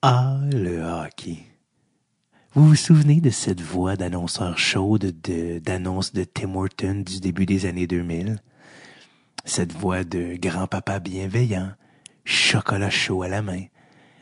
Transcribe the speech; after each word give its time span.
Ah, 0.00 0.38
le 0.52 0.80
hockey. 0.80 1.38
Vous 2.54 2.68
vous 2.68 2.76
souvenez 2.76 3.20
de 3.20 3.30
cette 3.30 3.60
voix 3.60 3.96
d'annonceur 3.96 4.56
chaude 4.56 5.12
de, 5.24 5.58
d'annonce 5.58 6.12
de 6.12 6.22
Tim 6.22 6.54
Horton 6.54 7.02
du 7.04 7.18
début 7.18 7.46
des 7.46 7.66
années 7.66 7.88
2000? 7.88 8.40
Cette 9.44 9.72
voix 9.72 10.04
de 10.04 10.36
grand-papa 10.36 11.00
bienveillant, 11.00 11.72
chocolat 12.24 12.90
chaud 12.90 13.22
à 13.22 13.28
la 13.28 13.42
main, 13.42 13.64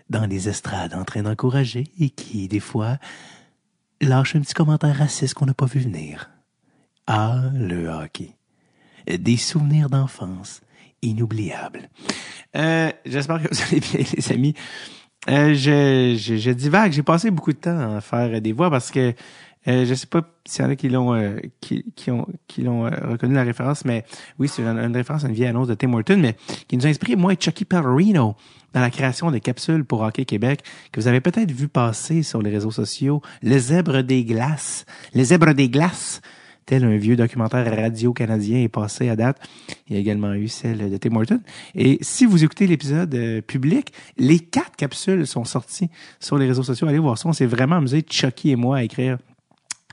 dans 0.08 0.24
les 0.24 0.48
estrades 0.48 0.94
en 0.94 1.04
train 1.04 1.24
d'encourager 1.24 1.84
et 2.00 2.08
qui, 2.08 2.48
des 2.48 2.60
fois, 2.60 2.96
lâche 4.00 4.34
un 4.34 4.40
petit 4.40 4.54
commentaire 4.54 4.96
raciste 4.96 5.34
qu'on 5.34 5.44
n'a 5.44 5.52
pas 5.52 5.66
vu 5.66 5.80
venir. 5.80 6.30
Ah, 7.06 7.50
le 7.52 7.88
hockey. 7.88 8.30
Des 9.06 9.36
souvenirs 9.36 9.90
d'enfance 9.90 10.62
inoubliables. 11.02 11.90
Euh, 12.56 12.90
j'espère 13.04 13.42
que 13.42 13.54
vous 13.54 13.62
allez 13.68 13.80
bien, 13.80 14.06
les 14.16 14.32
amis. 14.32 14.54
Euh, 15.28 15.54
je, 15.54 16.16
je, 16.18 16.36
je 16.36 16.50
divague. 16.50 16.92
J'ai 16.92 17.02
passé 17.02 17.30
beaucoup 17.30 17.52
de 17.52 17.58
temps 17.58 17.96
à 17.96 18.00
faire 18.00 18.40
des 18.40 18.52
voix 18.52 18.70
parce 18.70 18.90
que 18.90 19.14
euh, 19.68 19.84
je 19.84 19.94
sais 19.94 20.06
pas 20.06 20.22
s'il 20.44 20.64
y 20.64 20.68
en 20.68 20.70
a 20.70 20.76
qui 20.76 20.88
l'ont 20.88 21.14
euh, 21.14 21.38
qui, 21.60 21.82
ont 22.10 22.26
qui 22.46 22.62
l'ont 22.62 22.86
euh, 22.86 22.90
reconnu 23.10 23.34
la 23.34 23.42
référence, 23.42 23.84
mais 23.84 24.04
oui, 24.38 24.48
c'est 24.48 24.62
une, 24.62 24.96
référence 24.96 25.24
à 25.24 25.28
une 25.28 25.34
vieille 25.34 25.48
annonce 25.48 25.66
de 25.66 25.74
Tim 25.74 25.92
Horton, 25.92 26.18
mais 26.18 26.36
qui 26.68 26.76
nous 26.76 26.86
a 26.86 26.88
inspiré 26.88 27.16
moi 27.16 27.32
et 27.32 27.36
Chucky 27.38 27.64
Pellerino 27.64 28.36
dans 28.74 28.80
la 28.80 28.90
création 28.90 29.30
des 29.30 29.40
capsules 29.40 29.84
pour 29.84 30.02
Hockey 30.02 30.24
Québec 30.24 30.62
que 30.92 31.00
vous 31.00 31.08
avez 31.08 31.20
peut-être 31.20 31.50
vu 31.50 31.66
passer 31.66 32.22
sur 32.22 32.42
les 32.42 32.50
réseaux 32.50 32.70
sociaux, 32.70 33.22
le 33.42 33.58
zèbre 33.58 34.02
des 34.02 34.24
glaces, 34.24 34.86
les 35.14 35.24
zèbres 35.24 35.52
des 35.52 35.68
glaces 35.68 36.20
tel 36.66 36.84
un 36.84 36.96
vieux 36.96 37.16
documentaire 37.16 37.74
radio 37.74 38.12
canadien 38.12 38.58
est 38.58 38.68
passé 38.68 39.08
à 39.08 39.16
date. 39.16 39.38
Il 39.88 39.94
y 39.94 39.96
a 39.96 40.00
également 40.00 40.34
eu 40.34 40.48
celle 40.48 40.90
de 40.90 40.96
Tim 40.96 41.14
Horton. 41.14 41.40
Et 41.74 41.98
si 42.02 42.26
vous 42.26 42.44
écoutez 42.44 42.66
l'épisode 42.66 43.14
euh, 43.14 43.40
public, 43.40 43.92
les 44.18 44.40
quatre 44.40 44.76
capsules 44.76 45.26
sont 45.26 45.44
sorties 45.44 45.88
sur 46.20 46.36
les 46.36 46.46
réseaux 46.46 46.64
sociaux. 46.64 46.88
Allez 46.88 46.98
voir 46.98 47.16
ça. 47.16 47.28
On 47.28 47.32
s'est 47.32 47.46
vraiment 47.46 47.76
amusé, 47.76 48.04
Chucky 48.08 48.50
et 48.50 48.56
moi, 48.56 48.78
à 48.78 48.82
écrire 48.82 49.18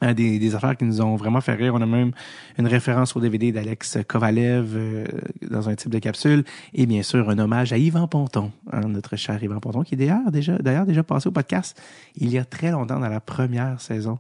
euh, 0.04 0.14
des, 0.14 0.40
des, 0.40 0.56
affaires 0.56 0.76
qui 0.76 0.86
nous 0.86 1.02
ont 1.02 1.16
vraiment 1.16 1.42
fait 1.42 1.54
rire. 1.54 1.74
On 1.76 1.82
a 1.82 1.86
même 1.86 2.12
une 2.58 2.68
référence 2.68 3.16
au 3.16 3.20
DVD 3.20 3.52
d'Alex 3.52 4.00
Kovalev 4.08 4.74
euh, 4.76 5.06
dans 5.50 5.70
un 5.70 5.76
type 5.76 5.92
de 5.92 6.00
capsule. 6.00 6.44
Et 6.74 6.86
bien 6.86 7.04
sûr, 7.04 7.30
un 7.30 7.40
hommage 7.40 7.74
à 7.74 7.78
Yvan 7.78 8.08
Ponton, 8.08 8.52
hein, 8.72 8.82
notre 8.88 9.16
cher 9.16 9.42
Yvan 9.42 9.60
Ponton, 9.60 9.84
qui 9.84 9.96
est 9.96 9.98
d'ailleurs 9.98 10.32
déjà, 10.32 10.58
d'ailleurs 10.58 10.86
déjà 10.86 11.04
passé 11.04 11.28
au 11.28 11.32
podcast 11.32 11.82
il 12.16 12.30
y 12.30 12.38
a 12.38 12.46
très 12.46 12.72
longtemps 12.72 13.00
dans 13.00 13.10
la 13.10 13.22
première 13.22 13.80
saison 13.80 14.20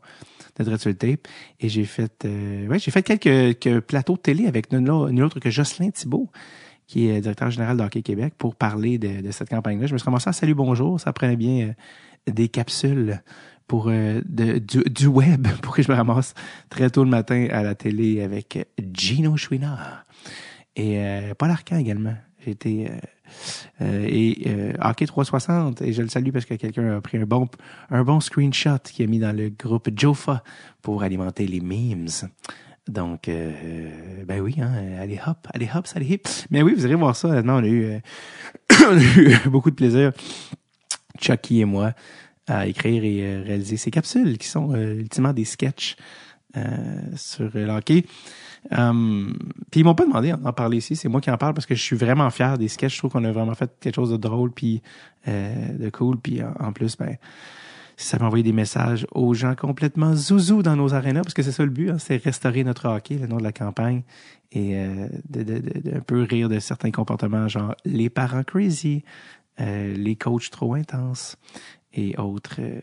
de 0.58 0.64
Dreadful 0.64 0.96
Tape. 0.96 1.28
Et 1.60 1.70
j'ai 1.70 1.86
fait, 1.86 2.26
euh, 2.26 2.68
ouais, 2.68 2.80
j'ai 2.80 2.92
fait 2.92 3.04
quelques, 3.04 3.60
quelques, 3.60 3.82
plateaux 3.82 4.14
de 4.14 4.22
télé 4.22 4.48
avec 4.48 4.72
nul, 4.72 4.90
autre 4.90 5.40
que 5.40 5.50
Jocelyn 5.50 5.92
Thibault 5.92 6.30
qui 6.86 7.08
est 7.08 7.22
directeur 7.22 7.50
général 7.50 7.78
d'Hockey 7.78 8.02
Québec, 8.02 8.34
pour 8.38 8.56
parler 8.56 8.98
de, 8.98 9.22
de 9.22 9.32
cette 9.32 9.50
campagne-là. 9.50 9.88
Je 9.88 9.94
me 9.94 9.98
suis 9.98 10.04
commencé 10.04 10.30
à 10.30 10.34
Salut 10.34 10.54
Bonjour, 10.54 11.00
ça 11.00 11.14
prenait 11.14 11.38
bien 11.38 11.74
des 12.28 12.50
capsules 12.50 13.22
pour 13.68 13.88
euh, 13.88 14.22
du, 14.26 14.84
du, 14.84 15.08
web 15.08 15.48
pour 15.62 15.76
que 15.76 15.82
je 15.82 15.92
me 15.92 15.96
ramasse 15.96 16.34
très 16.70 16.90
tôt 16.90 17.04
le 17.04 17.10
matin 17.10 17.48
à 17.52 17.64
la 17.64 17.76
télé 17.76 18.22
avec 18.22 18.68
Gino 18.94 19.38
Chouinard 19.38 20.06
et 20.76 21.00
euh, 21.00 21.34
Paul 21.38 21.52
Arcan 21.52 21.78
également. 21.78 22.16
J'étais 22.46 22.88
euh, 22.90 22.98
euh, 23.82 24.06
et 24.08 24.44
euh, 24.48 24.74
Hockey 24.82 25.06
360 25.06 25.82
et 25.82 25.94
je 25.94 26.02
le 26.02 26.10
salue 26.10 26.32
parce 26.32 26.46
que 26.46 26.56
quelqu'un 26.56 26.98
a 26.98 27.02
pris 27.02 27.18
un 27.18 27.26
bon 27.26 27.48
un 27.90 28.04
bon 28.04 28.20
screenshot 28.20 28.80
qui 28.84 29.04
a 29.04 29.08
mis 29.08 29.20
dans 29.20 29.36
le 29.36 29.50
groupe 29.50 29.90
Jofa 29.96 30.44
pour 30.82 31.04
alimenter 31.04 31.48
les 31.48 31.62
memes. 31.62 32.08
Donc, 32.88 33.30
euh, 33.30 34.26
ben 34.26 34.42
oui, 34.42 34.58
hein, 34.60 34.74
allez 35.00 35.18
hop, 35.26 35.48
allez 35.54 35.70
hop, 35.74 35.88
allez 35.96 36.06
hip. 36.06 36.28
Mais 36.52 36.62
oui, 36.64 36.74
vous 36.74 36.86
irez 36.86 36.96
voir 36.96 37.16
ça. 37.16 37.30
Honnêtement, 37.30 37.56
on 37.56 37.64
a 37.64 37.68
eu, 37.68 38.02
on 38.90 38.98
a 38.98 39.18
eu 39.18 39.38
beaucoup 39.50 39.70
de 39.70 39.76
plaisir, 39.76 40.12
Chucky 41.18 41.62
et 41.62 41.66
moi, 41.66 41.94
à 42.48 42.68
écrire 42.68 43.04
et 43.04 43.22
euh, 43.22 43.44
réaliser 43.44 43.78
ces 43.78 43.92
capsules 43.92 44.38
qui 44.38 44.48
sont 44.48 44.74
euh, 44.74 45.00
ultimement 45.00 45.34
des 45.34 45.46
sketchs 45.46 45.96
euh, 46.58 47.02
sur 47.16 47.50
l'hockey. 47.54 48.06
Um, 48.72 49.38
puis 49.72 49.82
ils 49.82 49.84
m'ont 49.84 49.96
pas 49.96 50.06
demandé 50.06 50.32
d'en 50.32 50.54
parler 50.54 50.78
ici, 50.78 50.96
c'est 50.96 51.10
moi 51.10 51.20
qui 51.20 51.30
en 51.30 51.38
parle 51.38 51.54
parce 51.54 51.66
que 51.66 51.76
je 51.76 51.82
suis 51.82 51.98
vraiment 51.98 52.30
fier 52.30 52.58
des 52.58 52.68
sketchs. 52.68 52.94
Je 52.94 52.98
trouve 53.00 53.12
qu'on 53.12 53.26
a 53.26 53.32
vraiment 53.32 53.56
fait 53.56 53.72
quelque 53.80 53.96
chose 53.96 54.12
de 54.12 54.18
drôle 54.18 54.52
puis 54.52 54.82
de 55.28 55.90
cool. 55.90 56.18
Puis 56.18 56.42
en, 56.42 56.72
plus, 56.72 56.96
ben 56.96 57.18
ça 57.98 58.18
m'a 58.20 58.26
envoyé 58.26 58.44
des 58.44 58.54
messages 58.54 59.06
aux 59.12 59.34
gens 59.34 59.56
complètement 59.56 60.16
zouzou 60.16 60.64
dans 60.64 60.76
nos 60.76 60.94
arénas, 60.94 61.22
parce 61.22 61.34
que 61.34 61.44
c'est 61.44 61.52
ça 61.52 61.64
le 61.64 61.70
but, 61.70 61.90
hein, 61.90 61.98
c'est 62.00 62.18
restaurer 62.18 62.64
notre 62.64 62.88
hockey, 62.88 63.16
le 63.16 63.28
nom 63.28 63.38
de 63.38 63.44
la 63.44 63.52
campagne, 63.52 64.04
et 64.52 64.78
euh, 64.78 65.08
de, 65.30 65.44
de, 65.44 65.60
de, 65.60 65.98
un 65.98 66.02
peu 66.02 66.24
rire 66.24 66.50
de 66.50 66.60
certains 66.60 66.92
comportements, 66.92 67.48
genre 67.48 67.76
les 67.86 68.10
parents 68.10 68.44
crazy, 68.44 69.04
euh, 69.60 69.94
les 69.94 70.16
coachs 70.16 70.50
trop 70.50 70.74
intenses, 70.74 71.38
et 71.94 72.18
autres 72.18 72.56
euh, 72.60 72.80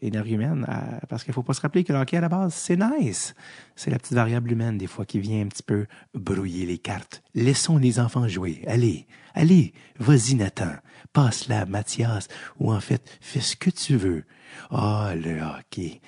énergumènes. 0.00 0.66
parce 1.08 1.24
qu'il 1.24 1.32
faut 1.34 1.42
pas 1.42 1.54
se 1.54 1.60
rappeler 1.60 1.84
que 1.84 1.92
le 1.92 1.98
hockey, 1.98 2.16
à 2.16 2.20
la 2.20 2.28
base, 2.28 2.54
c'est 2.54 2.76
nice. 2.76 3.34
C'est 3.76 3.90
la 3.90 3.98
petite 3.98 4.14
variable 4.14 4.52
humaine, 4.52 4.78
des 4.78 4.86
fois, 4.86 5.04
qui 5.04 5.20
vient 5.20 5.42
un 5.42 5.48
petit 5.48 5.62
peu 5.62 5.86
brouiller 6.14 6.66
les 6.66 6.78
cartes. 6.78 7.22
Laissons 7.34 7.76
les 7.76 8.00
enfants 8.00 8.26
jouer. 8.28 8.62
Allez, 8.66 9.06
allez, 9.34 9.72
vas-y, 9.98 10.34
Nathan. 10.34 10.72
Passe-la, 11.12 11.66
Mathias. 11.66 12.28
Ou 12.58 12.72
en 12.72 12.80
fait, 12.80 13.18
fais 13.20 13.40
ce 13.40 13.56
que 13.56 13.70
tu 13.70 13.96
veux. 13.96 14.24
Ah, 14.70 15.10
oh, 15.10 15.14
le 15.14 15.40
hockey. 15.40 16.00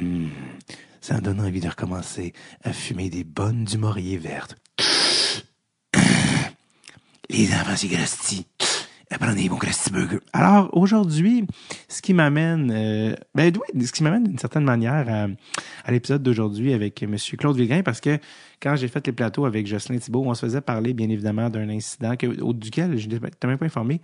Mmh. 0.00 0.28
Ça 1.00 1.16
me 1.16 1.20
donne 1.20 1.40
envie 1.40 1.60
de 1.60 1.68
recommencer 1.68 2.32
à 2.62 2.72
fumer 2.72 3.10
des 3.10 3.24
bonnes 3.24 3.64
du 3.64 3.78
Maurier 3.78 4.18
vertes. 4.18 4.56
Les 7.28 7.52
enfants, 7.54 7.74
c'est 7.76 7.88
Alors 10.32 10.70
aujourd'hui, 10.72 11.46
ce 11.88 12.02
qui 12.02 12.14
m'amène, 12.14 12.70
euh, 12.74 13.14
ben 13.34 13.52
oui, 13.54 13.84
ce 13.84 13.92
qui 13.92 14.02
m'amène 14.02 14.24
d'une 14.24 14.38
certaine 14.38 14.64
manière 14.64 15.06
à, 15.08 15.26
à 15.84 15.92
l'épisode 15.92 16.22
d'aujourd'hui 16.22 16.72
avec 16.72 17.02
Monsieur 17.02 17.36
Claude 17.36 17.56
Villegrain, 17.56 17.82
parce 17.82 18.00
que 18.00 18.18
quand 18.62 18.76
j'ai 18.76 18.88
fait 18.88 19.04
les 19.06 19.12
plateaux 19.12 19.44
avec 19.44 19.66
Jocelyn 19.66 19.98
Thibault, 19.98 20.22
on 20.24 20.34
se 20.34 20.46
faisait 20.46 20.60
parler 20.60 20.94
bien 20.94 21.08
évidemment 21.08 21.50
d'un 21.50 21.68
incident 21.68 22.16
que, 22.16 22.40
au, 22.40 22.52
duquel 22.52 22.96
je 22.96 23.08
n'étais 23.08 23.46
même 23.46 23.58
pas 23.58 23.66
informé, 23.66 24.00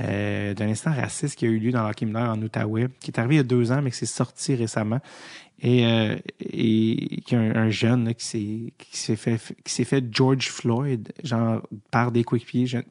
euh, 0.00 0.52
d'un 0.54 0.68
incident 0.68 0.92
raciste 0.92 1.36
qui 1.36 1.46
a 1.46 1.48
eu 1.48 1.58
lieu 1.58 1.70
dans 1.70 1.86
l'hockey 1.86 2.06
mineur 2.06 2.30
en 2.30 2.42
Outaouais, 2.42 2.88
qui 3.00 3.10
est 3.12 3.18
arrivé 3.18 3.36
il 3.36 3.38
y 3.38 3.40
a 3.40 3.44
deux 3.44 3.70
ans, 3.70 3.82
mais 3.82 3.90
qui 3.90 3.98
s'est 3.98 4.06
sorti 4.06 4.54
récemment. 4.54 4.98
Et, 5.62 5.84
euh, 5.84 6.16
et 6.40 7.20
qui 7.26 7.36
a 7.36 7.38
un, 7.38 7.54
un 7.54 7.70
jeune 7.70 8.06
là, 8.06 8.14
qui 8.14 8.72
s'est 8.90 9.16
fait 9.16 9.38
qui 9.62 9.74
s'est 9.74 9.84
fait 9.84 10.02
George 10.10 10.48
Floyd, 10.48 11.12
genre 11.22 11.60
par 11.90 12.12
des 12.12 12.24
coéquipiers 12.24 12.82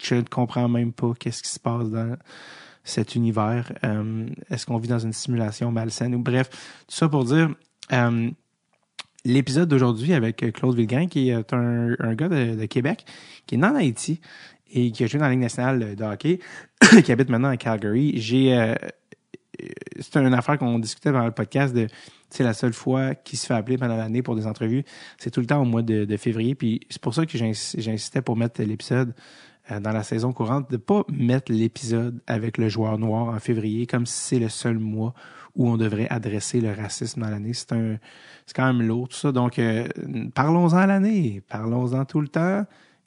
je 0.00 0.14
ne 0.16 0.22
comprends 0.22 0.68
même 0.68 0.92
pas 0.92 1.12
qu'est-ce 1.18 1.42
qui 1.42 1.50
se 1.50 1.60
passe 1.60 1.90
dans 1.90 2.16
cet 2.84 3.14
univers. 3.14 3.72
Euh, 3.84 4.26
est-ce 4.50 4.66
qu'on 4.66 4.78
vit 4.78 4.88
dans 4.88 4.98
une 4.98 5.12
simulation 5.12 5.70
malsaine? 5.70 6.14
Ou 6.14 6.18
bref, 6.18 6.48
tout 6.88 6.94
ça 6.94 7.08
pour 7.08 7.24
dire 7.24 7.50
euh, 7.92 8.30
l'épisode 9.24 9.68
d'aujourd'hui 9.68 10.14
avec 10.14 10.52
Claude 10.52 10.74
Villegrain, 10.74 11.06
qui 11.06 11.28
est 11.30 11.52
un, 11.52 11.94
un 11.98 12.14
gars 12.14 12.28
de, 12.28 12.64
Québec, 12.66 13.04
qui 13.46 13.56
est 13.56 13.58
né 13.58 13.66
en 13.66 13.76
Haïti 13.76 14.20
et 14.72 14.92
qui 14.92 15.04
a 15.04 15.06
joué 15.06 15.18
dans 15.18 15.26
la 15.26 15.32
Ligue 15.32 15.40
nationale 15.40 15.96
de 15.96 16.04
hockey, 16.04 16.38
qui 17.04 17.12
habite 17.12 17.28
maintenant 17.28 17.48
à 17.48 17.56
Calgary. 17.56 18.12
J'ai 18.16 18.56
euh, 18.56 18.74
c'est 19.98 20.16
une 20.16 20.34
affaire 20.34 20.58
qu'on 20.58 20.78
discutait 20.78 21.12
dans 21.12 21.24
le 21.24 21.32
podcast 21.32 21.74
de 21.74 21.86
c'est 22.30 22.44
la 22.44 22.54
seule 22.54 22.72
fois 22.72 23.14
qu'il 23.14 23.38
se 23.38 23.46
fait 23.46 23.54
appeler 23.54 23.76
pendant 23.76 23.96
l'année 23.96 24.22
pour 24.22 24.36
des 24.36 24.46
entrevues. 24.46 24.84
C'est 25.18 25.30
tout 25.30 25.40
le 25.40 25.46
temps 25.46 25.60
au 25.60 25.64
mois 25.64 25.82
de, 25.82 26.04
de 26.04 26.16
février. 26.16 26.54
Puis 26.54 26.80
c'est 26.88 27.02
pour 27.02 27.14
ça 27.14 27.26
que 27.26 27.36
j'insistais 27.36 28.22
pour 28.22 28.36
mettre 28.36 28.62
l'épisode 28.62 29.14
dans 29.78 29.92
la 29.92 30.02
saison 30.02 30.32
courante 30.32 30.70
de 30.70 30.76
pas 30.76 31.04
mettre 31.12 31.52
l'épisode 31.52 32.20
avec 32.26 32.58
le 32.58 32.68
joueur 32.68 32.98
noir 32.98 33.28
en 33.28 33.38
février 33.38 33.86
comme 33.86 34.06
si 34.06 34.20
c'est 34.20 34.38
le 34.38 34.48
seul 34.48 34.78
mois 34.78 35.14
où 35.56 35.68
on 35.68 35.76
devrait 35.76 36.08
adresser 36.10 36.60
le 36.60 36.72
racisme 36.72 37.20
dans 37.20 37.28
l'année. 37.28 37.52
C'est 37.52 37.72
un, 37.72 37.96
c'est 38.46 38.56
quand 38.56 38.66
même 38.66 38.82
lourd 38.82 39.08
tout 39.08 39.16
ça. 39.16 39.32
Donc, 39.32 39.58
euh, 39.58 39.86
parlons-en 40.34 40.76
à 40.76 40.86
l'année, 40.86 41.42
parlons-en 41.48 42.04
tout 42.04 42.20
le 42.20 42.28
temps, 42.28 42.64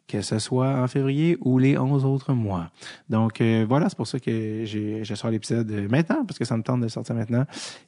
que 0.07 0.21
ce 0.21 0.39
soit 0.39 0.81
en 0.81 0.87
février 0.87 1.37
ou 1.41 1.57
les 1.59 1.77
11 1.77 2.05
autres 2.05 2.33
mois. 2.33 2.69
Donc, 3.09 3.41
euh, 3.41 3.65
voilà, 3.67 3.89
c'est 3.89 3.95
pour 3.95 4.07
ça 4.07 4.19
que 4.19 4.63
j'ai, 4.65 5.03
je 5.03 5.15
sors 5.15 5.31
l'épisode 5.31 5.71
maintenant, 5.89 6.25
parce 6.25 6.37
que 6.37 6.45
ça 6.45 6.57
me 6.57 6.63
tente 6.63 6.81
de 6.81 6.87
sortir 6.87 7.15
maintenant 7.15 7.45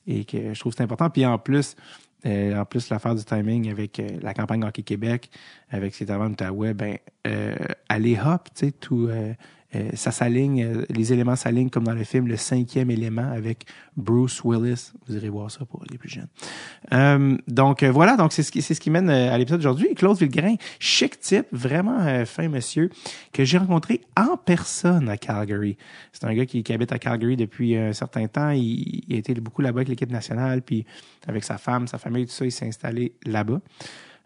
et 0.07 0.25
que 0.25 0.53
je 0.53 0.59
trouve 0.59 0.71
que 0.73 0.77
c'est 0.77 0.83
important. 0.83 1.09
Puis 1.09 1.25
en 1.25 1.37
plus, 1.37 1.75
euh, 2.25 2.59
en 2.59 2.65
plus, 2.65 2.89
l'affaire 2.89 3.15
du 3.15 3.23
timing 3.23 3.69
avec 3.69 3.99
euh, 3.99 4.09
la 4.21 4.33
campagne 4.33 4.63
Hockey 4.63 4.83
Québec, 4.83 5.29
avec 5.69 5.93
cet 5.93 6.09
avant 6.09 6.27
Outaouais, 6.27 6.73
ben, 6.73 6.97
euh, 7.27 7.55
allez 7.87 8.17
hop, 8.17 8.49
tu 8.55 8.67
sais, 8.67 8.71
tout, 8.71 9.09
euh, 9.73 9.79
euh, 9.79 9.89
ça 9.93 10.11
s'aligne, 10.11 10.83
les 10.89 11.13
éléments 11.13 11.35
s'alignent 11.35 11.69
comme 11.69 11.83
dans 11.83 11.93
le 11.93 12.03
film 12.03 12.27
Le 12.27 12.37
cinquième 12.37 12.91
élément 12.91 13.29
avec 13.31 13.65
Bruce 13.95 14.41
Willis. 14.43 14.91
Vous 15.07 15.15
irez 15.15 15.29
voir 15.29 15.49
ça 15.49 15.65
pour 15.65 15.83
les 15.89 15.97
plus 15.97 16.09
jeunes. 16.09 17.37
donc 17.47 17.83
voilà, 17.83 18.17
donc 18.17 18.33
c'est 18.33 18.43
ce 18.43 18.51
qui 18.51 18.61
c'est 18.61 18.73
ce 18.73 18.81
qui 18.81 18.89
mène 18.89 19.09
à 19.09 19.37
l'épisode 19.37 19.59
d'aujourd'hui. 19.59 19.93
Claude 19.95 20.17
Villegrain, 20.17 20.55
chic 20.79 21.19
type, 21.19 21.47
vraiment 21.51 22.25
fin 22.25 22.47
monsieur, 22.47 22.89
que 23.33 23.43
j'ai 23.43 23.57
rencontré 23.57 24.01
en 24.17 24.37
personne 24.37 25.09
à 25.09 25.17
Calgary. 25.17 25.77
C'est 26.11 26.25
un 26.25 26.33
gars 26.33 26.45
qui, 26.45 26.63
qui, 26.63 26.73
habite 26.73 26.91
à 26.91 26.99
Calgary 26.99 27.35
depuis 27.35 27.75
un 27.75 27.93
certain 27.93 28.27
temps. 28.27 28.51
Il, 28.51 29.03
il 29.07 29.15
a 29.15 29.17
été 29.17 29.33
beaucoup 29.35 29.61
là-bas 29.61 29.79
avec 29.79 29.89
l'équipe 29.89 30.11
nationale, 30.11 30.61
puis 30.61 30.85
avec 31.27 31.43
sa 31.43 31.57
femme, 31.57 31.87
sa 31.87 31.97
famille, 31.97 32.25
tout 32.25 32.31
ça, 32.31 32.45
il 32.45 32.51
s'est 32.51 32.67
installé 32.67 33.13
là-bas. 33.25 33.61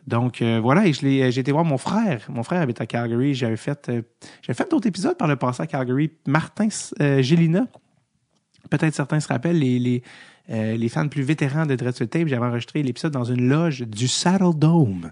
Donc 0.10 0.42
euh, 0.42 0.60
voilà, 0.60 0.88
et 0.88 0.92
euh, 0.92 1.30
j'ai 1.30 1.42
été 1.42 1.52
voir 1.52 1.64
mon 1.64 1.78
frère. 1.78 2.26
Mon 2.30 2.42
frère 2.42 2.62
habite 2.62 2.82
à 2.82 2.88
Calgary. 2.88 3.36
J'avais 3.36 3.58
fait, 3.58 3.90
euh, 3.90 4.02
j'avais 4.42 4.58
fait 4.58 4.70
d'autres 4.70 4.88
épisodes 4.88 5.16
par 5.16 5.28
le 5.28 5.36
passé 5.36 5.62
à 5.62 5.68
Calgary. 5.68 6.12
Martin 6.26 6.68
euh, 7.00 7.22
Gélina, 7.22 7.68
peut-être 8.72 8.96
certains 8.96 9.20
se 9.20 9.28
rappellent, 9.28 9.60
les, 9.60 9.78
les, 9.78 10.04
les 10.50 10.90
fans 10.90 11.08
plus 11.08 11.22
vétérans 11.22 11.68
de 11.68 11.76
Dreadful 11.76 12.08
Tape, 12.08 12.28
j'avais 12.28 12.44
enregistré 12.44 12.82
l'épisode 12.82 13.14
dans 13.14 13.24
une 13.24 13.48
loge 13.48 13.82
du 13.82 14.08
Saddle 14.08 14.58
Dome 14.58 15.12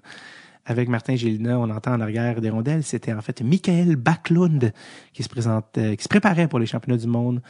avec 0.66 0.90
Martin 0.90 1.16
Gélina, 1.16 1.60
on 1.60 1.70
entend 1.70 1.94
en 1.94 2.02
arrière 2.02 2.42
des 2.42 2.50
rondelles, 2.50 2.84
c'était 2.84 3.14
en 3.14 3.22
fait 3.22 3.42
Michael 3.42 3.96
Backlund 3.96 4.74
qui 5.14 5.22
se 5.24 5.30
présente, 5.30 5.66
qui 5.74 6.04
se 6.04 6.10
préparait 6.10 6.48
pour 6.48 6.60
les 6.60 6.66
championnats 6.66 6.98
du 6.98 7.08
monde 7.08 7.42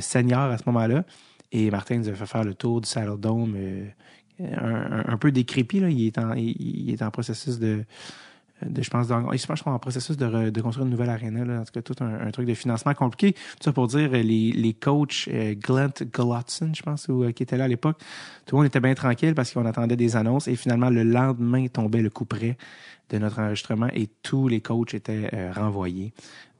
senior 0.00 0.50
à 0.50 0.58
ce 0.58 0.64
moment-là. 0.66 1.04
Et 1.52 1.70
Martin 1.70 1.98
nous 1.98 2.14
fait 2.14 2.26
faire 2.26 2.44
le 2.44 2.54
tour 2.54 2.80
du 2.80 2.88
Saddle 2.88 3.20
Dome, 3.20 3.54
un, 4.40 5.16
peu 5.18 5.32
décrépi. 5.32 5.80
Là. 5.80 5.90
Il, 5.90 6.06
est 6.06 6.18
en, 6.18 6.34
il 6.34 6.90
est 6.90 7.02
en 7.02 7.10
processus 7.10 7.58
de, 7.58 7.84
de, 8.64 8.82
je 8.82 8.90
pense, 8.90 9.08
je 9.08 9.46
pense 9.46 9.66
en 9.66 9.78
processus 9.78 10.16
de, 10.16 10.50
de, 10.50 10.60
construire 10.60 10.86
une 10.86 10.92
nouvelle 10.92 11.10
arena, 11.10 11.44
là, 11.44 11.60
en 11.60 11.64
tout 11.64 11.72
cas, 11.72 11.82
tout 11.82 11.94
un, 12.00 12.30
truc 12.30 12.46
de 12.46 12.54
financement 12.54 12.94
compliqué. 12.94 13.32
Tout 13.32 13.64
ça 13.64 13.72
pour 13.72 13.86
dire, 13.86 14.10
les, 14.10 14.22
les 14.52 14.74
coachs, 14.74 15.28
euh, 15.28 15.54
Glent 15.54 16.04
Golotson, 16.12 16.72
je 16.74 16.82
pense, 16.82 17.08
ou, 17.08 17.24
euh, 17.24 17.32
qui 17.32 17.42
était 17.42 17.56
là 17.56 17.64
à 17.64 17.68
l'époque, 17.68 17.98
tout 18.46 18.56
le 18.56 18.58
monde 18.58 18.66
était 18.66 18.80
bien 18.80 18.94
tranquille 18.94 19.34
parce 19.34 19.52
qu'on 19.52 19.66
attendait 19.66 19.96
des 19.96 20.16
annonces 20.16 20.48
et 20.48 20.56
finalement, 20.56 20.90
le 20.90 21.02
lendemain 21.02 21.66
tombait 21.68 22.02
le 22.02 22.10
coup 22.10 22.24
près 22.24 22.56
de 23.10 23.18
notre 23.18 23.40
enregistrement 23.40 23.88
et 23.94 24.08
tous 24.22 24.48
les 24.48 24.60
coachs 24.60 24.94
étaient 24.94 25.30
euh, 25.32 25.52
renvoyés. 25.52 26.12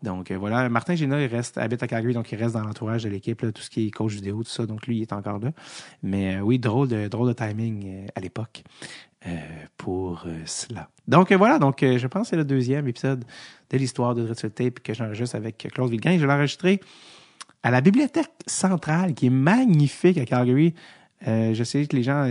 Donc 0.02 0.30
euh, 0.30 0.38
voilà, 0.38 0.68
Martin 0.68 0.94
Géna, 0.94 1.20
il 1.20 1.26
reste, 1.26 1.58
habite 1.58 1.82
à 1.82 1.88
Calgary, 1.88 2.14
donc 2.14 2.30
il 2.30 2.36
reste 2.36 2.54
dans 2.54 2.62
l'entourage 2.62 3.02
de 3.02 3.08
l'équipe, 3.08 3.40
tout 3.52 3.62
ce 3.62 3.68
qui 3.68 3.88
est 3.88 3.90
coach 3.90 4.12
vidéo, 4.12 4.42
tout 4.42 4.50
ça. 4.50 4.64
Donc 4.64 4.86
lui, 4.86 4.98
il 4.98 5.02
est 5.02 5.12
encore 5.12 5.38
là. 5.40 5.50
Mais 6.02 6.40
oui, 6.40 6.58
drôle 6.58 6.88
de, 6.88 7.08
drôle 7.08 7.28
de 7.28 7.32
timing 7.32 8.06
à 8.14 8.20
l'époque. 8.20 8.62
Euh, 9.26 9.30
pour 9.76 10.22
euh, 10.26 10.42
cela. 10.46 10.90
Donc 11.08 11.32
euh, 11.32 11.36
voilà, 11.36 11.58
donc 11.58 11.80
je 11.80 12.06
pense 12.06 12.22
que 12.22 12.28
c'est 12.30 12.36
le 12.36 12.44
deuxième 12.44 12.86
épisode 12.86 13.24
de 13.68 13.76
l'histoire 13.76 14.14
de 14.14 14.22
Dreadful 14.22 14.50
Tape 14.52 14.78
que 14.78 14.94
j'enregistre 14.94 15.34
avec 15.34 15.58
Claude 15.74 15.90
Vilgain. 15.90 16.16
Je 16.18 16.24
l'ai 16.24 16.32
enregistré 16.32 16.80
à 17.64 17.72
la 17.72 17.80
bibliothèque 17.80 18.30
centrale 18.46 19.14
qui 19.14 19.26
est 19.26 19.30
magnifique 19.30 20.18
à 20.18 20.24
Calgary. 20.24 20.72
Je 21.24 21.64
sais 21.64 21.86
que 21.86 21.96
les 21.96 22.02
gens 22.02 22.26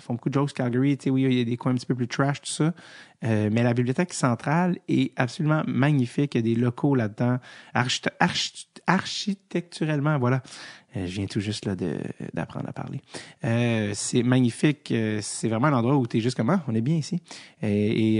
font 0.00 0.14
beaucoup 0.14 0.28
de 0.28 0.34
jokes 0.34 0.52
Calgary, 0.52 0.96
tu 0.96 1.04
sais, 1.04 1.10
oui, 1.10 1.22
il 1.22 1.38
y 1.38 1.40
a 1.40 1.44
des 1.44 1.56
coins 1.56 1.72
un 1.72 1.76
petit 1.76 1.86
peu 1.86 1.94
plus 1.94 2.08
trash, 2.08 2.40
tout 2.40 2.50
ça. 2.50 2.74
mais 3.22 3.62
la 3.62 3.74
bibliothèque 3.74 4.12
centrale 4.12 4.78
est 4.88 5.12
absolument 5.16 5.62
magnifique. 5.66 6.34
Il 6.34 6.38
y 6.38 6.52
a 6.52 6.54
des 6.54 6.60
locaux 6.60 6.94
là-dedans. 6.94 7.38
architecturellement, 8.86 10.18
voilà. 10.18 10.42
Euh, 10.96 11.06
je 11.06 11.12
viens 11.16 11.26
tout 11.26 11.40
juste 11.40 11.66
là 11.66 11.74
d'apprendre 12.32 12.68
à 12.68 12.72
parler. 12.72 13.00
Euh, 13.44 13.92
c'est 13.94 14.22
magnifique. 14.22 14.90
Euh, 14.92 15.18
c'est 15.22 15.48
vraiment 15.48 15.70
l'endroit 15.70 15.96
où 15.96 16.06
tu 16.06 16.18
es 16.18 16.20
juste 16.20 16.36
comme, 16.36 16.50
ah, 16.50 16.62
on 16.68 16.74
est 16.74 16.80
bien 16.80 16.96
ici. 16.96 17.20
Et 17.62 18.18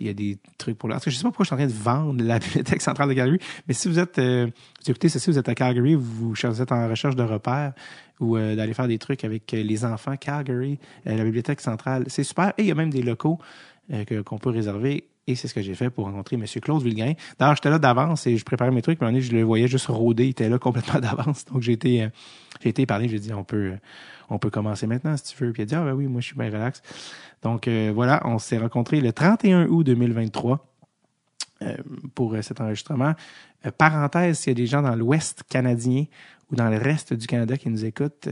il 0.00 0.06
y 0.06 0.08
a 0.08 0.14
des 0.14 0.38
trucs 0.58 0.76
pour 0.76 0.88
là. 0.88 0.98
Je 1.04 1.10
sais 1.10 1.22
pas 1.22 1.28
pourquoi 1.28 1.44
je 1.44 1.48
suis 1.48 1.54
en 1.54 1.58
train 1.58 1.66
de 1.66 1.72
vendre 1.72 2.24
la 2.24 2.38
bibliothèque 2.38 2.82
centrale 2.82 3.08
de 3.08 3.14
Calgary, 3.14 3.38
mais 3.66 3.74
si 3.74 3.88
vous 3.88 3.98
êtes, 3.98 4.18
vous 4.18 4.90
écoutez 4.90 5.08
ceci, 5.08 5.30
vous 5.30 5.38
êtes 5.38 5.48
à 5.48 5.54
Calgary, 5.54 5.94
vous, 5.94 6.34
vous 6.34 6.62
êtes 6.62 6.72
en 6.72 6.88
recherche 6.88 7.16
de 7.16 7.22
repères 7.22 7.72
ou 8.20 8.36
d'aller 8.36 8.74
faire 8.74 8.88
des 8.88 8.98
trucs 8.98 9.24
avec 9.24 9.52
les 9.52 9.84
enfants, 9.84 10.16
Calgary, 10.16 10.78
la 11.04 11.22
bibliothèque 11.24 11.60
centrale, 11.60 12.04
c'est 12.08 12.24
super. 12.24 12.52
Et 12.58 12.62
il 12.62 12.66
y 12.66 12.72
a 12.72 12.74
même 12.74 12.90
des 12.90 13.02
locaux 13.02 13.38
qu'on 14.24 14.38
peut 14.38 14.50
réserver 14.50 15.08
et 15.28 15.34
c'est 15.34 15.46
ce 15.46 15.52
que 15.52 15.60
j'ai 15.60 15.74
fait 15.74 15.90
pour 15.90 16.06
rencontrer 16.06 16.36
M. 16.36 16.44
Claude 16.62 16.82
Vilgrain. 16.82 17.12
D'ailleurs, 17.38 17.54
j'étais 17.54 17.68
là 17.68 17.78
d'avance 17.78 18.26
et 18.26 18.38
je 18.38 18.44
préparais 18.46 18.70
mes 18.70 18.80
trucs. 18.80 18.98
Mais 19.02 19.20
je 19.20 19.32
le 19.32 19.42
voyais 19.42 19.68
juste 19.68 19.86
rôder. 19.86 20.24
Il 20.24 20.30
était 20.30 20.48
là 20.48 20.58
complètement 20.58 21.00
d'avance. 21.00 21.44
Donc, 21.44 21.60
j'ai 21.60 21.72
été, 21.72 22.02
euh, 22.02 22.08
j'ai 22.62 22.70
été 22.70 22.86
parler. 22.86 23.10
J'ai 23.10 23.18
dit, 23.18 23.32
on 23.34 23.44
peut, 23.44 23.72
euh, 23.72 23.76
on 24.30 24.38
peut 24.38 24.48
commencer 24.48 24.86
maintenant 24.86 25.14
si 25.18 25.36
tu 25.36 25.44
veux. 25.44 25.52
Puis 25.52 25.62
il 25.62 25.64
a 25.64 25.66
dit, 25.66 25.74
ah 25.74 25.84
ben 25.84 25.92
oui, 25.92 26.06
moi, 26.06 26.22
je 26.22 26.28
suis 26.28 26.36
bien 26.36 26.46
relax. 26.46 26.80
Donc, 27.42 27.68
euh, 27.68 27.92
voilà, 27.94 28.22
on 28.24 28.38
s'est 28.38 28.56
rencontrés 28.56 29.02
le 29.02 29.12
31 29.12 29.66
août 29.66 29.84
2023 29.84 30.64
pour 32.14 32.36
cet 32.40 32.60
enregistrement. 32.60 33.14
parenthèse, 33.76 34.38
s'il 34.38 34.52
y 34.52 34.52
a 34.52 34.54
des 34.54 34.66
gens 34.66 34.80
dans 34.80 34.94
l'Ouest 34.94 35.42
canadien 35.48 36.04
ou 36.50 36.56
dans 36.56 36.70
le 36.70 36.78
reste 36.78 37.12
du 37.12 37.26
Canada 37.26 37.56
qui 37.56 37.68
nous 37.68 37.84
écoutent, 37.84 38.28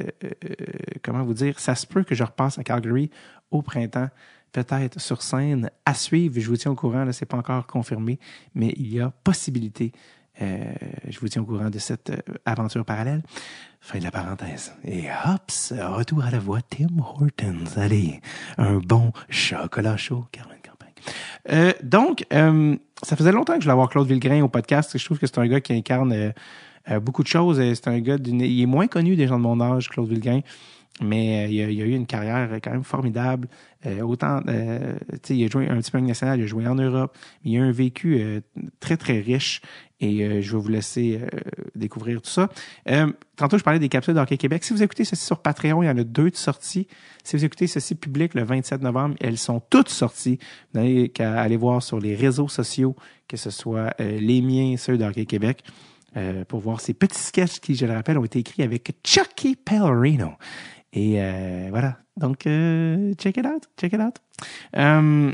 comment 1.02 1.22
vous 1.22 1.34
dire, 1.34 1.60
ça 1.60 1.74
se 1.74 1.86
peut 1.86 2.02
que 2.02 2.14
je 2.14 2.24
repasse 2.24 2.58
à 2.58 2.64
Calgary 2.64 3.10
au 3.50 3.62
printemps 3.62 4.08
peut-être 4.56 5.00
sur 5.00 5.22
scène 5.22 5.70
à 5.84 5.94
suivre. 5.94 6.40
Je 6.40 6.48
vous 6.48 6.56
tiens 6.56 6.70
au 6.70 6.74
courant, 6.74 7.04
là, 7.04 7.12
c'est 7.12 7.26
pas 7.26 7.36
encore 7.36 7.66
confirmé, 7.66 8.18
mais 8.54 8.72
il 8.76 8.92
y 8.92 9.00
a 9.00 9.10
possibilité. 9.10 9.92
Euh, 10.40 10.72
je 11.08 11.18
vous 11.20 11.28
tiens 11.28 11.42
au 11.42 11.44
courant 11.44 11.70
de 11.70 11.78
cette 11.78 12.10
euh, 12.10 12.20
aventure 12.44 12.84
parallèle. 12.84 13.22
Fin 13.80 13.98
de 13.98 14.04
la 14.04 14.10
parenthèse. 14.10 14.74
Et 14.84 15.06
hops, 15.10 15.72
retour 15.78 16.24
à 16.24 16.30
la 16.30 16.38
voix 16.38 16.60
Tim 16.62 16.98
Hortons. 16.98 17.64
Allez, 17.76 18.20
un 18.58 18.78
bon 18.78 19.12
chocolat 19.28 19.96
chaud, 19.96 20.26
Caroline 20.32 20.60
Campagne. 20.62 20.92
Euh, 21.50 21.72
donc, 21.82 22.26
euh, 22.32 22.76
ça 23.02 23.16
faisait 23.16 23.32
longtemps 23.32 23.54
que 23.54 23.60
je 23.60 23.64
voulais 23.64 23.72
avoir 23.72 23.88
Claude 23.88 24.08
Villegrain 24.08 24.42
au 24.42 24.48
podcast. 24.48 24.96
Je 24.96 25.04
trouve 25.04 25.18
que 25.18 25.26
c'est 25.26 25.38
un 25.38 25.46
gars 25.46 25.60
qui 25.60 25.72
incarne 25.72 26.32
euh, 26.90 27.00
beaucoup 27.00 27.22
de 27.22 27.28
choses. 27.28 27.58
C'est 27.58 27.88
un 27.88 28.00
gars 28.00 28.18
d'une... 28.18 28.40
Il 28.40 28.62
est 28.62 28.66
moins 28.66 28.86
connu 28.86 29.16
des 29.16 29.26
gens 29.26 29.38
de 29.38 29.42
mon 29.42 29.60
âge, 29.60 29.88
Claude 29.88 30.08
Villegrain. 30.08 30.40
Mais 31.02 31.44
euh, 31.44 31.48
il, 31.50 31.62
a, 31.62 31.70
il, 31.70 31.82
a, 31.82 31.84
eu 31.84 31.92
une 31.92 32.06
carrière 32.06 32.48
quand 32.62 32.70
même 32.70 32.84
formidable. 32.84 33.48
Euh, 33.86 34.00
autant, 34.00 34.40
euh, 34.48 34.94
il 35.28 35.44
a 35.44 35.48
joué 35.48 35.68
un 35.68 35.76
petit 35.76 35.90
peu 35.90 36.00
national, 36.00 36.40
il 36.40 36.44
a 36.44 36.46
joué 36.46 36.66
en 36.66 36.74
Europe, 36.74 37.16
mais 37.44 37.52
il 37.52 37.58
a 37.58 37.62
un 37.62 37.70
vécu 37.70 38.18
euh, 38.18 38.40
très, 38.80 38.96
très 38.96 39.20
riche. 39.20 39.60
Et 39.98 40.42
je 40.42 40.52
vais 40.52 40.62
vous 40.62 40.68
laisser 40.68 41.22
découvrir 41.74 42.20
tout 42.20 42.28
ça. 42.28 42.50
tantôt, 43.34 43.56
je 43.56 43.64
parlais 43.64 43.78
des 43.78 43.88
capsules 43.88 44.12
d'Hockey 44.12 44.36
Québec. 44.36 44.62
Si 44.62 44.74
vous 44.74 44.82
écoutez 44.82 45.06
ceci 45.06 45.24
sur 45.24 45.40
Patreon, 45.40 45.82
il 45.82 45.86
y 45.86 45.88
en 45.88 45.96
a 45.96 46.04
deux 46.04 46.30
de 46.30 46.36
sorties. 46.36 46.86
Si 47.24 47.34
vous 47.34 47.46
écoutez 47.46 47.66
ceci 47.66 47.94
public 47.94 48.34
le 48.34 48.42
27 48.44 48.82
novembre, 48.82 49.14
elles 49.20 49.38
sont 49.38 49.58
toutes 49.70 49.88
sorties. 49.88 50.38
Vous 50.74 50.80
n'avez 50.80 51.08
qu'à 51.08 51.40
aller 51.40 51.56
voir 51.56 51.82
sur 51.82 51.98
les 51.98 52.14
réseaux 52.14 52.48
sociaux, 52.48 52.94
que 53.26 53.38
ce 53.38 53.48
soit 53.48 53.94
les 53.98 54.42
miens, 54.42 54.76
ceux 54.76 54.98
d'Hockey 54.98 55.24
Québec. 55.24 55.62
Pour 56.48 56.60
voir 56.60 56.80
ces 56.80 56.94
petits 56.94 57.18
sketchs 57.18 57.60
qui, 57.60 57.74
je 57.74 57.86
le 57.86 57.92
rappelle, 57.92 58.18
ont 58.18 58.24
été 58.24 58.38
écrits 58.38 58.62
avec 58.62 58.96
Chucky 59.04 59.56
Pellerino. 59.56 60.32
Et 60.96 61.16
euh, 61.18 61.66
voilà. 61.70 61.98
Donc, 62.16 62.46
euh, 62.46 63.12
check 63.14 63.36
it 63.36 63.46
out. 63.46 63.68
Check 63.78 63.92
it 63.92 64.00
out. 64.00 64.16
Euh, 64.76 65.32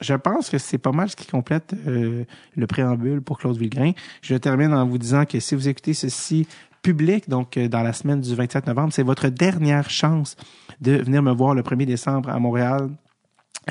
je 0.00 0.14
pense 0.14 0.50
que 0.50 0.58
c'est 0.58 0.78
pas 0.78 0.92
mal 0.92 1.10
ce 1.10 1.16
qui 1.16 1.26
complète 1.26 1.74
le 1.84 2.66
préambule 2.66 3.22
pour 3.22 3.38
Claude 3.38 3.56
Villegrain. 3.56 3.92
Je 4.22 4.36
termine 4.36 4.72
en 4.72 4.86
vous 4.86 4.98
disant 4.98 5.24
que 5.24 5.40
si 5.40 5.54
vous 5.54 5.68
écoutez 5.68 5.94
ceci 5.94 6.46
public, 6.82 7.28
donc 7.28 7.58
dans 7.58 7.82
la 7.82 7.94
semaine 7.94 8.20
du 8.20 8.34
27 8.34 8.66
novembre, 8.66 8.92
c'est 8.92 9.02
votre 9.02 9.28
dernière 9.28 9.88
chance 9.88 10.36
de 10.82 10.92
venir 10.92 11.22
me 11.22 11.32
voir 11.32 11.54
le 11.54 11.62
1er 11.62 11.86
décembre 11.86 12.28
à 12.28 12.38
Montréal 12.38 12.90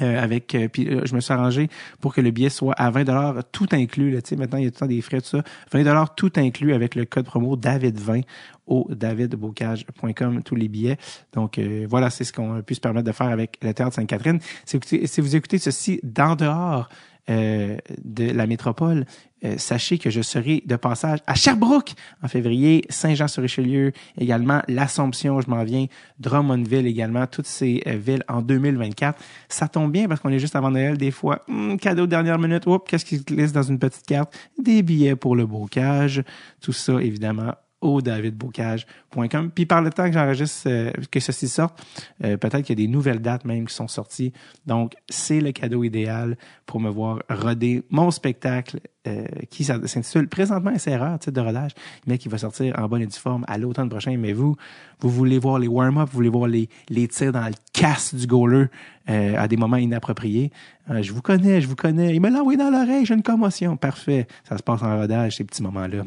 euh, 0.01 0.21
avec 0.21 0.53
euh, 0.55 0.67
puis 0.67 0.89
euh, 0.89 1.03
je 1.05 1.15
me 1.15 1.21
suis 1.21 1.33
arrangé 1.33 1.69
pour 2.01 2.13
que 2.13 2.19
le 2.19 2.31
billet 2.31 2.49
soit 2.49 2.73
à 2.73 2.89
20 2.89 3.05
dollars 3.05 3.43
tout 3.53 3.67
inclus 3.71 4.11
là, 4.11 4.19
maintenant 4.37 4.57
il 4.57 4.65
y 4.65 4.67
a 4.67 4.69
tout 4.69 4.75
le 4.75 4.79
temps 4.79 4.87
des 4.87 5.01
frais 5.01 5.21
tout 5.21 5.27
ça. 5.27 5.43
20 5.71 5.83
dollars 5.83 6.15
tout 6.15 6.33
inclus 6.35 6.73
avec 6.73 6.95
le 6.95 7.05
code 7.05 7.23
promo 7.23 7.55
David20 7.55 8.23
au 8.67 8.87
davidbocage.com 8.89 10.43
tous 10.43 10.55
les 10.55 10.67
billets. 10.67 10.97
Donc 11.31 11.59
voilà 11.87 12.09
c'est 12.09 12.25
ce 12.25 12.33
qu'on 12.33 12.57
a 12.57 12.61
pu 12.61 12.75
se 12.75 12.81
permettre 12.81 13.07
de 13.07 13.13
faire 13.13 13.27
avec 13.27 13.57
le 13.61 13.73
théâtre 13.73 13.93
Sainte-Catherine. 13.93 14.39
Si 14.65 15.21
vous 15.21 15.35
écoutez 15.35 15.59
ceci 15.59 16.01
d'en 16.03 16.35
dehors 16.35 16.89
euh, 17.29 17.77
de 18.03 18.29
la 18.31 18.45
métropole, 18.45 19.05
euh, 19.43 19.55
sachez 19.57 19.97
que 19.97 20.11
je 20.11 20.21
serai 20.21 20.61
de 20.65 20.75
passage 20.75 21.19
à 21.25 21.33
Sherbrooke 21.33 21.93
en 22.21 22.27
février, 22.27 22.85
Saint-Jean-sur-Richelieu 22.89 23.93
également, 24.19 24.61
l'Assomption, 24.67 25.41
je 25.41 25.49
m'en 25.49 25.63
viens, 25.63 25.87
Drummondville 26.19 26.85
également, 26.85 27.25
toutes 27.25 27.47
ces 27.47 27.81
euh, 27.87 27.97
villes 27.97 28.23
en 28.27 28.41
2024. 28.41 29.19
Ça 29.49 29.67
tombe 29.67 29.91
bien 29.91 30.07
parce 30.07 30.21
qu'on 30.21 30.29
est 30.29 30.39
juste 30.39 30.55
avant 30.55 30.69
Noël, 30.69 30.97
des 30.97 31.09
fois, 31.09 31.41
hmm, 31.47 31.77
cadeau 31.77 32.05
de 32.05 32.11
dernière 32.11 32.37
minute, 32.37 32.67
oups, 32.67 32.85
qu'est-ce 32.87 33.05
qui 33.05 33.17
glisse 33.17 33.51
dans 33.51 33.63
une 33.63 33.79
petite 33.79 34.05
carte? 34.05 34.37
Des 34.61 34.83
billets 34.83 35.15
pour 35.15 35.35
le 35.35 35.47
bocage, 35.47 36.23
tout 36.61 36.73
ça 36.73 37.01
évidemment 37.01 37.53
au 37.85 38.01
davidbocage.com. 38.01 39.51
Puis 39.51 39.65
par 39.65 39.81
le 39.81 39.91
temps 39.91 40.07
que 40.07 40.13
j'enregistre, 40.13 40.67
euh, 40.67 40.91
que 41.11 41.19
ceci 41.19 41.47
sorte, 41.47 41.79
euh, 42.23 42.37
peut-être 42.37 42.61
qu'il 42.63 42.79
y 42.79 42.83
a 42.83 42.85
des 42.85 42.91
nouvelles 42.91 43.21
dates 43.21 43.45
même 43.45 43.67
qui 43.67 43.73
sont 43.73 43.87
sorties. 43.87 44.33
Donc, 44.65 44.95
c'est 45.09 45.39
le 45.39 45.51
cadeau 45.51 45.83
idéal 45.83 46.37
pour 46.65 46.79
me 46.79 46.89
voir 46.89 47.21
roder 47.29 47.83
mon 47.89 48.11
spectacle 48.11 48.79
euh, 49.07 49.25
qui 49.49 49.63
s'intitule 49.63 50.27
présentement 50.27 50.73
erreur, 50.85 51.19
titre 51.19 51.31
de 51.31 51.41
rodage, 51.41 51.71
mais 52.07 52.17
qui 52.17 52.29
va 52.29 52.37
sortir 52.37 52.75
en 52.77 52.87
bonne 52.87 53.01
et 53.01 53.07
due 53.07 53.17
forme 53.17 53.45
à 53.47 53.57
l'automne 53.57 53.89
prochain. 53.89 54.15
Mais 54.17 54.33
vous, 54.33 54.55
vous 54.99 55.09
voulez 55.09 55.39
voir 55.39 55.59
les 55.59 55.67
warm-up, 55.67 56.09
vous 56.11 56.15
voulez 56.15 56.29
voir 56.29 56.47
les, 56.47 56.69
les 56.89 57.07
tirs 57.07 57.31
dans 57.31 57.45
le 57.45 57.53
casse 57.73 58.15
du 58.15 58.27
goaler 58.27 58.65
euh, 59.09 59.35
à 59.37 59.47
des 59.47 59.57
moments 59.57 59.77
inappropriés. 59.77 60.51
Euh, 60.89 61.01
je 61.01 61.13
vous 61.13 61.21
connais, 61.21 61.61
je 61.61 61.67
vous 61.67 61.75
connais. 61.75 62.15
Il 62.15 62.21
me 62.21 62.29
l'a 62.29 62.39
envoyé 62.39 62.57
dans 62.57 62.69
l'oreille, 62.69 63.05
j'ai 63.05 63.13
une 63.13 63.23
commotion. 63.23 63.77
Parfait. 63.77 64.27
Ça 64.47 64.57
se 64.57 64.63
passe 64.63 64.81
en 64.81 64.99
rodage, 64.99 65.37
ces 65.37 65.43
petits 65.43 65.63
moments-là. 65.63 66.03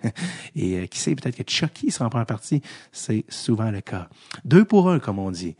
et 0.56 0.88
qui 0.88 0.98
sait, 0.98 1.14
peut-être 1.14 1.36
que 1.36 1.50
Chucky 1.50 1.90
sera 1.90 2.06
en 2.06 2.10
première 2.10 2.26
partie. 2.26 2.62
C'est 2.92 3.24
souvent 3.28 3.70
le 3.70 3.80
cas. 3.80 4.08
Deux 4.44 4.64
pour 4.64 4.90
un, 4.90 4.98
comme 4.98 5.18
on 5.18 5.30
dit. 5.30 5.56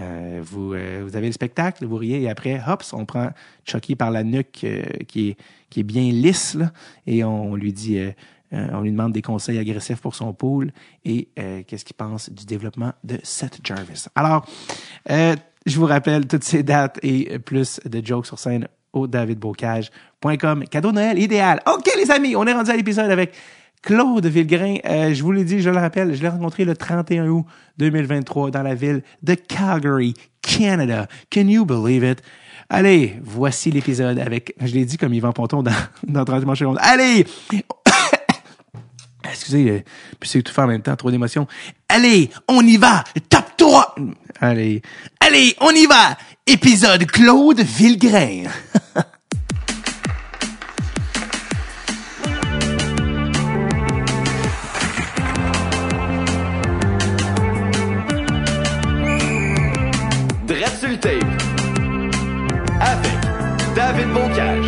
Euh, 0.00 0.40
vous, 0.42 0.74
euh, 0.74 1.02
vous 1.04 1.16
avez 1.16 1.26
le 1.26 1.32
spectacle, 1.32 1.84
vous 1.84 1.96
riez, 1.96 2.22
et 2.22 2.30
après, 2.30 2.60
hop, 2.66 2.82
on 2.92 3.04
prend 3.04 3.30
Chucky 3.64 3.96
par 3.96 4.10
la 4.10 4.22
nuque 4.22 4.60
euh, 4.64 4.82
qui, 5.08 5.30
est, 5.30 5.36
qui 5.70 5.80
est 5.80 5.84
bien 5.84 6.10
lisse, 6.12 6.54
là, 6.54 6.70
et 7.06 7.24
on 7.24 7.56
lui 7.56 7.72
dit, 7.72 8.00
on 8.50 8.80
lui 8.80 8.92
demande 8.92 9.12
des 9.12 9.22
conseils 9.22 9.58
agressifs 9.58 10.00
pour 10.00 10.14
son 10.14 10.32
pool 10.32 10.72
et 11.04 11.28
qu'est-ce 11.66 11.84
qu'il 11.84 11.96
pense 11.96 12.30
du 12.30 12.46
développement 12.46 12.92
de 13.04 13.18
Seth 13.22 13.60
Jarvis. 13.62 14.06
Alors, 14.14 14.46
je 15.06 15.78
vous 15.78 15.84
rappelle 15.84 16.26
toutes 16.26 16.44
ces 16.44 16.62
dates 16.62 16.98
et 17.02 17.38
plus 17.38 17.78
de 17.84 18.04
jokes 18.04 18.26
sur 18.26 18.38
scène 18.38 18.66
au 18.94 19.06
davidbocage.com. 19.06 20.64
Cadeau 20.64 20.92
Noël 20.92 21.18
idéal. 21.18 21.60
OK, 21.66 21.90
les 21.96 22.10
amis, 22.10 22.36
on 22.36 22.46
est 22.46 22.54
rendu 22.54 22.70
à 22.70 22.76
l'épisode 22.76 23.10
avec 23.10 23.34
Claude 23.82 24.26
Villegrain, 24.26 24.76
euh, 24.84 25.14
je 25.14 25.22
vous 25.22 25.32
l'ai 25.32 25.44
dit, 25.44 25.60
je 25.60 25.70
le 25.70 25.78
rappelle, 25.78 26.14
je 26.14 26.22
l'ai 26.22 26.28
rencontré 26.28 26.64
le 26.64 26.76
31 26.76 27.28
août 27.28 27.44
2023 27.78 28.50
dans 28.50 28.62
la 28.62 28.74
ville 28.74 29.02
de 29.22 29.34
Calgary, 29.34 30.14
Canada. 30.42 31.06
Can 31.32 31.48
you 31.48 31.64
believe 31.64 32.04
it? 32.04 32.22
Allez, 32.68 33.16
voici 33.22 33.70
l'épisode 33.70 34.18
avec, 34.18 34.54
je 34.60 34.74
l'ai 34.74 34.84
dit 34.84 34.98
comme 34.98 35.14
Yvan 35.14 35.32
Ponton 35.32 35.62
dans, 35.62 35.72
dans 36.06 36.24
30 36.24 36.56
secondes. 36.56 36.78
Allez! 36.80 37.26
Excusez, 39.24 39.70
euh, 39.70 39.80
puis 40.18 40.28
c'est 40.28 40.42
tout 40.42 40.52
faire 40.52 40.64
en 40.64 40.68
même 40.68 40.82
temps, 40.82 40.96
trop 40.96 41.10
d'émotions. 41.10 41.46
Allez, 41.88 42.30
on 42.48 42.62
y 42.62 42.76
va! 42.76 43.04
Top 43.28 43.44
3! 43.56 43.94
Allez, 44.40 44.82
allez, 45.20 45.54
on 45.60 45.70
y 45.70 45.86
va! 45.86 46.16
Épisode 46.46 47.06
Claude 47.06 47.60
Villegrain. 47.60 48.44
Tape. 61.00 61.24
Avec 62.80 63.74
David 63.76 64.08
Bocage. 64.12 64.66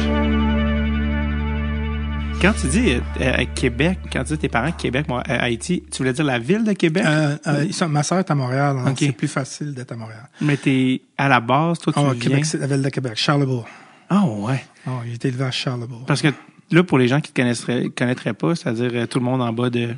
Quand 2.41 2.53
tu 2.59 2.69
dis 2.69 2.95
euh, 3.21 3.45
Québec, 3.55 3.99
quand 4.13 4.25
tu 4.25 4.33
dis 4.35 4.39
tes 4.39 4.49
parents 4.49 4.73
Québec, 4.73 5.07
moi, 5.09 5.23
euh, 5.29 5.37
Haïti, 5.41 5.83
tu 5.91 5.99
voulais 5.99 6.13
dire 6.13 6.25
la 6.25 6.39
ville 6.39 6.65
de 6.65 6.73
Québec? 6.73 7.05
Euh, 7.07 7.37
euh, 7.47 7.65
ils 7.67 7.75
sont- 7.75 7.89
ma 7.89 8.03
sœur 8.03 8.19
est 8.21 8.31
à 8.31 8.35
Montréal, 8.35 8.77
donc 8.85 8.97
c'est 8.99 9.13
plus 9.13 9.29
facile 9.29 9.75
d'être 9.75 9.93
à 9.93 9.97
Montréal. 9.97 10.29
Mais 10.41 10.57
t'es 10.57 11.03
à 11.19 11.29
la 11.29 11.41
base, 11.41 11.79
toi, 11.81 11.93
tu 11.93 11.99
Oh, 12.01 12.11
viens... 12.13 12.15
Québec, 12.21 12.45
c'est 12.47 12.59
la 12.59 12.67
ville 12.67 12.83
de 12.83 12.89
Québec, 12.89 13.13
Charlebourg. 13.17 13.67
Ah 14.09 14.25
ouais. 14.27 14.65
Oh, 14.87 14.91
j'ai 15.07 15.15
été 15.15 15.29
élevé 15.29 15.45
à 15.45 15.51
Charlebourg. 15.51 16.05
Parce 16.07 16.23
que 16.23 16.29
là, 16.71 16.83
pour 16.83 16.97
les 16.99 17.09
gens 17.09 17.21
qui 17.21 17.31
te 17.33 17.37
connaisseraient, 17.41 17.89
connaîtraient 17.91 18.33
pas, 18.35 18.55
c'est-à-dire 18.55 19.07
tout 19.09 19.19
le 19.19 19.25
monde 19.25 19.43
en 19.43 19.53
bas 19.53 19.69
de 19.69 19.91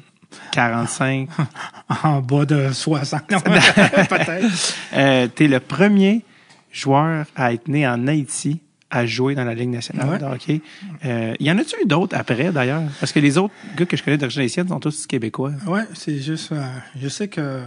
45, 0.53 1.29
En 2.05 2.21
bas 2.21 2.45
de 2.47 2.73
60. 2.73 3.31
Non, 3.31 3.41
peut-être. 3.41 4.75
euh, 4.95 5.29
t'es 5.29 5.49
le 5.49 5.61
premier 5.61 6.25
joueur 6.71 7.27
à 7.37 7.53
être 7.53 7.69
né 7.69 7.87
en 7.87 8.07
Haïti 8.07 8.61
à 8.91 9.07
jouer 9.07 9.35
dans 9.35 9.45
la 9.45 9.55
Ligue 9.55 9.71
nationale 9.71 10.09
Ouais. 10.09 10.19
de 10.19 10.25
hockey. 10.25 10.61
Euh, 11.07 11.35
y 11.41 11.51
en 11.51 11.57
a-tu 11.59 11.77
eu 11.83 11.87
d'autres 11.87 12.15
après, 12.17 12.53
d'ailleurs? 12.53 12.83
Parce 13.01 13.11
que 13.13 13.21
les 13.21 13.39
autres 13.39 13.55
gars 13.77 13.87
que 13.87 13.97
je 13.97 14.03
connais 14.03 14.19
d'origine 14.19 14.43
haïtienne 14.43 14.69
sont 14.69 14.81
tous 14.81 15.07
québécois. 15.07 15.53
Ouais, 15.67 15.85
c'est 15.95 16.19
juste. 16.19 16.53
euh, 16.53 16.63
je 17.01 17.09
sais 17.09 17.29
que. 17.29 17.63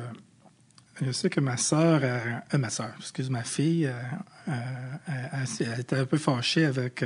Je 1.04 1.12
sais 1.12 1.30
que 1.30 1.40
ma 1.42 1.58
sœur, 1.58 2.00
euh, 2.04 2.58
ma 2.58 2.70
sœur, 2.70 2.90
excuse 3.00 3.30
ma 3.30 3.44
fille, 3.44 3.90
elle, 4.48 4.54
elle- 5.08 5.68
elle 5.74 5.80
était 5.82 5.98
un 5.98 6.06
peu 6.06 6.18
fâchée 6.18 6.66
avec 6.66 7.04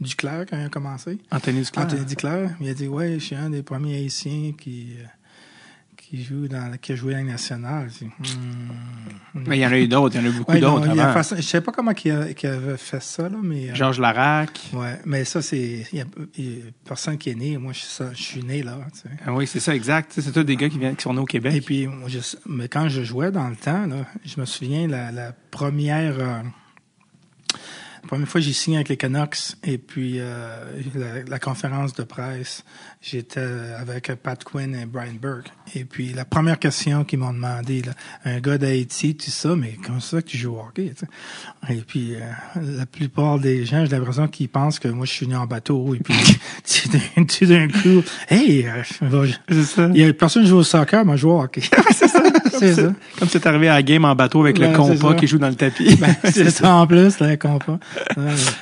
Duclair 0.00 0.44
quand 0.48 0.58
il 0.58 0.64
a 0.64 0.68
commencé. 0.68 1.18
Anthony 1.30 1.62
Duclair. 1.62 1.84
Anthony 1.86 2.04
Duclair, 2.04 2.50
il 2.60 2.68
a 2.68 2.74
dit 2.74 2.88
Ouais, 2.88 3.14
je 3.14 3.24
suis 3.24 3.34
un 3.36 3.50
des 3.50 3.62
premiers 3.62 3.96
haïtiens 3.96 4.52
qui, 4.58 4.94
euh, 4.98 5.04
qui, 5.96 6.22
joue 6.24 6.48
dans, 6.48 6.76
qui 6.80 6.92
a 6.92 6.96
joué 6.96 7.14
à 7.14 7.18
la 7.18 7.24
nationale. 7.24 7.88
Dit, 7.88 8.06
Hmm. 9.34 9.42
Mais 9.46 9.58
il 9.58 9.60
y 9.60 9.66
en 9.66 9.70
a 9.70 9.78
eu 9.78 9.86
d'autres, 9.88 10.16
il 10.16 10.22
y 10.22 10.24
en 10.24 10.30
a 10.30 10.34
eu 10.34 10.38
beaucoup 10.38 10.52
Ouais, 10.52 10.60
d'autres 10.60 10.88
avant. 10.98 11.22
je 11.22 11.42
sais 11.42 11.60
pas 11.60 11.70
comment 11.70 11.92
il, 12.04 12.10
a- 12.10 12.22
avait 12.50 12.76
fait 12.78 13.02
ça, 13.02 13.28
là, 13.28 13.36
mais. 13.42 13.70
euh, 13.70 13.74
Georges 13.74 14.00
Larac. 14.00 14.58
Ouais, 14.72 14.98
mais 15.04 15.24
ça, 15.24 15.42
c'est. 15.42 15.86
Il 15.92 15.98
y 15.98 16.00
a, 16.00 16.04
personne 16.84 17.18
qui 17.18 17.30
est 17.30 17.34
né. 17.34 17.58
Moi, 17.58 17.72
je, 17.74 17.80
suis 17.80 17.88
ça- 17.88 18.12
je 18.14 18.22
suis 18.22 18.42
né 18.42 18.62
là. 18.62 18.78
Tu 18.92 19.00
sais. 19.00 19.08
Ah 19.26 19.34
oui, 19.34 19.46
c'est 19.46 19.60
ça, 19.60 19.74
exact. 19.74 20.12
C'est 20.14 20.32
tous 20.32 20.42
des 20.44 20.56
gars 20.56 20.68
qui, 20.68 20.78
viennent, 20.78 20.96
qui 20.96 21.02
sont 21.02 21.12
nés 21.12 21.20
au 21.20 21.24
Québec. 21.26 21.54
Et 21.54 21.60
puis, 21.60 21.86
moi, 21.86 22.08
je- 22.08 22.18
mais 22.46 22.68
quand 22.68 22.88
je 22.88 23.02
jouais 23.02 23.30
dans 23.30 23.48
le 23.48 23.56
temps, 23.56 23.86
là, 23.86 24.06
je 24.24 24.40
me 24.40 24.46
souviens 24.46 24.88
la, 24.88 25.12
la 25.12 25.32
première. 25.50 26.18
euh, 26.18 26.40
la 28.08 28.12
première 28.12 28.28
fois 28.28 28.40
j'ai 28.40 28.54
signé 28.54 28.78
avec 28.78 28.88
les 28.88 28.96
Canucks 28.96 29.56
et 29.64 29.76
puis 29.76 30.14
euh, 30.18 30.64
la, 30.94 31.24
la 31.24 31.38
conférence 31.38 31.92
de 31.92 32.04
presse, 32.04 32.64
j'étais 33.00 33.40
avec 33.78 34.12
Pat 34.22 34.42
Quinn 34.42 34.74
et 34.74 34.86
Brian 34.86 35.14
Burke. 35.20 35.50
Et 35.74 35.84
puis 35.84 36.12
la 36.12 36.24
première 36.24 36.58
question 36.58 37.04
qu'ils 37.04 37.18
m'ont 37.18 37.32
demandé, 37.32 37.82
là, 37.82 37.92
un 38.24 38.40
gars 38.40 38.58
d'Haïti, 38.58 39.16
tu 39.16 39.30
sais 39.30 39.48
ça, 39.48 39.56
mais 39.56 39.76
comment 39.84 40.00
ça 40.00 40.20
que 40.20 40.26
tu 40.26 40.36
joues 40.36 40.54
au 40.56 40.60
hockey? 40.60 40.92
tu 40.96 41.04
sais? 41.06 41.74
Et 41.74 41.82
puis 41.82 42.14
euh, 42.14 42.20
la 42.56 42.86
plupart 42.86 43.38
des 43.38 43.64
gens, 43.64 43.84
j'ai 43.84 43.96
l'impression 43.96 44.26
qu'ils 44.28 44.48
pensent 44.48 44.78
que 44.78 44.88
moi 44.88 45.06
je 45.06 45.12
suis 45.12 45.26
venu 45.26 45.36
en 45.36 45.46
bateau 45.46 45.94
et 45.94 45.98
puis 45.98 46.14
tu 46.64 47.46
d'un- 47.46 47.68
coup, 47.68 48.02
hey, 48.28 48.66
euh, 48.66 49.26
il 49.94 50.00
y 50.00 50.04
a 50.04 50.12
personne 50.12 50.42
qui 50.42 50.48
joue 50.48 50.56
au 50.58 50.62
soccer, 50.62 51.04
moi 51.04 51.16
je 51.16 51.22
joue 51.22 51.30
au 51.30 51.40
hockey. 51.40 51.62
c'est 51.92 52.08
ça. 52.08 52.22
c'est 52.58 52.74
ça. 52.74 52.92
Comme 53.18 53.28
c'est 53.28 53.46
arrivé 53.46 53.68
à 53.68 53.74
la 53.74 53.82
game 53.82 54.04
en 54.04 54.14
bateau 54.14 54.40
avec 54.42 54.58
le 54.58 54.74
compas 54.74 55.14
qui 55.14 55.26
joue 55.26 55.38
dans 55.38 55.48
le 55.48 55.54
tapis. 55.54 55.96
Ben, 55.96 56.14
c'est 56.24 56.50
ça 56.50 56.74
en 56.74 56.86
plus, 56.86 57.18
là, 57.20 57.36
compas. 57.36 57.78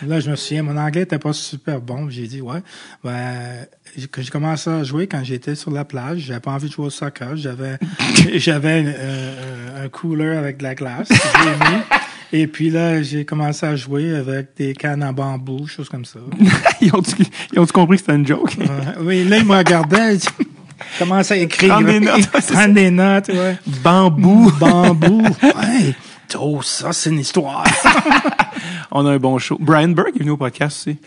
Là, 0.07 0.21
je 0.21 0.31
me 0.31 0.37
souviens, 0.37 0.63
mon 0.63 0.77
anglais 0.77 1.03
était 1.03 1.19
pas 1.19 1.33
super 1.33 1.81
bon. 1.81 2.11
J'ai 2.11 2.27
dit, 2.27 2.41
ouais, 2.41 2.63
ben, 3.03 3.67
que 4.11 4.23
j'ai 4.27 4.33
commencé 4.33 4.69
à 4.69 4.83
jouer 4.83 5.07
quand 5.07 5.23
j'étais 5.23 5.55
sur 5.55 5.71
la 5.71 5.85
plage. 5.85 6.19
J'avais 6.27 6.41
pas 6.41 6.51
envie 6.51 6.67
de 6.67 6.73
jouer 6.73 6.87
au 6.87 6.91
soccer. 6.91 7.37
J'avais, 7.37 7.79
j'avais 8.35 8.83
euh, 8.85 9.85
un 9.85 9.89
cooler 9.89 10.37
avec 10.37 10.59
de 10.59 10.65
la 10.65 10.75
glace. 10.75 11.09
mis. 11.11 11.97
Et 12.33 12.49
puis 12.49 12.71
là, 12.71 13.03
j'ai 13.03 13.25
commencé 13.25 13.65
à 13.65 13.77
jouer 13.77 14.17
avec 14.17 14.49
des 14.57 14.75
cannes 14.75 15.05
en 15.05 15.13
bambou, 15.13 15.69
choses 15.69 15.89
comme 15.89 16.05
ça. 16.05 16.19
ils 16.81 16.93
ont-tu 16.93 17.23
ils 17.53 17.61
ont-tu 17.61 17.73
compris 17.73 17.99
que 17.99 18.03
c'était 18.03 18.17
une 18.17 18.27
joke? 18.27 18.57
Ouais. 18.59 18.67
Oui, 19.01 19.25
là, 19.25 19.37
il 19.39 19.45
me 19.45 19.57
regardait. 19.57 20.17
Il 20.17 20.99
commençait 20.99 21.35
à 21.35 21.37
écrire. 21.37 21.75
Prendre 21.75 21.87
des 21.87 22.01
notes, 22.01 22.29
Prendre 22.29 22.75
des 22.75 22.91
notes, 22.91 23.29
ouais. 23.29 23.57
Bambou. 23.85 24.51
Bambou. 24.59 25.23
Ouais. 25.23 25.95
Oh, 26.37 26.61
ça, 26.63 26.93
c'est 26.93 27.11
une 27.11 27.21
histoire. 27.21 27.65
On 28.91 29.05
a 29.07 29.13
un 29.13 29.19
bon 29.19 29.39
show. 29.39 29.57
Brian 29.61 29.89
Burke 29.89 30.17
est 30.17 30.21
venu 30.21 30.31
au 30.31 30.37
podcast 30.37 30.89
aussi. 30.89 30.99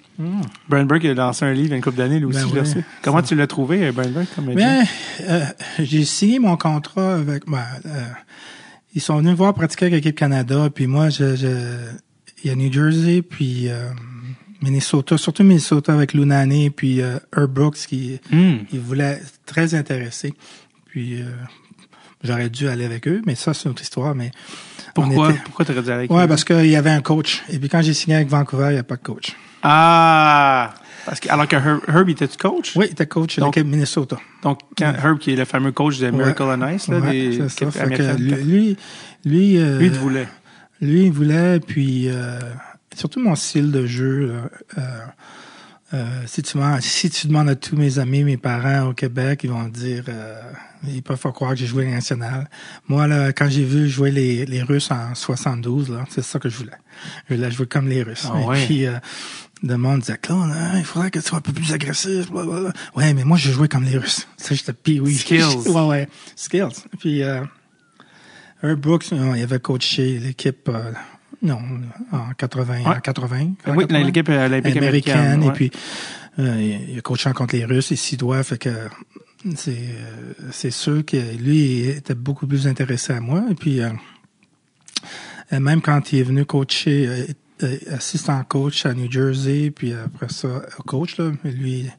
Brian 0.67 0.85
Burke 0.85 1.03
il 1.05 1.11
a 1.11 1.13
lancé 1.13 1.45
un 1.45 1.53
livre 1.53 1.67
il 1.67 1.69
y 1.69 1.73
a 1.73 1.75
une 1.77 1.81
couple 1.83 1.97
d'années, 1.97 2.19
lui 2.19 2.25
aussi, 2.25 2.39
Ben 2.45 2.51
ouais. 2.53 2.59
reçu. 2.61 2.83
Comment 3.01 3.21
tu 3.21 3.35
l'as 3.35 3.47
trouvé, 3.47 3.87
euh, 3.87 3.91
Brian 3.91 4.09
Burke, 4.11 4.27
comme? 4.35 4.53
Bien, 4.53 4.83
euh, 5.21 5.45
j'ai 5.79 6.03
signé 6.05 6.39
mon 6.39 6.57
contrat 6.57 7.15
avec. 7.15 7.45
Ben, 7.47 7.63
euh, 7.85 8.03
ils 8.95 9.01
sont 9.01 9.17
venus 9.17 9.31
me 9.31 9.35
voir 9.37 9.53
pratiquer 9.53 9.85
avec 9.85 9.95
l'équipe 10.03 10.17
Canada, 10.17 10.69
puis 10.73 10.87
moi, 10.87 11.09
je, 11.09 11.35
je, 11.35 11.47
il 12.43 12.49
y 12.49 12.51
a 12.51 12.55
New 12.55 12.71
Jersey, 12.73 13.21
puis 13.21 13.69
euh, 13.69 13.89
Minnesota, 14.61 15.17
surtout 15.17 15.43
Minnesota 15.43 15.93
avec 15.93 16.13
Lunane, 16.13 16.69
puis 16.71 17.01
euh, 17.01 17.17
Herb 17.35 17.51
Brooks 17.53 17.77
qui 17.87 18.19
Hmm. 18.31 18.57
il 18.73 18.79
voulait 18.79 19.21
très 19.45 19.73
intéressé. 19.75 20.33
Puis 20.85 21.23
j'aurais 22.23 22.49
dû 22.49 22.67
aller 22.67 22.83
avec 22.83 23.07
eux, 23.07 23.21
mais 23.27 23.35
ça 23.35 23.53
c'est 23.53 23.65
une 23.65 23.71
autre 23.71 23.83
histoire. 23.83 24.15
Mais 24.15 24.31
Pourquoi? 24.93 25.33
Pourquoi 25.45 25.65
t'aurais 25.65 25.81
dû 25.81 25.89
aller 25.89 25.97
avec 25.99 26.11
Ouais, 26.11 26.21
lui? 26.21 26.27
parce 26.27 26.43
qu'il 26.43 26.65
y 26.67 26.75
avait 26.75 26.89
un 26.91 27.01
coach. 27.01 27.43
Et 27.49 27.59
puis 27.59 27.69
quand 27.69 27.81
j'ai 27.81 27.93
signé 27.93 28.15
avec 28.15 28.27
Vancouver, 28.29 28.67
il 28.69 28.73
n'y 28.73 28.79
a 28.79 28.83
pas 28.83 28.95
de 28.95 29.01
coach. 29.01 29.35
Ah! 29.63 30.73
Parce 31.05 31.19
que, 31.19 31.29
alors 31.29 31.47
que 31.47 31.55
Herb, 31.55 31.79
Herb 31.87 32.09
était 32.09 32.27
coach? 32.27 32.73
Oui, 32.75 32.85
il 32.89 32.91
était 32.91 33.07
coach 33.07 33.35
de 33.37 33.41
Donc- 33.41 33.55
l'équipe 33.55 33.69
Minnesota. 33.71 34.17
Donc, 34.43 34.59
quand 34.77 34.93
Herb, 34.93 35.17
qui 35.17 35.33
est 35.33 35.35
le 35.35 35.45
fameux 35.45 35.71
coach 35.71 35.97
de 35.99 36.09
Miracle 36.11 36.43
Ouais. 36.43 36.55
on 36.59 36.67
Ice, 36.69 36.87
là, 36.87 36.99
Ouais, 36.99 37.29
des 37.29 37.49
ça. 37.49 37.71
Fait 37.71 37.89
que 37.89 38.15
lui, 38.17 38.77
lui, 39.25 39.57
euh, 39.57 39.79
Lui, 39.79 39.87
il 39.87 39.91
voulait. 39.93 40.27
Lui, 40.81 41.05
il 41.05 41.11
voulait, 41.11 41.59
puis 41.59 42.09
euh, 42.09 42.39
surtout 42.95 43.19
mon 43.21 43.35
style 43.35 43.71
de 43.71 43.85
jeu. 43.85 44.33
euh, 45.93 46.05
si, 46.27 46.43
tu 46.43 46.57
demandes, 46.57 46.81
si 46.81 47.09
tu 47.09 47.27
demandes 47.27 47.49
à 47.49 47.55
tous 47.55 47.75
mes 47.75 47.97
amis, 47.99 48.23
mes 48.23 48.37
parents 48.37 48.89
au 48.89 48.93
Québec, 48.93 49.41
ils 49.43 49.49
vont 49.49 49.65
te 49.69 49.77
dire, 49.77 50.03
ils 50.87 51.01
peuvent 51.03 51.19
pas 51.19 51.31
croire 51.31 51.51
que 51.51 51.57
j'ai 51.57 51.65
joué 51.67 51.85
national. 51.85 52.49
Moi, 52.87 53.07
là, 53.07 53.33
quand 53.33 53.49
j'ai 53.49 53.63
vu 53.63 53.89
jouer 53.89 54.11
les, 54.11 54.45
les 54.45 54.63
Russes 54.63 54.91
en 54.91 55.13
72, 55.15 55.89
là, 55.91 56.05
c'est 56.09 56.23
ça 56.23 56.39
que 56.39 56.49
je 56.49 56.57
voulais. 56.57 56.71
Je 57.29 57.35
voulais 57.35 57.51
jouer 57.51 57.65
comme 57.67 57.87
les 57.87 58.03
Russes. 58.03 58.27
Ah 58.33 58.39
Et 58.41 58.45
ouais? 58.45 58.65
puis, 58.65 58.85
euh, 58.85 58.93
le 59.63 59.75
monde 59.77 59.99
disait, 60.01 60.17
Claude, 60.17 60.49
hein, 60.53 60.71
il 60.77 60.85
faudrait 60.85 61.11
que 61.11 61.19
tu 61.19 61.27
sois 61.27 61.39
un 61.39 61.41
peu 61.41 61.51
plus 61.51 61.73
agressif. 61.73 62.31
blablabla. 62.31 62.71
Ouais, 62.95 63.13
mais 63.13 63.23
moi, 63.25 63.37
je 63.37 63.51
jouais 63.51 63.67
comme 63.67 63.83
les 63.83 63.97
Russes. 63.97 64.27
Ça, 64.37 64.55
j'étais 64.55 64.73
oui. 64.99 65.15
Skills. 65.17 65.67
ouais, 65.67 65.85
ouais. 65.87 66.07
Skills. 66.35 66.83
Puis, 66.99 67.23
euh, 67.23 67.43
Herb 68.63 68.79
Brooks, 68.79 69.11
euh, 69.13 69.33
il 69.37 69.43
avait 69.43 69.59
coaché 69.59 70.19
l'équipe, 70.19 70.69
euh, 70.69 70.91
non, 71.41 71.59
en 72.11 72.33
80, 72.37 72.79
Ouais. 72.81 72.85
en 72.87 72.99
80. 72.99 73.37
Oui, 73.67 73.85
80, 73.87 74.03
l'équipe 74.03 74.29
olympique 74.29 74.77
américaine. 74.77 75.17
américaine. 75.17 75.41
ouais. 75.43 75.47
Et 75.47 75.51
puis, 75.51 75.71
euh, 76.39 76.77
il 76.89 76.97
a 76.97 77.01
coaché 77.01 77.31
contre 77.33 77.55
les 77.55 77.65
Russes 77.65 77.91
et 77.91 77.95
Sidois, 77.95 78.43
fait 78.43 78.57
que 78.57 78.69
c'est 79.55 79.71
euh, 79.71 80.33
c'est 80.51 80.71
sûr 80.71 81.05
que 81.05 81.17
lui 81.37 81.87
était 81.87 82.15
beaucoup 82.15 82.45
plus 82.45 82.67
intéressé 82.67 83.13
à 83.13 83.21
moi. 83.21 83.45
Et 83.49 83.55
puis, 83.55 83.81
euh, 83.81 83.89
euh, 85.53 85.59
même 85.59 85.81
quand 85.81 86.11
il 86.11 86.19
est 86.19 86.23
venu 86.23 86.45
coacher, 86.45 87.07
euh, 87.07 87.25
euh, 87.63 87.77
assistant 87.91 88.43
coach 88.43 88.85
à 88.85 88.93
New 88.93 89.11
Jersey, 89.11 89.71
puis 89.71 89.93
après 89.93 90.29
ça, 90.29 90.47
euh, 90.47 90.61
coach, 90.85 91.17
là, 91.17 91.31
lui, 91.43 91.89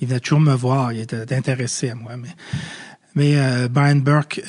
il 0.00 0.08
venait 0.08 0.20
toujours 0.20 0.40
me 0.40 0.54
voir, 0.54 0.92
il 0.92 1.00
était 1.00 1.34
intéressé 1.34 1.90
à 1.90 1.94
moi. 1.94 2.16
Mais, 2.16 2.34
mais 3.14 3.68
Brian 3.68 3.96
Burke, 3.96 4.42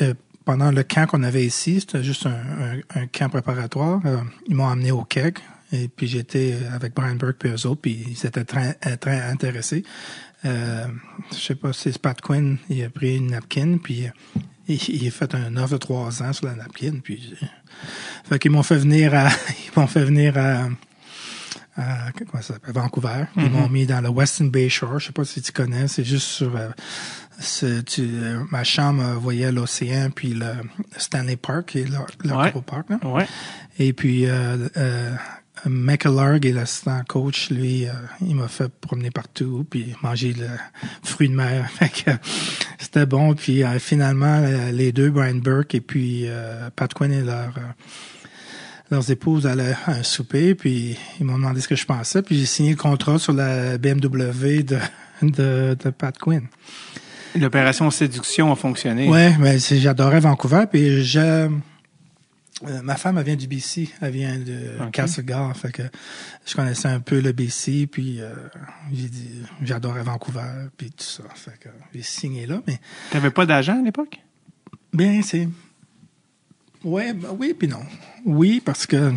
pendant 0.46 0.72
le 0.72 0.84
camp 0.84 1.06
qu'on 1.06 1.24
avait 1.24 1.46
ici, 1.46 1.82
c'était 1.82 2.04
juste 2.04 2.26
un, 2.26 2.80
un, 2.96 3.08
camp 3.08 3.30
préparatoire, 3.30 4.02
ils 4.48 4.56
m'ont 4.56 4.68
amené 4.68 4.92
au 4.92 5.04
keg. 5.04 5.38
Et 5.74 5.88
puis 5.88 6.08
j'étais 6.08 6.56
avec 6.72 6.94
Brian 6.94 7.16
Burke 7.16 7.38
puis 7.40 7.50
eux 7.50 7.68
autres, 7.68 7.82
puis 7.82 8.06
ils 8.08 8.26
étaient 8.26 8.46
très, 8.46 8.74
très 8.98 9.22
intéressés. 9.22 9.84
Euh, 10.46 10.88
je 11.32 11.38
sais 11.38 11.56
pas 11.56 11.72
si 11.74 11.92
c'est 11.94 12.02
Pat 12.02 12.20
Quinn, 12.20 12.58
il 12.70 12.84
a 12.84 12.90
pris 12.90 13.18
une 13.18 13.32
napkin, 13.32 13.78
puis 13.82 14.08
euh, 14.08 14.10
il, 14.68 14.78
il 14.90 15.08
a 15.08 15.12
fait 15.12 15.34
un 15.36 15.56
offre 15.58 15.74
de 15.74 15.78
trois 15.78 16.22
ans 16.22 16.34
sur 16.34 16.46
la 16.48 16.56
napkin, 16.56 17.00
puis 17.04 17.34
euh, 17.42 17.46
fait 18.26 18.40
qu'ils 18.40 18.52
m'ont 18.52 18.64
fait 18.64 18.78
venir 18.78 19.14
à 19.14 19.30
ils 19.50 19.80
m'ont 19.80 19.88
fait 19.88 20.04
venir 20.04 20.38
à 20.38 20.68
à, 21.76 22.12
comment 22.12 22.40
ça 22.44 22.54
s'appelle, 22.54 22.74
Vancouver. 22.76 23.24
Ils 23.36 23.50
m'ont 23.50 23.68
mis 23.68 23.88
dans 23.88 24.00
le 24.00 24.08
Western 24.10 24.52
Bay 24.52 24.70
Shore. 24.70 25.00
Je 25.00 25.08
sais 25.08 25.12
pas 25.12 25.26
si 25.26 25.42
tu 25.42 25.52
connais. 25.52 25.88
C'est 25.88 26.04
juste 26.04 26.28
sur 26.28 26.56
euh, 26.56 27.82
tu, 27.82 28.02
euh, 28.02 28.44
ma 28.52 28.64
chambre 28.64 29.04
voyait 29.20 29.52
l'océan 29.52 30.12
puis 30.14 30.36
le 30.36 30.52
Stanley 30.98 31.36
Park 31.36 31.70
qui 31.70 31.80
est 31.80 31.90
leur, 31.90 32.06
leur 32.24 32.38
Ouais. 32.38 32.54
parc. 32.64 32.92
Là. 32.92 33.00
Ouais. 33.04 33.26
Et 33.80 33.92
puis 33.94 34.26
euh, 34.28 34.68
McAllarg 35.68 36.46
et 36.46 36.52
l'assistant 36.52 37.02
coach, 37.08 37.50
lui, 37.50 37.88
euh, 37.88 37.92
il 38.22 38.36
m'a 38.36 38.48
fait 38.48 38.70
promener 38.70 39.12
partout 39.12 39.66
puis 39.70 39.94
manger 40.02 40.34
le 40.34 40.48
fruit 41.04 41.30
de 41.30 41.36
mer. 41.36 41.70
C'était 42.80 43.06
bon. 43.06 43.34
Puis 43.34 43.64
euh, 43.64 43.80
finalement, 43.80 44.42
les 44.72 44.92
deux, 44.92 45.10
Brian 45.10 45.36
Burke 45.36 45.76
et 45.76 45.82
puis 45.82 46.24
euh, 46.28 46.70
Pat 46.76 46.94
Quinn 46.94 47.12
et 47.12 47.22
leur 47.22 47.54
leurs 48.92 49.10
épouses 49.10 49.48
allaient 49.48 49.76
à 49.88 49.92
un 49.94 50.04
souper, 50.04 50.54
puis 50.54 50.96
ils 51.20 51.26
m'ont 51.26 51.38
demandé 51.38 51.62
ce 51.62 51.68
que 51.68 51.76
je 51.76 51.86
pensais, 51.86 52.22
puis 52.22 52.38
j'ai 52.38 52.46
signé 52.46 52.72
le 52.72 52.76
contrat 52.78 53.18
sur 53.18 53.34
la 53.34 53.80
BMW 53.80 54.62
de, 54.62 54.78
de, 55.24 55.76
de 55.84 55.90
Pat 55.90 56.16
Quinn. 56.16 56.44
L'opération 57.40 57.90
séduction 57.90 58.52
a 58.52 58.56
fonctionné. 58.56 59.10
Ouais, 59.10 59.36
mais 59.40 59.58
c'est- 59.58 59.80
j'adorais 59.80 60.20
Vancouver, 60.20 60.66
puis 60.72 61.04
j'ai 61.04 61.48
euh, 62.68 62.82
ma 62.82 62.96
femme, 62.96 63.18
elle 63.18 63.26
vient 63.26 63.36
du 63.36 63.48
BC, 63.48 63.90
elle 64.02 64.12
vient 64.12 64.38
de 64.38 64.82
Ok. 64.82 64.92
Castlegar, 64.92 65.56
fait 65.56 65.72
que 65.72 65.84
je 66.46 66.56
connaissais 66.56 66.88
un 66.88 67.00
peu 67.00 67.20
le 67.20 67.32
BC, 67.32 67.88
puis 67.92 68.22
euh, 68.22 68.34
j'ai 68.92 69.08
dit, 69.10 69.30
j'adorais 69.62 70.04
Vancouver, 70.04 70.68
puis 70.78 70.90
tout 70.92 71.04
ça, 71.04 71.24
fait 71.36 71.58
que 71.60 71.70
j'ai 71.94 72.02
signé 72.04 72.46
là, 72.46 72.62
mais 72.68 72.80
T'avais 73.12 73.32
pas 73.32 73.46
d'agent 73.46 73.80
à 73.80 73.84
l'époque? 73.84 74.20
Bien, 74.94 75.22
c'est. 75.22 75.48
Ouais, 76.84 77.14
ben 77.14 77.30
oui, 77.40 77.56
puis 77.58 77.68
non. 77.68 77.80
Oui, 78.26 78.62
parce 78.64 78.86
que 78.86 79.12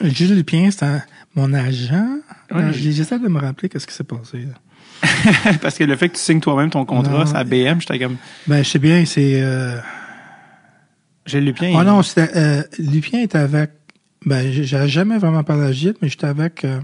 Jules 0.00 0.34
Lupien, 0.34 0.70
c'était 0.70 1.02
mon 1.34 1.52
agent. 1.52 2.18
Ouais. 2.50 2.62
Euh, 2.62 2.72
J'essaie 2.72 3.18
de 3.18 3.28
me 3.28 3.38
rappeler 3.38 3.68
qu'est-ce 3.68 3.86
qui 3.86 3.94
s'est 3.94 4.04
passé. 4.04 4.46
Parce 5.60 5.76
que 5.76 5.82
le 5.84 5.96
fait 5.96 6.08
que 6.10 6.14
tu 6.14 6.20
signes 6.20 6.40
toi-même 6.40 6.70
ton 6.70 6.84
contrat, 6.84 7.26
c'est 7.26 7.34
à 7.34 7.42
BM, 7.42 7.80
j'étais 7.80 7.98
comme, 7.98 8.16
Ben, 8.46 8.62
je 8.62 8.68
sais 8.70 8.78
bien, 8.78 9.04
c'est. 9.04 9.40
Euh... 9.42 9.80
j'ai 11.26 11.40
le 11.40 11.52
bien. 11.52 11.72
Oh 11.78 11.82
non, 11.84 12.02
c'était. 12.02 12.30
Euh, 12.36 12.62
Lupien 12.78 13.20
était 13.22 13.38
avec. 13.38 13.70
Ben, 14.24 14.52
j'ai 14.52 14.64
j'ai 14.64 14.88
jamais 14.88 15.18
vraiment 15.18 15.42
parlé 15.44 15.64
à 15.66 15.72
Gilles, 15.72 15.94
mais 16.00 16.08
j'étais 16.08 16.26
avec 16.26 16.64
euh, 16.64 16.80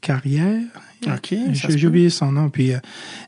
Carrière. 0.00 0.60
OK. 1.06 1.34
J'ai 1.52 1.86
oublié 1.86 2.10
son 2.10 2.32
nom. 2.32 2.50
Puis 2.50 2.72
euh, 2.74 2.78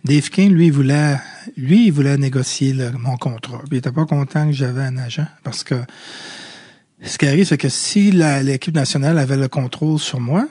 Dave 0.05 0.29
King, 0.29 0.53
lui, 0.53 0.67
il 0.67 0.73
voulait, 0.73 1.17
lui, 1.57 1.87
il 1.87 1.91
voulait 1.93 2.19
négocier 2.19 2.73
le- 2.75 2.91
mon 2.93 3.17
contrat. 3.17 3.59
Puis 3.61 3.69
il 3.73 3.77
était 3.79 3.93
pas 3.93 4.05
content 4.05 4.47
que 4.47 4.53
j'avais 4.53 4.83
un 4.83 4.99
agent 4.99 5.27
parce 5.43 5.65
que 5.65 5.77
ce 7.03 7.17
qui 7.19 7.27
arrive, 7.27 7.47
c'est 7.47 7.57
que 7.59 7.69
si 7.71 8.12
l'équipe 8.12 8.75
nationale 8.75 9.19
avait 9.19 9.37
le 9.39 9.49
contrôle 9.49 9.99
sur 9.99 10.21
moi, 10.21 10.47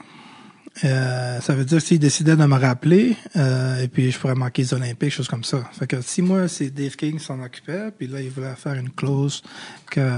euh, 0.83 1.39
ça 1.41 1.53
veut 1.53 1.65
dire 1.65 1.81
s'il 1.81 1.99
décidait 1.99 2.35
de 2.35 2.45
me 2.45 2.55
rappeler, 2.55 3.17
euh, 3.35 3.83
et 3.83 3.87
puis 3.87 4.09
je 4.09 4.17
pourrais 4.17 4.35
manquer 4.35 4.63
les 4.63 4.73
Olympiques, 4.73 5.11
choses 5.11 5.27
comme 5.27 5.43
ça. 5.43 5.69
Fait 5.73 5.85
que 5.85 6.01
si 6.01 6.21
moi, 6.21 6.47
c'est 6.47 6.69
Dave 6.69 6.95
King 6.95 7.19
s'en 7.19 7.41
occupait, 7.43 7.91
puis 7.91 8.07
là, 8.07 8.21
il 8.21 8.29
voulait 8.29 8.55
faire 8.55 8.73
une 8.73 8.89
clause 8.89 9.43
que, 9.89 10.09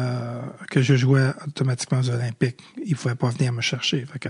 que 0.69 0.81
je 0.81 0.95
jouais 0.95 1.29
automatiquement 1.47 1.99
aux 1.99 2.09
Olympiques. 2.09 2.59
Il 2.85 2.95
pouvait 2.95 3.15
pas 3.15 3.29
venir 3.29 3.51
me 3.51 3.61
chercher. 3.61 4.05
Fait 4.05 4.19
que 4.19 4.29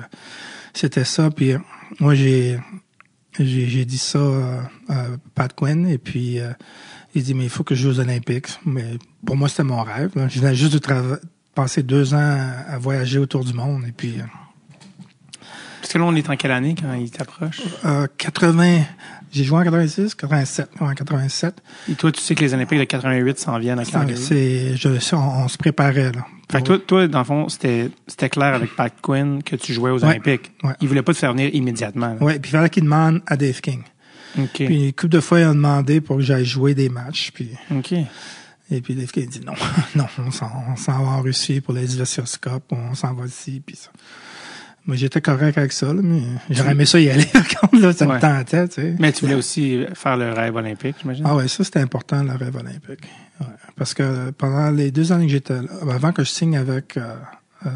c'était 0.74 1.04
ça. 1.04 1.30
Puis 1.30 1.52
euh, 1.52 1.60
moi, 2.00 2.16
j'ai 2.16 2.58
j'ai 3.38 3.68
j'ai 3.68 3.86
dit 3.86 3.98
ça 3.98 4.20
euh, 4.20 4.62
à 4.88 5.06
Pat 5.36 5.54
Quinn, 5.54 5.88
et 5.88 5.98
puis 5.98 6.40
euh, 6.40 6.54
il 7.16 7.24
dit, 7.24 7.34
mais 7.34 7.44
il 7.44 7.50
faut 7.50 7.64
que 7.64 7.76
je 7.76 7.84
joue 7.84 7.90
aux 7.90 8.00
Olympiques. 8.00 8.48
Mais 8.66 8.98
pour 9.26 9.36
moi, 9.36 9.50
c'était 9.50 9.64
mon 9.64 9.84
rêve. 9.84 10.12
Je 10.30 10.40
venais 10.40 10.56
juste 10.56 10.74
de 10.74 11.20
passer 11.54 11.84
deux 11.84 12.14
ans 12.14 12.40
à 12.68 12.78
voyager 12.80 13.20
autour 13.20 13.44
du 13.44 13.54
monde, 13.54 13.84
et 13.88 13.92
puis... 13.92 14.16
euh, 15.84 15.86
Parce 15.86 15.94
que 15.94 15.98
là, 15.98 16.06
on 16.06 16.16
est 16.16 16.30
en 16.30 16.36
quelle 16.36 16.52
année 16.52 16.76
quand 16.80 16.94
il 16.94 17.12
t'approche? 17.12 17.62
Euh, 17.86 18.08
80, 18.18 18.82
j'ai 19.32 19.44
joué 19.44 19.60
en 19.60 19.64
86, 19.64 20.16
87, 20.16 20.70
ouais, 20.80 20.88
en 20.88 20.94
87. 20.94 21.56
Et 21.92 21.96
toi, 21.96 22.12
tu 22.12 22.22
sais 22.22 22.36
que 22.36 22.42
les 22.42 22.54
Olympiques 22.54 22.80
de 22.80 22.84
88 22.86 23.40
s'en 23.40 23.60
viennent 23.60 23.80
à 23.80 23.86
Calgary? 23.86 24.18
C'est, 24.18 24.76
je, 24.78 25.00
ça, 25.00 25.18
on, 25.18 25.44
on 25.44 25.48
se 25.48 25.58
préparait, 25.58 26.12
là. 26.12 26.26
Fait 26.52 26.62
que 26.62 26.68
toi, 26.68 26.78
toi, 26.80 27.08
dans 27.08 27.20
le 27.20 27.26
fond, 27.26 27.50
c'était, 27.50 27.90
c'était 28.08 28.30
clair 28.30 28.54
avec 28.54 28.76
Pat 28.76 28.94
Quinn 29.02 29.42
que 29.42 29.56
tu 29.56 29.74
jouais 29.74 29.90
aux 29.90 30.00
Ouais. 30.04 30.12
Olympiques. 30.12 30.52
Ouais. 30.64 30.74
Il 30.82 30.88
voulait 30.88 31.02
pas 31.02 31.14
te 31.14 31.18
faire 31.18 31.32
venir 31.32 31.50
immédiatement. 31.54 32.16
Ouais, 32.22 32.38
puis 32.40 32.50
il 32.50 32.52
fallait 32.52 32.70
qu'il 32.70 32.84
demande 32.84 33.22
à 33.26 33.36
Dave 33.38 33.60
King. 33.60 33.82
OK. 34.38 34.50
Puis 34.54 34.86
une 34.86 34.94
couple 34.94 35.10
de 35.10 35.20
fois, 35.20 35.40
il 35.40 35.44
a 35.44 35.54
demandé 35.54 36.00
pour 36.00 36.18
que 36.18 36.22
j'aille 36.22 36.46
jouer 36.46 36.76
des 36.76 36.90
matchs, 36.90 37.32
puis, 37.34 37.50
OK. 37.72 37.94
et 37.94 38.82
puis 38.82 38.94
Dave 38.96 39.12
King 39.12 39.28
dit 39.30 39.42
non, 39.46 39.54
non, 39.96 40.06
on 40.20 40.32
s'en, 40.32 40.48
va 41.04 41.10
en 41.10 41.22
Russie 41.22 41.62
pour 41.62 41.74
les 41.74 41.86
Vassiloscopes, 41.86 42.72
on 42.72 42.94
s'en 42.94 43.14
va 43.14 43.26
ici, 43.26 43.62
puis 43.66 43.76
ça. 43.76 43.90
Moi, 44.86 44.98
j'étais 44.98 45.22
correct 45.22 45.58
avec 45.58 45.72
ça, 45.72 45.94
là, 45.94 46.02
mais 46.04 46.22
j'aurais 46.50 46.72
aimé 46.72 46.86
ça 46.86 47.00
y 47.00 47.10
aller, 47.10 47.26
quand 47.62 47.72
là, 47.80 47.94
ça 47.94 48.06
Ouais. 48.06 48.16
me 48.16 48.20
tentait, 48.20 48.68
tu 48.68 48.76
sais. 48.82 48.96
Mais 49.00 49.14
tu 49.14 49.22
voulais 49.22 49.36
aussi 49.38 49.86
faire 49.94 50.18
le 50.18 50.32
rêve 50.34 50.56
olympique, 50.56 50.98
j'imagine? 51.02 51.24
Ah 51.26 51.36
ouais, 51.36 51.48
ça 51.48 51.64
c'était 51.64 51.80
important, 51.80 52.22
le 52.22 52.34
rêve 52.34 52.56
olympique. 52.58 53.08
Ouais. 53.40 53.48
Parce 53.78 53.94
que 53.94 54.32
pendant 54.32 54.70
les 54.72 54.92
deux 54.92 55.14
années 55.14 55.26
que 55.28 55.32
j'étais 55.32 55.56
là, 55.62 55.70
avant 55.90 56.12
que 56.12 56.24
je 56.26 56.30
signe 56.30 56.58
avec 56.58 56.98
euh, 56.98 57.16
euh, 57.66 57.70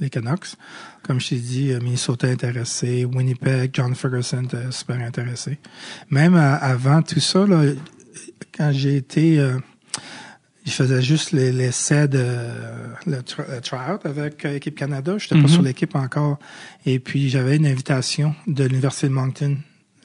les 0.00 0.10
Canucks, 0.10 0.56
comme 1.04 1.20
je 1.20 1.28
t'ai 1.30 1.36
dit, 1.36 1.70
euh, 1.72 1.78
Minnesota 1.80 2.26
intéressé, 2.26 3.04
Winnipeg, 3.04 3.70
John 3.72 3.94
Ferguson 3.94 4.42
était 4.42 4.70
super 4.72 4.98
intéressé. 5.00 5.60
Même 6.10 6.34
euh, 6.34 6.56
avant 6.60 7.00
tout 7.02 7.20
ça, 7.20 7.46
là, 7.46 7.62
quand 8.56 8.72
j'ai 8.72 8.96
été, 8.96 9.38
euh, 10.66 10.70
je 10.70 10.70
faisais 10.72 11.02
juste 11.02 11.32
les- 11.32 11.52
l'essai 11.52 12.08
de 12.08 12.24
le, 13.06 13.18
tr- 13.18 13.44
le 13.50 13.60
tryout 13.60 13.98
avec 14.04 14.44
euh, 14.44 14.52
l'équipe 14.54 14.76
Canada. 14.76 15.16
J'étais 15.18 15.34
Mhm. 15.36 15.42
pas 15.42 15.48
sur 15.48 15.62
l'équipe 15.62 15.94
encore. 15.94 16.38
Et 16.86 16.98
puis 16.98 17.28
j'avais 17.28 17.56
une 17.56 17.66
invitation 17.66 18.34
de 18.46 18.64
l'université 18.64 19.08
de 19.08 19.12
Moncton. 19.12 19.56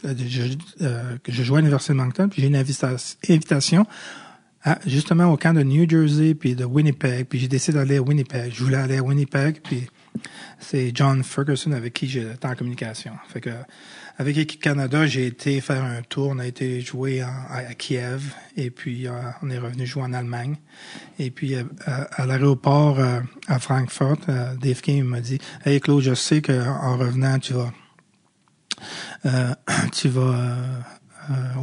euh, 0.06 0.14
je- 0.18 0.44
euh, 0.82 1.18
je 1.28 1.44
jouais 1.44 1.58
à 1.58 1.62
l'université 1.62 1.92
de 1.94 1.98
Moncton, 1.98 2.30
puis 2.30 2.42
j'ai 2.42 2.48
une 2.48 2.56
invita- 2.56 2.96
invitation 3.30 3.86
à, 4.64 4.80
justement 4.88 5.26
au 5.26 5.36
camp 5.38 5.54
de 5.54 5.62
New 5.64 5.90
Jersey 5.90 6.36
puis 6.36 6.56
de 6.56 6.64
Winnipeg. 6.66 7.26
Puis 7.28 7.40
j'ai 7.40 7.48
décidé 7.50 7.78
d'aller 7.78 7.98
à 7.98 8.02
Winnipeg. 8.02 8.52
Je 8.54 8.64
voulais 8.64 8.78
aller 8.78 8.98
à 8.98 9.04
Winnipeg, 9.04 9.60
puis 9.62 9.88
c'est 10.60 10.92
John 10.96 11.22
Ferguson 11.24 11.72
avec 11.74 11.94
qui 11.94 12.08
j'étais 12.08 12.46
en 12.48 12.56
communication. 12.56 13.12
Fait 13.28 13.42
que 13.42 13.50
avec 14.20 14.36
l'équipe 14.36 14.62
Canada, 14.62 15.08
j'ai 15.08 15.26
été 15.26 15.62
faire 15.62 15.82
un 15.82 16.02
tour. 16.02 16.28
On 16.32 16.40
a 16.40 16.46
été 16.46 16.82
jouer 16.82 17.22
à, 17.22 17.74
Kiev 17.74 18.36
et 18.58 18.70
puis 18.70 19.08
euh, 19.08 19.14
on 19.42 19.50
est 19.50 19.58
revenu 19.58 19.86
jouer 19.86 20.04
en 20.04 20.12
Allemagne. 20.12 20.58
Et 21.20 21.32
puis 21.32 21.56
euh, 21.56 21.64
à, 21.88 22.26
l'aéroport 22.26 23.00
euh, 23.00 23.22
à 23.48 23.60
Francfort, 23.60 24.18
Dave 24.62 24.82
King 24.82 25.06
m'a 25.06 25.22
dit 25.22 25.38
Hey 25.64 25.80
Claude, 25.80 26.04
je 26.04 26.14
sais 26.14 26.42
qu'en 26.42 26.98
revenant, 26.98 27.40
tu 27.40 27.54
vas 27.54 27.72
tu 29.94 30.10
vas 30.10 30.84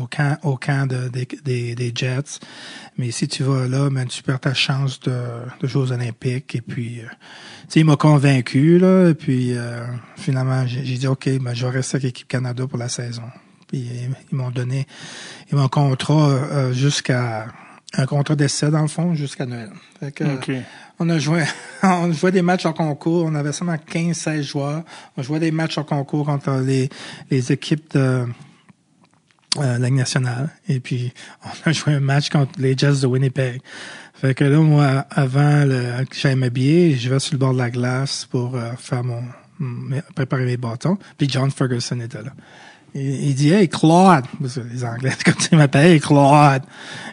au 0.00 0.06
camp, 0.06 0.38
au 0.42 0.56
camp 0.56 0.86
de- 0.86 1.08
des, 1.08 1.26
des, 1.44 1.74
des 1.74 1.92
Jets. 1.94 2.40
Mais 2.98 3.10
si 3.10 3.28
tu 3.28 3.42
vas 3.42 3.68
là, 3.68 3.90
ben, 3.90 4.06
tu 4.06 4.22
perds 4.22 4.40
ta 4.40 4.54
chance 4.54 5.00
de, 5.00 5.12
de 5.60 5.66
jouer 5.66 5.82
aux 5.82 5.92
Olympiques. 5.92 6.54
Et 6.54 6.60
puis, 6.60 7.00
euh, 7.00 7.08
sais, 7.68 7.80
il 7.80 7.86
m'a 7.86 7.96
convaincu, 7.96 8.78
là. 8.78 9.10
Et 9.10 9.14
puis, 9.14 9.56
euh, 9.56 9.84
finalement, 10.16 10.66
j'ai 10.66 10.82
dit, 10.82 11.06
OK, 11.06 11.28
ben, 11.40 11.54
je 11.54 11.66
vais 11.66 11.72
rester 11.72 11.96
avec 11.96 12.04
l'équipe 12.04 12.28
Canada 12.28 12.66
pour 12.66 12.78
la 12.78 12.88
saison. 12.88 13.24
Puis, 13.68 13.88
ils, 14.30 14.36
m'ont 14.36 14.50
donné, 14.50 14.86
ils 15.50 15.56
m'ont 15.58 15.68
contrat 15.68 16.30
euh, 16.30 16.72
jusqu'à, 16.72 17.46
un 17.94 18.06
contrat 18.06 18.36
d'essai, 18.36 18.70
dans 18.70 18.82
le 18.82 18.88
fond, 18.88 19.14
jusqu'à 19.14 19.46
Noël. 19.46 19.70
Fait 20.00 20.12
que, 20.12 20.24
on 20.98 21.08
a 21.10 21.18
joué, 21.18 21.44
on 21.82 22.12
jouait 22.12 22.32
des 22.32 22.42
matchs 22.42 22.66
en 22.66 22.72
concours. 22.72 23.24
On 23.26 23.34
avait 23.34 23.52
seulement 23.52 23.74
15-16 23.74 24.42
joueurs. 24.42 24.82
On 25.16 25.22
jouait 25.22 25.40
des 25.40 25.50
matchs 25.50 25.78
en 25.78 25.84
concours 25.84 26.26
contre 26.26 26.50
les, 26.64 26.88
les 27.30 27.52
équipes 27.52 27.92
de 27.94 28.26
euh, 29.60 29.78
Ligue 29.78 29.94
nationale. 29.94 30.50
Et 30.68 30.80
puis, 30.80 31.12
on 31.44 31.70
a 31.70 31.72
joué 31.72 31.94
un 31.94 32.00
match 32.00 32.28
contre 32.28 32.52
les 32.58 32.76
Jets 32.76 33.00
de 33.02 33.06
Winnipeg. 33.06 33.60
Fait 34.14 34.34
que 34.34 34.44
là, 34.44 34.58
moi, 34.60 35.06
avant 35.10 35.64
le, 35.64 36.04
que 36.04 36.16
j'aille 36.16 36.36
m'habiller, 36.36 36.96
je 36.96 37.10
vais 37.10 37.18
sur 37.18 37.34
le 37.34 37.38
bord 37.38 37.52
de 37.52 37.58
la 37.58 37.70
glace 37.70 38.26
pour 38.30 38.56
euh, 38.56 38.72
faire 38.78 39.04
mon, 39.04 39.22
préparer 40.14 40.44
mes 40.44 40.56
bâtons. 40.56 40.98
Puis 41.18 41.28
John 41.30 41.50
Ferguson 41.50 42.00
était 42.00 42.22
là. 42.22 42.32
Il, 42.94 43.28
il 43.28 43.34
dit, 43.34 43.50
hey, 43.52 43.68
Claude. 43.68 44.24
Parce 44.40 44.54
que 44.54 44.60
les 44.60 44.84
Anglais, 44.84 45.12
comme 45.24 45.34
tu 45.34 45.54
m'appelles, 45.54 45.92
hey, 45.92 46.00
Claude. 46.00 46.62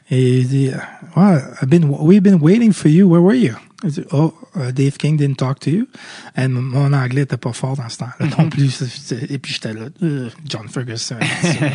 Et 0.10 0.40
il 0.40 0.48
dit, 0.48 0.70
well, 1.16 1.42
I've 1.62 1.70
been, 1.70 1.86
we've 1.86 2.24
been 2.24 2.40
waiting 2.42 2.72
for 2.72 2.90
you. 2.90 3.08
Where 3.08 3.22
were 3.22 3.36
you? 3.36 3.56
Il 3.84 3.92
dit, 3.92 4.06
oh, 4.14 4.34
uh, 4.56 4.72
Dave 4.72 4.98
King 4.98 5.18
didn't 5.18 5.36
talk 5.36 5.60
to 5.60 5.70
you. 5.70 5.88
Et 6.38 6.48
mon- 6.48 6.94
anglais 6.94 7.24
était 7.24 7.36
pas 7.36 7.52
fort 7.52 7.76
dans 7.76 7.90
ce 7.90 7.98
temps-là 7.98 8.28
non 8.38 8.50
plus. 8.50 8.82
Et 9.30 9.38
puis 9.40 9.54
j'étais 9.54 9.74
là, 9.74 9.88
euh, 10.02 10.30
John 10.48 10.70
Ferguson. 10.70 11.18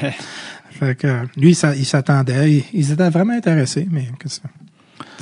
fait 0.79 0.95
que 0.95 1.27
lui, 1.37 1.55
ça, 1.55 1.75
il 1.75 1.85
s'attendait. 1.85 2.64
Ils, 2.73 2.93
étaient 2.93 3.11
vraiment 3.11 3.35
intéressés, 3.35 3.87
mais 3.91 4.09
qu'est-ce 4.21 4.41
que 4.41 4.47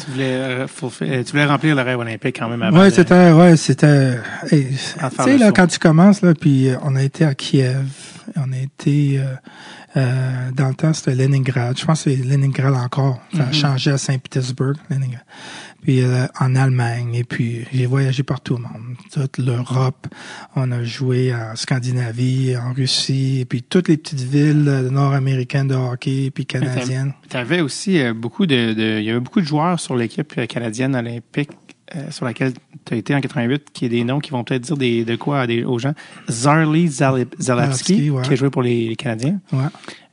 Tu 0.05 0.11
voulais, 0.11 0.35
euh, 0.35 0.66
euh, 0.66 1.25
tu 1.25 1.31
voulais 1.33 1.47
remplir 1.47 1.75
le 1.75 1.83
rêve 1.83 1.99
olympique 1.99 2.37
quand 2.38 2.49
même 2.49 2.62
avant. 2.62 2.81
Ouais, 2.81 2.90
c'était, 2.90 3.33
ouais, 3.33 3.57
c'était. 3.57 4.19
hey, 4.51 4.69
tu 4.69 5.23
sais 5.25 5.38
là, 5.38 5.53
quand 5.53 5.66
tu 5.66 5.79
commences 5.79 6.23
là, 6.23 6.35
puis 6.35 6.69
euh, 6.69 6.77
on 6.83 6.97
a 6.97 7.03
été 7.03 7.25
à 7.25 7.35
Kiev 7.35 7.87
on 8.37 8.53
a 8.53 8.59
été 8.59 9.19
euh, 9.19 9.35
euh, 9.97 10.51
dans 10.53 10.69
le 10.69 10.75
temps 10.75 10.92
c'était 10.92 11.14
Leningrad. 11.14 11.79
Je 11.79 11.85
pense 11.85 12.05
que 12.05 12.11
c'est 12.11 12.23
Leningrad 12.23 12.75
encore. 12.75 13.21
Ça 13.35 13.45
a 13.45 13.53
changé 13.53 13.90
à 13.90 13.99
Saint-Pétersbourg, 13.99 14.75
Leningrad. 14.90 15.23
Puis 15.87 16.03
euh, 16.03 16.27
en 16.40 16.57
Allemagne. 16.57 17.14
Et 17.14 17.22
puis 17.22 17.64
j'ai 17.72 17.87
voyagé 17.87 18.25
partout 18.25 18.55
au 18.55 18.59
monde. 18.59 18.96
Toute 19.12 19.38
l'Europe. 19.38 20.09
On 20.57 20.72
a 20.72 20.83
joué 20.83 21.33
en 21.33 21.55
Scandinavie, 21.55 22.57
en 22.57 22.72
Russie, 22.72 23.38
et 23.40 23.44
puis 23.44 23.62
toutes 23.62 23.87
les 23.87 23.96
petites 23.96 24.20
villes 24.20 24.64
euh, 24.66 24.90
nord-américaines 24.90 25.68
de 25.68 25.77
hockey, 25.77 26.33
puis 26.35 26.44
canadiennes. 26.44 27.12
Tu 27.31 27.37
avais 27.37 27.61
aussi 27.61 28.01
euh, 28.01 28.12
beaucoup 28.12 28.46
de, 28.46 28.72
de- 28.72 28.99
Il 28.99 29.05
y 29.05 29.11
avait 29.11 29.20
beaucoup 29.20 29.40
de 29.40 29.46
joueurs 29.46 29.79
sur 29.79 29.94
l'équipe 29.94 30.33
euh, 30.38 30.46
canadienne 30.46 30.96
olympique 30.96 31.51
euh, 31.94 32.11
sur 32.11 32.25
laquelle 32.25 32.53
tu 32.85 32.94
as 32.94 32.96
été 32.96 33.14
en 33.14 33.20
88, 33.20 33.68
qui 33.72 33.85
est 33.85 33.88
des 33.88 34.03
noms 34.05 34.18
qui 34.18 34.31
vont 34.31 34.42
peut-être 34.44 34.62
dire 34.62 34.77
des, 34.77 35.05
de 35.05 35.14
quoi 35.16 35.40
à 35.42 35.46
des, 35.46 35.62
aux 35.64 35.79
gens. 35.79 35.94
Zarly 36.29 36.88
ouais. 38.11 38.22
qui 38.22 38.33
a 38.33 38.37
joué 38.37 38.51
pour 38.51 38.62
les, 38.62 38.88
les 38.88 38.96
Canadiens. 38.96 39.38
Ouais, 39.53 39.66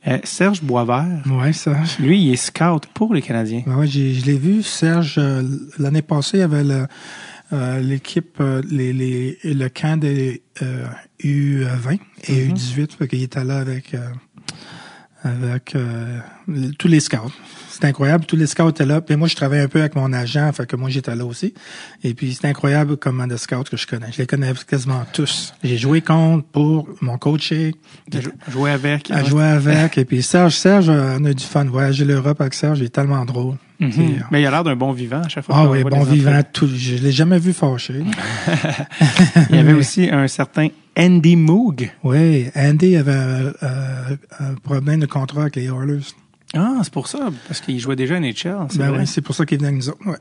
Euh, 0.06 0.18
Serge 0.24 0.62
Boisvert, 0.62 1.06
ouais, 1.26 1.52
lui, 1.98 2.22
il 2.22 2.32
est 2.32 2.36
scout 2.36 2.86
pour 2.92 3.14
les 3.14 3.22
Canadiens. 3.22 3.62
Ouais, 3.66 3.86
j'ai- 3.86 4.12
je 4.14 4.26
l'ai 4.26 4.36
vu, 4.38 4.62
Serge, 4.62 5.16
euh, 5.18 5.42
l'année 5.78 6.02
passée, 6.02 6.36
il 6.38 6.40
y 6.40 6.42
avait 6.42 6.62
l'équipe, 7.80 8.42
les, 8.70 8.92
les, 8.92 9.38
le 9.44 9.68
camp 9.68 9.98
des 9.98 10.42
euh, 10.62 10.84
U20 11.22 11.98
et 12.28 12.48
U18, 12.48 12.96
fait 12.98 13.08
qu'il 13.08 13.22
était 13.22 13.44
là 13.44 13.58
avec, 13.58 13.96
tous 16.78 16.88
les 16.88 17.00
scouts. 17.00 17.32
C'était 17.74 17.88
incroyable, 17.88 18.24
tous 18.24 18.36
les 18.36 18.46
scouts 18.46 18.68
étaient 18.68 18.86
là. 18.86 19.00
Puis 19.00 19.16
moi, 19.16 19.26
je 19.26 19.34
travaillais 19.34 19.64
un 19.64 19.68
peu 19.68 19.80
avec 19.80 19.96
mon 19.96 20.12
agent, 20.12 20.52
fait 20.52 20.64
que 20.64 20.76
moi, 20.76 20.90
j'étais 20.90 21.16
là 21.16 21.24
aussi. 21.24 21.54
Et 22.04 22.14
puis, 22.14 22.32
c'est 22.32 22.46
incroyable 22.46 22.96
comment 22.96 23.26
de 23.26 23.36
scouts 23.36 23.64
que 23.68 23.76
je 23.76 23.84
connais. 23.84 24.12
Je 24.12 24.18
les 24.18 24.28
connais 24.28 24.52
quasiment 24.68 25.04
tous. 25.12 25.52
J'ai 25.64 25.76
joué 25.76 26.00
contre, 26.00 26.44
pour, 26.44 26.88
mon 27.00 27.18
coaché, 27.18 27.74
joué 28.48 28.70
avec. 28.70 29.10
à 29.10 29.24
jouer 29.24 29.42
avec. 29.42 29.98
Et 29.98 30.04
puis 30.04 30.22
Serge, 30.22 30.54
Serge, 30.54 30.88
euh, 30.88 31.16
on 31.18 31.24
a 31.24 31.32
eu 31.32 31.34
du 31.34 31.42
fun. 31.42 31.64
Voyager 31.64 32.04
l'Europe 32.04 32.40
avec 32.40 32.54
Serge, 32.54 32.78
il 32.78 32.84
est 32.84 32.90
tellement 32.90 33.24
drôle. 33.24 33.56
Mhm. 33.80 33.92
C'est, 33.92 34.00
euh, 34.02 34.24
Mais 34.30 34.40
il 34.40 34.46
a 34.46 34.52
l'air 34.52 34.62
d'un 34.62 34.76
bon 34.76 34.92
vivant 34.92 35.22
à 35.22 35.28
chaque 35.28 35.44
fois. 35.44 35.56
ah 35.58 35.68
oui, 35.68 35.82
bon 35.82 36.04
vivant, 36.04 36.40
tout. 36.52 36.68
Je 36.72 36.94
l'ai 36.94 37.10
jamais 37.10 37.40
vu 37.40 37.52
fâché. 37.52 38.04
Il 39.50 39.56
y 39.56 39.58
avait 39.58 39.72
aussi 39.72 40.08
un 40.08 40.28
certain 40.28 40.68
Andy 40.96 41.34
Moog. 41.34 41.90
Oui, 42.04 42.46
Andy 42.54 42.96
avait 42.96 43.12
euh, 43.12 44.16
un 44.38 44.54
problème 44.62 45.00
de 45.00 45.06
contrat 45.06 45.42
avec 45.42 45.56
les 45.56 45.64
Oilers. 45.64 46.14
Ah, 46.56 46.78
c'est 46.82 46.92
pour 46.92 47.08
ça, 47.08 47.30
parce 47.48 47.60
qu'il 47.60 47.78
jouait 47.78 47.96
déjà 47.96 48.16
à 48.16 48.20
NHL. 48.20 48.56
Ben 48.76 48.92
oui, 48.96 49.06
c'est 49.06 49.20
pour 49.22 49.34
ça 49.34 49.44
qu'il 49.46 49.58
venait 49.58 49.68
avec 49.68 49.80
nous 49.80 49.88
autres. 49.90 50.06
Ouais. 50.06 50.16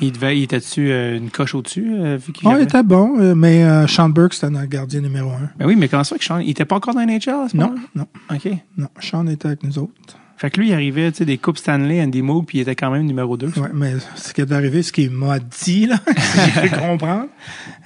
Il 0.00 0.12
devait, 0.12 0.38
il 0.38 0.42
était-tu 0.42 0.90
euh, 0.90 1.16
une 1.16 1.30
coche 1.30 1.54
au-dessus, 1.54 1.86
euh, 1.94 2.16
vu 2.18 2.32
qu'il 2.32 2.46
Oh, 2.46 2.50
il 2.50 2.54
avait- 2.56 2.64
était 2.64 2.82
bon, 2.82 3.18
euh, 3.18 3.34
mais 3.34 3.64
euh, 3.64 3.86
Sean 3.86 4.08
Burke, 4.10 4.34
c'était 4.34 4.50
notre 4.50 4.66
gardien 4.68 5.00
numéro 5.00 5.30
un. 5.30 5.48
Ben 5.58 5.66
oui, 5.66 5.74
mais 5.76 5.88
comment 5.88 6.04
ça 6.04 6.18
que 6.18 6.24
Sean, 6.24 6.38
il 6.38 6.50
était 6.50 6.66
pas 6.66 6.76
encore 6.76 6.94
dans 6.94 7.00
NHL 7.00 7.30
à 7.30 7.48
ce 7.48 7.56
Non, 7.56 7.74
non, 7.94 8.06
OK. 8.30 8.48
non. 8.76 8.88
Sean 9.00 9.26
était 9.26 9.46
avec 9.46 9.62
nous 9.64 9.78
autres. 9.78 9.92
Fait 10.38 10.50
que 10.50 10.60
lui, 10.60 10.68
il 10.68 10.74
arrivait, 10.74 11.10
tu 11.12 11.18
sais, 11.18 11.24
des 11.24 11.38
Coupes 11.38 11.56
Stanley, 11.56 12.02
Andy 12.02 12.20
Moog, 12.20 12.44
puis 12.44 12.58
il 12.58 12.60
était 12.60 12.74
quand 12.74 12.90
même 12.90 13.04
numéro 13.06 13.38
2. 13.38 13.46
Ouais, 13.58 13.68
mais 13.72 13.94
ce 14.16 14.34
qui 14.34 14.42
est 14.42 14.52
arrivé, 14.52 14.82
ce 14.82 14.92
qu'il 14.92 15.10
m'a 15.10 15.38
dit, 15.38 15.86
là, 15.86 15.96
j'ai 16.54 16.68
pu 16.68 16.76
comprendre, 16.78 17.28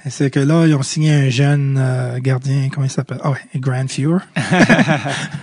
c'est 0.09 0.29
que 0.29 0.41
là, 0.41 0.65
ils 0.67 0.75
ont 0.75 0.81
signé 0.81 1.13
un 1.13 1.29
jeune 1.29 1.77
euh, 1.79 2.19
gardien, 2.19 2.67
comment 2.69 2.85
il 2.85 2.89
s'appelle? 2.89 3.19
Ah 3.23 3.31
ouais, 3.31 3.37
Grand 3.55 3.89
Fuhr. 3.89 4.19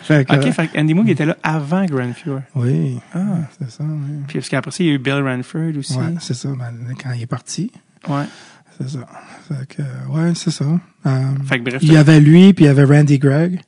fait 0.03 0.27
que, 0.29 0.35
OK, 0.37 0.53
fait 0.53 0.69
que 0.69 0.79
Andy 0.79 0.93
Moog 0.95 1.09
était 1.09 1.25
là 1.27 1.37
avant 1.43 1.85
Grand 1.87 2.13
Fuhr. 2.15 2.41
Oui, 2.55 2.99
ah, 3.15 3.19
c'est 3.59 3.71
ça. 3.71 3.85
Oui. 3.85 4.23
Puis 4.27 4.39
parce 4.39 4.49
qu'après 4.51 4.71
ça, 4.71 4.85
il 4.85 4.87
y 4.89 4.91
a 4.91 4.93
eu 4.95 4.99
Bill 4.99 5.23
Ranford 5.23 5.79
aussi. 5.79 5.97
Ouais, 5.97 6.15
c'est 6.21 6.35
ça. 6.35 6.49
Ben, 6.51 6.95
quand 7.03 7.13
il 7.13 7.23
est 7.23 7.27
parti, 7.27 7.71
Ouais. 8.09 8.25
c'est 8.79 8.89
ça. 8.91 9.07
Fait 9.49 9.67
que, 9.77 9.83
ouais, 10.11 10.33
c'est 10.35 10.51
ça. 10.51 10.65
Euh, 11.07 11.21
Fait 11.47 11.59
que 11.59 11.65
bref, 11.65 11.79
il 11.83 11.93
y 11.93 11.97
avait 11.97 12.21
lui, 12.21 12.53
puis 12.53 12.67
il 12.67 12.69
y 12.69 12.71
avait 12.71 12.85
Randy 12.85 13.19
Gregg. 13.19 13.61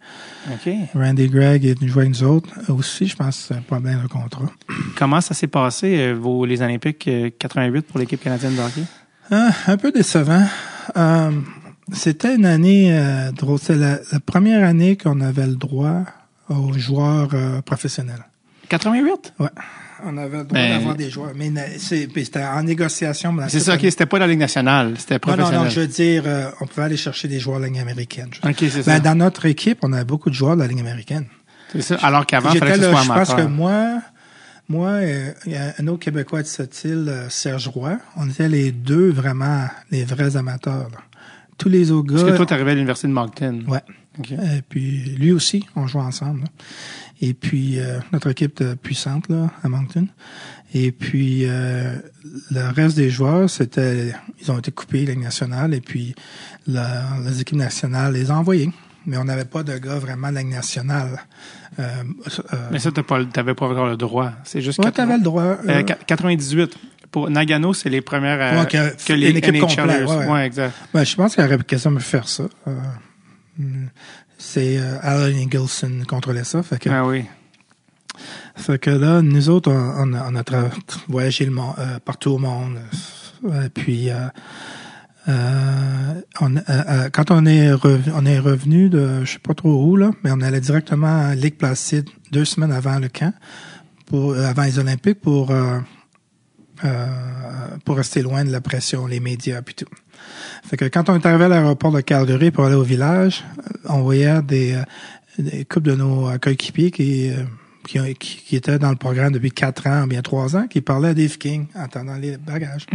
Randy 0.94 1.28
Gregg 1.28 1.64
est 1.64 1.78
venu 1.78 1.90
jouer 1.90 2.02
avec 2.02 2.20
nous 2.20 2.26
autres. 2.26 2.48
Aussi, 2.70 3.06
je 3.06 3.16
pense 3.16 3.46
c'est 3.48 3.54
un 3.54 3.62
problème 3.62 4.02
de 4.02 4.08
contrat. 4.08 4.50
Comment 4.96 5.20
ça 5.20 5.34
s'est 5.34 5.46
passé, 5.46 5.98
euh, 5.98 6.14
vos, 6.14 6.44
les 6.44 6.62
Olympiques 6.62 7.06
euh, 7.08 7.30
88 7.38 7.82
pour 7.82 7.98
l'équipe 7.98 8.20
canadienne 8.20 8.54
de 8.56 8.60
hockey? 8.60 8.82
Un 9.30 9.76
peu 9.76 9.92
décevant. 9.92 10.44
Euh, 10.96 11.30
c'était 11.92 12.34
une 12.34 12.46
année 12.46 12.88
euh, 12.92 13.30
drôle. 13.32 13.58
C'est 13.60 13.76
la, 13.76 13.98
la 14.12 14.20
première 14.20 14.66
année 14.66 14.96
qu'on 14.96 15.20
avait 15.20 15.46
le 15.46 15.56
droit 15.56 16.04
aux 16.48 16.72
joueurs 16.72 17.30
euh, 17.34 17.62
professionnels. 17.62 18.24
88? 18.68 19.34
Ouais. 19.38 19.48
On 20.04 20.16
avait 20.16 20.38
le 20.38 20.44
droit 20.44 20.58
Ben- 20.60 20.76
d'avoir 20.78 20.94
des 20.94 21.10
joueurs. 21.10 21.32
Mais 21.34 21.50
c'était 21.78 22.42
en 22.44 22.62
négociation. 22.62 23.34
C'est 23.48 23.60
ça, 23.60 23.74
OK, 23.74 23.80
c'était 23.82 24.06
pas 24.06 24.18
dans 24.18 24.24
la 24.26 24.30
Ligue 24.30 24.40
nationale, 24.40 24.94
c'était 24.98 25.14
Non, 25.14 25.20
non, 25.28 25.36
professionnel. 25.36 25.64
non, 25.64 25.70
je 25.70 25.80
veux 25.80 25.86
dire, 25.86 26.22
euh, 26.26 26.50
on 26.60 26.66
pouvait 26.66 26.82
aller 26.84 26.96
chercher 26.96 27.28
des 27.28 27.38
joueurs 27.40 27.58
de 27.58 27.64
la 27.64 27.68
Ligue 27.70 27.78
américaine. 27.80 28.28
OK, 28.44 28.54
c'est 28.58 28.76
Ben, 28.76 28.82
ça. 28.82 29.00
dans 29.00 29.14
notre 29.14 29.46
équipe, 29.46 29.78
on 29.82 29.92
avait 29.92 30.04
beaucoup 30.04 30.30
de 30.30 30.34
joueurs 30.34 30.56
de 30.56 30.62
la 30.62 30.66
Ligue 30.68 30.80
américaine. 30.80 31.26
C'est 31.72 31.82
ça. 31.82 31.96
Alors 32.02 32.26
qu'avant, 32.26 32.50
il 32.52 32.58
fallait 32.58 32.72
que 32.72 32.82
ce 32.82 32.90
soit 32.90 33.02
je 33.02 33.08
pense 33.08 33.34
que 33.34 33.42
moi, 33.42 34.00
moi, 34.68 34.88
euh, 34.88 35.32
il 35.46 35.52
y 35.52 35.56
a 35.56 35.72
un 35.78 35.86
autre 35.88 36.00
Québécois 36.00 36.42
de 36.42 36.46
cette 36.48 36.84
île, 36.84 37.06
euh, 37.08 37.28
Serge 37.28 37.68
Roy, 37.68 37.96
on 38.16 38.28
était 38.28 38.48
les 38.48 38.72
deux 38.72 39.10
vraiment 39.10 39.66
les 39.90 40.04
vrais 40.04 40.36
amateurs. 40.36 40.88
là. 40.92 40.98
Tous 41.58 41.68
les 41.68 41.90
autres 41.90 42.08
Parce 42.12 42.24
gars. 42.24 42.32
que 42.32 42.36
toi, 42.36 42.46
t'arrivais 42.46 42.70
à 42.70 42.74
l'Université 42.74 43.06
de 43.08 43.12
Moncton. 43.12 43.62
Ouais. 43.68 43.80
OK. 44.18 44.30
Et 44.32 44.62
puis 44.68 45.14
lui 45.18 45.30
aussi, 45.32 45.64
on 45.76 45.86
jouait 45.86 46.00
ensemble. 46.02 46.40
là. 46.40 46.46
Et 47.22 47.34
puis 47.34 47.78
euh, 47.78 47.98
notre 48.12 48.30
équipe 48.30 48.60
était 48.60 48.76
puissante 48.76 49.28
là 49.28 49.50
à 49.62 49.68
Moncton. 49.68 50.06
Et 50.72 50.90
puis 50.92 51.42
euh, 51.44 51.96
le 52.50 52.72
reste 52.74 52.96
des 52.96 53.10
joueurs, 53.10 53.50
c'était 53.50 54.12
ils 54.40 54.50
ont 54.50 54.58
été 54.58 54.70
coupés 54.70 55.04
Ligue 55.04 55.20
nationale 55.20 55.74
et 55.74 55.80
puis 55.80 56.14
la, 56.66 57.02
les 57.26 57.40
équipes 57.40 57.58
nationales 57.58 58.12
les 58.14 58.30
ont 58.30 58.36
envoyés. 58.36 58.70
Mais 59.06 59.16
on 59.16 59.24
n'avait 59.24 59.44
pas 59.46 59.62
de 59.62 59.76
gars 59.78 59.98
vraiment 59.98 60.30
de 60.30 60.38
Ligue 60.38 60.48
nationale. 60.50 61.20
Euh, 61.78 61.82
euh, 62.52 62.56
Mais 62.70 62.78
ça, 62.78 62.90
t'as 62.92 63.02
pas, 63.02 63.24
t'avais 63.24 63.54
pas 63.54 63.66
encore 63.66 63.86
le 63.86 63.96
droit. 63.96 64.32
C'est 64.44 64.60
juste 64.60 64.78
ouais, 64.78 64.84
80 64.86 64.92
t'avais 65.06 65.18
le 65.18 65.24
droit. 65.24 65.42
Euh, 65.42 65.56
euh, 65.68 65.82
qu- 65.82 65.94
98. 66.06 66.76
Pour 67.10 67.28
Nagano, 67.28 67.74
c'est 67.74 67.88
les 67.88 68.02
premières 68.02 68.40
euh, 68.40 68.60
Ouais, 68.60 68.66
que- 68.68 69.04
que 69.04 69.12
les 69.14 69.30
une 69.30 69.36
équipe 69.38 69.58
complète, 69.58 70.06
ouais, 70.08 70.26
ouais. 70.28 70.46
exact. 70.46 70.74
Ben, 70.94 71.02
je 71.04 71.16
pense 71.16 71.34
qu'il 71.34 71.42
aurait 71.44 71.58
quasiment 71.58 71.98
faire 71.98 72.28
ça. 72.28 72.44
Euh, 72.68 72.72
c'est 74.40 74.78
euh, 74.78 74.96
Alan 75.02 75.36
Eagleson 75.36 76.02
contrôlait 76.08 76.44
ça. 76.44 76.62
Fait 76.62 76.78
que, 76.78 76.88
Ah 76.88 77.06
oui. 77.06 77.26
fait 78.56 78.78
que 78.78 78.90
là, 78.90 79.20
nous 79.20 79.50
autres, 79.50 79.70
on, 79.70 80.12
on 80.12 80.14
a, 80.14 80.30
on 80.30 80.34
a 80.34 80.70
voyagé 81.08 81.44
le 81.44 81.50
monde, 81.52 81.74
euh, 81.78 81.98
partout 82.02 82.30
au 82.30 82.38
monde. 82.38 82.78
Euh, 83.44 83.68
puis, 83.72 84.08
euh, 84.10 84.28
on, 86.40 86.54
quand 87.12 87.30
on 87.30 87.44
est, 87.44 87.70
revenu, 87.72 88.12
on 88.16 88.24
est 88.24 88.38
revenu 88.38 88.88
de, 88.88 89.24
je 89.24 89.32
sais 89.32 89.38
pas 89.38 89.52
trop 89.54 89.84
où, 89.84 89.94
là, 89.96 90.10
mais 90.24 90.30
on 90.32 90.40
allait 90.40 90.60
directement 90.60 91.28
à 91.28 91.34
Lake 91.34 91.58
Placide 91.58 92.08
deux 92.32 92.46
semaines 92.46 92.72
avant 92.72 92.98
le 92.98 93.08
camp, 93.08 93.34
pour, 94.06 94.34
avant 94.34 94.62
les 94.62 94.78
Olympiques, 94.78 95.20
pour, 95.20 95.52
pour 97.84 97.96
rester 97.96 98.22
loin 98.22 98.44
de 98.44 98.50
la 98.50 98.60
pression, 98.62 99.06
les 99.06 99.20
médias 99.20 99.60
puis 99.62 99.74
tout. 99.74 99.86
Fait 100.64 100.76
que 100.76 100.84
quand 100.86 101.08
on 101.08 101.16
est 101.16 101.26
arrivé 101.26 101.44
à 101.44 101.48
l'aéroport 101.48 101.92
de 101.92 102.00
Calgary 102.00 102.50
pour 102.50 102.64
aller 102.64 102.74
au 102.74 102.82
village, 102.82 103.44
euh, 103.58 103.88
on 103.88 104.02
voyait 104.02 104.42
des, 104.42 104.74
euh, 104.74 104.82
des 105.38 105.64
couples 105.64 105.90
de 105.90 105.94
nos 105.96 106.28
euh, 106.28 106.38
coéquipiers 106.38 106.90
qui, 106.90 107.30
qui, 107.84 108.56
étaient 108.56 108.78
dans 108.78 108.90
le 108.90 108.96
programme 108.96 109.32
depuis 109.32 109.50
quatre 109.50 109.86
ans, 109.86 110.06
bien 110.06 110.22
trois 110.22 110.56
ans, 110.56 110.66
qui 110.68 110.80
parlaient 110.80 111.08
à 111.08 111.14
Dave 111.14 111.38
King 111.38 111.66
en 111.74 111.82
attendant 111.82 112.16
les 112.16 112.36
bagages. 112.36 112.86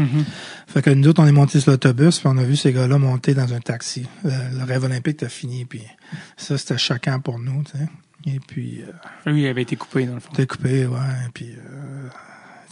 Fait 0.68 0.82
que 0.82 0.90
nous 0.90 1.10
autres, 1.10 1.22
on 1.22 1.28
est 1.28 1.32
montés 1.34 1.60
sur 1.60 1.72
l'autobus, 1.72 2.20
puis 2.20 2.30
on 2.32 2.38
a 2.38 2.44
vu 2.44 2.56
ces 2.56 2.72
gars-là 2.72 2.98
monter 2.98 3.34
dans 3.34 3.54
un 3.54 3.60
taxi. 3.60 4.08
Le, 4.24 4.32
le 4.58 4.64
rêve 4.64 4.84
olympique 4.84 5.16
était 5.16 5.30
fini, 5.30 5.66
puis 5.66 5.82
ça, 6.38 6.58
c'était 6.58 6.78
choquant 6.78 7.20
pour 7.20 7.40
nous, 7.40 7.64
tu 7.64 7.78
sais. 7.78 7.88
Et 8.26 8.40
puis, 8.40 8.82
euh, 8.82 9.32
Lui, 9.32 9.44
il 9.44 9.48
avait 9.48 9.62
été 9.62 9.76
coupé, 9.76 10.06
dans 10.06 10.16
le 10.16 10.20
fond. 10.20 10.32
T'es 10.34 10.48
coupé, 10.48 10.86
ouais. 10.86 10.98
Puis, 11.34 11.52
euh, 11.52 12.10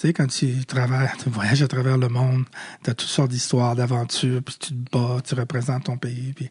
tu 0.07 0.13
quand 0.13 0.27
tu 0.27 0.65
travailles, 0.65 1.09
tu 1.21 1.29
voyages 1.29 1.61
à 1.61 1.67
travers 1.67 1.97
le 1.97 2.09
monde, 2.09 2.45
t'as 2.83 2.93
toutes 2.93 3.09
sortes 3.09 3.31
d'histoires, 3.31 3.75
d'aventures, 3.75 4.41
puis 4.43 4.55
tu 4.59 4.73
te 4.73 4.91
bats, 4.91 5.21
tu 5.23 5.35
représentes 5.35 5.85
ton 5.85 5.97
pays. 5.97 6.33
Puis, 6.35 6.49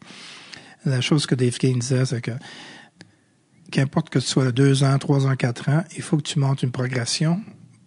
la 0.85 1.01
chose 1.01 1.25
que 1.25 1.35
Dave 1.35 1.57
King 1.57 1.79
disait, 1.79 2.05
c'est 2.05 2.21
que 2.21 2.31
qu'importe 3.71 4.09
que 4.09 4.19
tu 4.19 4.25
sois 4.25 4.51
deux 4.51 4.83
ans, 4.83 4.97
trois 4.97 5.25
ans, 5.27 5.35
quatre 5.35 5.69
ans, 5.69 5.83
il 5.95 6.01
faut 6.01 6.17
que 6.17 6.23
tu 6.23 6.39
montes 6.39 6.63
une 6.63 6.71
progression 6.71 7.41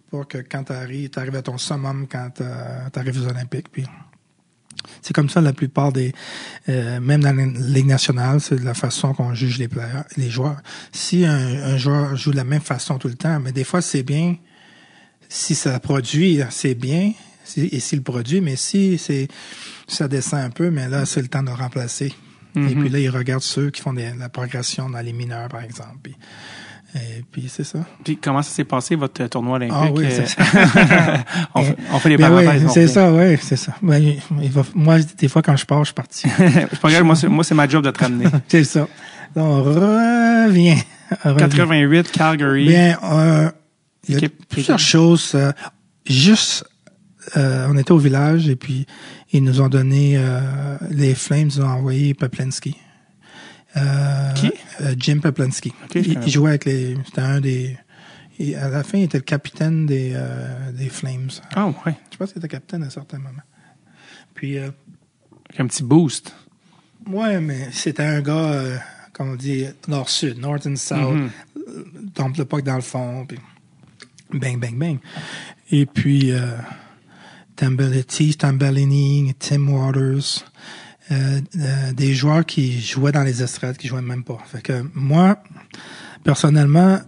pour 0.09 0.27
que 0.27 0.37
quand 0.37 0.65
tu 0.65 0.73
arrives, 0.73 1.09
tu 1.09 1.19
arrives 1.19 1.35
à 1.35 1.41
ton 1.41 1.57
summum 1.57 2.07
quand 2.09 2.29
tu 2.35 2.43
arrives 2.99 3.21
aux 3.21 3.27
Olympiques. 3.27 3.69
Puis, 3.71 3.85
c'est 5.01 5.13
comme 5.13 5.29
ça 5.29 5.41
la 5.41 5.53
plupart 5.53 5.91
des, 5.91 6.13
euh, 6.69 6.99
même 6.99 7.21
dans 7.21 7.35
la 7.35 7.45
Ligue 7.45 7.87
nationale, 7.87 8.39
c'est 8.39 8.59
la 8.63 8.73
façon 8.73 9.13
qu'on 9.13 9.33
juge 9.33 9.57
les 9.57 9.69
les 10.15 10.29
joueurs. 10.29 10.61
Si 10.93 11.25
un 11.25 11.77
joueur 11.77 12.15
joue 12.15 12.31
de 12.31 12.37
la 12.37 12.45
même 12.45 12.61
façon 12.61 12.97
tout 12.97 13.09
le 13.09 13.15
temps, 13.15 13.39
mais 13.39 13.51
des 13.51 13.63
fois 13.63 13.81
c'est 13.81 14.03
bien, 14.03 14.37
si 15.29 15.55
ça 15.55 15.79
produit, 15.79 16.39
c'est 16.49 16.75
bien, 16.75 17.13
si- 17.43 17.69
et 17.71 17.79
s'il 17.79 18.01
produit, 18.03 18.41
mais 18.41 18.55
si 18.55 18.97
c'est, 18.97 19.27
ça 19.87 20.07
descend 20.07 20.39
un 20.41 20.49
peu, 20.49 20.69
mais 20.69 20.87
là 20.89 21.05
c'est 21.05 21.21
le 21.21 21.27
temps 21.27 21.43
de 21.43 21.49
remplacer. 21.51 22.13
Et 22.55 22.59
Mhm. 22.59 22.79
puis 22.79 22.89
là, 22.89 22.99
ils 22.99 23.09
regardent 23.09 23.43
ceux 23.43 23.69
qui 23.69 23.81
font 23.81 23.93
des- 23.93 24.13
la 24.17 24.29
progression 24.29 24.89
dans 24.89 24.99
les 25.01 25.13
mineurs, 25.13 25.47
par 25.47 25.61
exemple. 25.61 25.97
Puis, 26.01 26.15
et 26.95 27.23
puis 27.31 27.51
c'est 27.53 27.63
ça. 27.65 27.79
Puis 28.03 28.17
comment 28.17 28.41
ça 28.41 28.49
s'est 28.49 28.63
passé, 28.63 28.95
votre 28.95 29.21
euh, 29.21 29.27
tournoi 29.27 29.57
olympique? 29.57 29.77
Ah 29.79 29.91
oui, 29.91 30.05
euh, 30.05 30.09
c'est 30.09 30.27
ça. 30.27 30.43
on, 31.53 31.61
fait, 31.61 31.75
on 31.93 31.99
fait 31.99 32.09
les 32.09 32.17
parenthèses. 32.17 32.63
oui, 32.63 32.69
c'est 32.73 32.87
fait. 32.87 32.93
ça, 32.93 33.11
oui, 33.13 33.37
c'est 33.41 33.57
ça. 33.57 33.75
Ben, 33.83 34.01
il 34.41 34.49
va- 34.49 34.63
moi, 34.73 34.97
des 34.99 35.27
fois, 35.27 35.43
quand 35.43 35.55
je 35.55 35.65
pars, 35.67 35.79
je 35.83 35.87
suis 35.89 35.93
parti. 35.93 36.27
pas 36.81 36.89
grave, 36.89 37.03
moi, 37.03 37.15
c'est, 37.15 37.27
moi, 37.27 37.43
c'est 37.43 37.53
ma 37.53 37.67
job 37.67 37.83
de 37.85 37.91
te 37.91 37.99
ramener. 37.99 38.25
c'est 38.47 38.63
ça. 38.63 38.87
Là, 39.35 39.43
on 39.43 39.61
revient. 39.61 40.77
88, 41.23 42.11
Calgary. 42.11 42.67
Bien, 42.67 42.97
euh, 43.03 43.51
il 44.07 44.19
y 44.21 44.25
a 44.25 44.29
plusieurs 44.49 44.79
choses. 44.79 45.31
euh, 45.35 45.51
juste, 46.05 46.65
euh, 47.35 47.67
on 47.69 47.77
était 47.77 47.91
au 47.91 47.97
village 47.97 48.47
et 48.49 48.55
puis 48.55 48.85
ils 49.31 49.43
nous 49.43 49.59
ont 49.61 49.67
donné 49.69 50.13
euh, 50.17 50.77
les 50.89 51.13
Flames, 51.15 51.49
ils 51.53 51.59
nous 51.59 51.65
ont 51.65 51.69
envoyé 51.69 52.13
Peplinski. 52.13 52.75
Euh, 53.75 54.33
Qui? 54.33 54.51
Jim 54.97 55.19
je 55.23 55.99
il, 55.99 56.29
jouait 56.31 56.49
avec 56.51 56.65
les. 56.65 56.97
C'était 57.05 57.21
un 57.21 57.39
des. 57.41 57.77
il- 58.39 58.55
à 58.55 58.69
la 58.69 58.83
fin, 58.83 58.97
il 58.97 59.03
était 59.03 59.17
le 59.17 59.23
capitaine 59.23 59.85
des, 59.85 60.15
des 60.73 60.89
Flames. 60.89 61.29
Ah, 61.55 61.67
ouais. 61.85 61.95
Je 62.11 62.17
pense 62.17 62.29
qu'il 62.31 62.39
était 62.39 62.47
capitaine 62.47 62.83
à 62.83 62.87
un 62.87 62.89
certain 62.89 63.17
moment. 63.17 63.41
Puis, 64.33 64.57
Avec 64.57 64.73
un 65.59 65.67
petit 65.67 65.83
boost. 65.83 66.33
ouais, 67.07 67.39
mais 67.41 67.67
c'était 67.71 68.03
un 68.03 68.21
gars, 68.21 68.63
comme 69.13 69.31
on 69.31 69.35
dit, 69.35 69.65
nord-sud, 69.87 70.37
north 70.39 70.65
and 70.65 70.75
south. 70.77 71.29
Tombe 72.15 72.37
le 72.37 72.45
puck 72.45 72.63
dans 72.63 72.75
le 72.75 72.81
fond, 72.81 73.25
puis 73.27 73.37
bang, 74.33 74.59
bang, 74.59 74.77
bang. 74.77 74.97
Et 75.71 75.85
puis, 75.85 76.31
euh, 76.31 76.57
Tambellini, 77.55 78.35
Tambellini, 78.35 79.33
Tim 79.39 79.67
Waters, 79.67 80.45
euh, 81.11 81.41
euh, 81.57 81.93
des 81.93 82.13
joueurs 82.13 82.45
qui 82.45 82.79
jouaient 82.79 83.11
dans 83.11 83.23
les 83.23 83.41
estrades, 83.41 83.77
qui 83.77 83.87
jouaient 83.87 84.01
même 84.01 84.23
pas. 84.23 84.39
Fait 84.45 84.61
que 84.61 84.83
moi, 84.93 85.41
personnellement, 86.23 86.99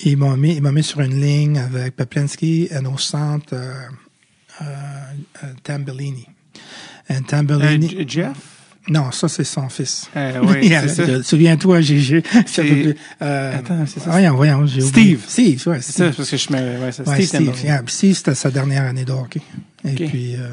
ils 0.00 0.16
m'ont 0.16 0.36
mis, 0.36 0.54
ils 0.54 0.62
m'ont 0.62 0.72
mis 0.72 0.82
sur 0.82 1.00
une 1.00 1.20
ligne 1.20 1.58
avec 1.58 1.96
Peplinski 1.96 2.68
et 2.70 2.86
au 2.86 2.98
centre 2.98 3.54
euh, 3.54 3.72
euh, 4.60 4.64
euh, 5.44 5.52
Tambellini. 5.62 6.26
Et 7.08 7.14
Euh, 7.14 7.20
Tambellini, 7.26 8.04
Jeff? 8.08 8.55
Non, 8.88 9.10
ça 9.10 9.28
c'est 9.28 9.44
son 9.44 9.68
fils. 9.68 10.08
Euh, 10.16 10.40
oui, 10.44 10.72
Souviens-toi, 11.24 11.80
j'ai, 11.80 12.22
euh, 13.22 13.58
Attends, 13.58 13.84
c'est 13.86 14.00
ça. 14.00 14.10
Voyons, 14.10 14.34
voyons, 14.36 14.66
j'ai 14.66 14.80
Steve. 14.80 15.24
Steve, 15.26 15.62
ouais, 15.66 15.80
C'est 15.80 15.92
ça, 15.92 16.04
Steve. 16.12 16.16
parce 16.16 16.30
que 16.30 16.36
je 16.36 16.52
me. 16.52 16.84
Ouais, 16.84 16.92
c'est 16.92 17.08
Ouais, 17.08 17.22
Steve 17.22 17.52
Steve, 17.52 17.64
yeah, 17.64 17.82
Steve, 17.86 18.14
c'était 18.14 18.34
sa 18.34 18.50
dernière 18.50 18.84
année 18.84 19.04
de 19.04 19.12
hockey. 19.12 19.42
Et 19.84 19.94
puis, 19.94 20.34
euh, 20.36 20.48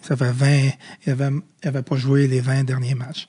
ça 0.00 0.16
fait 0.16 0.32
20, 0.32 0.70
il 1.06 1.12
avait, 1.12 1.30
il 1.62 1.68
avait 1.68 1.82
pas 1.82 1.96
joué 1.96 2.26
les 2.26 2.40
20 2.40 2.64
derniers 2.64 2.94
matchs. 2.94 3.28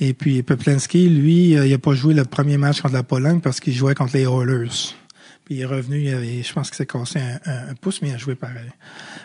Et 0.00 0.12
puis, 0.12 0.42
Peplinski, 0.42 1.08
lui, 1.08 1.56
euh, 1.56 1.66
il 1.66 1.72
a 1.72 1.78
pas 1.78 1.94
joué 1.94 2.14
le 2.14 2.24
premier 2.24 2.56
match 2.58 2.80
contre 2.80 2.94
la 2.94 3.02
Pologne 3.02 3.40
parce 3.40 3.60
qu'il 3.60 3.72
jouait 3.74 3.94
contre 3.94 4.16
les 4.16 4.24
Oilers. 4.24 4.94
Puis 5.44 5.56
il 5.56 5.60
est 5.60 5.66
revenu, 5.66 6.00
il 6.00 6.14
avait, 6.14 6.42
je 6.42 6.52
pense 6.54 6.68
qu'il 6.70 6.76
s'est 6.76 6.86
cassé 6.86 7.18
un, 7.20 7.38
un- 7.50 7.68
un 7.70 7.74
pouce, 7.74 8.00
mais 8.00 8.08
il 8.08 8.14
a 8.14 8.18
joué 8.18 8.34
pareil. 8.34 8.70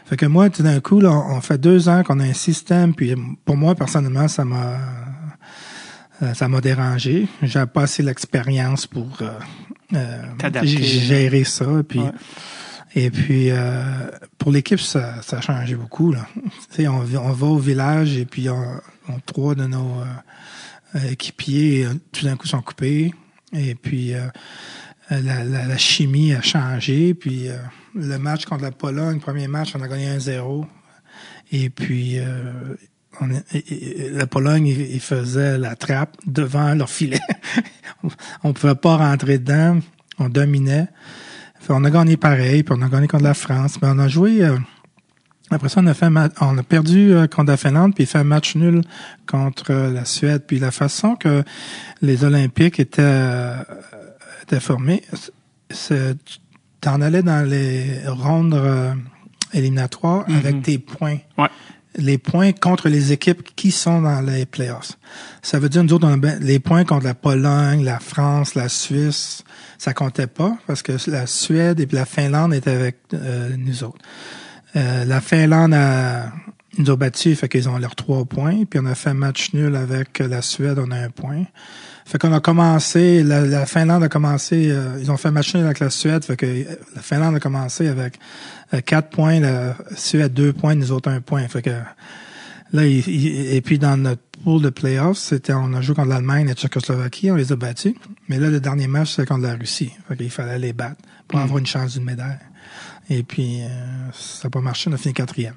Fait 0.05 0.17
que 0.17 0.25
moi, 0.25 0.49
tout 0.49 0.63
d'un 0.63 0.79
coup, 0.81 0.99
là, 0.99 1.11
on 1.11 1.39
fait 1.41 1.57
deux 1.57 1.87
ans 1.87 2.03
qu'on 2.03 2.19
a 2.19 2.25
un 2.25 2.33
système, 2.33 2.93
puis 2.93 3.15
pour 3.45 3.55
moi, 3.55 3.73
personnellement, 3.75 4.27
ça 4.27 4.43
m'a 4.43 4.77
euh, 6.21 6.33
ça 6.33 6.49
m'a 6.49 6.59
dérangé. 6.59 7.27
J'avais 7.41 7.67
pas 7.71 7.83
assez 7.83 8.03
l'expérience 8.03 8.85
pour 8.87 9.07
euh, 9.21 9.29
euh, 9.93 10.21
gérer 10.83 11.43
ça. 11.45 11.65
Puis, 11.87 11.99
Ouais. 11.99 12.11
Et 12.95 13.11
puis, 13.11 13.51
euh, 13.51 13.83
pour 14.39 14.51
l'équipe, 14.51 14.79
ça, 14.79 15.21
ça 15.21 15.37
a 15.37 15.41
changé 15.41 15.75
beaucoup. 15.75 16.11
Là. 16.11 16.25
Tu 16.35 16.77
sais, 16.77 16.87
on, 16.87 17.01
on 17.01 17.31
va 17.31 17.47
au 17.47 17.59
village 17.59 18.17
et 18.17 18.25
puis 18.25 18.49
on, 18.49 18.81
on- 19.07 19.19
trois 19.27 19.53
de 19.53 19.65
nos 19.67 20.01
euh, 20.95 20.99
équipiers, 21.11 21.87
tout 22.11 22.25
d'un 22.25 22.35
coup, 22.35 22.47
sont 22.47 22.63
coupés. 22.63 23.13
Et 23.53 23.75
puis, 23.75 24.13
euh, 24.15 24.27
la, 25.09 25.43
la, 25.43 25.65
la 25.65 25.77
chimie 25.77 26.33
a 26.33 26.41
changé. 26.41 27.13
Puis, 27.13 27.49
euh, 27.49 27.57
le 27.95 28.17
match 28.17 28.45
contre 28.45 28.63
la 28.63 28.71
Pologne, 28.71 29.19
premier 29.19 29.47
match, 29.47 29.73
on 29.75 29.81
a 29.81 29.87
gagné 29.87 30.17
1-0. 30.17 30.65
Et 31.51 31.69
puis, 31.69 32.19
euh, 32.19 32.75
la 34.11 34.27
Pologne, 34.27 34.67
ils 34.67 34.99
faisaient 34.99 35.57
la 35.57 35.75
trappe 35.75 36.17
devant 36.25 36.73
leur 36.75 36.89
filet. 36.89 37.19
on 38.43 38.53
pouvait 38.53 38.75
pas 38.75 38.97
rentrer 38.97 39.39
dedans. 39.39 39.79
On 40.19 40.29
dominait. 40.29 40.87
On 41.71 41.83
a 41.83 41.91
gagné 41.91 42.17
pareil, 42.17 42.63
puis 42.63 42.75
on 42.77 42.81
a 42.81 42.89
gagné 42.89 43.07
contre 43.07 43.23
la 43.23 43.33
France. 43.33 43.77
Mais 43.81 43.87
on 43.91 43.99
a 43.99 44.07
joué. 44.07 44.43
euh, 44.43 44.57
après 45.51 45.69
ça, 45.69 45.81
on 45.81 45.87
a 45.87 45.93
fait 45.93 46.07
on 46.41 46.57
a 46.57 46.63
perdu 46.63 47.13
euh, 47.13 47.27
contre 47.27 47.51
la 47.51 47.57
Finlande, 47.57 47.93
puis 47.95 48.05
fait 48.05 48.19
un 48.19 48.23
match 48.23 48.55
nul 48.55 48.81
contre 49.27 49.71
euh, 49.71 49.91
la 49.91 50.05
Suède. 50.05 50.43
Puis 50.47 50.59
la 50.59 50.71
façon 50.71 51.15
que 51.15 51.43
les 52.01 52.23
Olympiques 52.23 52.79
étaient, 52.79 53.53
c'est 55.71 56.15
tu 56.25 56.37
t'en 56.81 57.01
allais 57.01 57.23
dans 57.23 57.47
les 57.47 57.99
rondes 58.07 58.53
euh, 58.53 58.93
éliminatoires 59.53 60.25
avec 60.27 60.61
tes 60.63 60.77
points 60.77 61.17
Ouais. 61.37 61.49
les 61.97 62.17
points 62.17 62.51
contre 62.53 62.87
les 62.87 63.11
équipes 63.11 63.43
qui 63.55 63.71
sont 63.71 64.01
dans 64.01 64.21
les 64.21 64.45
playoffs. 64.45 64.93
Ça 65.41 65.59
veut 65.59 65.67
dire, 65.69 65.83
nous 65.83 65.93
autres, 65.93 66.07
on 66.07 66.13
a 66.13 66.17
ben- 66.17 66.39
les 66.41 66.59
points 66.59 66.85
contre 66.85 67.05
la 67.05 67.13
Pologne, 67.15 67.83
la 67.83 67.99
France, 67.99 68.55
la 68.55 68.69
Suisse, 68.69 69.43
ça 69.77 69.93
comptait 69.93 70.27
pas 70.27 70.57
parce 70.67 70.81
que 70.81 70.93
la 71.09 71.27
Suède 71.27 71.79
et 71.79 71.87
puis 71.87 71.97
la 71.97 72.05
Finlande 72.05 72.53
étaient 72.53 72.71
avec 72.71 72.97
euh, 73.13 73.55
nous 73.57 73.83
autres. 73.83 73.99
Euh, 74.75 75.03
la 75.03 75.19
Finlande 75.19 75.73
a, 75.73 76.31
nous 76.77 76.91
ont 76.91 76.95
battus, 76.95 77.37
fait 77.39 77.49
qu'ils 77.49 77.67
ont 77.67 77.77
leurs 77.77 77.95
trois 77.95 78.23
points. 78.23 78.63
Puis 78.69 78.79
on 78.81 78.85
a 78.85 78.95
fait 78.95 79.09
un 79.09 79.15
match 79.15 79.53
nul 79.53 79.75
avec 79.75 80.19
la 80.19 80.41
Suède, 80.41 80.79
on 80.79 80.91
a 80.91 80.97
un 80.97 81.09
point. 81.09 81.43
Fait 82.09 82.17
qu'on 82.17 82.33
a 82.33 82.39
commencé, 82.39 83.21
la, 83.23 83.41
la 83.45 83.67
Finlande 83.67 84.01
a 84.03 84.09
commencé, 84.09 84.71
euh, 84.71 84.97
ils 84.99 85.11
ont 85.11 85.17
fait 85.17 85.29
nul 85.29 85.63
avec 85.63 85.79
la 85.79 85.91
Suède, 85.91 86.23
fait 86.25 86.35
que 86.35 86.45
euh, 86.47 86.63
la 86.95 87.01
Finlande 87.03 87.35
a 87.35 87.39
commencé 87.39 87.87
avec 87.87 88.17
euh, 88.73 88.81
quatre 88.81 89.09
points, 89.11 89.39
la 89.39 89.77
Suède 89.95 90.33
deux 90.33 90.51
points, 90.51 90.73
nous 90.73 90.91
autres 90.91 91.09
un 91.11 91.21
point. 91.21 91.47
Fait 91.47 91.61
que 91.61 91.69
là, 92.73 92.85
il- 92.87 93.07
il- 93.07 93.53
et 93.53 93.61
puis 93.61 93.77
dans 93.77 93.95
notre 93.95 94.23
pool 94.43 94.59
de 94.63 94.69
playoffs, 94.71 95.19
c'était, 95.19 95.53
on 95.53 95.71
a 95.73 95.81
joué 95.81 95.93
contre 95.93 96.07
l'Allemagne 96.09 96.45
et 96.45 96.49
la 96.49 96.53
Tchécoslovaquie, 96.55 97.29
on 97.29 97.35
les 97.35 97.51
a 97.51 97.55
battus. 97.55 97.93
Mais 98.27 98.39
là, 98.39 98.49
le 98.49 98.59
dernier 98.59 98.87
match, 98.87 99.11
c'était 99.11 99.27
contre 99.27 99.43
la 99.43 99.53
Russie. 99.55 99.91
Fait 100.07 100.15
qu'il 100.17 100.31
fallait 100.31 100.57
les 100.57 100.73
battre 100.73 101.01
pour 101.27 101.37
avoir 101.39 101.59
une 101.59 101.67
chance 101.67 101.93
d'une 101.93 102.05
médaille. 102.05 102.39
Et 103.11 103.21
puis, 103.21 103.61
euh, 103.61 103.67
ça 104.13 104.47
n'a 104.47 104.49
pas 104.49 104.61
marché, 104.61 104.89
on 104.89 104.93
a 104.93 104.97
fini 104.97 105.13
quatrième. 105.13 105.53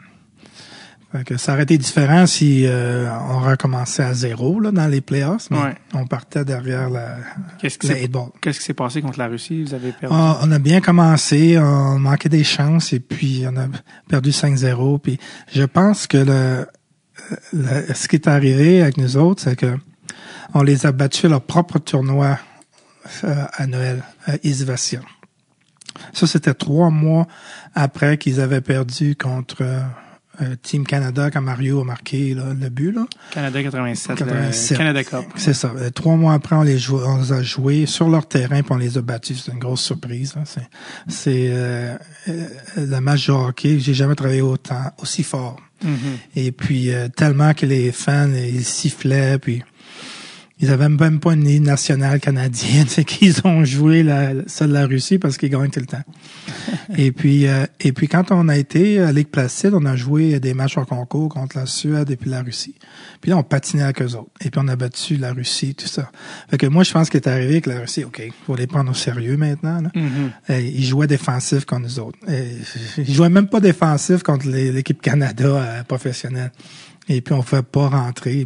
Fait 1.13 1.25
que 1.25 1.37
ça 1.37 1.53
aurait 1.53 1.65
été 1.65 1.77
différent 1.77 2.27
si 2.27 2.65
euh, 2.67 3.07
on 3.31 3.41
recommençait 3.41 4.03
à 4.03 4.15
zéro 4.15 4.61
là, 4.61 4.71
dans 4.73 4.87
les 4.87 5.03
playoffs, 5.03 5.49
mais 5.51 5.59
Ouais. 5.59 5.75
on 5.93 6.07
partait 6.07 6.45
derrière 6.45 6.89
la, 6.89 7.17
Qu'est-ce 7.61 7.79
qui 7.79 7.87
s'est 7.87 8.03
eight 8.05 8.11
ball. 8.11 8.29
qu'est-ce 8.41 8.59
qui 8.61 8.65
s'est 8.65 8.73
passé 8.73 9.03
contre 9.03 9.19
la 9.19 9.27
Russie? 9.29 9.63
Vous 9.63 9.75
avez 9.75 9.93
perdu? 9.93 10.17
Ah, 10.19 10.39
on 10.43 10.51
a 10.51 10.59
bien 10.59 10.81
commencé, 10.81 11.59
on 11.59 11.99
manquait 11.99 12.31
des 12.31 12.45
chances 12.45 12.95
et 12.95 13.01
puis 13.01 13.45
on 13.47 13.55
a 13.59 13.67
perdu 14.09 14.31
5-0. 14.31 14.99
Puis 15.01 15.19
je 15.53 15.65
pense 15.65 16.07
que 16.07 16.17
le, 16.17 16.67
le- 17.53 17.95
ce 17.95 18.09
qui 18.09 18.17
est 18.17 18.27
arrivé 18.27 18.81
avec 18.81 18.97
nous 18.97 19.17
autres, 19.19 19.43
c'est 19.43 19.57
que 19.57 19.77
on 20.55 20.63
les 20.63 20.87
a 20.87 20.93
battus 20.93 21.27
à 21.27 21.29
leur 21.29 21.43
propre 21.43 21.79
tournoi 21.79 22.39
euh, 23.25 23.45
à 23.53 23.67
Noël, 23.67 24.03
à 24.27 24.33
Isvasia. 24.45 25.01
Ça, 26.15 26.27
c'était 26.27 26.55
trois 26.55 26.89
mois 26.91 27.27
après 27.75 28.17
qu'ils 28.17 28.41
avaient 28.41 28.61
perdu 28.63 29.15
contre 29.15 29.59
euh, 29.61 29.81
Team 30.63 30.87
Canada 30.87 31.31
quand 31.31 31.41
Mario 31.43 31.81
a 31.81 31.85
marqué 31.85 32.35
là, 32.35 32.55
le 32.59 32.69
but. 32.69 32.93
Là. 32.93 33.07
Canada 33.31 33.63
87, 33.63 34.17
87. 34.19 34.71
le 34.71 34.77
Canada 34.77 35.05
Cup. 35.05 35.25
C'est 35.37 35.55
ça. 35.55 35.73
Euh, 35.77 35.91
Trois 35.91 36.17
mois 36.17 36.35
après, 36.35 36.57
on 36.57 36.63
les, 36.63 36.79
jou- 36.79 37.01
on 37.05 37.19
les 37.23 37.33
a 37.33 37.43
joués 37.43 37.87
sur 37.87 38.09
leur 38.09 38.27
terrain 38.27 38.63
puis 38.63 38.73
on 38.73 38.77
les 38.77 38.97
a 38.99 39.03
battus. 39.03 39.43
C'est 39.45 39.53
une 39.53 39.59
grosse 39.59 39.83
surprise. 39.83 40.35
hein. 40.37 40.45
C'est, 41.09 41.49
euh, 41.51 41.97
euh, 42.29 42.47
le 42.77 43.01
match 43.01 43.27
de 43.27 43.33
hockey. 43.33 43.79
J'ai 43.79 43.95
jamais 43.95 44.15
travaillé 44.15 44.41
autant, 44.43 44.91
aussi 44.99 45.23
fort. 45.23 45.57
Mhm. 45.85 45.97
Et 46.37 46.53
puis 46.53 46.93
euh, 46.93 47.09
tellement 47.09 47.55
que 47.55 47.67
les 47.67 47.91
fans 47.91 48.31
ils 48.33 48.65
sifflaient 48.65 49.39
puis 49.41 49.65
ils 50.63 50.71
avaient 50.71 50.89
même 50.89 51.19
pas 51.19 51.35
une 51.35 51.45
ligne 51.45 51.65
nationale 51.65 52.21
canadienne, 52.21 52.87
c'est 52.89 53.05
qu'ils 53.05 53.41
ont 53.45 53.65
joué 53.65 54.05
la, 54.05 54.31
celle 54.47 54.69
de 54.69 54.75
la 54.75 54.87
Russie 54.87 55.19
parce 55.19 55.37
qu'ils 55.37 55.51
gagnent 55.51 55.71
tout 55.71 55.81
le 55.81 55.87
temps. 55.87 56.05
et 56.97 57.11
puis 57.11 57.49
euh, 57.49 57.67
et 57.81 57.93
puis 57.93 58.07
quand 58.07 58.31
on 58.31 58.49
a 58.49 58.57
été 58.57 59.01
à 59.01 59.11
Ligue 59.11 59.29
Placide, 59.29 59.75
on 59.75 59.85
a 59.85 59.97
joué 59.97 60.39
des 60.39 60.55
matchs 60.55 60.79
en 60.79 60.85
concours 60.85 61.29
contre 61.29 61.59
la 61.59 61.67
Suède 61.67 62.11
et 62.11 62.17
puis 62.17 62.31
la 62.31 62.43
Russie. 62.43 62.77
Puis 63.21 63.33
là 63.33 63.37
on 63.37 63.43
patinait 63.43 63.83
avec 63.83 64.01
eux 64.03 64.15
autres. 64.15 64.31
Et 64.41 64.51
puis 64.51 64.61
on 64.63 64.69
a 64.69 64.77
battu 64.77 65.17
la 65.17 65.33
Russie, 65.33 65.75
tout 65.75 65.89
ça. 65.89 66.11
Fait 66.49 66.59
que 66.59 66.67
moi 66.67 66.85
je 66.85 66.93
pense 66.93 67.11
qu'il 67.11 67.21
est 67.21 67.29
arrivé 67.29 67.61
que 67.61 67.69
la 67.69 67.81
Russie, 67.81 68.05
ok, 68.05 68.23
faut 68.47 68.55
les 68.55 68.69
prendre 68.69 68.91
au 68.93 68.95
sérieux 68.95 69.37
maintenant. 69.37 69.81
Là. 69.81 69.91
Mhm. 69.95 70.31
Euh, 70.51 70.61
ils 70.61 70.85
jouaient 70.85 71.09
défensif 71.09 71.65
contre 71.65 71.83
nous 71.83 71.99
autres. 71.99 72.19
Ils 72.99 73.13
jouaient 73.13 73.29
même 73.29 73.49
pas 73.49 73.61
défensif 73.61 74.23
contre 74.23 74.47
l'équipe 74.47 75.03
Canada 75.03 75.47
euh, 75.47 75.83
professionnelle. 75.83 76.53
Et 77.17 77.21
puis 77.21 77.35
on 77.35 77.43
pouvait 77.43 77.63
pas 77.63 77.89
rentrer. 77.89 78.45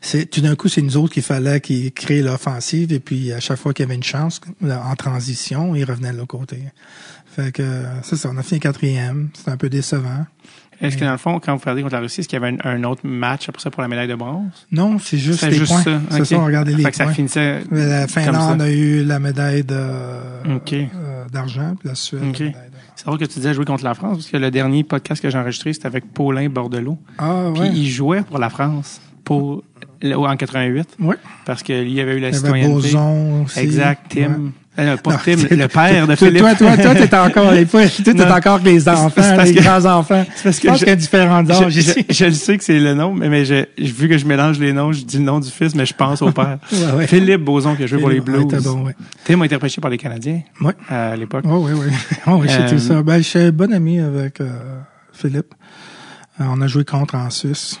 C'est 0.00 0.26
tout 0.26 0.40
d'un 0.40 0.56
coup 0.56 0.68
c'est 0.68 0.82
nous 0.82 0.96
autres 0.96 1.14
qu'il 1.14 1.22
fallait 1.22 1.60
qu'ils 1.60 1.92
créent 1.92 2.22
l'offensive. 2.22 2.92
Et 2.92 3.00
puis 3.00 3.32
à 3.32 3.40
chaque 3.40 3.58
fois 3.58 3.72
qu'il 3.72 3.84
y 3.84 3.86
avait 3.86 3.94
une 3.94 4.02
chance 4.02 4.40
en 4.62 4.96
transition, 4.96 5.74
ils 5.74 5.84
revenaient 5.84 6.12
de 6.12 6.18
l'autre 6.18 6.38
côté. 6.38 6.58
Fait 7.26 7.50
que 7.50 7.84
c'est 8.02 8.16
ça. 8.16 8.30
On 8.32 8.36
a 8.36 8.42
fini 8.42 8.60
quatrième. 8.60 9.30
C'était 9.34 9.50
un 9.50 9.56
peu 9.56 9.68
décevant. 9.68 10.26
Est-ce 10.80 10.96
que 10.96 11.04
dans 11.04 11.12
le 11.12 11.18
fond, 11.18 11.40
quand 11.40 11.54
vous 11.54 11.60
perdez 11.60 11.82
contre 11.82 11.94
la 11.94 12.00
Russie, 12.00 12.20
est-ce 12.20 12.28
qu'il 12.28 12.38
y 12.40 12.44
avait 12.44 12.56
un, 12.64 12.70
un 12.70 12.84
autre 12.84 13.02
match 13.04 13.48
après 13.48 13.62
ça 13.62 13.70
pour 13.70 13.82
la 13.82 13.88
médaille 13.88 14.08
de 14.08 14.14
bronze? 14.14 14.66
Non, 14.72 14.98
c'est 14.98 15.18
juste 15.18 15.40
C'est 15.40 15.50
les 15.50 15.56
juste 15.56 15.72
points. 15.72 15.82
ça. 15.82 16.00
C'est 16.10 16.24
ça. 16.24 16.36
On 16.38 16.44
regardait 16.44 16.74
les 16.74 16.82
Fait 16.82 16.90
que 16.90 16.96
ça 16.96 17.08
finissait. 17.08 17.62
La 17.70 18.06
Finlande 18.06 18.60
a 18.62 18.70
eu 18.70 19.04
la 19.04 19.18
médaille 19.18 19.64
de 19.64 19.74
euh, 19.74 21.24
d'argent, 21.32 21.74
puis 21.78 21.88
la 21.88 21.94
Suède. 21.94 22.22
La 22.22 22.50
C'est 22.96 23.06
drôle 23.06 23.18
que 23.18 23.24
tu 23.24 23.38
disais 23.38 23.54
jouer 23.54 23.64
contre 23.64 23.84
la 23.84 23.94
France, 23.94 24.18
parce 24.18 24.30
que 24.30 24.36
le 24.36 24.50
dernier 24.50 24.84
podcast 24.84 25.22
que 25.22 25.30
j'ai 25.30 25.38
enregistré, 25.38 25.72
c'était 25.72 25.86
avec 25.86 26.12
Paulin 26.12 26.48
Bordelot. 26.48 26.98
Ah 27.18 27.50
Puis 27.54 27.62
ouais. 27.62 27.70
il 27.74 27.88
jouait 27.88 28.22
pour 28.22 28.38
la 28.38 28.50
France. 28.50 29.00
Pour 29.24 29.64
en 30.04 30.36
88, 30.36 30.96
Oui. 31.00 31.14
parce 31.46 31.62
qu'il 31.62 31.88
y 31.88 32.00
avait 32.00 32.16
eu 32.18 32.20
la 32.20 32.28
Il 32.28 32.34
y 32.34 32.36
avait 32.36 32.44
citoyenneté. 32.46 32.74
Boson 32.92 33.42
aussi. 33.44 33.58
Exact, 33.60 34.02
Tim. 34.10 34.20
Ouais. 34.20 34.50
Euh, 34.76 34.96
pas 34.96 35.12
Non, 35.12 35.16
Tim, 35.24 35.36
le 35.56 35.68
père 35.68 36.06
de 36.08 36.16
Philippe. 36.16 36.38
toi, 36.40 36.54
toi, 36.56 36.76
toi, 36.76 36.94
t'es 36.96 37.16
encore, 37.16 37.52
les 37.52 37.64
fois, 37.64 37.86
toi, 37.86 38.12
t'es 38.12 38.22
encore 38.24 38.54
avec 38.54 38.66
les 38.66 38.88
enfants, 38.88 39.10
parce 39.14 39.48
les 39.48 39.54
que- 39.54 39.60
grands-enfants. 39.62 40.26
C'est 40.34 40.42
parce 40.42 40.56
Je 40.56 40.62
que 40.62 40.66
pense 40.66 40.78
je- 40.80 40.84
qu'il 40.84 40.88
y 40.88 40.92
a 40.92 40.96
différents 40.96 41.48
âges 41.48 41.68
je, 41.68 41.78
ici. 41.80 42.04
je- 42.08 42.14
je 42.14 42.24
le 42.24 42.32
sais 42.32 42.58
que 42.58 42.64
c'est 42.64 42.80
le 42.80 42.92
nom, 42.94 43.14
mais, 43.14 43.28
mais 43.28 43.44
je, 43.44 43.66
je- 43.78 43.92
vu 43.92 44.08
que 44.08 44.18
je 44.18 44.26
mélange 44.26 44.58
les 44.58 44.72
noms, 44.72 44.90
je 44.90 45.04
dis 45.04 45.18
le 45.18 45.22
nom 45.22 45.38
du 45.38 45.48
fils, 45.48 45.76
mais 45.76 45.86
je 45.86 45.94
pense 45.94 46.22
au 46.22 46.32
père. 46.32 46.58
Ouais, 46.72 46.92
ouais. 46.96 47.06
Philippe 47.06 47.42
Boson 47.42 47.76
qui 47.76 47.84
a 47.84 47.86
joué 47.86 48.00
pour 48.00 48.08
les 48.10 48.20
Blues. 48.20 48.46
bon. 48.64 48.86
Tim 49.24 49.40
a 49.42 49.46
été 49.46 49.54
repêché 49.54 49.80
par 49.80 49.90
les 49.92 49.98
Canadiens 49.98 50.40
à 50.88 51.14
l'époque. 51.14 51.44
Oui, 51.46 51.70
oui, 51.72 51.80
oui. 51.86 51.92
Oh, 52.26 52.38
oui, 52.42 52.48
Euh, 52.50 52.76
ça. 52.78 53.00
Ben, 53.02 53.18
je 53.18 53.22
suis 53.22 53.50
bon 53.52 53.72
ami 53.72 54.00
avec 54.00 54.40
euh, 54.40 54.48
Philippe. 55.12 55.54
Euh, 56.40 56.44
on 56.48 56.60
a 56.60 56.66
joué 56.66 56.84
contre 56.84 57.14
en 57.14 57.30
Suisse. 57.30 57.78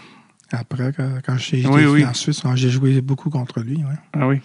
Après, 0.58 0.92
quand, 1.24 1.36
j'ai 1.36 1.66
Oui, 1.66 1.84
oui. 1.86 2.04
en 2.04 2.14
Suisse, 2.14 2.42
j'ai 2.54 2.70
joué 2.70 3.00
beaucoup 3.00 3.30
contre 3.30 3.60
lui. 3.60 3.76
Ouais. 3.78 3.96
Ah 4.12 4.26
oui. 4.28 4.40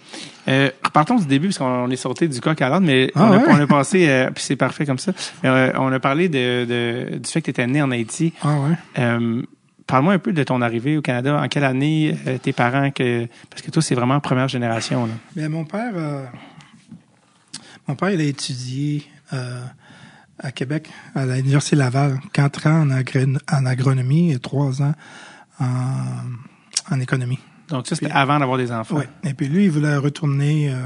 Euh, 0.48 0.70
repartons 0.84 1.16
du 1.16 1.26
début, 1.26 1.48
parce 1.48 1.58
qu'on 1.58 1.90
est 1.90 1.96
sorti 1.96 2.28
du 2.28 2.40
coq 2.40 2.60
à 2.60 2.68
l'âne, 2.68 2.84
mais 2.84 3.10
Ah 3.14 3.24
on, 3.24 3.32
a, 3.32 3.36
ouais? 3.38 3.44
on 3.48 3.60
a 3.60 3.66
passé, 3.66 4.08
euh, 4.08 4.30
puis 4.34 4.42
c'est 4.44 4.56
parfait 4.56 4.84
comme 4.86 4.98
ça. 4.98 5.12
Euh, 5.44 5.72
on 5.76 5.92
a 5.92 6.00
parlé 6.00 6.28
de, 6.28 6.64
de- 7.12 7.18
du 7.18 7.30
fait 7.30 7.40
que 7.40 7.46
tu 7.46 7.50
étais 7.50 7.66
né 7.66 7.80
en 7.82 7.90
Haïti. 7.90 8.32
Ah 8.42 8.56
ouais. 8.60 9.42
Parle-moi 9.86 10.12
un 10.14 10.18
peu 10.20 10.32
de 10.32 10.42
ton 10.44 10.62
arrivée 10.62 10.96
au 10.96 11.02
Canada. 11.02 11.40
En 11.42 11.48
quelle 11.48 11.64
année 11.64 12.16
tes 12.42 12.52
parents 12.52 12.90
que 12.92 13.26
parce 13.50 13.60
que 13.60 13.72
toi 13.72 13.82
c'est 13.82 13.96
vraiment 13.96 14.20
première 14.20 14.46
génération 14.46 15.06
là. 15.06 15.12
Bien, 15.34 15.48
mon 15.48 15.64
père, 15.64 15.92
mon 17.88 17.96
père, 17.96 18.10
il 18.10 18.20
a 18.20 18.24
étudié 18.24 19.04
à 20.38 20.52
Québec, 20.52 20.88
à 21.14 21.26
l'Université 21.26 21.74
Laval, 21.76 22.18
quatre 22.32 22.66
ans 22.68 22.86
en, 22.88 23.56
en 23.56 23.66
agronomie 23.66 24.32
et 24.32 24.38
trois 24.38 24.80
ans 24.80 24.94
en, 25.60 26.94
en 26.94 27.00
économie. 27.00 27.38
Donc 27.68 27.86
ça 27.86 27.94
c'était 27.94 28.10
avant 28.10 28.38
d'avoir 28.38 28.58
des 28.58 28.72
enfants. 28.72 28.98
Oui. 28.98 29.04
Et 29.24 29.34
puis 29.34 29.48
lui, 29.48 29.64
il 29.64 29.70
voulait 29.70 29.96
retourner 29.96 30.72
euh, 30.72 30.82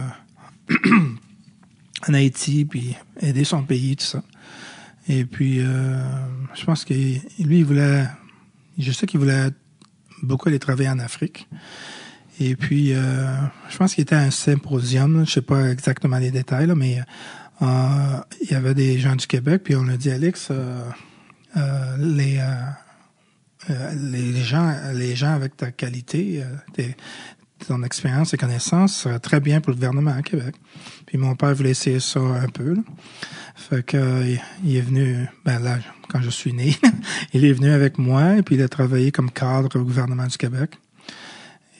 en 2.08 2.14
Haïti, 2.14 2.64
puis 2.64 2.96
aider 3.20 3.44
son 3.44 3.62
pays, 3.62 3.96
tout 3.96 4.04
ça. 4.04 4.22
Et 5.08 5.24
puis, 5.24 5.60
euh, 5.60 5.98
je 6.54 6.64
pense 6.64 6.84
que 6.84 6.94
lui, 6.94 7.20
il 7.38 7.64
voulait, 7.64 8.06
je 8.78 8.90
sais 8.92 9.06
qu'il 9.06 9.20
voulait 9.20 9.50
beaucoup 10.22 10.48
aller 10.48 10.58
travailler 10.58 10.88
en 10.88 10.98
Afrique. 10.98 11.48
Et 12.40 12.56
puis, 12.56 12.92
euh, 12.94 13.26
je 13.68 13.76
pense 13.76 13.94
qu'il 13.94 14.02
était 14.02 14.14
à 14.14 14.20
un 14.20 14.30
symposium, 14.30 15.18
là, 15.18 15.24
je 15.24 15.32
sais 15.32 15.42
pas 15.42 15.70
exactement 15.70 16.18
les 16.18 16.30
détails, 16.30 16.66
là, 16.66 16.74
mais 16.74 17.00
euh, 17.62 17.66
il 18.42 18.50
y 18.50 18.54
avait 18.54 18.74
des 18.74 18.98
gens 18.98 19.14
du 19.14 19.26
Québec, 19.26 19.62
puis 19.64 19.76
on 19.76 19.86
a 19.88 19.96
dit, 19.96 20.10
Alex, 20.10 20.48
euh, 20.50 20.82
euh, 21.56 21.96
les, 21.98 22.38
euh, 22.38 22.54
les 23.68 24.34
gens, 24.42 24.74
les 24.94 25.14
gens 25.16 25.32
avec 25.34 25.56
ta 25.56 25.70
qualité, 25.70 26.42
euh, 26.42 26.56
tes- 26.72 26.96
ton 27.66 27.82
expérience 27.82 28.34
et 28.34 28.36
connaissances 28.36 29.08
très 29.22 29.40
bien 29.40 29.60
pour 29.60 29.70
le 29.70 29.76
gouvernement 29.76 30.10
à 30.10 30.22
Québec. 30.22 30.54
Puis 31.06 31.16
mon 31.16 31.34
père 31.34 31.54
voulait 31.54 31.70
essayer 31.70 32.00
ça 32.00 32.20
un 32.20 32.48
peu. 32.48 32.74
là. 32.74 32.82
Fait 33.54 33.82
que 33.84 33.96
euh, 33.96 34.36
il 34.64 34.76
est 34.76 34.80
venu, 34.82 35.26
ben 35.44 35.60
là, 35.60 35.78
quand 36.08 36.20
je 36.20 36.28
suis 36.30 36.52
né, 36.52 36.74
il 37.32 37.44
est 37.44 37.52
venu 37.52 37.70
avec 37.70 37.96
moi 37.98 38.36
et 38.36 38.42
puis 38.42 38.56
il 38.56 38.62
a 38.62 38.68
travaillé 38.68 39.12
comme 39.12 39.30
cadre 39.30 39.78
au 39.78 39.84
gouvernement 39.84 40.26
du 40.26 40.36
Québec. 40.36 40.72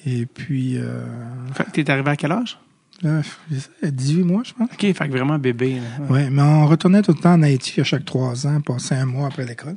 Et 0.07 0.27
puis, 0.27 0.79
euh, 0.79 1.05
Fait 1.55 1.65
que 1.65 1.71
T'es 1.73 1.91
arrivé 1.91 2.11
à 2.11 2.17
quel 2.17 2.33
âge? 2.33 2.59
sais, 3.03 3.91
18 3.93 4.23
mois, 4.23 4.43
je 4.45 4.53
pense. 4.55 4.69
OK, 4.73 4.81
fait 4.81 4.95
que 4.95 5.11
vraiment 5.11 5.39
bébé. 5.39 5.81
Oui, 6.09 6.31
mais 6.31 6.43
on 6.43 6.67
retournait 6.67 7.03
tout 7.03 7.13
le 7.13 7.19
temps 7.19 7.35
en 7.35 7.43
Haïti 7.43 7.81
à 7.81 7.85
chaque 7.85 8.05
trois 8.05 8.47
ans, 8.47 8.61
passer 8.61 8.95
un 8.95 9.05
mois 9.07 9.27
après 9.27 9.45
l'école. 9.45 9.77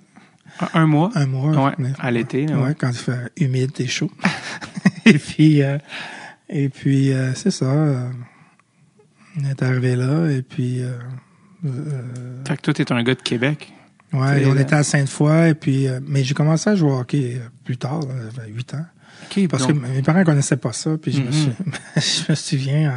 Un, 0.73 0.85
mois. 0.87 1.11
Un 1.15 1.25
mois. 1.27 1.65
Ouais, 1.67 1.73
mais- 1.77 1.93
à 1.99 2.11
l'été, 2.11 2.45
Ouais, 2.47 2.53
ouais. 2.55 2.75
quand 2.77 2.89
il 2.89 2.95
fait 2.97 3.31
humide 3.37 3.71
et 3.79 3.87
chaud. 3.87 4.11
et 5.05 5.17
puis, 5.17 5.61
euh, 5.61 5.77
et 6.49 6.69
puis 6.69 7.11
euh, 7.11 7.33
c'est 7.35 7.51
ça. 7.51 7.65
euh, 7.65 8.09
on 9.39 9.45
est 9.49 9.61
arrivé 9.61 9.95
là 9.95 10.29
et 10.31 10.41
puis, 10.41 10.81
euh, 10.81 10.91
euh, 11.65 12.43
Fait 12.47 12.57
que 12.57 12.61
toi 12.61 12.73
t'es 12.73 12.91
un 12.91 13.03
gars 13.03 13.13
de 13.15 13.21
Québec. 13.21 13.71
ouais, 14.13 14.45
on 14.47 14.57
était 14.57 14.75
à 14.75 14.83
Sainte-Foy 14.83 15.49
et 15.49 15.53
puis, 15.53 15.87
mais 16.07 16.23
j'ai 16.23 16.33
commencé 16.33 16.69
à 16.69 16.75
jouer 16.75 16.89
au 16.91 16.97
hockey 16.99 17.39
plus 17.63 17.77
tard, 17.77 17.99
là, 18.01 18.13
j'avais 18.35 18.51
8 18.51 18.73
ans. 18.73 18.85
Parce 19.49 19.67
donc- 19.67 19.81
que 19.81 19.87
mes 19.87 20.01
parents 20.01 20.23
connaissaient 20.23 20.57
pas 20.57 20.71
ça, 20.73 20.97
puis 20.97 21.11
je, 21.11 21.21
me, 21.21 21.27
Mhm. 21.27 21.31
suis- 21.33 22.25
je 22.25 22.31
me 22.31 22.35
souviens, 22.35 22.89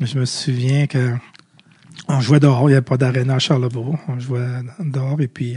euh, 0.00 0.04
je 0.06 0.18
me 0.18 0.24
souviens 0.24 0.86
que 0.86 1.14
on 2.08 2.20
jouait 2.20 2.40
dehors, 2.40 2.62
il 2.68 2.72
n'y 2.72 2.76
avait 2.76 2.82
pas 2.84 2.96
d'aréna 2.96 3.34
à 3.34 3.38
Charlebourg, 3.38 3.96
on 4.08 4.18
jouait 4.18 4.40
dehors, 4.80 5.20
et 5.20 5.28
puis 5.28 5.56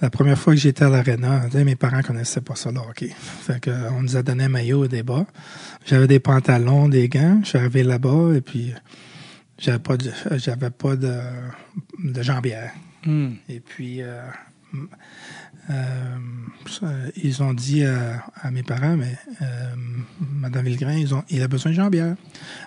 la 0.00 0.10
première 0.10 0.38
fois 0.38 0.54
que 0.54 0.60
j'étais 0.60 0.84
à 0.84 1.04
sais, 1.04 1.64
mes 1.64 1.76
parents 1.76 2.02
connaissaient 2.02 2.40
pas 2.40 2.54
ça, 2.54 2.70
le 2.70 2.78
hockey. 2.78 3.14
Fait 3.18 3.60
que, 3.60 3.70
euh, 3.70 3.90
on 3.92 4.02
nous 4.02 4.16
a 4.16 4.22
donné 4.22 4.44
un 4.44 4.48
maillot 4.48 4.88
des 4.88 5.02
bas. 5.02 5.26
J'avais 5.84 6.06
des 6.06 6.20
pantalons, 6.20 6.88
des 6.88 7.08
gants, 7.08 7.40
je 7.42 7.48
suis 7.48 7.58
arrivé 7.58 7.82
là-bas, 7.82 8.34
et 8.34 8.40
puis 8.40 8.72
j'avais 9.58 9.78
pas 9.78 9.96
de, 9.96 10.10
j'avais 10.36 10.70
pas 10.70 10.96
de, 10.96 11.18
de 12.02 12.22
jambière. 12.22 12.72
Hmm. 13.04 13.32
Et 13.48 13.60
puis, 13.60 14.02
euh, 14.02 14.22
ils 17.16 17.42
ont 17.42 17.52
dit 17.52 17.84
à, 17.84 18.24
à 18.42 18.50
mes 18.50 18.62
parents, 18.62 18.96
mais 18.96 19.16
euh, 19.42 19.74
Madame 20.20 20.64
Villegrain, 20.64 20.94
ils 20.94 21.14
ont, 21.14 21.22
il 21.30 21.42
a 21.42 21.48
besoin 21.48 21.72
de 21.72 21.76
jambière. 21.76 22.14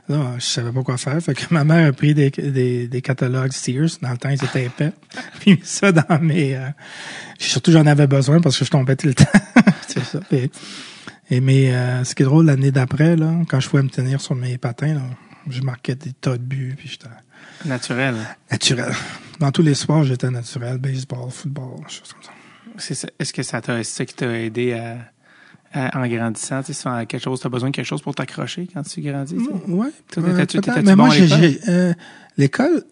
Là, 0.10 0.36
je 0.38 0.46
savais 0.46 0.72
pas 0.72 0.84
quoi 0.84 0.98
faire. 0.98 1.20
Fait 1.22 1.34
que 1.34 1.46
ma 1.54 1.64
mère 1.64 1.90
a 1.90 1.92
pris 1.92 2.14
des, 2.14 2.30
des, 2.30 2.88
des 2.88 3.02
catalogues 3.02 3.52
Sears. 3.52 3.98
Dans 4.02 4.12
le 4.12 4.18
temps, 4.18 4.30
ils 4.30 4.44
étaient 4.44 4.66
épais. 4.66 4.94
Puis 5.40 5.60
ça 5.64 5.92
dans 5.92 6.20
mes... 6.22 6.56
Euh, 6.56 6.70
surtout, 7.40 7.72
j'en 7.72 7.86
avais 7.86 8.08
besoin 8.08 8.42
parce 8.42 8.58
que 8.58 8.66
je 8.66 8.72
tombais 8.72 8.96
tout 8.96 9.08
le 9.08 9.16
temps. 9.16 9.26
C'est 9.88 10.04
ça. 10.04 10.20
Et, 10.32 10.50
et 11.30 11.42
mais 11.42 11.74
euh, 11.74 12.04
ce 12.04 12.16
qui 12.16 12.24
est 12.24 12.26
drôle, 12.26 12.46
l'année 12.46 12.72
d'après, 12.72 13.16
là, 13.16 13.34
quand 13.48 13.60
je 13.60 13.70
pouvais 13.70 13.84
me 13.84 13.90
tenir 13.90 14.22
sur 14.22 14.36
mes 14.36 14.58
patins, 14.58 14.94
là, 14.94 15.02
je 15.50 15.62
marquais 15.62 15.96
des 15.96 16.14
tas 16.14 16.38
de 16.38 16.44
buts. 16.44 16.76
Puis 16.78 16.90
j'étais 16.90 17.08
Naturel. 17.66 18.16
naturel. 18.52 18.94
Dans 19.40 19.52
tous 19.52 19.62
les 19.62 19.76
sports, 19.76 20.04
j'étais 20.04 20.30
naturel. 20.30 20.78
Baseball, 20.78 21.30
football, 21.32 21.80
choses 21.88 22.14
comme 22.14 22.24
ça. 22.24 22.32
Est-ce 23.20 23.34
que 23.34 23.44
ça 23.44 23.62
t'a 23.62 23.84
qui 24.06 24.16
aidé 24.46 24.74
à, 24.74 24.98
à- 25.74 26.00
en 26.00 26.08
grandissant? 26.08 26.62
Tu 26.64 26.74
sais, 26.74 26.90
quelque 27.06 27.20
chose, 27.24 27.40
t'as 27.40 27.50
besoin 27.50 27.70
de 27.70 27.76
quelque 27.76 27.86
chose 27.86 28.02
pour 28.02 28.16
t'accrocher 28.16 28.68
quand 28.74 28.84
tu 28.84 29.02
grandis? 29.02 29.36
t'étais-tu- 30.48 30.86
Mais 30.86 30.96
bon 30.96 31.06
moi, 31.06 31.14
à 31.14 31.18
l'école? 31.40 31.70
euh, 31.70 31.94
l'école, 32.38 32.84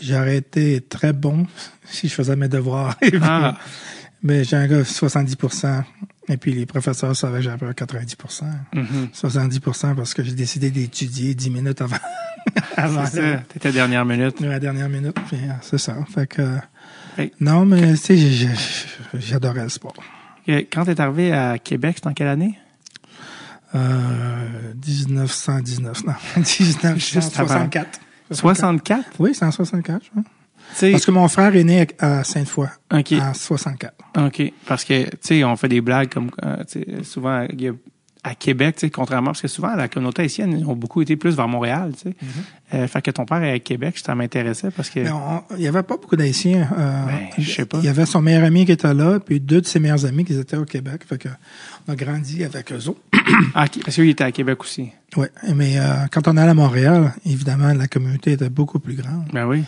j'aurais 0.00 0.36
été 0.38 0.80
très 0.80 1.12
bon 1.12 1.46
si 1.84 2.08
je 2.08 2.14
faisais 2.14 2.36
mes 2.36 2.48
devoirs. 2.48 2.96
Ah, 3.22 3.56
Mais 4.22 4.44
j'ai 4.44 4.56
un 4.56 4.66
gars 4.66 4.82
70%. 4.82 5.82
Et 6.28 6.36
puis 6.36 6.52
les 6.52 6.66
professeurs 6.66 7.16
savaient 7.16 7.38
que 7.38 7.44
j'avais 7.44 7.66
un 7.66 7.72
90%. 7.72 8.44
mhm. 8.74 9.08
70% 9.14 9.94
parce 9.96 10.12
que 10.14 10.22
j'ai 10.22 10.34
décidé 10.34 10.70
d'étudier 10.70 11.34
10 11.34 11.50
minutes 11.50 11.80
avant, 11.80 11.96
avant 12.76 13.00
la, 13.00 13.06
ça. 13.06 13.36
T'étais 13.48 13.72
dernière 13.72 14.04
minute. 14.04 14.38
la 14.40 14.60
dernière 14.60 14.88
minute. 14.90 15.16
Euh, 15.32 15.36
c'est 15.62 15.78
ça. 15.78 15.96
Fait 16.14 16.26
que, 16.26 16.42
Hey. 17.18 17.32
non, 17.40 17.64
mais 17.66 17.92
tu 17.92 17.96
sais, 17.96 18.48
j'adorais 19.14 19.64
le 19.64 19.68
sport. 19.68 19.94
Quand 20.72 20.84
t'es 20.84 21.00
arrivé 21.00 21.32
à 21.32 21.58
Québec, 21.58 21.96
c'était 21.96 22.08
en 22.08 22.12
quelle 22.14 22.26
année? 22.28 22.58
Euh, 23.74 24.72
1919, 24.86 26.04
non, 26.04 26.12
Juste 26.36 26.82
1964. 26.82 28.00
64? 28.32 29.10
Oui, 29.18 29.30
c'est 29.34 29.44
en 29.44 29.50
64, 29.50 30.04
je 30.04 30.10
crois. 30.10 30.22
Tu 30.78 30.92
Parce 30.92 31.04
que 31.04 31.10
mon 31.10 31.26
frère 31.28 31.54
est 31.56 31.64
né 31.64 31.86
à 31.98 32.22
Sainte-Foy 32.22 32.68
en 33.20 33.34
64. 33.34 33.94
OK. 34.18 34.52
Parce 34.66 34.84
que, 34.84 35.04
tu 35.04 35.16
sais, 35.20 35.44
on 35.44 35.56
fait 35.56 35.68
des 35.68 35.80
blagues 35.80 36.08
comme, 36.12 36.30
euh, 36.44 36.62
tu 36.70 36.84
souvent, 37.04 37.44
il 37.50 37.60
y 37.60 37.68
a- 37.68 37.72
à 38.22 38.34
Québec, 38.34 38.76
tu 38.76 38.80
sais, 38.80 38.90
contrairement, 38.90 39.28
parce 39.28 39.40
que 39.40 39.48
souvent, 39.48 39.74
la 39.74 39.88
communauté 39.88 40.22
haïtienne, 40.22 40.54
ils 40.58 40.66
ont 40.66 40.76
beaucoup 40.76 41.00
été 41.00 41.16
plus 41.16 41.34
vers 41.36 41.48
Montréal, 41.48 41.92
tu 41.96 42.10
sais. 42.10 42.16
Euh, 42.74 42.86
fait 42.86 43.00
que 43.00 43.10
ton 43.10 43.24
père 43.24 43.42
est 43.42 43.52
à 43.52 43.58
Québec, 43.58 43.96
ça 44.04 44.14
m'intéressait 44.14 44.70
parce 44.70 44.90
que... 44.90 45.00
Il 45.00 45.56
n'y 45.56 45.66
avait 45.66 45.82
pas 45.82 45.96
beaucoup 45.96 46.16
d'Haïtiens. 46.16 46.68
euh, 46.78 47.06
Ben, 47.06 47.18
je 47.38 47.50
sais 47.50 47.64
pas. 47.64 47.78
Il 47.78 47.84
y 47.84 47.88
avait 47.88 48.04
son 48.06 48.20
meilleur 48.20 48.44
ami 48.44 48.66
qui 48.66 48.72
était 48.72 48.92
là, 48.92 49.18
puis 49.20 49.40
deux 49.40 49.62
de 49.62 49.66
ses 49.66 49.80
meilleurs 49.80 50.04
amis 50.04 50.24
qui 50.24 50.34
étaient 50.38 50.56
au 50.58 50.66
Québec. 50.66 51.02
Fait 51.08 51.16
que 51.18 51.28
on 51.88 51.92
a 51.92 51.96
grandi 51.96 52.44
avec 52.44 52.70
eux 52.72 52.88
autres. 52.88 53.00
Ah, 53.54 53.66
parce 53.84 53.94
qu'il 53.94 54.08
était 54.08 54.24
à 54.24 54.32
Québec 54.32 54.60
aussi. 54.60 54.90
Ouais, 55.16 55.30
mais 55.54 55.78
euh, 55.78 56.06
quand 56.10 56.26
on 56.28 56.36
allait 56.36 56.50
à 56.50 56.54
Montréal, 56.54 57.12
évidemment, 57.24 57.72
la 57.72 57.86
communauté 57.88 58.32
était 58.32 58.50
beaucoup 58.50 58.78
plus 58.80 58.94
grande. 58.94 59.24
Ben 59.32 59.46
oui. 59.46 59.62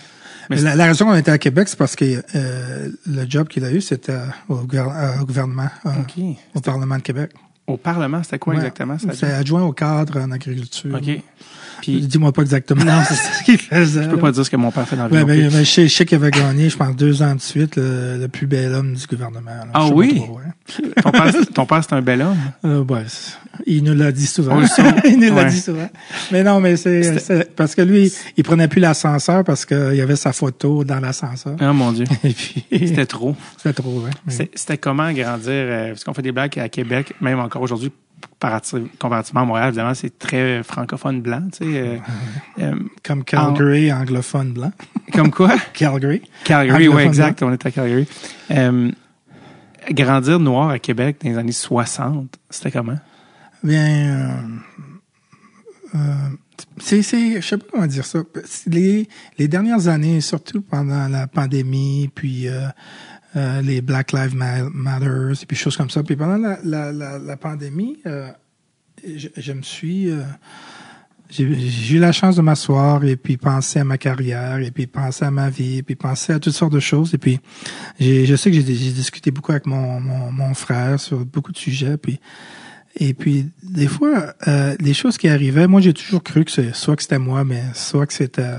Mais 0.51 0.61
la, 0.61 0.75
la 0.75 0.87
raison 0.87 1.07
qu'on 1.07 1.15
était 1.15 1.31
à 1.31 1.38
Québec, 1.38 1.69
c'est 1.69 1.79
parce 1.79 1.95
que 1.97 2.23
euh, 2.35 2.91
le 3.07 3.25
job 3.31 3.49
qu'il 3.49 3.65
a 3.65 3.71
eu, 3.73 3.81
c'était 3.81 4.19
au, 4.49 4.57
gouver- 4.65 4.93
euh, 4.95 5.21
au 5.23 5.25
gouvernement, 5.25 5.69
euh, 5.87 5.91
OK. 6.01 6.23
au 6.55 6.61
Parlement 6.61 6.97
de 6.97 7.03
Québec. 7.03 7.31
Au 7.72 7.76
Parlement, 7.76 8.22
c'était 8.22 8.38
quoi 8.38 8.52
Ouais. 8.54 8.58
exactement? 8.61 8.98
Ça 8.98 9.12
C'est 9.14 9.32
adjoint 9.32 9.62
au 9.62 9.72
cadre 9.72 10.20
en 10.20 10.30
agriculture. 10.30 10.94
OK. 10.94 11.20
Puis, 11.83 12.00
Dis-moi 12.00 12.33
pas 12.33 12.42
exactement 12.42 12.85
Non, 12.85 13.02
c'est 13.06 13.14
ce 13.14 13.42
qu'il 13.44 13.58
faisait. 13.58 14.04
je 14.04 14.08
peux 14.08 14.16
pas 14.16 14.30
dire 14.33 14.44
ce 14.44 14.50
que 14.50 14.56
mon 14.56 14.70
père 14.70 14.88
fait 14.88 14.96
dans 14.96 15.08
la 15.08 15.08
vie. 15.08 15.16
Ouais, 15.16 15.24
plus. 15.48 15.56
mais 15.56 15.64
je, 15.64 15.88
sais, 15.88 16.04
qu'il 16.06 16.16
avait 16.16 16.30
gagné, 16.30 16.70
je 16.70 16.76
pense, 16.76 16.94
deux 16.94 17.22
ans 17.22 17.35
de 17.35 17.40
suite, 17.40 17.76
le, 17.76 18.18
le 18.18 18.28
plus 18.28 18.46
bel 18.46 18.72
homme 18.72 18.94
du 18.94 19.06
gouvernement. 19.06 19.50
là. 19.50 19.66
Ah 19.74 19.88
oui? 19.88 20.14
trop, 20.16 20.40
ton 21.02 21.10
père, 21.10 21.33
ton 21.54 21.66
père, 21.66 21.85
c'est 21.85 21.94
un 21.94 22.02
bel 22.02 22.22
homme? 22.22 22.37
Euh, 22.64 22.85
c'est- 23.08 23.37
il 23.66 23.83
nous 23.83 23.94
l'a 23.94 24.12
dit 24.12 24.26
souvent. 24.26 24.58
Le 24.58 24.66
il 25.08 25.18
nous 25.18 25.35
l'a 25.35 25.44
dit 25.44 25.60
souvent. 25.60 25.88
Mais 26.30 26.42
non, 26.42 26.60
mais 26.60 26.76
c'est 26.76 27.50
parce 27.56 27.74
que 27.74 27.83
lui, 27.83 28.12
il 28.37 28.44
prenait 28.44 28.68
plus 28.68 28.80
l'ascenseur 28.80 29.44
parce 29.44 29.66
qu'il 29.66 29.94
y 29.94 30.00
avait 30.00 30.16
sa 30.16 30.33
photo 30.33 30.85
dans 30.85 31.00
l'ascenseur. 31.00 31.56
Oh 31.60 31.72
mon 31.72 31.92
Dieu. 31.92 32.04
C'était 32.70 33.06
trop. 33.06 33.37
c'était 33.56 33.83
trop, 33.83 34.00
ouais. 34.00 34.48
C'était 34.54 34.78
comment 34.78 35.12
grandir, 35.12 35.50
euh, 35.52 35.88
parce 35.88 36.04
qu'on 36.04 36.14
fait 36.14 36.22
des 36.22 36.33
blagues 36.33 36.58
à 36.58 36.68
Québec, 36.68 37.14
même 37.20 37.40
encore 37.40 37.62
aujourd'hui, 37.62 37.90
comparativement 38.99 39.43
à 39.43 39.45
Montréal, 39.45 39.69
évidemment, 39.69 39.95
c'est 39.95 40.19
très 40.19 40.63
francophone 40.63 41.21
blanc, 41.23 41.43
tu 41.53 41.65
sais. 41.65 41.79
euh, 41.79 41.97
euh, 42.61 42.75
Comme 43.05 43.25
Calgary, 43.25 43.93
anglophone 43.93 44.53
blanc. 44.53 44.73
comme 45.13 45.31
quoi? 45.31 45.55
Calgary. 45.73 46.23
Calgary, 46.45 46.88
oui, 46.88 47.03
exact. 47.03 47.43
On 47.43 47.53
est 47.53 47.65
à 47.65 47.71
Calgary. 47.71 48.07
Euh, 48.51 48.90
grandir 49.90 50.38
noir 50.38 50.71
à 50.71 50.79
Québec 50.79 51.17
dans 51.23 51.31
les 51.31 51.38
années 51.38 51.53
60, 51.53 52.37
c'était 52.51 52.71
comment? 52.71 52.99
Bien, 53.65 54.38
euh, 55.95 55.99
c'est, 56.79 57.03
c'est, 57.03 57.40
je 57.40 57.47
sais 57.47 57.59
pas 57.59 57.67
comment 57.71 57.87
dire 57.87 58.05
ça. 58.07 58.21
Les, 58.67 59.09
les 59.38 59.49
dernières 59.49 59.88
années, 59.88 60.21
surtout 60.21 60.63
pendant 60.63 61.09
la 61.09 61.27
pandémie, 61.27 62.11
puis 62.15 62.47
euh, 63.37 63.62
les 63.62 63.80
Black 63.80 64.12
Lives 64.12 64.35
Ma- 64.35 64.68
Matter, 64.70 65.42
et 65.42 65.46
puis 65.46 65.56
choses 65.56 65.76
comme 65.76 65.90
ça. 65.90 66.02
Puis 66.02 66.16
pendant 66.16 66.37
la, 66.37 66.58
la, 66.64 66.92
la, 66.92 67.18
la 67.18 67.37
pandémie, 67.37 67.98
euh, 68.06 68.28
je, 69.04 69.28
je 69.37 69.52
me 69.52 69.62
suis, 69.62 70.10
euh, 70.10 70.22
j'ai, 71.30 71.44
eu 71.44 71.98
la 71.98 72.12
chance 72.12 72.37
de 72.37 72.42
m'asseoir 72.42 73.04
et 73.04 73.16
puis 73.16 73.37
penser 73.37 73.78
à 73.78 73.85
ma 73.85 73.96
carrière 73.96 74.58
et 74.58 74.70
puis 74.70 74.87
penser 74.87 75.24
à 75.24 75.30
ma 75.30 75.48
vie 75.48 75.78
et 75.78 75.83
puis 75.83 75.94
penser 75.94 76.35
à 76.35 76.38
toutes 76.38 76.52
sortes 76.52 76.72
de 76.72 76.80
choses. 76.80 77.14
Et 77.14 77.18
puis, 77.18 77.40
je 77.98 78.37
sais 78.37 78.50
que 78.50 78.56
j'ai, 78.56 78.62
discuté 78.62 79.30
beaucoup 79.30 79.52
avec 79.52 79.66
mon, 79.66 79.98
mon, 79.98 80.30
mon 80.30 80.54
frère 80.54 81.00
sur 81.00 81.24
beaucoup 81.24 81.52
de 81.52 81.58
sujets. 81.58 81.96
Puis, 81.96 82.20
et 82.96 83.14
puis, 83.14 83.48
des 83.62 83.87
fois, 83.87 84.35
euh, 84.46 84.76
les 84.78 84.92
choses 84.92 85.16
qui 85.16 85.28
arrivaient, 85.28 85.66
moi, 85.66 85.80
j'ai 85.80 85.94
toujours 85.94 86.22
cru 86.22 86.44
que 86.44 86.72
soit 86.72 86.96
que 86.96 87.02
c'était 87.02 87.18
moi, 87.18 87.44
mais 87.44 87.62
soit 87.72 88.06
que 88.06 88.12
c'était, 88.12 88.56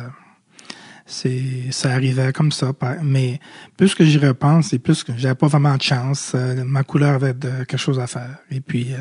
c'est, 1.06 1.72
ça 1.72 1.91
arrivait 1.91 2.34
comme 2.34 2.51
ça. 2.51 2.72
Mais 3.01 3.39
plus 3.78 3.95
que 3.95 4.06
j'y 4.06 4.18
repense, 4.18 4.74
et 4.74 4.80
plus 4.80 5.04
que 5.04 5.14
j'avais 5.18 5.36
pas 5.36 5.47
vraiment 5.47 5.76
de 5.76 5.82
chance, 5.82 6.34
euh, 6.36 6.64
ma 6.64 6.84
couleur 6.84 7.16
avait 7.16 7.34
de, 7.34 7.64
quelque 7.64 7.78
chose 7.78 7.99
à 7.99 8.08
faire. 8.08 8.38
Et 8.51 8.62
puis, 8.62 8.93
euh, 8.93 8.99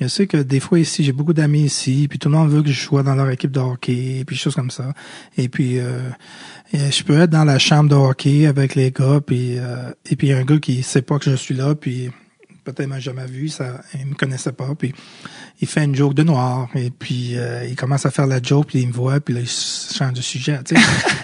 je 0.00 0.08
sais 0.08 0.26
que 0.26 0.36
des 0.36 0.60
fois 0.60 0.78
ici, 0.78 1.04
j'ai 1.04 1.12
beaucoup 1.12 1.32
d'amis 1.32 1.64
ici, 1.64 2.06
puis 2.08 2.18
tout 2.18 2.28
le 2.28 2.36
monde 2.36 2.50
veut 2.50 2.62
que 2.62 2.70
je 2.70 2.78
sois 2.78 3.02
dans 3.02 3.14
leur 3.14 3.30
équipe 3.30 3.50
de 3.50 3.60
hockey, 3.60 4.18
et 4.18 4.24
puis 4.24 4.36
choses 4.36 4.54
comme 4.54 4.70
ça. 4.70 4.92
Et 5.38 5.48
puis, 5.48 5.78
euh, 5.78 6.10
je 6.72 7.02
peux 7.02 7.18
être 7.18 7.30
dans 7.30 7.44
la 7.44 7.58
chambre 7.58 7.88
de 7.88 7.94
hockey 7.94 8.46
avec 8.46 8.74
les 8.74 8.90
gars, 8.90 9.20
puis 9.26 9.58
euh, 9.58 9.90
et 10.10 10.16
puis 10.16 10.28
y 10.28 10.32
a 10.32 10.38
un 10.38 10.44
gars 10.44 10.58
qui 10.58 10.82
sait 10.82 11.02
pas 11.02 11.18
que 11.18 11.30
je 11.30 11.36
suis 11.36 11.54
là, 11.54 11.74
puis 11.74 12.10
peut-être 12.72 12.88
m'a 12.88 12.98
jamais 13.00 13.26
vu, 13.26 13.48
ça, 13.48 13.80
il 13.98 14.06
me 14.06 14.14
connaissait 14.14 14.52
pas, 14.52 14.68
puis 14.76 14.92
il 15.60 15.68
fait 15.68 15.84
une 15.84 15.94
joke 15.94 16.14
de 16.14 16.22
noir, 16.22 16.68
et 16.74 16.90
puis 16.90 17.32
euh, 17.36 17.64
il 17.66 17.76
commence 17.76 18.04
à 18.06 18.10
faire 18.10 18.26
la 18.26 18.42
joke, 18.42 18.66
puis 18.68 18.80
il 18.80 18.88
me 18.88 18.92
voit, 18.92 19.20
puis 19.20 19.34
là 19.34 19.40
il 19.40 19.48
change 19.48 20.14
de 20.14 20.20
sujet, 20.20 20.58
tu 20.64 20.74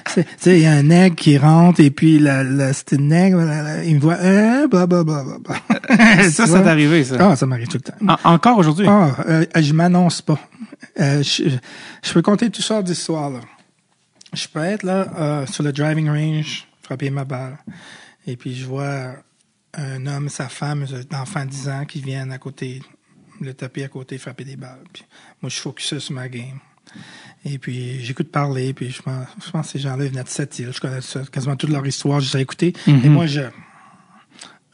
sais. 0.07 0.27
Il 0.57 0.63
y 0.63 0.67
a 0.67 0.73
un 0.73 0.83
nègre 0.85 1.17
qui 1.17 1.37
rentre, 1.37 1.81
et 1.81 1.91
puis 1.91 2.19
la, 2.19 2.43
la, 2.45 2.73
c'est 2.73 2.93
une 2.93 3.09
nègre, 3.09 3.41
il 3.85 3.97
me 3.97 4.01
voit, 4.01 4.15
euh, 4.21 4.67
bla 4.69 4.87
bla 4.87 5.05
bla 5.05 5.25
bla. 5.25 5.39
bla. 5.39 6.23
ça, 6.31 6.47
ça 6.47 6.61
t'est 6.61 6.69
arrivé, 6.69 7.05
ça. 7.05 7.17
Ah, 7.21 7.37
ça 7.37 7.45
m'arrive 7.47 7.69
tout 7.69 7.79
le 7.85 7.93
temps. 7.93 8.17
En- 8.25 8.35
encore 8.35 8.57
aujourd'hui? 8.59 8.87
Ah, 8.89 9.11
euh, 9.29 9.45
je 9.57 9.73
m'annonce 9.73 10.23
pas. 10.23 10.39
Euh, 11.01 11.23
je, 11.23 11.45
je 12.03 12.13
peux 12.13 12.23
compter 12.23 12.51
tout 12.51 12.63
sortes 12.63 12.85
d'histoires, 12.85 13.31
là. 13.31 13.41
Je 14.35 14.47
peux 14.49 14.61
être 14.61 14.83
là, 14.83 15.07
euh, 15.19 15.47
sur 15.47 15.63
le 15.63 15.73
driving 15.73 16.09
range, 16.09 16.67
frapper 16.83 17.11
ma 17.11 17.25
balle. 17.25 17.59
Et 18.27 18.37
puis, 18.37 18.55
je 18.55 18.65
vois 18.65 19.15
un 19.75 20.07
homme, 20.07 20.29
sa 20.29 20.49
femme, 20.49 20.87
d'enfant 21.11 21.45
de 21.45 21.51
10 21.51 21.69
ans, 21.69 21.85
qui 21.85 22.01
viennent 22.01 22.33
à 22.33 22.39
côté, 22.39 22.83
le 23.41 23.55
tapis 23.55 23.83
à 23.83 23.89
côté, 23.89 24.19
frapper 24.19 24.45
des 24.45 24.57
balles. 24.57 24.85
Puis, 24.93 25.05
moi, 25.41 25.49
je 25.49 25.55
suis 25.55 25.63
focusé 25.63 26.01
sur 26.01 26.15
ma 26.15 26.29
game. 26.29 26.59
Et 27.45 27.59
puis, 27.59 28.01
j'écoute 28.05 28.31
parler, 28.31 28.75
puis 28.75 28.91
je 28.91 29.03
pense, 29.03 29.27
je 29.45 29.51
pense 29.51 29.67
que 29.67 29.73
ces 29.73 29.79
gens-là 29.79 30.05
ils 30.05 30.11
venaient 30.11 30.23
de 30.23 30.29
cette 30.29 30.59
île. 30.59 30.73
Je 30.73 30.81
connais 30.81 31.01
ça, 31.01 31.23
quasiment 31.31 31.57
toute 31.57 31.71
leur 31.71 31.87
histoire, 31.87 32.21
je 32.21 32.33
les 32.33 32.39
ai 32.39 32.43
écoutés. 32.43 32.73
Et 32.87 33.09
moi, 33.09 33.27
je, 33.27 33.41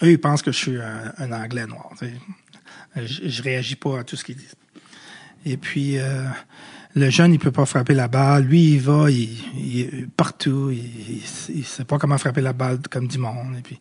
eux, 0.02 0.10
ils 0.10 0.20
pensent 0.20 0.42
que 0.42 0.52
je 0.52 0.56
suis 0.56 0.80
un, 0.80 1.12
un 1.18 1.32
Anglais 1.32 1.66
noir. 1.66 1.90
tu 1.98 2.06
sais. 2.06 2.12
Je, 2.96 3.28
je 3.28 3.42
réagis 3.42 3.76
pas 3.76 4.00
à 4.00 4.04
tout 4.04 4.16
ce 4.16 4.24
qu'ils 4.24 4.36
disent. 4.36 4.56
Et 5.44 5.56
puis, 5.56 5.98
euh, 5.98 6.24
le 6.94 7.10
jeune, 7.10 7.32
il 7.32 7.38
peut 7.38 7.52
pas 7.52 7.66
frapper 7.66 7.94
la 7.94 8.08
balle. 8.08 8.44
Lui, 8.44 8.74
il 8.74 8.80
va, 8.80 9.10
il, 9.10 9.38
il 9.56 9.80
est 9.80 10.06
partout. 10.16 10.70
Il, 10.70 10.78
il, 10.78 11.22
il 11.54 11.64
sait 11.64 11.84
pas 11.84 11.98
comment 11.98 12.18
frapper 12.18 12.40
la 12.40 12.52
balle 12.52 12.80
comme 12.90 13.06
du 13.06 13.18
monde. 13.18 13.56
Et 13.58 13.62
puis, 13.62 13.78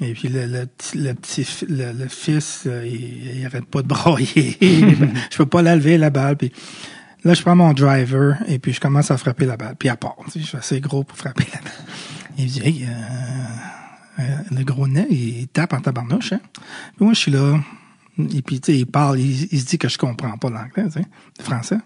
et 0.00 0.12
puis 0.12 0.28
le, 0.28 0.46
le, 0.46 0.68
le 0.94 1.12
petit, 1.14 1.46
le, 1.68 1.92
le 1.92 2.08
fils, 2.08 2.64
euh, 2.66 2.86
il, 2.86 3.38
il 3.38 3.46
arrête 3.46 3.64
pas 3.64 3.82
de 3.82 3.88
brailler. 3.88 4.56
je 4.60 5.36
peux 5.36 5.46
pas 5.46 5.62
la 5.62 5.76
la 5.76 6.10
balle. 6.10 6.36
Puis 6.36 6.52
là, 7.24 7.32
je 7.32 7.42
prends 7.42 7.56
mon 7.56 7.72
driver 7.72 8.36
et 8.46 8.58
puis 8.58 8.72
je 8.72 8.80
commence 8.80 9.10
à 9.10 9.16
frapper 9.16 9.46
la 9.46 9.56
balle. 9.56 9.74
Puis 9.78 9.88
à 9.88 9.96
part, 9.96 10.16
je 10.34 10.40
suis 10.40 10.56
assez 10.56 10.80
gros 10.80 11.02
pour 11.04 11.16
frapper 11.16 11.46
la 11.52 11.60
balle. 11.60 11.72
Il 12.36 12.44
me 12.44 12.50
dit, 12.50 12.60
hey, 12.62 12.84
euh, 12.84 14.22
euh, 14.22 14.36
le 14.50 14.64
gros 14.64 14.86
nez, 14.86 15.06
il 15.10 15.48
tape 15.48 15.72
en 15.72 15.80
tabarnouche. 15.80 16.34
Hein? 16.34 16.40
Puis 16.96 17.04
moi, 17.04 17.14
je 17.14 17.18
suis 17.18 17.32
là. 17.32 17.58
Et 18.18 18.42
puis, 18.42 18.60
tu 18.60 18.72
sais, 18.72 18.78
il 18.78 18.86
parle, 18.86 19.18
il, 19.18 19.48
il 19.50 19.60
se 19.60 19.66
dit 19.66 19.78
que 19.78 19.88
je 19.88 19.96
comprends 19.96 20.36
pas 20.36 20.50
l'anglais, 20.50 20.84
le 20.94 21.44
français. 21.44 21.78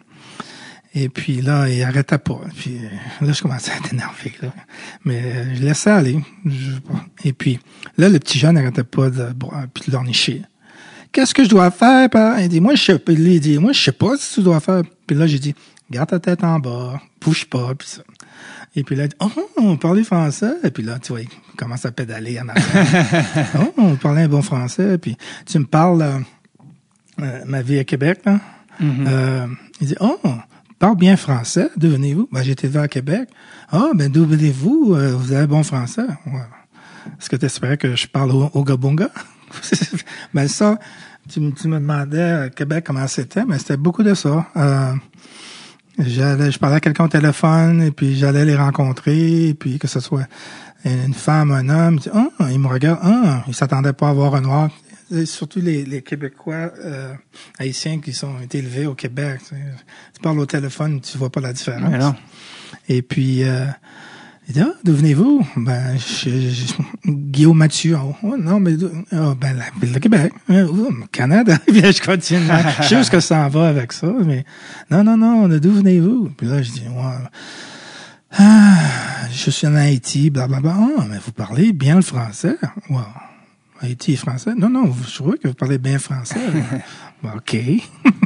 Et 0.95 1.09
puis 1.09 1.41
là, 1.41 1.69
il 1.69 1.83
arrêtait 1.85 2.19
pas. 2.19 2.41
Puis 2.57 2.79
là, 3.21 3.33
je 3.33 3.41
commençais 3.43 3.71
à 3.71 3.77
être 3.77 3.93
énervé. 3.93 4.33
Là. 4.43 4.49
Mais 5.05 5.23
euh, 5.25 5.55
je 5.55 5.63
laissais 5.63 5.91
aller. 5.91 6.19
Je- 6.45 6.73
et 7.25 7.33
puis 7.33 7.61
là, 7.97 8.09
le 8.09 8.19
petit 8.19 8.39
jeune 8.39 8.55
n'arrêtait 8.57 8.83
pas 8.85 9.09
de 9.09 9.29
puis 9.73 9.85
de 9.87 9.93
l'ornicher. 9.93 10.43
Qu'est-ce 11.13 11.33
que 11.35 11.45
je 11.45 11.49
dois 11.49 11.71
faire? 11.71 12.09
Il 12.41 12.49
dit, 12.49 12.61
moi, 12.61 12.75
je 12.75 12.83
sais 12.83 12.99
pas. 12.99 13.13
Lui, 13.13 13.35
il 13.37 13.41
dit, 13.41 13.59
moi, 13.59 13.73
je 13.73 13.81
sais 13.81 13.93
pas 13.93 14.17
ce 14.17 14.31
que 14.31 14.35
tu 14.35 14.43
dois 14.43 14.61
faire. 14.61 14.83
Puis 15.07 15.17
là, 15.17 15.27
j'ai 15.29 15.39
dit, 15.39 15.55
garde 15.91 16.09
ta 16.11 16.19
tête 16.21 16.43
en 16.45 16.59
bas, 16.59 17.01
bouge 17.21 17.45
pas, 17.47 17.75
puis 17.77 17.87
ça. 17.89 18.03
Et 18.77 18.85
puis 18.85 18.95
là, 18.97 19.05
il 19.05 19.09
dit, 19.09 19.17
oh, 19.21 19.31
on 19.59 19.77
parlait 19.77 20.05
français. 20.05 20.55
Et 20.65 20.71
puis 20.71 20.83
là, 20.85 20.99
tu 21.01 21.13
vois, 21.13 21.23
il 21.23 21.29
commence 21.57 21.85
à 21.87 21.93
pédaler 21.93 22.41
en 22.41 22.49
arrière. 22.49 23.47
oh, 23.61 23.75
on 23.77 23.97
parlait 23.97 24.23
un 24.23 24.29
bon 24.29 24.43
français. 24.43 24.99
Puis 24.99 25.17
tu 25.47 25.59
me 25.61 25.67
parles, 25.67 26.03
euh, 26.03 26.19
euh, 27.21 27.41
ma 27.47 27.63
vie 27.63 27.79
à 27.79 27.85
Québec, 27.85 28.21
là. 28.25 28.41
Euh, 28.81 29.47
il 29.81 29.89
dit, 29.89 29.97
oh, 30.01 30.19
parle 30.81 30.97
bien 30.97 31.17
français, 31.17 31.71
d'où 31.77 31.91
venez-vous? 31.91 32.29
Ben, 32.33 32.43
élevé 32.43 32.79
à 32.81 32.89
Québec. 32.89 33.29
Ah, 33.71 33.91
ben, 33.95 34.11
d'où 34.11 34.25
venez-vous? 34.27 34.95
Euh, 34.97 35.15
vous 35.15 35.33
avez 35.33 35.47
bon 35.47 35.63
français. 35.63 36.07
Ouais. 36.27 36.41
Est-ce 37.19 37.29
que 37.29 37.37
tu 37.37 37.47
espérais 37.47 37.77
que 37.77 37.95
je 37.95 38.09
parle 38.09 38.33
au, 38.33 38.65
Gabunga? 38.65 39.11
ben, 40.35 40.49
ça, 40.49 40.79
tu, 41.29 41.41
me- 41.41 41.53
tu 41.53 41.69
me 41.69 41.79
demandais 41.79 42.23
à 42.23 42.49
Québec 42.49 42.85
comment 42.87 43.07
c'était, 43.07 43.45
mais 43.45 43.59
c'était 43.59 43.77
beaucoup 43.77 44.03
de 44.03 44.15
ça. 44.15 44.47
Euh, 44.57 44.95
j'allais, 45.99 46.51
je 46.51 46.59
parlais 46.59 46.77
à 46.77 46.81
quelqu'un 46.81 47.05
au 47.05 47.09
téléphone, 47.09 47.83
et 47.83 47.91
puis 47.91 48.17
j'allais 48.17 48.47
les 48.47 48.57
rencontrer, 48.57 49.49
et 49.49 49.55
puis 49.55 49.79
que 49.79 49.87
ce 49.87 50.01
soit 50.01 50.27
une 50.87 51.13
femme, 51.13 51.51
un 51.51 51.69
homme, 51.69 52.01
ah, 52.15 52.49
il 52.51 52.59
me 52.59 52.69
regarde, 52.69 53.01
ah, 53.03 53.45
il 53.47 53.55
s'attendait 53.55 53.93
pas 53.93 54.09
à 54.09 54.13
voir 54.15 54.35
un 54.35 54.41
noir. 54.41 54.71
Et 55.13 55.27
Surtout 55.27 55.61
les, 55.61 55.85
les 55.85 56.03
Québécois 56.03 56.73
euh, 56.85 57.15
haïtiens 57.59 58.01
qui 58.01 58.13
sont 58.13 58.39
été 58.41 58.59
élevés 58.59 58.87
au 58.87 58.95
Québec. 58.95 59.41
Tu, 59.41 59.55
sais. 59.55 59.63
Tu 60.15 60.21
parles 60.21 60.39
au 60.39 60.47
téléphone, 60.47 61.01
tu 61.01 61.19
vois 61.19 61.31
pas 61.31 61.41
la 61.41 61.53
différence. 61.53 61.91
Et 62.89 63.03
puis, 63.03 63.43
euh, 63.43 63.67
ah, 64.59 64.73
d'où 64.85 64.95
venez-vous? 64.95 65.47
Ben, 65.57 65.97
je, 65.97 66.29
je- 66.31 66.75
Guillaume 67.11 67.57
Mathieu. 67.59 67.97
Oh, 68.23 68.37
non, 68.37 68.61
mais, 68.61 68.75
ah, 69.13 69.35
ben, 69.41 69.57
la 69.57 69.67
ville 69.81 69.93
de 69.93 69.99
Québec. 69.99 70.33
Oh, 70.49 70.89
Canada. 71.13 71.57
Puis 71.67 71.81
là, 71.81 71.91
je 71.91 72.01
continue. 72.01 72.41
Je 72.83 72.87
sais 72.89 72.97
où 72.97 72.99
est-ce 72.99 73.11
que 73.11 73.21
ça 73.21 73.45
en 73.47 73.49
va 73.49 73.69
avec 73.69 73.93
ça, 73.93 74.13
mais, 74.25 74.45
non, 74.91 75.03
non, 75.05 75.17
non, 75.17 75.49
d'où 75.49 75.73
venez-vous? 75.73 76.31
Puis 76.37 76.47
là, 76.47 76.63
je 76.63 76.71
dis, 76.71 76.83
ouais, 76.89 77.29
ah, 78.39 78.79
je 79.33 79.51
suis 79.51 79.67
en 79.67 79.75
Haïti, 79.75 80.31
blablabla. 80.31 80.77
Ah, 80.99 81.05
mais 81.09 81.19
vous 81.25 81.33
parlez 81.33 81.73
bien 81.73 81.97
le 81.97 82.03
français? 82.03 82.57
Wow. 82.89 83.01
Haïti 83.81 84.13
est 84.13 84.17
français? 84.17 84.55
Non, 84.57 84.69
non, 84.69 84.93
je 85.09 85.15
trouvais 85.15 85.39
que 85.39 85.49
vous 85.49 85.55
parlez 85.55 85.79
bien 85.79 85.99
français. 85.99 86.39
Ben, 87.23 87.35
OK. 87.37 87.55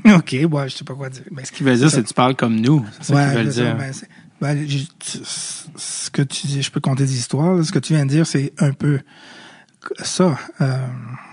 OK, 0.16 0.36
ouais, 0.52 0.68
je 0.68 0.76
sais 0.76 0.84
pas 0.84 0.94
quoi 0.94 1.08
dire. 1.10 1.24
Ben, 1.32 1.44
Ce 1.44 1.50
qu'il 1.50 1.66
veut 1.66 1.74
dire, 1.74 1.90
c'est 1.90 2.02
que 2.02 2.06
tu 2.06 2.14
parles 2.14 2.36
comme 2.36 2.60
nous. 2.60 2.86
C'est 3.00 3.12
ça 3.12 3.28
qu'il 3.34 3.38
veut 3.44 3.50
ça. 3.50 3.62
dire. 3.62 3.76
Ben, 3.76 3.92
ben, 4.40 4.66
tu- 4.66 5.18
ce 5.76 6.10
que 6.10 6.22
tu 6.22 6.46
dis, 6.46 6.62
je 6.62 6.70
peux 6.70 6.78
compter 6.78 7.02
des 7.04 7.16
histoires. 7.18 7.54
là. 7.54 7.64
Ce 7.64 7.72
que 7.72 7.80
tu 7.80 7.92
viens 7.94 8.04
de 8.06 8.10
dire, 8.10 8.24
c'est 8.24 8.52
un 8.58 8.72
peu 8.72 9.00
ça. 10.02 10.38
Euh, 10.60 10.86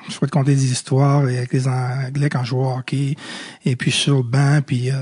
je 0.10 0.18
peux 0.18 0.26
te 0.26 0.32
compter 0.32 0.56
des 0.56 0.72
histoires 0.72 1.20
avec 1.20 1.54
les 1.54 1.68
Anglais 1.68 2.30
quand 2.30 2.44
je 2.44 2.50
joue 2.50 2.62
au 2.62 2.72
hockey. 2.78 3.16
Et 3.64 3.76
puis 3.76 3.92
je 3.92 3.96
suis 3.96 4.04
sur 4.06 4.18
le 4.18 4.24
banc, 4.24 4.62
puis 4.66 4.90
euh, 4.90 4.96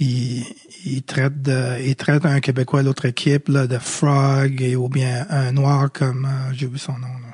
ils, 0.00 0.44
ils 0.86 1.02
traitent 1.02 1.42
de, 1.42 1.78
ils 1.84 1.94
traitent 1.94 2.24
un 2.24 2.40
Québécois 2.40 2.80
à 2.80 2.82
l'autre 2.82 3.04
équipe 3.04 3.48
là, 3.48 3.66
de 3.66 3.76
frog 3.76 4.62
et 4.62 4.76
ou 4.76 4.88
bien 4.88 5.26
un 5.28 5.52
noir 5.52 5.92
comme 5.92 6.24
euh, 6.24 6.52
j'ai 6.54 6.64
oublié 6.64 6.82
son 6.82 6.94
nom. 6.94 7.06
Là. 7.08 7.27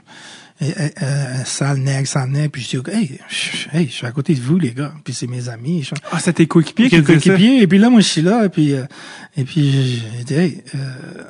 Sale 1.44 1.78
nègre, 1.78 2.06
sale 2.06 2.30
nègre, 2.30 2.52
puis 2.52 2.62
je 2.62 2.78
dis, 2.78 2.90
hey, 2.90 3.18
je, 3.28 3.76
hey, 3.76 3.86
je 3.86 3.92
suis 3.92 4.06
à 4.06 4.12
côté 4.12 4.34
de 4.34 4.40
vous, 4.40 4.58
les 4.58 4.72
gars. 4.72 4.94
Puis 5.04 5.12
c'est 5.14 5.26
mes 5.26 5.48
amis. 5.48 5.88
Ah, 6.12 6.18
c'est 6.20 6.34
tes 6.34 6.46
coéquipiers 6.46 6.88
qui. 6.88 6.96
Et 6.96 7.66
puis 7.66 7.78
là, 7.78 7.90
moi, 7.90 8.00
je 8.00 8.08
suis 8.08 8.22
là, 8.22 8.44
et 8.44 8.48
puis, 8.48 8.72
euh, 8.72 8.84
et 9.36 9.44
puis 9.44 10.00
j'ai 10.16 10.24
dit, 10.24 10.34
hey, 10.34 10.64
euh, 10.74 11.24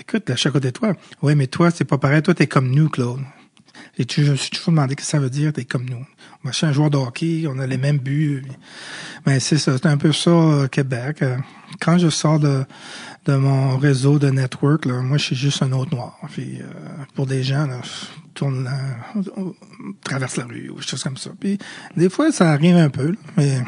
écoute, 0.00 0.28
là, 0.28 0.34
je 0.34 0.40
suis 0.40 0.48
à 0.48 0.52
côté 0.52 0.68
de 0.68 0.72
toi. 0.72 0.94
Ouais, 1.22 1.34
mais 1.34 1.46
toi, 1.46 1.70
c'est 1.70 1.84
pas 1.84 1.98
pareil. 1.98 2.22
Toi, 2.22 2.34
t'es 2.34 2.46
comme 2.46 2.70
nous, 2.70 2.88
Claude. 2.88 3.20
j'ai 3.98 4.04
toujours, 4.04 4.26
je 4.26 4.32
me 4.32 4.36
suis 4.36 4.50
toujours 4.50 4.72
demandé 4.72 4.92
ce 4.92 4.96
que 4.96 5.02
ça 5.02 5.18
veut 5.18 5.30
dire, 5.30 5.52
t'es 5.52 5.64
comme 5.64 5.88
nous. 5.88 6.06
Moi, 6.46 6.52
je 6.52 6.58
suis 6.58 6.66
un 6.66 6.72
joueur 6.72 6.90
de 6.90 6.96
hockey, 6.96 7.46
on 7.48 7.58
a 7.58 7.66
les 7.66 7.76
mêmes 7.76 7.98
buts. 7.98 8.44
C'est 9.40 9.58
c'est 9.58 9.84
un 9.84 9.96
peu 9.96 10.12
ça, 10.12 10.30
euh, 10.30 10.68
Québec. 10.68 11.20
Euh, 11.22 11.36
Quand 11.80 11.98
je 11.98 12.08
sors 12.08 12.38
de, 12.38 12.64
de 13.24 13.34
mon 13.34 13.76
réseau 13.78 14.20
de 14.20 14.30
network, 14.30 14.86
moi, 14.86 15.18
je 15.18 15.24
suis 15.24 15.34
juste 15.34 15.60
un 15.64 15.72
autre 15.72 15.92
noir. 15.92 16.16
Puis, 16.30 16.60
euh, 16.60 16.66
pour 17.16 17.26
des 17.26 17.42
gens, 17.42 17.66
là, 17.66 17.80
je 17.82 18.30
tourne 18.32 18.70
traverse 20.04 20.36
la 20.36 20.44
rue 20.44 20.70
ou 20.70 20.80
choses 20.80 21.02
comme 21.02 21.16
ça. 21.16 21.30
Puis, 21.40 21.58
des 21.96 22.08
fois, 22.08 22.30
ça 22.30 22.52
arrive 22.52 22.76
un 22.76 22.90
peu, 22.90 23.16
mais, 23.36 23.64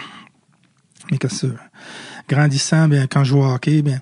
mais 1.10 1.18
que 1.18 1.26
ça. 1.26 1.48
Grandissant, 2.28 2.86
bien, 2.86 3.08
quand 3.08 3.24
je 3.24 3.30
joue 3.30 3.40
au 3.40 3.52
hockey, 3.52 3.82
bien, 3.82 4.00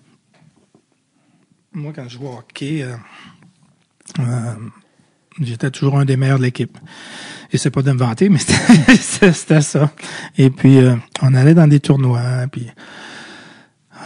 moi, 1.72 1.94
quand 1.96 2.06
je 2.10 2.18
joue 2.18 2.26
au 2.26 2.36
hockey, 2.36 2.82
euh, 2.82 4.52
j'étais 5.40 5.70
toujours 5.70 5.98
un 5.98 6.04
des 6.04 6.16
meilleurs 6.16 6.38
de 6.38 6.44
l'équipe. 6.44 6.76
Et 7.52 7.58
c'est 7.58 7.70
pas 7.70 7.82
vanter, 7.82 8.28
mais 8.28 8.38
c'était 9.00 9.60
ça. 9.60 9.90
Et 10.36 10.50
puis, 10.50 10.78
euh, 10.78 10.96
on 11.22 11.34
allait 11.34 11.54
dans 11.54 11.68
des 11.68 11.80
tournois, 11.80 12.20
puis 12.50 12.66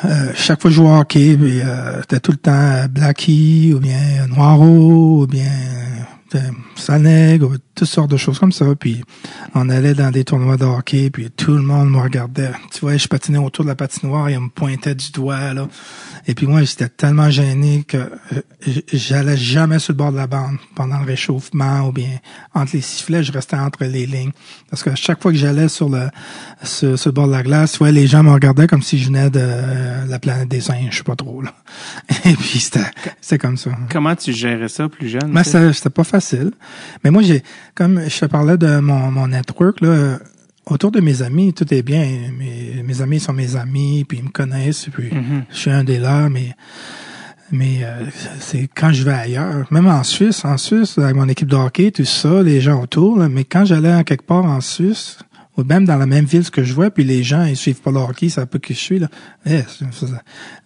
euh, 0.05 0.33
chaque 0.35 0.62
fois 0.62 0.70
que 0.70 0.74
je 0.74 0.81
jouais 0.81 0.91
au 0.91 0.97
hockey, 0.97 1.37
euh, 1.39 2.01
c'était 2.01 2.20
tout 2.20 2.33
le 2.33 2.39
temps 2.39 2.53
euh, 2.53 2.89
Blackie, 2.89 3.72
ou 3.74 3.81
bien 3.81 4.26
Noiro, 4.28 5.22
ou 5.22 5.26
bien 5.26 5.51
ou 6.89 7.57
toutes 7.74 7.89
sortes 7.89 8.11
de 8.11 8.16
choses 8.16 8.39
comme 8.39 8.53
ça. 8.53 8.66
Puis, 8.78 9.03
on 9.55 9.68
allait 9.68 9.95
dans 9.95 10.11
des 10.11 10.24
tournois 10.24 10.57
de 10.57 10.64
hockey, 10.64 11.11
puis 11.11 11.31
tout 11.31 11.53
le 11.53 11.62
monde 11.62 11.91
me 11.91 11.99
regardait. 11.99 12.53
Tu 12.72 12.81
vois, 12.81 12.97
je 12.97 13.09
patinais 13.09 13.39
autour 13.39 13.64
de 13.64 13.70
la 13.70 13.76
patinoire, 13.76 14.28
et 14.28 14.37
on 14.37 14.43
me 14.43 14.49
pointait 14.49 14.95
du 14.95 15.11
doigt, 15.12 15.53
là. 15.55 15.68
Et 16.26 16.35
puis 16.35 16.47
moi, 16.47 16.62
j'étais 16.62 16.89
tellement 16.89 17.31
gêné 17.31 17.85
que 17.87 17.97
euh, 17.97 18.43
j'allais 18.93 19.37
jamais 19.37 19.78
sur 19.78 19.93
le 19.93 19.97
bord 19.97 20.12
de 20.12 20.16
la 20.16 20.26
bande 20.26 20.59
pendant 20.74 20.99
le 20.99 21.05
réchauffement 21.05 21.89
ou 21.89 21.93
bien 21.93 22.18
entre 22.55 22.72
les 22.74 22.81
sifflets, 22.83 23.24
je 23.24 23.33
restais 23.33 23.57
entre 23.57 23.85
les 23.85 24.07
lignes. 24.07 24.33
Parce 24.68 24.83
que 24.83 24.95
chaque 24.95 25.22
fois 25.22 25.33
que 25.33 25.39
j'allais 25.39 25.68
sur 25.68 25.89
le 25.89 26.09
sur, 26.62 26.99
sur 26.99 27.09
le 27.09 27.14
bord 27.14 27.26
de 27.26 27.33
la 27.33 27.43
glace, 27.43 27.81
ouais, 27.81 27.91
les 27.91 28.07
gens 28.07 28.22
me 28.22 28.31
regardaient 28.31 28.66
comme 28.66 28.83
si 28.83 28.99
je 28.99 29.07
venais 29.07 29.31
de 29.31 29.41
euh, 29.43 30.07
la 30.07 30.18
planète 30.18 30.49
des 30.49 30.61
singes, 30.61 30.89
je 30.91 30.97
sais 30.99 31.05
pas 31.05 31.16
trop 31.16 31.41
là. 31.43 31.55
Et 32.24 32.35
puis 32.35 32.61
c'était 32.61 33.39
comme 33.39 33.57
ça. 33.57 33.70
Comment 33.91 34.14
tu 34.14 34.33
gérais 34.33 34.68
ça 34.68 34.89
plus 34.89 35.09
jeune? 35.09 35.31
Mais 35.33 35.45
c'était 35.45 35.72
c'était 35.72 35.91
pas 35.91 36.05
facile. 36.05 36.53
Mais 37.05 37.11
moi, 37.11 37.23
j'ai, 37.23 37.43
comme 37.75 38.01
je 38.09 38.21
te 38.21 38.27
parlais 38.27 38.57
de 38.59 38.79
mon, 38.81 39.11
mon 39.11 39.29
network, 39.29 39.81
là, 39.81 40.18
autour 40.66 40.91
de 40.93 41.01
mes 41.01 41.23
amis, 41.23 41.53
tout 41.53 41.73
est 41.75 41.83
bien. 41.83 42.07
Mes, 42.39 42.83
mes 42.85 43.03
amis 43.03 43.21
sont 43.21 43.33
mes 43.33 43.57
amis, 43.57 44.05
puis 44.09 44.18
ils 44.18 44.25
me 44.25 44.31
connaissent, 44.31 44.87
puis 44.93 45.11
Mhm. 45.12 45.45
je 45.51 45.57
suis 45.57 45.71
un 45.71 45.83
des 45.85 45.99
leurs, 45.99 46.31
mais, 46.31 46.55
mais 47.51 47.81
euh, 47.83 48.05
c'est 48.39 48.68
quand 48.75 48.93
je 48.93 49.03
vais 49.03 49.12
ailleurs, 49.12 49.66
même 49.73 49.89
en 49.89 50.05
Suisse, 50.05 50.45
en 50.45 50.57
Suisse, 50.57 50.97
avec 50.99 51.16
mon 51.16 51.29
équipe 51.29 51.49
de 51.49 51.57
hockey, 51.57 51.91
tout 51.91 52.05
ça, 52.05 52.43
les 52.43 52.61
gens 52.61 52.81
autour, 52.83 53.18
là, 53.18 53.29
mais 53.29 53.45
quand 53.45 53.64
j'allais 53.64 53.93
en 53.93 54.05
quelque 54.05 54.25
part 54.27 54.45
en 54.45 54.61
Suisse, 54.61 55.18
ou 55.61 55.65
même 55.65 55.85
dans 55.85 55.97
la 55.97 56.07
même 56.07 56.25
ville 56.25 56.49
que 56.51 56.65
je 56.65 56.75
vois, 56.75 56.91
puis 56.91 57.05
les 57.05 57.23
gens, 57.23 57.45
ils 57.45 57.57
suivent 57.57 57.81
pas 57.81 57.91
le 57.91 57.99
hockey, 57.99 58.29
ça 58.29 58.47
peu 58.47 58.59
qui 58.59 58.75
je 58.75 58.79
suis, 58.79 58.99
là. 58.99 59.09
Eh, 59.47 59.63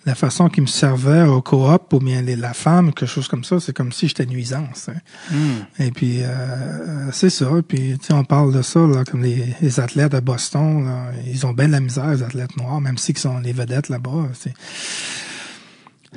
la 0.06 0.14
façon 0.14 0.48
qu'ils 0.48 0.62
me 0.62 0.68
servaient 0.68 1.22
au 1.22 1.42
coop, 1.42 1.92
ou 1.92 1.98
bien 1.98 2.22
les- 2.22 2.36
la 2.36 2.54
femme, 2.54 2.92
quelque 2.92 3.08
chose 3.10 3.28
comme 3.28 3.44
ça, 3.44 3.60
c'est 3.60 3.72
comme 3.74 3.92
si 3.92 4.08
j'étais 4.08 4.26
nuisance. 4.26 4.88
hein. 4.88 4.98
Hmm. 5.30 5.82
Et 5.82 5.90
puis, 5.90 6.18
euh, 6.22 7.10
c'est 7.12 7.30
ça. 7.30 7.46
Puis, 7.66 7.98
tu 7.98 8.06
sais, 8.06 8.12
on 8.12 8.24
parle 8.24 8.52
de 8.54 8.62
ça, 8.62 8.80
là, 8.80 9.04
comme 9.04 9.22
les, 9.22 9.44
les 9.60 9.80
athlètes 9.80 10.14
à 10.14 10.20
Boston, 10.20 10.84
là, 10.84 11.06
ils 11.26 11.44
ont 11.46 11.52
bien 11.52 11.66
de 11.68 11.72
la 11.72 11.80
misère, 11.80 12.08
les 12.10 12.22
athlètes 12.22 12.56
noirs, 12.56 12.80
même 12.80 12.98
s'ils 12.98 13.18
sont 13.18 13.38
les 13.40 13.52
vedettes 13.52 13.88
là-bas. 13.88 14.28
C'est, 14.34 14.54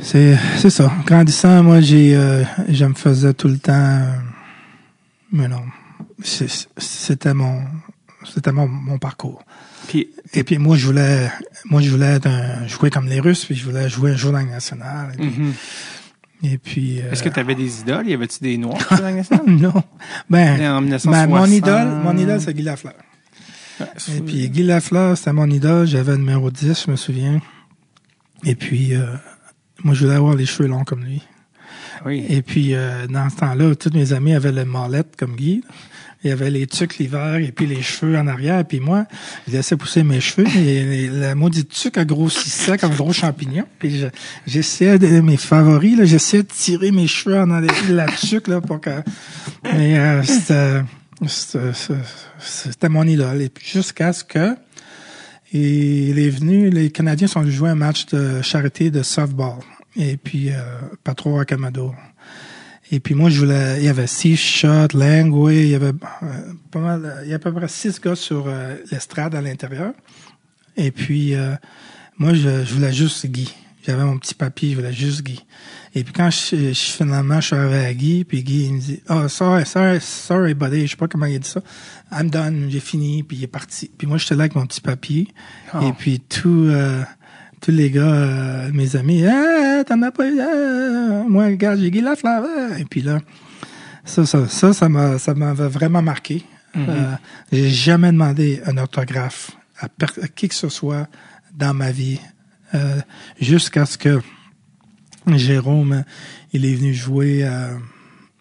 c'est, 0.02 0.38
c'est 0.58 0.70
ça. 0.70 0.92
Grandissant, 1.06 1.64
moi, 1.64 1.82
j'ai, 1.82 2.16
euh, 2.16 2.44
je 2.70 2.86
me 2.86 2.94
faisais 2.94 3.34
tout 3.34 3.48
le 3.48 3.58
temps, 3.58 3.74
euh, 3.74 4.06
mais 5.32 5.48
non, 5.48 5.64
c'est- 6.24 6.68
c'était 6.78 7.34
mon, 7.34 7.62
c'était 8.34 8.52
mon, 8.52 8.68
mon 8.68 8.98
parcours. 8.98 9.44
Puis, 9.88 10.10
Et 10.34 10.44
puis, 10.44 10.58
moi, 10.58 10.76
je 10.76 10.86
voulais, 10.88 11.30
moi, 11.66 11.82
je 11.82 11.90
voulais 11.90 12.16
être 12.16 12.28
un- 12.28 12.68
jouer 12.68 12.90
comme 12.90 13.08
les 13.08 13.20
Russes, 13.20 13.46
puis 13.46 13.56
je 13.56 13.64
voulais 13.66 13.88
jouer 13.90 14.12
un 14.12 14.16
jour 14.16 14.32
dans 14.32 14.40
le 14.40 14.46
national. 14.46 15.12
Et 15.14 15.18
puis, 15.18 15.30
mhm. 15.40 15.54
et 16.44 16.58
puis, 16.58 17.02
euh, 17.02 17.12
est-ce 17.12 17.24
que 17.24 17.30
tu 17.30 17.40
avais 17.40 17.56
des 17.56 17.82
idoles? 17.82 18.08
Y 18.08 18.14
avait-tu 18.14 18.40
des 18.42 18.58
noirs 18.58 18.82
sur 18.88 19.02
la 19.02 19.14
nationale? 19.14 19.46
non. 19.48 19.84
Ben, 20.30 20.54
En 20.72 20.82
ben, 20.82 20.82
1960. 20.82 21.30
mon 21.30 21.46
idole, 21.46 21.88
mon 22.04 22.18
idole, 22.18 22.42
c'est 22.42 22.54
Guy 22.54 22.64
Lafleur. 22.64 22.96
Et 24.16 24.22
puis 24.22 24.50
Guy 24.50 24.64
Lafleur, 24.64 25.16
c'était 25.18 25.34
mon 25.34 25.50
idole. 25.50 25.86
J'avais 25.88 26.14
le 26.14 26.18
numéro 26.18 26.50
10, 26.50 26.86
je 26.86 26.92
me 26.92 26.96
souviens. 26.96 27.40
Et 28.44 28.56
puis, 28.56 28.96
euh, 28.96 29.06
moi, 29.84 29.94
je 29.94 30.04
voulais 30.06 30.16
avoir 30.18 30.36
les 30.36 30.46
cheveux 30.48 30.68
longs 30.68 30.84
comme 30.84 31.04
lui. 31.04 31.22
Oui. 32.06 32.26
Et 32.30 32.42
puis, 32.42 32.74
euh, 32.74 33.08
dans 33.08 33.30
ce 33.30 33.36
temps-là, 33.38 33.76
tous 33.76 33.92
mes 33.94 34.14
amis 34.14 34.34
avaient 34.34 34.52
le 34.52 34.66
mallette 34.66 35.16
comme 35.18 35.36
Guy. 35.36 35.64
Il 36.28 36.32
y 36.32 36.34
avait 36.34 36.52
les 36.52 36.68
tucs 36.68 36.98
l'hiver 36.98 37.36
et 37.38 37.52
puis 37.54 37.66
les 37.66 37.82
cheveux 37.82 38.18
en 38.18 38.28
arrière. 38.28 38.66
Puis 38.66 38.80
moi, 38.82 39.06
je 39.48 39.54
laissais 39.54 39.78
pousser 39.78 40.04
mes 40.04 40.20
cheveux. 40.20 40.46
Et 40.58 41.08
la 41.08 41.36
maudite 41.36 41.70
tuque 41.70 41.98
a 41.98 42.04
grossissait 42.06 42.78
comme 42.78 42.92
un 42.92 42.96
gros 42.96 43.14
champignon. 43.14 43.64
Puis 43.80 44.00
je- 44.00 44.08
j'essayais 44.46 44.98
mes 45.22 45.38
favoris, 45.38 45.98
j'essayais 46.04 46.44
de 46.44 46.48
tirer 46.50 46.92
mes 46.92 47.08
cheveux 47.08 47.38
en 47.40 47.50
arrière 47.50 47.74
de 47.88 47.94
la 47.94 48.08
tuque 48.08 48.48
là, 48.50 48.60
pour 48.62 48.82
que. 48.82 48.90
Mais 49.64 49.98
euh, 49.98 50.22
c'était, 51.26 52.90
mon 52.90 53.04
idole. 53.04 53.42
Et 53.42 53.50
puis 53.50 53.66
jusqu'à 53.68 54.14
ce 54.14 54.24
que 54.24 54.56
il 55.54 56.20
est 56.20 56.30
venu, 56.30 56.70
les 56.70 56.90
Canadiens 56.92 57.28
sont 57.28 57.40
venus 57.42 57.56
jouer 57.56 57.70
un 57.70 57.76
match 57.76 58.06
de 58.08 58.42
charité 58.42 58.92
de 58.92 59.02
softball. 59.02 59.60
Et 59.96 60.18
puis, 60.18 60.50
euh, 60.52 60.56
pas 61.04 61.14
trop 61.16 61.40
à 61.40 61.46
Camado. 61.46 61.94
Et 62.92 63.00
puis 63.00 63.16
moi, 63.16 63.30
je 63.30 63.40
voulais, 63.40 63.78
il 63.80 63.84
y 63.86 63.90
avait 63.90 64.08
six 64.08 64.38
shots, 64.38 64.94
Langway, 64.94 65.64
il 65.64 65.70
y 65.70 65.76
avait 65.76 65.88
euh, 65.88 66.54
pas 66.72 66.80
mal, 66.80 67.04
euh, 67.06 67.22
il 67.26 67.30
y 67.30 67.34
a 67.34 67.36
à 67.36 67.40
peu 67.40 67.52
près 67.54 67.68
six 67.68 68.00
gars 68.00 68.16
sur 68.16 68.46
euh, 68.48 68.76
l'estrade 68.92 69.36
à 69.36 69.42
l'intérieur. 69.42 69.94
Et 70.78 70.92
puis, 70.92 71.34
euh, 71.36 71.56
moi, 72.18 72.34
je, 72.34 72.64
je 72.64 72.74
voulais 72.74 72.94
juste 72.94 73.26
Guy. 73.28 73.54
J'avais 73.86 74.04
mon 74.04 74.18
petit 74.18 74.34
papier, 74.36 74.72
je 74.72 74.76
voulais 74.78 74.94
juste 74.94 75.22
Guy. 75.24 75.40
Et 75.96 76.04
puis 76.04 76.14
quand 76.14 76.30
je, 76.30 76.56
je- 76.74 76.74
finalement, 76.74 77.40
je 77.42 77.48
suis 77.48 77.56
arrivé 77.56 77.86
à 77.86 77.94
Guy, 77.94 78.24
puis 78.26 78.44
Guy, 78.44 78.66
il 78.66 78.74
me 78.74 78.80
dit, 78.80 79.02
oh, 79.10 79.28
sorry, 79.28 79.66
sorry, 79.66 80.00
sorry, 80.02 80.54
buddy, 80.54 80.86
je 80.86 80.92
sais 80.92 80.98
pas 80.98 81.08
comment 81.08 81.26
il 81.26 81.36
a 81.36 81.40
dit 81.40 81.48
ça. 81.50 81.62
I'm 82.12 82.30
done, 82.30 82.68
j'ai 82.70 82.80
fini, 82.82 83.24
puis 83.24 83.38
il 83.38 83.44
est 83.44 83.48
parti. 83.48 83.90
Puis 83.98 84.06
moi, 84.08 84.18
j'étais 84.18 84.36
là 84.36 84.42
avec 84.44 84.56
mon 84.56 84.66
petit 84.66 84.82
papier. 84.82 85.28
Oh. 85.74 85.80
Et 85.88 85.94
puis 85.94 86.20
tout, 86.20 86.68
euh, 86.70 87.02
tous 87.68 87.74
les 87.74 87.92
gars, 87.92 88.02
euh, 88.02 88.72
mes 88.72 88.96
amis, 88.96 89.26
ah, 89.28 89.84
t'en 89.86 90.02
as 90.02 90.12
pas 90.12 90.26
eu, 90.26 90.40
ah, 90.40 91.26
moi, 91.28 91.48
regarde, 91.48 91.82
j'ai 91.82 91.92
Guy 91.92 92.00
Lafleur. 92.00 92.46
ah. 92.46 92.80
Et 92.80 92.86
puis 92.86 93.02
là, 93.02 93.20
ça, 94.06 94.26
ça, 94.26 94.48
ça, 94.48 94.72
ça 94.72 94.88
m'a, 94.88 95.20
ça 95.20 95.34
m'avait 95.34 95.68
vraiment 95.68 96.02
marqué. 96.02 96.46
Euh, 96.78 97.16
j'ai 97.52 97.70
jamais 97.70 98.14
demandé 98.14 98.62
un 98.66 98.78
autographe 98.78 99.52
à 99.82 99.90
qui 100.34 100.48
que 100.48 100.56
ce 100.56 100.70
soit 100.70 101.10
dans 101.56 101.74
ma 101.74 101.92
vie, 101.92 102.22
euh, 102.74 103.02
jusqu'à 103.42 103.86
ce 103.86 103.98
que 103.98 104.22
Jérôme, 105.28 106.06
il 106.54 106.66
est 106.66 106.74
venu 106.74 106.94
jouer, 106.94 107.44
à, 107.44 107.72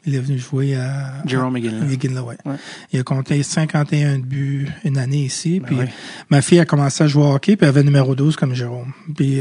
il 0.07 0.14
est 0.14 0.20
venu 0.20 0.38
jouer 0.38 0.76
à 0.76 1.22
Jérôme 1.26 1.54
McGinley. 1.54 1.84
McGinley, 1.84 2.20
ouais. 2.20 2.36
Ouais. 2.44 2.57
Il 2.92 3.00
a 3.00 3.02
compté 3.02 3.42
51 3.42 4.20
buts 4.20 4.68
une 4.84 4.98
année 4.98 5.24
ici. 5.24 5.61
puis 5.64 5.76
oui. 5.76 5.86
ma 6.30 6.42
fille 6.42 6.61
a 6.61 6.64
commencé 6.64 7.02
à 7.02 7.09
jouer 7.09 7.24
au 7.24 7.34
hockey, 7.34 7.57
puis 7.57 7.64
elle 7.64 7.70
avait 7.70 7.82
numéro 7.82 8.14
12 8.14 8.36
comme 8.36 8.54
Jérôme. 8.54 8.92
Puis 9.16 9.40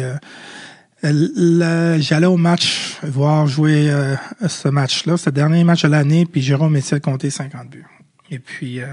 euh, 1.04 2.00
j'allais 2.00 2.26
au 2.26 2.38
match 2.38 2.98
voir 3.04 3.46
jouer 3.46 3.92
euh, 3.92 4.16
ce 4.48 4.68
match-là, 4.68 5.18
ce 5.18 5.30
dernier 5.30 5.64
match 5.64 5.84
de 5.84 5.90
l'année, 5.90 6.26
puis 6.26 6.42
Jérôme 6.42 6.76
essayait 6.76 7.00
de 7.00 7.06
compter 7.06 7.30
50 7.30 7.70
buts. 7.70 7.86
Et 8.32 8.40
puis 8.40 8.82
euh, 8.82 8.88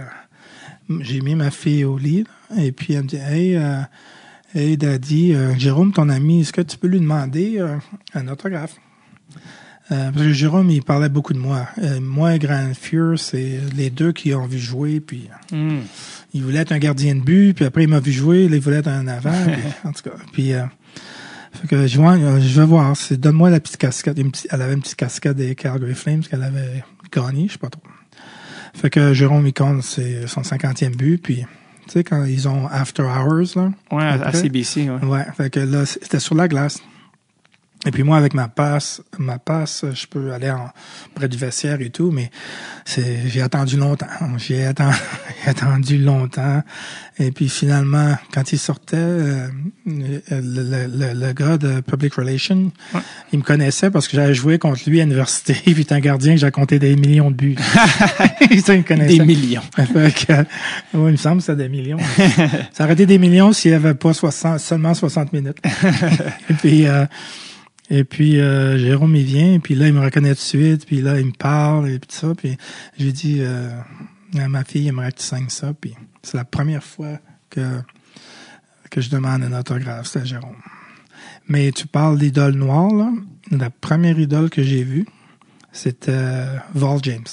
j'ai 1.01 1.23
mis 1.23 1.35
ma 1.35 1.51
fille 1.51 1.85
au 1.85 1.97
lit, 1.97 2.25
là, 2.51 2.63
et 2.63 2.73
puis 2.73 2.93
elle 2.93 3.05
me 3.05 3.09
dit 3.09 3.17
Hey, 3.17 3.59
hey 4.55 4.77
Daddy, 4.77 5.35
Jérôme, 5.57 5.93
ton 5.93 6.11
ami, 6.11 6.43
est-ce 6.43 6.53
que 6.53 6.61
tu 6.61 6.77
peux 6.77 6.89
lui 6.89 7.01
demander 7.01 7.65
un 8.13 8.29
autographe? 8.29 8.77
Euh, 9.91 10.11
parce 10.13 10.25
que 10.27 10.33
Jérôme, 10.33 10.71
il 10.71 10.83
parlait 10.83 11.09
beaucoup 11.09 11.33
de 11.33 11.39
moi. 11.39 11.67
Euh, 11.83 12.01
moi 12.01 12.35
et 12.35 12.39
Grand 12.39 12.73
Fure, 12.79 13.19
c'est 13.19 13.59
les 13.77 13.91
deux 13.91 14.13
qui 14.13 14.33
ont 14.35 14.47
vu 14.47 14.59
jouer, 14.59 15.01
puis 15.01 15.29
Hmm. 15.51 15.81
il 16.33 16.43
voulait 16.43 16.61
être 16.61 16.73
un 16.73 16.79
gardien 16.79 17.15
de 17.17 17.21
but, 17.21 17.53
puis 17.55 17.65
après 17.65 17.83
il 17.85 17.89
m'a 17.89 18.01
vu 18.01 18.13
jouer, 18.13 18.49
là, 18.49 18.57
il 18.57 18.63
voulait 18.63 18.77
être 18.77 18.89
un 18.89 19.07
avant, 19.09 19.33
puis, 19.45 19.63
en 19.85 19.93
tout 19.93 20.03
cas. 20.05 20.17
Puis, 20.33 20.53
euh, 20.55 20.63
fait 21.53 21.67
que 21.69 21.87
je, 21.87 21.97
vois, 21.99 22.17
je 22.41 22.61
vais 22.61 22.67
voir, 22.67 22.97
c'est 22.97 23.19
donne-moi 23.21 23.51
la 23.51 23.61
petite 23.61 23.77
petite- 24.31 24.47
elle 24.51 24.63
avait 24.63 24.75
une 24.75 24.81
petite 24.81 24.97
casquette 24.97 25.37
des 25.37 25.55
Calgary 25.55 25.95
Flames 25.95 26.21
qu'elle 26.23 26.43
avait 26.45 26.85
gagné, 27.13 27.49
je 27.49 27.53
sais 27.55 27.59
pas 27.59 27.69
trop. 27.69 27.83
Fait 28.75 28.89
que 28.89 29.13
Jérôme, 29.13 29.47
il 29.47 29.53
compte 29.53 29.83
c'est 29.83 30.27
son 30.29 30.43
50e 30.43 30.97
but, 30.97 31.19
puis 31.23 31.45
tu 31.87 31.91
sais, 31.93 32.05
quand 32.05 32.25
ils 32.25 32.49
ont 32.49 32.69
After 32.69 33.03
Hours, 33.03 33.57
là, 33.57 33.73
Ouais, 33.91 34.05
à? 34.05 34.33
CBC, 34.33 34.89
ouais. 34.89 35.05
Ouais, 35.05 35.27
fait 35.37 35.51
que 35.51 35.61
là, 35.61 35.85
c'était 35.85 36.21
sur 36.21 36.35
la 36.37 36.47
glace. 36.49 36.79
Et 37.85 37.91
puis 37.91 38.05
moi, 38.05 38.17
avec 38.17 38.33
ma 38.35 38.47
passe, 38.47 39.03
ma 39.19 39.39
passe, 39.39 39.85
je 39.93 40.07
peux 40.07 40.33
aller 40.33 40.51
en, 40.51 40.71
près 41.17 41.29
du 41.29 41.37
vestiaire 41.37 41.81
et 41.81 41.91
tout, 41.91 42.13
mais 42.13 42.31
c'est, 42.85 43.27
j'ai 43.27 43.43
attendu 43.43 43.77
longtemps. 43.77 44.07
J'ai 44.37 44.65
attendu, 44.67 44.97
attendu 45.47 45.99
longtemps. 45.99 46.63
Et 47.19 47.33
puis 47.33 47.49
finalement, 47.49 48.17
quand 48.33 48.53
il 48.53 48.59
sortait, 48.59 48.97
euh, 48.97 49.49
le, 49.85 50.23
le, 50.31 51.13
le, 51.13 51.33
gars 51.33 51.59
de 51.59 51.81
Public 51.81 52.15
Relations, 52.15 52.71
il 53.33 53.41
me 53.41 53.45
connaissait 53.45 53.91
parce 53.91 54.07
que 54.07 54.17
j'avais 54.17 54.35
joué 54.35 54.59
contre 54.59 54.89
lui 54.89 55.01
à 55.01 55.05
l'université. 55.05 55.55
Puis 55.65 55.87
un 55.91 56.01
gardien 56.01 56.35
que 56.35 56.41
j'ai 56.41 56.51
compté 56.53 56.79
des 56.79 56.95
millions 56.95 57.31
de 57.31 57.37
buts. 57.37 57.57
Ça, 58.65 58.75
il 58.75 58.79
me 58.79 58.83
connaissait. 58.83 59.19
Des 59.19 59.25
millions. 59.25 59.63
que, 59.77 60.45
il 60.95 61.01
me 61.01 61.17
semble 61.17 61.39
que 61.39 61.47
c'était 61.47 61.65
des 61.65 61.69
millions. 61.69 61.99
Ça 62.73 62.85
aurait 62.85 62.93
été 62.95 63.07
des 63.07 63.19
millions 63.19 63.53
s'il 63.53 63.73
n'y 63.73 63.77
avait 63.77 63.95
pas 63.95 64.15
60, 64.15 64.61
seulement 64.61 64.95
60 64.95 65.33
minutes. 65.33 65.59
et 66.49 66.55
puis, 66.55 66.87
euh, 66.87 67.05
et 67.93 68.05
puis 68.05 68.41
euh, 68.41 68.79
Jérôme 68.79 69.15
il 69.15 69.25
vient, 69.25 69.61
puis 69.61 69.75
là 69.75 69.87
il 69.87 69.93
me 69.93 70.01
reconnaît 70.01 70.31
tout 70.31 70.41
de 70.41 70.41
suite, 70.41 70.87
puis 70.87 71.03
là 71.03 71.21
il 71.21 71.27
me 71.27 71.33
parle 71.33 71.91
et 71.91 71.99
puis 71.99 72.09
tout 72.09 72.17
ça, 72.17 72.35
puis 72.35 72.57
j'ai 72.99 73.13
dit 73.13 73.39
euh, 73.41 73.69
à 74.35 74.49
ma 74.49 74.65
fille 74.65 74.89
aimerait 74.89 75.13
que 75.13 75.19
tu 75.19 75.25
signes 75.25 75.51
ça, 75.51 75.75
puis 75.79 75.95
c'est 76.23 76.39
la 76.39 76.47
première 76.47 76.83
fois 76.83 77.19
que 77.51 77.61
que 78.91 79.01
je 79.03 79.11
demande 79.11 79.43
un 79.43 79.59
autographe, 79.59 80.07
c'est 80.07 80.25
Jérôme. 80.25 80.57
Mais 81.49 81.71
tu 81.73 81.87
parles 81.87 82.19
d'idole 82.19 82.55
noire 82.55 82.93
là, 82.95 83.11
la 83.51 83.69
première 83.69 84.19
idole 84.19 84.49
que 84.49 84.63
j'ai 84.63 84.85
vue, 84.85 85.07
c'était 85.71 86.13
euh, 86.15 86.57
Val 86.75 86.99
James. 87.03 87.29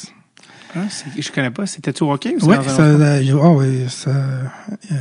Ah, 0.76 0.82
je 1.18 1.32
connais 1.32 1.52
pas. 1.52 1.66
C'était-tu 1.66 2.04
hockey 2.04 2.36
ou 2.36 2.46
Oui, 2.48 2.56
ça, 2.68 2.82
euh, 2.84 3.40
oh, 3.42 3.60
oui 3.60 3.86
ça, 3.90 4.12
euh, 4.12 4.96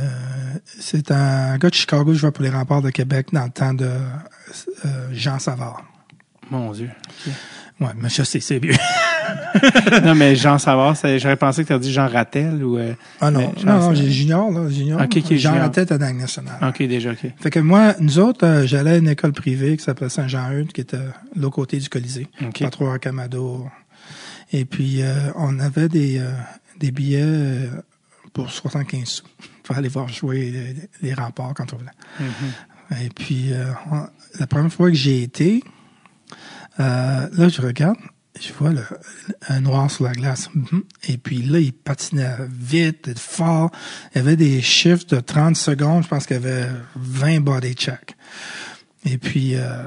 c'est 0.65 1.11
un 1.11 1.57
gars 1.57 1.69
de 1.69 1.75
Chicago, 1.75 2.13
je 2.13 2.21
vois 2.21 2.31
pour 2.31 2.43
les 2.43 2.49
remparts 2.49 2.81
de 2.81 2.89
Québec 2.89 3.27
dans 3.33 3.43
le 3.43 3.51
temps 3.51 3.73
de 3.73 3.89
Jean 5.11 5.39
Savard. 5.39 5.83
Mon 6.49 6.71
Dieu. 6.71 6.89
Ouais, 7.79 7.89
mais 7.95 8.09
je 8.09 8.23
sais, 8.23 8.39
c'est 8.39 8.59
mieux. 8.59 8.73
non, 10.03 10.15
mais 10.15 10.35
Jean 10.35 10.57
Savard, 10.57 10.95
j'aurais 11.17 11.37
pensé 11.37 11.63
que 11.63 11.67
tu 11.67 11.73
as 11.73 11.79
dit 11.79 11.93
Jean 11.93 12.07
Rattel 12.07 12.63
ou. 12.63 12.77
Euh, 12.77 12.93
ah 13.21 13.31
non, 13.31 13.53
non, 13.63 13.79
non, 13.79 13.93
j'ai 13.93 14.09
Junior, 14.09 14.51
là, 14.51 14.69
Junior. 14.69 14.99
Okay, 15.01 15.19
okay, 15.19 15.37
Jean 15.37 15.53
Rattel 15.57 15.83
était 15.83 15.97
dans 15.97 16.05
la 16.05 16.13
nationale. 16.13 16.57
OK, 16.61 16.83
déjà, 16.83 17.11
OK. 17.11 17.31
Fait 17.39 17.49
que 17.49 17.59
moi, 17.59 17.95
nous 17.99 18.19
autres, 18.19 18.45
euh, 18.45 18.65
j'allais 18.65 18.91
à 18.91 18.97
une 18.97 19.07
école 19.07 19.31
privée 19.31 19.77
qui 19.77 19.83
s'appelait 19.83 20.09
Saint-Jean-Eudes, 20.09 20.73
qui 20.73 20.81
était 20.81 20.97
l'autre 21.35 21.55
côté 21.55 21.77
du 21.77 21.87
Colisée. 21.87 22.27
Okay. 22.47 22.65
Pas 22.65 22.71
trop 22.71 22.89
à 22.89 22.99
Camado. 22.99 23.65
Et 24.51 24.65
puis, 24.65 25.01
euh, 25.01 25.31
on 25.35 25.59
avait 25.59 25.89
des, 25.89 26.19
euh, 26.19 26.31
des 26.79 26.91
billets 26.91 27.21
euh, 27.23 27.67
pour 28.33 28.49
75 28.49 29.07
sous 29.07 29.23
pour 29.63 29.77
aller 29.77 29.89
voir 29.89 30.07
jouer 30.07 30.75
les, 31.01 31.13
remparts 31.13 31.53
quand 31.53 31.73
on 31.73 31.77
voulait. 31.77 31.91
Mm-hmm. 32.19 33.05
Et 33.05 33.09
puis, 33.09 33.51
la 34.37 34.47
première 34.47 34.71
fois 34.71 34.89
que 34.89 34.97
j'ai 34.97 35.23
été, 35.23 35.63
là, 36.77 37.29
je 37.49 37.61
regarde, 37.61 37.97
je 38.39 38.53
vois 38.53 38.71
le, 38.71 38.83
un 39.49 39.61
noir 39.61 39.89
sur 39.91 40.05
la 40.05 40.13
glace. 40.13 40.49
Mm-hmm. 40.55 40.81
Et 41.09 41.17
puis 41.17 41.41
là, 41.41 41.59
il 41.59 41.73
patinait 41.73 42.35
vite, 42.49 43.17
fort. 43.17 43.71
Il 44.13 44.19
y 44.19 44.21
avait 44.21 44.35
des 44.35 44.61
chiffres 44.61 45.05
de 45.07 45.19
30 45.19 45.55
secondes. 45.55 46.03
Je 46.03 46.07
pense 46.07 46.25
qu'il 46.25 46.35
y 46.35 46.39
avait 46.39 46.67
20 46.95 47.41
body 47.41 47.73
check. 47.73 48.15
Et 49.05 49.17
puis 49.17 49.55
euh, 49.55 49.83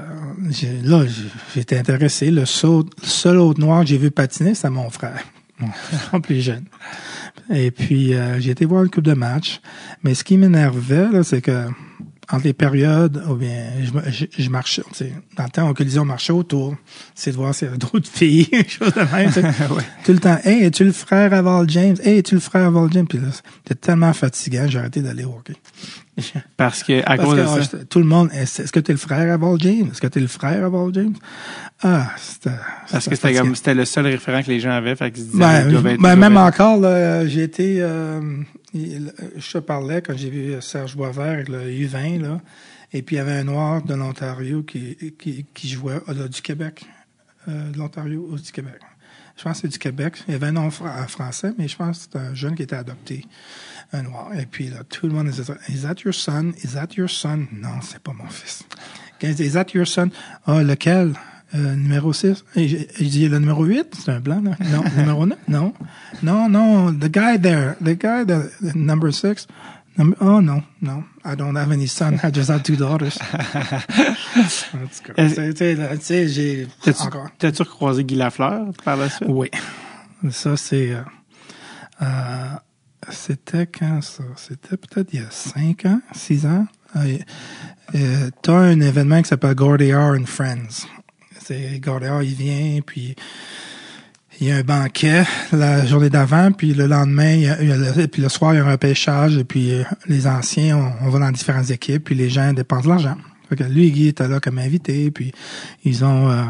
là, 0.83 1.05
j'étais 1.53 1.77
intéressé. 1.77 2.31
Le 2.31 2.45
seul, 2.45 3.37
autre 3.37 3.59
noir 3.59 3.81
que 3.81 3.87
j'ai 3.87 3.97
vu 3.97 4.11
patiner, 4.11 4.55
c'est 4.55 4.69
mon 4.69 4.89
frère, 4.89 5.23
mon 6.13 6.21
plus 6.21 6.41
jeune. 6.41 6.65
Et 7.51 7.71
puis 7.71 8.13
euh, 8.13 8.39
j'ai 8.39 8.51
été 8.51 8.65
voir 8.65 8.83
une 8.83 8.89
coupe 8.89 9.03
de 9.03 9.13
match. 9.13 9.61
Mais 10.03 10.15
ce 10.15 10.23
qui 10.23 10.37
m'énervait, 10.37 11.23
c'est 11.23 11.41
que 11.41 11.67
entre 12.31 12.45
les 12.45 12.53
périodes, 12.53 13.23
ou 13.29 13.35
bien 13.35 13.65
je, 13.81 14.25
je, 14.37 14.49
marchais, 14.49 14.83
dans 15.37 15.43
le 15.43 15.49
temps, 15.49 15.67
en 15.67 15.73
collision, 15.73 16.03
on 16.03 16.05
marchait 16.05 16.33
autour, 16.33 16.75
c'est 17.15 17.31
de 17.31 17.35
voir 17.35 17.53
s'il 17.53 17.67
y 17.67 17.69
avait 17.69 17.77
d'autres 17.91 18.09
filles, 18.09 18.49
chose 18.67 18.93
de 18.93 19.01
même. 19.15 19.31
Tout 20.05 20.13
le 20.13 20.19
temps, 20.19 20.37
hey, 20.43 20.63
es-tu 20.63 20.85
le 20.85 20.91
frère 20.91 21.33
à 21.33 21.41
Val 21.41 21.69
James? 21.69 21.97
Hey, 22.03 22.19
es-tu 22.19 22.35
le 22.35 22.41
frère 22.41 22.67
à 22.67 22.69
Val 22.69 22.89
James? 22.91 23.07
Puis 23.07 23.19
là, 23.19 23.27
c'était 23.31 23.79
tellement 23.79 24.13
fatigant, 24.13 24.67
j'ai 24.67 24.79
arrêté 24.79 25.01
d'aller 25.01 25.25
au 25.25 25.35
hockey. 25.37 25.53
Parce 26.57 26.83
que, 26.83 27.01
à 27.05 27.17
cause 27.17 27.37
de 27.37 27.63
ça. 27.63 27.77
Tout 27.89 27.99
le 27.99 28.05
monde, 28.05 28.29
est-ce 28.33 28.71
que 28.71 28.79
tu 28.79 28.91
es 28.91 28.93
le 28.93 28.99
frère 28.99 29.33
à 29.33 29.37
Val 29.37 29.55
James? 29.59 29.89
Est-ce 29.91 30.01
que 30.01 30.07
tu 30.07 30.19
es 30.19 30.21
le 30.21 30.27
frère 30.27 30.65
à 30.65 30.69
Val 30.69 30.91
James? 30.93 31.15
Ah, 31.81 32.11
c'était. 32.17 32.51
Parce 32.91 33.07
que 33.07 33.15
c'était 33.15 33.33
comme, 33.33 33.55
c'était 33.55 33.73
le 33.73 33.85
seul 33.85 34.05
référent 34.05 34.43
que 34.43 34.49
les 34.49 34.59
gens 34.59 34.71
avaient, 34.71 34.95
fait 34.95 35.11
qu'ils 35.11 35.23
se 35.23 35.31
disaient, 35.31 35.81
ben, 35.81 35.97
ben 35.97 36.15
même 36.15 36.37
encore, 36.37 36.81
j'ai 37.27 37.43
été, 37.43 37.77
euh, 37.81 38.21
je 38.73 39.51
te 39.51 39.57
parlais 39.57 40.01
quand 40.01 40.15
j'ai 40.15 40.29
vu 40.29 40.55
Serge 40.61 40.95
Boisvert 40.95 41.33
avec 41.33 41.49
le 41.49 41.63
U20, 41.63 42.21
là, 42.21 42.41
et 42.91 43.01
puis 43.01 43.15
il 43.15 43.19
y 43.19 43.21
avait 43.21 43.33
un 43.33 43.43
noir 43.43 43.83
de 43.83 43.95
l'Ontario 43.95 44.63
qui, 44.63 44.95
qui, 45.19 45.45
qui 45.53 45.67
jouait, 45.67 45.99
là, 46.07 46.27
du 46.27 46.41
Québec, 46.41 46.85
euh, 47.47 47.71
de 47.71 47.77
l'Ontario 47.77 48.27
ou 48.31 48.37
du 48.37 48.51
Québec. 48.51 48.79
Je 49.35 49.43
pense 49.43 49.53
que 49.53 49.61
c'est 49.61 49.73
du 49.73 49.79
Québec. 49.79 50.23
Il 50.27 50.33
y 50.33 50.35
avait 50.35 50.47
un 50.47 50.51
nom 50.51 50.69
français, 50.69 51.53
mais 51.57 51.67
je 51.67 51.75
pense 51.75 51.97
que 51.97 52.03
c'était 52.03 52.19
un 52.19 52.35
jeune 52.35 52.55
qui 52.55 52.61
était 52.61 52.75
adopté 52.75 53.25
un 53.93 54.03
noir. 54.03 54.29
Et 54.37 54.45
puis 54.45 54.69
là, 54.69 54.83
tout 54.89 55.07
le 55.07 55.13
monde 55.13 55.29
disait, 55.29 55.43
Is 55.69 55.81
that 55.81 56.01
your 56.03 56.13
son? 56.13 56.53
Is 56.63 56.73
that 56.73 56.95
your 56.97 57.09
son? 57.09 57.47
Non, 57.51 57.81
c'est 57.81 57.99
pas 57.99 58.13
mon 58.13 58.27
fils. 58.29 58.63
Is 59.21 59.53
that 59.53 59.73
your 59.73 59.87
son? 59.87 60.11
Ah, 60.45 60.55
oh, 60.57 60.63
lequel? 60.63 61.13
Euh, 61.55 61.75
numéro 61.75 62.13
6. 62.13 62.43
Et 62.55 62.67
je, 62.67 63.03
dis 63.03 63.29
le 63.29 63.37
numéro 63.37 63.63
8, 63.63 63.95
c'est 64.03 64.11
un 64.11 64.19
blanc, 64.19 64.41
là. 64.41 64.57
Non, 64.71 64.83
numéro 64.97 65.27
9, 65.27 65.37
non. 65.47 65.73
Non, 66.23 66.49
non, 66.49 66.91
the 66.91 67.11
guy 67.11 67.39
there, 67.39 67.75
the 67.79 67.95
guy, 67.95 68.25
the, 68.25 68.49
the 68.59 68.75
number 68.75 69.11
6. 69.11 69.45
Number, 69.95 70.17
oh, 70.19 70.41
no, 70.41 70.63
no. 70.81 71.03
I 71.23 71.35
don't 71.35 71.55
have 71.55 71.71
any 71.71 71.85
son. 71.85 72.19
I 72.23 72.31
just 72.31 72.49
have 72.49 72.63
two 72.63 72.75
daughters. 72.75 73.19
tu 75.15 75.99
sais, 76.01 76.27
j'ai 76.27 76.67
encore. 76.99 77.29
T'as-tu 77.37 77.63
croisé 77.65 78.03
Guy 78.03 78.15
Lafleur 78.15 78.73
par 78.83 78.97
la 78.97 79.09
suite? 79.09 79.29
Oui. 79.29 79.51
Ça, 80.31 80.57
c'est, 80.57 80.91
euh, 80.91 81.01
euh, 82.01 82.55
c'était 83.11 83.67
quand 83.67 84.01
ça? 84.01 84.23
C'était 84.35 84.77
peut-être 84.77 85.13
il 85.13 85.21
y 85.21 85.23
a 85.23 85.31
cinq 85.31 85.85
ans, 85.85 86.01
six 86.13 86.45
ans? 86.45 86.65
Euh, 86.95 87.17
euh, 87.95 88.29
T'as 88.41 88.53
un 88.53 88.79
événement 88.79 89.21
qui 89.21 89.29
s'appelle 89.29 89.55
Gordiar 89.55 90.13
and 90.13 90.25
Friends. 90.25 90.87
Gordiar, 91.79 92.23
il 92.23 92.35
vient, 92.35 92.79
puis 92.85 93.15
il 94.39 94.47
y 94.47 94.51
a 94.51 94.57
un 94.57 94.63
banquet 94.63 95.23
la 95.51 95.85
journée 95.85 96.09
d'avant, 96.09 96.51
puis 96.51 96.73
le 96.73 96.87
lendemain, 96.87 97.55
puis 98.11 98.21
le 98.21 98.29
soir, 98.29 98.53
il 98.53 98.57
y 98.57 98.59
a 98.59 98.65
un 98.65 98.71
repêchage, 98.71 99.37
et 99.37 99.43
puis 99.43 99.73
euh, 99.73 99.83
les 100.07 100.27
anciens, 100.27 100.77
on, 100.77 101.05
on 101.05 101.09
va 101.09 101.19
dans 101.19 101.31
différentes 101.31 101.69
équipes, 101.69 102.05
puis 102.05 102.15
les 102.15 102.29
gens 102.29 102.53
dépensent 102.53 102.83
de 102.83 102.89
l'argent. 102.89 103.17
lui, 103.69 103.91
Guy 103.91 104.07
était 104.07 104.27
là 104.27 104.39
comme 104.39 104.57
invité, 104.57 105.11
puis 105.11 105.31
ils 105.83 106.03
ont 106.03 106.29
euh, 106.29 106.43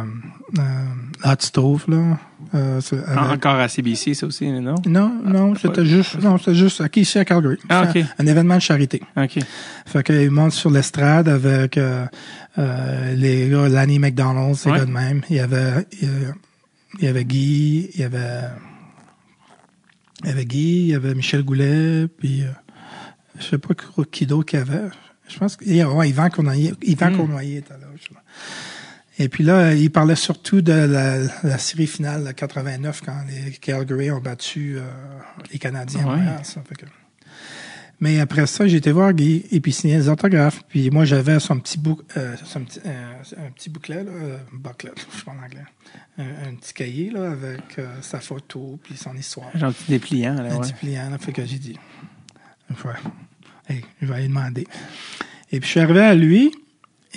euh, 0.58 1.32
Hot 1.32 1.36
Stove, 1.40 1.86
là. 1.88 2.18
Euh, 2.56 2.80
Encore 3.18 3.56
à 3.56 3.68
CBC, 3.68 4.14
ça 4.14 4.28
aussi, 4.28 4.52
non? 4.52 4.76
Non, 4.86 5.12
non, 5.26 5.56
c'était 5.56 5.86
juste, 5.86 6.22
non, 6.22 6.38
c'était 6.38 6.54
juste 6.54 6.82
aquí, 6.82 7.02
ici 7.02 7.18
à 7.18 7.26
Calgary. 7.26 7.58
Ah, 7.70 7.86
okay. 7.90 8.06
un, 8.20 8.28
événement 8.28 8.56
de 8.56 8.62
charité. 8.62 9.02
OK. 9.18 9.40
Fait 9.86 10.04
qu'ils 10.04 10.30
montent 10.30 10.52
sur 10.52 10.70
l'estrade 10.70 11.28
avec 11.28 11.78
euh, 11.78 12.06
euh, 12.60 13.16
les 13.16 13.50
gars, 13.50 13.70
Lanny 13.70 13.98
McDonald, 13.98 14.56
ces 14.56 14.70
gars 14.70 14.86
de 14.86 14.92
même. 14.92 15.22
Il 15.30 15.38
y 15.38 15.40
avait, 15.40 15.88
il 17.00 17.06
y 17.06 17.08
avait 17.08 17.26
Guy, 17.26 17.90
il 17.96 18.00
y 18.00 18.04
avait, 18.04 18.50
il 20.22 20.28
y 20.28 20.32
avait 20.32 20.46
Guy, 20.46 20.82
il 20.82 20.88
y 20.88 20.96
avait 20.96 21.16
Michel 21.16 21.44
Goulet, 21.44 22.08
puis 22.08 22.44
euh, 22.44 22.52
je 23.40 23.46
sais 23.46 23.58
pas 23.58 23.74
qui 24.12 24.28
d'autre 24.28 24.46
qu'il 24.46 24.60
y 24.60 24.62
avait. 24.62 24.90
Je 25.28 25.40
pense 25.40 25.58
a 25.58 25.94
ouais, 25.94 26.10
Yvan 26.10 26.30
Cournoyer, 26.30 26.74
Yvan 26.84 27.12
mm. 27.12 27.18
Cournoyer 27.18 27.58
était 27.58 27.74
là. 27.74 27.83
Et 29.20 29.30
puis 29.30 29.44
là, 29.44 29.74
il 29.74 29.92
parlait 29.92 30.16
surtout 30.16 30.62
de 30.62 30.74
la, 30.74 31.18
la 31.44 31.58
série 31.58 31.88
finale 31.88 32.26
de 32.26 32.32
89 32.32 33.02
quand 33.06 33.24
les 33.28 33.52
Calgary 33.52 34.12
ont 34.12 34.20
battu 34.20 34.78
euh, 34.78 34.82
les 35.52 35.60
Canadiens. 35.60 36.06
Ouais. 36.06 36.44
ça 36.44 36.62
fait 36.68 36.76
que... 36.76 36.86
Mais 38.00 38.20
après 38.20 38.48
ça, 38.48 38.68
j'ai 38.68 38.78
été 38.78 38.92
voir 38.92 39.14
Guy 39.14 39.46
et 39.52 39.62
puis 39.62 39.72
signer 39.72 39.96
des 39.96 40.10
autographes. 40.10 40.62
Puis 40.68 40.90
moi, 40.90 41.06
j'avais 41.06 41.40
son 41.40 41.58
petit 41.60 41.78
bouc, 41.78 42.02
euh, 42.18 42.36
son 42.44 42.66
petit, 42.66 42.82
euh, 42.86 43.14
un 43.38 43.52
petit 43.52 43.70
bouclet, 43.70 44.04
là, 44.04 44.12
euh, 44.12 44.38
je 45.18 45.24
parle 45.24 45.38
anglais, 45.38 45.64
un, 46.18 46.50
un, 46.50 46.56
petit 46.56 46.74
cahier 46.74 47.12
là 47.12 47.32
avec 47.32 47.80
sa 48.02 48.20
photo 48.20 48.78
puis 48.84 48.98
son 48.98 49.16
histoire. 49.16 49.50
Un 49.54 49.72
petit 49.72 49.92
dépliant 49.92 50.34
là. 50.34 50.54
Un 50.54 50.58
ouais. 50.58 50.68
dépliant 50.68 51.10
là, 51.12 51.18
fait 51.18 51.32
que 51.32 51.46
j'ai 51.46 51.60
dit, 51.60 51.80
ouais, 52.72 52.92
hey, 53.70 53.86
je 54.02 54.08
vais 54.08 54.16
aller 54.16 54.28
demander. 54.28 54.68
Et 55.52 55.60
puis 55.60 55.68
je 55.68 55.72
suis 55.72 55.80
arrivé 55.80 56.02
à 56.02 56.16
lui 56.16 56.52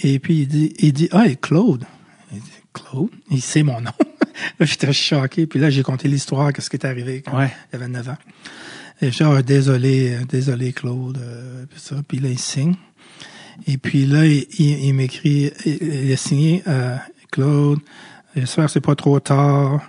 et 0.02 0.18
puis 0.18 0.42
il 0.42 0.48
dit, 0.48 0.72
il 0.78 0.92
dit, 0.92 1.08
ah, 1.12 1.26
et 1.26 1.36
Claude. 1.36 1.84
Il 2.32 2.40
dit, 2.40 2.50
Claude, 2.72 3.10
il 3.30 3.40
sait 3.40 3.62
mon 3.62 3.80
nom. 3.80 3.92
J'étais 4.60 4.92
choqué. 4.92 5.46
Puis 5.46 5.58
là, 5.58 5.70
j'ai 5.70 5.82
compté 5.82 6.08
l'histoire, 6.08 6.52
qu'est-ce 6.52 6.70
qui 6.70 6.76
est 6.76 6.86
arrivé 6.86 7.22
quand 7.22 7.38
ouais. 7.38 7.52
il 7.72 7.76
avait 7.76 7.88
9 7.88 8.08
ans. 8.08 8.18
Et 9.02 9.10
genre, 9.10 9.42
désolé, 9.42 10.18
désolé, 10.28 10.72
Claude, 10.72 11.18
euh, 11.18 11.66
puis 11.68 11.80
ça. 11.80 11.96
Puis 12.06 12.18
là, 12.18 12.28
il 12.28 12.38
signe. 12.38 12.74
Et 13.66 13.78
puis 13.78 14.06
là, 14.06 14.26
il, 14.26 14.46
il, 14.58 14.84
il 14.86 14.92
m'écrit, 14.94 15.52
il, 15.64 15.78
il, 15.82 16.12
a 16.12 16.16
signé, 16.16 16.62
euh, 16.66 16.96
Claude, 17.30 17.80
j'espère 18.34 18.66
que 18.66 18.72
c'est 18.72 18.80
pas 18.80 18.94
trop 18.94 19.18
tard, 19.20 19.80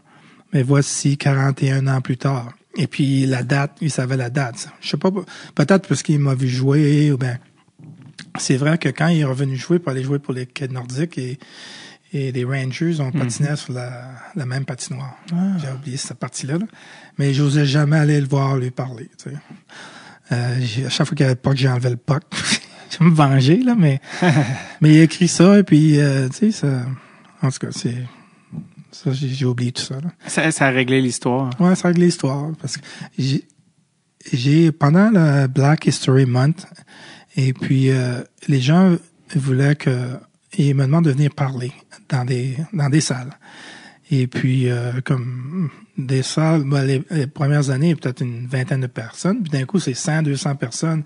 mais 0.54 0.64
voici 0.64 1.18
41 1.18 1.88
ans 1.88 2.02
plus 2.02 2.18
tard. 2.18 2.54
Et 2.76 2.88
puis 2.88 3.26
la 3.26 3.44
date, 3.44 3.78
il 3.82 3.92
savait 3.92 4.18
la 4.18 4.30
date. 4.30 4.70
Je 4.82 4.90
sais 4.90 4.98
pas, 4.98 5.12
peut-être 5.56 5.88
parce 5.88 6.04
qu'il 6.04 6.20
m'a 6.20 6.36
vu 6.36 6.48
jouer, 6.48 7.12
ou 7.12 7.18
bien 7.18 7.38
c'est 8.40 8.58
vrai 8.58 8.78
que 8.78 8.90
quand 8.90 9.08
il 9.08 9.20
est 9.20 9.24
revenu 9.26 9.56
jouer 9.56 9.80
pour 9.80 9.92
aller 9.92 10.04
jouer 10.04 10.20
pour 10.20 10.34
les 10.34 10.46
quais 10.46 10.68
nordiques, 10.68 11.18
et, 11.18 11.38
et 12.14 12.32
les 12.32 12.44
Rangers, 12.46 12.96
on 13.00 13.12
patinait 13.12 13.56
sur 13.56 13.74
la, 13.74 14.12
la 14.36 14.46
même 14.46 14.66
patinoire. 14.66 15.18
J'ai 15.62 15.72
oublié 15.72 15.98
cette 15.98 16.18
partie-là. 16.20 16.58
là. 16.58 16.66
Mais 17.18 17.34
j'osais 17.34 17.66
jamais 17.66 17.98
aller 17.98 18.20
le 18.22 18.28
voir, 18.28 18.58
lui 18.58 18.72
parler. 18.72 19.10
tu 19.22 19.30
sais. 19.32 19.36
Euh, 20.32 20.58
j'ai- 20.62 20.86
à 20.86 20.90
chaque 20.90 21.08
fois 21.08 21.16
qu'il 21.16 21.26
y 21.26 21.30
avait 21.30 21.36
que 21.40 21.56
j'ai 21.56 21.70
enlevé 21.70 21.90
le 21.90 21.98
puck, 21.98 22.24
je 23.00 23.04
me 23.04 23.10
venger, 23.14 23.58
là, 23.64 23.76
mais, 23.78 24.00
mais 24.82 24.94
il 24.94 25.00
a 25.00 25.04
écrit 25.04 25.28
ça, 25.28 25.58
et 25.60 25.64
puis, 25.64 26.00
euh, 26.00 26.28
tu 26.30 26.38
sais, 26.38 26.52
ça, 26.52 26.86
en 27.42 27.50
tout 27.52 27.60
cas, 27.60 27.68
c'est, 27.72 27.96
ça, 28.92 29.12
j'ai 29.14 29.46
oublié 29.46 29.72
tout 29.72 29.82
ça, 29.84 29.96
là. 29.96 30.10
Ça, 30.28 30.50
ça 30.52 30.68
a 30.68 30.70
réglé 30.70 31.02
l'histoire. 31.02 31.50
Ouais, 31.62 31.76
ça 31.76 31.90
règle 31.90 32.02
l'histoire. 32.02 32.52
Parce 32.60 32.78
que 32.78 32.82
j'ai, 33.18 33.48
j'ai, 34.34 34.72
pendant 34.72 35.10
le 35.12 35.48
Black 35.48 35.86
History 35.86 36.26
Month, 36.26 36.66
et 37.38 37.54
puis, 37.54 37.92
euh, 37.92 38.22
les 38.48 38.60
gens 38.60 38.98
voulaient 39.36 39.76
que, 39.76 39.92
ils 40.58 40.74
me 40.74 40.86
demandent 40.86 41.06
de 41.06 41.12
venir 41.12 41.34
parler 41.34 41.72
dans 42.10 42.26
des, 42.26 42.58
dans 42.74 42.90
des 42.90 43.02
salles. 43.02 43.32
Et 44.10 44.26
puis, 44.28 44.70
euh, 44.70 45.02
comme 45.04 45.70
des 45.98 46.24
salles, 46.24 46.64
ben, 46.64 46.84
les, 46.84 47.04
les 47.12 47.28
premières 47.28 47.70
années, 47.70 47.96
peut-être 47.96 48.22
une 48.22 48.48
vingtaine 48.48 48.82
de 48.82 48.88
personnes. 48.88 49.44
Puis 49.44 49.52
d'un 49.52 49.66
coup, 49.66 49.80
c'est 49.80 49.94
100, 49.94 50.24
200 50.24 50.56
personnes. 50.56 51.04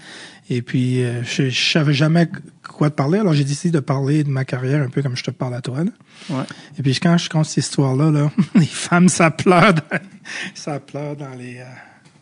Et 0.49 0.61
puis, 0.61 1.03
euh, 1.03 1.23
je, 1.23 1.49
je 1.49 1.71
savais 1.71 1.93
jamais 1.93 2.29
quoi 2.67 2.89
te 2.89 2.95
parler. 2.95 3.19
Alors, 3.19 3.33
j'ai 3.33 3.43
décidé 3.43 3.71
de 3.71 3.79
parler 3.79 4.23
de 4.23 4.29
ma 4.29 4.45
carrière 4.45 4.83
un 4.83 4.89
peu 4.89 5.01
comme 5.01 5.17
je 5.17 5.23
te 5.23 5.31
parle 5.31 5.55
à 5.55 5.61
toi. 5.61 5.83
Là. 5.83 5.91
Ouais. 6.29 6.43
Et 6.77 6.83
puis, 6.83 6.97
quand 6.99 7.17
je 7.17 7.29
compte 7.29 7.45
cette 7.45 7.65
histoire-là, 7.65 8.11
là, 8.11 8.31
les 8.55 8.65
femmes, 8.65 9.09
ça 9.09 9.31
pleure 9.31 9.73
dans, 9.73 9.97
ça 10.53 10.79
pleure 10.79 11.15
dans 11.15 11.31
les, 11.31 11.57
euh, 11.57 11.63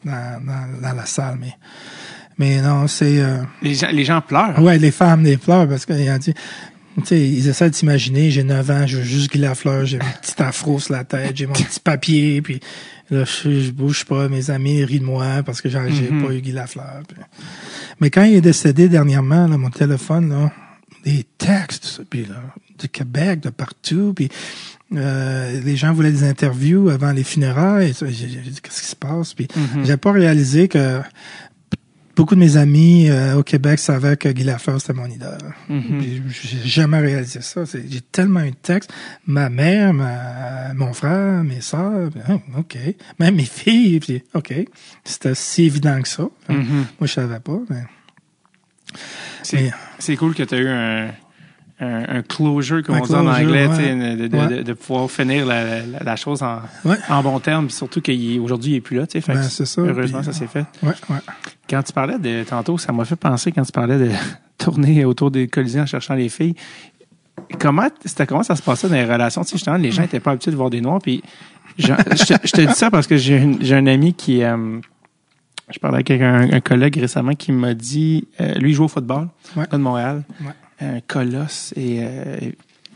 dans, 0.05 0.45
dans, 0.45 0.82
dans 0.82 0.93
la 0.93 1.05
salle. 1.05 1.38
Mais, 1.41 1.53
mais 2.39 2.61
non, 2.61 2.87
c'est, 2.87 3.19
euh, 3.21 3.37
Les 3.61 3.75
gens, 3.75 3.89
les 3.91 4.03
gens 4.05 4.21
pleurent. 4.21 4.59
Ouais, 4.61 4.79
les 4.79 4.91
femmes, 4.91 5.23
les 5.23 5.37
fleurs, 5.37 5.67
parce 5.69 5.85
qu'ils 5.85 6.09
ont 6.09 6.17
dit, 6.17 6.33
tu 6.33 7.05
sais, 7.05 7.19
ils 7.21 7.47
essaient 7.47 7.69
de 7.69 7.75
s'imaginer, 7.75 8.31
j'ai 8.31 8.43
9 8.43 8.71
ans, 8.71 8.87
je 8.87 8.97
veux 8.97 9.03
juste 9.03 9.31
Guy 9.31 9.37
Lafleur, 9.37 9.85
j'ai 9.85 9.99
mon 9.99 10.05
petit 10.21 10.41
afro 10.41 10.79
sur 10.79 10.93
la 10.93 11.03
tête, 11.03 11.37
j'ai 11.37 11.45
mon 11.45 11.53
petit 11.53 11.79
papier, 11.79 12.41
puis 12.41 12.59
là, 13.11 13.23
je, 13.25 13.61
je 13.61 13.71
bouge 13.71 14.05
pas, 14.05 14.27
mes 14.29 14.49
amis 14.49 14.83
rient 14.83 14.99
de 14.99 15.05
moi 15.05 15.43
parce 15.45 15.61
que 15.61 15.69
j'ai 15.69 15.79
j'ai 15.91 16.07
pas 16.07 16.33
eu 16.33 16.41
Guy 16.41 16.51
Lafleur. 16.51 17.01
puis- 17.07 17.17
Mais 18.01 18.09
quand 18.09 18.23
il 18.23 18.35
est 18.35 18.41
décédé 18.41 18.89
dernièrement, 18.89 19.47
là, 19.47 19.57
mon 19.57 19.69
téléphone, 19.69 20.29
là, 20.29 20.51
des 21.05 21.25
textes, 21.37 22.01
puis 22.09 22.25
là, 22.25 22.41
du 22.77 22.89
Québec, 22.89 23.39
de 23.41 23.49
partout, 23.49 24.13
puis 24.15 24.29
euh, 24.95 25.61
les 25.63 25.75
gens 25.77 25.93
voulaient 25.93 26.11
des 26.11 26.23
interviews 26.23 26.89
avant 26.89 27.11
les 27.11 27.23
funérailles. 27.23 27.89
et 27.89 27.93
ça, 27.93 28.05
J'ai 28.09 28.25
dit, 28.27 28.59
qu'est-ce 28.61 28.81
qui 28.81 28.87
se 28.87 28.95
passe? 28.95 29.33
Puis 29.33 29.47
j'ai 29.83 29.97
pas 29.97 30.11
réalisé 30.11 30.67
que 30.67 30.99
beaucoup 32.20 32.36
de 32.36 32.39
mes 32.41 32.57
amis 32.57 33.09
euh, 33.09 33.38
au 33.38 33.43
Québec 33.43 33.80
savaient 33.80 34.17
que 34.17 34.28
Guy 34.28 34.43
Lafleur, 34.43 34.82
c'était 34.82 34.91
mon 34.91 35.05
idole. 35.05 35.55
Puis 35.67 36.22
J'ai 36.30 36.67
jamais 36.67 36.99
réalisé 36.99 37.39
ça. 37.39 37.63
J'ai 37.63 38.01
tellement 38.01 38.41
eu 38.41 38.51
de 38.51 38.57
textes. 38.57 38.91
Ma 39.26 39.47
mère, 39.47 39.93
ma, 39.93 40.74
mon 40.74 40.91
frère, 40.91 41.45
mes 41.45 41.61
soeurs, 41.61 42.09
OK. 42.57 42.78
Même 43.20 43.36
mes 43.36 43.45
filles, 43.45 44.01
puis 44.01 44.22
OK. 44.34 44.53
C'était 45.05 45.34
si 45.34 45.63
évident 45.63 46.01
que 46.01 46.09
ça. 46.09 46.28
Moi, 46.49 46.84
je 47.03 47.13
savais 47.13 47.39
pas, 47.39 47.59
mais... 47.70 47.84
C'est 49.99 50.17
cool 50.17 50.36
que 50.36 50.43
tu 50.43 50.55
as 50.55 50.57
eu 50.57 50.67
un, 50.67 51.11
un, 51.82 52.17
un 52.17 52.21
closure, 52.23 52.84
comme 52.84 52.95
Un 52.95 53.01
on 53.01 53.05
dit 53.05 53.15
en 53.15 53.25
anglais, 53.27 53.67
ouais. 53.67 54.15
de, 54.17 54.27
de, 54.27 54.38
Ouais. 54.38 54.47
de, 54.57 54.61
de 54.63 54.73
pouvoir 54.73 55.09
finir 55.09 55.45
la, 55.45 55.82
la, 55.86 55.99
la 56.03 56.15
chose 56.15 56.43
en, 56.43 56.59
Ouais. 56.86 56.97
en 57.09 57.21
bon 57.23 57.39
terme. 57.39 57.69
Surtout 57.69 58.01
qu'aujourd'hui, 58.01 58.71
il 58.71 58.75
n'est 58.75 58.82
plus 58.82 58.97
là. 58.97 59.07
tu 59.07 59.13
sais, 59.13 59.21
fait 59.21 59.34
Ben, 59.34 59.43
c'est 59.43 59.65
ça, 59.65 59.82
Heureusement, 59.82 60.17
puis- 60.19 60.25
ça 60.25 60.34
s'est 60.34 60.47
fait. 60.47 60.65
Ouais, 60.84 60.89
ouais. 61.09 61.17
Quand 61.69 61.82
tu 61.84 61.93
parlais 61.93 62.17
de 62.19 62.43
tantôt, 62.43 62.77
ça 62.77 62.91
m'a 62.91 63.05
fait 63.05 63.15
penser 63.15 63.51
quand 63.51 63.63
tu 63.63 63.71
parlais 63.71 63.97
de 63.97 64.09
tourner 64.57 65.05
autour 65.05 65.32
des 65.32 65.47
colisées 65.47 65.80
en 65.80 65.86
cherchant 65.86 66.15
les 66.15 66.27
filles. 66.30 66.55
Comment 67.59 67.88
c'était 68.03 68.27
comment 68.27 68.43
ça 68.43 68.55
se 68.55 68.61
passait 68.61 68.89
dans 68.89 68.95
les 68.95 69.05
relations? 69.05 69.41
Tu 69.43 69.49
sais, 69.51 69.55
justement, 69.57 69.77
les 69.77 69.91
gens 69.91 70.01
n'étaient 70.01 70.19
pas 70.19 70.32
habitués 70.32 70.51
de 70.51 70.57
voir 70.57 70.69
des 70.69 70.82
noirs. 70.82 70.99
Puis 71.01 71.23
je, 71.77 71.88
je 71.88 72.23
te, 72.25 72.34
je 72.47 72.51
te 72.51 72.61
dis 72.61 72.73
ça 72.73 72.91
parce 72.91 73.07
que 73.07 73.15
j'ai 73.17 73.38
une- 73.38 73.61
j'ai 73.61 73.75
un 73.75 73.88
ami 73.88 74.13
qui 74.13 74.43
euh, 74.43 74.80
je 75.69 75.80
parlais 75.80 75.97
avec 75.97 76.11
un, 76.11 76.51
un 76.51 76.59
collègue 76.59 76.97
récemment 76.99 77.34
qui 77.34 77.51
m'a 77.53 77.73
dit 77.73 78.27
euh, 78.41 78.53
lui 78.55 78.71
il 78.71 78.73
joue 78.73 78.84
au 78.84 78.88
football 78.89 79.30
de 79.55 79.77
Montréal, 79.77 80.23
Ouais. 80.41 80.47
Un 80.82 80.99
colosse 81.01 81.73
et, 81.75 81.99
euh, 82.01 82.38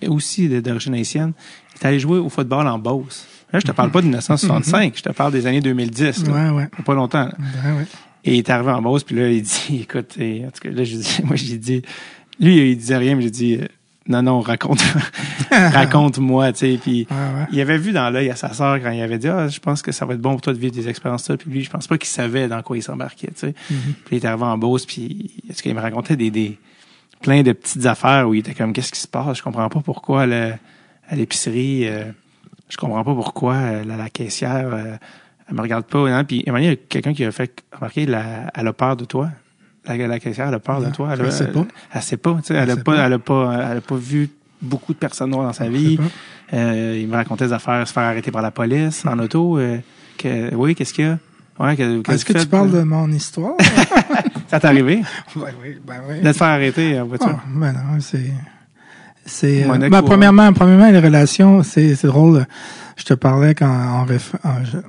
et 0.01 0.07
aussi 0.07 0.47
d'origine 0.61 0.93
haïtienne. 0.93 1.33
Il 1.75 1.83
est 1.83 1.87
allé 1.87 1.99
jouer 1.99 2.19
au 2.19 2.29
football 2.29 2.67
en 2.67 2.79
Beauce. 2.79 3.25
Là, 3.51 3.59
je 3.59 3.65
te 3.65 3.71
parle 3.71 3.91
pas 3.91 4.01
de 4.01 4.05
1965, 4.07 4.93
je 4.95 5.03
te 5.03 5.09
parle 5.09 5.31
des 5.31 5.45
années 5.45 5.61
2010. 5.61 6.27
là. 6.27 6.33
Ouais, 6.33 6.49
ouais. 6.57 6.69
Pas 6.85 6.93
longtemps. 6.93 7.29
Ben, 7.37 7.77
ouais. 7.77 7.85
Et 8.25 8.35
il 8.35 8.37
est 8.39 8.49
arrivé 8.49 8.71
en 8.71 8.81
Beauce, 8.81 9.03
puis 9.03 9.15
là, 9.15 9.29
il 9.29 9.41
dit, 9.41 9.79
écoute, 9.81 10.17
et, 10.17 10.43
en 10.45 10.51
tout 10.51 10.61
cas, 10.61 10.69
là, 10.69 10.83
je 10.83 10.95
dis, 10.95 11.17
moi, 11.23 11.35
j'ai 11.35 11.57
dit, 11.57 11.81
lui, 12.39 12.71
il 12.71 12.77
disait 12.77 12.97
rien, 12.97 13.15
mais 13.15 13.21
j'ai 13.23 13.29
dit, 13.31 13.59
non, 14.07 14.21
non, 14.21 14.41
raconte, 14.41 14.83
raconte-moi, 15.51 16.51
tu 16.53 16.59
sais, 16.59 16.79
puis 16.81 17.07
Ouais, 17.09 17.15
ouais. 17.15 17.45
il 17.53 17.61
avait 17.61 17.77
vu 17.77 17.91
dans 17.93 18.09
l'œil 18.09 18.29
à 18.29 18.35
sa 18.35 18.51
sœur 18.53 18.81
quand 18.81 18.91
il 18.91 19.01
avait 19.01 19.17
dit, 19.17 19.27
ah, 19.27 19.47
je 19.47 19.59
pense 19.59 19.81
que 19.81 19.91
ça 19.91 20.05
va 20.05 20.13
être 20.15 20.21
bon 20.21 20.31
pour 20.31 20.41
toi 20.41 20.53
de 20.53 20.59
vivre 20.59 20.73
des 20.73 20.89
expériences 20.89 21.29
là, 21.29 21.37
puis 21.37 21.49
lui, 21.49 21.63
je 21.63 21.69
pense 21.69 21.87
pas 21.87 21.97
qu'il 21.97 22.09
savait 22.09 22.47
dans 22.47 22.61
quoi 22.61 22.77
il 22.77 22.83
s'embarquait, 22.83 23.27
tu 23.27 23.39
sais. 23.39 23.49
Mm-hmm. 23.49 23.93
Puis 24.05 24.15
il 24.15 24.17
est 24.17 24.25
arrivé 24.25 24.43
en 24.43 24.57
Beauce, 24.57 24.85
puis 24.85 25.31
est-ce 25.49 25.63
qu'il 25.63 25.73
me 25.73 25.79
racontait 25.79 26.17
des, 26.17 26.31
des, 26.31 26.57
plein 27.21 27.41
de 27.43 27.51
petites 27.53 27.85
affaires 27.85 28.27
où 28.27 28.33
il 28.33 28.39
était 28.39 28.53
comme, 28.53 28.73
qu'est-ce 28.73 28.91
qui 28.91 28.99
se 28.99 29.07
passe? 29.07 29.37
Je 29.37 29.43
comprends 29.43 29.69
pas 29.69 29.79
pourquoi, 29.81 30.23
à 30.23 31.15
l'épicerie, 31.15 31.87
euh, 31.87 32.05
je 32.69 32.77
comprends 32.77 33.03
pas 33.03 33.13
pourquoi 33.13 33.53
euh, 33.55 33.83
la, 33.85 33.97
la 33.97 34.09
caissière, 34.09 34.69
euh, 34.73 34.95
elle 35.47 35.55
me 35.55 35.61
regarde 35.61 35.85
pas. 35.85 35.99
Hein? 36.09 36.23
Puis, 36.23 36.43
il 36.45 36.63
y 36.63 36.67
a 36.67 36.75
quelqu'un 36.75 37.13
qui 37.13 37.23
a 37.25 37.31
fait 37.31 37.63
remarquer, 37.73 38.05
la, 38.05 38.51
elle 38.55 38.67
a 38.67 38.73
peur 38.73 38.95
de 38.97 39.05
toi. 39.05 39.29
La, 39.85 39.95
la 39.97 40.19
caissière, 40.19 40.47
elle 40.47 40.53
a 40.53 40.59
peur 40.59 40.81
de 40.81 40.89
toi. 40.89 41.09
Elle, 41.13 41.21
a- 41.25 41.31
sait 41.31 41.47
pas. 41.51 41.65
Elle, 41.93 42.01
sait 42.01 42.17
pas. 42.17 42.33
tu 42.35 42.43
sais, 42.47 42.53
Elle, 42.55 42.63
Elle 42.69 42.71
a 42.71 42.75
pas, 42.77 42.95
pas. 42.95 43.05
elle 43.05 43.13
a 43.13 43.19
pas, 43.19 43.67
elle 43.71 43.77
a 43.77 43.81
pas 43.81 43.95
vu 43.95 44.29
beaucoup 44.61 44.93
de 44.93 44.97
personnes 44.97 45.31
noires 45.31 45.45
dans 45.47 45.53
sa 45.53 45.67
vie. 45.67 45.99
Euh, 46.53 46.97
il 47.01 47.07
me 47.07 47.15
racontait 47.15 47.47
des 47.47 47.53
affaires, 47.53 47.85
se 47.87 47.91
faire 47.93 48.03
arrêter 48.03 48.31
par 48.31 48.41
la 48.41 48.51
police 48.51 49.05
en 49.05 49.19
auto. 49.19 49.59
que, 50.17 50.55
oui, 50.55 50.73
qu'est-ce 50.75 50.93
qu'il 50.93 51.05
y 51.05 51.07
a? 51.09 51.19
Ouais, 51.59 51.75
que, 51.75 52.01
que 52.01 52.11
Est-ce 52.11 52.25
que 52.25 52.33
tu 52.33 52.47
parles 52.47 52.71
de 52.71 52.81
mon 52.83 53.11
histoire? 53.11 53.53
Ça 54.53 54.59
t'est 54.59 54.67
arrivé? 54.67 55.01
ben 55.35 55.41
oui, 55.63 55.77
ben 55.85 55.95
oui. 56.07 56.19
De 56.21 56.31
te 56.31 56.37
faire 56.37 56.47
arrêter 56.47 56.99
en 56.99 57.05
voiture? 57.07 57.27
Ah, 57.39 57.43
ben 57.47 57.73
non, 57.73 57.99
c'est. 57.99 58.31
C'est. 59.25 59.63
euh, 59.63 59.67
ben, 59.77 59.91
hein. 59.93 60.03
premièrement, 60.03 60.53
premièrement, 60.53 60.89
les 60.91 60.99
relations, 60.99 61.63
c'est 61.63 61.95
c'est 61.95 62.07
drôle. 62.07 62.45
Je 62.97 63.03
te 63.05 63.13
parlais 63.15 63.55
quand 63.55 63.67
en, 63.67 64.05
réf- 64.05 64.35
en- 64.43 64.63
je- 64.63 64.77
euh, 64.77 64.81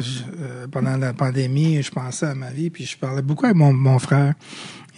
je- 0.00 0.22
euh, 0.42 0.66
pendant 0.70 0.96
la 0.96 1.12
pandémie, 1.12 1.80
je 1.82 1.90
pensais 1.90 2.26
à 2.26 2.34
ma 2.34 2.50
vie, 2.50 2.70
puis 2.70 2.84
je 2.84 2.96
parlais 2.98 3.22
beaucoup 3.22 3.44
avec 3.44 3.56
mon, 3.56 3.72
mon 3.72 3.98
frère. 4.00 4.34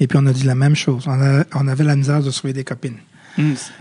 Et 0.00 0.06
puis 0.06 0.18
on 0.20 0.26
a 0.26 0.32
dit 0.32 0.44
la 0.44 0.54
même 0.54 0.74
chose. 0.76 1.04
On, 1.06 1.20
a- 1.20 1.44
on 1.54 1.68
avait 1.68 1.84
la 1.84 1.96
misère 1.96 2.22
de 2.22 2.30
trouver 2.30 2.52
des 2.54 2.64
copines. 2.64 2.96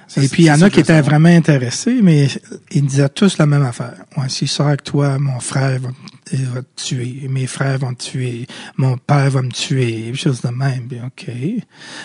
Ça, 0.08 0.22
Et 0.22 0.28
puis 0.28 0.44
il 0.44 0.46
y 0.48 0.52
en 0.52 0.62
a 0.64 0.70
qui 0.70 0.78
je 0.78 0.82
étaient 0.82 1.00
vraiment 1.02 1.30
intéressés, 1.30 2.00
mais 2.04 2.28
ils 2.72 2.86
disaient 2.86 3.08
tous 3.08 3.38
la 3.38 3.46
même 3.46 3.64
affaire. 3.64 3.94
Ouais, 4.18 4.28
s'il 4.28 4.50
sort 4.50 4.68
avec 4.68 4.84
toi, 4.84 5.18
mon 5.18 5.40
frère 5.40 5.80
va, 5.80 5.90
il 6.32 6.46
va 6.48 6.62
te 6.62 6.84
tuer, 6.84 7.28
mes 7.30 7.46
frères 7.46 7.78
vont 7.78 7.94
te 7.94 8.04
tuer, 8.04 8.48
mon 8.78 8.98
père 8.98 9.30
va 9.30 9.42
me 9.42 9.52
tuer, 9.52 10.14
choses 10.16 10.42
de 10.42 10.50
même. 10.50 10.88
Puis, 10.88 11.00
OK. 11.06 11.32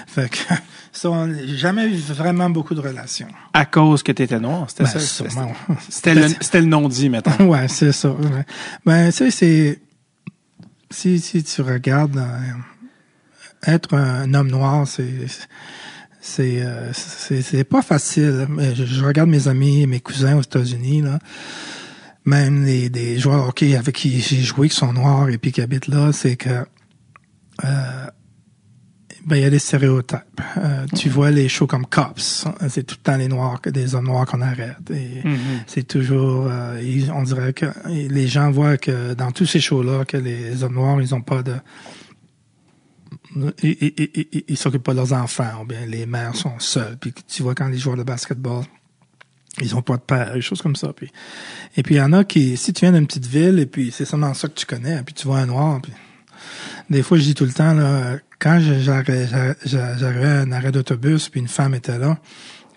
Fait 0.06 0.28
que 0.30 0.36
ça, 0.92 1.10
on 1.10 1.26
n'a 1.26 1.46
jamais 1.56 1.86
eu 1.86 1.96
vraiment 1.96 2.50
beaucoup 2.50 2.74
de 2.74 2.80
relations. 2.80 3.28
À 3.52 3.64
cause 3.64 4.02
que 4.02 4.12
t'étais 4.12 4.38
noir, 4.38 4.68
c'était 4.68 4.84
Ben, 4.84 4.90
ça? 4.90 5.24
C'était- 5.88 6.60
le, 6.60 6.66
non-dit, 6.66 7.08
mettons. 7.08 7.46
ouais, 7.48 7.68
c'est 7.68 7.92
ça. 7.92 8.10
ouais. 8.10 8.44
Ben, 8.84 9.10
tu 9.10 9.16
sais, 9.16 9.30
c'est. 9.30 9.80
Si, 10.90 11.20
si 11.20 11.42
tu 11.44 11.62
regardes, 11.62 12.18
euh, 12.18 12.52
être 13.66 13.94
un 13.94 14.32
homme 14.34 14.50
noir, 14.50 14.86
c'est. 14.86 15.26
C'est, 16.22 16.60
euh, 16.60 16.92
c'est, 16.92 17.64
pas 17.64 17.80
facile. 17.80 18.46
Je, 18.74 18.84
je 18.84 19.02
regarde 19.02 19.30
mes 19.30 19.48
amis, 19.48 19.86
mes 19.86 20.00
cousins 20.00 20.36
aux 20.36 20.42
États-Unis, 20.42 21.00
là. 21.00 21.18
Même 22.30 22.64
les, 22.64 22.88
des 22.90 23.18
joueurs 23.18 23.42
de 23.44 23.48
hockey 23.48 23.76
avec 23.76 23.94
qui 23.96 24.20
j'ai 24.20 24.40
joué 24.50 24.68
qui 24.68 24.76
sont 24.76 24.92
noirs 24.92 25.28
et 25.28 25.38
puis 25.38 25.50
qui 25.52 25.60
habitent 25.62 25.88
là, 25.88 26.12
c'est 26.12 26.36
que 26.36 26.50
euh, 27.64 28.06
ben 29.26 29.36
il 29.36 29.42
y 29.42 29.44
a 29.44 29.50
des 29.50 29.58
stéréotypes. 29.58 30.40
Euh, 30.56 30.86
Tu 30.96 31.08
vois 31.10 31.30
les 31.30 31.48
shows 31.48 31.66
comme 31.66 31.86
Cops, 31.86 32.46
c'est 32.68 32.84
tout 32.84 32.96
le 32.98 33.02
temps 33.02 33.16
les 33.18 33.28
noirs, 33.28 33.60
des 33.80 33.94
hommes 33.94 34.06
noirs 34.06 34.26
qu'on 34.26 34.40
arrête. 34.40 34.90
Et 34.90 35.26
Mhm. 35.26 35.38
c'est 35.66 35.86
toujours, 35.86 36.46
euh, 36.48 36.80
ils- 36.82 37.10
on 37.12 37.22
dirait 37.30 37.52
que 37.52 37.66
les 37.86 38.26
gens 38.28 38.50
voient 38.50 38.78
que 38.78 39.14
dans 39.14 39.30
tous 39.32 39.46
ces 39.46 39.60
shows-là, 39.60 40.04
que 40.04 40.16
les 40.16 40.62
hommes 40.64 40.74
noirs, 40.74 41.00
ils 41.02 41.14
ont 41.14 41.20
pas 41.32 41.42
de, 41.42 41.54
ils, 43.36 43.52
ils, 43.62 43.92
ils- 43.98 44.26
ils- 44.32 44.44
ils 44.48 44.56
s'occupent 44.56 44.82
pas 44.84 44.92
de 44.92 44.98
leurs 44.98 45.12
enfants, 45.12 45.62
ou 45.62 45.64
bien 45.66 45.84
les 45.86 46.06
mères 46.06 46.34
sont 46.34 46.58
seules. 46.58 46.96
Puis 47.00 47.12
tu 47.28 47.42
vois 47.42 47.54
quand 47.54 47.68
les 47.68 47.78
joueurs 47.78 47.96
de 47.96 48.02
basketball, 48.02 48.64
ils 49.60 49.74
ont 49.74 49.82
pas 49.82 49.96
de 49.96 50.02
père, 50.02 50.32
des 50.34 50.40
choses 50.40 50.62
comme 50.62 50.76
ça. 50.76 50.92
Puis, 50.92 51.10
et 51.76 51.82
puis 51.82 51.96
il 51.96 51.98
y 51.98 52.00
en 52.02 52.12
a 52.12 52.24
qui, 52.24 52.56
si 52.56 52.72
tu 52.72 52.80
viens 52.84 52.92
d'une 52.92 53.06
petite 53.06 53.26
ville 53.26 53.58
et 53.58 53.66
puis 53.66 53.90
c'est 53.92 54.04
seulement 54.04 54.32
ça 54.34 54.48
que 54.48 54.54
tu 54.54 54.66
connais, 54.66 55.02
puis 55.02 55.14
tu 55.14 55.26
vois 55.26 55.38
un 55.40 55.46
noir, 55.46 55.80
puis 55.82 55.92
des 56.88 57.02
fois 57.02 57.18
je 57.18 57.22
dis 57.24 57.34
tout 57.34 57.44
le 57.44 57.52
temps 57.52 57.74
là, 57.74 58.16
quand 58.38 58.60
j'arrivais 58.60 60.26
à 60.26 60.40
un 60.40 60.52
arrêt 60.52 60.72
d'autobus, 60.72 61.28
puis 61.28 61.40
une 61.40 61.48
femme 61.48 61.74
était 61.74 61.98
là, 61.98 62.18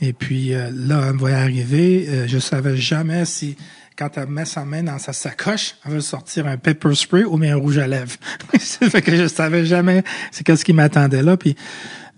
et 0.02 0.14
puis 0.14 0.54
euh, 0.54 0.70
là 0.74 1.04
elle 1.08 1.14
me 1.14 1.20
voyait 1.20 1.36
arriver, 1.36 2.06
euh, 2.10 2.28
je 2.28 2.40
savais 2.40 2.76
jamais 2.76 3.26
si 3.26 3.56
quand 3.96 4.10
elle 4.18 4.28
met 4.28 4.46
sa 4.46 4.66
main 4.66 4.82
dans 4.84 4.98
sa 4.98 5.14
sacoche, 5.14 5.76
elle 5.86 5.92
veut 5.94 6.02
sortir 6.02 6.48
un 6.48 6.58
pepper 6.58 6.96
spray 6.96 7.24
ou 7.24 7.38
bien 7.38 7.54
un 7.56 7.60
rouge 7.60 7.78
à 7.78 7.88
lèvres. 7.88 8.16
ça 8.60 8.90
fait 8.90 9.02
que 9.04 9.16
je 9.16 9.28
savais 9.28 9.66
jamais 9.66 10.04
c'est 10.32 10.44
qu'est-ce 10.44 10.66
qui 10.66 10.74
m'attendait 10.74 11.22
là, 11.22 11.38
puis 11.38 11.56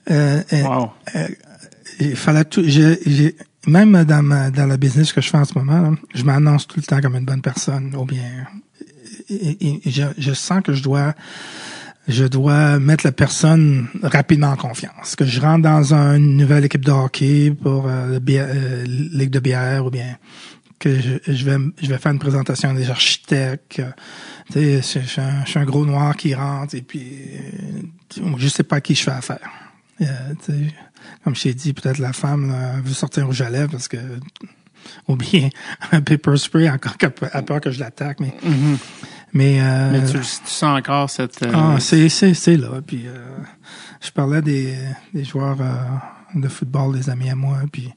euh, 0.09 0.41
euh, 0.53 0.61
Wow. 0.63 0.91
il 1.99 2.15
fallait 2.15 2.45
tout. 2.45 2.63
j'ai- 2.65 3.35
même 3.67 4.03
dans 4.03 4.23
ma, 4.23 4.51
dans 4.51 4.65
le 4.65 4.77
business 4.77 5.13
que 5.13 5.21
je 5.21 5.29
fais 5.29 5.37
en 5.37 5.45
ce 5.45 5.57
moment, 5.57 5.81
là, 5.81 5.91
je 6.13 6.23
m'annonce 6.23 6.67
tout 6.67 6.79
le 6.79 6.85
temps 6.85 7.01
comme 7.01 7.15
une 7.15 7.25
bonne 7.25 7.41
personne, 7.41 7.95
ou 7.95 8.05
bien, 8.05 8.45
je, 9.29 10.03
je 10.17 10.33
sens 10.33 10.61
que 10.63 10.73
je 10.73 10.83
dois, 10.83 11.13
je 12.07 12.25
dois 12.25 12.79
mettre 12.79 13.05
la 13.05 13.11
personne 13.11 13.87
rapidement 14.03 14.49
en 14.49 14.55
confiance. 14.55 15.15
Que 15.15 15.25
je 15.25 15.39
rentre 15.41 15.63
dans 15.63 15.93
une 15.93 16.37
nouvelle 16.37 16.65
équipe 16.65 16.85
de 16.85 16.91
hockey 16.91 17.51
pour 17.51 17.87
euh, 17.87 18.19
euh, 18.29 18.83
ligue 18.85 19.31
de 19.31 19.39
bière, 19.39 19.85
ou 19.85 19.89
bien 19.89 20.17
que 20.79 20.99
je, 20.99 21.33
je 21.33 21.45
vais, 21.45 21.57
je 21.81 21.87
vais 21.87 21.97
faire 21.97 22.11
une 22.11 22.19
présentation 22.19 22.73
des 22.73 22.89
architectes. 22.89 23.79
euh, 23.79 23.91
tu 24.51 24.81
sais, 24.83 25.01
je, 25.01 25.21
un, 25.21 25.43
je 25.45 25.49
suis 25.49 25.59
un 25.59 25.65
gros 25.65 25.85
noir 25.85 26.15
qui 26.15 26.35
rentre 26.35 26.75
et 26.75 26.81
puis 26.81 27.13
euh, 28.19 28.35
je 28.37 28.47
sais 28.47 28.63
pas 28.63 28.77
à 28.77 28.81
qui 28.81 28.93
je 28.93 29.03
fais 29.03 29.11
affaire. 29.11 29.49
Euh, 30.01 30.33
comme 31.23 31.35
je 31.35 31.43
t'ai 31.43 31.53
dit, 31.53 31.73
peut-être 31.73 31.97
la 31.99 32.13
femme 32.13 32.51
là, 32.51 32.79
veut 32.83 32.93
sortir 32.93 33.25
rouge 33.25 33.41
à 33.41 33.49
lèvres 33.49 33.71
parce 33.71 33.87
que 33.87 33.97
ou 35.07 35.15
bien 35.15 35.49
un 35.91 36.01
paper 36.01 36.37
spray 36.37 36.69
encore 36.69 36.95
a 37.33 37.41
peur 37.41 37.61
que 37.61 37.71
je 37.71 37.79
l'attaque, 37.79 38.19
mais 38.19 38.33
mais, 39.33 39.59
euh, 39.59 39.91
Mais 39.91 40.05
tu, 40.05 40.17
tu 40.19 40.23
sens 40.45 40.79
encore 40.79 41.09
cette. 41.09 41.43
euh, 41.43 41.51
ah, 41.53 41.75
c'est 41.79 42.07
c'est 42.07 42.33
c'est 42.33 42.55
là. 42.55 42.81
Puis 42.85 43.03
euh, 43.05 43.17
je 44.01 44.09
parlais 44.11 44.41
des 44.41 44.73
des 45.13 45.25
joueurs 45.25 45.57
euh, 45.59 46.39
de 46.39 46.47
football, 46.47 46.95
des 46.95 47.09
amis 47.09 47.29
à 47.29 47.35
moi, 47.35 47.57
puis 47.69 47.91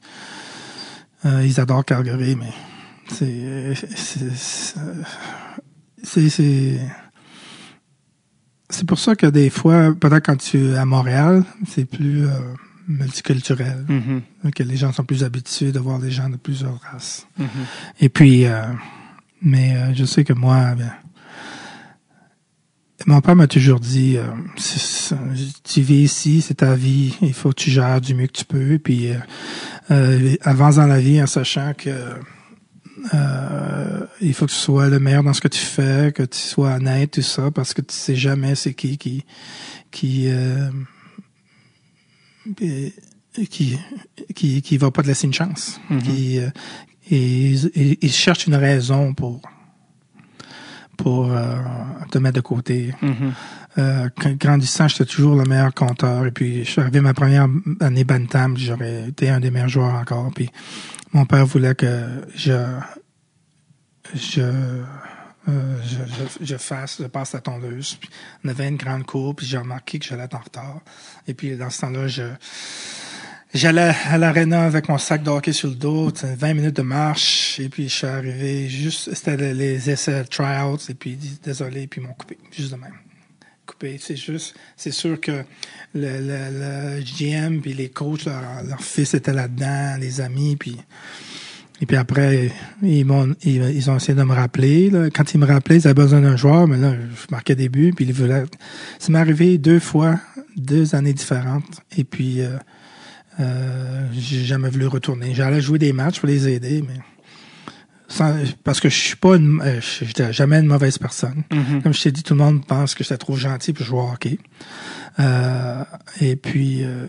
euh, 1.25 1.45
ils 1.45 1.59
adorent 1.61 1.85
Calgary, 1.85 2.35
mais 2.35 2.51
c'est 3.07 3.73
c'est 3.95 4.35
c'est 6.03 6.29
c'est 6.29 6.79
c'est 8.69 8.85
pour 8.85 8.99
ça 8.99 9.15
que 9.15 9.25
des 9.25 9.49
fois, 9.49 9.93
peut-être 9.99 10.25
quand 10.25 10.37
tu 10.37 10.71
es 10.71 10.77
à 10.77 10.85
Montréal, 10.85 11.43
c'est 11.67 11.85
plus 11.85 12.27
multiculturel, 12.89 13.85
mhm, 13.87 14.51
que 14.51 14.63
les 14.63 14.75
gens 14.75 14.91
sont 14.91 15.05
plus 15.05 15.23
habitués 15.23 15.71
de 15.71 15.79
voir 15.79 15.99
des 15.99 16.11
gens 16.11 16.29
de 16.29 16.37
plusieurs 16.37 16.79
races. 16.81 17.27
mhm. 17.37 17.47
Et 18.01 18.09
puis, 18.09 18.45
euh, 18.45 18.63
mais 19.41 19.75
euh, 19.75 19.93
je 19.93 20.03
sais 20.05 20.23
que 20.23 20.33
moi, 20.33 20.75
ben, 20.75 20.91
mon 23.05 23.21
père 23.21 23.35
m'a 23.35 23.47
toujours 23.47 23.79
dit, 23.79 24.17
euh, 24.17 24.25
tu 25.63 25.81
vis 25.81 26.03
ici, 26.03 26.41
c'est 26.41 26.55
ta 26.55 26.75
vie, 26.75 27.15
il 27.21 27.33
faut 27.33 27.49
que 27.49 27.61
tu 27.61 27.71
gères 27.71 28.01
du 28.01 28.13
mieux 28.13 28.27
que 28.27 28.39
tu 28.39 28.45
peux. 28.45 28.77
Puis, 28.79 29.11
euh, 29.11 29.17
euh, 29.91 30.35
avance 30.41 30.75
dans 30.75 30.87
la 30.87 30.99
vie 30.99 31.21
en 31.21 31.27
sachant 31.27 31.73
que 31.77 31.89
euh, 33.13 34.05
il 34.21 34.33
faut 34.33 34.45
que 34.45 34.51
tu 34.51 34.57
sois 34.57 34.89
le 34.89 34.99
meilleur 34.99 35.23
dans 35.23 35.33
ce 35.33 35.41
que 35.41 35.47
tu 35.47 35.59
fais, 35.59 36.11
que 36.13 36.23
tu 36.23 36.37
sois 36.37 36.75
honnête, 36.75 37.11
tout 37.11 37.21
ça, 37.21 37.51
parce 37.51 37.73
que 37.73 37.81
tu 37.81 37.95
sais 37.95 38.15
jamais 38.15 38.55
c'est 38.55 38.73
qui 38.73 38.97
qui 38.97 39.23
qui 39.91 40.25
euh, 40.27 40.69
qui 42.55 43.77
qui 44.35 44.61
qui 44.61 44.77
va 44.77 44.91
pas 44.91 45.01
te 45.01 45.07
laisser 45.07 45.27
une 45.27 45.33
chance. 45.33 45.79
Qui, 46.03 46.39
euh, 46.39 46.49
et, 47.11 48.07
cherchent 48.09 48.47
une 48.47 48.55
raison 48.55 49.13
pour 49.13 49.41
pour 50.97 51.31
euh, 51.31 51.55
te 52.11 52.17
mettre 52.17 52.35
de 52.35 52.41
côté. 52.41 52.93
Mhm. 53.01 53.33
Euh, 53.77 54.09
grandissant, 54.15 54.87
j'étais 54.87 55.05
toujours 55.05 55.35
le 55.35 55.45
meilleur 55.45 55.73
compteur. 55.73 56.25
Et 56.25 56.31
puis, 56.31 56.65
je 56.65 56.71
suis 56.71 56.81
arrivé 56.81 56.99
ma 56.99 57.13
première 57.13 57.47
année 57.79 58.03
Bantam, 58.03 58.57
j'aurais 58.57 59.07
été 59.07 59.29
un 59.29 59.39
des 59.39 59.51
meilleurs 59.51 59.69
joueurs 59.69 59.93
encore. 59.93 60.31
Puis, 60.35 60.49
mon 61.13 61.25
père 61.25 61.45
voulait 61.45 61.75
que 61.75 62.25
je 62.35 62.53
je 64.15 64.41
euh, 65.49 65.81
je, 65.83 66.45
je, 66.45 66.57
fasse, 66.57 66.97
je 67.01 67.07
passe 67.07 67.33
la 67.33 67.41
tondeuse. 67.41 67.95
Puis, 67.95 68.09
on 68.43 68.49
avait 68.49 68.67
une 68.67 68.77
grande 68.77 69.05
cour, 69.05 69.35
puis 69.35 69.45
j'ai 69.45 69.57
remarqué 69.57 69.99
que 69.99 70.05
j'allais 70.05 70.33
en 70.33 70.39
retard. 70.39 70.81
Et 71.27 71.33
puis, 71.33 71.55
dans 71.55 71.69
ce 71.69 71.81
temps-là, 71.81 72.07
je 72.07 72.23
J'allais 73.51 73.95
à 74.05 74.19
l'aréna 74.19 74.63
avec 74.63 74.89
mon 74.89 74.99
sac 74.99 75.23
de 75.23 75.31
hockey 75.31 75.53
sur 75.53 75.69
le 75.69 75.75
dos, 75.75 76.11
tu 76.11 76.19
sais, 76.19 76.35
20 76.35 76.53
minutes 76.53 76.75
de 76.75 76.83
marche, 76.83 77.59
et 77.59 77.67
puis 77.67 77.89
je 77.89 77.95
suis 77.95 78.05
arrivé 78.05 78.69
juste, 78.69 79.15
c'était 79.15 79.53
les, 79.53 79.89
essais 79.89 80.23
tryouts, 80.25 80.77
et 80.87 80.93
puis 80.93 81.17
désolé, 81.43 81.87
puis 81.87 81.99
ils 81.99 82.07
m'ont 82.07 82.13
coupé, 82.13 82.37
juste 82.51 82.71
de 82.71 82.75
même. 82.75 82.93
Coupé, 83.65 83.97
c'est 83.99 84.15
juste, 84.15 84.55
c'est 84.77 84.91
sûr 84.91 85.19
que 85.19 85.43
le, 85.95 87.01
GM 87.01 87.59
puis 87.59 87.73
les 87.73 87.89
coachs, 87.89 88.25
leur, 88.25 88.81
fils 88.81 89.15
était 89.15 89.33
là-dedans, 89.33 89.97
les 89.99 90.21
amis, 90.21 90.55
puis 90.55 90.77
et 91.81 91.85
puis 91.85 91.97
après, 91.97 92.51
ils 92.81 93.05
m'ont, 93.05 93.35
ils, 93.43 93.63
ils 93.75 93.89
ont 93.89 93.95
essayé 93.95 94.13
de 94.13 94.23
me 94.23 94.33
rappeler. 94.33 94.89
Là. 94.89 95.09
Quand 95.09 95.33
ils 95.33 95.37
me 95.37 95.45
rappelaient, 95.45 95.77
ils 95.77 95.87
avaient 95.87 95.93
besoin 95.93 96.21
d'un 96.21 96.35
joueur, 96.35 96.67
mais 96.67 96.77
là, 96.77 96.93
je 96.93 97.27
marquais 97.31 97.55
des 97.55 97.69
buts, 97.69 97.93
puis 97.95 98.05
ils 98.05 98.13
voulaient. 98.13 98.43
Ça 98.99 99.11
m'est 99.11 99.19
arrivé 99.19 99.57
deux 99.57 99.79
fois, 99.79 100.19
deux 100.55 100.95
années 100.95 101.13
différentes, 101.13 101.81
et 101.97 102.03
puis. 102.03 102.41
Euh, 102.41 102.57
euh, 103.39 104.05
j'ai 104.11 104.43
jamais 104.43 104.69
voulu 104.69 104.87
retourner. 104.87 105.33
J'allais 105.33 105.61
jouer 105.61 105.79
des 105.79 105.93
matchs 105.93 106.19
pour 106.19 106.27
les 106.27 106.49
aider, 106.49 106.83
mais 106.85 106.99
sans, 108.09 108.35
parce 108.63 108.79
que 108.79 108.89
je 108.89 108.97
suis 108.97 109.15
pas 109.15 109.35
une, 109.35 109.61
euh, 109.61 109.79
j'étais 109.81 110.33
jamais 110.33 110.59
une 110.59 110.65
mauvaise 110.65 110.97
personne. 110.97 111.43
Mhm. 111.51 111.81
Comme 111.81 111.93
je 111.93 112.01
t'ai 112.01 112.11
dit, 112.11 112.23
tout 112.23 112.33
le 112.33 112.43
monde 112.43 112.65
pense 112.65 112.95
que 112.95 113.03
j'étais 113.03 113.17
trop 113.17 113.35
gentil 113.35 113.71
pour 113.71 113.85
jouer 113.85 113.99
au 113.99 114.09
hockey. 114.11 114.39
Euh, 115.19 115.83
et 116.19 116.35
puis, 116.35 116.83
euh, 116.83 117.07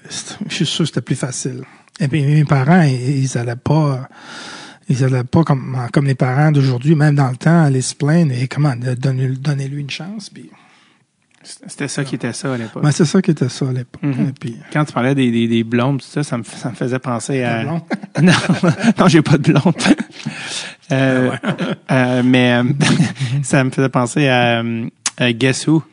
je 0.48 0.54
suis 0.54 0.66
sûr 0.66 0.84
que 0.84 0.86
c'était 0.86 1.00
plus 1.00 1.16
facile. 1.16 1.62
Et 1.98 2.08
puis 2.08 2.22
mes 2.22 2.44
parents, 2.44 2.82
ils, 2.82 3.24
ils 3.24 3.38
allaient 3.38 3.56
pas, 3.56 4.08
ils 4.90 5.04
allaient 5.04 5.24
pas 5.24 5.44
comme 5.44 5.78
comme 5.92 6.04
les 6.04 6.14
parents 6.16 6.50
d'aujourd'hui, 6.52 6.94
même 6.94 7.14
dans 7.14 7.30
le 7.30 7.36
temps, 7.36 7.62
aller 7.62 7.80
se 7.80 7.94
plaindre 7.94 8.32
et 8.32 8.48
comment 8.48 8.74
donner 8.76 9.28
donnez-lui 9.28 9.80
une 9.80 9.90
chance. 9.90 10.28
Puis, 10.28 10.50
C'était 11.42 11.88
ça 11.88 12.04
qui 12.04 12.16
était 12.16 12.32
ça 12.32 12.52
à 12.52 12.58
l'époque. 12.58 12.82
ben, 12.82 12.90
c'est 12.90 13.04
ça 13.04 13.22
qui 13.22 13.30
était 13.30 13.48
ça 13.48 13.68
à 13.68 13.72
l'époque. 13.72 14.02
Mhm. 14.02 14.28
Et 14.28 14.32
puis, 14.38 14.56
Quand 14.72 14.84
tu 14.84 14.92
parlais 14.92 15.14
des, 15.14 15.30
des, 15.30 15.48
des 15.48 15.64
blondes, 15.64 16.00
tout 16.00 16.06
ça, 16.06 16.22
ça 16.22 16.36
me, 16.36 16.42
ça 16.42 16.70
me 16.70 16.74
faisait 16.74 16.98
penser 16.98 17.42
à. 17.44 17.64
non, 17.64 17.80
non, 18.98 19.08
j'ai 19.08 19.22
pas 19.22 19.38
de 19.38 19.52
blonde. 19.52 19.74
Euh, 20.92 21.30
euh, 21.92 22.22
mais 22.24 22.54
euh, 22.54 22.64
ça 23.44 23.62
me 23.62 23.70
faisait 23.70 23.88
penser 23.88 24.26
à, 24.28 24.62
à 25.18 25.32
Guess 25.32 25.68
Who. 25.68 25.84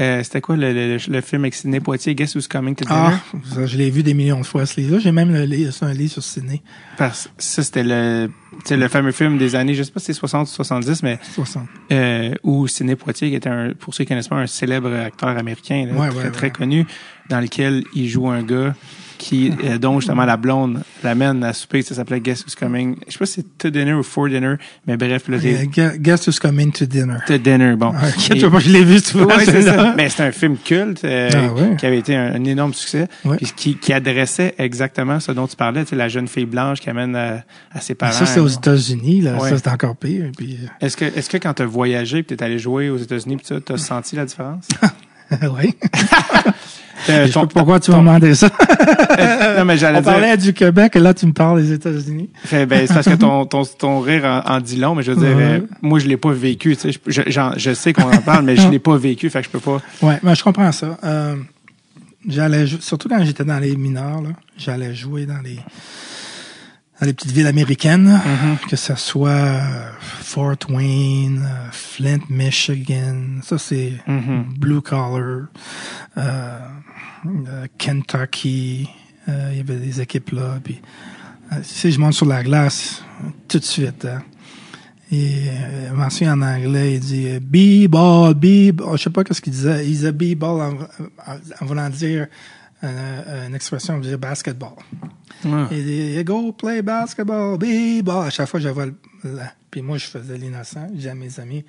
Euh, 0.00 0.22
C'était 0.22 0.40
quoi 0.40 0.56
le, 0.56 0.72
le, 0.72 0.96
le 1.08 1.20
film 1.20 1.42
avec 1.42 1.54
Sidney 1.54 1.80
Poitier, 1.80 2.14
Guess 2.14 2.36
Who's 2.36 2.46
Coming 2.48 2.74
to 2.76 2.84
Dinner? 2.84 2.96
Ah, 3.14 3.20
ça, 3.54 3.66
je 3.66 3.76
l'ai 3.76 3.90
vu 3.90 4.02
des 4.02 4.14
millions 4.14 4.40
de 4.40 4.46
fois, 4.46 4.64
ce 4.66 4.80
livre-là. 4.80 5.00
J'ai 5.00 5.12
même 5.12 5.32
le 5.32 5.40
un 5.40 5.92
livre 5.94 6.12
sur 6.12 6.22
ciné. 6.22 6.62
Parce 6.96 7.28
ça, 7.38 7.62
c'était 7.62 7.82
le, 7.82 8.30
le 8.70 8.88
fameux 8.88 9.12
film 9.12 9.38
des 9.38 9.54
années, 9.56 9.74
je 9.74 9.82
sais 9.82 9.90
pas 9.90 10.00
si 10.00 10.06
c'est 10.06 10.12
60 10.12 10.46
ou 10.48 10.50
70, 10.50 11.02
mais 11.02 11.18
60. 11.34 11.66
euh, 11.92 12.34
où 12.44 12.66
Sidney 12.68 12.96
Poitier, 12.96 13.30
qui 13.30 13.34
était 13.36 13.48
un, 13.48 13.72
pour 13.74 13.94
ceux 13.94 14.04
qui 14.04 14.08
connaissent 14.08 14.28
pas, 14.28 14.36
un 14.36 14.46
célèbre 14.46 14.92
acteur 14.94 15.30
américain, 15.36 15.86
là, 15.90 15.98
Ouais, 15.98 16.08
très, 16.10 16.18
ouais, 16.24 16.30
très 16.30 16.46
ouais. 16.48 16.52
connu, 16.52 16.86
dans 17.28 17.40
lequel 17.40 17.82
il 17.94 18.08
joue 18.08 18.28
un 18.28 18.42
gars 18.42 18.74
qui, 19.18 19.52
euh, 19.64 19.76
dont 19.78 20.00
justement 20.00 20.24
la 20.24 20.36
blonde 20.36 20.80
l'amène 21.04 21.44
à 21.44 21.52
souper, 21.52 21.82
ça 21.82 21.94
s'appelait 21.94 22.20
Guess 22.20 22.44
Who's 22.44 22.54
Coming. 22.54 22.96
Je 23.06 23.12
sais 23.12 23.18
pas 23.18 23.26
si 23.26 23.32
c'est 23.34 23.58
To 23.58 23.70
Dinner 23.70 23.92
ou 23.94 24.02
For 24.02 24.28
Dinner, 24.28 24.54
mais 24.86 24.96
bref, 24.96 25.28
là, 25.28 25.36
Euh, 25.44 25.64
Gu- 25.66 25.98
Guess 25.98 26.26
who's 26.28 26.38
coming 26.40 26.72
to 26.72 26.86
dinner. 26.86 27.18
To 27.26 27.36
Dinner, 27.38 27.74
bon. 27.76 27.92
Ah, 27.94 28.08
Et- 28.08 28.34
tu 28.34 28.38
vois 28.40 28.50
pas, 28.52 28.58
je 28.60 28.70
l'ai 28.70 28.84
vu 28.84 28.98
souvent. 29.00 29.26
Ouais, 29.26 29.44
c'est 29.44 29.62
ça. 29.62 29.94
Mais 29.96 30.08
c'est 30.08 30.22
un 30.22 30.32
film 30.32 30.56
culte 30.56 31.04
euh, 31.04 31.28
Ah 31.34 31.52
ouais. 31.52 31.76
qui 31.76 31.84
avait 31.86 31.98
été 31.98 32.14
un, 32.16 32.34
un 32.34 32.44
énorme 32.44 32.72
succès, 32.74 33.08
Ouais. 33.24 33.36
puis 33.36 33.52
qui, 33.54 33.76
qui 33.76 33.92
adressait 33.92 34.54
exactement 34.58 35.20
ce 35.20 35.32
dont 35.32 35.46
tu 35.46 35.56
parlais, 35.56 35.82
tu 35.84 35.90
sais, 35.90 35.96
la 35.96 36.08
jeune 36.08 36.28
fille 36.28 36.46
blanche 36.46 36.80
qui 36.80 36.88
amène 36.88 37.14
à, 37.16 37.44
à 37.72 37.80
ses 37.80 37.94
parents. 37.94 38.12
Ça, 38.12 38.26
c'est 38.26 38.40
aux 38.40 38.46
États-Unis, 38.48 39.20
là. 39.22 39.38
Ça, 39.40 39.58
c'est 39.58 39.68
encore 39.68 39.96
pire. 39.96 40.26
Et 40.26 40.30
Puis, 40.36 40.58
Est-ce 40.80 40.96
que, 40.96 41.04
est-ce 41.04 41.28
que 41.28 41.36
quand 41.38 41.54
tu 41.54 41.62
as 41.62 41.66
voyagé 41.66 42.22
puis 42.22 42.36
tu 42.36 42.42
es 42.42 42.46
allé 42.46 42.58
jouer 42.58 42.88
aux 42.90 42.98
États-Unis 42.98 43.38
tu 43.44 43.72
as 43.72 43.76
senti 43.78 44.14
la 44.16 44.24
différence? 44.24 44.66
oui. 45.42 45.74
Euh, 47.10 47.22
Je 47.22 47.26
sais 47.28 47.32
ton- 47.34 47.42
pas 47.42 47.46
pourquoi 47.60 47.78
tu 47.80 47.90
ton- 47.92 48.02
m'as 48.02 48.18
demandé 48.18 48.34
ça. 48.34 48.48
non, 49.56 49.64
mais 49.64 49.78
j'allais 49.78 49.98
On 49.98 50.02
dire, 50.02 50.10
parlait 50.12 50.36
du 50.36 50.52
Québec 50.52 50.96
et 50.96 50.98
là, 50.98 51.14
tu 51.14 51.26
me 51.26 51.32
parles 51.32 51.62
des 51.62 51.72
États-Unis. 51.72 52.28
fait, 52.44 52.66
ben, 52.66 52.86
c'est 52.86 52.92
parce 52.92 53.08
que 53.08 53.14
ton, 53.14 53.46
ton, 53.46 53.64
ton 53.64 54.00
rire 54.00 54.24
en, 54.24 54.56
en 54.56 54.60
dit 54.60 54.76
long, 54.76 54.96
mais 54.96 55.04
je 55.04 55.12
veux 55.12 55.24
dire, 55.24 55.36
Ouais. 55.36 55.42
euh, 55.44 55.60
moi, 55.80 56.00
je 56.00 56.08
l'ai 56.08 56.16
pas 56.16 56.32
vécu, 56.32 56.76
tu 56.76 56.92
sais, 56.92 56.92
je, 56.92 56.98
je, 57.06 57.22
j'en- 57.30 57.52
je 57.56 57.72
sais 57.72 57.92
qu'on 57.92 58.12
en 58.12 58.20
parle, 58.20 58.44
mais 58.44 58.56
je 58.56 58.68
l'ai 58.68 58.80
pas 58.80 58.96
vécu, 58.96 59.30
fait 59.30 59.38
que 59.40 59.44
je 59.46 59.50
peux 59.50 59.60
pas. 59.60 59.80
Ouais, 60.02 60.18
mais 60.24 60.34
je 60.34 60.42
comprends 60.42 60.72
ça. 60.72 60.98
Euh, 61.04 61.36
j'allais, 62.28 62.66
surtout 62.80 63.08
quand 63.08 63.24
j'étais 63.24 63.44
dans 63.44 63.60
les 63.60 63.76
mineurs, 63.76 64.20
là, 64.20 64.30
j'allais 64.58 64.92
jouer 64.92 65.24
dans 65.24 65.40
les, 65.42 65.58
dans 67.00 67.06
les 67.06 67.12
petites 67.12 67.30
villes 67.30 67.46
américaines, 67.46 68.20
que 68.68 68.76
ce 68.76 68.94
soit 68.96 69.30
euh, 69.30 69.90
Fort 70.00 70.56
Wayne, 70.68 71.44
euh, 71.46 71.68
Flint, 71.70 72.20
Michigan, 72.28 73.40
ça 73.42 73.56
c'est 73.58 73.92
Mhm. 74.06 74.46
blue 74.58 74.80
collar, 74.82 75.46
euh, 76.16 76.58
Kentucky, 77.78 78.88
euh, 79.28 79.48
il 79.52 79.58
y 79.58 79.60
avait 79.60 79.76
des 79.76 80.00
équipes 80.00 80.30
là, 80.32 80.58
puis 80.62 80.80
si 81.62 81.90
je 81.92 81.98
monte 82.00 82.14
sur 82.14 82.26
la 82.26 82.42
glace, 82.42 83.02
tout 83.48 83.58
de 83.58 83.64
suite, 83.64 84.04
hein. 84.04 84.22
Et 85.10 85.48
euh, 85.48 85.88
je 85.88 85.94
m'en 85.94 86.10
souviens 86.10 86.34
en 86.34 86.42
anglais, 86.42 86.94
il 86.96 87.00
dit 87.00 87.28
B-ball, 87.40 88.34
B-ball. 88.34 88.98
Je 88.98 89.04
sais 89.04 89.08
pas 89.10 89.24
qu'est-ce 89.24 89.40
qu'il 89.40 89.54
disait. 89.54 89.82
Il 89.86 89.92
disait 89.92 90.12
B-ball 90.12 90.60
en, 90.60 90.72
en, 90.74 91.36
en 91.62 91.64
voulant 91.64 91.88
dire 91.88 92.26
une 92.82 93.54
expression, 93.54 93.94
on 93.94 93.98
veut 93.98 94.04
dire 94.08 94.18
basketball. 94.18 94.72
Ouais. 95.44 95.64
Il 95.72 95.84
dit 95.84 96.24
Go 96.24 96.52
play 96.52 96.82
basketball, 96.82 97.58
B-ball. 97.58 98.26
À 98.26 98.30
chaque 98.30 98.48
fois, 98.48 98.60
j'avais 98.60 98.86
le. 98.86 98.94
le- 99.24 99.38
Puis 99.70 99.82
moi, 99.82 99.98
je 99.98 100.06
faisais 100.06 100.36
l'innocent. 100.38 100.86
Je 100.90 100.94
disais 100.96 101.10
à 101.10 101.14
mes 101.14 101.40
amis 101.40 101.64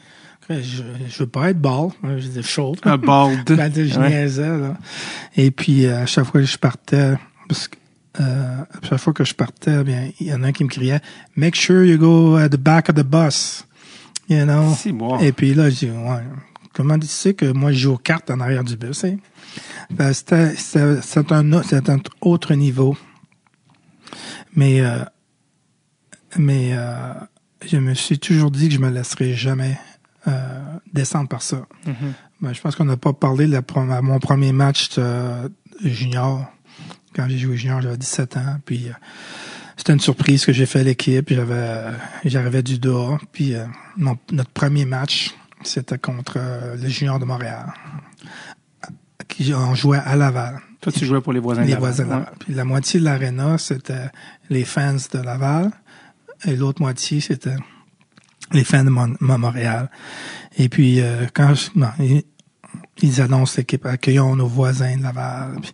je, 0.50 0.82
je 1.08 1.20
veux 1.20 1.28
pas 1.28 1.52
être 1.52 1.60
ball. 1.62 1.90
Je 2.04 2.16
disais 2.28 2.42
chaud. 2.42 2.76
Un 2.84 2.98
bald. 2.98 3.44
Ben, 3.56 3.72
je 3.74 4.00
Ouais. 4.00 4.10
niaisais, 4.10 4.48
là. 4.58 4.78
Et 5.38 5.52
puis, 5.52 5.86
euh, 5.86 6.02
à 6.02 6.06
chaque 6.08 6.26
fois 6.26 6.42
que 6.42 6.48
je 6.48 6.58
partais, 6.58 7.14
parce 7.48 7.68
que 7.68 7.76
euh, 8.20 8.58
chaque 8.82 8.98
fois 9.00 9.14
que 9.14 9.24
je 9.24 9.36
partais, 9.36 9.84
bien, 9.84 10.10
il 10.20 10.28
y 10.28 10.34
en 10.34 10.42
a 10.44 10.48
un 10.48 10.52
qui 10.52 10.64
me 10.64 10.70
criait 10.70 11.02
Make 11.36 11.56
sure 11.56 11.84
you 11.86 11.98
go 12.00 12.36
at 12.38 12.50
the 12.50 12.56
back 12.58 12.90
of 12.90 12.96
the 12.96 13.04
bus. 13.04 13.64
You 14.28 14.44
know? 14.46 14.76
Et 15.22 15.32
puis 15.32 15.54
là, 15.54 15.70
je 15.70 15.76
dis 15.86 15.92
Ouais, 15.92 16.24
comment 16.74 16.98
tu 16.98 17.06
sais 17.08 17.36
que 17.36 17.46
moi 17.52 17.72
je 17.72 17.78
joue 17.80 17.94
aux 17.94 17.98
cartes 17.98 18.32
en 18.32 18.40
arrière 18.40 18.64
du 18.64 18.76
bus, 18.76 19.04
hein? 19.04 19.18
Ben, 19.90 20.14
c'était, 20.14 20.56
c'était, 20.56 21.02
c'est 21.02 21.32
un, 21.32 21.52
au- 21.54 21.64
c'est 21.64 21.90
un 21.90 22.00
autre 22.22 22.54
niveau. 22.54 22.96
Mais, 24.56 24.82
euh, 24.82 25.00
mais 26.38 26.72
euh, 26.74 27.14
je 27.66 27.78
me 27.78 27.94
suis 27.94 28.20
toujours 28.20 28.52
dit 28.52 28.68
que 28.70 28.76
je 28.76 28.80
me 28.80 28.90
laisserais 28.90 29.34
jamais 29.34 29.78
euh, 30.28 30.60
descendre 30.94 31.30
par 31.30 31.42
ça. 31.42 31.66
Mhm. 31.86 32.14
Ben, 32.42 32.54
je 32.54 32.62
pense 32.62 32.76
qu'on 32.76 32.86
n'a 32.86 32.98
pas 32.98 33.14
parlé 33.14 33.48
de 33.48 33.52
la 33.52 33.62
prom- 33.62 33.92
à 33.92 34.02
mon 34.02 34.20
premier 34.20 34.52
match 34.54 34.98
de 34.98 35.52
junior. 35.84 36.46
Quand 37.16 37.28
j'ai 37.28 37.38
joué 37.38 37.58
junior, 37.58 37.82
j'avais 37.82 37.98
17 37.98 38.38
ans. 38.38 38.58
Puis 38.66 38.88
euh, 38.90 38.94
c'était 39.76 39.94
une 39.94 40.00
surprise 40.00 40.46
que 40.46 40.54
j'ai 40.54 40.66
fait 40.66 40.80
à 40.80 40.84
l'équipe. 40.84 41.34
J'avais, 41.34 41.54
euh, 41.54 41.92
j'arrivais 42.26 42.64
du 42.64 42.80
dos. 42.80 43.18
Puis 43.32 43.56
euh, 43.56 43.66
mon- 43.98 44.18
notre 44.32 44.52
premier 44.52 44.86
match, 44.86 45.36
c'était 45.64 45.98
contre 45.98 46.34
euh, 46.38 46.76
le 46.78 46.88
junior 46.88 47.20
de 47.20 47.26
Montréal. 47.26 47.74
On 49.56 49.76
jouait 49.76 50.00
à 50.04 50.16
Laval. 50.16 50.60
Toi, 50.82 50.92
tu 50.92 51.06
jouais 51.06 51.22
pour 51.22 51.34
les 51.34 51.40
voisins 51.40 51.62
de 51.62 51.68
Les 51.68 51.74
Laval. 51.74 51.88
voisins 51.90 52.06
de 52.06 52.10
Laval. 52.10 52.34
Puis 52.40 52.54
la 52.54 52.64
moitié 52.66 53.00
de 53.00 53.06
l'aréna, 53.06 53.58
c'était 53.58 54.10
les 54.50 54.64
fans 54.66 54.94
de 55.14 55.20
Laval. 55.20 55.72
Et 56.46 56.56
l'autre 56.56 56.82
moitié, 56.82 57.20
c'était 57.20 57.56
les 58.54 58.64
fans 58.64 58.84
de 58.84 58.90
Mon- 58.90 59.16
Mon- 59.20 59.38
Montréal. 59.38 59.90
Et 60.58 60.70
puis, 60.70 61.02
euh, 61.02 61.26
quand 61.34 61.54
je- 61.54 61.70
non, 61.76 61.90
ils, 62.00 62.24
ils 63.02 63.22
annoncent 63.22 63.56
l'équipe, 63.58 63.86
accueillons 63.86 64.36
nos 64.36 64.48
voisins 64.48 64.98
de 64.98 65.04
Laval. 65.04 65.58
Puis, 65.62 65.72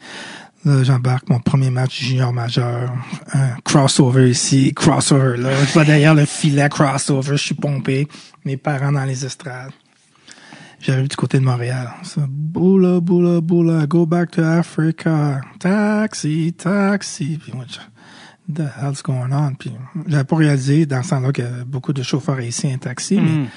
là, 0.65 0.83
j'embarque 0.83 1.29
mon 1.29 1.39
premier 1.39 1.69
match 1.69 1.99
junior 2.01 2.33
majeur. 2.33 2.91
Un 3.33 3.55
crossover 3.63 4.29
ici, 4.29 4.73
crossover 4.73 5.37
là. 5.37 5.51
Je 5.65 5.77
vais 5.79 5.85
derrière 5.85 6.15
le 6.15 6.25
filet, 6.25 6.67
crossover, 6.69 7.37
je 7.37 7.43
suis 7.43 7.55
pompé. 7.55 8.07
Mes 8.43 8.57
parents 8.57 8.91
dans 8.91 9.05
les 9.05 9.23
estrades. 9.25 9.71
J'arrive 10.85 11.07
du 11.07 11.15
côté 11.15 11.39
de 11.39 11.43
Montréal. 11.45 11.89
Boula, 12.27 12.99
boula, 12.99 13.41
boula, 13.41 13.87
go 13.87 14.05
back 14.05 14.31
to 14.31 14.43
Africa. 14.43 15.41
Taxi, 15.59 16.53
taxi. 16.53 17.39
Puis 17.41 17.53
moi, 17.53 17.65
je, 17.67 17.79
the 18.53 18.67
hell's 18.79 19.01
going 19.01 19.31
on? 19.31 19.55
Puis 19.55 19.71
j'avais 20.07 20.23
pas 20.23 20.35
réalisé 20.35 20.85
dans 20.85 21.01
ce 21.01 21.09
temps-là 21.11 21.31
que 21.31 21.63
beaucoup 21.63 21.91
de 21.93 22.03
chauffeurs 22.03 22.39
ici 22.41 22.71
un 22.71 22.77
taxi, 22.77 23.15
mais 23.15 23.21
Mhm. 23.31 23.47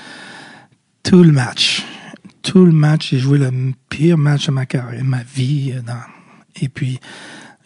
tout 1.02 1.22
le 1.22 1.32
match, 1.32 1.84
tout 2.42 2.64
le 2.64 2.72
match, 2.72 3.10
j'ai 3.10 3.18
joué 3.18 3.36
le 3.38 3.50
pire 3.90 4.16
match 4.16 4.46
de 4.46 4.52
ma 4.52 4.64
carrière, 4.64 5.04
ma 5.04 5.22
vie. 5.22 5.72
euh, 5.76 5.82
Dans, 5.82 6.00
et 6.62 6.68
puis, 6.68 6.98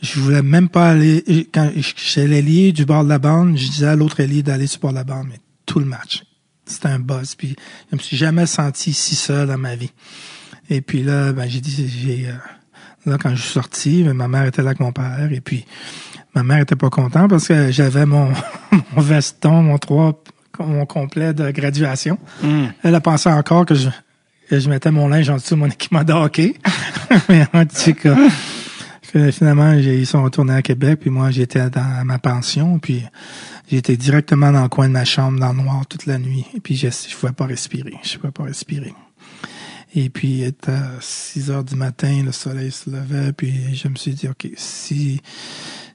je 0.03 0.19
voulais 0.19 0.43
même 0.43 0.69
pas 0.69 0.91
aller, 0.91 1.23
quand 1.55 1.71
j'étais 1.77 2.27
l'ailier 2.27 2.73
du 2.73 2.85
bord 2.85 3.05
de 3.05 3.09
la 3.09 3.21
bande, 3.21 3.57
je 3.57 3.69
disais 3.71 3.87
à 3.87 3.95
l'autre 3.97 4.19
ailier 4.19 4.43
d'aller 4.43 4.67
sur 4.67 4.79
le 4.79 4.83
bord 4.83 4.91
de 4.93 4.97
la 4.97 5.05
bande, 5.05 5.29
mais 5.31 5.39
tout 5.67 5.79
le 5.79 5.85
match. 5.87 6.25
C'était 6.67 6.89
un 6.89 6.99
buzz. 6.99 7.35
Puis, 7.35 7.57
je 7.91 7.97
me 7.97 8.01
suis 8.01 8.17
jamais 8.17 8.47
senti 8.47 8.93
si 8.93 9.15
seul 9.15 9.49
dans 9.49 9.59
ma 9.59 9.75
vie. 9.77 9.93
Et 10.71 10.81
puis 10.81 11.03
là, 11.03 11.33
ben, 11.33 11.49
j'ai 11.49 11.61
dit, 11.61 11.89
j'ai, 11.89 12.29
euh, 12.29 12.33
là, 13.11 13.19
quand 13.19 13.35
je 13.35 13.43
suis 13.43 13.53
sorti, 13.53 14.03
ben, 14.05 14.15
ma 14.15 14.29
mère 14.29 14.45
était 14.45 14.63
là 14.63 14.69
avec 14.71 14.81
mon 14.81 14.93
père, 14.93 15.29
et 15.33 15.41
puis, 15.41 15.65
ma 16.35 16.43
mère 16.43 16.61
était 16.61 16.77
pas 16.77 16.89
contente 16.89 17.29
parce 17.31 17.49
que 17.49 17.71
j'avais 17.73 18.07
mon, 18.07 18.33
mon 18.97 19.03
veston, 19.03 19.63
mon 19.63 19.79
trois, 19.79 20.23
mon 20.61 20.87
complet 20.87 21.35
de 21.35 21.51
graduation. 21.51 22.19
Mhm. 22.43 22.73
Elle 22.85 22.95
a 22.95 23.01
pensé 23.01 23.29
encore 23.29 23.67
que 23.67 23.75
je, 23.75 23.89
que 24.49 24.59
je 24.61 24.69
mettais 24.71 24.91
mon 24.91 25.09
linge 25.09 25.29
en 25.31 25.35
dessous 25.37 25.55
de 25.57 25.61
mon 25.61 25.67
équipement 25.67 26.05
de 26.05 26.13
hockey. 26.13 26.55
Mais 27.29 27.45
en 27.53 27.65
tout 27.67 27.95
cas, 27.95 28.17
fi- 29.03 29.33
finalement, 29.33 29.73
ils 29.73 30.07
sont 30.07 30.23
retournés 30.23 30.55
à 30.55 30.63
Québec, 30.63 31.01
puis 31.01 31.11
moi, 31.11 31.31
j'étais 31.31 31.69
dans 31.71 32.05
ma 32.05 32.19
pension, 32.19 32.79
puis 32.79 33.03
j'étais 33.77 33.97
directement 33.97 34.53
dans 34.53 34.63
le 34.63 34.69
coin 34.69 34.89
de 34.89 34.93
ma 34.93 35.05
chambre, 35.05 35.39
dans 35.41 35.53
le 35.53 35.63
noir, 35.63 35.87
toute 35.87 36.07
la 36.07 36.19
nuit. 36.19 36.45
Et 36.55 36.61
puis, 36.61 36.77
je 36.77 36.87
ne 36.87 37.15
pouvais 37.19 37.33
pas 37.33 37.47
respirer. 37.47 37.95
Je 38.03 38.17
pouvais 38.19 38.33
pas 38.33 38.45
respirer. 38.45 38.95
Et 39.95 40.09
puis, 40.09 40.29
il 40.29 40.45
était 40.45 40.71
à 40.73 40.91
6 41.01 41.51
heures 41.51 41.65
du 41.65 41.75
matin, 41.75 42.23
le 42.25 42.33
soleil 42.33 42.71
se 42.71 42.89
levait, 42.89 43.33
puis 43.33 43.75
je 43.75 43.89
me 43.89 43.97
suis 43.97 44.13
dit, 44.15 44.27
OK, 44.29 44.49
si, 44.57 45.21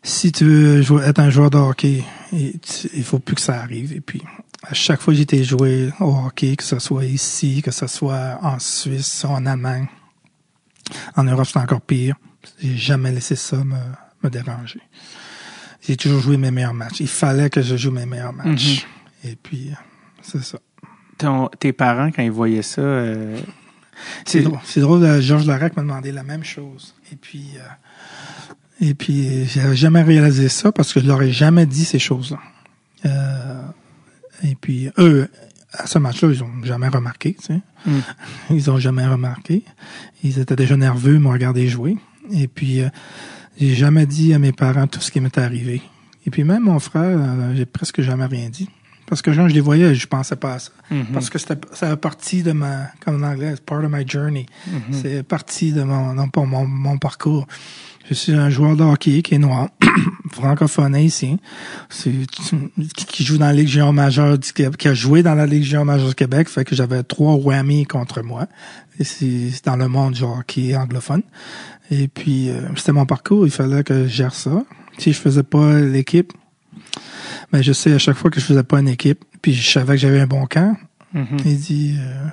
si 0.03 0.31
tu 0.31 0.45
veux 0.45 1.01
être 1.03 1.19
un 1.19 1.29
joueur 1.31 1.49
de 1.49 1.57
hockey, 1.57 2.03
et 2.31 2.53
tu- 2.59 2.89
il 2.93 3.03
faut 3.03 3.17
plus 3.19 3.33
que 3.35 3.41
ça 3.41 3.59
arrive. 3.59 3.93
Et 3.93 4.01
puis, 4.01 4.21
à 4.63 4.73
chaque 4.75 5.01
fois 5.01 5.13
que 5.13 5.17
j'étais 5.17 5.43
joué 5.43 5.89
au 5.99 6.15
hockey, 6.25 6.55
que 6.55 6.63
ce 6.63 6.77
soit 6.77 7.05
ici, 7.05 7.61
que 7.63 7.71
ce 7.71 7.87
soit 7.87 8.37
en 8.43 8.59
Suisse, 8.59 9.25
en 9.25 9.45
Allemagne, 9.47 9.87
en 11.15 11.23
Europe, 11.23 11.47
c'est 11.51 11.59
encore 11.59 11.81
pire. 11.81 12.15
J'ai 12.61 12.77
jamais 12.77 13.11
laissé 13.11 13.35
ça 13.35 13.57
me, 13.57 13.75
me 14.23 14.29
déranger. 14.29 14.79
J'ai 15.87 15.95
toujours 15.95 16.19
joué 16.19 16.37
mes 16.37 16.51
meilleurs 16.51 16.73
matchs. 16.73 16.99
Il 16.99 17.07
fallait 17.07 17.49
que 17.49 17.61
je 17.61 17.75
joue 17.77 17.91
mes 17.91 18.05
meilleurs 18.05 18.33
matchs. 18.33 18.85
Et 19.23 19.35
puis, 19.41 19.69
euh, 19.71 19.75
c'est 20.21 20.43
ça. 20.43 20.59
Ton- 21.17 21.49
tes 21.59 21.73
parents, 21.73 22.11
quand 22.11 22.21
ils 22.23 22.31
voyaient 22.31 22.61
ça, 22.61 22.81
euh, 22.81 23.39
C'est 24.25 24.41
drôle. 24.41 24.59
C'est 24.63 24.81
drôle, 24.81 25.03
euh, 25.03 25.21
Georges 25.21 25.47
Larac 25.47 25.75
m'a 25.75 25.81
demandé 25.81 26.11
la 26.11 26.23
même 26.23 26.43
chose. 26.43 26.93
Et 27.11 27.15
puis, 27.15 27.51
euh, 27.55 28.85
et 28.85 28.93
puis, 28.93 29.45
j'avais 29.45 29.75
jamais 29.75 30.03
réalisé 30.03 30.49
ça 30.49 30.71
parce 30.71 30.93
que 30.93 30.99
je 30.99 31.07
leur 31.07 31.21
ai 31.23 31.31
jamais 31.31 31.65
dit 31.65 31.85
ces 31.85 31.99
choses-là. 31.99 32.37
Et 34.43 34.55
puis, 34.55 34.89
eux, 34.99 35.29
à 35.73 35.87
ce 35.87 35.97
match-là, 35.99 36.29
ils 36.31 36.43
ont 36.43 36.63
jamais 36.63 36.87
remarqué, 36.89 37.33
tu 37.39 37.45
sais. 37.45 37.61
Mm. 37.85 37.99
Ils 38.51 38.69
ont 38.69 38.77
jamais 38.77 39.05
remarqué. 39.07 39.63
Ils 40.23 40.37
étaient 40.39 40.55
déjà 40.55 40.77
nerveux, 40.77 41.15
ils 41.15 41.19
m'ont 41.19 41.31
regardé 41.31 41.67
jouer. 41.67 41.97
Et 42.31 42.47
puis, 42.47 42.81
j'ai 43.59 43.75
jamais 43.75 44.05
dit 44.05 44.33
à 44.33 44.39
mes 44.39 44.51
parents 44.51 44.87
tout 44.87 45.01
ce 45.01 45.11
qui 45.11 45.19
m'était 45.19 45.41
arrivé. 45.41 45.81
Et 46.25 46.29
puis, 46.29 46.43
même 46.43 46.63
mon 46.63 46.79
frère, 46.79 47.17
euh, 47.17 47.55
j'ai 47.55 47.65
presque 47.65 48.01
jamais 48.01 48.25
rien 48.25 48.49
dit. 48.49 48.69
Parce 49.07 49.21
que 49.21 49.31
quand 49.31 49.47
je 49.47 49.53
les 49.53 49.61
voyais, 49.61 49.95
je 49.95 50.05
pensais 50.05 50.35
pas 50.35 50.55
à 50.55 50.59
ça. 50.59 50.71
Mhm. 50.91 51.05
Parce 51.13 51.29
que 51.29 51.39
c'était, 51.39 51.57
ça 51.73 51.95
partie 51.95 52.43
de 52.43 52.51
ma, 52.51 52.87
comme 52.99 53.23
en 53.23 53.27
anglais, 53.27 53.55
part 53.65 53.83
of 53.83 53.89
my 53.89 54.05
journey. 54.05 54.45
Mhm. 54.67 54.81
C'est 54.91 55.23
partie 55.23 55.71
de 55.71 55.81
mon, 55.83 56.13
non 56.13 56.27
pas 56.27 56.43
mon, 56.43 56.67
mon 56.67 56.97
parcours. 56.97 57.47
Je 58.09 58.13
suis 58.13 58.33
un 58.33 58.49
joueur 58.49 58.77
de 58.77 58.83
hockey 58.83 59.21
qui 59.21 59.35
est 59.35 59.37
noir, 59.37 59.67
francophone 60.31 60.95
ici, 60.95 61.37
qui, 61.89 63.23
joue 63.23 63.37
dans 63.37 63.47
la 63.47 63.53
Ligue 63.53 63.67
junior 63.67 63.91
majeure 63.91 64.37
du 64.37 64.53
Québec, 64.53 64.77
qui 64.77 64.87
a 64.87 64.93
joué 64.93 65.23
dans 65.23 65.35
la 65.35 65.45
Ligue 65.45 65.63
junior 65.63 65.83
majeure 65.83 66.07
du 66.07 66.15
Québec, 66.15 66.47
fait 66.47 66.63
que 66.63 66.73
j'avais 66.73 67.03
trois 67.03 67.33
whammies 67.33 67.85
contre 67.85 68.21
moi. 68.21 68.47
C'est 69.01 69.51
dans 69.65 69.75
le 69.75 69.89
monde 69.89 70.13
du 70.13 70.23
hockey 70.23 70.75
anglophone. 70.75 71.21
Et 71.91 72.07
puis, 72.07 72.49
euh, 72.49 72.61
c'était 72.75 72.91
mon 72.91 73.05
parcours, 73.05 73.45
il 73.45 73.51
fallait 73.51 73.83
que 73.83 74.03
je 74.03 74.07
gère 74.13 74.33
ça. 74.33 74.63
Si 74.97 75.13
je 75.13 75.19
faisais 75.19 75.43
pas 75.43 75.79
l'équipe, 75.79 76.33
mais 77.53 77.63
je 77.63 77.71
sais 77.71 77.93
à 77.93 77.97
chaque 77.99 78.17
fois 78.17 78.29
que 78.31 78.39
je 78.39 78.45
faisais 78.45 78.63
pas 78.63 78.79
une 78.79 78.87
équipe, 78.89 79.23
puis 79.41 79.53
je 79.53 79.69
savais 79.71 79.93
que 79.93 79.99
j'avais 80.01 80.19
un 80.19 80.27
bon 80.27 80.45
camp, 80.47 80.75
Mhm. 81.13 81.37
il 81.45 81.57
dit 81.59 81.95
euh, 81.99 82.27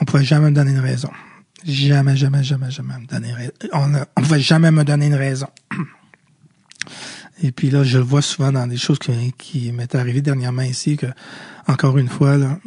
on 0.00 0.04
pouvait 0.06 0.24
jamais 0.24 0.50
me 0.50 0.54
donner 0.54 0.70
une 0.70 0.78
raison. 0.78 1.10
Jamais, 1.64 2.16
jamais, 2.16 2.42
jamais, 2.42 2.70
jamais 2.70 2.94
me 2.98 3.06
donner 3.06 3.28
une 3.28 3.34
raison. 3.36 3.52
On 3.72 3.86
ne 3.88 3.98
pouvait 4.14 4.40
jamais 4.40 4.70
me 4.70 4.82
donner 4.84 5.06
une 5.06 5.14
raison. 5.14 5.46
Et 7.42 7.52
puis 7.52 7.70
là, 7.70 7.82
je 7.84 7.98
le 7.98 8.04
vois 8.04 8.22
souvent 8.22 8.52
dans 8.52 8.66
des 8.66 8.76
choses 8.76 8.98
qui, 8.98 9.32
qui 9.36 9.72
m'est 9.72 9.94
arrivé 9.94 10.22
dernièrement 10.22 10.62
ici, 10.62 10.96
que 10.96 11.06
encore 11.66 11.98
une 11.98 12.08
fois, 12.08 12.36
là, 12.36 12.58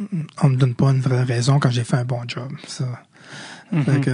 on 0.42 0.48
me 0.50 0.56
donne 0.56 0.74
pas 0.74 0.90
une 0.90 1.00
vraie 1.00 1.22
raison 1.22 1.58
quand 1.58 1.70
j'ai 1.70 1.84
fait 1.84 1.96
un 1.96 2.04
bon 2.04 2.20
job. 2.28 2.50
Ça. 2.66 3.02
Tu 3.72 4.10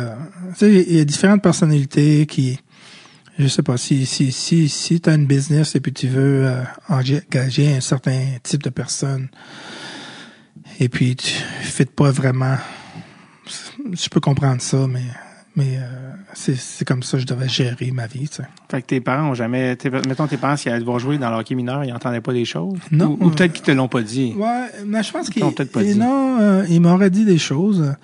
sais, 0.56 0.72
il 0.72 0.96
y 0.96 1.00
a 1.00 1.04
différentes 1.04 1.42
personnalités 1.42 2.26
qui, 2.26 2.58
je 3.38 3.46
sais 3.48 3.62
pas, 3.62 3.76
si 3.76 4.06
si 4.06 4.32
si 4.32 4.68
si 4.68 5.00
t'as 5.00 5.14
une 5.14 5.26
business 5.26 5.74
et 5.76 5.80
puis 5.80 5.92
tu 5.92 6.08
veux 6.08 6.46
euh, 6.46 6.62
engager 6.88 7.74
un 7.76 7.80
certain 7.80 8.20
type 8.42 8.62
de 8.62 8.70
personne 8.70 9.28
et 10.80 10.88
puis 10.88 11.16
tu 11.16 11.28
fais 11.62 11.84
pas 11.84 12.10
vraiment, 12.10 12.56
je 13.92 14.08
peux 14.08 14.20
comprendre 14.20 14.60
ça, 14.62 14.86
mais 14.88 15.02
mais 15.54 15.76
euh, 15.76 16.12
c'est 16.32 16.86
comme 16.86 17.02
ça 17.02 17.18
que 17.18 17.22
je 17.22 17.26
devais 17.26 17.46
gérer 17.48 17.90
ma 17.90 18.06
vie, 18.06 18.26
tu 18.26 18.36
sais. 18.36 18.44
Fait 18.70 18.80
que 18.80 18.86
tes 18.86 19.00
parents 19.02 19.28
ont 19.32 19.34
jamais. 19.34 19.76
mettons, 20.08 20.26
tes 20.26 20.38
parents, 20.38 20.56
s'ils 20.56 20.70
allaient 20.70 20.80
devoir 20.80 20.98
jouer 20.98 21.18
dans 21.18 21.28
le 21.30 21.36
hockey 21.36 21.54
mineur, 21.54 21.84
ils 21.84 21.92
n'entendaient 21.92 22.22
pas 22.22 22.32
des 22.32 22.46
choses? 22.46 22.78
Non. 22.90 23.18
Ou, 23.20 23.26
ou 23.26 23.30
peut-être 23.30 23.52
qu'ils 23.52 23.62
te 23.64 23.70
l'ont 23.70 23.86
pas 23.88 24.00
dit? 24.00 24.32
Ouais, 24.34 24.68
mais 24.86 25.02
je 25.02 25.12
pense 25.12 25.28
Ils 25.28 25.30
qu'il 25.32 25.42
t'ont 25.42 25.52
peut-être 25.52 25.70
pas 25.72 25.82
dit. 25.82 25.94
non, 25.94 26.38
euh, 26.40 26.64
il 26.70 26.80
m'aurait 26.80 27.10
dit 27.10 27.26
des 27.26 27.36
choses. 27.36 27.94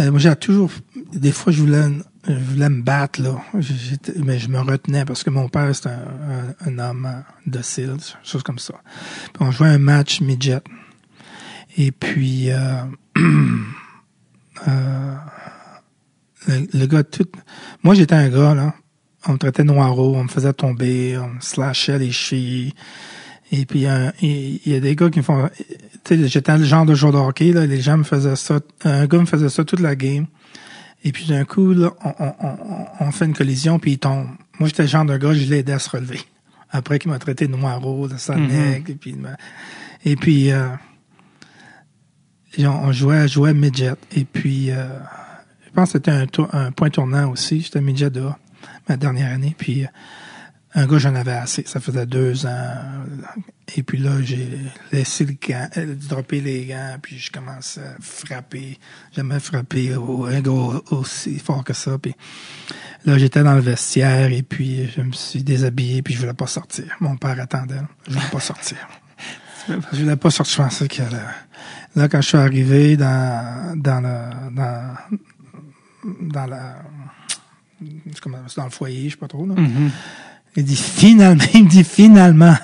Euh, 0.00 0.10
moi, 0.10 0.20
j'ai 0.20 0.34
toujours, 0.36 0.70
des 1.12 1.32
fois, 1.32 1.52
je 1.52 1.60
voulais, 1.60 1.84
je 2.28 2.34
voulais 2.34 2.68
me 2.68 2.82
battre 2.82 3.22
là, 3.22 3.40
mais 4.16 4.38
je 4.38 4.48
me 4.48 4.60
retenais 4.60 5.04
parce 5.04 5.22
que 5.24 5.30
mon 5.30 5.48
père 5.48 5.74
c'était 5.74 5.90
un, 5.90 6.54
un, 6.66 6.78
un 6.78 6.78
homme 6.78 7.24
docile, 7.46 7.96
chose 8.22 8.42
comme 8.42 8.58
ça. 8.58 8.74
Puis 9.32 9.42
on 9.42 9.50
jouait 9.50 9.68
un 9.68 9.78
match 9.78 10.20
midget. 10.20 10.60
Et 11.78 11.92
puis, 11.92 12.50
euh, 12.50 12.82
euh, 14.68 15.14
le, 16.48 16.78
le 16.78 16.86
gars 16.86 17.04
tout, 17.04 17.28
moi 17.82 17.94
j'étais 17.94 18.14
un 18.14 18.28
gars 18.28 18.54
là, 18.54 18.74
on 19.26 19.32
me 19.32 19.38
traitait 19.38 19.64
noiro, 19.64 20.14
on 20.16 20.24
me 20.24 20.28
faisait 20.28 20.52
tomber, 20.52 21.18
on 21.18 21.28
me 21.28 21.40
slashait 21.40 21.98
les 21.98 22.12
chevilles. 22.12 22.74
Et 23.52 23.64
puis, 23.64 23.86
il 24.22 24.60
il 24.64 24.72
y 24.72 24.74
a 24.74 24.80
des 24.80 24.96
gars 24.96 25.08
qui 25.08 25.20
me 25.20 25.24
font... 25.24 25.48
J'étais 26.10 26.56
le 26.56 26.64
genre 26.64 26.86
de 26.86 26.94
joueur 26.94 27.12
de 27.12 27.18
hockey, 27.18 27.52
là, 27.52 27.66
les 27.66 27.80
gens 27.80 27.96
me 27.98 28.04
faisaient 28.04 28.36
ça... 28.36 28.60
Un 28.84 29.06
gars 29.06 29.18
me 29.18 29.26
faisait 29.26 29.48
ça 29.48 29.64
toute 29.64 29.80
la 29.80 29.96
game. 29.96 30.26
Et 31.04 31.12
puis 31.12 31.26
d'un 31.26 31.44
coup, 31.44 31.72
là, 31.72 31.90
on, 32.04 32.12
on, 32.18 32.34
on, 32.40 32.86
on 33.06 33.10
fait 33.12 33.26
une 33.26 33.34
collision, 33.34 33.78
puis 33.78 33.92
il 33.92 33.98
tombe. 33.98 34.26
Moi, 34.58 34.68
j'étais 34.68 34.82
le 34.82 34.88
genre 34.88 35.04
de 35.04 35.16
gars, 35.16 35.32
je 35.34 35.44
l'ai 35.48 35.58
aidé 35.58 35.72
à 35.72 35.78
se 35.78 35.90
relever. 35.90 36.20
Après 36.70 36.98
qu'il 36.98 37.10
m'a 37.10 37.18
traité 37.18 37.46
de 37.46 37.54
noiro, 37.56 38.08
de 38.08 38.16
Sonic, 38.16 38.88
et 38.88 38.94
puis, 38.94 39.10
il 39.10 39.18
m'a- 39.18 39.36
et 40.04 40.16
puis 40.16 40.50
euh, 40.50 40.68
et 42.56 42.66
on, 42.66 42.84
on 42.86 42.92
jouait, 42.92 43.28
jouait 43.28 43.54
midget. 43.54 43.94
Et 44.16 44.24
puis, 44.24 44.70
euh, 44.70 44.86
je 45.66 45.70
pense 45.72 45.92
que 45.92 45.98
c'était 45.98 46.10
un, 46.10 46.26
un 46.52 46.72
point 46.72 46.90
tournant 46.90 47.30
aussi. 47.30 47.60
J'étais 47.60 47.80
midget 47.80 48.10
de 48.10 48.24
ma 48.88 48.96
dernière 48.96 49.32
année. 49.32 49.54
Puis, 49.56 49.84
euh, 49.84 49.88
un 50.76 50.86
gars, 50.86 50.98
j'en 50.98 51.14
avais 51.14 51.32
assez. 51.32 51.64
Ça 51.66 51.80
faisait 51.80 52.04
deux 52.04 52.44
ans. 52.44 53.06
Et 53.74 53.82
puis 53.82 53.96
là, 53.96 54.20
j'ai 54.22 54.46
laissé 54.92 55.24
le 55.24 55.32
gant, 55.32 55.66
euh, 55.78 55.94
dropper 55.94 56.42
les 56.42 56.66
gants, 56.66 56.98
puis 57.00 57.18
je 57.18 57.32
commence 57.32 57.78
à 57.78 57.96
frapper. 57.98 58.78
Jamais 59.12 59.40
frappé 59.40 59.96
au, 59.96 60.26
un 60.26 60.40
gars 60.40 60.82
aussi 60.90 61.38
fort 61.38 61.64
que 61.64 61.72
ça. 61.72 61.96
Puis 61.96 62.14
là, 63.06 63.16
j'étais 63.16 63.42
dans 63.42 63.54
le 63.54 63.62
vestiaire, 63.62 64.30
et 64.30 64.42
puis 64.42 64.86
je 64.94 65.00
me 65.00 65.12
suis 65.12 65.42
déshabillé, 65.42 66.02
puis 66.02 66.12
je 66.12 66.20
voulais 66.20 66.34
pas 66.34 66.46
sortir. 66.46 66.94
Mon 67.00 67.16
père 67.16 67.40
attendait. 67.40 67.80
Je 68.06 68.12
voulais 68.12 68.30
pas 68.30 68.40
sortir. 68.40 68.76
Je 69.92 70.02
voulais 70.02 70.14
pas 70.14 70.30
sortir. 70.30 70.54
Je 70.54 70.62
pensais 70.62 70.86
que 70.88 71.02
là, 71.02 71.34
là, 71.96 72.08
quand 72.08 72.20
je 72.20 72.28
suis 72.28 72.36
arrivé 72.36 72.96
dans, 72.96 73.74
dans 73.76 74.00
le, 74.00 74.54
dans, 74.54 74.94
dans 76.20 76.46
la, 76.46 76.82
dans 78.56 78.64
le 78.64 78.70
foyer, 78.70 79.08
je 79.08 79.14
sais 79.14 79.16
pas 79.16 79.26
trop, 79.26 79.44
là. 79.44 79.54
Mhm. 79.56 79.90
Il 80.56 80.64
dit 80.64 80.76
finalement, 80.76 81.44
il 81.54 81.64
me 81.64 81.68
dit 81.68 81.84
finalement, 81.84 82.54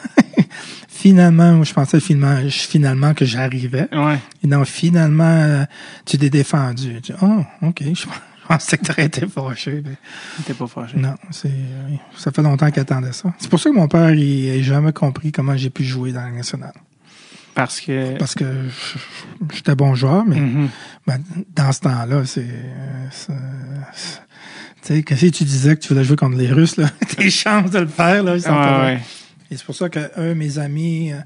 finalement, 0.89 1.63
je 1.63 1.73
pensais 1.73 2.01
finalement, 2.01 2.49
finalement 2.49 3.15
que 3.15 3.25
j'arrivais. 3.25 3.89
Ouais. 3.93 4.19
Et 4.43 4.47
non, 4.47 4.65
finalement, 4.65 5.25
euh, 5.25 5.65
tu 6.07 6.19
t'es 6.19 6.31
défendu. 6.31 6.95
Je 6.97 6.99
dis, 7.01 7.13
oh, 7.23 7.45
ok, 7.63 7.83
je, 7.85 7.95
je 7.95 8.07
pensais 8.49 8.79
que 8.79 8.85
t'aurais 8.85 9.07
été 9.07 9.27
fâché. 9.27 9.83
mais 9.85 9.97
T'es 10.45 10.55
pas 10.55 10.67
fâché. 10.67 10.97
non, 10.97 11.15
c'est, 11.31 11.49
euh, 11.49 11.95
ça 12.17 12.31
fait 12.33 12.43
longtemps 12.43 12.71
qu'il 12.71 12.81
attendait 12.81 13.13
ça. 13.13 13.33
C'est 13.39 13.49
pour 13.51 13.61
ça 13.61 13.71
que 13.71 13.75
mon 13.75 13.89
père, 13.89 14.11
il 14.13 14.57
n'a 14.57 14.63
jamais 14.63 14.93
compris 14.93 15.33
comment 15.33 15.57
j'ai 15.57 15.71
pu 15.71 15.85
jouer 15.85 16.13
dans 16.13 16.23
la 16.23 16.31
nationale. 16.31 16.75
Parce 17.55 17.83
que. 17.83 18.17
Parce 18.17 18.35
que 18.35 18.47
j'étais 19.53 19.75
bon 19.75 19.95
joueur, 19.95 20.25
mais 20.25 20.41
Mhm. 20.41 20.69
ben, 21.07 21.19
dans 21.55 21.71
ce 21.73 21.81
temps-là, 21.81 22.23
c'est, 22.25 22.41
euh, 22.41 23.07
c'est- 23.11 23.33
c'est- 23.93 24.21
tu 24.83 24.95
sais, 24.95 25.03
que 25.03 25.17
si 25.17 25.31
tu 25.31 25.45
disais 25.45 25.77
que 25.77 25.81
tu 25.81 25.89
voulais 25.89 26.05
jouer 26.05 26.17
contre 26.17 26.37
les 26.37 26.51
Russes, 26.51 26.77
là, 26.77 26.89
tes 27.17 27.31
chances 27.31 27.71
de 27.71 27.81
le 27.81 27.87
faire, 27.87 28.23
là, 28.23 28.37
ils 28.37 28.43
sont 28.43 28.51
Ouais, 28.51 28.57
pas 28.57 28.85
ouais. 28.85 29.01
Et 29.51 29.57
c'est 29.57 29.65
pour 29.65 29.75
ça 29.75 29.89
que 29.89 30.01
eux, 30.19 30.35
mes 30.35 30.59
amis, 30.59 31.13
euh, 31.13 31.19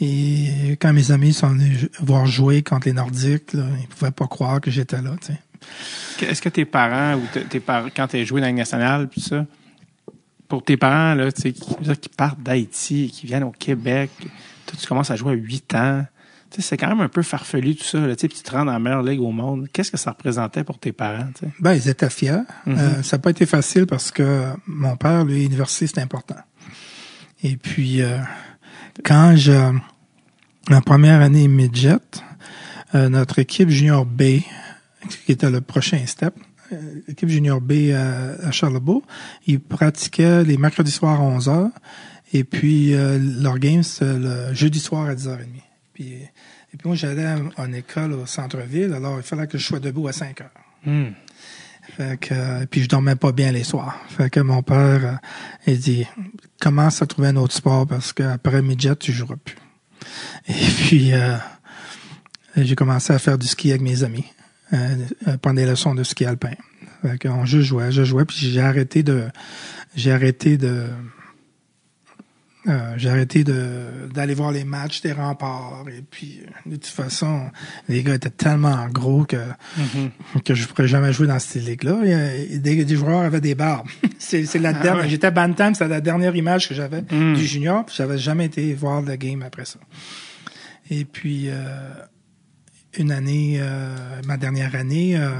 et 0.00 0.76
quand 0.80 0.92
mes 0.92 1.10
amis 1.10 1.32
sont 1.32 1.50
venus 1.50 1.88
voir 2.00 2.26
jouer 2.26 2.62
contre 2.62 2.88
les 2.88 2.94
Nordiques, 2.94 3.52
là, 3.52 3.64
ils 3.80 3.86
pouvaient 3.86 4.10
pas 4.10 4.26
croire 4.26 4.60
que 4.60 4.70
j'étais 4.70 5.00
là, 5.02 5.10
tu 5.20 5.28
sais. 5.28 6.26
Est-ce 6.26 6.42
que 6.42 6.48
tes 6.48 6.64
parents 6.64 7.18
ou 7.18 7.22
tes 7.48 7.60
parents, 7.60 7.88
quand 7.94 8.08
tu 8.08 8.16
as 8.16 8.24
joué 8.24 8.40
dans 8.40 8.46
la 8.46 8.52
nationale, 8.52 9.08
puis 9.08 9.20
ça, 9.20 9.46
pour 10.48 10.64
tes 10.64 10.76
parents, 10.76 11.14
là, 11.14 11.30
tu 11.30 11.42
sais, 11.42 11.52
qui, 11.52 12.08
partent 12.08 12.42
d'Haïti, 12.42 13.10
qui 13.12 13.26
viennent 13.26 13.44
au 13.44 13.52
Québec, 13.52 14.10
toi, 14.66 14.78
tu 14.78 14.86
commences 14.86 15.10
à 15.10 15.16
jouer 15.16 15.32
à 15.32 15.36
8 15.36 15.74
ans, 15.74 16.04
c'est 16.58 16.76
quand 16.76 16.88
même 16.88 17.00
un 17.00 17.08
peu 17.08 17.22
farfelu 17.22 17.76
tout 17.76 17.84
ça, 17.84 17.98
là, 18.00 18.14
tu 18.16 18.22
sais, 18.22 18.28
puis 18.28 18.36
tu 18.36 18.42
te 18.42 18.50
rends 18.50 18.64
dans 18.64 18.72
la 18.72 18.78
meilleure 18.78 19.02
ligue 19.02 19.20
au 19.20 19.30
monde. 19.30 19.68
Qu'est-ce 19.72 19.90
que 19.90 19.96
ça 19.96 20.10
représentait 20.10 20.64
pour 20.64 20.78
tes 20.78 20.92
parents, 20.92 21.28
tu 21.34 21.46
sais? 21.46 21.52
Ben, 21.60 21.74
ils 21.74 21.88
étaient 21.88 22.10
fiers. 22.10 22.42
Mhm. 22.66 22.78
Euh, 22.78 23.02
ça 23.02 23.16
n'a 23.16 23.22
pas 23.22 23.30
été 23.30 23.46
facile 23.46 23.86
parce 23.86 24.10
que 24.10 24.46
mon 24.66 24.96
père, 24.96 25.24
lui, 25.24 25.42
l'université, 25.42 25.86
c'est 25.86 26.00
important. 26.00 26.36
Et 27.42 27.56
puis, 27.56 28.02
euh, 28.02 28.18
quand 29.04 29.34
je, 29.36 29.72
ma 30.68 30.80
première 30.80 31.20
année 31.20 31.48
midget, 31.48 31.96
euh, 32.94 33.08
notre 33.08 33.38
équipe 33.38 33.70
junior 33.70 34.04
B, 34.04 34.40
qui 35.24 35.32
était 35.32 35.50
le 35.50 35.60
prochain 35.60 36.04
step, 36.06 36.34
l'équipe 37.08 37.28
junior 37.28 37.60
B 37.60 37.92
à 37.92 38.50
Charlebourg, 38.52 39.02
ils 39.46 39.58
pratiquaient 39.58 40.44
les 40.44 40.56
mercredis 40.56 40.92
soirs 40.92 41.20
à 41.20 41.24
11 41.24 41.48
h 41.48 41.70
et 42.32 42.44
puis 42.44 42.94
euh, 42.94 43.18
leur 43.18 43.58
game, 43.58 43.82
c'est 43.82 44.18
le 44.18 44.54
jeudi 44.54 44.78
soir 44.78 45.06
à 45.06 45.14
10h30. 45.14 45.46
Puis, 45.92 46.14
et 46.72 46.76
puis 46.76 46.88
moi, 46.88 46.96
j'allais 46.96 47.26
à 47.56 47.64
une 47.64 47.74
école 47.74 48.12
au 48.12 48.26
centre-ville, 48.26 48.92
alors 48.92 49.18
il 49.18 49.22
fallait 49.22 49.46
que 49.46 49.58
je 49.58 49.66
sois 49.66 49.80
debout 49.80 50.06
à 50.08 50.12
5 50.12 50.40
heures. 50.40 50.50
Hmm. 50.84 51.10
Fait 51.96 52.18
que, 52.20 52.32
euh, 52.32 52.66
puis 52.70 52.82
je 52.82 52.88
dormais 52.88 53.16
pas 53.16 53.32
bien 53.32 53.50
les 53.50 53.64
soirs. 53.64 53.98
Fait 54.08 54.30
que 54.30 54.38
mon 54.40 54.62
père, 54.62 55.04
euh, 55.04 55.14
il 55.66 55.78
dit, 55.78 56.06
commence 56.60 57.02
à 57.02 57.06
trouver 57.06 57.28
un 57.28 57.36
autre 57.36 57.54
sport 57.54 57.86
parce 57.86 58.12
qu'après 58.12 58.62
midget, 58.62 58.94
tu 58.96 59.12
joueras 59.12 59.36
plus. 59.36 59.56
Et 60.48 60.52
puis, 60.86 61.12
euh, 61.12 61.36
j'ai 62.56 62.76
commencé 62.76 63.12
à 63.12 63.18
faire 63.18 63.38
du 63.38 63.46
ski 63.46 63.70
avec 63.70 63.82
mes 63.82 64.04
amis, 64.04 64.26
euh, 64.72 64.96
pendant 65.42 65.54
des 65.54 65.66
leçons 65.66 65.94
de 65.94 66.04
ski 66.04 66.24
alpin. 66.24 66.52
Fait 67.02 67.18
qu'on 67.18 67.44
je 67.44 67.60
jouais, 67.60 67.90
je 67.90 68.04
jouais, 68.04 68.24
puis 68.24 68.36
j'ai 68.36 68.60
arrêté 68.60 69.02
de, 69.02 69.24
j'ai 69.96 70.12
arrêté 70.12 70.58
de, 70.58 70.86
euh, 72.68 72.92
j'ai 72.98 73.08
arrêté 73.08 73.42
de 73.42 74.08
d'aller 74.12 74.34
voir 74.34 74.52
les 74.52 74.64
matchs 74.64 75.00
des 75.00 75.12
remparts 75.12 75.84
et 75.88 76.02
puis 76.02 76.42
de 76.66 76.72
toute 76.76 76.86
façon 76.86 77.50
les 77.88 78.02
gars 78.02 78.14
étaient 78.14 78.28
tellement 78.28 78.86
gros 78.88 79.24
que 79.24 79.38
Mhm. 79.78 80.10
que 80.44 80.54
je 80.54 80.66
pourrais 80.66 80.86
jamais 80.88 81.12
jouer 81.12 81.26
dans 81.26 81.38
cette 81.38 81.62
ligue-là. 81.64 82.00
Des, 82.58 82.84
des 82.84 82.96
joueurs 82.96 83.20
avaient 83.22 83.40
des 83.40 83.54
barbes. 83.54 83.88
c'est 84.18 84.44
c'est 84.44 84.58
la 84.58 84.72
dernière. 84.74 85.04
ouais. 85.04 85.08
J'étais 85.10 85.30
bantam, 85.30 85.74
c'était 85.74 85.88
la 85.88 86.02
dernière 86.02 86.36
image 86.36 86.68
que 86.68 86.74
j'avais 86.74 87.00
Mm. 87.10 87.34
du 87.34 87.46
junior. 87.46 87.86
J'avais 87.96 88.18
jamais 88.18 88.44
été 88.46 88.74
voir 88.74 89.00
le 89.00 89.16
game 89.16 89.42
après 89.42 89.64
ça. 89.64 89.78
Et 90.90 91.04
puis 91.06 91.48
euh, 91.48 91.54
une 92.98 93.12
année, 93.12 93.58
euh, 93.60 93.96
ma 94.26 94.36
dernière 94.36 94.74
année, 94.74 95.16
euh, 95.16 95.30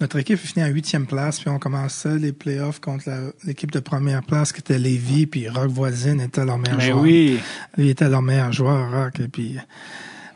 notre 0.00 0.18
équipe 0.18 0.34
est 0.34 0.46
finie 0.46 0.64
en 0.64 0.68
huitième 0.68 1.06
place, 1.06 1.40
puis 1.40 1.48
on 1.48 1.58
commençait 1.58 2.18
les 2.18 2.32
playoffs 2.32 2.80
contre 2.80 3.08
l'équipe 3.44 3.70
de 3.70 3.80
première 3.80 4.22
place 4.22 4.52
qui 4.52 4.60
était 4.60 4.78
Lévis, 4.78 5.26
puis 5.26 5.48
Rock 5.48 5.68
Voisine 5.68 6.20
était 6.20 6.44
leur 6.44 6.58
meilleur 6.58 6.76
Mais 6.76 6.86
joueur. 6.86 7.00
oui. 7.00 7.40
Lui 7.78 7.88
était 7.88 8.08
leur 8.08 8.20
meilleur 8.22 8.52
joueur, 8.52 8.90
Rock. 8.90 9.20
Et 9.20 9.28
puis, 9.28 9.56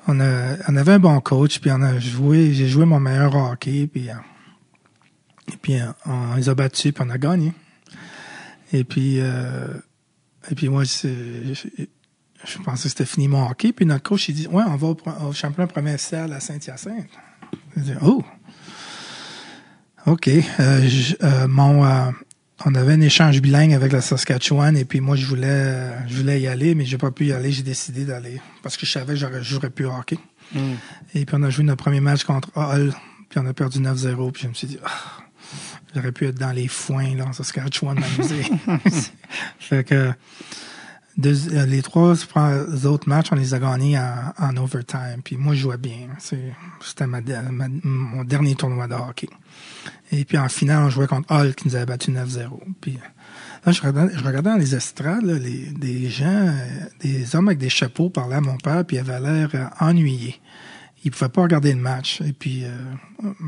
on, 0.06 0.18
a, 0.20 0.56
on 0.66 0.76
avait 0.76 0.92
un 0.92 0.98
bon 0.98 1.20
coach, 1.20 1.60
puis 1.60 1.70
on 1.70 1.82
a 1.82 1.98
joué, 1.98 2.54
j'ai 2.54 2.68
joué 2.68 2.86
mon 2.86 3.00
meilleur 3.00 3.36
hockey, 3.36 3.86
puis, 3.86 4.08
euh, 4.08 4.14
et 5.52 5.56
puis 5.58 5.78
euh, 5.78 5.92
on, 6.06 6.36
les 6.36 6.48
a 6.48 6.54
battus, 6.54 6.92
puis 6.92 7.04
on 7.06 7.10
a 7.10 7.18
gagné. 7.18 7.52
Et 8.72 8.84
puis, 8.84 9.16
euh, 9.18 9.66
et 10.50 10.54
puis 10.54 10.70
moi, 10.70 10.84
je 10.84 12.58
pensais 12.64 12.84
que 12.84 12.88
c'était 12.88 13.04
fini 13.04 13.28
mon 13.28 13.46
hockey, 13.46 13.72
puis 13.72 13.84
notre 13.84 14.04
coach, 14.04 14.30
il 14.30 14.34
dit, 14.36 14.46
ouais, 14.46 14.64
on 14.66 14.76
va 14.76 14.86
au, 14.86 14.96
au 15.28 15.32
championnat 15.34 15.66
provincial 15.66 16.32
à 16.32 16.40
Saint-Hyacinthe. 16.40 17.10
Je 17.76 17.82
dis, 17.82 17.92
oh! 18.00 18.24
OK. 20.06 20.28
Euh, 20.28 20.88
je- 20.88 21.14
euh, 21.22 21.46
mon, 21.48 21.84
euh, 21.84 22.10
on 22.64 22.74
avait 22.74 22.92
un 22.94 23.00
échange 23.00 23.40
bilingue 23.40 23.72
avec 23.74 23.92
la 23.92 24.00
Saskatchewan 24.00 24.76
et 24.76 24.84
puis 24.84 25.00
moi 25.00 25.16
je 25.16 25.24
voulais 25.26 25.46
euh, 25.48 25.98
je 26.08 26.16
voulais 26.18 26.40
y 26.40 26.46
aller 26.46 26.74
mais 26.74 26.84
j'ai 26.84 26.98
pas 26.98 27.10
pu 27.10 27.26
y 27.26 27.32
aller 27.32 27.50
j'ai 27.52 27.62
décidé 27.62 28.04
d'aller 28.04 28.40
parce 28.62 28.76
que 28.76 28.84
je 28.84 28.92
savais 28.92 29.14
que 29.14 29.18
j'aurais 29.20 29.42
j'aurais 29.42 29.70
pu 29.70 29.84
hockey 29.86 30.18
Hmm. 30.52 30.74
et 31.14 31.24
puis 31.24 31.36
on 31.38 31.42
a 31.44 31.50
joué 31.50 31.62
notre 31.64 31.82
premier 31.84 32.00
match 32.00 32.24
contre 32.24 32.50
Hull 32.56 32.92
puis 33.28 33.38
on 33.38 33.46
a 33.46 33.52
perdu 33.54 33.78
9-0 33.78 34.32
puis 34.32 34.42
je 34.42 34.48
me 34.48 34.54
suis 34.54 34.66
dit 34.66 34.78
Ah, 34.84 35.22
j'aurais 35.94 36.10
pu 36.10 36.26
être 36.26 36.38
dans 36.40 36.50
les 36.50 36.66
foins 36.66 37.14
là 37.14 37.26
en 37.26 37.32
Saskatchewan 37.32 37.96
m'amuser 38.00 38.42
fait 39.60 39.84
que 39.84 40.12
deux- 41.16 41.54
euh, 41.54 41.66
les 41.66 41.82
trois 41.82 42.14
autres 42.84 43.08
matchs, 43.08 43.28
on 43.30 43.36
les 43.36 43.52
a 43.54 43.58
gagnés 43.58 43.98
en, 43.98 44.32
en 44.38 44.56
overtime. 44.56 45.20
Puis 45.22 45.36
moi, 45.36 45.54
je 45.54 45.60
jouais 45.60 45.76
bien. 45.76 46.08
C'est- 46.18 46.52
C'était 46.82 47.06
ma- 47.06 47.20
mon 47.84 48.24
dernier 48.24 48.54
tournoi 48.54 48.86
de 48.88 48.94
hockey. 48.94 49.28
Et 50.12 50.24
puis 50.24 50.38
en 50.38 50.48
finale, 50.48 50.84
on 50.84 50.90
jouait 50.90 51.06
contre 51.06 51.32
Hull 51.32 51.54
qui 51.54 51.68
nous 51.68 51.76
avait 51.76 51.86
battu 51.86 52.10
9-0. 52.10 52.48
Puis 52.80 52.98
là, 53.64 53.72
je 53.72 53.80
regardais, 53.80 54.50
dans 54.50 54.56
les 54.56 54.74
estrades, 54.74 55.24
les, 55.24 55.70
des 55.70 56.08
gens, 56.08 56.26
euh, 56.26 56.84
des 57.00 57.36
hommes 57.36 57.48
avec 57.48 57.58
des 57.58 57.68
chapeaux 57.68 58.10
parlaient 58.10 58.36
à 58.36 58.40
mon 58.40 58.56
père, 58.56 58.84
puis 58.84 58.96
ils 58.96 59.00
avaient 59.00 59.20
l'air 59.20 59.48
euh, 59.54 59.66
ennuyés. 59.78 60.40
Ils 61.04 61.10
pouvaient 61.10 61.30
pas 61.30 61.42
regarder 61.42 61.72
le 61.72 61.80
match. 61.80 62.20
Et 62.22 62.32
puis 62.32 62.64
euh, 62.64 62.70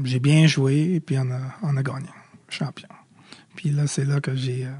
j'ai 0.05 0.21
bien 0.21 0.47
joué, 0.47 0.95
et 0.95 1.01
puis 1.01 1.17
on 1.19 1.31
a, 1.31 1.83
gagné. 1.83 2.09
Champion. 2.49 2.89
Puis 3.57 3.71
là, 3.71 3.87
c'est 3.87 4.05
là 4.05 4.21
que 4.21 4.35
j'ai... 4.35 4.67
euh, 4.67 4.71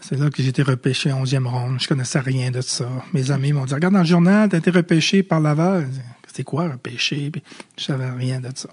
c'est 0.00 0.18
là 0.18 0.30
que 0.30 0.42
j'ai 0.42 0.48
été 0.48 0.62
repêché 0.62 1.12
en 1.12 1.22
11e 1.22 1.46
ronde. 1.46 1.80
Je 1.80 1.86
connaissais 1.86 2.18
rien 2.18 2.50
de 2.50 2.60
ça. 2.60 2.88
Mes 3.12 3.30
amis 3.30 3.52
m'ont 3.52 3.64
dit, 3.64 3.72
regarde 3.72 3.94
dans 3.94 4.00
le 4.00 4.06
journal, 4.06 4.48
t'as 4.48 4.58
été 4.58 4.70
repêché 4.70 5.22
par 5.22 5.40
Laval. 5.40 5.88
C'est 6.32 6.44
quoi 6.44 6.68
repêché? 6.68 7.30
Puis, 7.30 7.42
je 7.78 7.84
savais 7.84 8.10
rien 8.10 8.40
de 8.40 8.48
ça. 8.54 8.68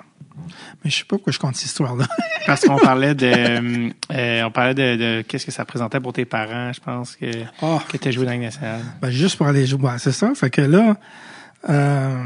Mais 0.84 0.90
je 0.90 0.98
sais 0.98 1.04
pas 1.04 1.18
pourquoi 1.18 1.34
je 1.34 1.40
compte 1.40 1.56
cette 1.56 1.66
histoire-là. 1.66 2.08
Parce 2.46 2.62
qu'on 2.62 2.78
parlait 2.78 3.14
de, 3.14 3.92
euh, 4.12 4.44
on 4.46 4.52
parlait 4.52 4.74
de, 4.74 4.96
de 4.96 5.22
qu'est-ce 5.28 5.46
que 5.46 5.52
ça 5.52 5.66
présentait 5.66 6.00
pour 6.00 6.14
tes 6.14 6.24
parents, 6.26 6.72
je 6.72 6.80
pense, 6.80 7.16
que, 7.18 7.26
Ah. 7.62 7.80
que 7.90 7.98
tu 7.98 8.12
joué 8.12 8.26
dans 8.26 8.32
la 8.32 8.38
nationale. 8.38 8.82
Ben, 9.02 9.10
juste 9.10 9.36
pour 9.38 9.48
aller 9.48 9.66
jouer. 9.68 9.82
Ouais, 9.82 9.98
c'est 9.98 10.14
ça. 10.14 10.34
Fait 10.36 10.50
que 10.50 10.62
là, 10.62 10.98
euh, 11.70 12.24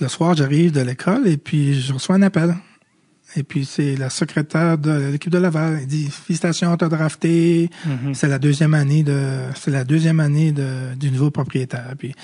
le 0.00 0.08
soir, 0.08 0.34
j'arrive 0.34 0.72
de 0.72 0.80
l'école 0.80 1.28
et 1.28 1.36
puis 1.36 1.80
je 1.80 1.92
reçois 1.92 2.16
un 2.16 2.22
appel. 2.22 2.54
Et 3.36 3.42
puis 3.42 3.64
c'est 3.64 3.96
la 3.96 4.10
secrétaire 4.10 4.78
de 4.78 5.10
l'équipe 5.12 5.30
de 5.32 5.38
Laval. 5.38 5.78
Elle 5.80 5.86
dit 5.86 6.08
Félicitations, 6.08 6.76
t'as 6.76 6.88
drafté. 6.88 7.68
Mhm. 7.84 8.14
C'est 8.14 8.28
la 8.28 8.38
deuxième 8.38 8.74
année 8.74 9.02
de 9.02 9.40
c'est 9.56 9.72
la 9.72 9.82
deuxième 9.84 10.20
année 10.20 10.52
de, 10.52 10.94
du 10.94 11.10
nouveau 11.10 11.30
propriétaire. 11.30 11.94
Puis 11.98 12.14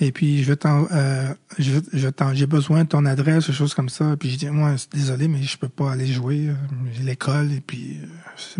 Et 0.00 0.12
puis, 0.12 0.42
je 0.42 0.52
t'en, 0.52 0.86
euh, 0.92 1.32
je 1.58 1.72
je 1.92 2.08
j'ai 2.34 2.46
besoin 2.46 2.84
de 2.84 2.88
ton 2.88 3.06
adresse, 3.06 3.46
des 3.46 3.52
choses 3.52 3.72
comme 3.74 3.88
ça. 3.88 4.14
Puis, 4.18 4.30
j'ai 4.30 4.36
dit, 4.36 4.46
moi, 4.50 4.74
désolé, 4.92 5.26
mais 5.26 5.42
je 5.42 5.56
peux 5.56 5.68
pas 5.70 5.92
aller 5.92 6.06
jouer. 6.06 6.48
euh, 6.48 6.54
J'ai 6.92 7.02
l'école, 7.02 7.50
et 7.52 7.60
puis, 7.60 7.98
euh, 8.02 8.06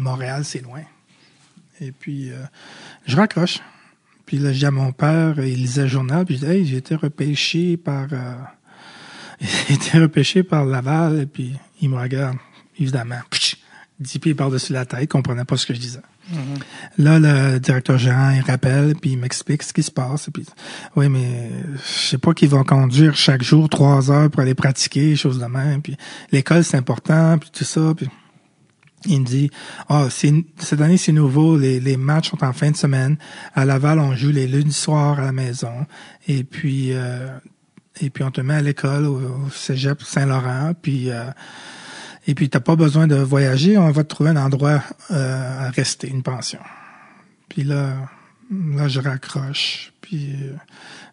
Montréal, 0.03 0.45
c'est 0.45 0.63
loin. 0.63 0.81
Et 1.81 1.93
puis, 1.93 2.31
euh, 2.31 2.37
je 3.07 3.17
raccroche. 3.17 3.61
Puis 4.25 4.39
là, 4.39 4.53
je 4.53 4.59
dis 4.59 4.67
à 4.67 4.71
mon 4.71 4.93
père, 4.93 5.39
il 5.39 5.57
lisait 5.57 5.83
le 5.83 5.89
journal, 5.89 6.25
puis 6.25 6.37
je 6.37 6.47
dis, 6.47 6.51
hey, 6.51 6.67
j'ai 6.67 6.79
été 6.79 6.95
repêché 6.95 7.77
par, 7.77 8.07
euh, 8.13 8.35
j'ai 9.69 9.75
été 9.75 9.99
repêché 9.99 10.43
par 10.43 10.65
Laval, 10.65 11.21
et 11.21 11.27
puis, 11.27 11.53
il 11.83 11.91
me 11.91 12.01
regarde, 12.01 12.39
évidemment, 12.79 13.21
dix 14.01 14.19
pieds 14.19 14.35
par-dessus 14.35 14.73
la 14.73 14.87
tête, 14.87 15.11
comprenait 15.11 15.45
pas 15.45 15.59
ce 15.59 15.67
que 15.67 15.75
je 15.75 15.81
disais. 15.81 16.01
Là, 16.99 17.19
le 17.19 17.59
directeur 17.59 17.99
gérant, 17.99 18.31
il 18.31 18.41
rappelle, 18.41 18.95
puis 18.97 19.11
il 19.13 19.19
m'explique 19.19 19.63
ce 19.63 19.73
qui 19.73 19.83
se 19.83 19.91
passe. 19.91 20.29
Puis, 20.33 20.45
oui, 20.97 21.09
mais 21.09 21.51
je 21.75 22.09
sais 22.09 22.19
pas 22.19 22.35
qu'ils 22.35 22.49
vont 22.49 22.65
conduire 22.65 23.15
chaque 23.15 23.43
jour 23.43 23.69
trois 23.69 24.11
heures 24.11 24.31
pour 24.31 24.41
aller 24.41 24.55
pratiquer, 24.55 25.15
choses 25.15 25.39
de 25.39 25.47
même. 25.47 25.83
Puis 25.83 25.97
l'école, 26.33 26.65
c'est 26.65 26.77
important, 26.77 27.39
puis 27.39 27.51
tout 27.53 27.65
ça. 27.65 27.93
Puis 27.97 28.09
il 29.07 29.21
me 29.21 29.27
dit, 29.27 29.51
ah, 29.89 30.09
c'est 30.11 30.33
cette 30.59 30.81
année, 30.81 30.97
c'est 30.97 31.13
nouveau. 31.13 31.57
Les, 31.57 31.97
matchs 31.97 32.31
sont 32.31 32.43
en 32.43 32.53
fin 32.53 32.71
de 32.71 32.77
semaine. 32.77 33.19
À 33.55 33.65
Laval, 33.65 33.99
on 34.01 34.15
joue 34.17 34.31
les 34.31 34.49
lundis 34.49 34.73
soirs 34.73 35.21
à 35.21 35.23
la 35.23 35.33
maison. 35.33 35.87
Et 36.27 36.43
puis, 36.43 36.93
euh, 36.93 37.29
et 38.01 38.11
puis 38.11 38.25
on 38.25 38.31
te 38.31 38.41
met 38.41 38.55
à 38.55 38.63
l'école 38.63 39.07
au, 39.07 39.19
au 39.19 39.51
Cégep 39.51 40.03
Saint-Laurent. 40.03 40.73
Puis 40.81 41.11
euh, 41.11 41.25
et 42.27 42.35
puis, 42.35 42.49
t'as 42.49 42.61
pas 42.61 42.77
besoin 42.77 43.07
de 43.07 43.17
voyager, 43.17 43.79
on 43.79 43.91
va 43.91 44.03
te 44.03 44.09
trouver 44.09 44.31
un 44.31 44.37
endroit 44.37 44.83
euh, 45.13 45.67
à 45.67 45.71
rester, 45.71 46.09
une 46.09 46.23
pension. 46.23 46.59
Puis 47.49 47.63
là, 47.63 47.95
là, 48.51 48.89
je 48.89 49.01
raccroche. 49.01 49.93
Puis 50.01 50.33
euh, 50.33 50.55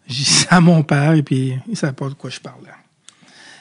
j'y 0.08 0.46
à 0.50 0.60
mon 0.60 0.82
père, 0.82 1.12
et 1.12 1.22
puis 1.22 1.54
il 1.68 1.76
savait 1.76 1.92
pas 1.92 2.08
de 2.08 2.14
quoi 2.14 2.30
je 2.30 2.40
parlais. 2.40 2.70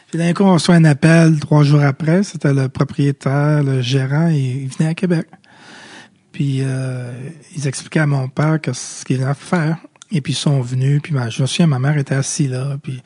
Puis 0.08 0.18
d'un 0.18 0.34
coup, 0.34 0.44
on 0.44 0.54
reçoit 0.54 0.76
un 0.76 0.86
appel 0.86 1.40
trois 1.40 1.64
jours 1.64 1.82
après. 1.82 2.24
C'était 2.24 2.54
le 2.54 2.70
propriétaire, 2.70 3.64
le 3.64 3.82
gérant, 3.82 4.28
il 4.28 4.68
venait 4.68 4.90
à 4.90 4.94
Québec. 4.94 5.28
Puis 6.32 6.60
euh, 6.62 7.12
ils 7.56 7.68
expliquaient 7.68 8.00
à 8.00 8.08
mon 8.08 8.28
père 8.28 8.60
que 8.60 8.74
ce 8.74 9.06
qu'il 9.06 9.18
venait 9.18 9.34
faire. 9.36 9.78
Et 10.16 10.22
puis 10.22 10.34
ils 10.34 10.36
sont 10.36 10.62
venus, 10.62 11.02
puis 11.02 11.12
ma, 11.12 11.30
je 11.30 11.42
me 11.42 11.48
souviens, 11.48 11.66
ma 11.66 11.80
mère 11.80 11.98
était 11.98 12.14
assise 12.14 12.52
là, 12.52 12.78
puis 12.82 13.02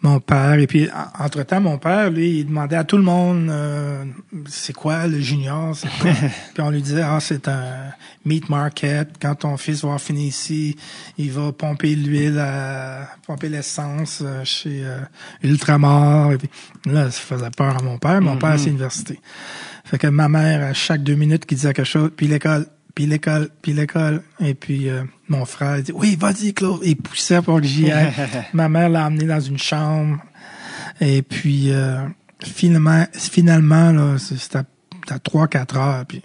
mon 0.00 0.20
père, 0.20 0.54
et 0.54 0.68
puis 0.68 0.88
en- 0.90 1.24
entre-temps, 1.24 1.60
mon 1.60 1.76
père, 1.76 2.08
lui, 2.08 2.38
il 2.38 2.46
demandait 2.46 2.76
à 2.76 2.84
tout 2.84 2.96
le 2.96 3.02
monde, 3.02 3.48
euh, 3.50 4.04
c'est 4.46 4.72
quoi 4.72 5.08
le 5.08 5.20
junior, 5.20 5.74
c'est 5.74 5.88
quoi? 6.00 6.12
puis 6.54 6.62
on 6.62 6.70
lui 6.70 6.80
disait, 6.80 7.02
ah, 7.02 7.18
c'est 7.20 7.48
un 7.48 7.90
meat 8.24 8.48
market, 8.48 9.08
quand 9.20 9.34
ton 9.34 9.56
fils 9.56 9.84
va 9.84 9.98
finir 9.98 10.24
ici, 10.28 10.76
il 11.18 11.32
va 11.32 11.50
pomper 11.50 11.96
l'huile, 11.96 12.38
à, 12.38 13.08
pomper 13.26 13.48
l'essence 13.48 14.20
euh, 14.24 14.44
chez 14.44 14.84
euh, 14.84 15.00
Ultramar, 15.42 16.30
et 16.32 16.38
puis 16.38 16.48
là, 16.86 17.10
ça 17.10 17.20
faisait 17.20 17.50
peur 17.56 17.76
à 17.76 17.82
mon 17.82 17.98
père, 17.98 18.20
mon 18.20 18.36
père, 18.36 18.56
c'est 18.56 18.66
l'université. 18.66 19.18
Fait 19.84 19.98
que 19.98 20.06
ma 20.06 20.28
mère, 20.28 20.62
à 20.62 20.72
chaque 20.74 21.02
deux 21.02 21.16
minutes, 21.16 21.44
qui 21.44 21.56
disait 21.56 21.72
quelque 21.72 21.84
chose, 21.86 22.10
puis 22.16 22.28
l'école, 22.28 22.66
puis 22.94 23.06
l'école, 23.06 23.48
puis 23.62 23.72
l'école. 23.72 24.22
Et 24.40 24.54
puis 24.54 24.88
euh, 24.88 25.04
mon 25.28 25.44
frère 25.44 25.78
il 25.78 25.84
dit 25.84 25.92
Oui, 25.92 26.16
vas-y, 26.18 26.54
Claude. 26.54 26.80
Il 26.84 26.96
poussait 26.96 27.42
pour 27.42 27.60
que 27.60 27.66
j'y 27.66 27.90
aille. 27.90 28.12
Ma 28.52 28.68
mère 28.68 28.88
l'a 28.88 29.06
emmené 29.06 29.26
dans 29.26 29.40
une 29.40 29.58
chambre. 29.58 30.18
Et 31.00 31.22
puis 31.22 31.72
euh, 31.72 31.98
finalement, 32.44 33.06
finalement, 33.12 33.92
là, 33.92 34.18
c'était 34.18 34.58
à 34.58 35.18
3-4 35.18 35.78
heures. 35.78 36.06
Puis 36.06 36.22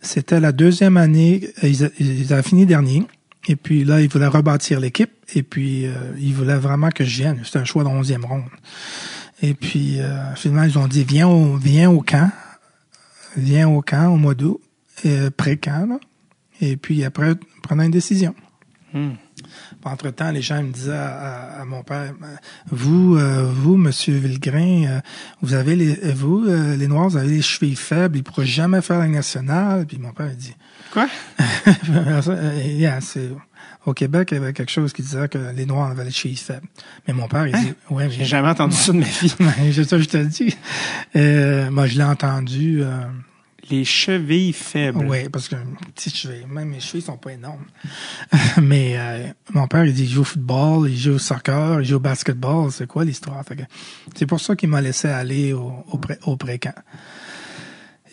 c'était 0.00 0.40
la 0.40 0.52
deuxième 0.52 0.96
année. 0.96 1.48
Ils, 1.62 1.90
ils 1.98 2.32
avaient 2.32 2.42
fini 2.42 2.66
dernier. 2.66 3.06
Et 3.48 3.56
puis 3.56 3.84
là, 3.84 4.00
ils 4.00 4.08
voulaient 4.08 4.26
rebâtir 4.26 4.80
l'équipe. 4.80 5.10
Et 5.34 5.42
puis, 5.42 5.86
euh, 5.86 5.92
ils 6.18 6.34
voulaient 6.34 6.56
vraiment 6.56 6.90
que 6.90 7.04
je 7.04 7.22
vienne. 7.22 7.40
C'était 7.44 7.58
un 7.58 7.64
choix 7.64 7.84
de 7.84 7.88
11e 7.88 8.24
ronde. 8.24 8.44
Et 9.42 9.54
puis, 9.54 10.00
euh, 10.00 10.34
finalement, 10.34 10.64
ils 10.64 10.78
ont 10.78 10.88
dit, 10.88 11.04
viens 11.04 11.28
au, 11.28 11.56
viens 11.56 11.90
au 11.90 12.00
camp. 12.00 12.30
Viens 13.36 13.68
au 13.68 13.82
camp 13.82 14.08
au 14.08 14.16
mois 14.16 14.34
d'août, 14.34 14.60
euh, 15.04 15.30
pré-camp, 15.36 15.86
là. 15.88 15.98
Et 16.60 16.76
puis 16.76 17.04
après, 17.04 17.34
prenons 17.62 17.82
une 17.84 17.90
décision. 17.90 18.34
Hmm. 18.94 19.10
Entre-temps, 19.84 20.30
les 20.32 20.40
gens 20.42 20.62
me 20.62 20.72
disaient 20.72 20.92
à, 20.96 21.06
à- 21.58 21.60
à 21.60 21.64
mon 21.64 21.82
père, 21.82 22.14
vous, 22.70 23.16
euh, 23.16 23.44
vous, 23.52 23.76
Monsieur 23.76 24.16
Villegrain, 24.16 24.84
euh, 24.88 25.00
vous 25.42 25.54
avez 25.54 25.76
les, 25.76 25.92
euh, 26.04 26.12
vous, 26.14 26.44
euh, 26.48 26.74
les 26.76 26.88
Noirs, 26.88 27.08
vous 27.10 27.16
avez 27.18 27.28
les 27.28 27.42
chevilles 27.42 27.76
faibles, 27.76 28.16
ils 28.16 28.20
ne 28.20 28.24
pourraient 28.24 28.46
jamais 28.46 28.80
faire 28.80 28.98
la 28.98 29.06
nationale. 29.08 29.86
Puis 29.86 29.98
mon 29.98 30.12
père 30.12 30.28
il 30.30 30.36
dit, 30.36 30.54
Quoi? 30.92 31.08
Euh, 31.68 32.62
yeah, 32.64 33.00
c'est- 33.00 33.30
au 33.84 33.92
Québec, 33.92 34.28
il 34.32 34.34
y 34.34 34.38
avait 34.38 34.52
quelque 34.52 34.72
chose 34.72 34.92
qui 34.92 35.02
disait 35.02 35.28
que 35.28 35.38
les 35.54 35.66
Noirs 35.66 35.90
avaient 35.90 36.04
les 36.04 36.10
chevilles 36.10 36.36
faibles. 36.36 36.66
Mais 37.06 37.12
mon 37.14 37.28
père, 37.28 37.46
il 37.46 37.54
dit, 37.54 37.74
ouais, 37.90 38.08
J'ai 38.10 38.24
jamais 38.24 38.48
entendu 38.48 38.74
ça 38.74 38.92
de 38.92 39.02
c'est 39.72 39.84
ça 39.84 39.96
que 39.96 40.02
je 40.02 40.08
te 40.08 40.16
dis. 40.24 40.56
Euh, 41.14 41.70
moi, 41.70 41.86
je 41.86 41.98
l'ai 41.98 42.04
entendu. 42.04 42.82
Euh, 43.66 43.74
Les 43.74 43.84
chevilles 43.84 44.52
faibles. 44.52 45.04
oui, 45.06 45.28
parce 45.30 45.48
que 45.48 45.56
petite 45.94 46.14
cheville, 46.16 46.46
même 46.48 46.68
mes 46.68 46.80
chevilles 46.80 47.02
sont 47.02 47.16
pas 47.16 47.32
énormes. 47.32 47.64
Mais 48.62 48.94
euh, 48.96 49.26
mon 49.52 49.66
père, 49.66 49.84
il 49.84 49.92
dit, 49.94 50.04
il 50.04 50.08
joue 50.10 50.20
au 50.22 50.24
football, 50.24 50.88
il 50.90 50.96
joue 50.98 51.12
au 51.14 51.18
soccer, 51.18 51.80
il 51.80 51.86
joue 51.86 51.96
au 51.96 52.00
basketball. 52.00 52.70
C'est 52.72 52.86
quoi 52.86 53.04
l'histoire? 53.04 53.42
C'est 54.14 54.26
pour 54.26 54.40
ça 54.40 54.54
qu'il 54.56 54.68
m'a 54.68 54.80
laissé 54.80 55.08
aller 55.08 55.52
au, 55.52 55.72
au, 55.90 55.98
pré, 55.98 56.18
au 56.26 56.36
pré-camp. 56.36 56.74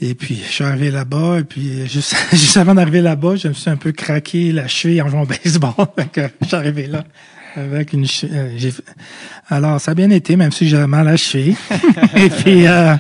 Et 0.02 0.16
puis, 0.16 0.36
je 0.46 0.52
suis 0.52 0.64
arrivé 0.64 0.92
là-bas, 0.92 1.40
et 1.40 1.44
puis 1.44 1.88
juste, 1.88 2.16
juste 2.32 2.58
avant 2.58 2.76
d'arriver 2.76 3.02
là-bas, 3.02 3.36
je 3.36 3.48
me 3.48 3.54
suis 3.54 3.70
un 3.70 3.78
peu 3.78 3.92
craqué 3.92 4.52
la 4.52 4.68
cheville 4.68 5.02
en 5.02 5.08
jouant 5.08 5.22
au 5.22 5.26
baseball. 5.28 5.74
Que 6.12 6.28
je 6.42 6.48
suis 6.48 6.56
arrivé 6.56 6.88
là 6.88 7.04
avec 7.56 7.94
une 7.94 8.06
che- 8.06 8.26
euh, 8.32 8.58
Alors, 9.50 9.80
ça 9.80 9.92
a 9.92 9.94
bien 9.94 10.10
été, 10.10 10.36
même 10.36 10.52
si 10.52 10.68
j'avais 10.68 10.88
mal 10.88 11.08
à 11.08 11.12
la 11.12 11.18
cheville. 11.18 11.56
et 12.16 12.30
puis, 12.30 12.66
euh, 12.66 12.96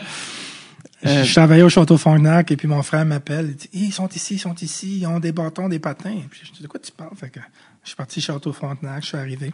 Euh, 1.05 1.23
je 1.23 1.33
travaillais 1.33 1.63
au 1.63 1.69
Château 1.69 1.97
Frontenac 1.97 2.51
et 2.51 2.57
puis 2.57 2.67
mon 2.67 2.81
frère 2.81 3.05
m'appelle. 3.05 3.49
Il 3.49 3.55
dit 3.55 3.69
Ils 3.73 3.93
sont 3.93 4.07
ici, 4.09 4.35
ils 4.35 4.39
sont 4.39 4.55
ici, 4.55 4.99
ils 4.99 5.07
ont 5.07 5.19
des 5.19 5.31
bâtons, 5.31 5.69
des 5.69 5.79
patins. 5.79 6.15
Puis 6.29 6.41
je 6.43 6.51
dis 6.51 6.61
De 6.61 6.67
quoi 6.67 6.79
tu 6.79 6.91
parles? 6.91 7.15
Fait 7.15 7.29
que 7.29 7.39
Je 7.83 7.89
suis 7.89 7.95
parti 7.95 8.19
au 8.19 8.21
Château 8.21 8.53
Frontenac, 8.53 9.03
je 9.03 9.07
suis 9.09 9.17
arrivé. 9.17 9.51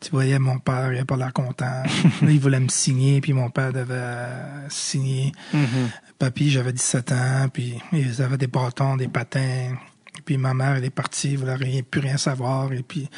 Tu 0.00 0.10
voyais 0.10 0.38
mon 0.38 0.58
père, 0.58 0.92
il 0.92 0.96
avait 0.96 1.04
pas 1.04 1.16
l'air 1.16 1.32
content. 1.32 1.64
Là, 2.22 2.30
il 2.30 2.38
voulait 2.38 2.60
me 2.60 2.68
signer, 2.68 3.20
puis 3.20 3.32
mon 3.32 3.50
père 3.50 3.72
devait 3.72 3.94
euh, 3.96 4.68
signer. 4.68 5.32
Mhm. 5.52 5.90
Papy, 6.18 6.50
j'avais 6.50 6.72
17 6.72 7.12
ans, 7.12 7.48
puis 7.52 7.74
ils 7.92 8.22
avaient 8.22 8.38
des 8.38 8.46
bâtons, 8.46 8.96
des 8.96 9.08
patins. 9.08 9.76
Puis 10.24 10.38
ma 10.38 10.54
mère, 10.54 10.76
elle 10.76 10.84
est 10.84 10.90
partie, 10.90 11.32
elle 11.32 11.38
voulait 11.38 11.54
rien, 11.54 11.82
plus 11.82 12.00
rien 12.00 12.16
savoir. 12.16 12.72
Et 12.72 12.82
puis 12.82 13.08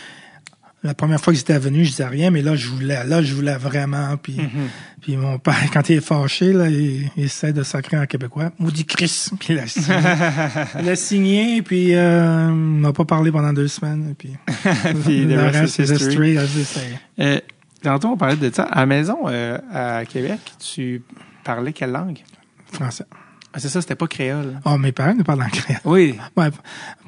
la 0.86 0.94
première 0.94 1.20
fois 1.20 1.32
que 1.32 1.38
j'étais 1.38 1.58
venu, 1.58 1.84
je 1.84 1.90
disais 1.90 2.06
rien, 2.06 2.30
mais 2.30 2.42
là, 2.42 2.54
je 2.56 2.68
voulais, 2.68 3.04
là, 3.04 3.22
je 3.22 3.34
voulais 3.34 3.56
vraiment. 3.56 4.16
Puis, 4.16 4.36
puis 5.00 5.16
mon 5.16 5.38
père, 5.38 5.54
quand 5.72 5.88
il 5.88 5.96
est 5.96 6.00
fâché, 6.00 6.52
là, 6.52 6.68
il, 6.68 7.10
il 7.16 7.24
essaie 7.24 7.52
de 7.52 7.62
sacrer 7.62 7.98
en 7.98 8.06
québécois. 8.06 8.50
Maudit 8.58 8.84
Chris. 8.84 9.30
Puis 9.40 9.54
il 9.54 9.58
a 9.58 9.66
signé. 9.66 9.98
il 10.80 10.88
a 10.88 10.96
signé, 10.96 11.62
puis 11.62 11.94
euh, 11.94 12.48
il 12.48 12.54
m'a 12.54 12.92
pas 12.92 13.04
parlé 13.04 13.30
pendant 13.30 13.52
deux 13.52 13.68
semaines. 13.68 14.14
Puis, 14.16 14.36
Puis 15.04 15.24
le 15.24 15.40
rest 15.40 15.58
reste, 15.58 15.78
is 15.78 15.86
c'est 15.86 15.94
history. 15.94 16.38
Euh, 17.18 17.40
tantôt, 17.82 18.08
on 18.08 18.16
parlait 18.16 18.36
de 18.36 18.54
ça. 18.54 18.64
À 18.64 18.80
la 18.80 18.86
maison, 18.86 19.18
euh, 19.26 19.58
à 19.72 20.04
Québec, 20.04 20.40
tu 20.58 21.02
parlais 21.44 21.72
quelle 21.72 21.92
langue? 21.92 22.18
Français. 22.72 23.04
Ah, 23.56 23.58
c'est 23.58 23.70
ça, 23.70 23.80
c'était 23.80 23.94
pas 23.94 24.06
créole. 24.06 24.60
Oh, 24.66 24.76
mes 24.76 24.92
parents 24.92 25.14
nous 25.16 25.24
parlent 25.24 25.42
en 25.42 25.48
créole. 25.48 25.80
Oui. 25.86 26.18
Ouais, 26.36 26.48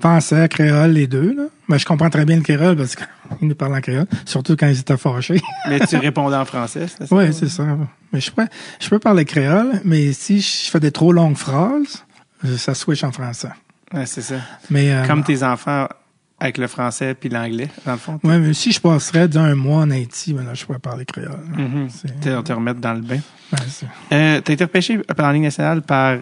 français, 0.01 0.49
créole, 0.49 0.93
les 0.93 1.07
deux, 1.07 1.35
là. 1.37 1.43
Mais 1.69 1.79
je 1.79 1.85
comprends 1.85 2.09
très 2.09 2.25
bien 2.25 2.37
le 2.37 2.43
créole 2.43 2.75
parce 2.75 2.97
qu'ils 2.97 3.07
nous 3.49 3.55
parlent 3.55 3.75
en 3.75 3.81
créole, 3.83 4.07
surtout 4.25 4.57
quand 4.57 4.67
ils 4.69 4.81
étaient 4.81 4.97
fâchés. 4.97 5.43
Mais 5.69 5.79
tu 5.81 5.97
répondais 5.99 6.37
en 6.37 6.47
français, 6.47 6.87
c'est 6.89 7.07
ça? 7.07 7.15
oui, 7.15 7.33
c'est 7.35 7.51
ça. 7.51 7.65
Mais 8.15 8.21
je 8.23 8.31
peux, 8.33 8.47
je 8.81 8.89
peux 8.89 8.99
parler 8.99 9.27
créole, 9.27 9.83
mais 9.85 10.15
si 10.15 10.41
je 10.41 10.71
fais 10.71 10.81
des 10.81 10.91
trop 10.91 11.13
longues 11.13 11.37
phrases, 11.37 12.03
ça 12.57 12.75
switch 12.75 13.05
en 13.05 13.13
français. 13.13 13.51
Ouais, 13.93 14.07
c'est 14.07 14.23
ça. 14.23 14.37
Mais, 14.71 14.91
euh, 14.93 15.07
Comme 15.07 15.23
tes 15.25 15.43
enfants 15.43 15.87
avec 16.41 16.57
le 16.57 16.69
français 16.69 17.15
puis 17.15 17.29
l'anglais, 17.29 17.69
dans 17.85 17.93
le 17.93 17.99
fond. 17.99 18.19
ouais, 18.25 18.39
mais 18.39 18.55
si 18.55 18.73
je 18.73 18.81
passerais 18.81 19.29
d'un 19.29 19.55
mois 19.55 19.83
en 19.83 19.91
Haïti, 19.91 20.33
ben 20.33 20.45
là, 20.47 20.55
je 20.55 20.65
pourrais 20.65 20.79
parler 20.79 21.05
créole. 21.05 21.41
Mhm. 21.55 21.89
C'est- 21.91 22.19
Te, 22.21 22.41
te 22.41 22.53
remettre 22.55 22.81
dans 22.81 22.95
le 22.95 23.01
bain. 23.03 23.19
c'est- 23.67 23.87
Euh, 24.13 24.41
T'as 24.41 24.53
été 24.55 24.65
repêché 24.65 25.01
en 25.19 25.31
Ligue 25.33 25.43
nationale 25.43 25.83
par 25.83 26.17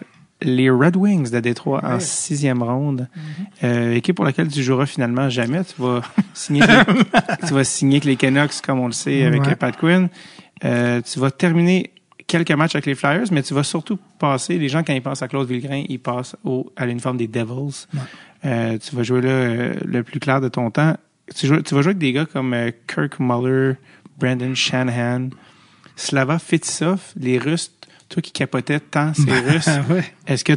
les 0.46 0.70
Red 0.70 0.96
Wings 0.96 1.30
de 1.30 1.40
Détroit 1.40 1.80
en 1.84 2.00
sixième 2.00 2.62
ronde. 2.62 3.08
Mm-hmm. 3.14 3.64
Euh, 3.64 3.94
équipe 3.94 4.16
pour 4.16 4.24
laquelle 4.24 4.48
tu 4.48 4.62
joueras 4.62 4.86
finalement 4.86 5.28
jamais. 5.28 5.62
Tu 5.64 5.74
vas 5.82 6.00
signer, 6.32 6.62
tu 7.46 7.52
vas 7.54 7.64
signer 7.64 7.96
avec 7.96 8.04
les 8.04 8.16
Canucks, 8.16 8.60
comme 8.64 8.80
on 8.80 8.86
le 8.86 8.92
sait, 8.92 9.24
avec 9.24 9.42
Ouais. 9.42 9.56
Pat 9.56 9.76
Quinn. 9.76 10.08
Euh, 10.64 11.00
tu 11.02 11.18
vas 11.18 11.30
terminer 11.30 11.90
quelques 12.26 12.50
matchs 12.52 12.74
avec 12.74 12.86
les 12.86 12.94
Flyers, 12.94 13.26
mais 13.30 13.42
tu 13.42 13.52
vas 13.54 13.62
surtout 13.62 13.98
passer, 14.18 14.58
les 14.58 14.68
gens, 14.68 14.82
quand 14.82 14.92
ils 14.94 15.02
pensent 15.02 15.22
à 15.22 15.28
Claude 15.28 15.46
Villegrain, 15.46 15.84
ils 15.88 16.00
passent 16.00 16.34
au, 16.44 16.72
à 16.76 16.86
l'uniforme 16.86 17.18
des 17.18 17.28
Devils. 17.28 17.86
Ouais. 17.94 18.00
Euh, 18.44 18.78
tu 18.78 18.96
vas 18.96 19.02
jouer 19.02 19.20
là 19.20 19.72
le 19.84 20.02
plus 20.02 20.18
clair 20.20 20.40
de 20.40 20.48
ton 20.48 20.70
temps. 20.70 20.96
Tu, 21.34 21.46
joues- 21.46 21.62
tu 21.62 21.74
vas 21.74 21.82
jouer 21.82 21.90
avec 21.90 21.98
des 21.98 22.12
gars 22.12 22.24
comme 22.26 22.54
Kirk 22.88 23.18
Muller, 23.20 23.74
Brandon 24.18 24.54
Shanahan, 24.54 25.28
Slava 25.96 26.38
Fetisov, 26.38 27.00
les 27.16 27.38
Russes, 27.38 27.72
toi 28.08 28.22
qui 28.22 28.32
capotais 28.32 28.80
tant 28.80 29.12
ces 29.14 29.30
Russes. 29.32 29.64
Ah 29.68 29.82
ouais. 29.92 30.04
Est-ce 30.26 30.44
que 30.44 30.52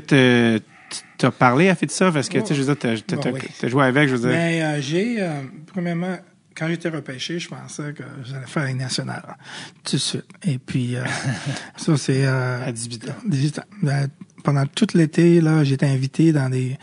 tu 1.17 1.25
as 1.25 1.31
parlé 1.31 1.69
à 1.69 1.75
Fetisov? 1.75 2.15
Est-ce 2.17 2.29
que, 2.29 2.39
tu 2.39 2.47
sais, 2.47 2.55
je 2.55 2.63
veux 2.63 2.75
dire, 2.75 2.99
Bon, 3.17 3.31
oui. 3.33 3.41
t'as 3.59 3.67
joué 3.67 3.85
avec, 3.85 4.09
je 4.09 4.15
veux 4.15 4.21
dire. 4.21 4.29
Mais 4.37 4.61
euh, 4.61 4.81
j'ai, 4.81 5.21
euh, 5.21 5.41
premièrement, 5.67 6.17
quand 6.55 6.67
j'étais 6.67 6.89
repêché, 6.89 7.39
je 7.39 7.47
pensais 7.47 7.93
que 7.93 8.03
j'allais 8.25 8.45
faire 8.47 8.65
une 8.65 8.77
nationale 8.77 9.37
tout 9.83 9.95
de 9.95 10.01
suite. 10.01 10.25
Et 10.45 10.57
puis, 10.57 10.95
euh, 10.95 11.03
ça, 11.77 11.95
c'est... 11.97 12.25
Euh, 12.25 12.65
À 12.65 12.71
18 12.71 13.09
ans. 13.09 13.13
18 13.25 13.59
ans. 13.59 13.63
Ben, 13.81 14.07
pendant 14.43 14.65
tout 14.65 14.87
l'été, 14.93 15.41
là, 15.41 15.63
j'étais 15.63 15.85
invité 15.87 16.31
dans 16.31 16.49
des... 16.49 16.77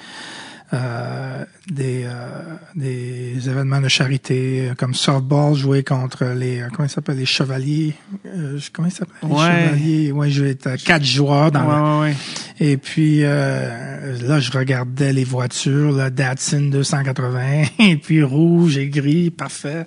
euh, 0.73 1.45
des, 1.71 2.03
euh, 2.07 2.57
des 2.75 3.49
événements 3.49 3.81
de 3.81 3.87
charité 3.89 4.69
euh, 4.71 4.75
comme 4.75 4.95
softball 4.95 5.55
jouer 5.55 5.85
contre 5.85 6.25
les 6.25 6.65
comment 6.73 6.87
ils 6.89 6.91
s'appellent 6.91 7.19
les 7.19 7.25
chevaliers 7.27 7.95
euh, 8.27 8.59
comment 8.73 8.89
ils 8.89 8.91
s'appellent 8.91 9.29
les 9.29 9.35
chevaliers 9.67 10.13
ouais 10.13 10.31
je 10.31 10.43
vais 10.43 10.51
être 10.51 10.75
quatre 10.85 11.05
joueurs 11.05 11.53
dans 11.53 11.63
le- 11.63 12.01
Ouais, 12.03 12.15
et 12.59 12.77
puis 12.79 13.21
là, 13.21 14.41
je 14.41 14.51
regardais 14.51 15.13
les 15.13 15.25
voitures, 15.25 15.93
là, 15.93 16.11
Datsun 16.11 16.71
280, 16.71 17.65
et 17.79 17.97
puis 17.97 18.23
rouge 18.23 18.77
et 18.79 18.89
gris, 18.89 19.31
parfait. 19.31 19.87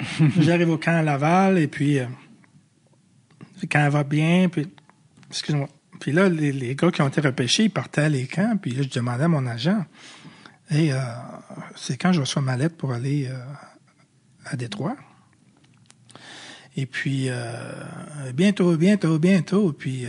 J'arrive 0.40 0.70
au 0.70 0.78
camp 0.78 0.96
à 0.98 1.02
Laval, 1.02 1.58
et 1.58 1.68
puis 1.68 1.98
le 1.98 3.66
camp 3.70 3.88
va 3.90 4.04
bien, 4.04 4.48
puis 4.50 4.66
excuse-moi. 5.30 5.68
Puis 6.00 6.12
là, 6.12 6.28
les, 6.28 6.74
gars 6.74 6.90
qui 6.90 7.02
ont 7.02 7.08
été 7.08 7.20
repêchés, 7.20 7.64
ils 7.64 7.70
partaient 7.70 8.02
à 8.02 8.08
les 8.08 8.26
camps, 8.26 8.56
puis 8.60 8.72
là, 8.72 8.82
je 8.82 8.88
demandais 8.88 9.24
à 9.24 9.28
mon 9.28 9.46
agent, 9.46 9.84
et 10.70 10.92
euh, 10.92 10.98
c'est 11.76 11.96
quand 11.96 12.12
je 12.12 12.20
reçois 12.20 12.42
ma 12.42 12.56
lettre 12.56 12.76
pour 12.76 12.92
aller 12.92 13.28
euh, 13.28 13.38
à 14.44 14.56
Détroit. 14.56 14.96
Et 16.76 16.86
puis, 16.86 17.26
euh, 17.28 18.32
bientôt, 18.34 18.76
bientôt, 18.76 19.18
bientôt. 19.18 19.72
Puis, 19.72 20.06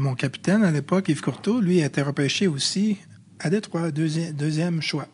mon 0.00 0.14
capitaine 0.14 0.64
à 0.64 0.70
l'époque, 0.70 1.08
Yves 1.08 1.20
Courteau, 1.20 1.60
lui, 1.60 1.82
a 1.82 1.86
été 1.86 2.00
repêché 2.00 2.46
aussi 2.46 2.98
à 3.38 3.50
Détroit, 3.50 3.90
deuxième, 3.90 4.32
deuxième 4.32 4.80
choix. 4.80 5.08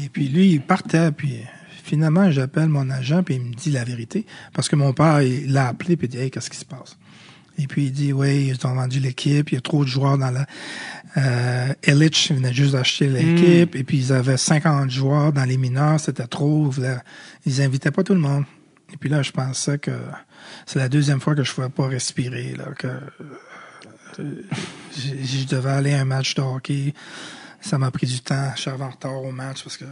Et 0.00 0.08
puis, 0.08 0.28
lui, 0.28 0.52
il 0.52 0.60
partait. 0.60 1.10
Puis, 1.10 1.40
finalement, 1.82 2.30
j'appelle 2.30 2.68
mon 2.68 2.88
agent, 2.90 3.24
puis 3.24 3.34
il 3.34 3.40
me 3.40 3.54
dit 3.54 3.70
la 3.70 3.82
vérité. 3.82 4.26
Parce 4.52 4.68
que 4.68 4.76
mon 4.76 4.92
père, 4.92 5.22
il 5.22 5.52
l'a 5.52 5.68
appelé, 5.68 5.96
puis 5.96 6.06
il 6.06 6.10
dit, 6.10 6.18
hey, 6.18 6.30
qu'est-ce 6.30 6.50
qui 6.50 6.58
se 6.58 6.64
passe? 6.64 6.96
Et 7.58 7.66
puis, 7.66 7.86
il 7.86 7.92
dit, 7.92 8.12
oui, 8.12 8.48
ils 8.48 8.66
ont 8.66 8.74
vendu 8.74 9.00
l'équipe, 9.00 9.50
il 9.50 9.54
y 9.54 9.58
a 9.58 9.60
trop 9.60 9.84
de 9.84 9.88
joueurs 9.88 10.18
dans 10.18 10.30
la... 10.30 10.46
Euh, 11.18 11.74
Illich 11.86 12.32
venait 12.32 12.54
juste 12.54 12.72
d'acheter 12.72 13.06
l'équipe, 13.06 13.76
et 13.76 13.84
puis 13.84 13.98
ils 13.98 14.12
avaient 14.12 14.38
50 14.38 14.90
joueurs 14.90 15.32
dans 15.32 15.44
les 15.44 15.58
mineurs, 15.58 16.00
c'était 16.00 16.26
trop. 16.26 16.72
Ils, 16.78 17.00
ils 17.44 17.60
invitaient 17.60 17.90
pas 17.90 18.02
tout 18.02 18.14
le 18.14 18.20
monde. 18.20 18.44
Et 18.92 18.96
puis 18.96 19.08
là, 19.08 19.22
je 19.22 19.30
pensais 19.30 19.78
que 19.78 19.90
c'est 20.66 20.78
la 20.78 20.88
deuxième 20.88 21.20
fois 21.20 21.34
que 21.34 21.42
je 21.42 21.50
ne 21.50 21.54
pouvais 21.54 21.68
pas 21.68 21.86
respirer, 21.86 22.54
là, 22.56 22.66
que 22.78 22.88
euh, 24.20 24.42
je, 24.96 25.24
je 25.24 25.46
devais 25.46 25.70
aller 25.70 25.94
à 25.94 26.00
un 26.00 26.04
match 26.04 26.34
de 26.34 26.42
hockey. 26.42 26.94
Ça 27.60 27.78
m'a 27.78 27.90
pris 27.90 28.06
du 28.06 28.20
temps. 28.20 28.50
Je 28.56 28.62
suis 28.62 28.70
en 28.70 28.90
retard 28.90 29.22
au 29.22 29.32
match 29.32 29.62
parce 29.62 29.76
que 29.76 29.84
euh, 29.84 29.88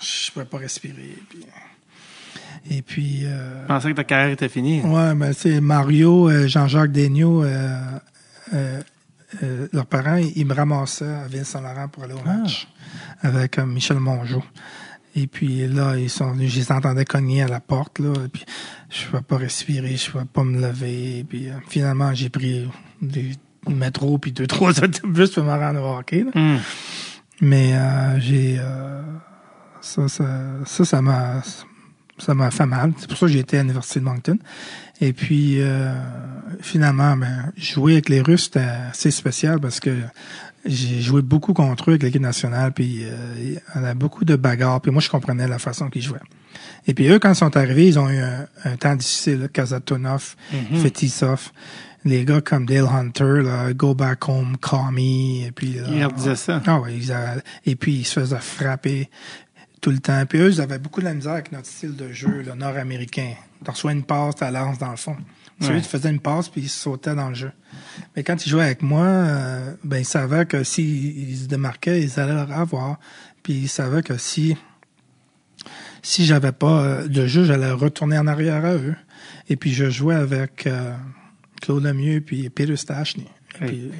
je 0.00 0.30
ne 0.30 0.32
pouvais 0.32 0.44
pas 0.46 0.58
respirer. 0.58 1.18
Puis, 1.28 1.44
et 2.70 2.82
puis, 2.82 3.22
euh, 3.24 3.62
Je 3.62 3.66
pensais 3.66 3.90
que 3.90 3.96
ta 3.96 4.04
carrière 4.04 4.30
était 4.32 4.48
finie. 4.48 4.80
Ouais, 4.82 5.14
ben 5.14 5.32
c'est 5.32 5.60
Mario, 5.60 6.30
euh, 6.30 6.46
Jean-Jacques 6.46 6.92
Daigneault, 6.92 7.44
euh, 7.44 7.98
leurs 9.72 9.86
parents, 9.86 10.16
ils, 10.16 10.46
me 10.46 10.54
ramassaient 10.54 11.04
à 11.04 11.26
Ville-Saint-Laurent 11.26 11.88
pour 11.88 12.04
aller 12.04 12.14
au 12.14 12.22
match 12.24 12.68
avec 13.20 13.58
euh, 13.58 13.66
Michel 13.66 13.98
Mongeau. 13.98 14.42
Et 15.16 15.26
puis 15.26 15.66
là, 15.66 15.96
ils 15.96 16.10
sont 16.10 16.32
venus, 16.32 16.52
je 16.52 16.60
les 16.60 16.72
entendais 16.72 17.04
cogner 17.04 17.42
à 17.42 17.48
la 17.48 17.60
porte, 17.60 17.98
là, 17.98 18.12
et 18.24 18.28
puis 18.28 18.44
je 18.90 19.04
ne 19.04 19.10
pouvais 19.10 19.22
pas 19.22 19.36
respirer, 19.36 19.96
je 19.96 20.06
ne 20.06 20.12
pouvais 20.12 20.24
pas 20.24 20.44
me 20.44 20.60
lever. 20.60 21.18
Et 21.18 21.24
puis 21.24 21.48
finalement, 21.68 22.14
j'ai 22.14 22.30
pris 22.30 22.68
des 23.02 23.32
métros 23.68 24.18
puis 24.18 24.32
deux, 24.32 24.46
trois 24.48 24.82
autobus 24.82 25.30
pour 25.30 25.44
me 25.44 25.50
rendre 25.50 25.82
au 25.82 25.98
hockey. 25.98 26.24
là. 26.24 26.30
Hum. 26.34 26.58
Mais 27.40 27.74
j'ai 28.20 28.60
ça, 29.80 30.08
ça, 30.08 30.24
ça, 30.64 30.84
ça 30.84 31.02
m'a 31.02 31.42
ça 32.18 32.34
m'a 32.34 32.50
fait 32.50 32.66
mal. 32.66 32.92
C'est 32.98 33.08
pour 33.08 33.18
ça 33.18 33.26
que 33.26 33.32
j'ai 33.32 33.40
été 33.40 33.58
à 33.58 33.62
l'université 33.62 34.00
de 34.00 34.04
Moncton. 34.04 34.38
Et 35.00 35.12
puis 35.12 35.60
euh, 35.60 35.92
finalement, 36.60 37.16
ben, 37.16 37.52
jouer 37.56 37.94
avec 37.94 38.08
les 38.08 38.20
Russes, 38.20 38.44
c'était 38.44 38.60
assez 38.60 39.10
spécial 39.10 39.60
parce 39.60 39.80
que 39.80 39.96
j'ai 40.64 41.00
joué 41.00 41.20
beaucoup 41.20 41.52
contre 41.52 41.90
eux 41.90 41.92
avec 41.92 42.04
l'équipe 42.04 42.22
nationale, 42.22 42.72
puis 42.72 43.00
euh, 43.02 43.56
on 43.74 43.84
a 43.84 43.94
beaucoup 43.94 44.24
de 44.24 44.34
bagarres, 44.36 44.80
puis 44.80 44.90
moi 44.90 45.02
je 45.02 45.10
comprenais 45.10 45.46
la 45.46 45.58
façon 45.58 45.90
qu'ils 45.90 46.02
jouaient. 46.02 46.20
Et 46.86 46.94
puis 46.94 47.08
eux, 47.08 47.18
quand 47.18 47.30
ils 47.30 47.36
sont 47.36 47.56
arrivés, 47.56 47.88
ils 47.88 47.98
ont 47.98 48.08
eu 48.08 48.18
un, 48.18 48.46
un 48.64 48.76
temps 48.76 48.94
difficile, 48.94 49.48
Kazatonov, 49.52 50.36
Fetisov, 50.74 51.50
les 52.04 52.24
gars 52.24 52.40
comme 52.40 52.66
Dale 52.66 52.86
Hunter, 52.86 53.42
là, 53.42 53.72
Go 53.72 53.94
Back 53.94 54.28
Home, 54.28 54.56
Call 54.58 54.92
Me, 54.92 55.46
et 55.46 55.52
puis... 55.54 55.74
là, 55.74 55.82
Ils 55.90 56.00
leur 56.00 56.12
disaient 56.12 56.36
ça. 56.36 56.62
ah 56.66 56.80
oui, 56.80 57.06
et 57.66 57.76
puis 57.76 57.92
ils 57.96 58.04
se 58.04 58.20
faisaient 58.20 58.36
frapper 58.40 59.10
tout 59.84 59.90
le 59.90 59.98
temps. 59.98 60.24
Puis 60.24 60.38
eux, 60.38 60.48
ils 60.48 60.62
avaient 60.62 60.78
beaucoup 60.78 61.00
de 61.00 61.04
la 61.04 61.12
misère 61.12 61.32
avec 61.32 61.52
notre 61.52 61.66
style 61.66 61.94
de 61.94 62.10
jeu, 62.10 62.42
le 62.42 62.54
nord-américain. 62.54 63.34
Tu 63.62 63.70
reçois 63.70 63.92
une 63.92 64.02
passe, 64.02 64.34
tu 64.36 64.44
dans 64.80 64.90
le 64.90 64.96
fond. 64.96 65.16
Ouais. 65.60 65.80
qui 65.82 65.88
faisait 65.88 66.08
une 66.08 66.20
passe, 66.20 66.48
puis 66.48 66.62
ils 66.62 66.68
sautaient 66.70 67.14
dans 67.14 67.28
le 67.28 67.34
jeu. 67.34 67.52
Mais 68.16 68.24
quand 68.24 68.44
ils 68.44 68.48
jouaient 68.48 68.64
avec 68.64 68.80
moi, 68.80 69.04
euh, 69.04 69.74
ben 69.84 69.98
ils 69.98 70.06
savaient 70.06 70.46
que 70.46 70.64
s'ils 70.64 71.28
ils 71.28 71.36
se 71.36 71.46
démarquaient, 71.46 72.02
ils 72.02 72.18
allaient 72.18 72.32
le 72.32 72.52
avoir. 72.52 72.98
Puis 73.42 73.52
ils 73.52 73.68
savaient 73.68 74.02
que 74.02 74.16
si 74.16 74.56
si 76.02 76.24
j'avais 76.24 76.52
pas 76.52 76.82
euh, 76.82 77.06
de 77.06 77.26
jeu, 77.26 77.44
j'allais 77.44 77.70
retourner 77.70 78.18
en 78.18 78.26
arrière 78.26 78.64
à 78.64 78.74
eux. 78.74 78.96
Et 79.50 79.56
puis 79.56 79.74
je 79.74 79.90
jouais 79.90 80.14
avec 80.14 80.66
euh, 80.66 80.94
Claude 81.60 81.84
Lemieux 81.84 82.22
puis 82.22 82.48
Peter 82.48 82.76
Stachny. 82.76 83.26
Et 83.62 83.66
puis, 83.66 83.90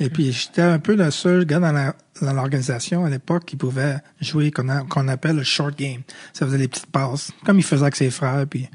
et 0.00 0.10
puis, 0.10 0.32
j'étais 0.32 0.62
un 0.62 0.78
peu 0.78 0.96
le 0.96 1.10
seul 1.10 1.44
gars 1.44 1.60
dans 1.60 2.32
l'organisation 2.32 3.04
à 3.04 3.10
l'époque 3.10 3.44
qui 3.44 3.56
pouvait 3.56 3.98
jouer 4.20 4.50
qu'on 4.50 5.08
appelle 5.08 5.36
le 5.36 5.44
short 5.44 5.76
game. 5.78 6.02
Ça 6.32 6.46
faisait 6.46 6.58
les 6.58 6.68
petites 6.68 6.86
passes, 6.86 7.30
comme 7.44 7.58
il 7.58 7.62
faisait 7.64 7.82
avec 7.82 7.96
ses 7.96 8.10
frères, 8.10 8.46
puis, 8.48 8.68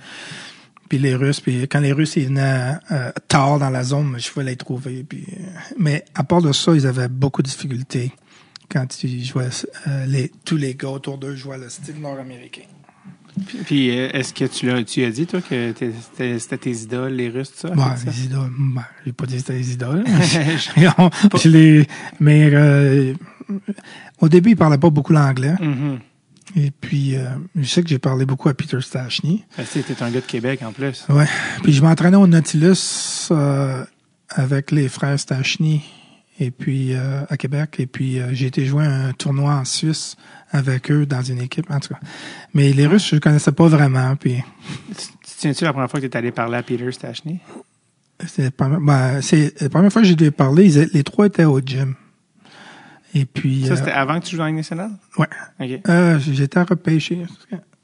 puis 0.89 0.97
les 0.97 1.15
Russes. 1.15 1.41
Puis 1.41 1.67
quand 1.67 1.79
les 1.79 1.91
Russes 1.91 2.15
ils 2.15 2.27
venaient 2.27 2.73
euh, 2.91 3.11
tard 3.27 3.59
dans 3.59 3.69
la 3.69 3.83
zone, 3.83 4.15
je 4.17 4.31
pouvais 4.31 4.45
les 4.45 4.55
trouver. 4.55 5.03
Puis, 5.03 5.25
euh, 5.29 5.43
mais 5.77 6.05
à 6.15 6.23
part 6.23 6.41
de 6.41 6.51
ça, 6.51 6.73
ils 6.73 6.87
avaient 6.87 7.09
beaucoup 7.09 7.41
de 7.41 7.47
difficultés 7.47 8.11
quand 8.69 9.03
ils 9.03 9.25
jouaient. 9.25 9.49
euh, 9.87 10.05
les, 10.05 10.31
tous 10.45 10.57
les 10.57 10.75
gars 10.75 10.89
autour 10.89 11.17
d'eux 11.17 11.35
jouaient 11.35 11.57
le 11.57 11.69
style 11.69 11.99
nord-américain. 11.99 12.63
Puis, 13.65 13.97
euh, 13.97 14.09
est-ce 14.13 14.33
que 14.33 14.45
tu 14.45 14.67
l'as, 14.67 14.83
tu 14.83 15.03
as 15.03 15.09
dit, 15.09 15.25
toi, 15.25 15.41
que 15.41 15.73
c'était 15.79 16.39
c'était 16.39 16.57
tes 16.57 16.71
idoles, 16.71 17.13
les 17.13 17.29
Russes, 17.29 17.51
tout 17.51 17.67
ça? 17.67 17.73
Ça? 17.75 18.05
les 18.05 18.25
idoles. 18.25 18.51
Ben, 18.57 18.83
j'ai 19.05 19.13
pas 19.13 19.25
dit 19.25 19.35
que 19.35 19.39
c'était 19.39 19.53
les 19.53 19.73
idoles. 19.73 20.03
je 21.43 21.49
les, 21.49 21.87
mais 22.19 22.49
euh, 22.53 23.13
au 24.19 24.29
début, 24.29 24.51
ils 24.51 24.55
parlaient 24.55 24.77
pas 24.77 24.89
beaucoup 24.89 25.13
l'anglais. 25.13 25.55
Mhm. 25.59 25.99
Et 26.55 26.71
puis, 26.71 27.15
euh, 27.15 27.29
je 27.55 27.67
sais 27.67 27.81
que 27.81 27.89
j'ai 27.89 27.99
parlé 27.99 28.25
beaucoup 28.25 28.49
à 28.49 28.53
Peter 28.53 28.79
Stachny. 28.79 29.43
Que 29.57 29.79
t'es 29.79 30.03
un 30.03 30.11
gars 30.11 30.19
de 30.19 30.25
Québec, 30.25 30.61
en 30.63 30.71
plus. 30.71 31.05
Ouais. 31.09 31.25
Puis 31.63 31.73
je 31.73 31.81
m'entraînais 31.81 32.17
au 32.17 32.27
Nautilus 32.27 33.29
euh, 33.31 33.83
avec 34.29 34.71
les 34.71 34.87
frères 34.87 35.19
Stachny 35.19 35.83
et 36.39 36.51
puis 36.51 36.93
euh, 36.93 37.23
à 37.29 37.37
Québec. 37.37 37.75
Et 37.79 37.87
puis 37.87 38.19
euh, 38.19 38.29
j'ai 38.33 38.47
été 38.47 38.65
jouer 38.65 38.85
un 38.85 39.11
tournoi 39.13 39.53
en 39.53 39.65
Suisse 39.65 40.15
avec 40.51 40.91
eux 40.91 41.05
dans 41.05 41.21
une 41.21 41.41
équipe, 41.41 41.69
en 41.71 41.79
tout 41.79 41.89
cas. 41.93 41.99
Mais 42.53 42.71
les 42.73 42.85
Russes, 42.87 43.09
je 43.09 43.15
ne 43.15 43.19
connaissais 43.19 43.51
pas 43.51 43.67
vraiment. 43.67 44.15
Puis 44.15 44.43
Tu 44.89 44.95
tu 44.95 45.07
te 45.23 45.29
souviens-tu 45.29 45.63
la 45.63 45.73
première 45.73 45.89
fois 45.89 45.99
que 45.99 46.05
tu 46.05 46.11
es 46.11 46.17
allé 46.17 46.31
parler 46.31 46.57
à 46.57 46.63
Peter 46.63 46.91
Stachny? 46.91 47.39
c'est 48.25 48.43
la 48.43 48.51
première, 48.51 48.79
ben, 48.79 49.19
la 49.59 49.69
première 49.69 49.91
fois 49.91 50.01
que 50.01 50.07
j'ai 50.07 50.15
dû 50.15 50.31
parler, 50.31 50.65
ils- 50.73 50.89
les 50.93 51.03
trois 51.03 51.25
étaient 51.25 51.43
au 51.45 51.59
gym. 51.59 51.95
Et 53.15 53.25
puis, 53.25 53.65
Ça, 53.65 53.73
euh, 53.73 53.75
c'était 53.75 53.91
avant 53.91 54.19
que 54.19 54.25
tu 54.25 54.31
joues 54.31 54.37
dans 54.37 54.45
la 54.45 54.51
nationale? 54.53 54.91
ouais. 55.17 55.27
OK. 55.59 55.81
Euh, 55.89 56.19
j'étais 56.19 56.61
repêché. 56.61 57.25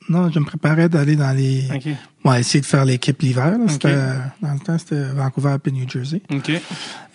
Non, 0.09 0.31
je 0.31 0.39
me 0.39 0.45
préparais 0.45 0.89
d'aller 0.89 1.15
dans 1.15 1.31
les. 1.31 1.63
OK. 1.73 1.87
Ouais, 2.25 2.39
essayer 2.41 2.59
de 2.61 2.65
faire 2.65 2.83
l'équipe 2.83 3.21
l'hiver. 3.21 3.57
là. 3.57 3.67
C'était, 3.67 3.95
Dans 4.41 4.53
le 4.53 4.59
temps, 4.59 4.77
c'était 4.77 5.03
Vancouver 5.13 5.55
puis 5.61 5.71
New 5.71 5.87
Jersey. 5.87 6.21
OK. 6.31 6.51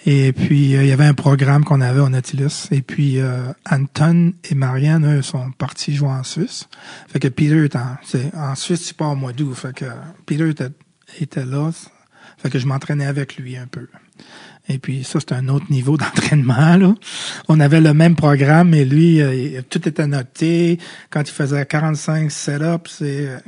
Et 0.06 0.32
puis, 0.32 0.76
euh, 0.76 0.82
il 0.82 0.88
y 0.88 0.92
avait 0.92 1.06
un 1.06 1.14
programme 1.14 1.64
qu'on 1.64 1.80
avait 1.80 2.00
au 2.00 2.08
Nautilus. 2.08 2.68
Et 2.70 2.82
puis, 2.82 3.18
euh, 3.18 3.52
Anton 3.70 4.32
et 4.48 4.54
Marianne, 4.54 5.18
eux, 5.18 5.22
sont 5.22 5.50
partis 5.52 5.94
jouer 5.94 6.08
en 6.10 6.22
Suisse. 6.22 6.68
Fait 7.08 7.18
que 7.18 7.28
Peter 7.28 7.64
est 7.64 7.74
en, 7.76 7.96
c'est, 8.02 8.34
en 8.34 8.54
Suisse, 8.54 8.82
c'est 8.84 8.96
pas 8.96 9.06
au 9.06 9.16
mois 9.16 9.32
d'août. 9.32 9.54
Fait 9.54 9.74
que 9.74 9.86
Peter 10.26 10.48
était, 10.48 10.68
était 11.20 11.44
là. 11.44 11.70
Fait 12.38 12.50
que 12.50 12.58
je 12.58 12.66
m'entraînais 12.66 13.06
avec 13.06 13.36
lui 13.36 13.56
un 13.56 13.66
peu. 13.66 13.88
Et 14.68 14.78
puis, 14.78 15.04
ça, 15.04 15.20
c'était 15.20 15.34
un 15.34 15.48
autre 15.48 15.66
niveau 15.70 15.96
d'entraînement, 15.98 16.76
là. 16.76 16.94
On 17.48 17.60
avait 17.60 17.80
le 17.80 17.92
même 17.94 18.16
programme, 18.16 18.70
mais 18.70 18.84
lui, 18.84 19.20
euh, 19.20 19.60
tout 19.68 19.86
était 19.88 20.06
noté. 20.06 20.78
Quand 21.10 21.20
il 21.22 21.32
faisait 21.32 21.66
45 21.66 22.30
setups, 22.30 22.88
c'est, 22.90 23.26
euh, 23.28 23.38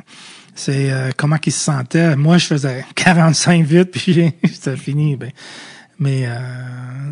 c'est 0.54 0.92
euh, 0.92 1.10
comment 1.16 1.38
qu'il 1.38 1.52
se 1.52 1.60
sentait. 1.60 2.16
Moi, 2.16 2.36
je 2.38 2.46
faisais 2.46 2.84
45 2.94 3.64
vite, 3.64 3.90
puis 3.92 4.34
c'était 4.44 4.76
fini. 4.76 5.16
Ben, 5.16 5.30
mais 5.98 6.24
euh, 6.26 6.36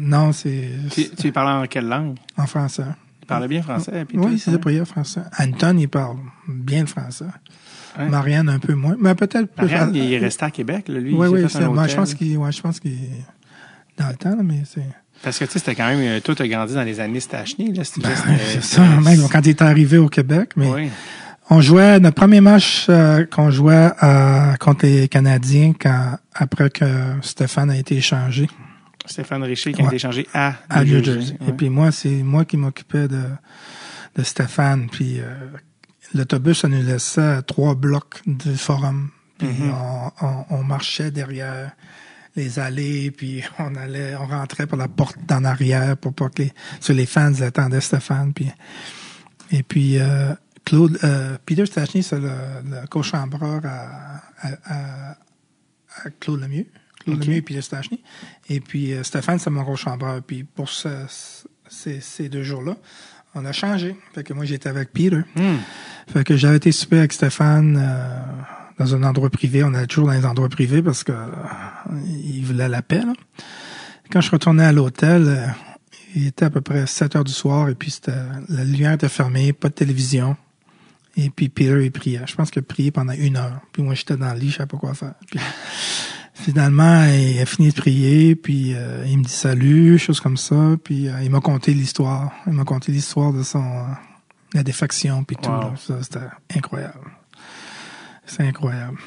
non, 0.01 0.33
c'est 0.33 0.69
Tu, 0.91 1.09
tu 1.11 1.33
parlais 1.33 1.65
en 1.65 1.67
quelle 1.67 1.89
langue? 1.89 2.17
en 2.37 2.47
français. 2.47 2.85
Tu 3.23 3.27
parlais 3.27 3.49
bien 3.49 3.63
français? 3.63 4.05
Peter, 4.05 4.19
Oui, 4.19 4.39
c'est 4.39 4.51
hein? 4.51 4.53
ça, 4.55 4.59
pour 4.59 4.87
français. 4.87 5.23
Anton, 5.39 5.79
il 5.79 5.89
parle 5.89 6.19
bien 6.47 6.81
le 6.83 6.87
français. 6.87 7.25
Marianne, 7.99 8.49
un 8.51 8.59
peu 8.59 8.75
moins. 8.75 8.97
Mais 9.01 9.15
peut-être 9.15 9.47
plus. 9.55 9.67
Marianne, 9.67 9.95
il 9.95 10.13
est 10.13 10.19
resté 10.19 10.45
à 10.45 10.51
Québec, 10.51 10.89
là, 10.89 10.99
lui. 10.99 11.15
Oui, 11.15 11.27
il 11.29 11.35
oui, 11.35 11.43
fait 11.43 11.49
c'est- 11.49 11.59
un 11.63 11.69
moi, 11.71 11.85
je 11.87 11.93
hôtel. 11.93 11.97
pense 11.97 12.15
qu'il, 12.15 12.37
ouais, 12.37 12.53
je 12.53 12.61
pense 12.61 12.81
qu'il, 12.81 12.99
dans 13.99 14.09
le 14.09 14.15
temps, 14.17 14.31
là, 14.37 14.43
mais 14.43 14.63
c'est. 14.65 14.83
Parce 15.23 15.39
que, 15.39 15.45
tu 15.47 15.53
sais, 15.53 15.59
c'était 15.59 15.75
quand 15.75 15.87
même... 15.87 16.01
euh, 16.01 16.21
Toi, 16.21 16.35
t'as 16.35 16.47
grandi 16.47 16.75
dans 16.75 16.83
les 16.83 17.01
années 17.01 17.21
Stachny, 17.21 17.73
là. 17.73 17.83
Ben, 17.99 18.11
c'est 18.53 18.63
ça, 18.63 18.83
même 18.83 19.29
quand 19.31 19.41
il 19.47 19.51
est 19.51 19.63
arrivé 19.63 19.97
au 19.99 20.09
Québec, 20.09 20.51
mais 20.57 20.69
Oui. 20.71 20.91
On 21.51 21.61
jouait, 21.61 22.01
notre 22.01 22.17
premier 22.17 22.41
match 22.41 22.87
euh, 22.89 23.27
qu'on 23.27 23.51
jouait 23.51 23.91
euh, 24.03 24.55
contre 24.57 24.87
les 24.87 25.09
Canadiens 25.09 25.75
quand, 25.79 26.17
après 26.35 26.71
que 26.71 26.85
Stéphane 27.21 27.71
a 27.71 27.77
été 27.77 27.97
échangé 27.97 28.49
Stéphane 29.05 29.43
Richer 29.43 29.75
qui 29.75 29.83
a 29.83 29.85
été 29.85 29.97
échangé 29.97 30.27
à, 30.33 30.55
à 30.71 30.83
New 30.85 31.05
Jersey. 31.05 31.37
Ouais. 31.43 31.49
Et 31.51 31.53
puis 31.53 31.69
moi, 31.69 31.93
c'est 31.93 32.09
moi 32.23 32.47
qui 32.47 32.57
m'occupais 32.57 33.09
de, 33.09 33.21
de 34.17 34.23
Stéphane. 34.23 34.89
Puis 34.91 35.21
euh, 35.21 35.25
l'autobus, 36.15 36.61
ça 36.61 36.69
nous 36.69 36.83
laissait 36.83 37.43
trois 37.43 37.75
blocs 37.75 38.23
du 38.27 38.57
forum. 38.57 39.11
Puis 39.39 39.47
Mhm. 39.49 39.75
on, 40.23 40.27
on, 40.27 40.45
on 40.49 40.63
marchait 40.65 41.11
derrière 41.11 41.73
les 42.37 42.59
allées, 42.59 43.11
puis 43.11 43.43
on 43.59 43.75
allait, 43.77 44.17
on 44.17 44.27
rentrait 44.27 44.67
par 44.67 44.79
la 44.79 44.89
porte 44.89 45.17
d'en 45.27 45.45
arrière 45.45 45.97
pour 45.97 46.13
pas 46.15 46.29
que 46.29 46.43
les, 46.43 46.53
sur 46.81 46.95
les 46.95 47.07
fans 47.07 47.33
attendaient 47.41 47.81
Stéphane. 47.81 48.33
Puis, 48.33 48.51
et 49.51 49.63
puis 49.63 49.99
euh, 49.99 50.35
Claude, 50.65 50.99
euh, 51.05 51.37
Peter 51.47 51.67
Stachny, 51.67 52.03
c'est 52.03 52.19
le, 52.19 52.31
le 52.65 52.87
co-chambreur 52.89 53.61
à, 53.65 54.23
à, 54.41 54.49
à, 54.65 55.11
à 55.11 56.11
Claude 56.19 56.41
Lemieux. 56.41 56.67
Claude. 57.05 57.23
Lemieux 57.23 57.37
et 57.37 57.43
Peter 57.43 57.63
Stachny. 57.63 58.03
Et 58.49 58.61
puis 58.61 58.93
euh, 58.95 59.03
Stéphane, 59.05 59.39
c'est 59.39 59.51
mon 59.51 59.65
co-chambreur. 59.65 60.23
Puis 60.23 60.43
pour 60.45 60.69
ce- 60.69 61.07
ces, 61.69 62.01
ces 62.01 62.29
deux 62.29 62.43
jours-là, 62.43 62.77
on 63.37 63.45
a 63.45 63.53
changé. 63.53 63.97
Fait 64.15 64.23
que 64.25 64.33
moi, 64.33 64.45
j'étais 64.45 64.69
avec 64.69 64.93
Peter. 64.93 65.21
Hmm. 65.37 65.57
Fait 66.13 66.25
que 66.25 66.37
j'avais 66.37 66.57
été 66.59 66.73
super 66.73 66.99
avec 67.01 67.13
Stéphane 67.13 67.77
euh, 67.81 68.19
dans 68.79 68.95
un 68.95 69.03
endroit 69.03 69.31
privé. 69.31 69.63
On 69.65 69.75
allait 69.75 69.87
toujours 69.87 70.07
dans 70.07 70.13
les 70.13 70.27
endroits 70.27 70.49
privés 70.49 70.83
parce 70.83 71.05
que 71.05 71.13
euh, 71.13 71.27
il 72.07 72.45
voulait 72.45 72.69
la 72.69 72.83
paix. 72.83 73.03
là. 73.05 73.13
Quand 74.11 74.21
je 74.21 74.31
retournais 74.31 74.65
à 74.65 74.73
l'hôtel, 74.73 75.25
euh, 75.27 75.47
il 76.15 76.27
était 76.27 76.45
à 76.45 76.51
peu 76.51 76.61
près 76.61 76.87
7 76.87 77.17
heures 77.17 77.25
du 77.25 77.33
soir 77.33 77.69
et 77.69 77.75
puis 77.75 77.95
la 78.49 78.65
lumière 78.65 78.93
était 78.93 79.09
fermée, 79.09 79.53
pas 79.53 79.69
de 79.69 79.75
télévision. 79.75 80.37
Et 81.17 81.31
puis 81.31 81.49
Peter, 81.49 81.85
il 81.85 81.93
priait. 81.93 82.23
Je 82.27 82.35
pense 82.35 82.51
qu'il 82.51 82.61
a 82.61 82.63
prié 82.63 82.91
pendant 82.91 83.13
une 83.13 83.37
heure. 83.37 83.61
Puis 83.73 83.83
moi, 83.83 83.95
j'étais 83.95 84.17
dans 84.17 84.33
le 84.33 84.39
lit, 84.39 84.51
je 84.51 84.57
savais 84.57 84.67
pas 84.67 84.77
quoi 84.77 84.95
faire. 84.95 85.15
Puis, 85.29 85.39
finalement, 86.35 87.05
il 87.05 87.41
a 87.41 87.47
fini 87.47 87.69
de 87.71 87.75
prier, 87.75 88.35
puis 88.35 88.75
euh, 88.75 89.05
il 89.07 89.19
me 89.19 89.25
dit 89.25 89.33
salut, 89.33 89.99
choses 89.99 90.21
comme 90.21 90.37
ça. 90.37 90.77
Puis 90.83 91.09
euh, 91.09 91.23
il 91.23 91.31
m'a 91.31 91.41
conté 91.41 91.73
l'histoire. 91.73 92.33
Il 92.47 92.53
m'a 92.53 92.65
conté 92.65 92.93
l'histoire 92.93 93.33
de 93.33 93.43
son... 93.43 93.63
euh, 93.63 93.85
la 94.55 94.63
défaction, 94.63 95.25
puis 95.25 95.37
tout. 95.37 95.51
Wow. 95.51 95.61
là. 95.61 95.75
Ça, 95.77 96.03
c'était 96.03 96.27
incroyable. 96.55 97.11
C'est 98.27 98.43
incroyable. 98.47 98.99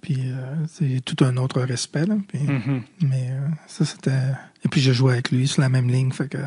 Puis 0.00 0.16
euh, 0.18 0.54
c'est 0.68 1.00
tout 1.04 1.24
un 1.24 1.36
autre 1.36 1.60
respect, 1.62 2.06
là. 2.06 2.16
Puis, 2.28 2.40
Mhm. 2.40 2.82
Mais 3.02 3.28
euh, 3.30 3.46
ça, 3.66 3.84
c'était... 3.84 4.10
Et 4.64 4.68
puis 4.68 4.80
je 4.80 4.92
jouais 4.92 5.12
avec 5.14 5.30
lui 5.30 5.46
sur 5.46 5.60
la 5.62 5.68
même 5.68 5.88
ligne, 5.88 6.10
fait 6.12 6.28
que 6.28 6.38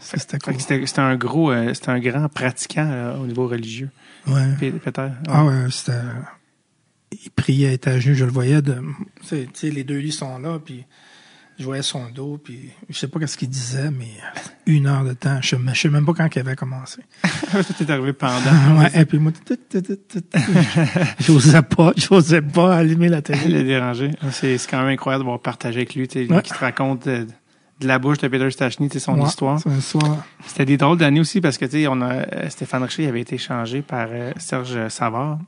c'était 0.00 0.38
cool. 0.38 0.54
C'était 0.60 0.98
un 1.00 1.16
gros, 1.16 1.50
euh, 1.52 1.72
c'était 1.74 1.90
un 1.90 2.00
grand 2.00 2.28
pratiquant 2.28 3.16
au 3.20 3.26
niveau 3.26 3.46
religieux. 3.46 3.90
Ouais. 4.26 4.54
P- 4.58 4.72
Peter? 4.72 5.02
Ouais. 5.02 5.08
Ah 5.28 5.44
ouais, 5.44 5.66
c'était... 5.70 6.00
Il 7.24 7.30
priait, 7.32 7.74
était 7.74 7.90
à 7.90 7.98
je 8.00 8.24
le 8.24 8.30
voyais. 8.30 8.62
De... 8.62 8.80
Tu 9.28 9.48
sais, 9.54 9.70
les 9.70 9.82
deux 9.84 9.98
lits 9.98 10.12
sont 10.12 10.38
là, 10.38 10.58
puis 10.64 10.84
je 11.60 11.64
voyais 11.66 11.82
son 11.82 12.08
dos, 12.08 12.40
puis 12.42 12.70
je 12.88 12.98
sais 12.98 13.06
pas 13.06 13.20
qu'est-ce 13.20 13.36
qu'il 13.36 13.50
disait, 13.50 13.90
mais 13.90 14.08
une 14.64 14.86
heure 14.86 15.04
de 15.04 15.12
temps, 15.12 15.40
je 15.42 15.56
ne 15.56 15.74
sais 15.74 15.90
même 15.90 16.06
pas 16.06 16.14
quand 16.14 16.34
il 16.34 16.38
avait 16.38 16.56
commencé. 16.56 17.02
Est 17.54 17.90
arrivé 17.90 18.14
pendant. 18.14 18.78
ouais, 18.78 18.90
et 18.94 19.04
puis 19.04 19.18
moi, 19.18 19.30
j'osais 21.20 21.62
pas, 21.62 21.92
j'osais 21.96 22.40
pas 22.40 22.76
allumer 22.76 23.10
la 23.10 23.20
télé. 23.20 23.58
le 23.58 23.64
déranger. 23.64 24.10
C'est 24.30 24.56
c'est 24.56 24.70
quand 24.70 24.78
même 24.78 24.88
incroyable 24.88 25.24
d'avoir 25.24 25.40
partagé 25.40 25.80
avec 25.80 25.94
lui, 25.94 26.08
tu 26.08 26.26
qui 26.26 26.50
te 26.50 26.58
raconte 26.58 27.06
de, 27.06 27.26
de 27.80 27.86
la 27.86 27.98
bouche 27.98 28.18
de 28.18 28.28
Peter 28.28 28.50
Stachny, 28.50 28.88
sais, 28.90 28.98
son 28.98 29.18
Ouais, 29.18 29.28
histoire. 29.28 29.60
C'est. 29.60 29.98
C'était 30.46 30.64
des 30.64 30.78
drôles 30.78 30.96
d'années 30.96 31.20
aussi 31.20 31.42
parce 31.42 31.58
que 31.58 31.66
tu 31.66 31.72
sais, 31.72 31.86
on 31.88 32.00
a 32.00 32.14
euh, 32.14 32.48
Stéphane 32.48 32.84
Richer 32.84 33.06
avait 33.06 33.20
été 33.20 33.36
changé 33.36 33.82
par 33.82 34.08
euh, 34.10 34.32
Serge 34.38 34.88
Savard. 34.88 35.38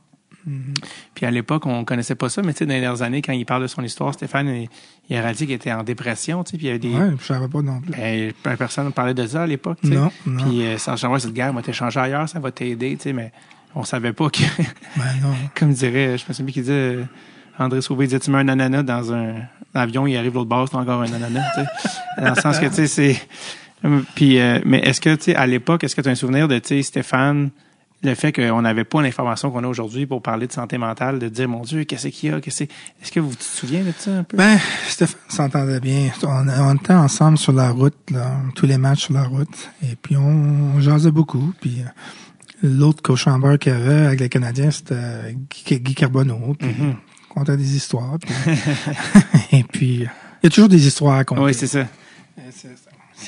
Mhm. 0.45 0.73
Puis 1.13 1.25
à 1.25 1.31
l'époque, 1.31 1.65
on 1.65 1.85
connaissait 1.85 2.15
pas 2.15 2.29
ça, 2.29 2.41
mais 2.41 2.53
tu 2.53 2.59
sais, 2.59 2.65
dans 2.65 2.73
les 2.73 2.81
dernières 2.81 3.01
années, 3.01 3.21
quand 3.21 3.33
il 3.33 3.45
parle 3.45 3.63
de 3.63 3.67
son 3.67 3.81
histoire, 3.81 4.13
Stéphane, 4.13 4.47
il, 4.47 4.69
il 5.09 5.15
a 5.15 5.21
réalisé 5.21 5.45
qu'il 5.45 5.55
était 5.55 5.71
en 5.71 5.83
dépression, 5.83 6.43
tu 6.43 6.51
sais, 6.51 6.57
puis 6.57 6.65
il 6.65 6.69
y 6.69 6.71
avait 6.71 6.79
des. 6.79 6.89
Ouais, 6.89 7.15
je 7.19 7.25
savais 7.25 7.47
pas 7.47 7.61
non 7.61 7.81
plus. 7.81 7.91
Ben, 7.91 8.31
plein 8.43 8.53
de 8.53 8.57
personnes 8.57 8.91
parlaient 8.91 9.13
de 9.13 9.25
ça 9.25 9.43
à 9.43 9.47
l'époque, 9.47 9.79
tu 9.81 9.89
sais. 9.89 9.95
Non, 9.95 10.11
non. 10.25 10.43
Puis 10.43 10.65
euh, 10.65 10.77
Serge 10.77 10.99
Savard, 10.99 11.21
cette 11.21 11.33
guerre, 11.33 11.53
moi, 11.53 11.61
t'es 11.61 11.73
changé 11.73 11.99
ailleurs, 11.99 12.27
ça 12.27 12.39
va 12.39 12.51
t'aider, 12.51 12.95
tu 12.97 13.03
sais, 13.03 13.13
mais 13.13 13.31
on 13.75 13.83
savait 13.83 14.13
pas 14.13 14.29
que, 14.29 14.43
Ben 14.97 15.03
non. 15.21 15.33
comme 15.55 15.73
dirait, 15.73 16.17
je 16.17 16.25
me 16.27 16.33
souviens 16.33 16.53
qu'il 16.53 16.63
disait, 16.63 16.73
euh, 16.73 17.03
André 17.57 17.81
Sauvé 17.81 18.05
disait, 18.05 18.19
tu 18.19 18.31
mets 18.31 18.39
un 18.39 18.47
ananas 18.47 18.83
dans 18.83 19.13
un 19.13 19.35
avion, 19.73 20.07
il 20.07 20.17
arrive 20.17 20.33
l'autre 20.33 20.49
bord, 20.49 20.67
c'est 20.69 20.75
encore 20.77 21.01
un 21.01 21.11
ananas, 21.13 21.45
tu 21.55 21.61
sais. 21.61 22.21
Dans 22.21 22.29
le 22.35 22.41
sens 22.41 22.59
que, 22.59 22.67
tu 22.67 22.73
sais, 22.73 22.87
c'est, 22.87 23.27
puis, 24.15 24.39
euh, 24.39 24.59
mais 24.65 24.79
est-ce 24.79 25.01
que, 25.01 25.13
tu 25.15 25.23
sais, 25.23 25.35
à 25.35 25.45
l'époque, 25.45 25.83
est-ce 25.83 25.95
que 25.95 26.01
tu 26.01 26.07
as 26.07 26.11
un 26.11 26.15
souvenir 26.15 26.47
de, 26.47 26.57
tu 26.59 26.69
sais, 26.69 26.81
Stéphane, 26.83 27.49
le 28.03 28.15
fait 28.15 28.31
qu'on 28.33 28.61
n'avait 28.61 28.83
pas 28.83 29.01
l'information 29.01 29.49
qu'on 29.49 29.63
a 29.63 29.67
aujourd'hui 29.67 30.05
pour 30.05 30.21
parler 30.21 30.45
de 30.47 30.51
santé 30.51 30.77
mentale, 30.77 31.19
de 31.19 31.29
dire, 31.29 31.47
mon 31.47 31.61
Dieu, 31.61 31.83
qu'est-ce 31.85 32.09
qu'il 32.09 32.29
y 32.29 32.33
a, 32.33 32.41
qu'est-ce 32.41 32.57
c'est- 32.57 32.69
est-ce 33.01 33.11
que 33.11 33.19
vous 33.19 33.33
te 33.33 33.43
souvenez 33.43 33.81
de 33.83 33.93
ça 33.97 34.11
un 34.19 34.23
peu? 34.23 34.35
Ben, 34.37 34.57
Stéphane 34.87 35.19
s'entendait 35.29 35.79
bien. 35.79 36.11
On, 36.23 36.47
on 36.47 36.75
était 36.75 36.93
ensemble 36.93 37.37
sur 37.37 37.53
la 37.53 37.71
route, 37.71 37.95
là, 38.11 38.35
tous 38.55 38.65
les 38.65 38.77
matchs 38.77 39.05
sur 39.05 39.13
la 39.13 39.23
route. 39.23 39.69
Et 39.83 39.95
puis, 39.95 40.17
on, 40.17 40.75
on 40.75 40.81
jasait 40.81 41.11
beaucoup. 41.11 41.53
Puis, 41.61 41.77
euh, 41.81 42.67
l'autre 42.67 43.01
co-chambreur 43.01 43.57
qu'il 43.57 43.71
y 43.71 43.75
avait 43.75 44.05
avec 44.07 44.19
les 44.19 44.29
Canadiens, 44.29 44.71
c'était 44.71 45.35
Guy, 45.65 45.79
Guy 45.79 45.95
Carbonneau. 45.95 46.55
Puis, 46.59 46.69
on 47.29 47.33
contait 47.33 47.57
des 47.57 47.75
histoires. 47.75 48.17
Puis, 48.19 48.33
et 49.59 49.63
puis, 49.63 49.93
il 49.99 50.09
y 50.43 50.47
a 50.47 50.49
toujours 50.49 50.69
des 50.69 50.85
histoires 50.87 51.13
à 51.13 51.17
raconter. 51.17 51.41
oui, 51.41 51.53
c'est 51.53 51.67
ça. 51.67 51.87
C'est 52.51 52.67
ça. 52.77 52.82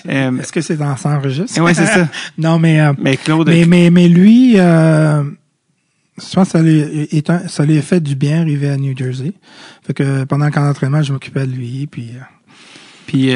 Euh, 0.07 0.37
Est-ce 0.39 0.51
que 0.51 0.61
c'est 0.61 0.77
dans 0.77 0.95
ça 0.97 1.17
enregistre? 1.17 1.61
oui, 1.61 1.73
c'est 1.75 1.85
ça. 1.85 2.07
non, 2.37 2.59
mais... 2.59 2.79
euh, 2.81 2.93
Mais 2.97 3.17
Claude, 3.17 3.47
Mais, 3.47 3.65
mais, 3.65 3.89
mais 3.89 4.07
lui, 4.07 4.53
euh, 4.59 5.23
je 6.17 6.33
pense 6.33 6.47
que 6.47 6.51
ça 6.57 6.61
lui, 6.61 6.79
est 7.11 7.29
un- 7.29 7.47
ça 7.47 7.65
lui 7.65 7.77
a 7.77 7.81
fait 7.81 7.99
du 7.99 8.15
bien 8.15 8.41
arriver 8.41 8.69
à 8.69 8.77
New 8.77 8.95
Jersey. 8.97 9.33
Fait 9.85 9.93
que 9.93 10.23
pendant 10.23 10.45
le 10.45 10.51
camp 10.51 10.63
d'entraînement, 10.65 11.01
je 11.01 11.11
m'occupais 11.13 11.45
de 11.45 11.51
lui. 11.51 11.87
Puis, 11.87 12.09
euh, 12.15 12.21
puis 13.07 13.31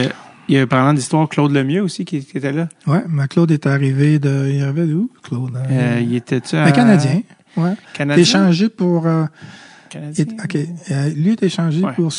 il 0.47 0.55
y 0.55 0.57
a, 0.57 0.65
parlant 0.67 0.93
d'histoire, 0.93 1.27
Claude 1.29 1.51
Lemieux 1.51 1.83
aussi 1.83 2.05
qui, 2.05 2.23
qui 2.25 2.37
était 2.37 2.51
là. 2.51 2.69
ouais, 2.87 3.03
mais 3.07 3.27
Claude 3.27 3.51
est 3.51 3.67
arrivé 3.67 4.17
de. 4.19 4.49
Il 4.51 4.63
arrivait 4.63 4.85
d'où, 4.87 5.11
Claude? 5.23 5.57
il 6.01 6.15
était-tu 6.15 6.55
à... 6.55 6.63
un 6.65 6.71
Canadien. 6.71 7.21
Ouais. 7.57 7.73
Il 7.93 7.97
Canadien? 7.97 8.21
échangé 8.23 8.69
pour. 8.69 9.07
Canadien? 9.89 10.25
OK. 10.43 10.57
Lui 11.15 11.31
est 11.31 11.43
échangé 11.43 11.81
Ouais. 11.83 11.93
pour 11.93 12.11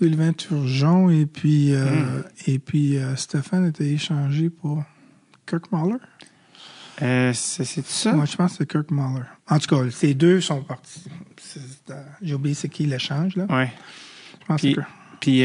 Sylvain 0.00 0.32
Turgeon 0.32 1.10
et 1.10 1.26
puis, 1.26 1.74
euh, 1.74 1.84
Hmm. 1.84 2.22
et 2.46 2.58
puis 2.58 2.96
euh, 2.96 3.14
Stéphane 3.16 3.66
était 3.66 3.88
échangé 3.88 4.48
pour 4.50 4.82
Kirk 5.46 5.70
Mahler. 5.72 5.96
Euh, 7.02 7.32
c'est 7.34 7.64
ça? 7.86 8.12
Moi, 8.12 8.24
je 8.26 8.36
pense 8.36 8.52
que 8.52 8.56
c'est 8.58 8.70
Kirk 8.70 8.90
Mahler. 8.90 9.24
En 9.48 9.58
tout 9.58 9.74
cas, 9.74 9.90
ces 9.90 10.14
deux 10.14 10.40
sont 10.40 10.62
partis. 10.62 11.04
Euh, 11.90 11.94
J'ai 12.22 12.34
oublié 12.34 12.54
c'est 12.54 12.68
qui 12.68 12.86
l'échange, 12.86 13.36
là. 13.36 13.46
Ouais. 13.48 13.72
Je 14.40 14.46
pense 14.46 14.60
que 14.60 14.66
Puis, 14.66 14.74
Kirk. 14.74 14.86
puis 15.20 15.44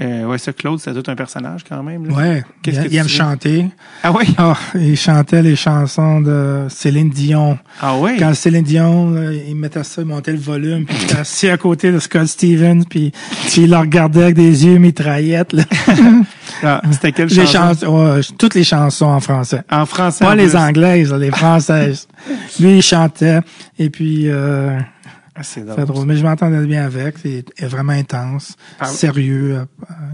euh, 0.00 0.24
ouais, 0.24 0.38
ça, 0.38 0.52
Claude, 0.52 0.80
c'était 0.80 1.00
tout 1.00 1.08
un 1.08 1.14
personnage 1.14 1.62
quand 1.68 1.80
même. 1.84 2.06
Là. 2.08 2.14
Ouais, 2.14 2.44
Qu'est-ce 2.62 2.80
il, 2.80 2.88
que 2.88 2.92
il 2.92 2.96
aime 2.96 3.08
chanter. 3.08 3.66
Ah 4.02 4.10
oui? 4.10 4.24
Ah, 4.38 4.56
il 4.74 4.96
chantait 4.96 5.40
les 5.40 5.54
chansons 5.54 6.20
de 6.20 6.66
Céline 6.68 7.10
Dion. 7.10 7.56
Ah 7.80 7.94
oui? 7.98 8.16
Quand 8.18 8.34
Céline 8.34 8.64
Dion, 8.64 9.10
là, 9.12 9.30
il 9.32 9.54
mettait 9.54 9.84
ça, 9.84 10.02
il 10.02 10.08
montait 10.08 10.32
le 10.32 10.38
volume, 10.38 10.84
puis 10.84 10.96
il 10.98 11.04
était 11.04 11.18
assis 11.18 11.48
à 11.48 11.56
côté 11.56 11.92
de 11.92 12.00
Scott 12.00 12.26
Stevens, 12.26 12.82
puis, 12.90 13.12
puis 13.46 13.62
il 13.62 13.70
le 13.70 13.76
regardait 13.76 14.24
avec 14.24 14.34
des 14.34 14.66
yeux 14.66 14.78
mitraillettes. 14.78 15.52
Là. 15.52 15.62
Ah, 16.62 16.82
c'était 16.90 17.12
quelle 17.12 17.28
Les 17.28 17.46
chanson? 17.46 17.52
chansons, 17.52 18.14
ouais, 18.16 18.20
toutes 18.38 18.54
les 18.54 18.64
chansons 18.64 19.06
en 19.06 19.20
français. 19.20 19.62
En 19.70 19.86
français. 19.86 20.24
Pas 20.24 20.32
en 20.32 20.34
les 20.34 20.56
anglaises, 20.56 21.12
les 21.12 21.30
françaises. 21.30 22.08
Lui, 22.60 22.76
il 22.78 22.82
chantait, 22.82 23.40
et 23.78 23.90
puis 23.90 24.24
euh, 24.28 24.78
c'est 25.42 25.60
c'est 25.60 25.64
drôle. 25.66 25.84
drôle. 25.86 26.06
Mais 26.06 26.16
je 26.16 26.24
m'entendais 26.24 26.64
bien 26.66 26.84
avec, 26.84 27.18
c'est 27.18 27.44
est 27.56 27.66
vraiment 27.66 27.92
intense, 27.92 28.56
Parle- 28.78 28.94
sérieux, 28.94 29.56
euh, 29.58 29.64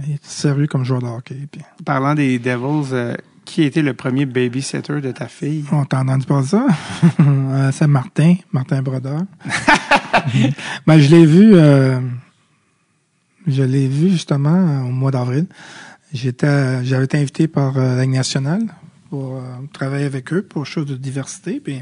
il 0.07 0.15
est 0.15 0.25
sérieux 0.25 0.67
comme 0.67 0.85
joueur 0.85 1.01
de 1.03 1.07
hockey. 1.07 1.37
Puis, 1.51 1.61
Parlant 1.85 2.15
des 2.15 2.39
Devils, 2.39 2.89
euh, 2.93 3.15
qui 3.45 3.63
était 3.65 3.83
le 3.83 3.95
premier 3.95 4.27
babysitter 4.27 5.01
de 5.01 5.11
ta 5.13 5.27
fille? 5.27 5.65
On 5.73 5.85
t'a 5.85 6.01
entendu 6.01 6.25
parler 6.27 6.45
de 6.45 6.49
ça? 6.49 6.67
Euh, 7.21 7.71
c'est 7.73 7.87
Martin, 7.89 8.37
Martin 8.53 8.81
Brodeur. 8.81 9.23
ben, 10.87 10.99
je 10.99 11.11
l'ai 11.11 11.27
vu, 11.27 11.53
euh, 11.55 11.99
je 13.47 13.63
l'ai 13.63 13.89
vu 13.89 14.11
justement 14.11 14.55
euh, 14.55 14.83
au 14.83 14.91
mois 14.93 15.11
d'avril. 15.11 15.47
J'étais, 16.13 16.85
j'avais 16.85 17.05
été 17.05 17.19
invité 17.19 17.49
par 17.49 17.77
euh, 17.77 17.97
la 17.97 18.03
Ligue 18.03 18.15
nationale 18.15 18.63
pour 19.11 19.37
euh, 19.37 19.41
travailler 19.73 20.05
avec 20.07 20.33
eux 20.33 20.43
pour 20.43 20.65
chose 20.67 20.87
de 20.87 20.97
diversité. 20.97 21.61
Puis, 21.61 21.81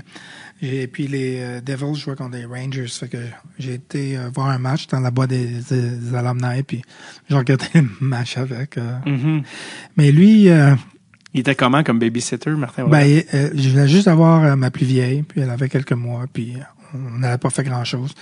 et 0.60 0.86
puis 0.88 1.06
les 1.06 1.36
euh, 1.40 1.60
Devils 1.60 1.94
jouaient 1.94 2.16
contre 2.16 2.36
les 2.36 2.44
Rangers. 2.44 2.88
Fait 2.88 3.08
que 3.08 3.18
j'ai 3.58 3.74
été 3.74 4.16
euh, 4.18 4.28
voir 4.34 4.48
un 4.48 4.58
match 4.58 4.86
dans 4.88 5.00
la 5.00 5.10
boîte 5.10 5.30
des, 5.30 5.46
des 5.46 6.14
alumni. 6.14 6.62
Puis 6.64 6.82
j'ai 7.28 7.36
regardé 7.36 7.66
le 7.74 7.88
match 8.00 8.36
avec. 8.38 8.76
Mhm. 8.76 9.42
Mais 9.96 10.10
lui, 10.12 10.48
euh, 10.48 10.74
Il 11.34 11.40
était 11.40 11.54
comment 11.54 11.82
comme 11.84 11.98
babysitter, 11.98 12.50
Martin? 12.50 12.88
ben, 12.88 13.22
je 13.32 13.68
venais 13.70 13.88
juste 13.88 14.06
d'avoir 14.06 14.42
euh, 14.44 14.56
ma 14.56 14.70
plus 14.70 14.86
vieille, 14.86 15.22
puis 15.22 15.40
elle 15.40 15.50
avait 15.50 15.68
quelques 15.68 15.92
mois, 15.92 16.24
puis 16.32 16.54
on 16.94 17.18
n'avait 17.18 17.38
pas 17.38 17.50
fait 17.50 17.64
grand-chose. 17.64 18.14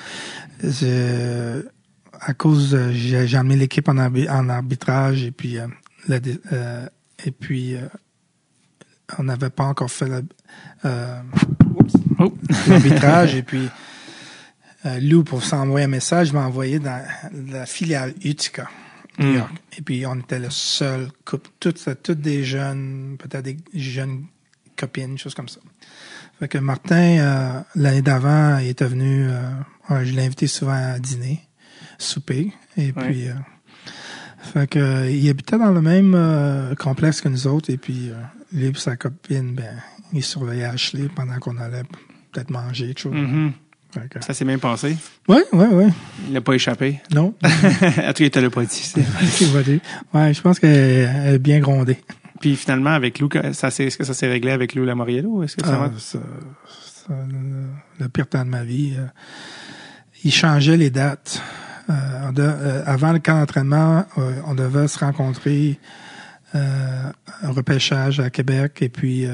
À 2.19 2.33
cause, 2.35 2.77
j'ai 2.93 3.39
emmené 3.39 3.57
l'équipe 3.57 3.89
en, 3.89 3.97
arbi- 3.97 4.29
en 4.29 4.49
arbitrage, 4.49 5.23
et 5.23 5.31
puis, 5.31 5.59
euh, 5.59 5.67
la 6.09 6.19
euh, 6.53 6.87
et 7.25 7.31
puis 7.31 7.77
euh, 7.77 7.83
on 9.19 9.25
n'avait 9.25 9.51
pas 9.51 9.65
encore 9.65 9.91
fait 9.91 10.09
la... 10.09 10.21
euh, 10.87 11.21
oups. 11.79 11.93
Oh, 12.27 12.37
l'arbitrage. 12.69 13.35
et 13.35 13.43
puis, 13.43 13.69
euh, 14.85 15.01
Lou, 15.01 15.25
pour 15.25 15.43
s'envoyer 15.43 15.85
un 15.87 15.89
message, 15.89 16.33
m'a 16.33 16.47
envoyé 16.47 16.79
dans 16.79 17.01
la 17.49 17.67
filiale 17.67 18.15
Utica, 18.25 18.69
New 19.19 19.33
Mm. 19.33 19.37
York. 19.37 19.53
Et 19.79 19.83
puis, 19.83 20.07
on 20.07 20.17
était 20.17 20.39
le 20.39 20.51
seul 20.51 21.09
couple, 21.25 21.51
toutes, 21.61 21.83
toutes 22.03 22.21
des 22.21 22.45
jeunes, 22.45 23.17
peut-être 23.19 23.45
des 23.45 23.57
jeunes 23.75 24.25
copines, 24.77 25.17
choses 25.19 25.35
comme 25.35 25.49
ça. 25.49 25.61
Fait 26.39 26.49
que 26.49 26.59
Martin, 26.59 27.19
euh, 27.19 27.61
l'année 27.77 28.03
d'avant, 28.03 28.59
il 28.59 28.69
était 28.69 28.85
venu, 28.87 29.27
euh, 29.31 30.05
je 30.05 30.13
l'ai 30.13 30.25
invité 30.27 30.47
souvent 30.47 30.73
à 30.95 30.99
dîner, 30.99 31.41
souper. 31.99 32.53
Et 32.77 32.87
Ouais. 32.87 32.93
puis, 32.93 33.25
fait 34.53 34.67
que, 34.69 34.79
euh, 34.79 35.11
il 35.11 35.29
habitait 35.31 35.59
dans 35.59 35.71
le 35.73 35.81
même 35.81 36.15
euh, 36.15 36.75
complexe 36.75 37.23
que 37.23 37.29
nous 37.31 37.47
autres. 37.47 37.71
Et 37.71 37.79
puis, 37.79 38.11
euh, 38.11 38.15
lui 38.53 38.67
et 38.67 38.73
sa 38.77 38.97
copine, 38.97 39.55
ben, 39.55 39.77
il 40.13 40.23
surveillait 40.23 40.65
Ashley 40.67 41.09
pendant 41.09 41.39
qu'on 41.39 41.57
allait 41.57 41.83
peut-être 42.45 42.73
quelque 42.77 42.99
chose. 43.01 43.15
Mhm. 43.15 43.53
Que- 44.11 44.23
Ça 44.23 44.35
s'est 44.35 44.45
bien 44.45 44.59
passé. 44.59 44.95
Ouais, 45.27 45.43
ouais, 45.53 45.69
ouais. 45.69 45.89
Il 46.27 46.35
n'a 46.35 46.41
pas 46.43 46.53
échappé. 46.53 47.01
Non. 47.15 47.33
en 47.45 47.49
tout 47.49 47.49
cas, 48.03 48.13
il 48.19 48.31
te 48.31 48.39
l'a 48.39 48.51
pas 48.51 48.65
dit. 48.65 48.93
ouais, 50.15 50.35
je 50.35 50.41
pense 50.43 50.59
qu'elle 50.59 50.71
elle 51.25 51.35
est 51.35 51.39
bien 51.39 51.61
grondée. 51.61 51.99
Puis 52.41 52.57
finalement, 52.57 52.91
avec 52.91 53.19
Lou, 53.21 53.31
est-ce 53.33 53.97
que 53.97 54.05
ça 54.05 54.13
s'est 54.13 54.29
réglé 54.29 54.51
avec 54.51 54.75
Lou 54.75 54.85
Lamoriello? 54.85 55.43
Est-ce 55.43 55.57
que 55.57 55.65
ça 55.67 55.75
Ah, 55.83 55.89
va? 55.89 55.93
ça- 55.99 56.19
ça, 57.07 57.15
le, 57.31 57.69
le 58.05 58.09
pire 58.11 58.27
temps 58.29 58.45
de 58.45 58.51
ma 58.51 58.65
vie. 58.65 58.95
euh, 58.99 59.07
il 60.25 60.33
changeait 60.33 60.77
les 60.77 60.91
dates. 60.91 61.41
Euh, 61.89 61.93
on 62.29 62.33
de- 62.33 62.43
euh, 62.43 62.83
avant 62.85 63.13
le 63.13 63.19
camp 63.21 63.39
d'entraînement, 63.39 64.05
on 64.47 64.55
devait 64.55 64.89
se 64.89 64.99
rencontrer 64.99 65.79
un 66.53 67.13
repêchage 67.51 68.21
à 68.21 68.29
Québec 68.31 68.79
et 68.83 68.89
puis 68.89 69.27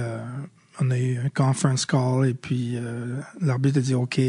on 0.81 0.91
a 0.91 0.99
eu 0.99 1.19
un 1.19 1.29
conference 1.29 1.87
call 1.87 2.27
et 2.27 2.35
puis 2.35 2.77
euh, 2.77 3.21
l'arbitre 3.41 3.79
a 3.79 3.81
dit 3.81 3.95
OK, 3.95 4.21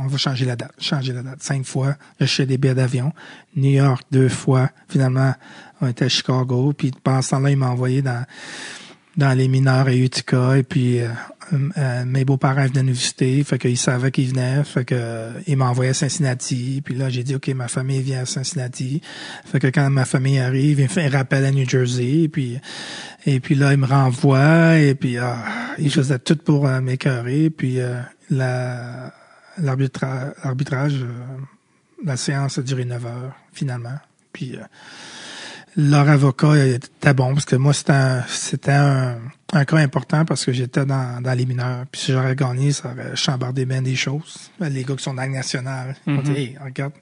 on 0.00 0.06
va 0.06 0.16
changer 0.16 0.44
la 0.44 0.56
date. 0.56 0.72
Changer 0.78 1.12
la 1.12 1.22
date. 1.22 1.42
Cinq 1.42 1.64
fois, 1.64 1.94
j'ai 2.18 2.24
acheté 2.24 2.46
des 2.46 2.58
billets 2.58 2.74
d'avion. 2.74 3.12
New 3.56 3.70
York 3.70 4.02
deux 4.10 4.28
fois. 4.28 4.70
Finalement, 4.88 5.34
on 5.80 5.88
était 5.88 6.06
à 6.06 6.08
Chicago. 6.08 6.72
Puis 6.76 6.90
pendant 7.02 7.22
ce 7.22 7.30
temps-là, 7.30 7.50
il 7.50 7.56
m'a 7.56 7.70
envoyé 7.70 8.02
dans 8.02 8.24
dans 9.18 9.36
les 9.36 9.48
mineurs 9.48 9.88
à 9.88 9.94
Utica 9.94 10.56
et 10.56 10.62
puis 10.62 11.00
euh, 11.00 11.08
euh, 11.52 12.04
mes 12.04 12.24
beaux-parents 12.24 12.66
venaient 12.66 12.84
nous 12.84 12.92
visiter, 12.92 13.42
fait 13.42 13.58
qu'ils 13.58 13.76
savaient 13.76 14.12
qu'ils 14.12 14.30
venaient, 14.30 14.62
fait 14.62 14.84
que 14.84 14.94
euh, 14.96 15.32
ils 15.48 15.56
m'envoyaient 15.56 15.90
à 15.90 15.94
Cincinnati, 15.94 16.80
puis 16.84 16.94
là 16.94 17.08
j'ai 17.08 17.24
dit 17.24 17.34
ok 17.34 17.48
ma 17.48 17.66
famille 17.66 18.00
vient 18.00 18.22
à 18.22 18.26
Cincinnati, 18.26 19.02
fait 19.44 19.58
que 19.58 19.66
quand 19.66 19.90
ma 19.90 20.04
famille 20.04 20.38
arrive, 20.38 20.78
ils 20.78 21.00
un 21.00 21.10
rappel 21.10 21.44
à 21.44 21.50
New 21.50 21.68
Jersey, 21.68 22.22
et 22.22 22.28
puis 22.28 22.60
et 23.26 23.40
puis 23.40 23.56
là 23.56 23.72
ils 23.72 23.78
me 23.78 23.86
renvoient 23.86 24.78
et 24.78 24.94
puis 24.94 25.18
ah, 25.18 25.36
ils 25.78 25.90
faisaient 25.90 26.20
tout 26.20 26.36
pour 26.36 26.66
euh, 26.66 26.80
m'écœurer, 26.80 27.50
puis 27.50 27.80
euh, 27.80 28.00
la 28.30 29.12
l'arbitra- 29.60 30.34
l'arbitrage, 30.44 31.04
la 32.04 32.16
séance 32.16 32.58
a 32.58 32.62
duré 32.62 32.84
9 32.84 33.06
heures 33.06 33.32
finalement, 33.52 33.98
puis 34.32 34.56
leur 35.76 36.08
avocat 36.08 36.56
était 36.66 37.14
bon 37.14 37.34
parce 37.34 37.44
que 37.44 37.56
moi 37.56 37.72
c'était 37.72 37.92
un, 37.92 38.22
c'était 38.28 38.72
un, 38.72 39.18
un 39.52 39.64
cas 39.64 39.76
important 39.76 40.24
parce 40.24 40.44
que 40.44 40.52
j'étais 40.52 40.84
dans, 40.84 41.22
dans 41.22 41.32
les 41.32 41.46
mineurs. 41.46 41.84
Puis 41.90 42.00
si 42.00 42.12
j'aurais 42.12 42.34
gagné, 42.34 42.72
ça 42.72 42.90
aurait 42.92 43.14
chambardé 43.16 43.64
bien 43.64 43.82
des 43.82 43.94
choses. 43.96 44.50
Les 44.60 44.84
gars 44.84 44.96
qui 44.96 45.02
sont 45.04 45.14
dans 45.14 45.22
ils 45.22 46.12
m'ont 46.12 46.22
dit, 46.22 46.30
Mhm. 46.30 46.36
Hey, 46.36 46.56
regarde. 46.62 46.92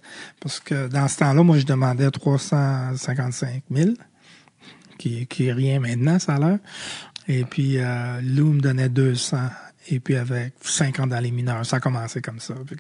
Parce 0.41 0.61
que 0.61 0.89
dans 0.89 1.09
ce 1.09 1.19
temps-là, 1.19 1.43
moi, 1.43 1.59
je 1.59 1.65
demandais 1.65 2.11
355 2.11 3.63
000, 3.71 3.91
qui, 4.99 5.27
qui 5.27 5.47
est 5.47 5.53
rien 5.53 5.81
maintenant, 5.81 6.19
ça 6.19 6.35
a 6.35 6.39
l'air. 6.39 6.59
Et 7.29 7.45
puis, 7.45 7.79
euh, 7.79 8.21
Lou 8.23 8.53
me 8.53 8.61
donnait 8.61 8.89
200. 8.89 9.39
Et 9.89 10.01
puis, 10.01 10.17
avec 10.17 10.55
50 10.63 11.11
dans 11.11 11.21
les 11.21 11.31
mineurs, 11.31 11.65
ça 11.65 11.77
a 11.77 11.81
commencé 11.81 12.21
comme 12.21 12.41
ça. 12.41 12.55
Puis 12.67 12.77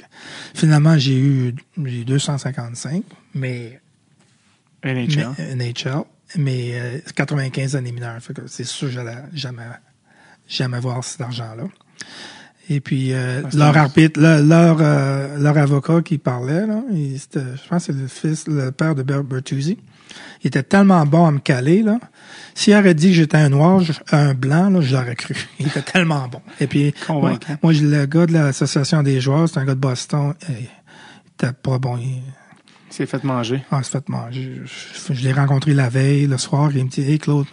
finalement, 0.55 0.99
j'ai 0.99 1.19
eu, 1.19 1.55
j'ai 1.85 2.01
eu 2.01 2.05
255, 2.05 3.03
mais 3.35 3.81
NHL. 4.83 5.29
mais- 5.39 5.55
NHL, 5.55 6.03
mais 6.37 6.71
euh, 6.75 6.99
95 7.15 7.77
années 7.77 7.93
mineures. 7.93 8.19
C'est 8.47 8.65
sûr 8.65 8.89
que 8.89 8.95
j'allais 8.95 9.17
jamais, 9.33 9.63
jamais 10.49 10.81
voir 10.81 11.03
cet 11.05 11.21
argent-là. 11.21 11.65
Et 12.69 12.81
puis, 12.81 13.13
euh, 13.13 13.43
Ah, 13.45 13.49
c'est 13.51 13.59
leur 13.59 13.69
nice. 13.69 13.77
arbitre, 13.77 14.21
leur, 14.21 14.43
leur, 14.43 14.77
euh, 14.81 15.39
leur 15.39 15.57
avocat 15.57 16.03
qui 16.03 16.19
parlait, 16.19 16.67
là, 16.67 16.83
il- 16.93 17.19
c'était- 17.19 17.41
je 17.63 17.69
pense 17.69 17.87
que 17.87 17.93
c'est 17.93 17.99
le 18.01 18.09
fils, 18.09 18.49
le 18.49 18.73
père 18.73 18.95
de 18.97 19.05
Ber- 19.05 19.23
Bertuzzi. 19.23 19.79
Il 20.43 20.49
était 20.49 20.63
tellement 20.65 21.05
bon 21.07 21.27
à 21.27 21.31
me 21.31 21.39
caler, 21.39 21.83
là. 21.83 21.99
S'il 22.55 22.75
aurait 22.75 22.95
dit 22.95 23.09
que 23.09 23.15
j'étais 23.15 23.37
un 23.37 23.51
noir, 23.51 23.83
un 24.11 24.35
blanc, 24.35 24.71
là, 24.71 24.81
je 24.81 24.97
l'aurais 24.97 25.15
cru. 25.15 25.35
Il 25.61 25.69
était 25.69 25.83
tellement 25.83 26.27
bon. 26.29 26.41
Et 26.61 26.67
puis, 26.67 26.93
moi, 27.09 27.39
le 27.73 28.07
gars 28.07 28.27
de 28.27 28.33
l'association 28.33 29.03
des 29.03 29.21
joueurs, 29.21 29.49
c'est 29.49 29.59
un 29.59 29.65
gars 29.65 29.75
de 29.75 29.81
Boston. 29.81 30.35
et 30.49 30.53
il 30.63 30.69
était 31.45 31.53
pas 31.53 31.79
bon. 31.79 31.99
Il 31.99 32.23
s'est 32.91 33.07
fait 33.07 33.25
manger. 33.25 33.63
ah, 33.71 33.83
c'est 33.83 33.93
fait 33.93 34.09
manger. 34.09 34.61
Je, 34.65 35.13
je 35.15 35.23
l'ai 35.25 35.33
rencontré 35.33 35.75
la 35.75 35.89
veille, 35.89 36.27
le 36.27 36.39
soir, 36.39 36.71
il 36.75 36.85
me 36.85 36.89
dit 36.91 37.03
Hey 37.03 37.19
Claude, 37.19 37.47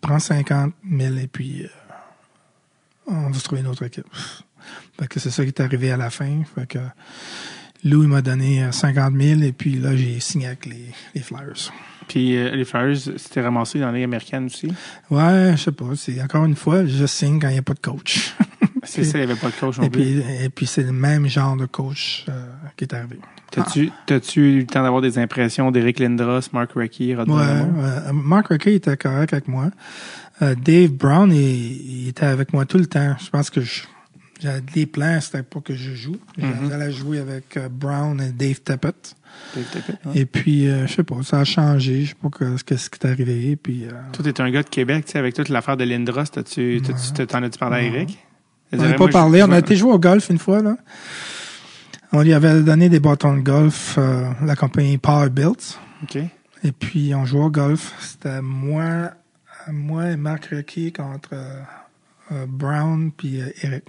prends 0.00 0.18
50 0.18 0.72
000 0.90 1.16
et 1.16 1.26
puis 1.26 1.64
euh, 1.64 1.68
on 3.06 3.30
va 3.30 3.38
se 3.38 3.44
trouver 3.44 3.60
une 3.60 3.68
autre 3.68 3.84
équipe. 3.84 4.06
Fait 4.98 5.06
que 5.08 5.20
c'est 5.20 5.30
ça 5.30 5.42
qui 5.42 5.48
est 5.48 5.60
arrivé 5.60 5.90
à 5.92 5.96
la 5.96 6.10
fin. 6.10 6.42
Fait 6.54 6.66
que 6.66 6.78
Lou, 7.84 8.02
il 8.02 8.08
m'a 8.08 8.22
donné 8.22 8.64
euh, 8.64 8.72
50 8.72 9.14
000 9.20 9.42
et 9.42 9.52
puis 9.52 9.74
là, 9.74 9.94
j'ai 9.94 10.18
signé 10.20 10.46
avec 10.46 10.66
les, 10.66 10.86
les 11.14 11.20
Flyers. 11.20 11.72
Puis 12.08 12.36
euh, 12.36 12.54
les 12.54 12.64
Flyers, 12.64 12.96
c'était 13.16 13.40
ramassé 13.42 13.78
dans 13.78 13.86
la 13.86 13.92
Ligue 13.92 14.04
américaine 14.04 14.46
aussi? 14.46 14.72
Ouais, 15.10 15.52
je 15.56 15.62
sais 15.62 15.72
pas. 15.72 15.94
C'est 15.96 16.20
encore 16.22 16.44
une 16.44 16.56
fois, 16.56 16.86
je 16.86 17.04
signe 17.06 17.40
quand 17.40 17.48
il 17.48 17.54
n'y 17.54 17.58
a 17.58 17.62
pas 17.62 17.74
de 17.74 17.80
coach. 17.80 18.34
C'est 18.84 19.02
ça, 19.02 19.18
il 19.18 19.26
n'y 19.26 19.32
avait 19.32 19.40
pas 19.40 19.48
de 19.50 19.56
coach 19.56 19.78
non 19.78 19.84
et 19.84 19.90
plus. 19.90 20.22
puis, 20.22 20.44
et 20.44 20.48
puis 20.48 20.66
c'est 20.66 20.84
le 20.84 20.92
même 20.92 21.26
genre 21.26 21.56
de 21.56 21.66
coach 21.66 22.24
euh, 22.28 22.46
qui 22.76 22.84
est 22.84 22.94
arrivé. 22.94 23.18
T'as-tu 23.50 23.90
t'as-tu 24.06 24.40
eu 24.56 24.58
le 24.60 24.66
temps 24.66 24.82
d'avoir 24.82 25.00
des 25.02 25.18
impressions 25.18 25.70
d'Eric 25.70 25.98
Lindros, 26.00 26.40
Mark 26.52 26.72
Recchi, 26.74 27.14
Rod 27.14 27.28
Ouais, 27.28 27.36
ouais. 27.36 28.12
Mark 28.12 28.48
Rickey 28.48 28.74
était 28.74 28.96
correct 28.96 29.32
avec 29.32 29.48
moi. 29.48 29.70
Euh, 30.42 30.54
Dave 30.54 30.90
Brown, 30.90 31.32
il, 31.32 32.02
il 32.02 32.08
était 32.08 32.26
avec 32.26 32.52
moi 32.52 32.66
tout 32.66 32.78
le 32.78 32.86
temps. 32.86 33.14
Je 33.24 33.30
pense 33.30 33.48
que 33.48 33.60
j'avais 34.40 34.60
des 34.74 34.84
plans, 34.86 35.18
c'était 35.20 35.42
pas 35.42 35.60
que 35.60 35.74
je 35.74 35.94
joue. 35.94 36.16
Mhm. 36.36 36.68
J'allais 36.68 36.92
jouer 36.92 37.18
avec 37.20 37.56
euh, 37.56 37.68
Brown 37.70 38.20
et 38.20 38.32
Dave 38.32 38.60
Tappett. 38.60 39.14
Dave 39.54 39.64
Tippett, 39.72 39.96
hein? 40.04 40.10
Et 40.14 40.26
puis, 40.26 40.68
euh, 40.68 40.86
je 40.86 40.92
sais 40.94 41.04
pas, 41.04 41.16
ça 41.22 41.40
a 41.40 41.44
changé. 41.44 42.02
Je 42.04 42.08
sais 42.10 42.14
pas 42.20 42.28
que- 42.28 42.62
qu'est-ce 42.62 42.90
qui 42.90 42.98
est 43.06 43.10
arrivé. 43.10 43.56
Puis, 43.56 43.84
euh, 43.86 43.92
Toi, 44.12 44.24
t'es 44.24 44.40
un 44.42 44.50
gars 44.50 44.62
de 44.62 44.68
Québec, 44.68 45.06
tu 45.06 45.12
sais, 45.12 45.18
avec 45.18 45.34
toute 45.34 45.48
l'affaire 45.48 45.76
de 45.76 45.84
Lindros, 45.84 46.24
t'as-tu, 46.32 46.82
t'as-tu- 46.84 47.12
t'as- 47.14 47.26
t'en 47.26 47.42
as-tu 47.42 47.58
parlé 47.58 47.76
à 47.76 47.82
Eric? 47.82 48.18
On 48.72 48.76
n'a 48.78 48.92
pas 48.94 48.98
moi, 48.98 49.08
parlé. 49.10 49.38
je 49.38 49.44
On 49.44 49.52
a 49.52 49.58
été 49.60 49.76
jouer 49.76 49.92
au 49.92 49.98
golf 49.98 50.28
une 50.28 50.38
fois, 50.38 50.60
là. 50.60 50.76
On 52.12 52.22
lui 52.22 52.32
avait 52.32 52.62
donné 52.62 52.88
des 52.88 53.00
bâtons 53.00 53.36
de 53.36 53.42
golf, 53.42 53.96
euh, 53.98 54.30
la 54.44 54.56
compagnie 54.56 54.98
Power 54.98 55.28
Built. 55.30 55.78
OK. 56.02 56.18
Et 56.64 56.72
puis, 56.72 57.14
on 57.14 57.24
jouait 57.24 57.44
au 57.44 57.50
golf. 57.50 57.94
C'était 58.00 58.42
moi, 58.42 59.12
moi 59.70 60.10
et 60.10 60.16
Marc 60.16 60.46
Requet 60.46 60.92
contre 60.92 61.30
euh, 61.32 61.60
euh, 62.32 62.46
Brown 62.48 63.10
puis 63.16 63.40
euh, 63.40 63.48
Eric. 63.62 63.84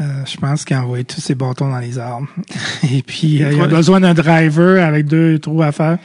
Euh, 0.00 0.24
je 0.24 0.36
pense 0.36 0.64
qu'il 0.64 0.76
a 0.76 0.82
envoyé 0.82 1.04
tous 1.04 1.20
ses 1.20 1.34
bâtons 1.34 1.68
dans 1.68 1.78
les 1.78 1.98
arbres. 1.98 2.28
et 2.90 3.02
puis, 3.02 3.42
euh, 3.42 3.52
il 3.52 3.60
a 3.60 3.66
besoin 3.66 4.00
d'un 4.00 4.14
driver 4.14 4.82
avec 4.82 5.06
deux 5.06 5.38
trous 5.38 5.62
à 5.62 5.72
faire. 5.72 5.98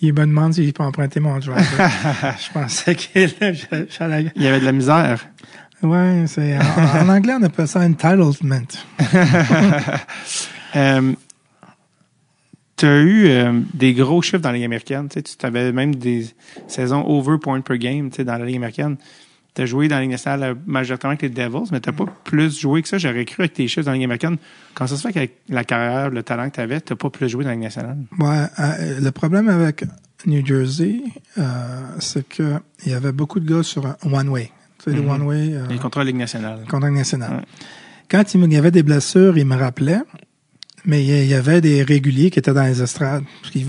Il 0.00 0.12
me 0.12 0.20
demande 0.20 0.54
si 0.54 0.66
je 0.66 0.70
peux 0.70 0.82
emprunter 0.82 1.18
mon 1.18 1.38
driver. 1.38 1.58
je 2.38 2.52
pensais 2.52 2.96
j'allais... 3.98 4.30
Il 4.36 4.42
y 4.42 4.46
avait 4.46 4.60
de 4.60 4.64
la 4.64 4.72
misère. 4.72 5.26
Ouais, 5.82 6.24
c'est... 6.26 6.58
En, 6.58 7.06
en 7.06 7.08
anglais, 7.08 7.34
on 7.38 7.42
appelle 7.42 7.68
ça 7.68 7.80
entitlement. 7.80 8.62
Euh, 10.76 11.14
tu 12.76 12.84
as 12.84 13.00
eu 13.00 13.26
euh, 13.26 13.60
des 13.72 13.94
gros 13.94 14.20
chiffres 14.20 14.42
dans 14.42 14.50
la 14.50 14.56
Ligue 14.56 14.66
américaine. 14.66 15.08
Tu 15.08 15.22
avais 15.42 15.72
même 15.72 15.94
des 15.94 16.26
saisons 16.66 17.04
over 17.06 17.38
point 17.38 17.62
per 17.62 17.78
game 17.78 18.10
tu 18.10 18.16
sais, 18.16 18.24
dans 18.24 18.36
la 18.36 18.44
Ligue 18.44 18.56
américaine. 18.56 18.98
Tu 19.54 19.62
as 19.62 19.66
joué 19.66 19.88
dans 19.88 19.96
la 19.96 20.02
Ligue 20.02 20.10
nationale 20.10 20.42
euh, 20.42 20.54
majoritairement 20.66 21.16
avec 21.18 21.22
les 21.22 21.30
Devils, 21.30 21.70
mais 21.72 21.80
tu 21.80 21.90
pas 21.90 22.04
plus 22.22 22.60
joué 22.60 22.82
que 22.82 22.88
ça. 22.88 22.98
J'aurais 22.98 23.24
cru 23.24 23.44
avec 23.44 23.54
tes 23.54 23.66
chiffres 23.66 23.86
dans 23.86 23.92
la 23.92 23.96
Ligue 23.96 24.04
américaine. 24.04 24.36
Quand 24.74 24.86
ça 24.86 24.96
se 24.96 25.06
fait 25.06 25.12
qu'avec 25.14 25.38
la 25.48 25.64
carrière, 25.64 26.10
le 26.10 26.22
talent 26.22 26.50
que 26.50 26.56
tu 26.56 26.60
avais, 26.60 26.82
tu 26.82 26.94
pas 26.94 27.08
plus 27.08 27.30
joué 27.30 27.44
dans 27.44 27.50
la 27.50 27.54
Ligue 27.56 27.64
nationale? 27.64 27.96
Ouais, 28.18 28.44
euh, 28.60 29.00
le 29.00 29.10
problème 29.10 29.48
avec 29.48 29.84
New 30.26 30.44
Jersey, 30.44 31.00
euh, 31.38 31.42
c'est 31.98 32.28
que 32.28 32.60
il 32.84 32.92
y 32.92 32.94
avait 32.94 33.12
beaucoup 33.12 33.40
de 33.40 33.48
gars 33.50 33.62
sur 33.62 33.86
un 33.86 33.96
one-way. 34.04 34.50
Tu 34.82 34.90
sais, 34.90 34.96
le 34.96 35.02
Mhm. 35.02 35.08
one-way, 35.10 35.54
euh, 35.54 35.66
Les 35.68 35.78
contrats 35.78 36.02
de 36.02 36.06
Ligue 36.08 36.16
nationale. 36.16 36.64
contact 36.68 36.94
national. 36.94 37.30
Ouais. 37.32 37.42
Quand 38.10 38.34
il 38.34 38.52
y 38.52 38.56
avait 38.56 38.70
des 38.70 38.82
blessures, 38.82 39.36
il 39.36 39.44
me 39.44 39.56
rappelait, 39.56 40.00
mais 40.84 41.04
il 41.04 41.26
y- 41.26 41.34
avait 41.34 41.60
des 41.60 41.82
réguliers 41.82 42.30
qui 42.30 42.38
étaient 42.38 42.52
dans 42.54 42.62
les 42.62 42.80
estrades, 42.80 43.24
parce 43.42 43.50
qu'ils 43.52 43.66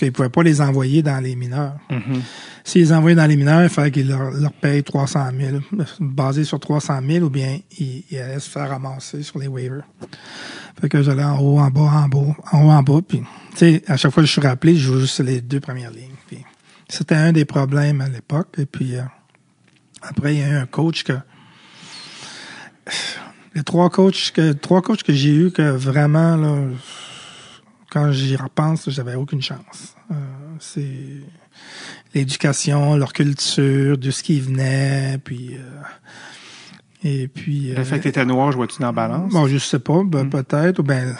qu'ils 0.00 0.12
pouvaient 0.12 0.28
pas 0.30 0.42
les 0.42 0.60
envoyer 0.60 1.02
dans 1.02 1.20
les 1.22 1.36
mineurs. 1.36 1.76
Mhm. 1.90 2.22
S'ils 2.64 2.82
les 2.82 2.92
envoyaient 2.92 3.14
dans 3.16 3.26
les 3.26 3.36
mineurs, 3.36 3.62
il 3.62 3.68
fallait 3.68 3.90
qu'ils 3.90 4.08
leur, 4.08 4.30
leur 4.32 4.52
payent 4.52 4.82
300 4.82 5.28
000, 5.38 5.58
basé 6.00 6.44
sur 6.44 6.58
300 6.58 7.00
000, 7.06 7.24
ou 7.26 7.30
bien 7.30 7.58
ils, 7.78 8.02
ils 8.10 8.18
allaient 8.18 8.40
se 8.40 8.48
faire 8.50 8.68
ramasser 8.70 9.22
sur 9.22 9.38
les 9.38 9.46
waivers. 9.46 9.84
Fait 10.80 10.88
que 10.88 11.02
j'allais 11.02 11.22
en 11.24 11.38
haut, 11.38 11.58
en 11.60 11.70
bas, 11.70 11.80
en 11.82 12.08
bas, 12.08 12.34
en 12.52 12.64
haut, 12.64 12.70
en 12.70 12.82
bas, 12.82 13.00
puis 13.06 13.18
tu 13.52 13.56
sais, 13.56 13.82
à 13.86 13.96
chaque 13.98 14.12
fois 14.12 14.22
que 14.22 14.26
je 14.26 14.32
suis 14.32 14.40
rappelé, 14.40 14.74
je 14.74 14.80
joue 14.92 15.00
juste 15.00 15.20
les 15.20 15.40
deux 15.42 15.60
premières 15.60 15.90
lignes. 15.90 16.14
Puis 16.26 16.38
c'était 16.88 17.14
un 17.14 17.32
des 17.32 17.44
problèmes 17.44 18.00
à 18.00 18.08
l'époque. 18.08 18.48
Et 18.58 18.64
puis 18.66 18.96
euh, 18.96 19.02
après, 20.02 20.34
il 20.34 20.40
y 20.40 20.42
a 20.42 20.48
eu 20.48 20.56
un 20.56 20.66
coach 20.66 21.04
que 21.04 21.14
Les 23.54 23.62
trois 23.62 23.90
coachs 23.90 24.32
que, 24.32 24.52
trois 24.52 24.82
coachs 24.82 25.02
que 25.02 25.12
j'ai 25.12 25.34
eu 25.34 25.50
que 25.50 25.70
vraiment, 25.70 26.36
là, 26.36 26.56
quand 27.90 28.12
j'y 28.12 28.36
repense, 28.36 28.88
j'avais 28.90 29.16
aucune 29.16 29.42
chance. 29.42 29.96
Euh, 30.10 30.14
c'est 30.60 31.22
l'éducation, 32.14 32.96
leur 32.96 33.12
culture, 33.12 33.98
de 33.98 34.10
ce 34.10 34.22
qui 34.22 34.40
venait, 34.40 35.18
puis 35.22 35.54
euh, 35.54 35.82
et 37.02 37.28
puis. 37.28 37.72
Le 37.74 37.84
fait 37.84 37.98
que 37.98 38.04
t'étais 38.04 38.24
noir, 38.24 38.52
je 38.52 38.56
vois-tu 38.56 38.80
dans 38.80 38.86
la 38.86 38.92
balance? 38.92 39.32
Bon, 39.32 39.46
je 39.46 39.58
sais 39.58 39.78
pas, 39.78 40.02
ben, 40.04 40.28
peut-être. 40.28 40.80
Ou 40.80 40.82
ben, 40.82 41.16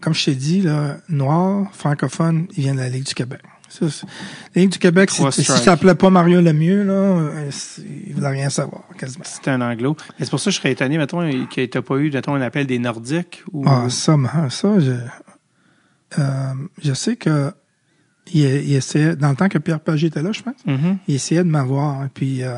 comme 0.00 0.14
je 0.14 0.24
t'ai 0.24 0.34
dit, 0.34 0.62
là, 0.62 0.98
noir, 1.08 1.68
francophone, 1.72 2.46
il 2.56 2.64
vient 2.64 2.74
de 2.74 2.80
la 2.80 2.88
Ligue 2.88 3.04
du 3.04 3.14
Québec. 3.14 3.40
Ça, 3.72 3.86
la 4.54 4.60
Ligue 4.62 4.72
du 4.72 4.78
Québec, 4.78 5.10
si, 5.10 5.22
ça 5.44 5.56
s'appelait 5.56 5.94
pas 5.94 6.10
Mario 6.10 6.40
Lemieux, 6.40 6.84
là, 6.84 6.92
euh, 6.92 7.50
il 8.06 8.14
voulait 8.14 8.28
rien 8.28 8.50
savoir, 8.50 8.82
quasiment. 8.98 9.24
C'était 9.26 9.50
un 9.50 9.60
anglo. 9.62 9.96
C'est 10.18 10.28
pour 10.28 10.40
ça 10.40 10.50
que 10.50 10.54
je 10.54 10.58
serais 10.60 10.72
étonné, 10.72 10.98
mettons, 10.98 11.28
qu'il 11.46 11.70
t'as 11.70 11.80
pas 11.82 11.96
eu, 11.96 12.10
mettons, 12.10 12.34
un 12.34 12.42
appel 12.42 12.66
des 12.66 12.78
Nordiques 12.78 13.42
ou. 13.52 13.64
Ah, 13.66 13.86
ça, 13.88 14.16
man, 14.18 14.50
ça, 14.50 14.78
je, 14.78 14.92
euh, 16.18 16.52
je 16.82 16.92
sais 16.92 17.16
que 17.16 17.52
il, 18.32 18.42
il 18.44 18.74
essayait, 18.74 19.16
dans 19.16 19.30
le 19.30 19.36
temps 19.36 19.48
que 19.48 19.58
Pierre 19.58 19.80
Pagé 19.80 20.08
était 20.08 20.22
là, 20.22 20.32
je 20.32 20.42
pense, 20.42 20.54
Mhm. 20.66 20.98
il 21.08 21.14
essayait 21.14 21.42
de 21.44 21.48
m'avoir. 21.48 22.08
Puis 22.14 22.42
euh, 22.42 22.56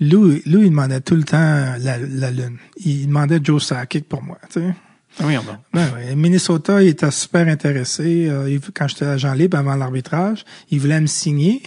Lou, 0.00 0.30
Lou, 0.46 0.62
il 0.62 0.70
demandait 0.70 1.00
tout 1.00 1.16
le 1.16 1.24
temps 1.24 1.36
la, 1.36 1.98
la 1.98 2.30
lune. 2.30 2.58
Il 2.76 3.08
demandait 3.08 3.40
Joe 3.42 3.62
Sakic 3.64 4.08
pour 4.08 4.22
moi, 4.22 4.38
tu 4.50 4.60
sais. 4.60 4.74
Ah 5.20 5.24
oui, 5.26 5.36
on. 5.36 5.42
Ben 5.72 6.14
Minnesota, 6.16 6.80
il 6.82 6.88
était 6.88 7.10
super 7.10 7.46
intéressé. 7.48 8.28
Euh, 8.28 8.58
quand 8.74 8.86
j'étais 8.88 9.04
agent 9.06 9.32
libre 9.34 9.58
avant 9.58 9.74
l'arbitrage, 9.74 10.44
il 10.70 10.78
voulait 10.80 11.00
me 11.00 11.06
signer, 11.06 11.62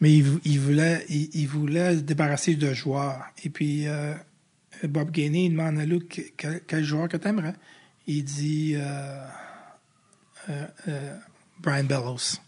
mais 0.00 0.12
il, 0.14 0.22
vou- 0.24 0.40
il 0.44 0.58
voulait 0.60 1.04
il, 1.08 1.28
il 1.34 1.46
voulait 1.46 1.96
se 1.96 2.00
débarrasser 2.00 2.54
de 2.54 2.72
joueurs. 2.72 3.22
Et 3.44 3.50
puis 3.50 3.86
euh, 3.86 4.14
Bob 4.88 5.10
Gainey 5.10 5.46
il 5.46 5.50
demande 5.50 5.78
à 5.78 5.84
Luke 5.84 6.08
que- 6.08 6.22
quel, 6.36 6.60
quel 6.66 6.84
joueur 6.84 7.08
que 7.08 7.16
t'aimerais. 7.18 7.54
Il 8.06 8.24
dit 8.24 8.74
euh, 8.76 9.24
Brian 11.60 11.84
Bellows. 11.84 12.38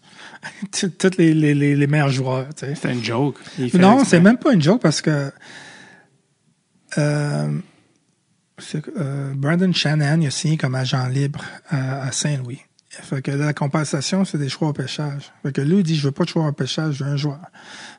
Tous 0.99 1.11
les, 1.19 1.35
les, 1.35 1.55
les, 1.55 1.77
les 1.77 1.87
meilleurs 1.87 2.09
joueurs. 2.11 2.47
C'était 2.57 2.93
une 2.93 3.05
joke. 3.05 3.37
Non, 3.75 4.05
c'est 4.05 4.21
même 4.21 4.39
pas 4.39 4.53
une 4.55 4.63
joke 4.63 4.81
parce 4.81 5.03
que 5.03 5.31
euh, 8.97 9.32
Brandon 9.34 9.72
Shannon 9.72 10.20
il 10.20 10.26
a 10.26 10.30
signé 10.30 10.56
comme 10.56 10.74
agent 10.74 11.06
libre 11.09 11.44
à, 11.68 12.02
à 12.02 12.12
Saint-Louis. 12.12 12.60
Fait 13.01 13.22
que 13.22 13.30
la 13.30 13.55
compensation, 13.55 14.26
c'est 14.26 14.36
des 14.36 14.51
choix 14.51 14.68
au 14.68 14.72
pêchage. 14.74 15.32
Fait 15.43 15.51
que 15.51 15.62
lui, 15.62 15.78
il 15.78 15.82
dit, 15.82 15.97
je 15.97 16.05
veux 16.06 16.12
pas 16.12 16.24
de 16.24 16.28
choix 16.28 16.47
au 16.47 16.52
pêchage, 16.52 16.97
je 16.97 17.05
veux 17.05 17.10
un 17.10 17.16
joueur. 17.16 17.40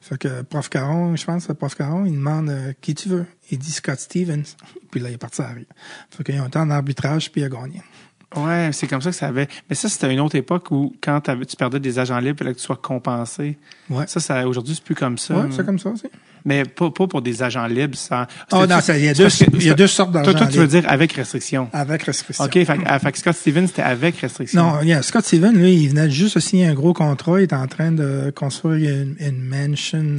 Fait 0.01 0.19
que 0.19 0.43
Prof 0.43 0.69
Caron, 0.69 1.15
je 1.15 1.25
pense, 1.25 1.47
que 1.47 1.53
Prof 1.53 1.73
Caron, 1.73 2.05
il 2.05 2.13
demande 2.13 2.49
euh, 2.49 2.73
qui 2.79 2.93
tu 2.93 3.09
veux. 3.09 3.25
Il 3.49 3.57
dit 3.57 3.71
Scott 3.71 3.99
Stevens. 3.99 4.43
Puis 4.91 4.99
là, 4.99 5.09
il 5.09 5.13
est 5.13 5.17
parti 5.17 5.41
à 5.41 5.47
rien. 5.47 5.65
Fait 6.11 6.23
qu'ils 6.23 6.39
ont 6.39 6.45
été 6.45 6.59
en 6.59 6.69
arbitrage, 6.69 7.31
puis 7.31 7.41
il 7.41 7.45
a 7.45 7.49
gagné. 7.49 7.81
Ouais, 8.35 8.69
c'est 8.71 8.85
comme 8.85 9.01
ça 9.01 9.09
que 9.09 9.15
ça 9.15 9.27
avait. 9.27 9.47
Mais 9.67 9.75
ça, 9.75 9.89
c'était 9.89 10.13
une 10.13 10.19
autre 10.19 10.35
époque 10.35 10.69
où, 10.69 10.95
quand 11.01 11.21
tu 11.21 11.55
perdais 11.55 11.79
des 11.79 11.97
agents 11.97 12.19
libres, 12.19 12.35
il 12.35 12.43
fallait 12.43 12.53
que 12.53 12.59
tu 12.59 12.65
sois 12.65 12.77
compensé. 12.77 13.57
Ouais. 13.89 14.05
Ça, 14.07 14.19
ça 14.19 14.47
aujourd'hui, 14.47 14.75
c'est 14.75 14.83
plus 14.83 14.95
comme 14.95 15.17
ça. 15.17 15.39
Ouais, 15.39 15.47
c'est 15.51 15.65
comme 15.65 15.79
ça 15.79 15.89
aussi. 15.89 16.07
Mais 16.45 16.63
pas, 16.63 16.91
pas 16.91 17.07
pour 17.07 17.21
des 17.21 17.41
agents 17.41 17.67
libres. 17.67 17.97
Ça, 17.97 18.27
Oh 18.51 18.65
non, 18.67 18.81
ça, 18.81 18.97
il 18.97 19.05
y 19.05 19.09
a 19.09 19.13
deux, 19.13 19.27
il 19.53 19.63
y 19.63 19.69
a 19.69 19.73
deux 19.73 19.87
sortes 19.87 20.11
Toi, 20.11 20.23
d'argent 20.23 20.37
toi, 20.39 20.47
tu 20.47 20.57
veux 20.57 20.67
dire 20.67 20.83
avec 20.87 21.13
restriction. 21.13 21.69
Avec 21.71 22.03
restriction. 22.03 22.43
OK, 22.45 22.53
fait, 22.53 22.77
ah, 22.85 22.99
Scott 23.13 23.35
Stevens, 23.35 23.67
c'était 23.67 23.81
avec 23.81 24.17
restriction. 24.17 24.61
Non, 24.61 24.81
yeah, 24.81 25.01
Scott 25.01 25.25
Steven, 25.25 25.57
lui, 25.57 25.75
il 25.75 25.89
venait 25.89 26.09
juste 26.09 26.35
de 26.35 26.39
signer 26.41 26.67
un 26.67 26.73
gros 26.73 26.93
contrat. 26.93 27.39
Il 27.39 27.43
est 27.43 27.53
en 27.53 27.67
train 27.67 27.91
de 27.91 28.31
construire 28.35 28.89
une, 28.93 29.15
une 29.19 29.41
mansion 29.41 30.17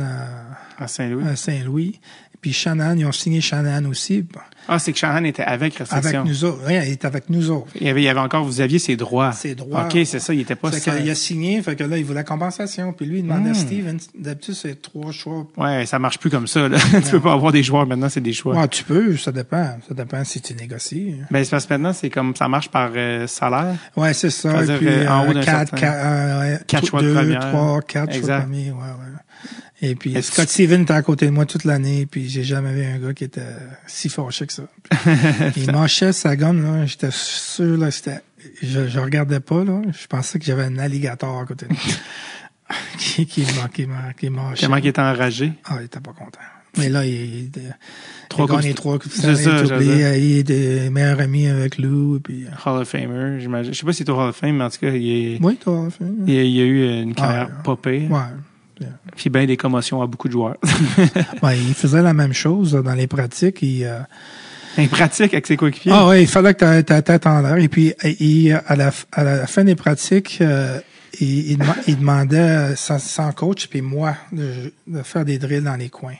à, 0.78 0.82
À 0.84 0.88
Saint-Louis. 0.88 1.24
à 1.28 1.36
Saint-Louis. 1.36 2.00
Puis 2.40 2.52
Shannon, 2.52 2.94
ils 2.96 3.06
ont 3.06 3.12
signé 3.12 3.40
Shannon 3.40 3.88
aussi. 3.88 4.26
Ah, 4.68 4.78
c'est 4.78 4.92
que 4.92 4.98
Shanahan 4.98 5.24
était 5.24 5.42
avec 5.42 5.74
restriction. 5.76 6.20
Avec 6.20 6.30
nous 6.30 6.44
autres. 6.44 6.66
Ouais, 6.66 6.86
il 6.86 6.92
est 6.92 7.04
avec 7.04 7.28
nous 7.30 7.50
autres. 7.50 7.66
Il 7.80 7.86
y 7.86 7.90
avait, 7.90 8.00
il 8.02 8.04
y 8.04 8.08
avait 8.08 8.20
encore, 8.20 8.44
vous 8.44 8.60
aviez 8.60 8.78
ses 8.78 8.96
droits. 8.96 9.32
Ses 9.32 9.54
droits. 9.54 9.84
OK, 9.84 9.98
c'est 10.04 10.18
ça, 10.18 10.32
il 10.34 10.40
était 10.40 10.54
pas 10.54 10.70
Fait 10.70 10.80
qu'il 10.98 11.10
a 11.10 11.14
signé, 11.14 11.60
fait 11.62 11.76
que 11.76 11.84
là, 11.84 11.96
il 11.98 12.04
voulait 12.04 12.24
compensation. 12.24 12.92
Puis 12.92 13.06
lui, 13.06 13.18
il 13.18 13.22
demandait 13.22 13.50
Hmm. 13.50 13.52
à 13.52 13.54
Steven, 13.54 13.98
d'habitude, 14.18 14.54
c'est 14.54 14.80
trois 14.80 15.12
choix. 15.12 15.46
Ouais, 15.56 15.84
ça 15.86 15.98
marche 15.98 16.18
plus 16.18 16.30
comme 16.30 16.46
ça, 16.46 16.68
là. 16.68 16.78
tu 17.04 17.10
peux 17.10 17.20
pas 17.20 17.32
avoir 17.32 17.52
des 17.52 17.62
joueurs 17.62 17.86
maintenant, 17.86 18.08
c'est 18.08 18.20
des 18.20 18.32
choix. 18.32 18.56
Ouais, 18.56 18.68
tu 18.68 18.84
peux, 18.84 19.16
ça 19.16 19.32
dépend. 19.32 19.76
Ça 19.88 19.94
dépend 19.94 20.24
si 20.24 20.40
tu 20.40 20.54
négocies. 20.54 21.16
Ben, 21.30 21.44
c'est 21.44 21.50
parce 21.50 21.66
que 21.66 21.74
maintenant, 21.74 21.92
c'est 21.92 22.10
comme, 22.10 22.34
ça 22.36 22.48
marche 22.48 22.68
par 22.70 22.90
euh, 22.96 23.26
salaire. 23.26 23.74
Ouais, 23.96 24.12
c'est 24.14 24.30
ça. 24.30 24.62
Et 24.64 24.76
puis, 24.78 24.88
euh, 24.88 25.08
en 25.10 25.28
haut 25.28 25.32
d'un 25.34 25.40
quatre, 25.42 25.70
certain- 25.70 25.76
quatre, 25.76 25.96
euh, 26.04 26.40
ouais, 26.40 26.58
Quatre 26.66 26.80
tout- 26.82 26.86
choix 26.88 27.02
de 27.02 27.06
deux, 27.08 27.14
première. 27.14 27.40
trois, 27.40 27.82
quatre 27.82 28.10
choix 28.10 28.18
Exact. 28.18 28.38
de 28.38 28.42
premier, 28.44 28.70
ouais, 28.70 28.76
ouais. 28.76 29.12
Et 29.82 29.94
puis, 29.96 30.20
Scott 30.22 30.48
Steven 30.48 30.82
était 30.82 30.92
à 30.94 31.02
côté 31.02 31.26
de 31.26 31.30
moi 31.30 31.46
toute 31.46 31.64
l'année, 31.64 32.06
puis 32.06 32.28
j'ai 32.28 32.44
jamais 32.44 32.72
vu 32.72 32.84
un 32.84 32.98
gars 32.98 33.12
qui 33.12 33.24
était 33.24 33.42
si 33.86 34.08
fâché 34.08 34.46
que 34.46 34.52
ça. 34.52 34.62
il 35.56 35.70
manchait 35.72 36.12
sa 36.12 36.36
gomme, 36.36 36.62
là, 36.62 36.86
j'étais 36.86 37.10
sûr, 37.10 37.76
là, 37.76 37.90
c'était, 37.90 38.20
je, 38.62 38.86
je 38.86 38.98
regardais 39.00 39.40
pas, 39.40 39.64
là, 39.64 39.82
je 39.90 40.06
pensais 40.06 40.38
que 40.38 40.44
j'avais 40.44 40.64
un 40.64 40.78
alligator 40.78 41.38
à 41.38 41.44
côté 41.44 41.66
de 41.66 41.72
moi. 41.72 41.80
qui, 42.98 43.26
qui, 43.26 43.44
qui, 43.44 43.86
qui 44.18 44.30
mâchait. 44.30 44.60
Tellement 44.60 44.76
qu'il 44.76 44.86
était 44.86 45.00
enragé. 45.00 45.52
Ah, 45.64 45.76
il 45.80 45.86
était 45.86 46.00
pas 46.00 46.12
content. 46.12 46.40
Mais 46.78 46.88
là, 46.88 47.04
il, 47.04 47.50
Trois 48.28 48.46
gagné 48.46 48.74
trois 48.74 48.98
coupes 48.98 49.12
C'est 49.12 49.36
ça, 49.36 49.64
il 49.80 50.38
est 50.38 50.42
de 50.42 50.88
meilleur 50.88 51.20
ami 51.20 51.46
avec 51.46 51.78
Lou, 51.78 52.20
puis, 52.22 52.46
euh, 52.46 52.48
Hall 52.64 52.80
of 52.82 52.88
Famer, 52.88 53.40
j'imagine. 53.40 53.72
Je 53.72 53.78
sais 53.78 53.86
pas 53.86 53.92
si 53.92 53.98
c'est 53.98 54.10
au 54.10 54.18
Hall 54.18 54.30
of 54.30 54.36
Fame, 54.36 54.56
mais 54.56 54.64
en 54.64 54.70
tout 54.70 54.78
cas, 54.80 54.90
il, 54.90 55.34
est, 55.34 55.38
oui, 55.40 55.58
fait, 55.62 56.04
il, 56.26 56.38
a- 56.38 56.42
il 56.42 56.60
a 56.60 56.64
eu 56.64 57.02
une 57.02 57.14
carrière 57.14 57.48
ouais. 57.48 57.62
pas 57.64 57.76
pire. 57.76 58.10
ouais. 58.10 58.18
Puis 59.16 59.30
ben 59.30 59.46
des 59.46 59.56
commotions 59.56 60.02
à 60.02 60.06
beaucoup 60.06 60.28
de 60.28 60.32
joueurs. 60.32 60.56
Ouais, 61.42 61.58
il 61.58 61.74
faisait 61.74 62.02
la 62.02 62.12
même 62.14 62.32
chose 62.32 62.72
dans 62.72 62.94
les 62.94 63.06
pratiques. 63.06 63.62
Il, 63.62 63.84
euh, 63.84 64.00
Il 64.78 64.88
pratique 64.88 65.32
avec 65.32 65.46
ses 65.46 65.56
coéquipiers? 65.56 65.92
Ah 65.94 66.06
ouais, 66.08 66.22
il 66.22 66.26
fallait 66.28 66.54
que 66.54 66.64
tu 66.64 66.70
aies 66.70 66.82
ta 66.82 67.00
tête 67.02 67.26
en 67.26 67.40
l'air. 67.40 67.56
Et 67.58 67.68
puis, 67.68 67.94
il, 68.20 68.52
à, 68.66 68.74
la, 68.76 68.90
à 69.12 69.22
la 69.24 69.46
fin 69.46 69.62
des 69.64 69.74
pratiques, 69.76 70.38
euh, 70.40 70.80
il, 71.20 71.52
il, 71.52 71.58
dema- 71.58 71.76
il 71.86 71.98
demandait 71.98 72.74
sans, 72.76 72.98
sans 72.98 73.30
coach, 73.32 73.68
puis 73.68 73.82
moi, 73.82 74.16
de, 74.32 74.72
de 74.86 75.02
faire 75.02 75.24
des 75.24 75.38
drills 75.38 75.62
dans 75.62 75.76
les 75.76 75.88
coins. 75.90 76.16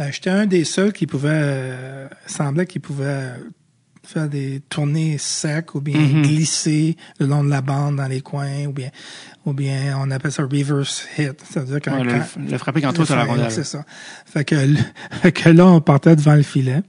Euh, 0.00 0.08
J'étais 0.12 0.30
un 0.30 0.46
des 0.46 0.64
seuls 0.64 0.92
qui 0.94 1.06
pouvait, 1.06 1.28
euh, 1.32 2.08
semblait 2.26 2.64
qu'il 2.66 2.80
pouvait 2.80 3.28
faire 4.12 4.28
des 4.28 4.60
tournées 4.68 5.16
secs 5.18 5.74
ou 5.74 5.80
bien 5.80 5.98
Mhm. 6.00 6.22
glisser 6.22 6.96
le 7.18 7.26
long 7.26 7.44
de 7.44 7.50
la 7.50 7.60
bande 7.62 7.96
dans 7.96 8.06
les 8.08 8.20
coins 8.20 8.66
ou 8.66 8.72
bien 8.72 8.90
ou 9.46 9.52
bien 9.52 9.96
on 9.98 10.10
appelle 10.10 10.32
ça 10.32 10.42
reverse 10.42 11.06
hit 11.18 11.42
c'est-à-dire 11.48 11.78
quand, 11.82 11.98
Ouais, 12.00 12.06
quand- 12.06 12.40
le 12.50 12.58
frapper 12.58 12.80
quand 12.82 12.92
toi, 12.92 13.04
t'as 13.06 13.16
la 13.16 13.24
rondelle. 13.24 13.50
C'est 13.50 13.64
ça. 13.64 13.84
Fait 14.26 14.44
que, 14.44 14.54
fait 15.22 15.32
que 15.32 15.48
là, 15.48 15.66
on 15.66 15.80
partait 15.80 16.14
devant 16.16 16.34
le 16.34 16.42
filet. 16.42 16.82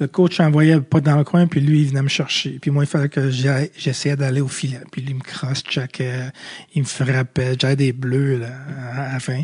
Le 0.00 0.06
coach 0.06 0.40
envoyait 0.40 0.80
pas 0.80 1.00
dans 1.00 1.16
le 1.16 1.24
coin, 1.24 1.46
puis 1.46 1.60
lui, 1.60 1.82
il 1.82 1.88
venait 1.88 2.02
me 2.02 2.08
chercher. 2.08 2.58
Puis 2.60 2.70
moi, 2.70 2.84
il 2.84 2.86
fallait 2.86 3.08
que 3.08 3.30
j'essayais 3.30 4.16
d'aller 4.16 4.40
au 4.40 4.48
filet. 4.48 4.80
Puis 4.90 5.02
lui, 5.02 5.10
il 5.10 5.16
me 5.16 5.22
cross-checkait, 5.22 6.30
il 6.74 6.82
me 6.82 6.86
frappait. 6.86 7.56
J'avais 7.58 7.76
des 7.76 7.92
bleus 7.92 8.38
là, 8.38 8.48
à 8.92 9.12
la 9.14 9.20
fin. 9.20 9.42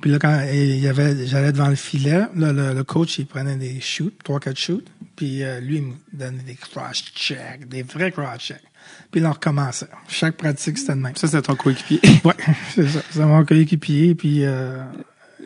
Puis 0.00 0.10
là, 0.10 0.18
quand 0.18 0.42
il 0.52 0.78
y 0.78 0.88
avait, 0.88 1.26
j'allais 1.26 1.52
devant 1.52 1.68
le 1.68 1.74
filet, 1.74 2.26
là, 2.34 2.52
le, 2.52 2.74
le 2.74 2.84
coach, 2.84 3.18
il 3.18 3.26
prenait 3.26 3.56
des 3.56 3.80
shoots, 3.80 4.16
trois, 4.24 4.40
quatre 4.40 4.58
shoots. 4.58 4.86
Puis 5.16 5.42
euh, 5.42 5.60
lui, 5.60 5.76
il 5.76 5.82
me 5.82 5.94
donnait 6.12 6.42
des 6.42 6.54
cross-checks, 6.54 7.68
des 7.68 7.82
vrais 7.82 8.10
cross-checks. 8.10 8.62
Puis 9.10 9.20
là, 9.20 9.30
on 9.30 9.32
recommençait. 9.32 9.88
Chaque 10.08 10.36
pratique, 10.36 10.78
c'était 10.78 10.94
le 10.94 11.00
même. 11.00 11.16
Ça, 11.16 11.28
c'est 11.28 11.42
ton 11.42 11.54
coéquipier. 11.54 12.00
Ouais, 12.24 12.34
c'est 12.74 12.88
ça. 12.88 13.00
C'est 13.10 13.20
mon 13.20 13.44
coéquipier, 13.44 14.14
puis 14.14 14.44
euh, 14.44 14.82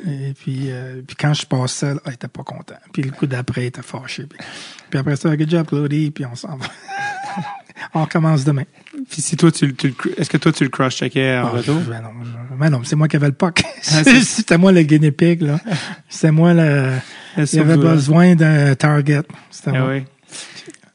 et 0.07 0.35
puis, 0.35 0.71
euh, 0.71 1.03
puis 1.07 1.17
quand 1.17 1.35
je 1.35 1.47
passais, 1.47 1.95
là, 1.95 2.01
il 2.07 2.13
était 2.15 2.29
pas 2.29 2.43
content. 2.43 2.75
Puis 2.93 3.03
le 3.03 3.11
coup 3.11 3.27
d'après, 3.27 3.63
il 3.63 3.67
était 3.67 3.83
fâché. 3.83 4.25
Puis, 4.27 4.39
puis 4.91 4.99
après 4.99 5.17
ça, 5.17 5.37
good 5.37 5.51
job, 5.51 5.67
Claudie, 5.67 6.11
puis 6.11 6.25
on 6.27 6.35
s'en 6.35 6.57
va. 6.57 6.67
on 7.95 8.03
recommence 8.05 8.45
demain. 8.45 8.65
Puis 9.11 9.23
si 9.23 9.37
toi, 9.37 9.51
tu, 9.51 9.75
tu 9.75 9.95
est-ce 10.17 10.31
que 10.31 10.37
toi, 10.37 10.53
tu 10.53 10.65
le 10.65 10.71
cross-checkais 10.71 11.39
en 11.39 11.47
Ah, 11.47 11.51
retour? 11.51 11.81
ben 11.89 12.01
non, 12.71 12.79
ben 12.79 12.81
c'est 12.85 12.97
moi 12.97 13.09
qui 13.09 13.17
avais 13.17 13.27
le 13.29 13.33
puck. 13.33 13.63
c'est- 13.83 14.05
C'était 14.23 14.59
moi 14.59 14.73
le 14.73 14.83
guinea 14.83 15.11
pig, 15.11 15.43
là. 15.43 15.59
C'était 16.09 16.31
moi 16.33 16.55
le. 16.55 16.93
Il 17.37 17.59
avait 17.61 17.77
besoin 17.77 18.35
d'un 18.37 18.75
target. 18.75 19.23
C'était 19.51 19.73
Ah 19.75 19.81
moi. 19.81 19.89
oui. 19.95 20.05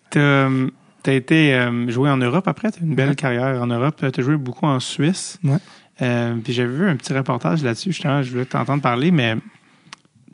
T'as 0.10 0.20
euh, 0.20 0.70
t'as 1.04 1.14
été 1.14 1.54
euh, 1.54 1.90
joué 1.90 2.10
en 2.10 2.18
Europe 2.18 2.48
après, 2.48 2.72
t'as 2.72 2.80
une 2.82 2.96
belle 2.96 3.10
Ouais. 3.10 3.16
carrière 3.16 3.62
en 3.62 3.68
Europe. 3.68 4.04
T'as 4.12 4.22
joué 4.22 4.38
beaucoup 4.38 4.66
en 4.66 4.80
Suisse. 4.80 5.38
Ouais. 5.44 5.58
Euh, 6.02 6.36
puis 6.44 6.54
j'avais 6.54 6.74
vu 6.74 6.88
un 6.88 6.96
petit 6.96 7.14
reportage 7.14 7.64
là-dessus, 7.64 7.92
justement, 7.92 8.22
je 8.24 8.32
voulais 8.32 8.46
t'entendre 8.46 8.82
parler, 8.82 9.12
mais 9.12 9.36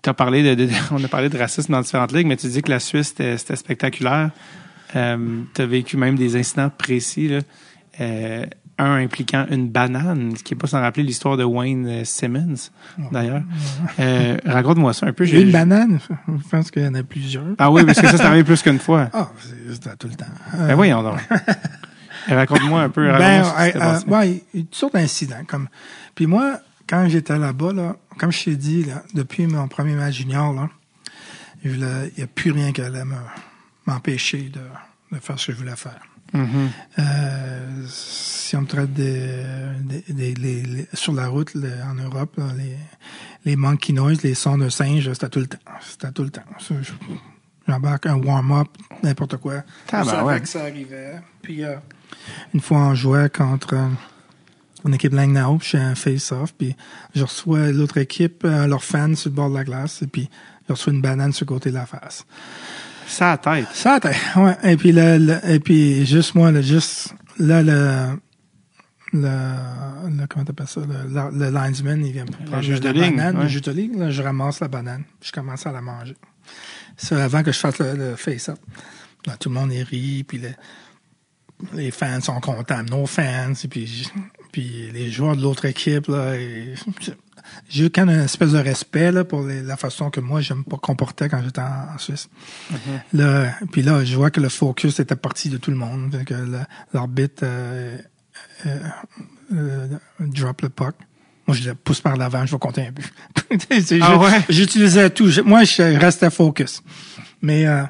t'as 0.01 0.13
parlé 0.13 0.43
de, 0.55 0.65
de- 0.65 0.71
on 0.91 1.03
a 1.03 1.07
parlé 1.07 1.29
de 1.29 1.37
racisme 1.37 1.71
dans 1.73 1.81
différentes 1.81 2.11
ligues, 2.11 2.27
mais 2.27 2.37
tu 2.37 2.47
dis 2.47 2.61
que 2.61 2.69
la 2.71 2.79
Suisse, 2.79 3.15
c'était 3.17 3.55
spectaculaire. 3.55 4.29
Euh, 4.95 5.41
t'as 5.53 5.65
vécu 5.65 5.97
même 5.97 6.15
des 6.15 6.35
incidents 6.35 6.69
précis, 6.69 7.27
là. 7.27 7.39
Euh, 8.01 8.45
un 8.77 8.95
impliquant 9.01 9.45
une 9.49 9.69
banane, 9.69 10.35
ce 10.35 10.43
qui 10.43 10.53
est 10.53 10.57
pas 10.57 10.67
sans 10.67 10.81
rappeler 10.81 11.03
l'histoire 11.03 11.37
de 11.37 11.45
Wayne 11.45 11.87
euh, 11.87 12.03
Simmons, 12.03 12.69
d'ailleurs. 13.11 13.41
Euh, 13.99 14.37
Raconte-moi 14.45 14.91
ça 14.93 15.05
un 15.05 15.13
peu. 15.13 15.25
Une 15.25 15.51
banane, 15.51 15.99
je 16.27 16.47
pense 16.49 16.69
qu'il 16.71 16.83
y 16.83 16.87
en 16.87 16.93
a 16.95 17.03
plusieurs. 17.03 17.45
Ah 17.57 17.71
oui, 17.71 17.85
parce 17.85 18.01
que 18.01 18.07
ça, 18.07 18.17
c'est 18.17 18.23
arrivé 18.23 18.43
plus 18.43 18.61
qu'une 18.61 18.79
fois. 18.79 19.09
Ah, 19.13 19.29
c'est- 19.39 19.97
tout 19.97 20.07
le 20.09 20.15
temps. 20.15 20.25
Ben 20.53 20.71
Euh, 20.71 20.75
voyons 20.75 21.01
donc. 21.01 21.17
Raconte-moi 22.27 22.81
un 22.81 22.89
peu. 22.89 23.07
Ben, 23.11 23.43
s'était 23.43 23.77
euh, 23.77 23.93
euh, 23.93 23.99
ouais, 24.07 24.43
il 24.53 24.59
y 24.59 24.63
a 24.63 24.65
toutes 24.65 24.75
sortes 24.75 24.93
d'incidents. 24.93 25.43
Comme... 25.47 25.67
Puis 26.15 26.25
moi, 26.27 26.59
quand 26.87 27.07
j'étais 27.09 27.37
là-bas, 27.37 27.73
là, 27.73 27.95
comme 28.17 28.31
je 28.31 28.43
t'ai 28.45 28.55
dit, 28.55 28.83
là, 28.83 29.03
depuis 29.13 29.47
mon 29.47 29.67
premier 29.67 29.93
match 29.95 30.15
junior, 30.17 30.53
là, 30.53 30.69
Il 31.63 31.79
n'y 32.17 32.23
a 32.23 32.27
plus 32.27 32.51
rien 32.51 32.71
qui 32.71 32.81
allait 32.81 33.05
me- 33.05 33.15
m'empêcher 33.87 34.49
de, 34.53 34.61
de 35.15 35.19
faire 35.19 35.39
ce 35.39 35.47
que 35.47 35.53
je 35.53 35.57
voulais 35.57 35.75
faire. 35.75 35.99
Mhm. 36.33 36.69
Euh, 36.99 37.83
si 37.87 38.55
on 38.55 38.61
me 38.61 38.67
traite 38.67 38.93
des, 38.93 39.31
des- 39.81 40.13
des- 40.13 40.33
les- 40.35 40.61
les- 40.63 40.87
sur 40.93 41.13
la 41.13 41.27
route 41.27 41.53
le- 41.55 41.71
en 41.89 41.95
Europe, 41.95 42.33
là, 42.37 42.45
les, 42.57 42.75
les 43.45 43.55
monkey 43.55 43.93
noise, 43.93 44.21
les 44.23 44.35
sons 44.35 44.57
de 44.59 44.69
singe, 44.69 45.11
c'était 45.13 45.29
tout 45.29 45.39
le 45.39 45.47
temps. 45.47 45.57
C'était 45.81 46.11
tout 46.11 46.23
le 46.23 46.29
temps. 46.29 46.43
Ça, 46.59 46.75
je- 46.81 46.91
J'embarque 47.67 48.05
un 48.05 48.17
warm-up, 48.17 48.67
n'importe 49.01 49.37
quoi. 49.37 49.63
Ah, 49.91 50.03
ben 50.03 50.23
ouais. 50.23 50.39
que 50.39 50.47
ça 50.47 50.61
arrivait. 50.61 51.19
Puis 51.41 51.63
euh, 51.63 51.77
une 52.53 52.61
fois, 52.61 52.77
on 52.79 52.95
jouait 52.95 53.29
contre 53.29 53.73
euh, 53.73 53.87
une 54.85 54.93
équipe 54.93 55.13
Langnau, 55.13 55.57
puis 55.57 55.69
je 55.73 55.77
un 55.77 55.95
face-off, 55.95 56.53
puis 56.57 56.75
je 57.15 57.23
reçois 57.23 57.71
l'autre 57.71 57.97
équipe, 57.97 58.43
euh, 58.45 58.67
leurs 58.67 58.83
fans 58.83 59.15
sur 59.15 59.29
le 59.29 59.35
bord 59.35 59.49
de 59.49 59.55
la 59.55 59.63
glace, 59.63 60.01
et 60.01 60.07
puis 60.07 60.29
je 60.67 60.73
reçois 60.73 60.93
une 60.93 61.01
banane 61.01 61.33
sur 61.33 61.45
le 61.45 61.49
côté 61.49 61.69
de 61.69 61.75
la 61.75 61.85
face. 61.85 62.25
Ça 63.07 63.33
à 63.33 63.37
tête. 63.37 63.67
Ça, 63.73 63.99
t'es- 63.99 64.15
ouais. 64.39 64.57
Et 64.63 64.77
puis 64.77 64.89
et 64.97 65.59
puis 65.59 66.05
juste 66.05 66.33
moi, 66.35 66.51
juste 66.61 67.13
là, 67.37 67.61
le, 67.61 68.17
le, 69.13 69.29
le 70.09 70.27
comment 70.27 70.43
t'appelles 70.45 70.67
ça, 70.67 70.81
le, 70.81 71.49
linesman, 71.51 72.03
il 72.05 72.11
vient 72.11 72.25
me 72.25 72.31
prendre 72.31 72.61
juge 72.61 72.81
la 72.81 72.91
de 72.93 72.99
ligne, 72.99 73.15
banane, 73.15 73.37
ouais. 73.37 73.43
le 73.43 73.49
juge 73.49 73.61
de 73.61 73.71
ligne, 73.71 73.99
là, 73.99 74.09
je 74.09 74.21
ramasse 74.23 74.59
la 74.59 74.67
banane, 74.67 75.03
puis 75.19 75.29
je 75.29 75.31
commence 75.31 75.65
à 75.67 75.71
la 75.71 75.81
manger. 75.81 76.15
Ça, 76.97 77.23
avant 77.23 77.43
que 77.43 77.51
je 77.51 77.59
fasse 77.59 77.79
le, 77.79 77.93
le 77.95 78.15
face-up. 78.15 78.57
Tout 79.39 79.49
le 79.49 79.55
monde 79.55 79.71
est 79.71 79.81
ri, 79.83 80.23
puis 80.27 80.37
le- 80.37 80.49
les 81.73 81.91
fans 81.91 82.21
sont 82.21 82.39
contents, 82.39 82.83
nos 82.83 83.05
fans, 83.05 83.53
et 83.63 83.67
puis, 83.67 84.07
puis 84.51 84.89
les 84.93 85.09
joueurs 85.11 85.35
de 85.37 85.41
l'autre 85.41 85.65
équipe, 85.65 86.07
là, 86.07 86.33
j'ai 87.69 87.85
eu 87.85 87.89
quand 87.89 88.05
même 88.05 88.17
une 88.19 88.25
espèce 88.25 88.51
de 88.51 88.57
respect 88.57 89.11
là, 89.11 89.23
pour 89.23 89.43
les- 89.43 89.61
la 89.61 89.77
façon 89.77 90.09
que 90.09 90.19
moi 90.19 90.41
je 90.41 90.53
me 90.53 90.63
comportais 90.63 91.29
quand 91.29 91.41
j'étais 91.43 91.61
en, 91.61 91.93
en 91.95 91.97
Suisse. 91.97 92.27
Là, 93.13 93.53
puis 93.71 93.83
là, 93.83 94.03
je 94.03 94.15
vois 94.15 94.31
que 94.31 94.41
le 94.41 94.49
focus 94.49 94.99
était 94.99 95.15
parti 95.15 95.49
de 95.49 95.57
tout 95.57 95.71
le 95.71 95.77
monde. 95.77 96.13
Fait 96.17 96.25
que 96.25 96.33
l'arbitre 96.93 97.43
euh, 97.43 97.97
euh, 98.65 98.79
euh, 99.53 99.87
drop 100.19 100.61
le 100.61 100.69
puck. 100.69 100.95
Moi, 101.47 101.55
je 101.55 101.69
le 101.69 101.75
pousse 101.75 102.01
par 102.01 102.17
l'avant, 102.17 102.43
je 102.47 102.53
vais 102.53 102.57
compter 102.59 102.87
un 102.87 102.91
but. 102.91 103.05
Ah 104.01 104.17
ouais? 104.17 104.41
J'utilisais 104.49 105.11
tout. 105.11 105.29
Moi, 105.45 105.63
je 105.63 105.83
restais 105.99 106.31
focus. 106.31 106.81
Mais 107.43 107.67
euh, 107.67 107.83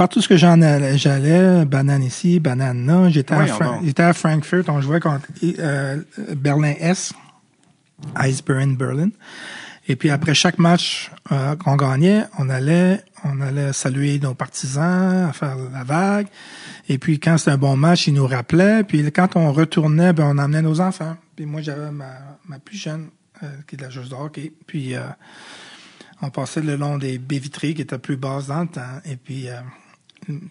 partout 0.00 0.22
ce 0.22 0.28
que 0.28 0.38
j'en 0.38 0.62
allais, 0.62 0.96
j'allais, 0.96 1.66
banane 1.66 2.02
ici, 2.02 2.40
banane 2.40 2.86
là. 2.86 3.10
J'étais 3.10 3.34
à, 3.34 3.36
Voyons 3.36 3.54
Fra- 3.54 3.64
donc. 3.66 3.84
j'étais 3.84 4.02
à 4.02 4.14
Frankfurt, 4.14 4.64
on 4.68 4.80
jouait 4.80 4.98
contre 4.98 5.26
euh, 5.58 6.00
Berlin-S, 6.36 7.12
Iceberg 8.16 8.78
Berlin. 8.78 9.10
Et 9.88 9.96
puis 9.96 10.08
après 10.08 10.32
chaque 10.34 10.58
match 10.58 11.10
euh, 11.32 11.54
qu'on 11.56 11.76
gagnait, 11.76 12.24
on 12.38 12.48
allait, 12.48 13.04
on 13.24 13.42
allait 13.42 13.74
saluer 13.74 14.18
nos 14.20 14.32
partisans, 14.32 15.30
faire 15.34 15.56
la 15.70 15.84
vague. 15.84 16.28
Et 16.88 16.96
puis 16.96 17.20
quand 17.20 17.36
c'était 17.36 17.50
un 17.50 17.58
bon 17.58 17.76
match, 17.76 18.06
ils 18.06 18.14
nous 18.14 18.26
rappelaient. 18.26 18.84
Puis 18.84 19.04
quand 19.12 19.36
on 19.36 19.52
retournait, 19.52 20.14
ben 20.14 20.24
on 20.34 20.38
emmenait 20.38 20.62
nos 20.62 20.80
enfants. 20.80 21.18
Puis 21.36 21.44
moi 21.44 21.60
j'avais 21.60 21.90
ma, 21.90 22.38
ma 22.48 22.58
plus 22.58 22.78
jeune 22.78 23.08
euh, 23.42 23.48
qui 23.66 23.74
est 23.74 23.78
de 23.78 23.82
la 23.82 23.90
joueuse 23.90 24.08
de 24.08 24.14
hockey. 24.14 24.50
Puis 24.66 24.94
on 26.22 26.30
passait 26.30 26.62
le 26.62 26.76
long 26.76 26.96
des 26.96 27.18
baies 27.18 27.38
vitrées 27.38 27.74
qui 27.74 27.82
étaient 27.82 27.98
plus 27.98 28.16
basses 28.16 28.46
dans 28.46 28.62
le 28.62 28.68
temps. 28.68 29.00
Et 29.04 29.16
puis 29.16 29.48
euh, 29.50 29.60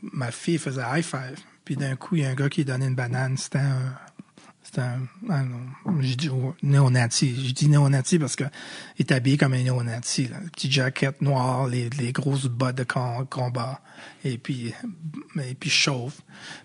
ma 0.02 0.32
fille 0.32 0.58
faisait 0.58 0.82
high 0.82 1.04
five. 1.04 1.40
Puis 1.66 1.76
d'un 1.76 1.96
coup, 1.96 2.16
il 2.16 2.24
y 2.24 2.26
a 2.26 2.30
un 2.30 2.36
gars 2.36 2.50
qui 2.50 2.66
donnait 2.66 2.88
une 2.88 2.96
banane. 2.96 3.38
C'était 3.38 3.60
un, 3.60 3.96
c'était 4.72 4.82
un, 4.82 5.00
ah 5.30 5.42
non, 5.44 6.00
j'ai 6.02 6.16
dit 6.16 6.30
néo-nazi. 6.62 7.36
J'ai 7.44 7.54
dit 7.54 7.68
néo-nazi 7.70 8.20
parce 8.20 8.36
que 8.36 8.44
il 8.98 9.06
est 9.06 9.12
habillé 9.12 9.36
comme 9.38 9.54
un 9.54 9.64
néo-nazi. 9.64 10.28
Là. 10.28 10.38
Le 10.44 10.50
petit 10.50 10.72
jacket 10.72 11.22
noir, 11.22 11.68
les, 11.68 11.90
les 12.00 12.12
grosses 12.12 12.46
bottes 12.46 12.76
de 12.78 12.84
com- 12.84 13.26
combat, 13.30 13.82
et 14.24 14.38
puis, 14.38 14.74
et 15.38 15.56
puis 15.56 15.70
chauve. 15.72 16.14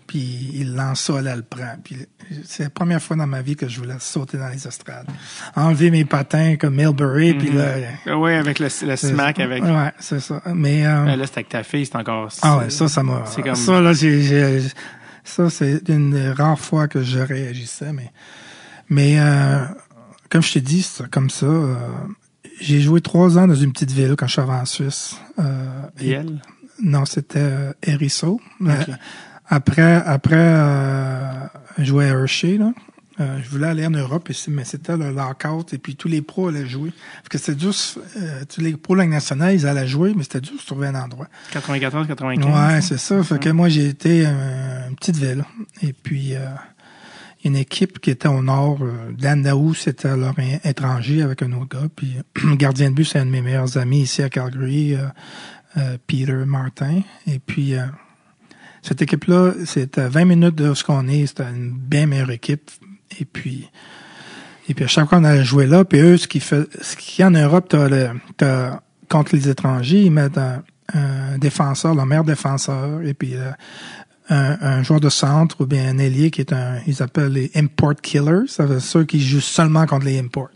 Puis 0.05 0.51
il 0.53 0.75
lance 0.75 1.01
ça, 1.01 1.21
là, 1.21 1.31
elle 1.31 1.37
le 1.37 1.43
prend. 1.43 1.75
Puis 1.83 1.97
c'est 2.45 2.63
la 2.63 2.69
première 2.69 3.01
fois 3.01 3.15
dans 3.15 3.25
ma 3.27 3.41
vie 3.41 3.55
que 3.55 3.67
je 3.67 3.79
voulais 3.79 3.95
sauter 3.99 4.37
dans 4.37 4.49
les 4.49 4.67
estrades. 4.67 5.07
Enlever 5.55 5.89
mes 5.89 6.05
patins 6.05 6.55
comme 6.57 6.75
Milbury, 6.75 7.33
puis 7.33 7.49
là... 7.51 7.73
Oui, 8.15 8.33
avec 8.33 8.59
le, 8.59 8.67
le 8.87 8.95
smack 8.95 9.39
avec. 9.39 9.63
Ouais, 9.63 9.91
c'est 9.99 10.19
ça. 10.19 10.41
Mais... 10.53 10.85
euh, 10.85 11.05
Euh, 11.07 11.15
Là, 11.15 11.25
c'est 11.25 11.37
avec 11.37 11.49
ta 11.49 11.63
fille, 11.63 11.85
c'est 11.85 11.95
encore. 11.95 12.29
ah 12.43 12.57
ouais, 12.59 12.69
ça, 12.69 12.87
ça 12.87 13.01
m'a. 13.03 13.23
C'est 13.25 13.41
comme- 13.41 13.55
Ça, 13.55 13.81
là, 13.81 13.93
j'ai- 13.93 14.61
ça, 15.25 15.49
c'est 15.49 15.89
une 15.89 16.11
des 16.11 16.29
rares 16.31 16.59
fois 16.59 16.87
que 16.87 17.03
je 17.03 17.19
réagissais, 17.19 17.91
mais. 17.91 18.11
Mais, 18.87 19.19
euh, 19.19 19.65
comme 20.29 20.41
je 20.43 20.53
t'ai 20.53 20.61
dit, 20.61 20.81
c'est 20.83 21.09
comme 21.09 21.29
ça. 21.29 21.45
euh, 21.47 21.75
j'ai 22.61 22.79
joué 22.79 23.01
trois 23.01 23.37
ans 23.37 23.47
dans 23.47 23.55
une 23.55 23.73
petite 23.73 23.91
ville 23.91 24.15
quand 24.17 24.27
je 24.27 24.31
suis 24.33 24.41
arrivé 24.41 24.55
en 24.57 24.65
Suisse. 24.65 25.17
Euh, 25.39 25.81
non, 26.81 27.03
c'était 27.05 27.39
euh, 27.39 27.73
Hérisseau. 27.83 28.39
Euh, 28.61 28.73
Après, 29.47 30.01
après 30.05 30.35
euh, 30.37 31.47
jouer 31.77 32.05
à 32.05 32.17
Hershey, 32.19 32.57
là. 32.57 32.71
Euh, 33.21 33.39
je 33.41 33.49
voulais 33.49 33.67
aller 33.67 33.85
en 33.85 33.91
Europe, 33.91 34.29
mais 34.49 34.65
c'était 34.65 34.97
le 34.97 35.11
lockout, 35.11 35.73
et 35.73 35.77
puis 35.77 35.95
tous 35.95 36.09
les 36.09 36.21
pros 36.21 36.49
allaient 36.49 36.67
jouer. 36.67 36.91
Parce 37.17 37.29
que 37.29 37.37
c'était 37.37 37.55
dur, 37.55 37.73
euh, 38.17 38.43
tous 38.53 38.59
les 38.59 38.75
pros 38.75 38.93
de 38.93 38.99
la 38.99 39.03
Ligue 39.05 39.13
nationale, 39.13 39.55
ils 39.55 39.65
allaient 39.65 39.87
jouer, 39.87 40.13
mais 40.15 40.23
c'était 40.23 40.41
dur 40.41 40.55
de 40.55 40.59
se 40.59 40.65
trouver 40.65 40.87
un 40.87 40.95
endroit. 40.95 41.27
94, 41.51 42.07
95. 42.07 42.53
Ouais, 42.53 42.81
c'est 42.81 42.97
ça. 42.97 43.23
Fait 43.23 43.39
que 43.39 43.49
moi, 43.49 43.69
j'ai 43.69 43.87
été 43.87 44.25
euh, 44.25 44.89
une 44.89 44.95
petite 44.95 45.15
ville. 45.15 45.45
Et 45.81 45.93
puis, 45.93 46.33
une 47.45 47.55
équipe 47.55 47.99
qui 47.99 48.09
était 48.09 48.27
au 48.27 48.41
nord. 48.41 48.79
Landau, 49.21 49.73
c'était 49.73 50.17
leur 50.17 50.35
étranger 50.65 51.21
avec 51.21 51.41
un 51.41 51.53
autre 51.53 51.79
gars. 51.79 51.87
Puis, 51.95 52.17
gardien 52.57 52.89
de 52.89 52.95
but, 52.95 53.05
c'est 53.05 53.19
un 53.19 53.25
de 53.25 53.31
mes 53.31 53.41
meilleurs 53.41 53.77
amis 53.77 54.01
ici 54.01 54.23
à 54.23 54.29
Calgary, 54.29 54.97
Peter 56.07 56.43
Martin. 56.45 57.01
Et 57.27 57.39
puis, 57.39 57.75
cette 58.81 59.01
équipe-là, 59.01 59.53
c'était 59.65 60.07
20 60.09 60.25
minutes 60.25 60.55
de 60.55 60.73
ce 60.73 60.83
qu'on 60.83 61.07
est. 61.07 61.25
C'était 61.27 61.43
une 61.43 61.71
bien 61.71 62.07
meilleure 62.07 62.31
équipe. 62.31 62.69
Et 63.19 63.25
puis, 63.25 63.69
et 64.67 64.73
puis 64.73 64.85
à 64.85 64.87
chaque 64.87 65.09
fois 65.09 65.19
qu'on 65.19 65.23
allait 65.23 65.43
jouer 65.43 65.67
là, 65.67 65.85
puis 65.85 65.99
eux, 65.99 66.17
ce 66.17 66.27
qui 66.27 66.39
fait, 66.39 66.67
ce 66.81 66.95
qui 66.95 67.23
en 67.23 67.31
Europe, 67.31 67.67
t'as 67.69 67.87
le, 67.87 68.09
t'as, 68.37 68.79
contre 69.09 69.35
les 69.35 69.49
étrangers, 69.49 70.01
ils 70.01 70.11
mettent 70.11 70.37
un, 70.37 70.63
un 70.93 71.37
défenseur, 71.37 71.95
le 71.95 72.05
meilleur 72.05 72.23
défenseur, 72.23 73.01
et 73.03 73.13
puis 73.13 73.35
euh, 73.35 73.51
un, 74.29 74.57
un 74.61 74.83
joueur 74.83 74.99
de 74.99 75.09
centre 75.09 75.61
ou 75.61 75.65
bien 75.65 75.87
un 75.87 75.97
ailier 75.97 76.31
qui 76.31 76.41
est 76.41 76.53
un, 76.53 76.79
ils 76.87 77.03
appellent 77.03 77.33
les 77.33 77.51
import 77.55 77.95
killers, 77.95 78.47
ça 78.47 78.65
veut 78.65 78.75
dire 78.75 78.83
ceux 78.83 79.03
qui 79.03 79.19
jouent 79.19 79.39
seulement 79.39 79.85
contre 79.85 80.05
les 80.05 80.19
imports. 80.19 80.49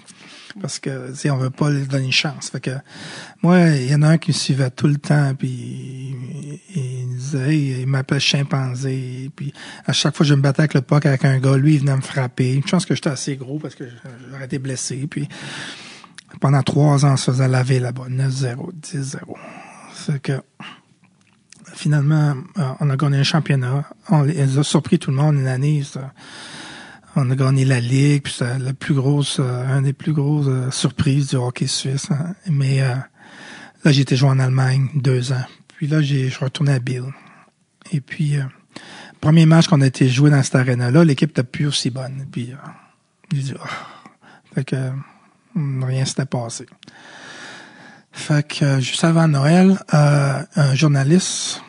Parce 0.61 0.79
que, 0.79 1.13
sais, 1.13 1.29
on 1.29 1.37
veut 1.37 1.49
pas 1.49 1.69
leur 1.69 1.85
donner 1.87 2.05
une 2.05 2.11
chance. 2.11 2.49
Fait 2.49 2.59
que, 2.59 2.71
moi, 3.41 3.59
il 3.69 3.89
y 3.89 3.95
en 3.95 4.01
a 4.01 4.09
un 4.09 4.17
qui 4.17 4.31
me 4.31 4.35
suivait 4.35 4.69
tout 4.69 4.87
le 4.87 4.97
temps, 4.97 5.33
puis 5.37 6.15
il, 6.75 7.07
disait, 7.15 7.57
il 7.57 7.87
m'appelle 7.87 8.19
chimpanzé, 8.19 9.31
puis 9.35 9.53
à 9.85 9.93
chaque 9.93 10.15
fois 10.15 10.23
que 10.23 10.29
je 10.29 10.33
me 10.33 10.41
battais 10.41 10.61
avec 10.61 10.73
le 10.73 10.81
puck 10.81 11.05
avec 11.05 11.25
un 11.25 11.39
gars, 11.39 11.57
lui, 11.57 11.75
il 11.75 11.79
venait 11.79 11.95
me 11.95 12.01
frapper. 12.01 12.53
Une 12.53 12.65
chance 12.65 12.85
que 12.85 12.95
j'étais 12.95 13.09
assez 13.09 13.35
gros 13.35 13.59
parce 13.59 13.75
que 13.75 13.85
j'aurais 14.31 14.45
été 14.45 14.59
blessé, 14.59 15.07
puis 15.09 15.27
pendant 16.39 16.63
trois 16.63 17.05
ans, 17.05 17.13
on 17.13 17.17
se 17.17 17.31
faisait 17.31 17.47
laver 17.47 17.79
là-bas, 17.79 18.07
9-0, 18.09 18.71
10-0. 18.81 19.17
C'est 19.93 20.21
que, 20.21 20.41
finalement, 21.73 22.35
euh, 22.57 22.63
on 22.79 22.89
a 22.89 22.95
gagné 22.95 23.17
un 23.17 23.23
championnat. 23.23 23.85
On 24.09 24.23
les 24.23 24.57
a 24.57 24.63
surpris 24.63 24.99
tout 24.99 25.11
le 25.11 25.17
monde 25.17 25.35
une 25.35 25.47
année. 25.47 25.83
On 27.15 27.29
a 27.31 27.35
gagné 27.35 27.65
la 27.65 27.79
Ligue, 27.79 28.23
puis 28.23 28.33
c'est 28.37 28.59
la 28.59 28.73
plus 28.73 28.93
grosse, 28.93 29.37
euh, 29.39 29.67
un 29.67 29.81
des 29.81 29.93
plus 29.93 30.13
grosses 30.13 30.45
euh, 30.47 30.71
surprises 30.71 31.29
du 31.29 31.35
hockey 31.37 31.67
suisse. 31.67 32.07
hein. 32.11 32.35
Mais 32.47 32.81
euh, 32.81 32.95
là, 33.83 33.91
j'ai 33.91 34.01
été 34.01 34.15
joué 34.15 34.29
en 34.29 34.39
Allemagne 34.39 34.89
deux 34.95 35.31
ans. 35.31 35.43
Puis 35.75 35.87
là, 35.87 36.01
je 36.01 36.29
suis 36.29 36.43
retourné 36.43 36.73
à 36.73 36.79
Bill. 36.79 37.03
Et 37.91 37.99
puis, 38.01 38.35
premier 39.21 39.45
match 39.45 39.67
qu'on 39.67 39.81
a 39.81 39.87
été 39.87 40.07
joué 40.07 40.29
dans 40.29 40.43
cette 40.43 40.55
arène-là, 40.55 41.03
l'équipe 41.03 41.31
était 41.31 41.43
plus 41.43 41.65
aussi 41.65 41.89
bonne. 41.89 42.25
Puis, 42.31 42.53
j'ai 43.33 43.41
dit, 43.41 43.53
Ah. 43.59 43.67
fait 44.53 44.63
que 44.65 44.75
euh, 44.75 44.91
rien 45.81 46.05
s'était 46.05 46.25
passé. 46.25 46.67
Fait 48.11 48.45
que 48.47 48.79
juste 48.79 49.03
avant 49.03 49.27
Noël, 49.27 49.79
un 49.91 50.75
journaliste 50.75 51.61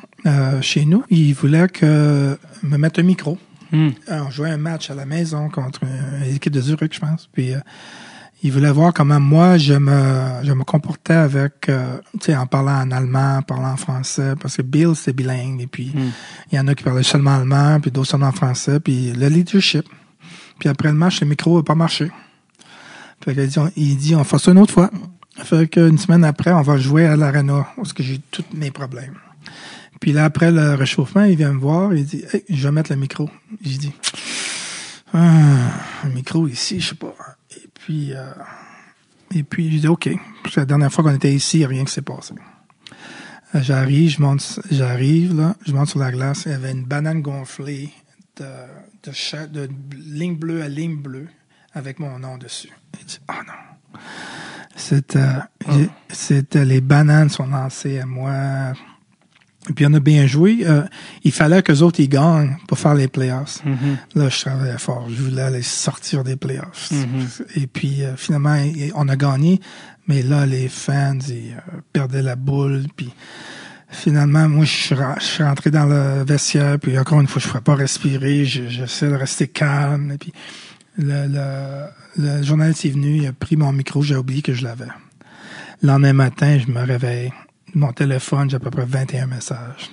chez 0.61 0.85
nous, 0.85 1.05
il 1.09 1.33
voulait 1.33 1.69
que 1.69 2.37
me 2.62 2.77
mettre 2.77 3.01
un 3.01 3.05
micro. 3.05 3.39
Hmm. 3.72 3.90
Euh, 4.09 4.20
On 4.26 4.30
jouait 4.30 4.51
un 4.51 4.56
match 4.56 4.90
à 4.90 4.94
la 4.94 5.06
maison 5.06 5.48
contre 5.48 5.80
une, 5.84 6.34
équipe 6.34 6.52
de 6.52 6.60
Zurich, 6.60 6.94
je 6.94 7.01
pense. 7.01 7.28
Puis 7.32 7.55
euh, 7.55 7.60
il 8.42 8.52
voulait 8.52 8.70
voir 8.70 8.92
comment 8.94 9.20
moi 9.20 9.59
je 9.59 9.74
me 9.74 10.42
je 10.42 10.52
me 10.52 10.64
comportais 10.64 11.14
avec 11.14 11.68
euh, 11.68 11.98
tu 12.14 12.26
sais 12.26 12.36
en 12.36 12.47
parlant 12.47 12.80
en 12.80 12.90
allemand, 12.90 13.38
en 13.38 13.42
parlant 13.42 13.72
en 13.72 13.76
français 13.76 14.34
parce 14.40 14.56
que 14.56 14.62
Bill 14.62 14.92
c'est 14.94 15.12
bilingue 15.12 15.60
et 15.60 15.66
puis 15.66 15.92
Hmm. 15.94 16.10
il 16.51 16.56
y 16.56 16.60
en 16.60 16.66
a 16.68 16.74
qui 16.74 16.82
parlaient 16.82 17.02
seulement 17.02 17.36
allemand 17.36 17.80
puis 17.80 17.90
d'autres 17.90 18.10
seulement 18.10 18.32
français 18.32 18.80
puis 18.80 19.12
le 19.12 19.28
leadership. 19.28 19.86
Puis 20.59 20.68
après 20.68 20.88
le 20.88 20.94
match, 20.94 21.20
le 21.20 21.26
micro 21.26 21.56
n'a 21.56 21.62
pas 21.62 21.74
marché. 21.74 22.10
Fait 23.24 23.34
qu'il 23.34 23.47
dit, 23.47 23.59
on, 23.59 23.70
il 23.76 23.97
dit 23.97 24.14
on 24.14 24.24
fait 24.24 24.38
ça 24.38 24.51
une 24.51 24.59
autre 24.59 24.72
fois. 24.72 24.90
Fait 25.36 25.68
qu'une 25.68 25.98
semaine 25.98 26.24
après, 26.24 26.52
on 26.52 26.62
va 26.62 26.76
jouer 26.76 27.06
à 27.06 27.16
l'arena 27.16 27.66
parce 27.76 27.92
que 27.92 28.02
j'ai 28.02 28.20
tous 28.30 28.44
mes 28.55 28.70
problèmes. 28.70 29.14
Puis 30.01 30.12
là, 30.12 30.24
après 30.24 30.51
le 30.51 30.74
réchauffement, 30.74 31.24
il 31.24 31.36
vient 31.36 31.52
me 31.52 31.59
voir, 31.60 31.94
il 31.94 32.05
dit 32.06 32.24
hey, 32.32 32.43
je 32.48 32.66
vais 32.66 32.72
mettre 32.72 32.90
le 32.90 32.97
micro. 32.98 33.28
J'ai 33.62 33.78
dit 33.78 33.93
ah, 35.12 35.70
un 36.05 36.09
micro 36.09 36.47
ici, 36.48 36.81
je 36.81 36.90
sais 36.90 36.94
pas. 36.94 37.14
Et 37.56 37.68
puis 37.74 38.12
euh, 38.14 38.32
et 39.35 39.43
puis 39.43 39.70
j'ai 39.70 39.81
dit 39.81 39.89
OK. 39.89 40.09
C'est 40.47 40.56
la 40.56 40.64
dernière 40.64 40.93
fois 40.93 41.05
qu'on 41.05 41.14
était 41.14 41.32
ici, 41.35 41.59
il 41.59 41.60
n'y 41.60 41.64
a 41.66 41.68
rien 41.68 41.85
qui 41.85 41.93
s'est 41.93 42.02
passé. 42.02 42.35
Euh, 43.55 43.60
J'arrive, 43.62 44.10
je 44.10 44.22
monte, 44.22 44.60
j'arrive 44.70 45.36
là, 45.36 45.55
je 45.66 45.72
monte 45.72 45.89
sur 45.89 45.98
la 45.98 46.10
glace. 46.12 46.44
Il 46.47 46.52
y 46.52 46.55
avait 46.55 46.72
une 46.72 46.85
banane 46.85 47.20
gonflée 47.20 47.90
de, 48.36 48.44
de, 49.02 49.12
cha- 49.12 49.47
de 49.47 49.68
ligne 49.97 50.36
bleue 50.36 50.62
à 50.62 50.68
ligne 50.68 50.97
bleue 50.97 51.28
avec 51.74 51.98
mon 51.98 52.18
nom 52.18 52.39
dessus. 52.39 52.70
J'ai 52.98 53.05
dit, 53.05 53.18
oh 53.28 53.35
non. 53.47 53.98
C'était, 54.77 55.20
j'ai- 55.68 55.90
c'était 56.09 56.64
les 56.64 56.81
bananes 56.81 57.28
sont 57.28 57.47
lancées 57.47 57.98
à 57.98 58.06
moi. 58.06 58.72
Et 59.69 59.73
puis 59.74 59.85
on 59.87 59.93
a 59.93 60.01
bien 60.01 60.27
joué. 60.27 60.61
Euh, 60.62 60.82
il 61.23 61.32
fallait 61.32 61.62
que 61.62 61.70
les 61.70 61.82
autres 61.82 62.01
ils 62.01 62.09
gagnent 62.09 62.57
pour 62.66 62.78
faire 62.78 62.95
les 62.95 63.09
playoffs. 63.09 63.62
Là, 64.15 64.28
je 64.31 64.41
travaillais 64.41 64.78
fort. 64.78 65.07
Je 65.11 65.23
voulais 65.23 65.43
aller 65.43 65.62
sortir 65.62 66.24
des 66.24 66.37
playoffs. 66.37 66.91
Et 67.57 67.66
puis 67.66 68.03
euh, 68.03 68.16
finalement, 68.16 68.57
on 68.95 69.09
a 69.09 69.16
gagné. 69.16 69.61
Mais 70.09 70.23
là, 70.23 70.47
les 70.47 70.69
fans, 70.69 71.19
ils 71.28 71.53
euh, 71.53 71.81
perdaient 71.93 72.23
la 72.23 72.37
boule. 72.37 72.85
Puis 72.97 73.11
finalement, 73.91 74.49
moi, 74.49 74.65
je 74.65 74.95
suis, 75.20 75.43
rentré 75.45 75.70
dans 75.70 75.85
le 75.85 76.24
vestiaire. 76.24 76.78
Puis 76.78 76.99
encore 76.99 77.20
une 77.20 77.27
fois, 77.28 77.41
je 77.41 77.47
ne 77.47 77.53
pouvais 77.53 77.62
pas 77.62 77.74
respirer. 77.74 78.45
Je- 78.47 78.69
J'essaie 78.69 79.09
de 79.09 79.15
rester 79.15 79.47
calme. 79.49 80.12
Et 80.12 80.19
puis 80.19 80.32
le, 80.97 81.27
le, 81.28 81.85
le 82.39 82.43
journaliste 82.43 82.87
est 82.87 82.91
venu, 82.91 83.19
il 83.19 83.27
a 83.27 83.32
pris 83.32 83.57
mon 83.57 83.73
micro. 83.73 84.03
J'ai 84.03 84.16
oublié 84.16 84.41
que 84.43 84.55
je 84.55 84.65
l'avais. 84.65 84.87
Le 85.82 85.89
lendemain 85.89 86.12
matin, 86.15 86.59
je 86.59 86.73
me 86.73 86.81
réveille. 86.82 87.31
Mon 87.74 87.92
téléphone, 87.92 88.51
j'ai 88.51 88.56
à 88.56 88.60
peu 88.60 88.70
près 88.70 88.84
21 88.84 89.26
messages. 89.26 89.90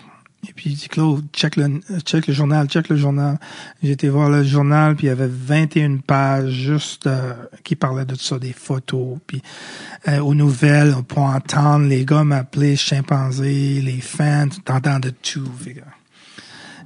Et 0.47 0.53
puis, 0.53 0.69
il 0.69 0.75
dit, 0.75 0.87
Claude, 0.87 1.25
check 1.33 1.55
le, 1.55 1.81
check 2.05 2.27
le 2.27 2.33
journal, 2.33 2.67
check 2.67 2.89
le 2.89 2.95
journal. 2.95 3.37
J'ai 3.81 3.91
été 3.91 4.07
voir 4.07 4.29
le 4.29 4.43
journal, 4.43 4.95
puis 4.95 5.07
il 5.07 5.09
y 5.09 5.11
avait 5.11 5.27
21 5.27 5.97
pages 5.97 6.51
juste 6.51 7.07
euh, 7.07 7.33
qui 7.63 7.75
parlaient 7.75 8.05
de 8.05 8.15
tout 8.15 8.21
ça, 8.21 8.39
des 8.39 8.53
photos. 8.53 9.17
Puis 9.25 9.41
euh, 10.07 10.19
aux 10.19 10.35
nouvelles, 10.35 10.95
pour 11.07 11.23
entendre 11.23 11.87
les 11.87 12.05
gars 12.05 12.23
m'appeler 12.23 12.75
chimpanzé, 12.75 13.81
les 13.81 13.99
fans, 13.99 14.49
t'entends 14.63 14.99
de 14.99 15.09
tout. 15.09 15.51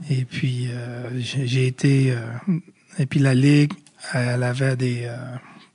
Et 0.10 0.26
puis, 0.26 0.70
euh, 0.72 1.10
j'ai 1.20 1.68
été... 1.68 2.12
euh, 2.12 2.58
et 3.00 3.06
puis 3.06 3.20
la 3.20 3.34
Ligue, 3.34 3.74
elle 4.14 4.44
avait 4.44 4.76
des... 4.76 5.10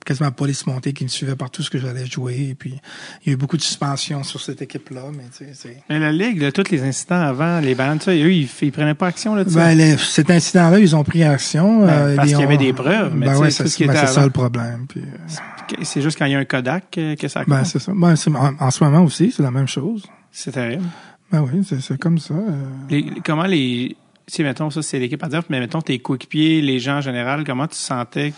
quasiment 0.07 0.31
police 0.31 0.65
montée 0.65 0.93
qui 0.93 1.03
me 1.03 1.09
suivait 1.09 1.35
par 1.35 1.51
tout 1.51 1.61
ce 1.61 1.69
que 1.69 1.77
j'allais 1.77 2.05
jouer. 2.05 2.47
Et 2.51 2.55
puis, 2.55 2.75
il 3.23 3.27
y 3.27 3.29
a 3.29 3.33
eu 3.33 3.35
beaucoup 3.35 3.57
de 3.57 3.61
suspensions 3.61 4.23
sur 4.23 4.39
cette 4.41 4.61
équipe-là, 4.61 5.01
mais 5.11 5.25
tu 5.37 5.45
sais. 5.53 5.77
Mais 5.89 5.99
la 5.99 6.11
Ligue, 6.11 6.41
là, 6.41 6.51
tous 6.51 6.71
les 6.71 6.81
incidents 6.83 7.19
avant, 7.21 7.59
les 7.59 7.75
bananes, 7.75 7.99
ça, 7.99 8.11
eux, 8.13 8.31
ils, 8.33 8.49
ils 8.61 8.71
prenaient 8.71 8.93
pas 8.95 9.07
action 9.07 9.35
là-dessus. 9.35 9.55
Ben, 9.57 9.75
les- 9.77 9.97
cet 9.97 10.31
incident-là, 10.31 10.79
ils 10.79 10.95
ont 10.95 11.03
pris 11.03 11.23
action. 11.23 11.85
Ben, 11.85 11.89
euh, 11.89 12.15
parce 12.15 12.29
qu'il 12.29 12.39
y 12.39 12.43
avait 12.43 12.57
des 12.57 12.73
preuves, 12.73 13.13
mais 13.15 13.25
Ben 13.27 13.37
ouais, 13.37 13.51
c'est 13.51 13.67
ce 13.67 13.83
ben, 13.83 13.93
c'est 13.95 14.07
ça 14.07 14.23
le 14.23 14.31
problème. 14.31 14.85
Puis, 14.87 15.01
euh, 15.01 15.75
c'est 15.83 16.01
juste 16.01 16.17
quand 16.17 16.25
il 16.25 16.31
y 16.31 16.35
a 16.35 16.39
un 16.39 16.45
Kodak 16.45 16.91
que, 16.91 17.27
ça 17.27 17.43
ben, 17.45 17.57
compte. 17.57 17.65
c'est 17.65 17.79
ça. 17.79 17.91
Ben, 17.95 18.15
c'est- 18.15 18.31
en, 18.31 18.53
en 18.59 18.71
ce 18.71 18.83
moment 18.83 19.03
aussi, 19.03 19.31
c'est 19.35 19.43
la 19.43 19.51
même 19.51 19.67
chose. 19.67 20.03
c'est 20.31 20.51
terrible. 20.51 20.83
Ben 21.31 21.41
oui, 21.41 21.61
c'est 21.81 21.97
comme 21.99 22.19
ça. 22.19 22.33
euh. 22.33 22.51
Les- 22.89 23.05
comment 23.25 23.43
les. 23.45 23.97
Tu 24.27 24.33
sais, 24.35 24.43
mettons, 24.43 24.69
ça, 24.69 24.81
c'est 24.81 24.99
l'équipe 24.99 25.23
à 25.23 25.27
dire, 25.29 25.41
mais 25.49 25.59
mettons, 25.59 25.81
tes 25.81 25.99
coéquipiers, 25.99 26.61
les 26.61 26.79
gens 26.79 26.97
en 26.97 27.01
général, 27.01 27.43
comment 27.45 27.67
tu 27.67 27.77
sentais 27.77 28.33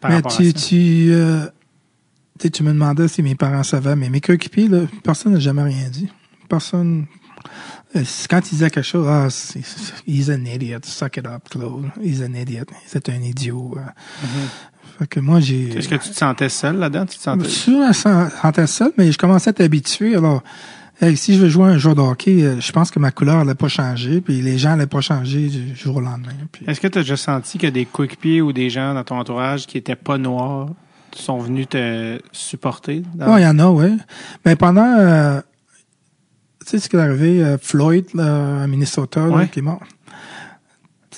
par 0.00 0.10
Mais 0.10 0.16
rapport 0.16 0.36
tu, 0.36 0.42
à 0.42 0.46
ça? 0.46 0.52
tu, 0.68 1.08
euh, 1.10 1.46
tu 2.52 2.62
me 2.62 2.72
demandais 2.72 3.08
si 3.08 3.22
mes 3.22 3.34
parents 3.34 3.62
savaient, 3.62 3.96
mais 3.96 4.08
mes 4.10 4.20
coéquipiers, 4.20 4.68
là, 4.68 4.80
personne 5.02 5.32
n'a 5.32 5.38
jamais 5.40 5.62
rien 5.62 5.88
dit. 5.90 6.08
Personne. 6.48 7.06
euh, 7.96 8.02
Quand 8.28 8.38
ils 8.46 8.50
disaient 8.50 8.70
quelque 8.70 8.84
chose, 8.84 9.06
ah, 9.08 9.28
c'est- 9.30 9.60
he's 10.06 10.28
an 10.30 10.44
idiot, 10.44 10.78
suck 10.84 11.16
it 11.16 11.26
up, 11.26 11.48
Claude. 11.50 11.86
He's 12.02 12.20
an 12.22 12.34
idiot. 12.34 12.64
C'est 12.86 13.08
un 13.08 13.20
idiot. 13.22 13.74
euh. 13.78 13.80
Fait 14.98 15.06
que 15.06 15.20
moi, 15.20 15.40
j'ai. 15.40 15.70
Est-ce 15.76 15.88
que 15.88 15.96
tu 15.96 16.10
te 16.10 16.14
sentais 16.14 16.48
seul 16.48 16.76
là-dedans? 16.78 17.04
Tu 17.06 17.18
te 17.18 17.22
sentais... 17.22 17.48
Je 17.48 17.70
me 17.70 17.92
sentais 17.92 18.66
seul, 18.66 18.92
mais 18.96 19.12
je 19.12 19.18
commençais 19.18 19.50
à 19.50 19.52
t'habituer. 19.52 20.14
Alors, 20.16 20.42
hey, 21.00 21.16
si 21.16 21.34
je 21.34 21.40
veux 21.40 21.48
jouer 21.48 21.66
un 21.68 21.78
jeu 21.78 21.94
de 21.94 22.00
hockey, 22.00 22.42
euh, 22.42 22.60
je 22.60 22.72
pense 22.72 22.90
que 22.90 22.98
ma 22.98 23.10
couleur 23.10 23.36
n'allait 23.38 23.54
pas 23.54 23.68
changer, 23.68 24.20
puis 24.20 24.40
les 24.42 24.58
gens 24.58 24.70
n'allaient 24.70 24.86
pas 24.86 25.00
changer 25.00 25.48
du 25.48 25.74
jour 25.76 25.96
au 25.96 26.00
lendemain. 26.00 26.32
Puis, 26.52 26.64
Est-ce 26.66 26.80
que 26.80 26.88
tu 26.88 26.98
as 26.98 27.02
déjà 27.02 27.16
senti 27.16 27.58
que 27.58 27.66
des 27.66 27.84
coéquipiers 27.84 28.40
ou 28.42 28.52
des 28.52 28.70
gens 28.70 28.94
dans 28.94 29.04
ton 29.04 29.18
entourage 29.18 29.66
qui 29.66 29.78
étaient 29.78 29.96
pas 29.96 30.18
noirs 30.18 30.68
sont 31.14 31.38
venus 31.38 31.68
te 31.68 32.18
supporter? 32.32 33.02
dans- 33.14 33.36
il 33.36 33.42
y 33.42 33.46
en 33.46 33.58
a, 33.58 33.68
oui. 33.70 33.96
Mais 34.44 34.56
pendant, 34.56 34.84
euh, 34.98 35.40
tu 36.60 36.70
sais 36.70 36.78
ce 36.78 36.88
qui 36.88 36.96
est 36.96 37.00
arrivé, 37.00 37.42
euh, 37.42 37.58
Floyd, 37.58 38.06
là, 38.14 38.62
à 38.62 38.66
Minnesota, 38.66 39.26
là, 39.26 39.46
qui 39.46 39.60
est 39.60 39.62
mort. 39.62 39.80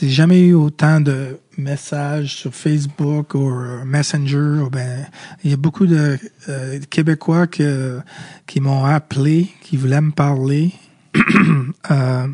J'ai 0.00 0.08
jamais 0.10 0.40
eu 0.40 0.54
autant 0.54 1.00
de 1.00 1.38
messages 1.58 2.36
sur 2.36 2.54
Facebook 2.54 3.34
ou 3.34 3.50
euh, 3.50 3.84
Messenger. 3.84 4.62
Ou 4.62 4.70
ben, 4.70 5.06
il 5.44 5.50
y 5.50 5.54
a 5.54 5.56
beaucoup 5.56 5.86
de 5.86 6.18
euh, 6.48 6.80
Québécois 6.90 7.46
que, 7.46 8.00
qui 8.46 8.60
m'ont 8.60 8.84
appelé, 8.84 9.48
qui 9.60 9.76
voulaient 9.76 10.00
me 10.00 10.12
parler, 10.12 10.72
euh, 11.90 12.28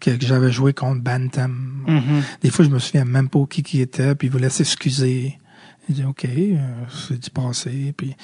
que, 0.00 0.10
que 0.10 0.26
j'avais 0.26 0.50
joué 0.50 0.72
contre 0.72 1.02
Bantam. 1.02 1.84
Mhm. 1.86 2.22
Des 2.42 2.50
fois, 2.50 2.64
je 2.64 2.70
me 2.70 2.78
souviens 2.78 3.04
même 3.04 3.28
pas 3.28 3.44
qui 3.48 3.62
qui 3.62 3.80
était, 3.80 4.14
puis 4.14 4.28
il 4.28 4.30
voulait 4.30 4.50
s'excuser. 4.50 5.38
Il 5.88 5.94
dit 5.94 6.04
OK, 6.04 6.24
euh, 6.24 6.56
c'est 7.08 7.18
du 7.18 7.30
passé. 7.30 7.94
Puis 7.96 8.16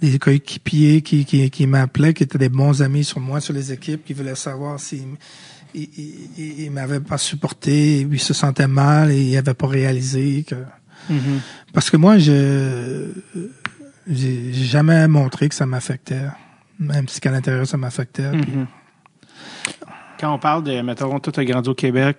des 0.00 0.18
coéquipiers 0.18 1.02
qui, 1.02 1.24
qui, 1.24 1.50
qui 1.50 1.66
m'appelaient, 1.66 2.14
qui 2.14 2.22
étaient 2.22 2.38
des 2.38 2.48
bons 2.48 2.80
amis 2.80 3.04
sur 3.04 3.20
moi, 3.20 3.40
sur 3.40 3.52
les 3.52 3.72
équipes, 3.72 4.04
qui 4.04 4.14
voulaient 4.14 4.34
savoir 4.34 4.80
s'ils 4.80 5.16
ils- 5.74 6.64
ils 6.64 6.70
m'avaient 6.70 7.00
pas 7.00 7.18
supporté, 7.18 8.00
ils 8.00 8.20
se 8.20 8.34
sentaient 8.34 8.66
mal 8.68 9.10
et 9.10 9.20
ils 9.22 9.34
n'avaient 9.34 9.54
pas 9.54 9.66
réalisé 9.68 10.44
que. 10.46 10.56
Mhm. 11.10 11.40
Parce 11.72 11.90
que 11.90 11.96
moi, 11.96 12.18
je 12.18 13.08
j'ai 14.08 14.52
jamais 14.52 15.06
montré 15.08 15.48
que 15.48 15.54
ça 15.54 15.66
m'affectait. 15.66 16.26
Même 16.78 17.06
si 17.08 17.20
qu'à 17.20 17.30
l'intérieur, 17.30 17.66
ça 17.66 17.76
m'affectait. 17.76 18.32
Mhm. 18.32 18.66
Quand 20.18 20.34
on 20.34 20.38
parle 20.38 20.64
de, 20.64 20.80
mettons, 20.82 21.18
toi, 21.20 21.32
t'as 21.32 21.44
grandi 21.44 21.68
au 21.68 21.74
Québec, 21.74 22.18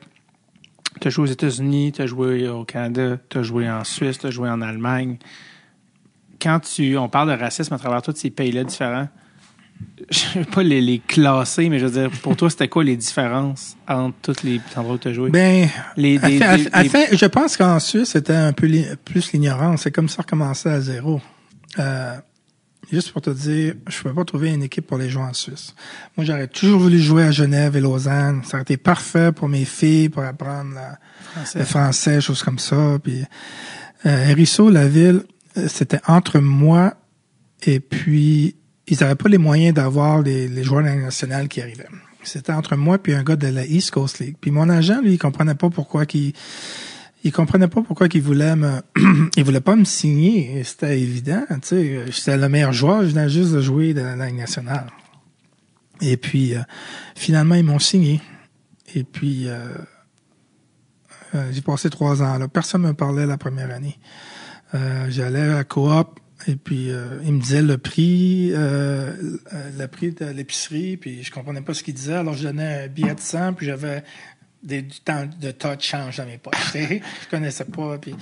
t'as 1.00 1.10
joué 1.10 1.24
aux 1.24 1.32
États-Unis, 1.32 1.92
t'as 1.96 2.06
joué 2.06 2.48
au 2.48 2.64
Canada, 2.66 3.18
t'as 3.30 3.44
joué 3.44 3.70
en 3.70 3.84
Suisse, 3.84 4.18
t'as 4.20 4.30
joué 4.30 4.50
en 4.50 4.62
Allemagne. 4.62 5.18
Quand 6.42 6.60
tu, 6.60 6.98
on 6.98 7.08
parle 7.10 7.30
de 7.36 7.42
racisme 7.42 7.74
à 7.74 7.78
travers 7.78 8.02
tous 8.02 8.16
ces 8.16 8.30
pays-là 8.30 8.64
différents, 8.66 9.08
je 10.10 10.40
veux 10.40 10.46
pas 10.46 10.64
les, 10.64 10.82
les 10.82 11.00
classer, 11.00 11.70
mais 11.70 11.80
je 11.80 11.86
veux 11.86 12.02
dire, 12.02 12.12
pour 12.22 12.36
toi, 12.36 12.50
c'était 12.50 12.68
quoi 12.68 12.84
les 12.84 12.96
différences 12.98 13.76
entre 13.88 14.16
tous 14.22 14.44
les 14.44 14.60
endroits 14.76 14.96
où 14.96 14.98
t'as 14.98 15.14
joué? 15.14 15.30
Ben, 15.30 15.68
les, 15.98 16.18
des- 16.20 16.40
des- 16.40 16.44
à 16.72 16.84
fin, 16.86 17.04
je 17.12 17.26
pense 17.26 17.58
qu'en 17.58 17.80
Suisse, 17.80 18.10
c'était 18.10 18.34
un 18.34 18.54
peu 18.54 18.68
li- 18.68 18.86
plus 19.06 19.32
l'ignorance. 19.34 19.82
C'est 19.84 19.92
comme 19.92 20.10
ça 20.10 20.22
recommencer 20.24 20.70
à 20.70 20.82
zéro. 20.82 21.22
Euh, 21.80 22.16
juste 22.92 23.12
pour 23.12 23.22
te 23.22 23.30
dire, 23.30 23.76
je 23.88 23.98
ne 24.00 24.04
peux 24.04 24.14
pas 24.14 24.26
trouver 24.26 24.52
une 24.54 24.64
équipe 24.64 24.86
pour 24.88 24.98
les 24.98 25.10
jouer 25.10 25.24
en 25.24 25.34
Suisse. 25.34 25.74
Moi, 26.18 26.26
j'aurais 26.26 26.48
toujours 26.48 26.80
voulu 26.80 27.00
jouer 27.00 27.24
à 27.24 27.32
Genève 27.32 27.76
et 27.78 27.82
Lausanne. 27.82 28.42
Ça 28.44 28.58
aurait 28.58 28.64
été 28.64 28.78
parfait 28.78 29.32
pour 29.32 29.48
mes 29.48 29.66
filles, 29.66 30.10
pour 30.10 30.24
apprendre 30.24 30.74
la- 30.76 30.98
Français. 31.34 31.60
le 31.60 31.66
français, 31.66 32.22
choses 32.22 32.44
comme 32.44 32.60
ça. 32.60 33.00
Puis, 33.02 33.24
euh, 34.06 34.30
Hérisseau, 34.30 34.70
la 34.70 34.88
ville, 34.88 35.24
c'était 35.68 36.00
entre 36.08 36.40
moi 36.40 36.94
et 37.66 37.80
puis 37.80 38.56
ils 38.88 38.98
n'avaient 39.00 39.16
pas 39.16 39.30
les 39.30 39.38
moyens 39.38 39.74
d'avoir 39.74 40.22
les, 40.22 40.48
les 40.48 40.64
joueurs 40.64 40.84
nationale 40.84 41.48
qui 41.48 41.62
arrivaient. 41.62 41.88
C'était 42.24 42.54
entre 42.54 42.76
moi 42.76 42.98
puis 42.98 43.14
un 43.14 43.24
gars 43.24 43.36
de 43.36 43.48
la 43.48 43.66
East 43.66 43.92
Coast 43.92 44.20
League. 44.20 44.36
Puis 44.40 44.52
mon 44.52 44.70
agent, 44.70 45.02
lui, 45.02 45.14
il 45.14 45.18
comprenait 45.18 45.56
pas 45.56 45.70
pourquoi 45.70 46.06
qu'il 46.06 46.34
il 47.26 47.32
comprenait 47.32 47.70
pas 47.70 47.82
pourquoi 47.82 48.10
qu'il 48.10 48.22
voulait 48.22 48.56
me 48.56 48.82
il 49.38 49.44
voulait 49.44 49.62
pas 49.62 49.76
me 49.76 49.86
signer. 49.86 50.62
C'était 50.64 51.00
évident, 51.00 51.44
tu 51.50 51.58
sais, 51.62 52.12
j'étais 52.12 52.38
le 52.38 52.50
meilleur 52.50 52.74
joueur, 52.74 53.04
je 53.04 53.08
venais 53.08 53.30
juste 53.30 53.54
de 53.54 53.62
jouer 53.62 53.94
de 53.94 54.02
la 54.02 54.28
Ligue 54.28 54.38
nationale. 54.38 54.88
Et 56.02 56.18
puis 56.18 56.56
euh, 56.56 56.62
finalement 57.16 57.56
ils 57.56 57.64
m'ont 57.64 57.80
signé. 57.80 58.22
Et 58.96 59.04
puis 59.04 59.48
euh, 59.48 59.70
euh, 61.36 61.50
j'ai 61.52 61.62
passé 61.62 61.90
trois 61.90 62.22
ans 62.22 62.38
là. 62.38 62.48
Personne 62.48 62.82
ne 62.82 62.88
me 62.90 62.94
parlait 62.94 63.26
la 63.26 63.38
première 63.38 63.72
année. 63.72 63.98
Euh, 64.76 65.08
J'allais 65.10 65.54
à 65.54 65.64
Coop 65.64 66.20
et 66.48 66.56
puis 66.56 66.92
euh, 66.92 67.20
il 67.24 67.34
me 67.34 67.42
disait 67.42 67.62
le 67.62 67.78
prix, 67.78 68.52
euh, 68.54 69.38
euh, 69.54 69.70
le 69.78 69.88
prix 69.88 70.12
de 70.12 70.26
l'épicerie, 70.26 70.98
puis 70.98 71.24
je 71.24 71.32
comprenais 71.32 71.62
pas 71.62 71.74
ce 71.74 71.84
qu'il 71.84 71.94
disait. 71.94 72.16
Alors 72.16 72.34
je 72.34 72.44
donnais 72.44 72.84
un 72.84 72.88
billet 72.88 73.16
de 73.16 73.20
100, 73.20 73.54
puis 73.54 73.66
j'avais 73.66 74.04
du 74.62 74.84
temps 75.04 75.26
de 75.26 75.52
tas 75.52 75.76
de 75.76 75.82
change 75.82 76.18
dans 76.18 76.26
mes 76.26 76.38
poches. 76.38 76.56
je 76.74 77.30
connaissais 77.30 77.66
pas. 77.66 77.98
Puis 77.98 78.16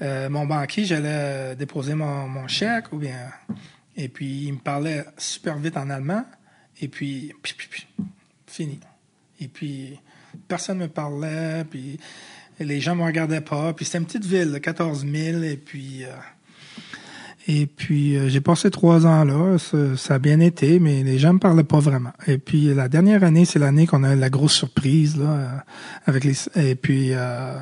mon 0.00 0.46
banquier, 0.46 0.84
j'allais 0.84 1.56
déposer 1.56 1.94
mon, 1.94 2.28
mon 2.28 2.48
chèque 2.48 2.92
ou 2.92 2.98
bien. 2.98 3.30
Et 3.96 4.08
puis 4.08 4.44
il 4.46 4.54
me 4.54 4.58
parlait 4.58 5.04
super 5.16 5.58
vite 5.58 5.76
en 5.76 5.90
allemand. 5.90 6.24
Et 6.80 6.86
puis, 6.86 7.32
fini. 8.46 8.78
Et 9.40 9.48
puis 9.48 9.98
personne 10.46 10.78
me 10.78 10.88
parlait. 10.88 11.64
Puis 11.68 11.98
les 12.60 12.80
gens 12.80 12.94
me 12.94 13.04
regardaient 13.04 13.40
pas. 13.40 13.72
Puis 13.72 13.84
c'était 13.84 13.98
une 13.98 14.06
petite 14.06 14.24
ville, 14.24 14.52
de 14.52 14.58
14 14.58 15.04
000. 15.04 15.42
Et 15.42 15.56
puis 15.56 16.04
et 17.48 17.66
puis 17.66 18.16
euh, 18.16 18.28
j'ai 18.28 18.40
passé 18.40 18.70
trois 18.70 19.06
ans 19.06 19.24
là. 19.24 19.56
Ça, 19.96 20.14
a 20.14 20.18
bien 20.18 20.38
été, 20.40 20.78
mais 20.78 21.02
les 21.02 21.18
gens 21.18 21.32
me 21.32 21.38
parlaient 21.38 21.64
pas 21.64 21.80
vraiment. 21.80 22.12
Et 22.26 22.38
puis 22.38 22.72
la 22.74 22.88
dernière 22.88 23.24
année, 23.24 23.44
c'est 23.44 23.58
l'année 23.58 23.86
qu'on 23.86 24.04
a 24.04 24.14
eu 24.14 24.18
la 24.18 24.30
grosse 24.30 24.52
surprise 24.54 25.16
là 25.16 25.24
euh, 25.30 25.48
avec 26.06 26.24
les. 26.24 26.34
Et 26.56 26.74
puis 26.76 27.08
euh, 27.12 27.58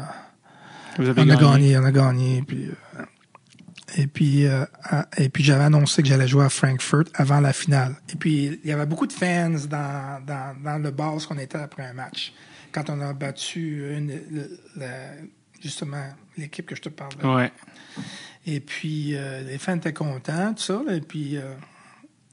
Vous 0.98 1.08
avez 1.08 1.22
on 1.22 1.28
a 1.30 1.36
gagné. 1.36 1.78
on 1.78 1.84
a 1.84 1.92
gagné. 1.92 2.42
Puis, 2.46 2.66
euh, 2.66 3.02
Et 3.96 4.08
puis, 4.08 4.46
à- 4.46 5.06
et 5.16 5.28
puis 5.28 5.42
j'avais 5.44 5.64
annoncé 5.64 6.02
que 6.02 6.08
j'allais 6.08 6.26
jouer 6.28 6.44
à 6.44 6.48
Frankfurt 6.50 7.06
avant 7.14 7.40
la 7.40 7.52
finale. 7.52 7.94
Et 8.12 8.16
puis, 8.16 8.58
il 8.62 8.68
y 8.68 8.72
avait 8.72 8.84
beaucoup 8.84 9.06
de 9.06 9.12
fans 9.12 9.54
dans, 9.70 10.20
dans, 10.26 10.54
dans 10.62 10.78
le 10.82 10.90
bar 10.90 11.14
où 11.14 11.20
on 11.30 11.38
était 11.38 11.56
après 11.58 11.84
un 11.86 11.92
match. 11.94 12.32
Quand 12.72 12.90
on 12.90 13.00
a 13.00 13.12
battu 13.14 13.86
une, 13.96 14.08
le- 14.08 14.58
la- 14.76 15.14
justement 15.62 16.04
l'équipe 16.36 16.66
que 16.66 16.74
je 16.76 16.82
te 16.82 16.88
parle. 16.90 17.12
Ouais. 17.24 17.50
Et 18.46 18.60
puis, 18.60 19.16
euh, 19.16 19.42
les 19.42 19.58
fans 19.58 19.76
étaient 19.76 19.92
contents, 19.92 20.54
tout 20.54 20.62
ça. 20.62 20.82
et 20.90 21.00
puis, 21.00 21.36
euh, 21.36 21.54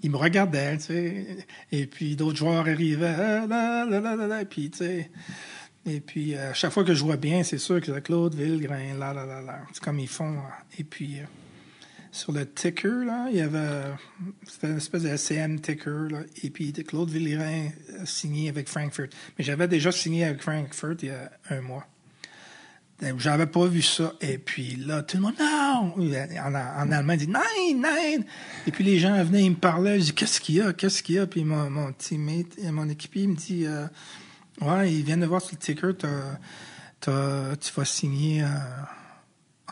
ils 0.03 0.11
me 0.11 0.17
regardaient, 0.17 0.77
tu 0.77 0.83
sais. 0.83 1.25
Et 1.71 1.87
puis, 1.87 2.15
d'autres 2.15 2.37
joueurs 2.37 2.67
arrivaient. 2.67 3.15
Ah, 3.49 4.39
et 4.41 4.45
puis, 4.45 4.69
tu 4.69 4.77
sais. 4.79 5.09
Et 5.85 5.99
puis, 5.99 6.35
euh, 6.35 6.51
à 6.51 6.53
chaque 6.53 6.71
fois 6.71 6.83
que 6.83 6.93
je 6.93 6.99
jouais 6.99 7.17
bien, 7.17 7.43
c'est 7.43 7.57
sûr 7.57 7.81
que 7.81 7.99
Claude 7.99 8.35
Villegrain, 8.35 8.97
là, 8.97 9.13
là, 9.13 9.25
là, 9.25 9.41
là. 9.41 9.59
C'est 9.73 9.83
comme 9.83 9.99
ils 9.99 10.07
font. 10.07 10.37
hein. 10.37 10.51
Et 10.77 10.83
puis, 10.83 11.17
sur 12.11 12.31
le 12.31 12.45
ticker, 12.45 13.05
là, 13.05 13.27
il 13.31 13.37
y 13.37 13.41
avait. 13.41 13.81
C'était 14.45 14.67
une 14.67 14.77
espèce 14.77 15.03
de 15.03 15.17
SCM 15.17 15.59
ticker, 15.61 16.09
là. 16.11 16.19
Et 16.43 16.51
puis, 16.51 16.71
Claude 16.73 17.09
Villegrain 17.09 17.69
a 17.99 18.05
signé 18.05 18.49
avec 18.49 18.69
Frankfurt. 18.69 19.09
Mais 19.37 19.43
j'avais 19.43 19.67
déjà 19.67 19.91
signé 19.91 20.25
avec 20.25 20.41
Frankfurt 20.41 21.01
il 21.01 21.09
y 21.09 21.11
a 21.11 21.31
un 21.49 21.61
mois. 21.61 21.87
Euh, 23.01 23.13
J'avais 23.17 23.47
pas 23.47 23.65
vu 23.65 23.81
ça. 23.81 24.13
Et 24.21 24.37
puis 24.37 24.75
là, 24.75 25.01
tout 25.03 25.17
le 25.17 25.23
monde, 25.23 25.33
non! 25.39 25.93
En, 25.95 26.55
en 26.55 26.91
allemand, 26.91 27.13
il 27.13 27.19
dit, 27.19 27.27
nein, 27.27 27.41
nein! 27.75 28.23
Et 28.67 28.71
puis 28.71 28.83
les 28.83 28.99
gens 28.99 29.21
venaient, 29.23 29.43
ils 29.43 29.49
me 29.51 29.55
parlaient. 29.55 29.99
Je 29.99 30.05
dis, 30.05 30.13
qu'est-ce 30.13 30.39
qu'il 30.39 30.55
y 30.55 30.61
a? 30.61 30.73
Qu'est-ce 30.73 31.01
qu'il 31.03 31.15
y 31.15 31.19
a? 31.19 31.25
Puis 31.27 31.43
mon, 31.43 31.69
mon 31.69 31.91
teammate, 31.91 32.57
euh, 32.63 32.71
mon 32.71 32.87
équipier, 32.87 33.23
il 33.23 33.29
me 33.29 33.35
dit, 33.35 33.65
euh, 33.65 33.87
ouais, 34.61 34.93
ils 34.93 35.03
viennent 35.03 35.21
de 35.21 35.25
voir 35.25 35.41
sur 35.41 35.53
le 35.53 35.57
ticker, 35.57 35.93
tu 37.01 37.09
vas 37.09 37.85
signer 37.85 38.43
euh, 38.43 38.47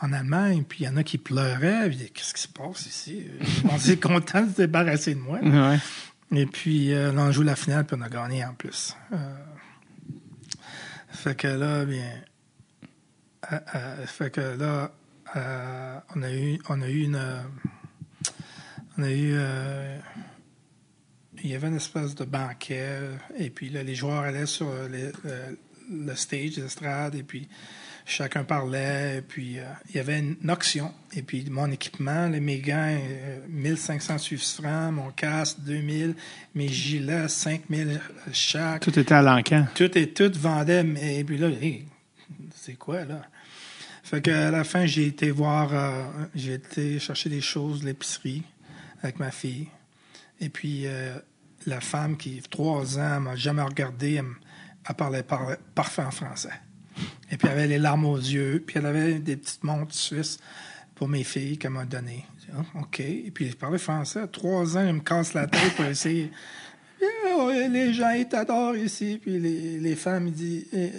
en 0.02 0.12
Allemagne. 0.12 0.64
Puis 0.68 0.80
il 0.80 0.86
y 0.86 0.88
en 0.88 0.96
a 0.96 1.02
qui 1.04 1.16
pleuraient. 1.16 1.88
Puis, 1.88 2.10
qu'est-ce 2.12 2.34
qui 2.34 2.42
se 2.42 2.48
passe 2.48 2.86
ici? 2.86 3.26
On 3.70 3.76
était 3.76 3.96
content 3.96 4.42
de 4.42 4.50
se 4.50 4.56
débarrasser 4.56 5.14
de 5.14 5.20
moi. 5.20 5.38
Ouais. 5.40 5.78
Et 6.34 6.46
puis, 6.46 6.92
euh, 6.92 7.12
là, 7.12 7.22
on 7.22 7.32
joue 7.32 7.42
la 7.42 7.56
finale, 7.56 7.86
puis 7.86 7.96
on 7.98 8.02
a 8.02 8.08
gagné 8.08 8.44
en 8.44 8.52
plus. 8.54 8.96
Fait 11.10 11.34
que 11.36 11.46
là, 11.46 11.84
bien. 11.84 12.10
Euh, 13.50 13.58
euh, 13.74 14.06
fait 14.06 14.30
que 14.30 14.40
là, 14.40 14.92
euh, 15.36 15.98
on 16.14 16.22
a 16.22 16.32
eu, 16.32 16.58
on 16.68 16.82
a 16.82 16.88
eu 16.88 17.02
une. 17.04 17.20
on 18.98 19.02
a 19.02 19.10
eu. 19.10 19.34
il 21.42 21.50
y 21.50 21.54
avait 21.54 21.68
une 21.68 21.76
espèce 21.76 22.14
de 22.14 22.24
banquet, 22.24 22.98
et 23.38 23.50
puis 23.50 23.68
là, 23.70 23.82
les 23.82 23.94
joueurs 23.94 24.22
allaient 24.22 24.46
sur 24.46 24.70
les- 24.90 25.10
le 25.90 26.14
stage, 26.14 26.56
l'estrade, 26.56 27.14
et 27.16 27.22
puis 27.24 27.48
chacun 28.06 28.44
parlait, 28.44 29.18
et 29.18 29.22
puis 29.22 29.58
euh, 29.58 29.64
il 29.90 29.96
y 29.96 29.98
avait 29.98 30.18
une 30.20 30.36
auction, 30.50 30.92
et 31.14 31.22
puis 31.22 31.44
mon 31.50 31.70
équipement, 31.70 32.28
les, 32.28 32.40
mes 32.40 32.58
gants, 32.60 32.96
euh, 33.00 33.40
1500 33.48 34.18
suisses 34.18 34.54
francs, 34.54 34.92
mon 34.92 35.10
casque, 35.10 35.58
2000, 35.60 36.14
mes 36.54 36.68
gilets, 36.68 37.28
5000 37.28 38.00
chaque. 38.32 38.82
Tout 38.82 38.96
était 38.98 39.14
à 39.14 39.22
l'encan. 39.22 39.66
Tout 39.74 39.96
et 39.98 40.10
tout 40.10 40.30
vendait, 40.36 40.84
mais 40.84 41.18
et 41.18 41.24
puis 41.24 41.38
là, 41.38 41.48
hey, 41.48 41.84
c'est 42.64 42.74
quoi 42.74 43.04
là? 43.04 43.22
Fait 44.04 44.22
que 44.22 44.30
à 44.30 44.52
la 44.52 44.62
fin, 44.62 44.86
j'ai 44.86 45.06
été 45.06 45.32
voir, 45.32 45.74
euh, 45.74 46.04
j'ai 46.34 46.54
été 46.54 47.00
chercher 47.00 47.28
des 47.28 47.40
choses 47.40 47.82
l'épicerie 47.82 48.44
avec 49.02 49.18
ma 49.18 49.32
fille. 49.32 49.68
Et 50.40 50.48
puis 50.48 50.86
euh, 50.86 51.16
la 51.66 51.80
femme 51.80 52.16
qui, 52.16 52.40
trois 52.48 52.98
ans, 53.00 53.20
m'a 53.20 53.34
jamais 53.34 53.62
regardé, 53.62 54.14
elle, 54.14 54.26
elle 54.88 54.94
parlait 54.94 55.24
par- 55.24 55.56
parfait 55.74 56.02
en 56.02 56.12
français. 56.12 56.52
Et 57.32 57.36
puis 57.36 57.48
elle 57.48 57.58
avait 57.58 57.66
les 57.66 57.78
larmes 57.78 58.04
aux 58.04 58.16
yeux, 58.16 58.62
puis 58.64 58.78
elle 58.78 58.86
avait 58.86 59.18
des 59.18 59.36
petites 59.36 59.64
montres 59.64 59.94
suisses 59.94 60.38
pour 60.94 61.08
mes 61.08 61.24
filles 61.24 61.58
qu'elle 61.58 61.72
m'a 61.72 61.84
données. 61.84 62.24
Ah, 62.54 62.62
OK. 62.80 63.00
Et 63.00 63.32
puis 63.34 63.50
je 63.50 63.56
parlais 63.56 63.78
français. 63.78 64.26
Trois 64.28 64.76
ans, 64.76 64.80
elle 64.86 64.94
me 64.94 65.00
casse 65.00 65.34
la 65.34 65.48
tête 65.48 65.74
pour 65.74 65.84
essayer. 65.86 66.30
Oh, 67.34 67.50
les 67.50 67.92
gens, 67.94 68.10
ils 68.10 68.28
t'adorent 68.28 68.76
ici. 68.76 69.18
Puis 69.20 69.40
les, 69.40 69.80
les 69.80 69.96
femmes, 69.96 70.28
ils 70.28 70.34
disent, 70.34 70.66
Eh, 70.72 70.92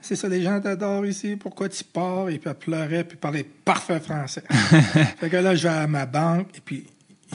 c'est 0.00 0.16
ça, 0.16 0.28
les 0.28 0.42
gens 0.42 0.60
t'adorent 0.60 1.06
ici, 1.06 1.36
pourquoi 1.36 1.68
tu 1.68 1.84
pars? 1.84 2.28
Et 2.28 2.38
puis 2.38 2.48
elle 2.50 2.56
pleurait, 2.56 3.04
puis 3.04 3.16
parlait 3.16 3.44
parfait 3.44 4.00
français. 4.00 4.42
fait 5.18 5.30
que 5.30 5.36
là, 5.36 5.54
je 5.54 5.64
vais 5.64 5.74
à 5.74 5.86
ma 5.86 6.06
banque, 6.06 6.48
et 6.56 6.60
puis 6.60 6.86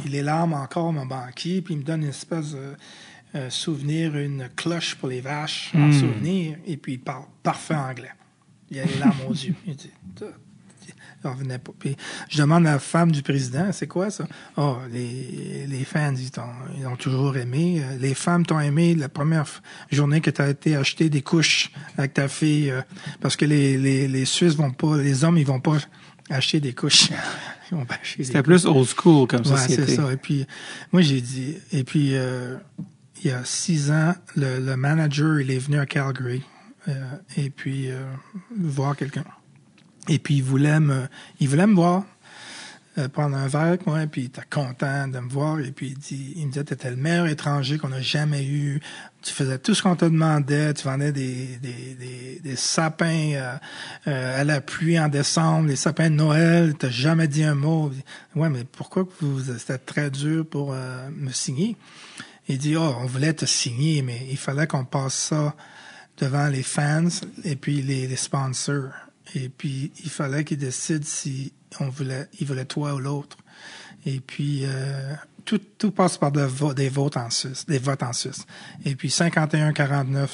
il 0.06 0.16
est 0.16 0.22
larmes 0.22 0.54
encore, 0.54 0.92
mon 0.92 1.06
banquier, 1.06 1.62
puis 1.62 1.76
il 1.76 1.78
me 1.78 1.84
donne 1.84 2.04
une 2.04 2.10
espèce 2.10 2.52
de 2.52 2.76
euh, 3.36 3.50
souvenir, 3.50 4.16
une 4.16 4.50
cloche 4.56 4.96
pour 4.96 5.10
les 5.10 5.22
vaches, 5.22 5.72
en 5.76 5.92
souvenir, 5.92 6.58
et 6.66 6.78
puis 6.78 6.94
il 6.94 7.00
parle 7.00 7.26
parfait 7.44 7.76
anglais. 7.76 8.12
Il 8.72 8.80
a 8.80 8.86
les 8.86 8.98
larmes 8.98 9.22
aux 9.28 9.34
yeux. 9.34 9.56
Il 9.68 9.76
dit, 9.76 9.92
pas. 11.34 11.72
Puis 11.80 11.96
je 12.30 12.38
demande 12.38 12.68
à 12.68 12.72
la 12.74 12.80
femme 12.80 13.12
du 13.12 13.22
président, 13.22 13.72
c'est 13.72 13.88
quoi 13.88 14.10
ça? 14.10 14.26
Oh, 14.58 14.78
les, 14.92 15.66
les 15.68 15.84
fans, 15.84 16.14
ils 16.16 16.32
t'ont, 16.32 16.42
ils 16.78 16.86
ont 16.88 16.96
toujours 16.96 17.36
aimé. 17.38 17.82
Les 18.00 18.14
femmes 18.14 18.46
t'ont 18.46 18.60
aimé 18.60 18.96
la 18.96 19.10
première 19.10 19.46
journée 19.92 20.22
que 20.22 20.30
tu 20.30 20.42
as 20.42 20.50
été 20.50 20.76
acheter 20.76 21.10
des 21.10 21.22
couches 21.22 21.72
avec 21.98 22.14
ta 22.14 22.28
fille, 22.28 22.70
euh, 22.72 22.82
parce 23.22 23.36
que 23.36 23.46
les, 23.46 23.78
les, 23.78 24.08
les 24.08 24.26
Suisses 24.26 24.56
vont 24.56 24.72
pas, 24.72 24.98
les 24.98 25.24
hommes, 25.24 25.38
ils 25.38 25.46
vont 25.46 25.60
pas 25.60 25.78
acheter 26.30 26.60
des 26.60 26.74
couches. 26.74 27.10
Ils 27.72 27.78
vont 27.80 27.86
pas 27.86 27.96
acheter 28.00 28.20
des 28.20 28.24
C'était 28.26 28.44
plus 28.44 28.68
old 28.68 28.88
school 28.88 29.28
comme 29.28 29.42
Ouais, 29.42 29.58
société. 29.58 29.88
c'est 29.88 29.96
ça. 29.96 30.14
Et 30.14 30.18
puis, 30.18 30.46
moi, 30.94 31.02
j'ai 31.02 31.20
dit, 31.20 31.58
et 31.72 31.84
puis, 31.84 32.12
euh, 32.14 32.58
il 33.24 33.30
y 33.30 33.32
a 33.32 33.44
six 33.44 33.90
ans, 33.90 34.14
le, 34.36 34.60
le 34.60 34.78
manager, 34.78 35.40
il 35.40 35.50
est 35.50 35.58
venu 35.58 35.80
à 35.80 35.88
Calgary, 35.88 36.44
euh, 36.88 36.94
et 37.38 37.50
puis, 37.50 37.90
voir 38.56 38.96
quelqu'un. 38.96 39.24
Et 40.08 40.20
puis, 40.20 40.36
il 40.36 40.44
voulait 40.44 40.80
me, 40.80 41.08
il 41.40 41.50
voulait 41.50 41.68
me 41.68 41.76
voir, 41.76 42.04
euh, 42.98 43.10
prendre 43.10 43.36
un 43.36 43.48
verre 43.48 43.62
avec 43.62 43.86
moi, 43.86 44.04
et 44.04 44.08
puis 44.08 44.22
il 44.22 44.26
était 44.26 44.42
content 44.50 45.08
de 45.08 45.20
me 45.20 45.28
voir, 45.28 45.60
et 45.60 45.72
puis 45.72 45.88
il, 45.88 45.98
dit, 45.98 46.34
il 46.38 46.48
me 46.48 46.52
disait, 46.52 46.64
t'étais 46.64 46.92
le 46.92 46.96
meilleur 46.96 47.28
étranger 47.28 47.78
qu'on 47.78 47.92
a 47.92 48.00
jamais 48.00 48.46
eu, 48.46 48.80
tu 49.22 49.34
faisais 49.34 49.58
tout 49.58 49.74
ce 49.74 49.84
qu'on 49.84 49.96
te 49.96 50.06
demandait, 50.06 50.74
tu 50.76 50.84
vendais 50.84 51.12
des, 51.12 51.58
des, 51.58 51.96
des, 51.96 52.40
des 52.42 52.56
sapins 52.56 53.34
euh, 53.34 53.56
euh, 54.08 54.42
à 54.42 54.44
la 54.44 54.62
pluie 54.62 55.00
en 55.00 55.10
décembre, 55.10 55.68
les 55.68 55.76
sapins 55.76 56.10
de 56.10 56.16
Noël, 56.16 56.76
t'as 56.78 56.90
jamais 56.90 57.28
dit 57.28 57.44
un 57.44 57.56
mot. 57.56 57.92
Ouais, 58.36 58.50
mais 58.50 58.64
pourquoi 58.64 59.08
vous, 59.20 59.42
c'était 59.58 59.80
très 59.80 60.10
dur 60.12 60.46
pour 60.48 60.72
euh, 60.74 61.10
me 61.12 61.32
signer? 61.32 61.76
Il 62.48 62.60
dit, 62.60 62.76
oh, 62.76 62.96
on 63.00 63.08
voulait 63.08 63.34
te 63.34 63.46
signer, 63.46 64.04
mais 64.04 64.28
il 64.30 64.38
fallait 64.38 64.68
qu'on 64.68 64.86
passe 64.86 65.16
ça 65.16 65.56
devant 66.18 66.48
les 66.48 66.64
fans 66.64 67.10
et 67.44 67.56
puis 67.56 67.82
les, 67.82 68.08
les 68.08 68.16
sponsors. 68.16 68.92
Et 69.36 69.50
puis, 69.50 69.92
il 70.04 70.10
fallait 70.10 70.44
qu'ils 70.44 70.58
décident 70.58 71.06
si 71.06 71.54
on 71.80 71.90
voulait, 71.90 72.28
ils 72.40 72.48
voulaient 72.48 72.66
toi 72.66 72.94
ou 72.96 73.00
l'autre. 73.00 73.38
Et 74.06 74.20
puis, 74.20 74.62
euh, 74.64 75.14
tout, 75.44 75.60
tout 75.78 75.92
passe 75.92 76.18
par 76.18 76.32
de 76.32 76.42
vo- 76.42 76.74
des 76.74 76.90
votes 76.90 77.18
en 77.18 77.30
Suisse, 77.30 77.66
des 77.66 77.80
votes 77.80 78.04
en 78.04 78.14
Suisse. 78.14 78.46
Et 78.86 78.96
puis, 78.96 79.10
51-49, 79.10 80.30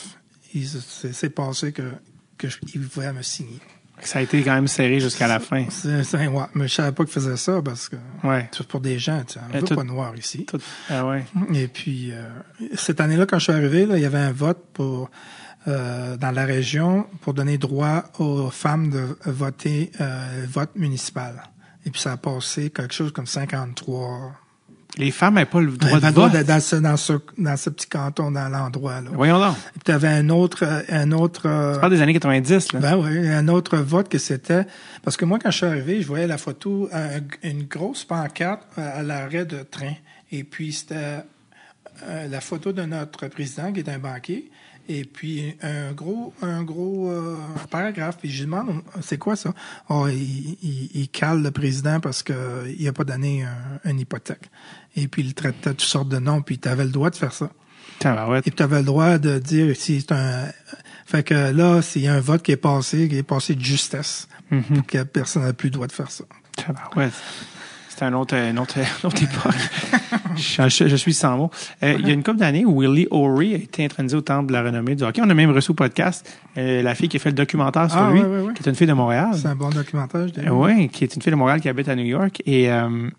il 0.53 0.63
s- 0.63 1.05
c'est 1.11 1.29
passé 1.29 1.71
que, 1.71 1.91
que 2.37 2.47
je- 2.49 2.57
ils 2.73 2.81
voulaient 2.81 3.13
me 3.13 3.21
signer. 3.21 3.59
Ça 4.03 4.17
a 4.19 4.21
été 4.23 4.41
quand 4.41 4.55
même 4.55 4.67
serré 4.67 4.99
jusqu'à 4.99 5.27
la 5.27 5.39
fin. 5.39 5.65
C'est, 5.69 6.27
ouais, 6.27 6.43
mais 6.55 6.67
je 6.67 6.73
savais 6.73 6.91
pas 6.91 7.03
qu'ils 7.03 7.13
faisaient 7.13 7.37
ça 7.37 7.61
parce 7.61 7.87
que 7.87 7.97
Ouais. 8.23 8.49
c'est 8.51 8.65
pour 8.67 8.81
des 8.81 8.97
gens, 8.97 9.23
tu 9.23 9.33
sais, 9.33 9.39
on 9.47 9.55
Et 9.55 9.59
veut 9.61 9.67
tout- 9.67 9.75
pas 9.75 9.83
noir 9.83 10.15
ici. 10.17 10.43
Tout- 10.45 10.59
ah 10.89 11.05
ouais. 11.07 11.23
Et 11.53 11.67
puis, 11.67 12.11
euh, 12.11 12.23
cette 12.75 12.99
année-là, 12.99 13.27
quand 13.27 13.37
je 13.37 13.43
suis 13.43 13.53
arrivé, 13.53 13.85
là, 13.85 13.97
il 13.97 14.01
y 14.01 14.05
avait 14.05 14.17
un 14.17 14.31
vote 14.31 14.63
pour 14.73 15.11
euh, 15.67 16.17
dans 16.17 16.31
la 16.31 16.45
région 16.45 17.05
pour 17.21 17.33
donner 17.33 17.57
droit 17.57 18.03
aux 18.19 18.49
femmes 18.49 18.89
de 18.89 19.15
voter 19.25 19.91
euh, 20.01 20.45
vote 20.49 20.71
municipal. 20.75 21.43
Et 21.85 21.91
puis, 21.91 22.01
ça 22.01 22.13
a 22.13 22.17
passé 22.17 22.69
quelque 22.69 22.93
chose 22.93 23.11
comme 23.11 23.27
53. 23.27 24.33
Les 24.97 25.11
femmes 25.11 25.35
n'avaient 25.35 25.45
pas 25.45 25.61
le 25.61 25.71
droit 25.71 25.99
Dans, 25.99 26.09
de 26.09 26.13
vote. 26.13 26.45
dans, 26.45 26.59
ce, 26.59 26.75
dans, 26.75 26.97
ce, 26.97 27.13
dans 27.37 27.55
ce 27.57 27.69
petit 27.69 27.87
canton, 27.87 28.31
dans 28.31 28.49
l'endroit. 28.49 29.01
Là. 29.01 29.09
Voyons 29.13 29.39
donc. 29.39 29.55
Et 29.55 29.71
puis, 29.73 29.81
tu 29.85 29.91
avais 29.91 30.09
un 30.09 30.29
autre... 30.29 30.67
Un 30.89 31.11
autre 31.11 31.47
euh, 31.47 31.75
Tu 31.75 31.79
parles 31.79 31.93
des 31.93 32.01
années 32.01 32.13
90, 32.13 32.73
là. 32.73 32.79
ben 32.79 32.97
oui, 32.97 33.29
un 33.29 33.47
autre 33.47 33.77
vote 33.77 34.09
que 34.09 34.17
c'était. 34.17 34.65
Parce 35.03 35.15
que 35.15 35.25
moi, 35.25 35.39
quand 35.39 35.51
je 35.51 35.57
suis 35.57 35.65
arrivé, 35.65 36.01
je 36.01 36.07
voyais 36.07 36.27
la 36.27 36.37
photo, 36.37 36.89
euh, 36.93 37.19
une 37.43 37.63
grosse 37.63 38.03
pancarte 38.03 38.63
à 38.77 39.01
l'arrêt 39.01 39.45
de 39.45 39.63
train. 39.63 39.93
Et 40.31 40.43
puis, 40.43 40.73
c'était 40.73 41.23
la 42.29 42.41
photo 42.41 42.73
de 42.73 42.81
notre 42.83 43.27
président, 43.27 43.71
qui 43.71 43.79
est 43.81 43.89
un 43.89 43.99
banquier. 43.99 44.49
Et 44.99 45.05
puis, 45.05 45.55
un 45.61 45.91
gros, 45.93 46.33
un 46.41 46.63
gros 46.63 47.09
euh, 47.09 47.37
paragraphe. 47.69 48.17
Puis, 48.19 48.29
je 48.29 48.39
lui 48.39 48.45
demande, 48.51 48.81
c'est 49.01 49.17
quoi 49.17 49.35
ça? 49.35 49.53
Oh, 49.89 50.07
il, 50.07 50.57
il, 50.61 50.89
il 50.93 51.09
cale 51.09 51.41
le 51.41 51.51
président 51.51 51.99
parce 51.99 52.23
qu'il 52.23 52.35
n'a 52.79 52.93
pas 52.93 53.03
donné 53.03 53.43
un, 53.43 53.89
une 53.89 53.99
hypothèque. 53.99 54.49
Et 54.95 55.07
puis, 55.07 55.21
il 55.23 55.33
traitait 55.33 55.69
toutes 55.71 55.81
sortes 55.81 56.09
de 56.09 56.19
noms. 56.19 56.41
Puis, 56.41 56.59
tu 56.59 56.67
avais 56.67 56.83
le 56.83 56.89
droit 56.91 57.09
de 57.09 57.15
faire 57.15 57.33
ça. 57.33 57.49
Et 58.03 58.41
puis, 58.41 58.51
tu 58.51 58.63
avais 58.63 58.79
le 58.79 58.85
droit 58.85 59.17
de 59.17 59.37
dire 59.39 59.75
si 59.75 60.01
c'est 60.01 60.11
un. 60.11 60.45
Fait 61.05 61.23
que 61.23 61.51
là, 61.51 61.81
s'il 61.81 62.01
y 62.03 62.07
a 62.07 62.13
un 62.15 62.19
vote 62.19 62.41
qui 62.41 62.51
est 62.51 62.57
passé, 62.57 63.07
qui 63.07 63.17
est 63.17 63.23
passé 63.23 63.53
de 63.55 63.61
justesse, 63.63 64.27
Mhm. 64.49 64.83
que 64.87 65.03
personne 65.03 65.43
n'a 65.43 65.53
plus 65.53 65.67
le 65.69 65.73
droit 65.73 65.87
de 65.87 65.91
faire 65.93 66.11
ça. 66.11 66.25
Tabarouette. 66.57 67.13
C'était 67.89 68.05
un 68.05 68.13
autre, 68.13 68.33
une 68.35 68.59
autre, 68.59 68.77
une 68.77 69.07
autre 69.07 69.23
époque. 69.23 69.55
Je, 70.35 70.69
je- 70.69 70.87
je 70.87 70.95
suis 70.95 71.13
sans 71.13 71.37
mots. 71.37 71.51
Euh, 71.83 71.95
Il 71.99 72.07
y 72.07 72.11
a 72.11 72.13
une 72.13 72.23
couple 72.23 72.37
d'années, 72.39 72.63
Willie 72.65 73.07
O'Ree 73.11 73.53
a 73.53 73.57
été 73.57 73.85
intronisé 73.85 74.15
au 74.15 74.21
temple 74.21 74.47
de 74.47 74.53
la 74.53 74.63
renommée 74.63 74.95
du 74.95 75.03
hockey. 75.03 75.21
On 75.23 75.29
a 75.29 75.33
même 75.33 75.51
reçu 75.51 75.71
au 75.71 75.73
podcast 75.75 76.27
euh, 76.57 76.81
la 76.81 76.95
fille 76.95 77.09
qui 77.09 77.17
a 77.17 77.19
fait 77.19 77.29
le 77.29 77.35
documentaire 77.35 77.89
sur 77.89 77.99
Ah, 77.99 78.11
lui, 78.11 78.21
qui 78.55 78.63
est 78.63 78.69
une 78.69 78.75
fille 78.75 78.87
de 78.87 78.93
Montréal. 78.93 79.29
C'est 79.35 79.47
un 79.47 79.55
bon 79.55 79.69
documentaire, 79.69 80.27
je 80.27 80.33
dirais. 80.33 80.49
Oui, 80.49 80.89
qui 80.89 81.03
est 81.03 81.15
une 81.15 81.21
fille 81.21 81.31
de 81.31 81.37
Montréal 81.37 81.61
qui 81.61 81.69
habite 81.69 81.87
à 81.89 81.95
New 81.95 82.05
York. 82.05 82.41
Et 82.45 82.71
euh, 82.71 83.09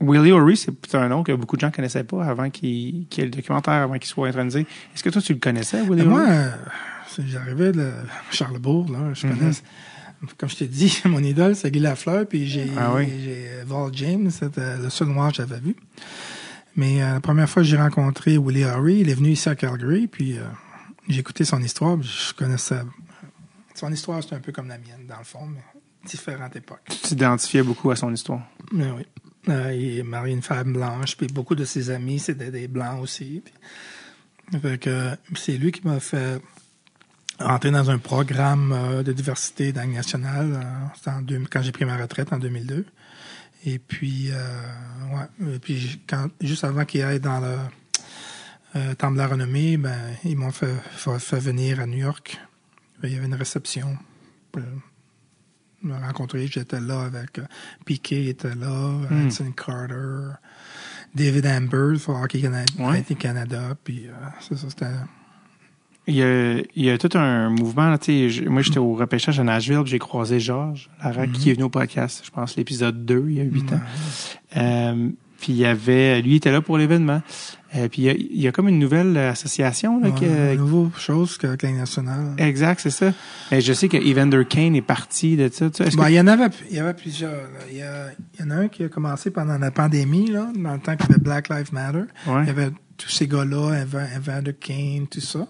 Willie 0.00 0.32
O'Ree, 0.32 0.56
c'est 0.56 0.94
un 0.96 1.08
nom 1.08 1.22
que 1.22 1.32
beaucoup 1.32 1.56
de 1.56 1.60
gens 1.60 1.70
connaissaient 1.70 2.04
pas 2.04 2.24
avant 2.24 2.50
qu'il 2.50 2.68
y 2.68 3.06
ait 3.18 3.24
le 3.24 3.30
documentaire, 3.30 3.74
avant 3.74 3.94
qu'il 3.94 4.06
soit 4.08 4.28
intronisé. 4.28 4.60
Est-ce 4.94 5.02
que 5.02 5.10
toi, 5.10 5.22
tu 5.22 5.32
le 5.32 5.38
connaissais, 5.38 5.80
Willie 5.82 6.02
moi, 6.04 6.22
O'Ree? 6.22 6.34
c'est- 7.08 7.26
j'arrivais 7.28 7.72
de 7.72 7.90
Charlebourg, 8.30 8.90
là, 8.90 8.98
je 9.14 9.26
Mhm. 9.26 9.36
connais. 9.38 9.50
Comme 10.38 10.48
je 10.48 10.54
t'ai 10.56 10.66
dit, 10.66 11.00
mon 11.04 11.18
idole, 11.22 11.56
c'est 11.56 11.70
Guy 11.72 11.80
Lafleur, 11.80 12.26
puis 12.26 12.46
j'ai 12.46 12.70
Ah 12.78 12.92
oui. 12.96 13.08
Val 13.66 13.90
James, 13.92 14.30
c'était 14.30 14.76
le 14.80 14.88
seul 14.88 15.08
noir 15.08 15.30
que 15.30 15.36
j'avais 15.38 15.58
vu. 15.58 15.74
Mais 16.76 17.02
euh, 17.02 17.14
la 17.14 17.20
première 17.20 17.48
fois 17.48 17.62
que 17.62 17.68
j'ai 17.68 17.76
rencontré 17.76 18.38
Willie 18.38 18.64
Harry, 18.64 19.00
il 19.00 19.10
est 19.10 19.14
venu 19.14 19.30
ici 19.30 19.48
à 19.48 19.54
Calgary, 19.54 20.06
puis 20.06 20.38
euh, 20.38 20.44
j'ai 21.08 21.20
écouté 21.20 21.44
son 21.44 21.60
histoire, 21.62 21.98
puis 21.98 22.08
je 22.08 22.34
connaissais. 22.34 22.80
Son 23.74 23.92
histoire, 23.92 24.22
c'est 24.22 24.34
un 24.34 24.40
peu 24.40 24.52
comme 24.52 24.68
la 24.68 24.78
mienne, 24.78 25.06
dans 25.08 25.18
le 25.18 25.24
fond, 25.24 25.46
mais 25.46 25.62
différentes 26.04 26.56
époques. 26.56 26.82
Tu 26.88 26.98
t'identifiais 26.98 27.62
beaucoup 27.62 27.90
à 27.90 27.96
son 27.96 28.12
histoire? 28.12 28.42
Mais 28.72 28.90
oui. 28.90 29.06
Euh, 29.48 29.74
il 29.74 29.98
est 29.98 30.02
marié 30.04 30.34
une 30.34 30.42
femme 30.42 30.72
blanche, 30.72 31.16
puis 31.16 31.26
beaucoup 31.26 31.54
de 31.54 31.64
ses 31.64 31.90
amis, 31.90 32.20
c'était 32.20 32.50
des 32.50 32.68
blancs 32.68 33.00
aussi. 33.00 33.42
Puis, 33.44 34.60
fait 34.60 34.78
que 34.78 35.10
c'est 35.34 35.56
lui 35.56 35.72
qui 35.72 35.86
m'a 35.86 35.98
fait 35.98 36.40
entrer 37.40 37.70
dans 37.70 37.90
un 37.90 37.98
programme 37.98 38.72
euh, 38.72 39.02
de 39.02 39.12
diversité 39.12 39.72
dans 39.72 39.86
nationale 39.90 40.60
euh, 41.06 41.10
en 41.10 41.24
quand 41.50 41.62
j'ai 41.62 41.72
pris 41.72 41.84
ma 41.84 41.96
retraite 41.96 42.32
en 42.32 42.38
2002. 42.38 42.84
Et 43.64 43.78
puis, 43.78 44.30
euh, 44.30 44.38
ouais, 45.14 45.54
et 45.54 45.58
puis 45.58 46.02
quand, 46.08 46.28
juste 46.40 46.64
avant 46.64 46.84
qu'il 46.84 47.02
aille 47.02 47.20
dans 47.20 47.40
le 47.40 47.56
euh, 48.76 48.94
Temple 48.94 49.14
de 49.14 49.18
la 49.18 49.26
Renommée, 49.28 49.76
ben, 49.76 49.96
ils 50.24 50.36
m'ont 50.36 50.50
fait, 50.50 50.74
fait, 50.92 51.18
fait 51.18 51.38
venir 51.38 51.78
à 51.80 51.86
New 51.86 51.98
York. 51.98 52.38
Il 53.04 53.12
y 53.12 53.16
avait 53.16 53.26
une 53.26 53.34
réception. 53.34 53.96
Euh, 54.56 54.60
me 55.82 55.94
rencontrer. 55.94 56.46
J'étais 56.46 56.80
là 56.80 57.02
avec 57.02 57.38
euh, 57.38 57.44
Piquet 57.84 58.26
était 58.26 58.54
là, 58.54 58.90
Hmm. 59.10 59.26
Anson 59.26 59.50
Carter, 59.52 60.34
David 61.14 61.46
Amber, 61.46 61.98
pour 62.04 62.16
Hockey 62.20 62.40
Canada, 62.40 62.72
Ouais. 62.78 63.02
Canada, 63.18 63.74
puis 63.82 64.06
euh, 64.08 64.12
c'est 64.40 64.56
ça, 64.56 64.68
c'était... 64.70 64.86
Il 66.08 66.16
y 66.16 66.22
a, 66.22 66.56
il 66.58 66.84
y 66.84 66.90
a 66.90 66.98
tout 66.98 67.16
un 67.16 67.48
mouvement. 67.50 67.88
là, 67.90 67.96
tu 67.98 68.06
sais, 68.06 68.30
je- 68.30 68.48
moi, 68.48 68.62
j'étais 68.62 68.78
au 68.78 68.94
repêchage 68.94 69.38
à 69.38 69.44
Nashville, 69.44 69.82
j'ai 69.84 70.00
croisé 70.00 70.40
Georges 70.40 70.90
Larac, 71.02 71.28
Mhm. 71.28 71.32
qui 71.34 71.50
est 71.50 71.52
venu 71.52 71.64
au 71.64 71.68
podcast, 71.68 72.22
je 72.24 72.30
pense, 72.30 72.56
l'épisode 72.56 73.04
2, 73.04 73.24
il 73.28 73.36
y 73.36 73.40
a 73.40 73.44
huit 73.44 73.72
ans. 73.72 73.80
Euh, 74.56 75.08
puis 75.40 75.52
il 75.52 75.58
y 75.58 75.64
avait, 75.64 76.20
lui, 76.22 76.32
il 76.32 76.36
était 76.36 76.52
là 76.52 76.60
pour 76.60 76.78
l'événement. 76.78 77.22
Euh, 77.74 77.88
puis 77.88 78.02
il 78.02 78.04
y, 78.04 78.08
a, 78.10 78.12
il 78.14 78.40
y 78.40 78.46
a 78.48 78.52
comme 78.52 78.68
une 78.68 78.78
nouvelle 78.78 79.16
association. 79.16 79.98
Là, 80.00 80.08
Ouais, 80.10 80.20
que- 80.20 80.52
une 80.54 80.58
nouvelle 80.58 80.90
chose 81.00 81.38
qu'avec 81.38 81.62
la 81.62 81.70
nationale. 81.72 82.34
Exact, 82.36 82.80
c'est 82.80 82.90
ça. 82.90 83.12
Mais 83.50 83.60
je 83.60 83.72
sais 83.72 83.88
que 83.88 83.96
Evander 83.96 84.44
Kane 84.44 84.74
est 84.76 84.82
parti 84.82 85.36
de 85.36 85.48
ça. 85.52 85.70
tu 85.70 85.78
sais, 85.78 85.84
est-ce 85.88 85.96
Bon, 85.96 86.02
que- 86.04 86.10
il 86.10 86.14
y 86.14 86.20
en 86.20 86.26
avait, 86.26 86.48
il 86.70 86.76
y 86.76 86.80
avait 86.80 86.92
plusieurs. 86.94 87.30
là. 87.32 87.60
Il 87.70 87.78
y, 87.78 87.82
a- 87.82 88.08
il 88.38 88.40
y 88.40 88.46
en 88.46 88.50
a 88.50 88.56
un 88.56 88.68
qui 88.68 88.84
a 88.84 88.88
commencé 88.88 89.30
pendant 89.30 89.56
la 89.56 89.70
pandémie, 89.70 90.26
là, 90.30 90.48
dans 90.54 90.74
le 90.74 90.80
temps 90.80 90.96
qu'il 90.96 91.06
y 91.08 91.12
avait 91.12 91.20
Black 91.22 91.48
Lives 91.48 91.72
Matter. 91.72 92.02
Ouais. 92.26 92.42
Il 92.42 92.46
y 92.48 92.50
avait 92.50 92.70
tous 92.98 93.08
ces 93.08 93.26
gars-là, 93.26 93.82
Evan- 93.84 94.08
Evander 94.16 94.52
Kane, 94.54 95.06
tout 95.10 95.20
ça. 95.20 95.46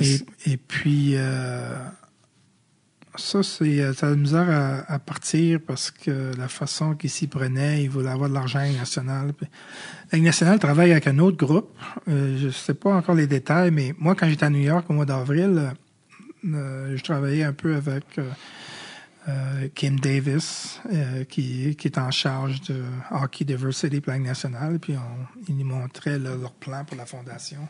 Et, 0.00 0.56
puis, 0.56 1.12
euh, 1.14 1.74
ça, 3.16 3.42
c'est, 3.42 3.80
euh, 3.80 3.92
la 4.02 4.14
misère 4.14 4.50
à, 4.50 4.92
à 4.92 4.98
partir 4.98 5.60
parce 5.66 5.90
que 5.90 6.32
la 6.36 6.48
façon 6.48 6.94
qu'ils 6.94 7.10
s'y 7.10 7.26
prenaient, 7.26 7.82
ils 7.82 7.90
voulaient 7.90 8.10
avoir 8.10 8.28
de 8.28 8.34
l'argent 8.34 8.58
à 8.58 8.66
la 8.66 8.72
nationale. 8.72 10.58
Travaille 10.58 10.92
avec 10.92 11.06
un 11.06 11.18
autre 11.18 11.36
groupe. 11.36 11.70
Euh, 12.08 12.36
je 12.38 12.50
sais 12.50 12.74
pas 12.74 12.94
encore 12.94 13.14
les 13.14 13.26
détails, 13.26 13.70
mais 13.70 13.94
moi, 13.98 14.14
quand 14.14 14.28
j'étais 14.28 14.44
à 14.44 14.50
New 14.50 14.60
York 14.60 14.84
au 14.90 14.92
mois 14.92 15.06
d'avril, 15.06 15.72
euh, 16.44 16.96
je 16.96 17.02
travaillais 17.02 17.44
un 17.44 17.52
peu 17.52 17.74
avec 17.74 18.04
euh, 19.28 19.68
Kim 19.74 19.98
Davis, 19.98 20.80
euh, 20.92 21.24
qui, 21.24 21.74
qui 21.76 21.88
est 21.88 21.98
en 21.98 22.10
charge 22.10 22.60
de 22.62 22.82
Hockey 23.10 23.44
Diversity 23.44 24.00
pour 24.00 24.12
la 24.12 24.18
Ligue 24.18 24.28
nationale, 24.28 24.78
puis 24.78 24.94
on, 24.96 25.42
ils 25.48 25.56
nous 25.56 25.66
montraient 25.66 26.18
là, 26.18 26.36
leur 26.36 26.52
plan 26.52 26.84
pour 26.84 26.96
la 26.96 27.06
fondation. 27.06 27.66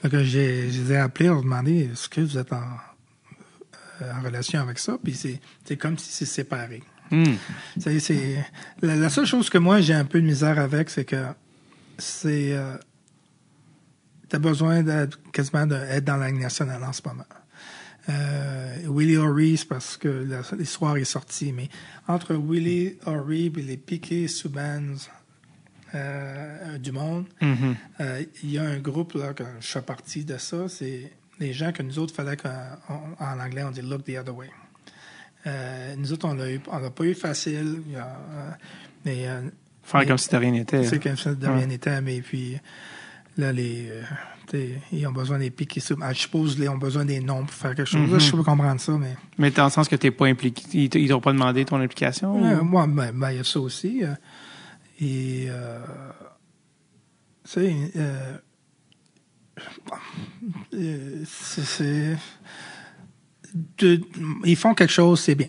Fait 0.00 0.08
que 0.08 0.24
j'ai, 0.24 0.70
je 0.70 0.82
les 0.82 0.92
ai 0.92 0.96
appelés, 0.96 1.28
leur 1.28 1.42
demandé 1.42 1.90
est-ce 1.92 2.08
que 2.08 2.22
vous 2.22 2.38
êtes 2.38 2.52
en, 2.52 2.62
euh, 4.02 4.12
en 4.12 4.22
relation 4.22 4.60
avec 4.60 4.78
ça, 4.78 4.96
puis 5.02 5.14
c'est, 5.14 5.40
c'est 5.64 5.76
comme 5.76 5.98
si 5.98 6.10
c'est 6.10 6.24
séparé. 6.24 6.82
Hmm. 7.10 7.34
C'est, 7.78 8.00
c'est, 8.00 8.44
la, 8.80 8.96
la 8.96 9.10
seule 9.10 9.26
chose 9.26 9.50
que 9.50 9.58
moi 9.58 9.80
j'ai 9.82 9.94
un 9.94 10.06
peu 10.06 10.20
de 10.20 10.26
misère 10.26 10.58
avec, 10.58 10.88
c'est 10.88 11.04
que 11.04 11.26
c'est 11.98 12.54
euh, 12.54 12.76
t'as 14.28 14.38
besoin 14.38 14.82
d'être 14.82 15.20
quasiment 15.30 15.66
d'être 15.66 16.04
dans 16.04 16.16
la 16.16 16.32
nationale 16.32 16.82
en 16.82 16.92
ce 16.92 17.02
moment. 17.06 17.26
Euh, 18.08 18.76
Willie 18.86 19.16
O'Ree, 19.16 19.56
c'est 19.56 19.68
parce 19.68 19.96
que 19.96 20.26
l'histoire 20.58 20.96
est 20.98 21.04
sortie, 21.04 21.52
mais 21.52 21.68
entre 22.06 22.34
Willie 22.34 22.96
O'Ree 23.06 23.46
et 23.56 23.62
les 23.62 23.76
Piquet 23.78 24.28
Subans 24.28 24.96
euh, 25.94 26.76
du 26.78 26.92
monde, 26.92 27.26
Mhm. 27.40 27.76
euh, 28.00 28.24
il 28.42 28.50
y 28.50 28.58
a 28.58 28.64
un 28.64 28.78
groupe 28.78 29.14
là 29.14 29.32
que 29.32 29.44
je 29.60 29.66
fais 29.68 29.80
partie 29.82 30.24
de 30.24 30.36
ça. 30.38 30.68
C'est 30.68 31.12
les 31.38 31.52
gens 31.52 31.72
que 31.72 31.82
nous 31.82 31.98
autres 31.98 32.14
fallait 32.14 32.36
qu'en 32.36 32.50
en 33.20 33.40
anglais 33.40 33.62
on 33.64 33.70
dit 33.70 33.80
look 33.82 34.04
the 34.04 34.18
other 34.18 34.34
way. 34.36 34.50
Euh, 35.46 35.94
nous 35.96 36.12
autres 36.12 36.26
on 36.28 36.34
l'a 36.34 36.50
eu, 36.50 36.60
on 36.70 36.78
l'a 36.78 36.90
pas 36.90 37.04
eu 37.04 37.14
facile. 37.14 37.82
Il 37.86 37.92
y 37.92 37.96
a, 37.96 38.06
euh, 38.06 38.50
mais 39.04 39.24
Faire 39.82 40.00
mais- 40.00 40.06
comme 40.06 40.18
si 40.18 40.28
de 40.30 40.36
rien 40.36 40.50
n'était. 40.50 40.84
c'est 40.84 40.98
comme 41.02 41.16
ça 41.16 41.34
de 41.34 41.46
rien 41.46 41.66
n'était, 41.66 42.00
mais 42.00 42.20
puis 42.22 42.58
là 43.38 43.52
les 43.52 43.88
euh, 44.54 44.76
ils 44.92 45.06
ont 45.06 45.12
besoin 45.12 45.38
des 45.38 45.50
pics. 45.50 45.78
Ah, 46.00 46.12
je 46.12 46.20
suppose 46.20 46.56
ils 46.58 46.68
ont 46.68 46.78
besoin 46.78 47.04
des 47.04 47.20
noms 47.20 47.42
pour 47.44 47.54
faire 47.54 47.74
quelque 47.74 47.88
chose. 47.88 48.18
Je 48.18 48.30
peux 48.30 48.42
comprendre 48.42 48.80
ça, 48.80 48.92
mais 48.92 49.16
Mais 49.38 49.50
dans 49.50 49.64
le 49.64 49.70
sens 49.70 49.88
que 49.88 49.96
t'es 49.96 50.10
pas 50.10 50.26
impliqué. 50.26 50.62
Ils 50.98 51.08
t'ont 51.08 51.20
pas 51.20 51.32
demandé 51.32 51.64
ton 51.64 51.80
implication? 51.80 52.42
Ouais, 52.42 52.54
ou- 52.60 52.64
moi, 52.64 52.86
ben, 52.86 53.12
ben, 53.12 53.30
il 53.32 53.36
y 53.36 53.40
a 53.40 53.44
ça 53.44 53.60
aussi. 53.60 54.02
euh, 54.04 54.14
et, 55.00 55.46
euh, 55.48 55.78
tu 57.44 57.50
sais, 57.50 57.74
euh, 57.96 58.36
euh, 60.74 61.24
c'est- 61.26 62.16
de- 63.78 64.00
ils 64.44 64.56
font 64.56 64.74
quelque 64.74 64.92
chose, 64.92 65.20
c'est 65.20 65.34
bien. 65.36 65.46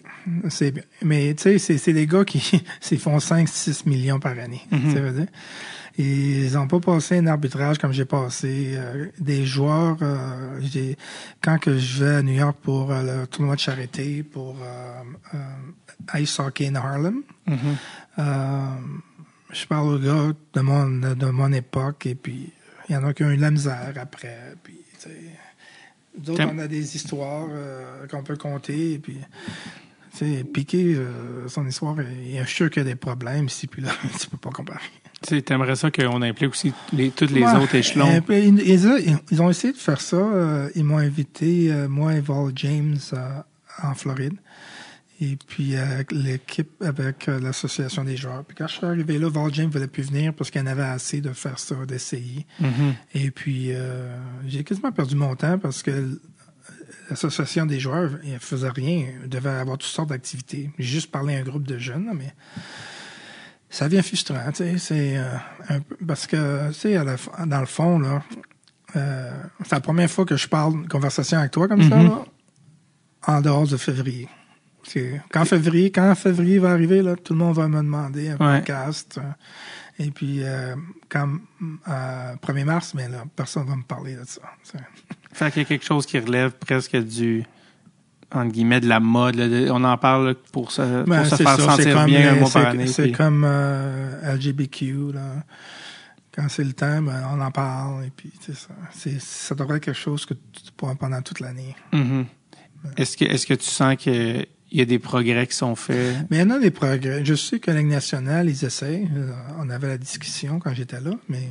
C'est 0.50 0.72
bien. 0.72 0.84
Mais, 1.02 1.34
tu 1.36 1.58
sais, 1.60 1.78
c'est- 1.78 1.94
des 1.94 2.06
gars 2.06 2.24
qui 2.24 2.40
font 3.00 3.20
5-6 3.20 3.86
millions 3.88 4.20
par 4.20 4.38
année. 4.38 4.62
Mhm. 4.72 4.94
Ça 4.94 5.00
veut 5.00 5.12
dire. 5.12 5.28
Ils 5.98 6.52
n'ont 6.54 6.68
pas 6.68 6.80
passé 6.82 7.18
un 7.20 7.28
arbitrage 7.28 7.78
comme 7.78 7.94
j'ai 7.94 8.04
passé. 8.06 8.74
euh, 8.76 9.08
des 9.20 9.46
joueurs, 9.46 9.98
euh, 10.02 10.60
j'ai- 10.62 10.98
quand 11.42 11.58
que 11.58 11.78
je 11.78 12.04
vais 12.04 12.16
à 12.16 12.22
New 12.22 12.34
York 12.34 12.58
pour 12.62 12.92
euh, 12.92 13.22
le 13.22 13.28
tournoi 13.28 13.56
de 13.56 13.62
charité, 13.62 14.22
pour 14.24 14.58
Ice 16.16 16.40
Hockey 16.40 16.68
in 16.68 16.76
Harlem, 16.76 17.24
Mhm. 17.48 17.58
euh, 18.20 18.68
je 19.52 19.66
parle 19.68 19.88
aux 19.96 20.00
gars 20.00 20.34
de 20.54 20.62
mon, 20.62 20.88
de 21.16 21.26
mon 21.30 21.52
époque 21.54 22.06
et 22.08 22.16
puis 22.16 22.52
il 22.90 22.94
y 22.94 22.98
en 22.98 23.04
a 23.06 23.14
qui 23.14 23.24
ont 23.24 23.32
eu 23.32 23.38
de 23.38 23.42
la 23.42 23.52
misère 23.52 23.94
après. 24.00 24.56
Puis, 24.64 24.80
d'autres, 26.18 26.38
T'aimes- 26.38 26.56
on 26.56 26.60
a 26.60 26.68
des 26.68 26.96
histoires 26.96 27.48
euh, 27.50 28.06
qu'on 28.08 28.24
peut 28.24 28.38
compter. 28.38 28.94
Et 28.94 29.00
puis, 29.00 29.18
tu 30.12 30.18
sais, 30.18 30.44
Piqué, 30.44 30.96
euh, 30.96 31.48
son 31.48 31.66
histoire, 31.68 31.96
il 32.02 32.36
est 32.36 32.46
sûr 32.48 32.70
qu'il 32.70 32.84
y 32.84 32.86
a 32.86 32.90
des 32.90 32.96
problèmes 32.96 33.46
ici 33.46 33.68
puis 33.68 33.82
là. 33.82 33.90
tu 34.20 34.28
peux 34.30 34.38
pas 34.38 34.50
comparer. 34.52 34.80
Tu 35.22 35.36
sais, 35.36 35.42
t'aimerais 35.42 35.76
ça 35.76 35.90
qu'on 35.92 36.22
implique 36.22 36.52
aussi 36.52 36.74
les, 36.94 37.10
tous 37.10 37.28
les 37.32 37.42
Ouais, 37.44 37.56
autres 37.56 37.76
échelons? 37.76 38.22
euh, 38.30 38.40
ils, 38.40 38.60
ils- 38.60 39.18
ils 39.32 39.42
ont 39.42 39.50
essayé 39.50 39.74
de 39.74 39.78
faire 39.78 40.02
ça. 40.02 40.18
euh, 40.18 40.70
ils 40.76 40.84
m'ont 40.84 40.98
invité, 40.98 41.72
euh, 41.72 41.88
moi 41.88 42.14
et 42.16 42.20
Val 42.22 42.52
James, 42.56 42.98
en 43.82 43.94
Floride. 43.96 44.36
Et 45.22 45.38
puis 45.48 45.76
l'équipe, 46.12 46.72
avec 46.84 47.28
l'association 47.28 48.04
des 48.04 48.18
joueurs. 48.18 48.44
Puis 48.44 48.56
quand 48.58 48.68
je 48.68 48.74
suis 48.74 48.86
arrivé 48.86 49.18
là, 49.18 49.30
Val 49.30 49.54
James 49.54 49.68
ne 49.68 49.72
voulait 49.72 49.88
plus 49.88 50.04
venir 50.04 50.34
parce 50.34 50.52
qu'il 50.52 50.60
y 50.60 50.64
en 50.64 50.68
avait 50.68 50.84
assez 50.84 51.22
de 51.22 51.32
faire 51.32 51.58
ça, 51.58 51.76
d'essayer. 51.88 52.46
Mhm. 52.60 52.94
Et 53.14 53.32
puis 53.32 53.72
j'ai 54.46 54.64
quasiment 54.66 54.92
perdu 54.92 55.16
mon 55.16 55.34
temps 55.38 55.58
parce 55.58 55.82
que 55.84 56.20
l'association 57.10 57.66
des 57.66 57.80
joueurs, 57.80 58.12
elle 58.26 58.40
faisait 58.40 58.70
rien. 58.70 59.06
Elle 59.24 59.30
devait 59.30 59.50
avoir 59.52 59.78
toutes 59.78 59.90
sortes 59.90 60.10
d'activités. 60.10 60.70
J'ai 60.78 60.86
juste 60.96 61.12
parlé 61.12 61.36
à 61.36 61.40
un 61.40 61.44
groupe 61.44 61.66
de 61.66 61.78
jeunes, 61.78 62.10
mais 62.14 62.34
ça 63.76 63.90
devient 63.90 64.04
frustrant, 64.04 64.52
tu 64.52 64.56
sais. 64.64 64.78
C'est 64.78 65.18
euh, 65.18 65.80
parce 66.08 66.28
que, 66.28 66.68
tu 66.70 66.74
sais, 66.74 66.98
dans 67.46 67.60
le 67.60 67.66
fond, 67.66 68.00
là, 68.00 68.24
euh, 68.96 69.32
c'est 69.64 69.72
la 69.74 69.82
première 69.82 70.10
fois 70.10 70.26
que 70.26 70.38
je 70.38 70.48
parle 70.48 70.74
une 70.74 70.88
conversation 70.88 71.40
avec 71.40 71.52
toi 71.52 71.68
comme 71.68 71.82
ça, 71.90 71.96
Mhm. 71.98 72.10
là, 72.10 72.26
en 73.28 73.42
dehors 73.42 73.68
de 73.68 73.78
février. 73.78 74.28
Quand 75.32 75.46
février, 75.46 75.92
quand 75.92 76.14
février 76.14 76.60
va 76.60 76.70
arriver, 76.72 77.02
là, 77.02 77.16
tout 77.16 77.34
le 77.34 77.40
monde 77.40 77.56
va 77.56 77.68
me 77.68 77.78
demander 77.78 78.30
un 78.30 78.38
Ouais. 78.38 78.60
podcast. 78.60 79.18
euh, 79.18 79.22
et 79.98 80.12
puis, 80.12 80.42
euh, 80.44 80.76
quand 81.10 81.28
euh, 81.88 82.36
1er 82.42 82.66
mars, 82.66 82.94
mais 82.94 83.10
là, 83.10 83.24
personne 83.36 83.66
va 83.68 83.76
me 83.76 83.82
parler 83.84 84.16
de 84.16 84.24
ça. 84.26 84.42
C'est- 84.64 84.78
Fait 85.34 85.52
qu'il 85.52 85.64
y 85.64 85.66
a 85.66 85.68
quelque 85.68 85.86
chose 85.86 86.06
qui 86.06 86.20
relève 86.20 86.52
presque 86.52 86.96
du 86.98 87.44
entre 88.34 88.52
guillemets 88.52 88.80
de 88.82 88.88
la 88.88 89.00
mode. 89.00 89.36
là, 89.36 89.72
on 89.74 89.84
en 89.84 89.98
parle 89.98 90.36
pour 90.52 90.72
se, 90.72 90.82
pour 90.82 91.10
Ben, 91.10 91.24
se 91.26 91.36
faire 91.36 91.56
ça, 91.60 91.76
sentir 91.76 91.94
comme 91.96 92.06
bien 92.06 92.30
un 92.30 92.34
les- 92.34 92.40
mois 92.40 92.50
par 92.50 92.62
c'est- 92.64 92.68
année. 92.70 92.88
C'est 92.88 93.04
puis- 93.04 93.12
comme 93.14 93.44
euh, 93.46 94.34
LGBTQ, 94.36 95.12
là. 95.14 95.44
quand 96.36 96.48
c'est 96.50 96.64
le 96.66 96.74
temps, 96.74 97.02
ben, 97.02 97.24
on 97.34 97.40
en 97.40 97.52
parle. 97.52 98.06
Et 98.06 98.12
puis, 98.16 98.32
c'est 98.42 98.56
ça. 98.56 98.70
Ça 99.20 99.56
devrait 99.56 99.78
être 99.78 99.86
quelque 99.86 99.98
chose 99.98 100.26
que 100.26 100.34
tu 100.34 100.72
pourras 100.76 100.96
pendant 100.96 101.22
toute 101.22 101.40
l'année. 101.40 101.76
Mhm. 101.94 102.26
Est-ce 102.98 103.16
que, 103.18 103.26
est-ce 103.26 103.48
que 103.48 103.54
tu 103.54 103.66
sens 103.70 103.96
qu'il 103.96 104.46
y 104.72 104.82
a 104.82 104.86
des 104.86 105.00
progrès 105.00 105.48
qui 105.48 105.56
sont 105.56 105.76
faits? 105.76 106.16
Mais 106.30 106.38
il 106.38 106.40
y 106.42 106.44
en 106.44 106.50
a 106.52 106.60
des 106.60 106.72
progrès. 106.72 107.24
Je 107.24 107.34
sais 107.36 107.60
que 107.60 107.72
la 107.72 107.78
Ligue 107.78 107.88
nationale, 107.88 108.50
ils 108.50 108.66
essaient. 108.66 109.08
Euh, 109.16 109.32
On 109.60 109.70
avait 109.70 109.88
la 109.88 109.98
discussion 109.98 110.60
quand 110.60 110.74
j'étais 110.74 111.00
là, 111.00 111.12
mais 111.30 111.48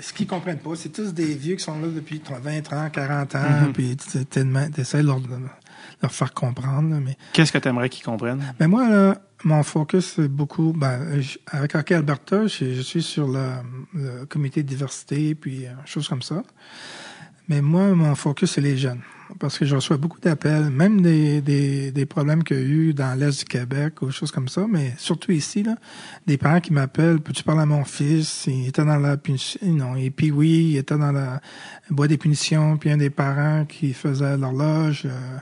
ce 0.00 0.12
qu'ils 0.12 0.26
comprennent 0.26 0.58
pas, 0.58 0.70
c'est 0.74 0.90
tous 0.90 1.12
des 1.12 1.34
vieux 1.34 1.56
qui 1.56 1.64
sont 1.64 1.78
là 1.78 1.88
depuis 1.88 2.20
20, 2.28 2.62
30, 2.62 2.92
40 2.92 3.34
ans, 3.34 3.40
puis 3.72 3.96
tu 3.96 4.18
essaies 4.78 5.02
de 5.02 5.06
leur, 5.06 5.20
faire 6.12 6.34
comprendre. 6.34 6.90
là, 6.90 7.00
mais 7.00 7.16
Qu'est-ce 7.32 7.52
que 7.52 7.58
tu 7.58 7.68
aimerais 7.68 7.88
qu'ils 7.88 8.04
comprennent? 8.04 8.42
mais 8.60 8.66
moi, 8.66 8.88
là, 8.88 9.18
mon 9.44 9.62
focus, 9.62 10.14
c'est 10.16 10.28
beaucoup. 10.28 10.72
Ben, 10.76 11.22
avec 11.48 11.74
Hockey 11.74 11.94
Alberta, 11.94 12.46
je, 12.46 12.74
je 12.74 12.80
suis 12.80 13.02
sur 13.02 13.28
le, 13.28 13.44
le 13.94 14.24
comité 14.26 14.62
de 14.62 14.68
diversité, 14.68 15.34
puis 15.34 15.66
euh, 15.66 15.70
choses 15.84 16.08
comme 16.08 16.22
ça. 16.22 16.42
Mais 17.48 17.60
moi, 17.60 17.94
mon 17.94 18.14
focus, 18.14 18.52
c'est 18.52 18.60
les 18.60 18.76
jeunes. 18.76 19.00
Parce 19.40 19.58
que 19.58 19.64
je 19.64 19.74
reçois 19.74 19.96
beaucoup 19.96 20.20
d'appels, 20.20 20.70
même 20.70 21.02
des, 21.02 21.40
des, 21.40 21.90
des 21.90 22.06
problèmes 22.06 22.44
qu'il 22.44 22.56
y 22.56 22.60
a 22.60 22.62
eu 22.62 22.94
dans 22.94 23.18
l'Est 23.18 23.40
du 23.40 23.44
Québec 23.44 24.00
ou 24.00 24.10
choses 24.10 24.30
comme 24.30 24.48
ça, 24.48 24.66
mais 24.68 24.94
surtout 24.98 25.32
ici, 25.32 25.62
là, 25.62 25.76
des 26.26 26.38
parents 26.38 26.60
qui 26.60 26.72
m'appellent, 26.72 27.20
peux-tu 27.20 27.42
parler 27.42 27.62
à 27.62 27.66
mon 27.66 27.84
fils? 27.84 28.44
Il 28.46 28.68
était 28.68 28.84
dans 28.84 28.98
la 28.98 29.16
punition, 29.16 29.58
non, 29.64 29.96
et 29.96 30.10
puis 30.10 30.30
oui, 30.30 30.70
il 30.70 30.76
était 30.76 30.96
dans 30.96 31.12
la 31.12 31.40
boîte 31.90 32.10
des 32.10 32.18
punitions, 32.18 32.76
puis 32.76 32.90
un 32.90 32.96
des 32.96 33.10
parents 33.10 33.64
qui 33.64 33.92
faisait 33.94 34.36
l'horloge, 34.36 35.02
euh, 35.06 35.38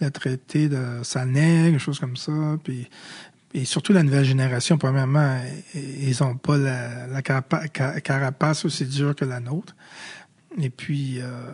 l'a 0.00 0.10
traité 0.10 0.68
de 0.68 1.02
sale 1.02 1.28
nègre, 1.28 1.78
choses 1.78 2.00
comme 2.00 2.16
ça, 2.16 2.32
puis 2.64 2.88
et 3.54 3.64
surtout 3.64 3.92
la 3.94 4.02
nouvelle 4.02 4.24
génération, 4.26 4.76
premièrement, 4.76 5.38
ils 5.74 6.22
ont 6.22 6.36
pas 6.36 6.58
la, 6.58 7.06
la 7.06 7.22
carapa- 7.22 7.66
ca- 7.74 7.98
carapace 8.00 8.64
aussi 8.66 8.84
dure 8.84 9.14
que 9.14 9.24
la 9.24 9.40
nôtre. 9.40 9.74
Et 10.60 10.68
puis, 10.68 11.20
euh, 11.20 11.50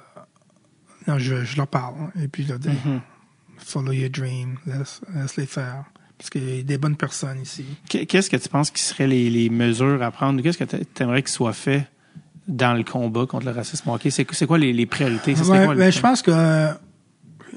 non, 1.06 1.18
je, 1.18 1.44
je 1.44 1.56
leur 1.56 1.66
parle. 1.68 1.94
hein. 2.00 2.10
Et 2.22 2.28
puis, 2.28 2.44
je 2.44 2.48
leur 2.50 2.58
dis, 2.58 2.68
Mhm. 2.68 3.00
follow 3.58 3.92
your 3.92 4.10
dream, 4.10 4.56
laisse, 4.66 5.00
laisse 5.14 5.36
les 5.36 5.46
faire. 5.46 5.84
Parce 6.16 6.30
qu'il 6.30 6.56
y 6.56 6.60
a 6.60 6.62
des 6.62 6.78
bonnes 6.78 6.96
personnes 6.96 7.40
ici. 7.42 7.64
Qu- 7.88 8.06
Qu'est-ce 8.06 8.30
que 8.30 8.36
tu 8.36 8.48
penses 8.48 8.70
qui 8.70 8.80
seraient 8.82 9.06
les, 9.08 9.28
les 9.30 9.50
mesures 9.50 10.02
à 10.02 10.10
prendre? 10.10 10.40
Qu'est-ce 10.42 10.58
que 10.58 10.64
tu 10.64 11.02
aimerais 11.02 11.22
qu'il 11.22 11.30
soit 11.32 11.52
fait 11.52 11.88
dans 12.46 12.74
le 12.74 12.84
combat 12.84 13.26
contre 13.26 13.46
le 13.46 13.52
racisme 13.52 13.88
hockey? 13.90 14.10
C'est 14.10 14.24
quoi 14.46 14.56
les, 14.58 14.72
les 14.72 14.86
priorités? 14.86 15.34
Ouais, 15.34 15.64
quoi, 15.64 15.74
le- 15.74 15.80
ben, 15.80 15.92
je 15.92 16.00
pense 16.00 16.22
que 16.22 16.30
euh, 16.30 16.72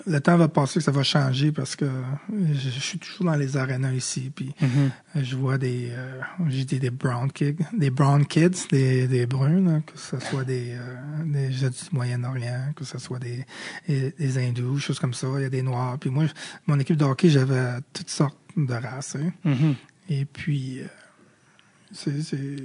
le 0.06 0.20
temps 0.20 0.38
va 0.38 0.48
passer, 0.48 0.80
ça 0.82 0.92
va 0.92 1.04
changer 1.04 1.52
parce 1.52 1.76
que 1.76 1.86
je, 2.32 2.70
je 2.70 2.80
suis 2.80 3.00
toujours 3.00 3.26
dans 3.26 3.36
les 3.36 3.58
arénas 3.58 3.94
ici. 3.94 4.32
Puis 4.36 4.54
Mhm. 4.62 4.68
Euh, 5.16 5.24
Je 5.24 5.36
vois 5.36 5.58
des, 5.58 5.90
euh, 5.92 6.20
j'ai 6.50 6.64
dit 6.66 6.80
des 6.80 6.90
brown 6.90 7.32
kids, 7.32 7.56
des 7.78 7.90
brown 7.90 8.26
kids, 8.26 8.68
des, 8.72 9.08
des 9.08 9.26
bruns, 9.26 9.82
que 9.82 9.98
ce 9.98 10.20
soit 10.20 10.44
des, 10.44 10.74
euh, 10.74 11.24
des 11.26 11.52
gens 11.52 11.70
du 11.70 11.76
Moyen-Orient, 11.92 12.74
que 12.76 12.84
ce 12.86 12.98
soit 13.00 13.20
des, 13.20 13.46
des, 13.88 14.12
des 14.18 14.38
hindous, 14.38 14.80
choses 14.80 15.00
comme 15.00 15.14
ça. 15.14 15.28
Il 15.38 15.42
y 15.42 15.46
a 15.46 15.50
des 15.50 15.62
noirs. 15.64 15.98
Puis 16.00 16.10
moi, 16.10 16.26
mon 16.68 16.78
équipe 16.80 16.98
de 16.98 17.06
hockey, 17.06 17.30
j'avais 17.30 17.80
toutes 17.94 18.10
sortes 18.10 18.38
de 18.56 18.74
races. 18.74 19.16
hein. 19.16 19.32
Mhm. 19.44 19.76
Et 20.10 20.26
puis, 20.26 20.80
euh, 20.80 20.86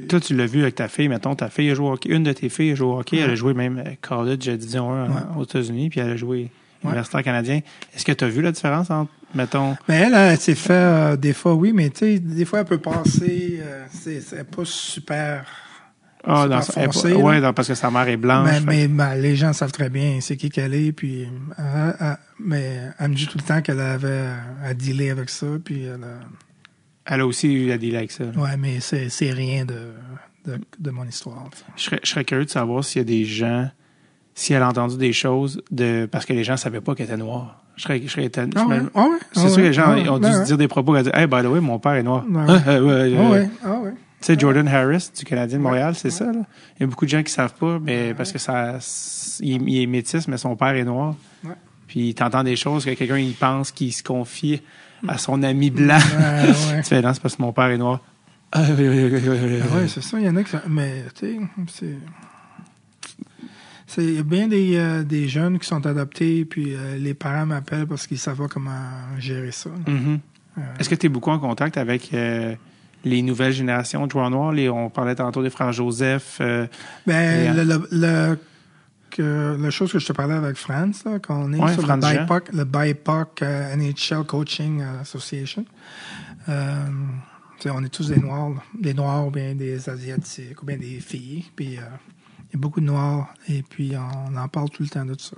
Toi, 0.09 0.21
tu 0.21 0.35
l'as 0.37 0.47
vu 0.47 0.63
avec 0.63 0.75
ta 0.75 0.89
fille, 0.89 1.09
mettons, 1.09 1.35
ta 1.35 1.49
fille 1.49 1.71
a 1.71 1.75
joué 1.75 1.87
au 1.87 1.93
hockey. 1.93 2.09
Une 2.11 2.23
de 2.25 2.33
tes 2.33 2.49
filles 2.49 2.73
a 2.73 2.75
joué 2.75 2.87
au 2.89 2.99
hockey. 3.01 3.19
Elle 3.19 3.31
a 3.31 3.35
joué 3.35 3.55
même 3.55 3.83
college 4.01 4.49
division 4.49 4.93
1 4.93 5.09
Ouais. 5.11 5.21
aux 5.37 5.45
États-Unis, 5.45 5.91
puis 5.91 6.01
elle 6.01 6.11
a 6.11 6.17
joué 6.17 6.51
universitaire 6.85 7.23
canadien. 7.23 7.61
Est-ce 7.95 8.05
que 8.05 8.13
tu 8.13 8.25
as 8.25 8.29
vu 8.29 8.43
la 8.43 8.53
différence 8.53 8.91
entre, 8.91 9.11
mettons, 9.35 9.77
mais 9.89 9.97
elle, 9.97 10.15
elle 10.15 10.39
s'est 10.39 10.55
fait 10.55 10.73
euh, 10.73 11.17
des 11.17 11.33
fois, 11.33 11.55
oui, 11.55 11.73
mais 11.73 11.91
tu 11.91 11.99
sais, 11.99 12.19
des 12.19 12.45
fois, 12.45 12.61
elle 12.61 12.65
peut 12.67 12.79
passer, 12.79 13.59
euh, 13.61 13.85
c'est, 13.91 14.21
pas 14.51 14.65
super. 14.65 15.45
ah, 16.25 16.47
dans, 16.49 16.61
foncé, 16.61 17.15
ouais, 17.15 17.41
dans- 17.41 17.53
parce 17.53 17.69
que 17.69 17.75
sa 17.75 17.91
mère 17.91 18.07
est 18.09 18.17
blanche. 18.17 18.47
mais 18.49 18.61
fait- 18.61 18.67
mais 18.67 18.89
ben, 18.89 19.15
les 19.17 19.35
gens 19.37 19.53
savent 19.53 19.73
très 19.73 19.91
bien 19.91 20.19
c'est 20.21 20.37
qui 20.37 20.51
qu'elle 20.51 20.75
est, 20.75 20.93
puis 20.93 21.25
euh, 21.59 21.93
euh, 22.01 22.15
mais 22.39 22.81
elle 22.99 23.09
me 23.11 23.15
dit 23.15 23.27
tout 23.27 23.39
le 23.39 23.45
temps 23.45 23.61
qu'elle 23.63 23.81
avait 23.81 24.29
à 24.65 24.73
dealer 24.75 25.11
avec 25.11 25.31
ça, 25.31 25.47
puis 25.65 25.83
elle 25.85 26.03
a- 26.05 26.21
elle 27.05 27.21
a 27.23 27.27
aussi 27.27 27.53
eu 27.53 27.73
à 27.73 27.79
dealer 27.79 27.97
avec 27.99 28.13
ça. 28.13 28.25
Ouais, 28.37 28.57
mais 28.57 28.79
c'est, 28.79 29.09
c'est 29.09 29.33
rien 29.33 29.65
de, 29.65 29.93
de, 30.47 30.61
de 30.79 30.91
mon 30.93 31.05
histoire. 31.05 31.49
serais, 31.77 31.99
je 32.05 32.11
serais 32.11 32.25
curieux 32.25 32.45
de 32.45 32.51
savoir 32.51 32.85
s'il 32.85 33.01
y 33.01 33.03
a 33.03 33.05
des 33.05 33.25
gens, 33.25 33.69
si 34.35 34.53
elle 34.55 34.63
a 34.63 34.69
entendu 34.69 34.97
des 34.97 35.13
choses 35.13 35.63
de 35.71 36.07
parce 36.11 36.25
que 36.27 36.33
les 36.33 36.45
gens 36.45 36.57
savaient 36.57 36.81
pas 36.81 36.95
qu'elle 36.95 37.07
était 37.07 37.17
noire. 37.17 37.59
Je 37.77 37.83
serais, 37.85 38.01
je 38.05 38.09
serais 38.11 38.25
étonné. 38.27 38.51
Ah 38.55 38.67
ouais? 38.67 38.77
Je 38.79 38.83
me- 38.83 38.91
Ah 38.95 39.03
ouais? 39.05 39.17
C'est 39.33 39.41
Ah 39.41 39.49
sûr 39.49 39.57
que 39.57 39.61
ouais? 39.63 39.67
les 39.69 39.73
gens 39.73 39.83
Ah 39.87 39.95
ouais? 39.95 40.09
ont 40.09 40.17
dû 40.19 40.23
Ben 40.23 40.33
se 40.33 40.39
ouais. 40.41 40.45
dire 40.45 40.59
des 40.59 40.69
propos, 40.69 40.99
dire, 41.01 41.15
hey, 41.15 41.27
by 41.27 41.43
the 41.43 41.47
way, 41.47 41.61
mon 41.61 41.79
père 41.79 41.93
est 41.95 42.03
noir. 42.03 42.25
Ouais. 42.31 42.45
Ah, 42.49 42.71
euh, 42.71 42.81
ouais, 43.09 43.17
Ah 43.17 43.21
euh, 43.23 43.31
ouais? 43.31 43.51
Ah 43.65 43.81
ouais? 43.81 43.91
Tu 44.21 44.27
sais, 44.27 44.39
Jordan 44.39 44.69
Harris 44.69 45.11
du 45.19 45.25
Canadien 45.25 45.59
de 45.59 45.63
Montréal, 45.65 45.95
c'est 45.97 46.11
ça. 46.11 46.27
Là. 46.27 46.41
Il 46.77 46.81
y 46.81 46.85
a 46.85 46.87
beaucoup 46.87 47.07
de 47.07 47.11
gens 47.11 47.23
qui 47.25 47.33
savent 47.33 47.55
pas, 47.55 47.79
mais 47.81 48.15
parce 48.15 48.31
que 48.31 48.39
ça, 48.39 48.79
il, 49.41 49.55
est- 49.55 49.65
il 49.67 49.83
est 49.83 49.87
métis, 49.87 50.29
mais 50.29 50.37
son 50.37 50.55
père 50.55 50.69
est 50.77 50.85
noir. 50.85 51.17
Ouais. 51.45 51.51
Puis 51.89 52.15
t'entends 52.15 52.45
des 52.45 52.55
choses 52.57 52.85
que 52.85 52.91
quelqu'un 52.91 53.19
il 53.19 53.35
pense 53.35 53.73
qu'il 53.73 53.93
se 53.93 54.03
confie 54.03 54.61
à 55.09 55.19
son 55.19 55.43
ami 55.43 55.71
blanc. 55.71 55.97
Ouais, 55.99 56.49
ouais. 56.75 56.83
tu 56.83 56.89
fais 56.91 57.03
non, 57.03 57.13
c'est 57.15 57.21
parce 57.23 57.35
que 57.37 57.43
mon 57.43 57.53
père 57.53 57.67
est 57.67 57.79
noir. 57.79 58.01
Ah. 58.53 58.61
Ah 58.65 58.71
ouais, 58.79 59.89
c'est 59.89 60.03
ça, 60.03 60.19
il 60.21 60.27
y 60.27 60.29
en 60.29 60.37
a 60.37 60.43
qui... 60.45 60.55
Mais, 60.69 61.05
tu 61.19 61.27
sais, 61.27 61.41
c'est... 61.73 61.97
Il 63.99 64.15
y 64.15 64.19
a 64.19 64.23
bien 64.23 64.49
des, 64.49 64.77
euh, 64.77 65.03
des 65.03 65.29
jeunes 65.29 65.59
qui 65.59 65.67
sont 65.67 65.85
adoptés, 65.87 66.45
puis 66.45 66.75
euh, 66.75 66.97
les 66.99 67.15
parents 67.15 67.47
m'appellent 67.47 67.87
parce 67.87 68.07
qu'ils 68.07 68.19
savent 68.19 68.39
pas 68.39 68.49
comment 68.49 68.79
gérer 69.19 69.53
ça. 69.53 69.71
Mhm. 69.87 70.19
Euh, 70.59 70.61
Est-ce 70.79 70.89
que 70.89 70.95
tu 70.95 71.07
es 71.07 71.09
beaucoup 71.09 71.31
en 71.31 71.39
contact 71.39 71.77
avec 71.77 72.11
les 73.05 73.23
nouvelles 73.23 73.53
générations 73.53 74.07
de 74.07 74.13
joueurs 74.13 74.31
noirs? 74.31 74.53
Les, 74.53 74.69
on 74.69 74.91
parlait 74.91 75.15
tantôt 75.15 75.43
des 75.43 75.51
frères 75.51 75.73
Joseph. 75.73 76.41
Ben, 77.07 77.57
le, 77.57 77.65
le, 77.65 77.89
le- 77.91 78.39
que, 79.11 79.59
la 79.61 79.71
chose 79.71 79.93
que 79.93 79.99
je 79.99 80.07
te 80.07 80.13
parlais 80.15 80.35
avec 80.35 80.57
France, 80.57 81.05
là, 81.05 81.19
quand 81.19 81.37
on 81.37 81.53
est 81.53 81.59
Ouais, 81.61 81.73
sur 81.75 81.87
le. 81.87 81.97
BIPOC, 81.97 82.53
le 82.55 82.65
BIPOC 82.65 83.43
NHL 83.77 84.25
Coaching 84.27 84.83
Association, 85.03 85.67
on 86.49 87.85
est 87.85 87.89
tous 87.91 88.09
des 88.09 88.17
Noirs, 88.21 88.51
là. 88.51 88.63
des 88.79 88.95
Noirs 88.95 89.27
ou 89.27 89.31
bien 89.31 89.55
des 89.55 89.89
Asiatiques 89.89 90.63
ou 90.63 90.67
bien 90.67 90.77
des 90.79 90.99
filles, 91.01 91.45
puis 91.55 91.79
il 92.53 92.57
y 92.57 92.57
a 92.57 92.59
beaucoup 92.61 92.81
de 92.81 92.87
Noirs, 92.87 93.33
et 93.49 93.63
puis 93.63 93.93
on 93.97 94.37
en 94.37 94.49
parle 94.49 94.69
tout 94.71 94.83
le 94.83 94.89
temps 94.89 95.05
de 95.07 95.17
ça. 95.19 95.37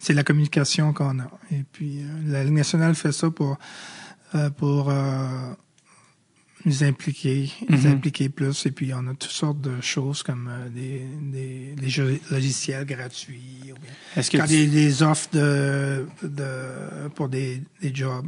C'est 0.00 0.12
la 0.14 0.24
communication 0.24 0.92
qu'on 0.92 1.20
a. 1.20 1.30
Et 1.52 1.62
puis 1.72 2.00
euh, 2.02 2.06
la 2.26 2.42
Ligue 2.44 2.54
nationale 2.54 2.94
fait 2.94 3.12
ça 3.12 3.30
pour, 3.30 3.58
euh, 4.34 4.48
pour 4.50 4.88
euh, 4.90 5.52
nous 6.64 6.82
impliquer, 6.84 7.50
nous 7.68 7.76
Mhm. 7.78 7.86
impliquer 7.92 8.28
plus. 8.28 8.66
Et 8.66 8.70
puis, 8.70 8.92
on 8.94 9.06
a 9.06 9.14
toutes 9.14 9.30
sortes 9.30 9.60
de 9.60 9.80
choses 9.80 10.22
comme 10.22 10.50
des, 10.74 11.06
des, 11.20 11.74
des 11.74 11.88
jeux 11.88 12.18
logiciels 12.30 12.84
gratuits. 12.86 13.60
Ou 13.70 13.74
bien, 13.80 13.92
Est-ce 14.16 14.30
que, 14.30 14.36
quand 14.38 14.44
tu, 14.46 14.52
des, 14.56 14.66
des 14.66 15.02
offres 15.02 15.28
de, 15.32 16.06
de, 16.22 17.08
pour 17.14 17.28
des, 17.28 17.62
des 17.80 17.94
jobs. 17.94 18.26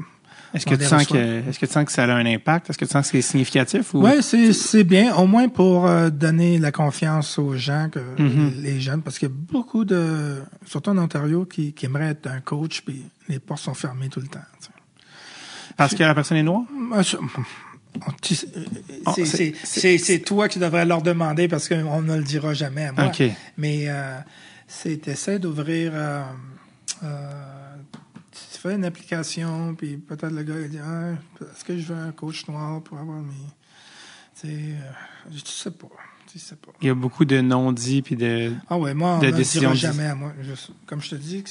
Est-ce 0.54 0.66
que 0.66 0.74
tu 0.74 0.84
sens 0.84 1.06
que, 1.06 1.48
est-ce 1.48 1.58
que 1.58 1.66
tu 1.66 1.72
sens 1.72 1.84
que 1.84 1.92
ça 1.92 2.04
a 2.04 2.12
un 2.14 2.26
impact? 2.26 2.68
Est-ce 2.70 2.78
que 2.78 2.84
tu 2.84 2.90
sens 2.90 3.06
que 3.10 3.20
c'est 3.20 3.22
significatif? 3.30 3.94
Ou... 3.94 4.02
Ouais, 4.02 4.20
c'est, 4.22 4.52
c'est 4.52 4.84
bien, 4.84 5.14
au 5.16 5.26
moins 5.26 5.48
pour 5.48 5.86
euh, 5.86 6.10
donner 6.10 6.58
la 6.58 6.72
confiance 6.72 7.38
aux 7.38 7.56
gens, 7.56 7.88
que 7.90 8.00
Mhm. 8.18 8.52
les 8.62 8.80
jeunes, 8.80 9.02
parce 9.02 9.18
qu'il 9.18 9.28
y 9.28 9.32
a 9.32 9.34
beaucoup 9.34 9.84
de, 9.84 10.42
surtout 10.66 10.90
en 10.90 10.98
Ontario, 10.98 11.44
qui, 11.46 11.72
qui 11.72 11.86
aimeraient 11.86 12.10
être 12.10 12.26
un 12.26 12.40
coach, 12.40 12.82
puis 12.82 13.04
les 13.28 13.38
portes 13.38 13.62
sont 13.62 13.74
fermées 13.74 14.08
tout 14.08 14.20
le 14.20 14.28
temps. 14.28 14.40
Parce 15.76 15.94
que 15.94 16.02
la 16.02 16.14
personne 16.14 16.36
est 16.36 16.42
noire? 16.42 16.64
C'est- 18.22 19.54
c'est- 19.64 19.98
c'est 19.98 20.18
toi 20.20 20.48
qui 20.48 20.58
devrais 20.58 20.84
leur 20.86 21.02
demander 21.02 21.48
parce 21.48 21.68
qu'on 21.68 22.00
ne 22.02 22.16
le 22.16 22.22
dira 22.24 22.54
jamais 22.54 22.86
à 22.86 22.92
moi. 22.92 23.06
OK. 23.06 23.22
Mais 23.58 23.84
euh, 23.88 24.16
c'est 24.66 25.06
essaies 25.08 25.38
d'ouvrir. 25.38 25.92
euh, 25.94 26.22
euh, 27.04 27.51
fais 28.68 28.74
une 28.74 28.84
application, 28.84 29.74
puis 29.74 29.96
peut-être 29.96 30.32
le 30.32 30.42
gars 30.42 30.54
il 30.60 30.68
dit 30.70 30.78
ah, 30.84 31.12
Est-ce 31.40 31.64
que 31.64 31.76
je 31.78 31.92
veux 31.92 31.98
un 31.98 32.12
coach 32.12 32.46
noir 32.48 32.82
pour 32.82 32.98
avoir 32.98 33.18
mes. 33.20 33.32
Tu 34.40 34.48
sais, 34.48 34.54
euh, 34.54 35.30
je 35.34 35.40
sais 35.44 35.70
pas. 35.70 35.88
Tu 36.30 36.38
sais 36.38 36.56
pas. 36.56 36.72
Il 36.80 36.86
y 36.86 36.90
a 36.90 36.94
beaucoup 36.94 37.24
de 37.26 37.40
non-dits 37.40 38.00
puis 38.02 38.16
de. 38.16 38.52
Ah 38.70 38.78
ouais, 38.78 38.94
moi, 38.94 39.18
on 39.20 39.22
ne 39.22 39.30
dira 39.30 39.74
jamais 39.74 40.06
à 40.06 40.14
moi. 40.14 40.32
Je- 40.40 40.72
comme 40.86 41.02
je 41.02 41.10
te 41.10 41.14
dis, 41.16 41.44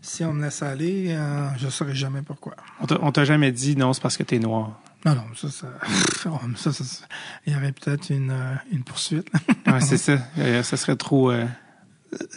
si- 0.00 0.24
on 0.24 0.32
me 0.32 0.42
laisse 0.42 0.62
aller, 0.62 1.08
euh, 1.10 1.48
je 1.58 1.66
ne 1.66 1.70
saurais 1.70 1.94
jamais 1.94 2.22
pourquoi. 2.22 2.54
On 3.02 3.12
t'a- 3.12 3.24
jamais 3.24 3.52
dit 3.52 3.76
non, 3.76 3.92
c'est 3.92 4.00
parce 4.02 4.16
que 4.16 4.22
t'es 4.22 4.38
noir. 4.38 4.80
Non, 5.04 5.14
non, 5.14 5.24
ça, 5.36 5.50
ça, 5.50 5.66
oh, 6.30 6.38
ça, 6.56 6.72
ça, 6.72 6.84
ça- 6.84 7.04
il 7.46 7.52
y 7.52 7.56
aurait 7.56 7.72
peut-être 7.72 8.08
une, 8.10 8.30
euh, 8.30 8.54
une 8.72 8.82
poursuite. 8.84 9.28
Ouais, 9.66 9.80
c'est 9.82 9.98
ça. 9.98 10.18
Ça 10.62 10.76
serait 10.78 10.96
trop. 10.96 11.30
euh, 11.30 11.44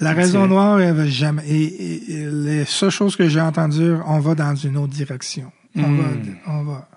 La 0.01 0.13
raison 0.13 0.47
noire, 0.47 0.79
elle 0.79 0.93
va 0.95 1.05
jamais. 1.07 1.43
Et, 1.47 1.63
et- 1.63 2.11
et 2.13 2.25
les 2.29 2.65
seules 2.65 2.89
choses 2.91 3.15
que 3.15 3.27
j'ai 3.27 3.41
entendues, 3.41 3.93
on 4.05 4.19
va 4.19 4.35
dans 4.35 4.55
une 4.55 4.77
autre 4.77 4.93
direction. 4.93 5.51
On 5.75 5.81
Hmm. 5.87 5.97
va, 5.97 6.03
on 6.47 6.63
va. 6.63 6.89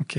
OK. 0.00 0.18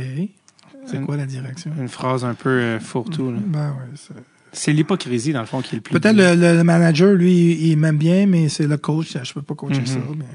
C'est 0.88 1.02
quoi 1.04 1.18
la 1.18 1.26
direction? 1.26 1.72
une 1.80 1.88
phrase 1.90 2.24
un 2.24 2.34
peu 2.36 2.50
euh, 2.50 2.80
fourre-tout. 2.80 3.32
là. 3.32 3.40
Ben 3.46 3.70
ouais, 3.72 4.14
c'est- 4.52 4.72
l'hypocrisie, 4.72 5.34
dans 5.34 5.40
le 5.42 5.46
fond, 5.48 5.62
qui 5.62 5.76
est 5.76 5.78
le 5.78 5.82
plus. 5.82 6.00
Peut-être 6.00 6.16
le, 6.16 6.64
manager, 6.64 7.14
lui, 7.14 7.54
il 7.70 7.76
m'aime 7.78 7.98
bien, 7.98 8.26
mais 8.28 8.50
c'est 8.50 8.68
le 8.68 8.78
coach. 8.78 9.18
Je 9.22 9.34
peux 9.34 9.42
pas 9.42 9.56
coacher 9.56 9.82
Mhm. 9.82 9.86
ça. 9.88 10.00
Mais 10.16 10.26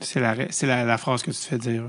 c'est- 0.00 0.20
la, 0.20 0.34
c'est 0.50 0.66
la, 0.66 0.84
la 0.84 0.98
phrase 0.98 1.22
que 1.22 1.30
tu 1.30 1.36
te 1.38 1.44
fais 1.46 1.58
dire. 1.58 1.84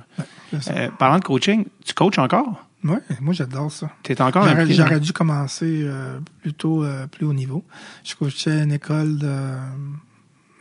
ça. 0.61 0.71
Euh, 0.73 0.89
parlant 0.97 1.19
de 1.19 1.23
coaching, 1.25 1.65
tu 1.83 1.93
coaches 1.93 2.17
encore? 2.17 2.64
Ouais, 2.83 2.99
moi 3.19 3.33
j'adore 3.33 3.71
ça. 3.71 3.89
Tu 4.03 4.11
es 4.11 4.21
encore 4.21 4.47
J'aurais, 4.47 4.71
j'aurais 4.71 4.99
dû 4.99 5.11
commencer 5.11 5.81
euh, 5.83 6.19
plutôt 6.41 6.83
euh, 6.83 7.07
plus 7.07 7.25
haut 7.25 7.33
niveau. 7.33 7.63
Je 8.03 8.13
coachais 8.15 8.51
à 8.51 8.63
une 8.63 8.73
école 8.73 9.17
de 9.17 9.27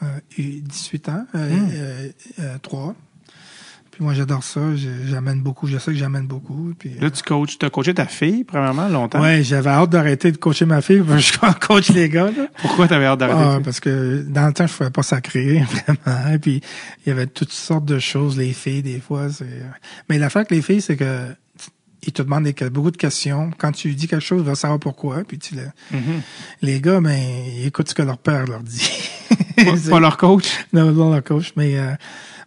euh, 0.03 0.07
18 0.39 1.09
ans, 1.11 1.27
euh, 1.35 1.51
Hmm. 1.51 1.69
euh, 1.75 2.09
euh, 2.41 2.59
3. 2.63 2.95
Puis 3.91 4.03
moi 4.03 4.13
j'adore 4.13 4.43
ça, 4.43 4.61
j'amène 5.07 5.41
beaucoup, 5.41 5.69
je 5.69 5.79
sais 5.79 5.93
que 5.93 5.97
j'amène 5.99 6.27
beaucoup. 6.27 6.73
Puis, 6.77 6.95
Là, 7.01 7.11
tu 7.13 7.23
coaches, 7.23 7.59
tu 7.59 7.65
as 7.67 7.71
coaché 7.71 7.95
ta 7.95 8.07
fille, 8.07 8.43
premièrement, 8.43 8.89
longtemps. 8.89 9.21
ouais, 9.21 9.45
j'avais 9.45 9.71
hâte 9.71 9.91
d'arrêter 9.91 10.33
de 10.33 10.37
coacher 10.37 10.65
ma 10.67 10.81
fille, 10.81 11.01
parce 11.07 11.31
que 11.31 11.47
je 11.47 11.53
coach 11.67 11.91
les 11.91 12.09
gars. 12.09 12.31
Là. 12.33 12.49
Pourquoi 12.61 12.89
tu 12.89 12.95
avais 12.95 13.05
hâte 13.05 13.21
d'arrêter? 13.21 13.41
Ah, 13.41 13.61
parce 13.63 13.79
que 13.79 14.25
dans 14.29 14.47
le 14.49 14.53
temps, 14.53 14.67
je 14.67 14.73
pouvais 14.75 14.91
pas 14.91 15.05
sacrer, 15.05 15.63
vraiment. 16.05 16.33
Et 16.33 16.39
puis, 16.41 16.61
il 17.07 17.09
y 17.09 17.13
avait 17.13 17.29
toutes 17.29 17.53
sortes 17.53 17.85
de 17.85 18.01
choses, 18.01 18.37
les 18.37 18.53
filles, 18.53 18.83
des 18.83 18.99
fois. 18.99 19.31
c'est 19.31 19.47
Mais 20.09 20.19
l'affaire 20.19 20.41
avec 20.41 20.51
les 20.51 20.63
filles, 20.63 20.81
c'est 20.83 20.97
que 20.97 21.29
ils 22.07 22.13
te 22.13 22.23
demandent 22.23 22.45
des- 22.45 22.71
beaucoup 22.71 22.91
de 22.91 22.97
questions. 22.97 23.51
Quand 23.59 23.73
tu 23.73 23.89
lui 23.89 23.95
dis 23.97 24.07
quelque 24.09 24.25
chose, 24.25 24.41
ils 24.43 24.47
veulent 24.47 24.57
savoir 24.57 24.79
pourquoi. 24.81 25.23
Puis 25.27 25.39
tu 25.39 25.55
le... 25.55 25.63
Les 26.63 26.81
gars, 26.81 27.01
ben, 27.01 27.19
ils 27.59 27.67
écoutent 27.67 27.89
ce 27.89 27.95
que 27.95 28.03
leur 28.03 28.19
père 28.19 28.45
leur 28.47 28.61
dit. 28.63 28.89
Pas, 29.57 29.65
pas 29.91 30.01
leur 30.01 30.17
coach? 30.17 30.47
non, 30.73 30.91
non, 30.93 31.13
leur 31.13 31.23
coach. 31.25 31.53
Mais 31.57 31.79
euh, 31.79 31.91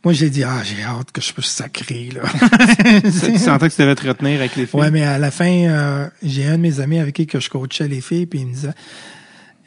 moi, 0.03 0.13
j'ai 0.13 0.29
dit, 0.29 0.43
ah, 0.43 0.61
j'ai 0.63 0.83
hâte 0.83 1.11
que 1.11 1.21
je 1.21 1.33
puisse 1.33 1.47
sacrer, 1.47 2.09
là. 2.13 2.21
tu 3.01 3.37
sentais 3.37 3.69
que 3.69 3.75
tu 3.75 3.81
devais 3.81 3.95
te 3.95 4.07
retenir 4.07 4.39
avec 4.39 4.55
les 4.55 4.65
filles? 4.65 4.79
Ouais, 4.79 4.91
mais 4.91 5.03
à 5.03 5.17
la 5.17 5.31
fin, 5.31 5.49
euh, 5.51 6.07
j'ai 6.23 6.45
un 6.45 6.57
de 6.57 6.61
mes 6.61 6.79
amis 6.79 6.99
avec 6.99 7.15
qui 7.15 7.27
que 7.27 7.39
je 7.39 7.49
coachais 7.49 7.87
les 7.87 8.01
filles, 8.01 8.25
puis 8.25 8.39
il 8.41 8.47
me 8.47 8.53
disait 8.53 8.73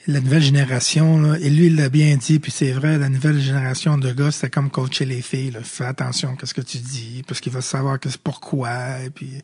la 0.07 0.21
nouvelle 0.21 0.43
génération, 0.43 1.21
là, 1.21 1.37
et 1.41 1.51
lui, 1.51 1.67
il 1.67 1.77
l'a 1.77 1.89
bien 1.89 2.17
dit, 2.17 2.39
puis 2.39 2.51
c'est 2.51 2.73
vrai, 2.73 2.99
la 2.99 3.09
nouvelle 3.09 3.39
génération 3.39 3.99
de 3.99 4.13
gars, 4.13 4.31
c'est 4.31 4.51
comme 4.51 4.71
coacher 4.71 5.05
les 5.05 5.21
filles. 5.21 5.51
Là. 5.51 5.61
Fais 5.63 5.85
attention 5.85 6.37
à 6.41 6.47
ce 6.47 6.55
que 6.55 6.63
tu 6.63 6.79
dis, 6.79 7.23
parce 7.27 7.41
qu'il 7.41 7.53
va 7.53 7.61
savoir 7.61 8.01
que 8.01 8.09
c'est 8.09 8.21
pourquoi, 8.21 9.01
et 9.05 9.11
puis 9.11 9.43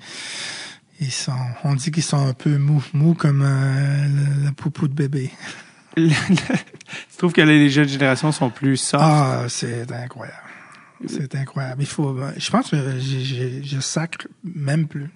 ils 1.01 1.13
sont, 1.13 1.33
on 1.65 1.75
dit 1.75 1.91
qu'ils 1.91 2.03
sont 2.03 2.27
un 2.27 2.33
peu 2.33 2.57
mous, 2.57 2.83
mous 2.95 3.15
comme 3.15 3.43
euh, 3.45 4.47
le 4.47 4.53
poupou 4.53 4.89
de 4.89 4.95
bébé. 4.95 5.31
Tu 5.97 7.17
trouves 7.19 7.33
que 7.33 7.41
les 7.41 7.71
jeunes 7.71 7.89
générations 7.89 8.31
sont 8.31 8.51
plus 8.51 8.77
soft? 8.77 9.03
Ah, 9.05 9.47
c'est 9.49 9.91
incroyable. 9.91 10.39
C'est 11.09 11.35
incroyable. 11.35 11.83
Il 11.83 11.89
faut, 11.89 12.17
je 12.37 12.51
pense 12.51 12.71
que 12.71 12.77
je, 13.01 13.19
je, 13.19 13.63
je 13.63 13.81
sacre 13.81 14.29
même 14.45 14.87
plus. 14.87 15.11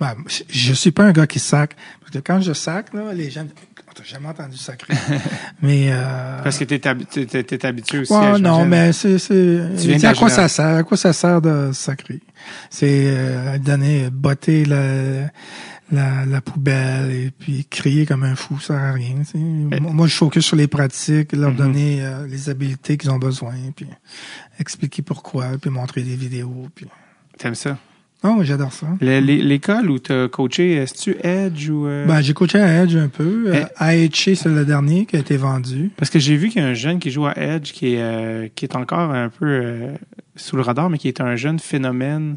Ben, 0.00 0.14
je- 0.48 0.72
suis 0.72 0.90
pas 0.92 1.04
un 1.04 1.12
gars 1.12 1.26
qui 1.26 1.38
sacre. 1.38 1.76
Parce 2.00 2.10
que 2.12 2.18
quand 2.18 2.40
je 2.40 2.52
sacre, 2.54 2.96
là, 2.96 3.12
les 3.12 3.30
gens, 3.30 3.44
t'as 3.94 4.02
jamais 4.02 4.28
entendu 4.28 4.56
sacrer. 4.56 4.94
mais, 5.62 5.88
euh, 5.92 6.42
Parce 6.42 6.58
que 6.58 6.64
t'es, 6.64 6.78
habi- 6.88 7.04
t'es, 7.04 7.26
t'es- 7.26 7.42
t'es 7.44 7.66
habitué 7.66 7.98
aussi 7.98 8.12
ouais, 8.12 8.18
à 8.26 8.38
non, 8.38 8.64
mais 8.64 8.92
c'est, 8.94 9.18
c'est, 9.18 10.04
à 10.04 10.14
quoi 10.14 10.30
ça 10.30 10.48
sert? 10.48 10.76
À 10.76 10.82
quoi 10.84 10.96
ça 10.96 11.12
sert 11.12 11.42
de 11.42 11.70
sacrer? 11.72 12.20
C'est, 12.70 13.04
euh, 13.08 13.58
donner, 13.58 14.08
botter 14.10 14.64
la, 14.64 15.30
la, 15.92 16.24
la 16.24 16.40
poubelle 16.40 17.10
et 17.10 17.30
puis 17.30 17.66
crier 17.68 18.06
comme 18.06 18.22
un 18.22 18.36
fou, 18.36 18.58
ça 18.58 18.68
sert 18.68 18.76
à 18.82 18.92
rien. 18.92 19.16
tu 19.18 19.32
sais. 19.32 19.38
Moi, 19.80 19.92
moi, 19.92 20.06
je 20.06 20.14
focus 20.14 20.46
sur 20.46 20.56
les 20.56 20.66
pratiques, 20.68 21.32
leur 21.34 21.50
Mhm. 21.50 21.56
donner 21.56 21.98
euh, 22.00 22.26
les 22.26 22.48
habiletés 22.48 22.96
qu'ils 22.96 23.10
ont 23.10 23.18
besoin, 23.18 23.52
puis 23.76 23.86
expliquer 24.58 25.02
pourquoi, 25.02 25.48
puis 25.60 25.68
montrer 25.70 26.02
des 26.02 26.16
vidéos. 26.16 26.68
Puis... 26.74 26.86
T'aimes 27.36 27.54
ça? 27.54 27.76
Oh, 28.22 28.38
j'adore 28.42 28.72
ça. 28.72 28.86
Le- 29.00 29.18
l'é- 29.20 29.40
l'école 29.42 29.90
où 29.90 29.98
t'as 29.98 30.28
coaché, 30.28 30.74
est-ce 30.74 30.92
tu 30.94 31.16
Edge 31.26 31.70
ou... 31.70 31.86
euh, 31.86 32.04
Ben, 32.06 32.20
j'ai 32.20 32.34
coaché 32.34 32.58
à 32.60 32.82
Edge 32.82 32.94
un 32.96 33.08
peu. 33.08 33.46
Eh. 33.52 33.56
Euh, 33.56 33.64
AHC, 33.76 34.36
c'est 34.36 34.46
le 34.48 34.64
dernier 34.66 35.06
qui 35.06 35.16
a 35.16 35.20
été 35.20 35.38
vendu. 35.38 35.90
Parce 35.96 36.10
que 36.10 36.18
j'ai 36.18 36.36
vu 36.36 36.48
qu'il 36.50 36.60
y 36.60 36.64
a 36.64 36.68
un 36.68 36.74
jeune 36.74 36.98
qui 36.98 37.10
joue 37.10 37.24
à 37.26 37.32
Edge 37.38 37.72
qui 37.72 37.94
est, 37.94 38.02
euh, 38.02 38.48
qui 38.54 38.66
est 38.66 38.76
encore 38.76 39.10
un 39.12 39.30
peu 39.30 39.46
euh, 39.46 39.92
sous 40.36 40.56
le 40.56 40.62
radar, 40.62 40.90
mais 40.90 40.98
qui 40.98 41.08
est 41.08 41.20
un 41.22 41.34
jeune 41.36 41.58
phénomène 41.58 42.36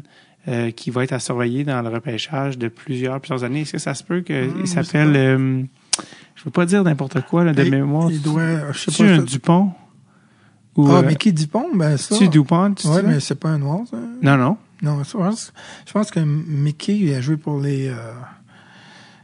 qui 0.76 0.90
va 0.90 1.04
être 1.04 1.14
à 1.14 1.20
surveiller 1.20 1.64
dans 1.64 1.80
le 1.80 1.88
repêchage 1.88 2.58
de 2.58 2.68
plusieurs, 2.68 3.18
plusieurs 3.18 3.44
années. 3.44 3.62
Est-ce 3.62 3.72
que 3.72 3.78
ça 3.78 3.94
se 3.94 4.04
peut 4.04 4.20
qu'il 4.20 4.50
je 4.60 4.66
sais 4.66 4.82
s'appelle... 4.82 5.14
je 6.34 6.44
veux 6.44 6.50
pas 6.50 6.66
dire 6.66 6.84
n'importe 6.84 7.22
quoi 7.22 7.44
là, 7.44 7.54
de 7.54 7.64
Il- 7.64 7.70
mémoire. 7.70 8.10
Il 8.10 8.20
doit, 8.20 8.70
je 8.72 8.78
sais 8.78 8.90
Tu 8.90 9.04
pas. 9.04 9.10
un 9.10 9.16
ça- 9.16 9.22
Dupont? 9.22 9.70
Ou, 10.76 10.86
Ah, 10.90 11.00
mais 11.00 11.14
qui 11.14 11.32
Dupont? 11.32 11.68
Ben, 11.74 11.96
ça. 11.96 12.14
tu 12.18 12.28
Dupont? 12.28 12.74
tu 12.74 12.86
Ouais, 12.88 13.02
mais 13.02 13.20
c'est 13.20 13.36
pas 13.36 13.48
un 13.50 13.58
noir, 13.58 13.80
ça. 13.90 13.96
Non, 14.22 14.36
non. 14.36 14.58
Non, 14.82 15.02
je 15.04 15.12
pense, 15.16 15.52
je 15.86 15.92
pense 15.92 16.10
que 16.10 16.20
Mickey, 16.20 16.96
il 16.96 17.14
a 17.14 17.20
joué 17.20 17.36
pour 17.36 17.60
les, 17.60 17.88
euh, 17.88 17.94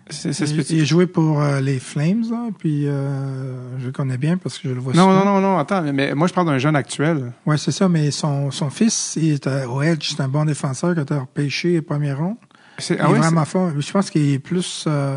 C'est, 0.09 0.33
c'est 0.33 0.47
ce 0.47 0.53
il, 0.53 0.57
que 0.57 0.63
tu- 0.67 0.75
il 0.75 0.81
a 0.81 0.85
joué 0.85 1.07
pour 1.07 1.41
euh, 1.41 1.61
les 1.61 1.79
Flames, 1.79 2.25
là, 2.31 2.49
puis 2.59 2.89
euh, 2.89 3.79
je 3.79 3.87
le 3.87 3.93
connais 3.93 4.17
bien 4.19 4.37
parce 4.39 4.59
que 4.59 4.69
je 4.69 4.75
le 4.75 4.81
vois 4.81 4.93
Non, 4.95 5.03
souvent. 5.09 5.25
non, 5.25 5.35
non, 5.35 5.41
non, 5.41 5.59
attends, 5.59 5.83
mais- 5.83 5.93
mais 5.93 6.15
moi 6.15 6.27
je 6.27 6.33
parle 6.35 6.47
d'un 6.49 6.59
jeune 6.59 6.75
actuel. 6.77 7.33
Ouais, 7.47 7.59
c'est 7.59 7.73
ça, 7.73 7.89
mais 7.89 8.11
son, 8.11 8.51
son 8.51 8.71
fils, 8.71 9.17
il 9.21 9.33
est 9.35 9.47
euh, 9.47 9.67
au 9.67 9.83
Edge, 9.83 10.13
c'est 10.17 10.23
un 10.23 10.29
bon 10.29 10.45
défenseur 10.45 10.95
qui 10.95 11.01
a 11.01 11.03
été 11.03 11.15
repêché 11.15 11.79
au 11.79 11.83
premier 11.83 12.13
rond. 12.13 12.37
C'est, 12.79 12.99
ah 12.99 13.11
ouais, 13.11 13.19
vraiment 13.19 13.45
fort. 13.45 13.71
Je 13.79 13.93
pense 13.93 14.11
qu'il 14.11 14.31
est 14.33 14.39
plus, 14.39 14.85
euh, 14.89 15.17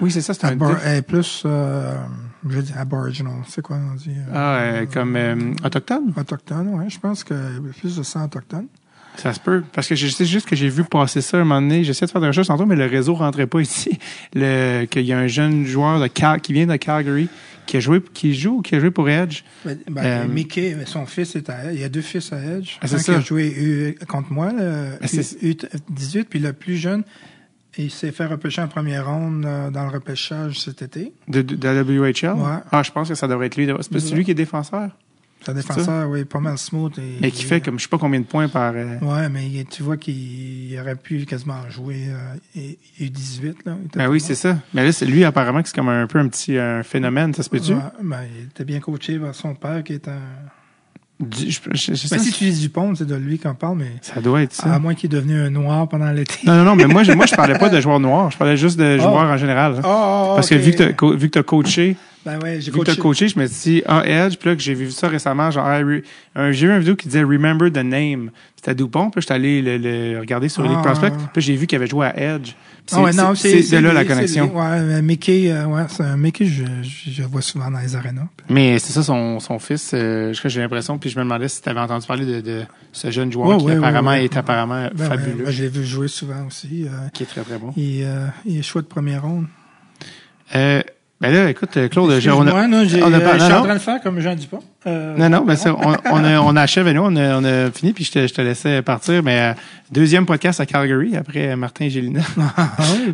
oui, 0.00 0.10
c'est 0.10 0.20
ça, 0.22 0.34
c'est 0.34 0.44
un 0.46 0.56
diff- 0.56 1.02
plus, 1.04 1.44
euh, 1.46 1.94
je 2.48 2.56
veux 2.56 2.62
dire, 2.62 2.76
aboriginal. 2.78 3.34
C'est 3.46 3.62
quoi 3.62 3.76
on 3.76 3.94
dit? 3.94 4.16
Ah, 4.34 4.80
comme 4.92 5.14
euh, 5.16 5.54
autochtone? 5.64 6.12
Autochtone, 6.16 6.68
ouais. 6.74 6.90
Je 6.90 6.98
pense 6.98 7.22
que 7.22 7.60
plus 7.78 7.96
de 7.96 8.02
sang 8.02 8.24
autochtone. 8.24 8.66
Ça 9.16 9.32
se 9.34 9.40
peut. 9.40 9.62
Parce 9.72 9.86
que 9.88 9.94
je 9.94 10.06
sais 10.08 10.24
juste 10.24 10.48
que 10.48 10.56
j'ai 10.56 10.68
vu 10.68 10.84
passer 10.84 11.20
ça 11.20 11.36
un 11.36 11.40
moment 11.44 11.60
donné. 11.60 11.84
J'essaie 11.84 12.06
de 12.06 12.10
faire 12.10 12.20
des 12.20 12.26
recherches 12.28 12.46
tantôt, 12.48 12.66
mais 12.66 12.76
le 12.76 12.86
réseau 12.86 13.14
rentrait 13.14 13.46
pas 13.46 13.60
ici. 13.60 13.98
Le, 14.34 14.84
qu'il 14.86 15.02
y 15.04 15.12
a 15.12 15.18
un 15.18 15.26
jeune 15.26 15.66
joueur 15.66 16.00
de 16.00 16.06
Cal- 16.06 16.40
qui 16.40 16.52
vient 16.52 16.66
de 16.66 16.76
Calgary 16.76 17.28
qui 17.66 17.76
a 17.76 17.80
joué, 17.80 18.02
qui 18.12 18.34
joue 18.34 18.56
ou 18.58 18.62
qui 18.62 18.74
a 18.74 18.80
joué 18.80 18.90
pour 18.90 19.08
Edge. 19.08 19.42
Ben, 19.64 19.78
ben, 19.88 20.04
Euh, 20.04 20.26
Mickey, 20.28 20.76
son 20.86 21.06
fils 21.06 21.36
est 21.36 21.48
à 21.48 21.66
Edge. 21.66 21.74
Il 21.76 21.80
y 21.80 21.84
a 21.84 21.88
deux 21.88 22.00
fils 22.00 22.32
à 22.32 22.42
Edge. 22.42 22.76
Ah, 22.80 22.88
c'est 22.88 22.96
Un 22.96 22.98
ça. 22.98 23.12
qui 23.12 23.18
a 23.18 23.20
joué 23.20 23.46
U- 24.00 24.06
contre 24.06 24.32
moi, 24.32 24.50
le 24.52 24.88
Ah, 25.00 25.06
c'est- 25.06 25.40
U- 25.42 25.54
U18, 25.94 26.24
puis 26.24 26.40
le 26.40 26.52
plus 26.54 26.76
jeune, 26.76 27.04
il 27.78 27.90
s'est 27.90 28.10
fait 28.10 28.26
repêcher 28.26 28.62
en 28.62 28.68
première 28.68 29.06
ronde 29.06 29.44
euh, 29.46 29.70
dans 29.70 29.84
le 29.84 29.90
repêchage 29.90 30.58
cet 30.60 30.82
été. 30.82 31.12
De, 31.28 31.40
de, 31.42 31.54
de 31.54 31.68
la 31.68 31.82
WHL. 31.84 32.32
Ouais. 32.36 32.58
Ah, 32.72 32.82
je 32.82 32.90
pense 32.90 33.08
que 33.08 33.14
ça 33.14 33.28
devrait 33.28 33.46
être 33.46 33.56
lui. 33.56 33.68
C'est 33.80 34.00
celui 34.00 34.24
qui 34.24 34.32
est 34.32 34.34
défenseur? 34.34 34.90
C'est 35.44 35.50
un 35.50 35.54
défenseur, 35.54 36.08
oui, 36.08 36.24
pas 36.24 36.38
mal 36.40 36.56
smooth. 36.58 36.98
Et, 36.98 37.26
Et 37.26 37.30
qui 37.30 37.44
fait 37.44 37.60
comme 37.60 37.78
je 37.78 37.82
sais 37.84 37.88
pas 37.88 37.98
combien 37.98 38.20
de 38.20 38.24
points 38.26 38.48
par. 38.48 38.72
euh, 38.76 38.98
Ouais, 39.00 39.28
mais 39.28 39.42
tu 39.70 39.82
vois 39.82 39.96
qu'il 39.96 40.76
aurait 40.80 40.96
pu 40.96 41.24
quasiment 41.24 41.68
jouer 41.68 42.04
euh, 42.08 42.34
et- 42.56 42.78
U18. 43.00 43.54
Là. 43.66 43.76
Ben 43.96 44.08
oui, 44.08 44.20
c'est 44.20 44.34
ça. 44.36 44.56
Mais 44.74 44.84
là, 44.84 44.92
c'est 44.92 45.06
lui, 45.06 45.24
apparemment, 45.24 45.62
que 45.62 45.68
c'est 45.68 45.74
comme 45.74 45.88
un 45.88 46.06
peu 46.06 46.18
un 46.18 46.28
petit 46.28 46.56
un 46.58 46.82
phénomène, 46.82 47.34
ça 47.34 47.42
se 47.42 47.50
peut-tu? 47.50 47.72
Ouais, 47.72 47.80
ben, 48.02 48.20
il 48.38 48.44
était 48.46 48.64
bien 48.64 48.80
coaché 48.80 49.18
par 49.18 49.34
son 49.34 49.54
père 49.54 49.82
qui 49.82 49.94
est 49.94 50.08
un. 50.08 50.18
Du- 51.20 51.50
je- 51.52 51.60
je- 51.72 51.94
je- 51.94 52.08
Ben, 52.08 52.18
si 52.18 52.32
tu 52.32 52.44
dis 52.50 52.60
Dupont, 52.62 52.94
c'est 52.96 53.06
de 53.06 53.14
lui 53.14 53.38
qu'on 53.38 53.54
parle, 53.54 53.78
mais 53.78 53.92
ça 54.00 54.20
doit 54.20 54.42
être 54.42 54.52
ça. 54.54 54.74
à 54.74 54.78
moins 54.80 54.94
qu'il 54.94 55.06
est 55.06 55.16
devenu 55.16 55.40
un 55.40 55.50
noir 55.50 55.88
pendant 55.88 56.10
l'été. 56.10 56.34
Non, 56.44 56.56
non, 56.56 56.64
non, 56.64 56.74
mais 56.74 56.86
moi, 56.86 57.04
je, 57.04 57.12
moi, 57.12 57.26
je 57.26 57.34
parlais 57.36 57.56
pas 57.58 57.68
de 57.68 57.80
joueurs 57.80 58.00
noirs. 58.00 58.30
Je 58.32 58.38
parlais 58.38 58.56
juste 58.56 58.76
de 58.76 58.98
joueurs 58.98 59.30
en 59.30 59.36
général. 59.36 59.80
Oh, 59.84 60.32
Parce 60.34 60.48
que 60.48 60.56
vu 60.56 60.72
que 60.72 61.14
vu 61.14 61.28
que 61.28 61.38
t'as 61.38 61.42
coaché, 61.44 61.96
Ben 62.24 62.38
ouais, 62.40 62.60
j'ai 62.60 62.70
coaché. 62.70 62.96
coaché, 62.96 63.28
je 63.28 63.38
me 63.38 63.46
suis 63.46 63.70
dit, 63.72 63.82
ah, 63.86 64.02
Edge, 64.06 64.36
puis 64.36 64.48
là, 64.50 64.54
que 64.56 64.62
j'ai 64.62 64.74
vu 64.74 64.90
ça 64.92 65.08
récemment, 65.08 65.50
genre, 65.50 65.66
ah, 65.66 65.80
un- 66.36 66.52
j'ai 66.52 66.66
vu 66.66 66.72
une 66.72 66.78
vidéo 66.78 66.94
qui 66.94 67.08
disait 67.08 67.22
Remember 67.24 67.70
the 67.70 67.78
name. 67.84 68.30
C'était 68.56 68.76
Dupont, 68.76 69.10
puis 69.10 69.20
j'étais 69.22 69.34
allé 69.34 69.60
le, 69.60 69.76
le 69.76 70.20
regarder 70.20 70.48
sur 70.48 70.62
les 70.62 70.68
Ah. 70.72 70.82
Prospect, 70.82 71.10
puis 71.32 71.42
j'ai 71.42 71.56
vu 71.56 71.66
qu'il 71.66 71.74
avait 71.76 71.88
joué 71.88 72.06
à 72.06 72.36
Edge. 72.36 72.52
Ah 72.92 73.00
ouais, 73.02 73.12
non, 73.12 73.34
c'est 73.34 73.60
de 73.60 73.78
là 73.78 73.92
la 73.92 74.04
connexion. 74.04 74.56
Ouais, 74.56 74.80
mais 74.82 75.02
Mickey, 75.02 75.50
euh, 75.50 75.66
ouais, 75.66 75.82
c'est 75.88 76.02
un 76.04 76.16
Mickey, 76.16 76.46
je, 76.46 76.62
je, 76.82 77.22
vois 77.24 77.42
souvent 77.42 77.70
dans 77.72 77.78
les 77.80 77.96
arénas. 77.96 78.26
Mais 78.48 78.78
c'est 78.78 78.92
ça, 78.92 79.02
son, 79.02 79.40
son 79.40 79.58
fils, 79.58 79.90
euh, 79.94 80.32
j'ai 80.44 80.60
l'impression, 80.60 80.98
puis 80.98 81.10
je 81.10 81.18
me 81.18 81.24
demandais 81.24 81.48
si 81.48 81.60
tu 81.60 81.68
avais 81.68 81.80
entendu 81.80 82.06
parler 82.06 82.24
de, 82.26 82.40
de 82.40 82.62
ce 82.92 83.10
jeune 83.10 83.32
joueur 83.32 83.48
Ouais, 83.48 83.56
qui 83.58 83.64
ouais, 83.64 83.76
apparemment 83.76 84.10
ouais, 84.10 84.24
est 84.24 84.36
apparemment 84.36 84.88
Ben, 84.94 85.08
fabuleux, 85.08 85.50
je 85.50 85.62
l'ai 85.62 85.68
vu 85.68 85.84
jouer 85.84 86.06
souvent 86.08 86.46
aussi. 86.46 86.84
euh, 86.84 87.08
qui 87.12 87.24
est 87.24 87.26
très 87.26 87.42
très 87.42 87.58
bon. 87.58 87.72
il, 87.76 88.02
euh, 88.04 88.26
il 88.46 88.58
est 88.58 88.62
choix 88.62 88.82
de 88.82 88.86
première 88.86 89.22
ronde. 89.22 89.46
Euh, 90.54 90.82
ben 91.22 91.32
là, 91.32 91.48
écoute, 91.50 91.76
euh, 91.76 91.88
Claude, 91.88 92.18
j'ai- 92.20 92.30
on 92.30 92.40
a, 92.40 92.44
Excuse-moi, 92.44 92.66
non, 92.68 92.84
j'ai, 92.86 93.02
on 93.02 93.06
a 93.12 93.20
pas- 93.20 93.26
euh, 93.28 93.32
je 93.34 93.38
non, 93.38 93.44
suis 93.46 93.54
en 93.54 93.62
train 93.62 93.74
de 93.74 93.78
faire 93.78 94.00
comme 94.02 94.20
Jean 94.20 94.34
Dupont. 94.34 94.60
Euh, 94.86 95.16
Non, 95.16 95.28
non, 95.30 95.44
ben 95.46 95.54
ça, 95.56 95.72
on, 95.74 95.94
on, 96.12 96.24
a, 96.24 96.40
on 96.40 96.56
achève 96.56 96.88
et 96.88 96.92
nous, 96.92 97.02
on 97.04 97.14
a, 97.16 97.38
on 97.38 97.44
a 97.44 97.70
fini, 97.70 97.92
puis 97.92 98.04
je 98.04 98.10
te, 98.12 98.26
je 98.26 98.34
te 98.34 98.40
laissais 98.42 98.82
partir. 98.82 99.22
Mais 99.22 99.38
euh, 99.40 99.52
deuxième 99.92 100.26
podcast 100.26 100.60
à 100.60 100.66
Calgary, 100.66 101.16
après 101.16 101.54
Martin 101.56 101.84
et 101.84 101.90
Gélina, 101.90 102.20
Ah 102.56 102.68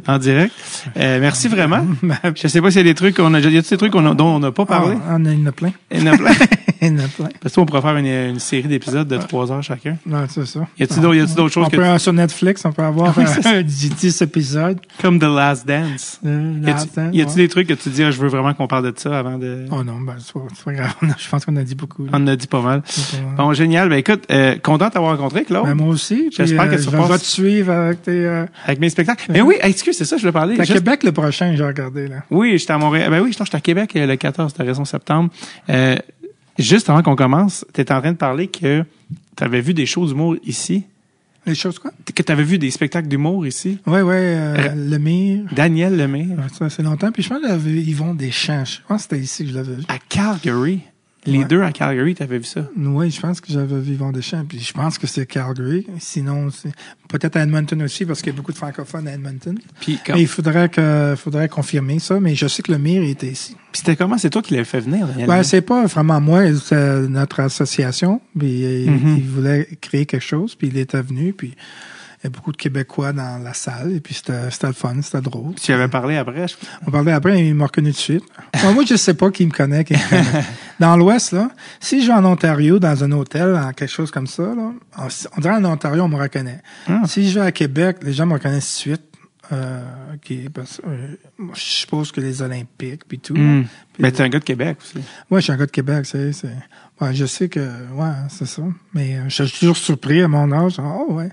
en 0.06 0.18
direct. 0.18 0.52
Euh, 0.96 1.20
merci 1.20 1.48
vraiment. 1.48 1.84
Je 2.34 2.48
sais 2.48 2.60
pas 2.62 2.70
s'il 2.70 2.78
y 2.78 2.88
a 2.88 2.92
des 2.92 2.94
trucs 2.94 3.16
qu'on 3.16 3.34
a, 3.34 3.38
il 3.40 3.52
y 3.52 3.58
a 3.58 3.60
des 3.60 3.76
trucs 3.76 3.92
qu'on 3.92 4.06
a- 4.10 4.14
dont 4.14 4.36
on 4.36 4.38
n'a 4.40 4.50
pas 4.52 4.64
parlé? 4.64 4.96
ah, 5.06 5.16
on 5.18 5.24
a. 5.26 5.30
Il 5.30 5.40
y 5.40 5.42
en 5.42 5.46
a 5.46 5.52
plein. 5.52 5.72
Il 5.92 6.02
y 6.02 6.08
en 6.08 6.12
a 6.14 6.16
plein. 6.16 6.30
Parce 7.40 7.54
que 7.54 7.60
on 7.60 7.66
pourrait 7.66 7.82
faire 7.82 7.96
une, 7.96 8.06
une 8.06 8.38
série 8.38 8.68
d'épisodes 8.68 9.06
de 9.08 9.16
trois 9.18 9.50
heures 9.52 9.62
chacun. 9.62 9.96
Non, 10.06 10.24
c'est 10.28 10.46
ça. 10.46 10.60
Y 10.78 10.84
a-t-il 10.84 11.00
d'autres, 11.02 11.48
choses 11.48 11.66
on 11.66 11.70
que, 11.70 11.76
peut, 11.76 11.98
sur 11.98 12.12
Netflix, 12.12 12.64
on 12.64 12.72
peut 12.72 12.82
avoir 12.82 13.16
Oui, 13.18 13.24
euh, 13.46 13.62
10 13.62 14.22
épisodes. 14.22 14.78
comme 15.00 15.18
The 15.18 15.24
Last 15.24 15.66
Dance? 15.66 16.20
Euh, 16.24 16.54
Y 16.62 16.70
a-t-il 16.70 16.86
là-dedans, 16.96 17.02
y 17.12 17.20
a-t-il 17.22 17.26
ouais. 17.36 17.42
des 17.42 17.48
trucs 17.48 17.68
que 17.68 17.74
tu 17.74 17.88
dis, 17.90 18.02
ah, 18.04 18.10
je 18.10 18.20
veux 18.20 18.28
vraiment 18.28 18.54
qu'on 18.54 18.66
parle 18.66 18.92
de 18.92 18.98
ça 18.98 19.18
avant 19.18 19.38
de, 19.38 19.64
Oh 19.70 19.82
non, 19.84 20.00
ben, 20.00 20.16
c'est 20.18 20.32
pas, 20.32 20.40
pas 20.64 20.72
grave. 20.72 20.94
Je 21.18 21.28
pense 21.28 21.44
qu'on 21.44 21.56
a 21.56 21.62
dit 21.62 21.74
beaucoup. 21.74 22.04
là. 22.04 22.10
on 22.14 22.16
en 22.22 22.26
a 22.28 22.36
dit 22.36 22.46
pas 22.46 22.60
mal. 22.60 22.82
Bon, 23.36 23.52
génial. 23.52 23.88
Ben 23.88 23.96
écoute, 23.96 24.24
euh, 24.30 24.56
content 24.62 24.88
de 24.88 24.92
t'avoir 24.92 25.16
rencontré, 25.16 25.44
Claude, 25.44 25.64
Ben, 25.66 25.74
moi 25.74 25.88
aussi. 25.88 26.30
J'espère 26.36 26.68
que 26.70 26.74
euh, 26.74 26.78
tu 26.78 26.90
vais 26.90 27.18
te 27.18 27.24
suivre 27.24 27.72
avec 27.72 28.02
tes. 28.02 28.26
Euh, 28.26 28.46
avec 28.64 28.80
mes 28.80 28.90
spectacles. 28.90 29.26
Mais 29.30 29.40
oui, 29.42 29.56
excuse, 29.62 29.96
c'est 29.96 30.04
ça, 30.04 30.16
je 30.16 30.22
voulais 30.22 30.32
parler. 30.32 30.54
t'es 30.56 30.62
à 30.62 30.64
Juste- 30.64 30.78
Québec 30.78 31.02
le 31.04 31.12
prochain, 31.12 31.54
j'ai 31.56 31.64
regardé 31.64 32.08
là. 32.08 32.16
Oui, 32.30 32.56
j'étais 32.58 32.72
à 32.72 32.78
Montréal. 32.78 33.10
Ben 33.10 33.20
oui, 33.20 33.32
je 33.32 33.38
j'étais 33.44 33.56
à 33.56 33.60
Québec 33.60 33.90
le 33.94 34.14
14, 34.16 34.52
t'as 34.54 34.64
raison, 34.64 34.84
septembre. 34.84 35.30
Euh, 35.70 35.96
Juste 36.58 36.90
avant 36.90 37.02
qu'on 37.02 37.16
commence, 37.16 37.64
tu 37.72 37.80
étais 37.80 37.92
en 37.94 38.00
train 38.00 38.12
de 38.12 38.16
parler 38.16 38.48
que 38.48 38.82
tu 39.36 39.44
avais 39.44 39.60
vu 39.60 39.74
des 39.74 39.86
shows 39.86 40.06
d'humour 40.06 40.36
ici. 40.44 40.84
Les 41.46 41.54
choses 41.54 41.78
quoi? 41.78 41.92
Que 42.14 42.22
tu 42.22 42.30
avais 42.32 42.42
vu 42.42 42.58
des 42.58 42.70
spectacles 42.70 43.08
d'humour 43.08 43.46
ici. 43.46 43.78
Ouais, 43.86 44.02
ouais, 44.02 44.14
euh, 44.16 44.56
Euh, 44.58 44.74
le 44.90 44.98
mire. 44.98 45.44
Daniel. 45.52 45.94
Ouais, 46.10 46.26
Ça 46.52 46.68
fait 46.68 46.82
longtemps. 46.82 47.10
Puis 47.12 47.22
je 47.22 47.28
pense 47.30 47.40
que 47.40 47.68
Yvon 47.68 48.14
Deschamps. 48.14 48.64
Je 48.64 48.78
pense 48.86 49.06
que 49.06 49.14
c'était 49.14 49.22
ici 49.24 49.44
que 49.44 49.50
je 49.50 49.54
l'avais 49.54 49.76
vu. 49.76 49.82
À 49.88 49.98
Calgary. 50.08 50.80
Les 51.30 51.38
Ouais. 51.40 51.44
deux 51.44 51.62
à 51.62 51.72
Calgary, 51.72 52.14
tu 52.14 52.22
avais 52.22 52.38
vu 52.38 52.44
ça? 52.44 52.66
Oui, 52.76 53.10
je 53.10 53.20
pense 53.20 53.40
que 53.40 53.52
j'avais 53.52 53.78
vu 53.80 53.92
Yvon 53.94 54.10
Deschamps. 54.12 54.44
Puis 54.48 54.60
je 54.60 54.72
pense 54.72 54.98
que 54.98 55.06
c'est 55.06 55.26
Calgary. 55.26 55.86
Sinon, 55.98 56.50
c'est 56.50 56.70
peut-être 57.08 57.36
à 57.36 57.42
Edmonton 57.42 57.80
aussi, 57.82 58.04
parce 58.06 58.20
qu'il 58.22 58.32
y 58.32 58.34
a 58.34 58.36
beaucoup 58.36 58.52
de 58.52 58.56
francophones 58.56 59.06
à 59.08 59.12
Edmonton. 59.14 59.58
Puis 59.80 59.98
quand- 60.04 60.14
Mais 60.14 60.22
il 60.22 60.26
faudrait 60.28 60.68
que 60.68 61.14
faudrait 61.16 61.48
confirmer 61.48 61.98
ça. 61.98 62.18
Mais 62.20 62.34
je 62.34 62.46
sais 62.46 62.62
que 62.62 62.72
le 62.72 62.78
mire 62.78 63.02
était 63.02 63.28
ici. 63.28 63.54
Puis 63.72 63.80
c'était 63.80 63.96
comment? 63.96 64.16
C'est 64.18 64.30
toi 64.30 64.42
qui 64.42 64.54
l'avais 64.54 64.64
fait 64.64 64.80
venir, 64.80 65.06
Ben, 65.26 65.42
c'est 65.42 65.60
pas 65.60 65.84
vraiment 65.86 66.20
moi, 66.20 66.42
c'est 66.56 67.08
notre 67.08 67.40
association. 67.40 68.20
Puis 68.38 68.60
il, 68.84 68.90
Mhm. 68.90 69.16
il 69.18 69.24
voulait 69.24 69.68
créer 69.80 70.06
quelque 70.06 70.24
chose, 70.24 70.54
puis 70.54 70.68
il 70.68 70.78
était 70.78 71.02
venu, 71.02 71.32
puis 71.32 71.54
il 72.20 72.24
y 72.24 72.26
a 72.26 72.30
beaucoup 72.30 72.50
de 72.52 72.56
Québécois 72.56 73.12
dans 73.12 73.38
la 73.42 73.54
salle, 73.54 73.92
et 73.92 74.00
puis 74.00 74.14
c'était 74.14 74.50
c'était 74.50 74.66
le 74.66 74.72
fun, 74.72 74.96
c'était 75.02 75.20
drôle. 75.20 75.54
Tu 75.54 75.70
y 75.70 75.74
avais 75.74 75.88
parlé 75.88 76.16
après. 76.16 76.48
je- 76.48 76.56
On 76.86 76.90
parlait 76.90 77.12
après, 77.12 77.46
il 77.46 77.54
m'a 77.54 77.66
reconnu 77.66 77.90
de 77.92 77.96
suite. 77.96 78.24
Moi, 78.62 78.72
moi, 78.72 78.84
je 78.88 78.96
sais 78.96 79.14
pas 79.14 79.30
qui 79.30 79.46
me 79.46 79.52
connaît, 79.52 79.84
qui 79.84 79.92
me 79.94 80.08
connaît. 80.08 80.44
Dans 80.80 80.96
l'Ouest, 80.96 81.32
là, 81.32 81.50
si 81.80 82.02
je 82.02 82.08
vais 82.08 82.12
en 82.14 82.24
Ontario, 82.24 82.78
dans 82.78 83.02
un 83.04 83.12
hôtel, 83.12 83.54
en 83.56 83.72
quelque 83.72 83.90
chose 83.90 84.10
comme 84.10 84.26
ça, 84.26 84.42
là, 84.42 84.72
on, 84.98 85.08
on 85.36 85.40
dirait 85.40 85.54
en 85.54 85.64
Ontario, 85.64 86.02
on 86.02 86.08
me 86.08 86.16
reconnaît. 86.20 86.60
Ah. 86.88 87.02
Si 87.06 87.28
je 87.30 87.38
vais 87.38 87.46
à 87.46 87.52
Québec, 87.52 87.98
les 88.02 88.12
gens 88.12 88.26
me 88.26 88.34
reconnaissent 88.34 88.64
de 88.74 88.78
suite. 88.78 89.02
Euh, 89.50 89.80
qui, 90.20 90.50
parce, 90.50 90.78
euh, 90.86 91.14
je 91.54 91.60
suppose 91.60 92.12
que 92.12 92.20
les 92.20 92.42
Olympiques, 92.42 93.08
puis 93.08 93.18
tout. 93.18 93.32
Puis- 93.32 93.66
Mais 93.98 94.12
t'es 94.12 94.22
un 94.22 94.28
gars 94.28 94.40
de 94.40 94.44
Québec 94.44 94.76
aussi. 94.82 94.98
moi, 95.30 95.40
je 95.40 95.44
suis 95.44 95.52
un 95.52 95.56
gars 95.56 95.64
de 95.64 95.70
Québec, 95.70 96.04
c'est, 96.04 96.34
c'est, 96.34 96.52
ouais, 97.00 97.14
je 97.14 97.24
sais 97.24 97.48
que, 97.48 97.60
ouais, 97.60 98.12
c'est 98.28 98.44
ça. 98.46 98.60
Mais 98.92 99.16
euh, 99.16 99.22
je 99.28 99.44
suis 99.44 99.58
toujours 99.60 99.78
surpris 99.78 100.20
à 100.20 100.28
mon 100.28 100.52
âge. 100.52 100.74
Oh, 100.78 101.06
ouais. 101.14 101.30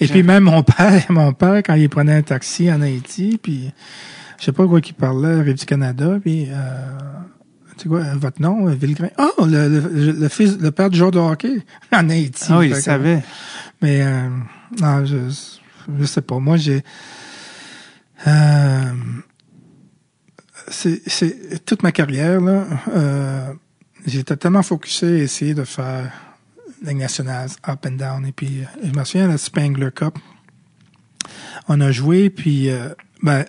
Et 0.00 0.06
puis 0.08 0.22
même 0.22 0.44
mon 0.44 0.62
père, 0.62 1.04
mon 1.10 1.32
père, 1.32 1.62
quand 1.64 1.74
il 1.74 1.88
prenait 1.88 2.14
un 2.14 2.22
taxi 2.22 2.70
en 2.70 2.80
Haïti, 2.82 3.38
puis 3.42 3.70
je 4.38 4.44
sais 4.44 4.52
pas 4.52 4.66
quoi 4.66 4.80
qu'il 4.80 4.94
parlait, 4.94 5.40
Rive 5.40 5.54
du 5.58 5.64
Canada, 5.66 6.18
puis 6.20 6.48
euh, 6.50 6.54
c'est 7.76 7.88
quoi, 7.88 8.00
euh, 8.00 8.14
votre 8.14 8.40
nom, 8.42 8.68
euh, 8.68 8.72
Villegrain? 8.74 9.08
Oh, 9.18 9.44
le, 9.46 9.68
le, 9.68 10.12
le 10.12 10.28
fils, 10.28 10.58
le 10.58 10.70
père 10.70 10.90
du 10.90 10.98
joueur 10.98 11.10
de 11.10 11.18
hockey 11.18 11.58
en 11.92 12.08
Haïti. 12.10 12.44
Ah 12.48 12.58
oui, 12.58 12.68
il 12.68 12.76
savait. 12.76 13.22
mais 13.80 14.02
euh, 14.02 14.28
non, 14.80 15.04
je, 15.06 15.16
je 15.98 16.04
sais 16.04 16.22
pas. 16.22 16.38
Moi, 16.38 16.56
j'ai 16.56 16.82
euh, 18.26 18.92
c'est 20.68 21.00
c'est 21.06 21.64
toute 21.64 21.82
ma 21.82 21.92
carrière 21.92 22.40
là. 22.40 22.64
Euh, 22.94 23.52
J'étais 24.06 24.36
tellement 24.36 24.62
focusé 24.62 25.20
à 25.20 25.24
essayer 25.24 25.52
de 25.54 25.64
faire 25.64 26.12
Ligue 26.82 26.98
nationale 26.98 27.48
up 27.68 27.86
and 27.86 27.92
down. 27.92 28.26
Et 28.26 28.32
puis, 28.32 28.60
euh, 28.60 28.88
je 28.92 28.98
me 28.98 29.04
souviens 29.04 29.28
la 29.28 29.38
Spangler 29.38 29.90
Cup. 29.94 30.18
On 31.68 31.80
a 31.80 31.90
joué, 31.90 32.30
puis 32.30 32.70
euh, 32.70 32.90
ben, 33.22 33.44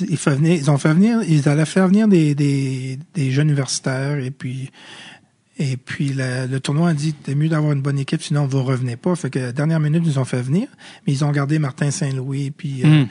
ils, 0.00 0.10
ils, 0.10 0.70
ont 0.70 0.78
fait 0.78 0.94
venir, 0.94 1.22
ils 1.22 1.48
allaient 1.48 1.66
faire 1.66 1.88
venir 1.88 2.08
des, 2.08 2.34
des, 2.34 2.98
des 3.14 3.30
jeunes 3.30 3.48
universitaires 3.48 4.18
et 4.18 4.30
puis 4.30 4.70
et 5.58 5.76
puis 5.76 6.08
le, 6.08 6.46
le 6.46 6.60
tournoi 6.60 6.88
a 6.88 6.94
dit 6.94 7.14
c'est 7.24 7.34
mieux 7.34 7.48
d'avoir 7.48 7.72
une 7.72 7.82
bonne 7.82 7.98
équipe, 7.98 8.22
sinon 8.22 8.46
vous 8.46 8.62
revenez 8.62 8.96
pas. 8.96 9.14
Fait 9.14 9.30
que 9.30 9.38
la 9.38 9.52
dernière 9.52 9.80
minute, 9.80 10.02
ils 10.04 10.08
nous 10.08 10.18
ont 10.18 10.24
fait 10.24 10.40
venir, 10.40 10.66
mais 11.06 11.12
ils 11.12 11.24
ont 11.24 11.30
gardé 11.30 11.58
Martin 11.58 11.90
Saint-Louis 11.90 12.50
puis 12.50 12.82
euh, 12.84 13.04
Hmm. 13.04 13.06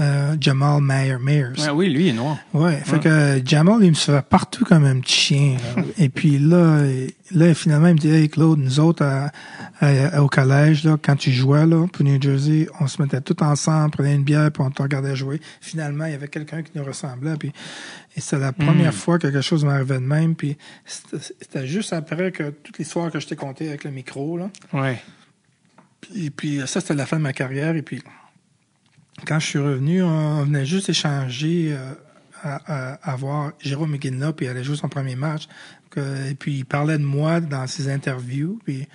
Euh, 0.00 0.36
Jamal 0.40 0.80
Mayer, 0.80 1.18
Myers. 1.20 1.48
Ouais, 1.58 1.68
oui, 1.70 1.90
lui, 1.90 2.04
il 2.04 2.08
est 2.08 2.12
noir. 2.14 2.38
Ouais, 2.54 2.76
fait 2.76 2.98
que 2.98 3.08
euh, 3.08 3.40
Jamal, 3.44 3.78
il 3.82 3.90
me 3.90 3.94
fait 3.94 4.22
partout 4.22 4.64
comme 4.64 4.84
un 4.84 4.98
petit 5.00 5.12
chien. 5.14 5.56
là. 5.76 5.82
Et 5.98 6.08
puis 6.08 6.38
là, 6.38 6.82
là, 7.30 7.54
finalement, 7.54 7.88
il 7.88 7.94
me 7.94 7.98
dit, 7.98 8.08
hey 8.10 8.28
Claude, 8.30 8.58
nous 8.58 8.80
autres, 8.80 9.04
à- 9.04 9.30
à- 9.80 10.22
au 10.22 10.28
collège, 10.28 10.84
là, 10.84 10.96
quand 11.00 11.16
tu 11.16 11.30
jouais, 11.30 11.66
là, 11.66 11.86
pour 11.92 12.04
New 12.04 12.20
Jersey, 12.20 12.68
on 12.80 12.86
se 12.86 13.02
mettait 13.02 13.20
tous 13.20 13.36
ensemble, 13.44 13.90
prenait 13.90 14.14
une 14.14 14.24
bière, 14.24 14.50
puis 14.50 14.62
on 14.62 14.70
te 14.70 14.80
regardait 14.80 15.14
jouer. 15.14 15.40
Finalement, 15.60 16.06
il 16.06 16.12
y 16.12 16.14
avait 16.14 16.28
quelqu'un 16.28 16.62
qui 16.62 16.70
nous 16.74 16.84
ressemblait, 16.84 17.36
puis 17.38 17.52
et 18.16 18.20
c'est 18.20 18.38
la 18.38 18.52
première 18.52 18.92
fois 18.94 19.18
que 19.18 19.26
quelque 19.28 19.40
chose 19.40 19.64
m'arrivait 19.64 19.94
de 19.98 20.04
même, 20.06 20.34
puis 20.34 20.56
c'était 20.86 21.16
c'était 21.40 21.66
juste 21.66 21.92
après 21.92 22.30
que 22.32 22.50
toute 22.50 22.78
l'histoire 22.78 23.10
que 23.10 23.18
je 23.20 23.26
t'ai 23.26 23.36
contée 23.36 23.68
avec 23.68 23.84
le 23.84 23.90
micro, 23.90 24.36
là. 24.38 24.50
Ouais. 24.72 25.02
Et 26.14 26.30
puis 26.30 26.60
ça, 26.66 26.80
c'était 26.80 26.94
la 26.94 27.06
fin 27.06 27.16
de 27.18 27.22
ma 27.22 27.32
carrière. 27.32 27.74
Et 27.76 27.82
puis 27.82 28.02
quand 29.26 29.38
je 29.38 29.46
suis 29.46 29.58
revenu, 29.58 30.02
on 30.02 30.44
venait 30.44 30.66
juste 30.66 30.88
échanger 30.88 31.72
euh, 31.72 31.92
à, 32.42 32.92
à, 33.00 33.12
à 33.12 33.16
voir 33.16 33.52
Jérôme 33.60 33.92
McGinley, 33.92 34.32
puis 34.32 34.46
il 34.46 34.48
allait 34.48 34.64
jouer 34.64 34.76
son 34.76 34.88
premier 34.88 35.16
match. 35.16 35.48
Que- 35.90 36.30
et 36.30 36.34
puis 36.34 36.54
il 36.58 36.64
parlait 36.64 36.98
de 36.98 37.04
moi 37.04 37.40
dans 37.40 37.66
ses 37.66 37.90
interviews. 37.90 38.58
Puis 38.64 38.88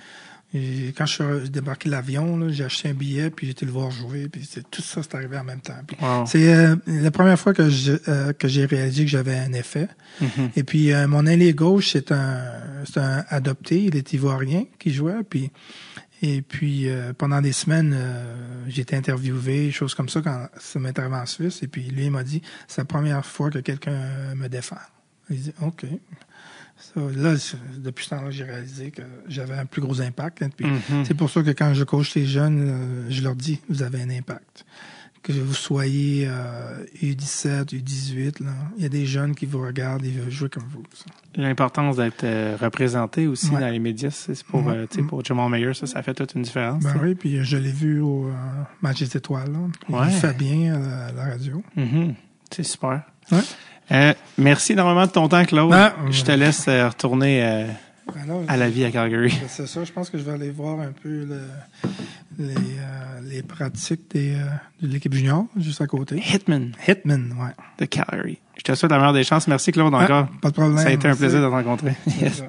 et 0.54 0.94
quand 0.96 1.04
je 1.04 1.12
suis 1.40 1.50
débarqué 1.50 1.90
de 1.90 1.94
l'avion, 1.94 2.48
j'ai 2.48 2.64
acheté 2.64 2.88
un 2.88 2.94
billet, 2.94 3.28
puis 3.28 3.46
j'ai 3.46 3.50
été 3.52 3.66
le 3.66 3.70
voir 3.72 3.90
jouer. 3.90 4.28
Puis 4.28 4.48
c'est- 4.50 4.68
tout 4.70 4.80
ça, 4.82 5.02
c'est 5.02 5.14
arrivé 5.14 5.36
en 5.38 5.44
même 5.44 5.60
temps. 5.60 5.74
Wow. 6.00 6.24
C'est 6.26 6.52
euh, 6.54 6.74
la 6.86 7.10
première 7.10 7.38
fois 7.38 7.52
que 7.54 7.62
euh, 8.08 8.32
j'ai 8.44 8.64
réalisé 8.64 9.04
que 9.04 9.10
j'avais 9.10 9.36
un 9.38 9.52
effet. 9.52 9.88
Mhm. 10.22 10.50
Et 10.56 10.64
puis 10.64 10.92
euh, 10.92 11.06
mon 11.06 11.26
ailier 11.26 11.52
gauche, 11.52 11.90
c'est 11.92 12.12
un, 12.12 12.40
c'est 12.90 12.98
un 13.00 13.24
adopté, 13.28 13.84
il 13.84 13.96
est 13.96 14.12
ivoirien 14.14 14.64
qui 14.78 14.90
jouait. 14.92 15.22
Puis 15.28 15.50
et 16.22 16.42
puis 16.42 16.88
euh, 16.88 17.12
pendant 17.12 17.40
des 17.40 17.52
semaines, 17.52 17.94
euh, 17.96 18.64
j'ai 18.68 18.82
été 18.82 18.96
interviewé, 18.96 19.70
choses 19.70 19.94
comme 19.94 20.08
ça 20.08 20.20
quand 20.20 20.48
ça 20.58 20.78
m'est 20.78 20.98
arrivé 20.98 21.14
en 21.16 21.26
Suisse. 21.26 21.62
Et 21.62 21.68
puis 21.68 21.82
lui 21.82 22.06
il 22.06 22.10
m'a 22.10 22.24
dit, 22.24 22.42
c'est 22.66 22.80
la 22.80 22.84
première 22.86 23.24
fois 23.24 23.50
que 23.50 23.58
quelqu'un 23.60 24.34
me 24.34 24.48
défend. 24.48 24.76
Il 25.30 25.40
dit, 25.40 25.52
ok. 25.62 25.86
Ça, 26.76 27.00
là, 27.00 27.34
depuis 27.76 28.04
ce 28.04 28.10
temps-là, 28.10 28.30
j'ai 28.30 28.44
réalisé 28.44 28.92
que 28.92 29.02
j'avais 29.26 29.54
un 29.54 29.66
plus 29.66 29.80
gros 29.82 30.00
impact. 30.00 30.42
hein. 30.42 30.50
Mhm. 30.60 31.04
c'est 31.04 31.14
pour 31.14 31.28
ça 31.28 31.42
que 31.42 31.50
quand 31.50 31.74
je 31.74 31.82
coach 31.82 32.14
les 32.14 32.24
jeunes, 32.24 32.68
euh, 32.68 33.06
je 33.10 33.22
leur 33.22 33.34
dis, 33.34 33.60
vous 33.68 33.82
avez 33.82 34.00
un 34.00 34.10
impact. 34.10 34.64
Que 35.28 35.32
vous 35.34 35.52
soyez 35.52 36.26
euh, 36.26 36.84
U17, 37.02 37.74
U18, 37.74 38.42
là, 38.42 38.50
il 38.78 38.82
y 38.82 38.86
a 38.86 38.88
des 38.88 39.04
jeunes 39.04 39.34
qui 39.34 39.44
vous 39.44 39.60
regardent 39.60 40.02
et 40.06 40.10
veulent 40.10 40.30
jouer 40.30 40.48
comme 40.48 40.64
vous. 40.72 40.82
L'importance 41.36 41.96
d'être 41.96 42.24
euh, 42.24 42.56
représenté 42.58 43.26
aussi 43.26 43.50
Ouais. 43.50 43.60
dans 43.60 43.68
les 43.68 43.78
médias, 43.78 44.10
c'est 44.10 44.42
pour, 44.44 44.64
Ouais. 44.66 44.86
euh, 44.98 45.02
pour 45.06 45.22
Jamal 45.22 45.50
Mayer, 45.50 45.74
ça, 45.74 45.86
ça 45.86 46.02
fait 46.02 46.14
toute 46.14 46.34
une 46.34 46.42
différence. 46.42 46.82
Ben 46.82 46.94
oui, 47.02 47.14
puis 47.14 47.44
je 47.44 47.56
l'ai 47.58 47.70
vu 47.70 48.00
au 48.00 48.28
euh, 48.28 48.32
match 48.80 49.00
des 49.00 49.16
étoiles. 49.18 49.52
Là. 49.52 50.04
Il 50.06 50.10
fait 50.12 50.34
bien 50.36 50.74
à 50.74 51.12
la, 51.12 51.24
radio. 51.24 51.62
Mhm. 51.76 52.14
C'est 52.50 52.62
super. 52.62 53.02
Euh, 53.90 54.14
merci 54.38 54.72
énormément 54.72 55.04
de 55.06 55.10
ton 55.12 55.28
temps, 55.28 55.44
Claude. 55.44 55.72
Ah, 55.74 55.94
je 56.10 56.22
te 56.22 56.32
laisse 56.32 56.66
euh, 56.68 56.88
retourner 56.88 57.42
euh, 57.44 57.66
Ben 58.14 58.44
à 58.48 58.56
la 58.56 58.68
vie 58.70 58.84
à 58.84 58.90
Calgary. 58.90 59.38
C'est 59.48 59.66
ça, 59.66 59.84
je 59.84 59.92
pense 59.92 60.10
que 60.10 60.18
je 60.18 60.22
vais 60.24 60.32
aller 60.32 60.50
voir 60.50 60.80
un 60.80 60.92
peu 60.92 61.24
le- 61.24 61.40
les, 62.38 62.54
euh, 62.54 63.20
les 63.24 63.42
pratiques 63.42 64.10
des, 64.12 64.34
euh, 64.34 64.44
de 64.82 64.88
l'équipe 64.88 65.12
junior, 65.12 65.46
juste 65.56 65.80
à 65.80 65.86
côté. 65.86 66.16
Hitman 66.32 66.72
Hitman, 66.86 67.32
ouais. 67.38 67.50
de 67.78 67.84
Calgary. 67.84 68.38
Je 68.56 68.62
te 68.62 68.74
souhaite 68.74 68.90
la 68.92 68.98
meilleure 68.98 69.12
des 69.12 69.24
chances. 69.24 69.46
Merci, 69.48 69.72
Claude, 69.72 69.92
encore. 69.94 70.28
pas 70.40 70.48
de 70.48 70.54
problème. 70.54 70.78
Ça 70.78 70.88
a 70.88 70.92
été 70.92 71.08
un 71.08 71.16
plaisir 71.16 71.40
de 71.40 71.46
te 71.46 71.50
rencontrer. 71.50 71.94
Yes. 72.20 72.42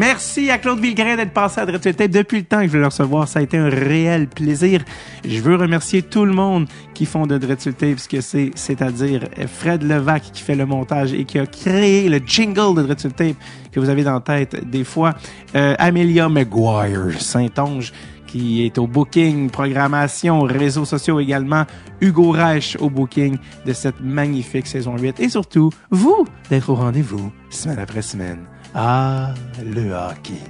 Merci 0.00 0.50
à 0.50 0.56
Claude 0.56 0.80
Villegrain 0.80 1.14
d'être 1.14 1.34
passé 1.34 1.60
à 1.60 1.66
Tape 1.66 2.10
depuis 2.10 2.38
le 2.38 2.44
temps 2.44 2.60
que 2.60 2.64
je 2.64 2.68
voulais 2.68 2.80
le 2.80 2.86
recevoir. 2.86 3.28
Ça 3.28 3.40
a 3.40 3.42
été 3.42 3.58
un 3.58 3.68
réel 3.68 4.28
plaisir. 4.28 4.82
Je 5.28 5.38
veux 5.42 5.56
remercier 5.56 6.00
tout 6.00 6.24
le 6.24 6.32
monde 6.32 6.68
qui 6.94 7.04
font 7.04 7.26
de 7.26 7.36
Dreadful 7.36 7.74
Tape 7.74 7.98
ce 7.98 8.08
que 8.08 8.22
c'est, 8.22 8.50
c'est-à-dire 8.54 9.28
Fred 9.46 9.82
Levac 9.82 10.22
qui 10.32 10.42
fait 10.42 10.54
le 10.54 10.64
montage 10.64 11.12
et 11.12 11.26
qui 11.26 11.38
a 11.38 11.44
créé 11.44 12.08
le 12.08 12.18
jingle 12.24 12.86
de 12.86 12.94
Tape 12.94 13.36
que 13.70 13.78
vous 13.78 13.90
avez 13.90 14.02
dans 14.02 14.14
la 14.14 14.20
tête 14.20 14.70
des 14.70 14.84
fois. 14.84 15.12
Euh, 15.54 15.74
Amelia 15.78 16.30
McGuire, 16.30 17.20
Saint-Onge 17.20 17.92
qui 18.26 18.64
est 18.64 18.78
au 18.78 18.86
booking, 18.86 19.50
programmation, 19.50 20.40
réseaux 20.44 20.86
sociaux 20.86 21.20
également. 21.20 21.66
Hugo 22.00 22.30
Reich 22.30 22.74
au 22.80 22.88
booking 22.88 23.36
de 23.66 23.72
cette 23.74 24.00
magnifique 24.00 24.66
saison 24.66 24.96
8. 24.96 25.20
Et 25.20 25.28
surtout, 25.28 25.68
vous 25.90 26.24
d'être 26.48 26.70
au 26.70 26.74
rendez-vous 26.74 27.30
semaine 27.50 27.80
après 27.80 28.00
semaine. 28.00 28.49
Ah, 28.74 29.34
le 29.64 29.92
hockey. 29.92 30.40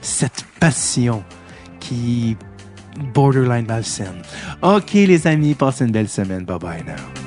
Cette 0.00 0.44
passion 0.60 1.22
qui 1.80 2.36
borderline 3.12 3.66
malsaine. 3.66 4.22
OK, 4.62 4.92
les 4.92 5.26
amis, 5.26 5.54
passez 5.54 5.84
une 5.84 5.92
belle 5.92 6.08
semaine. 6.08 6.44
Bye 6.44 6.58
bye 6.58 6.84
now. 6.84 7.23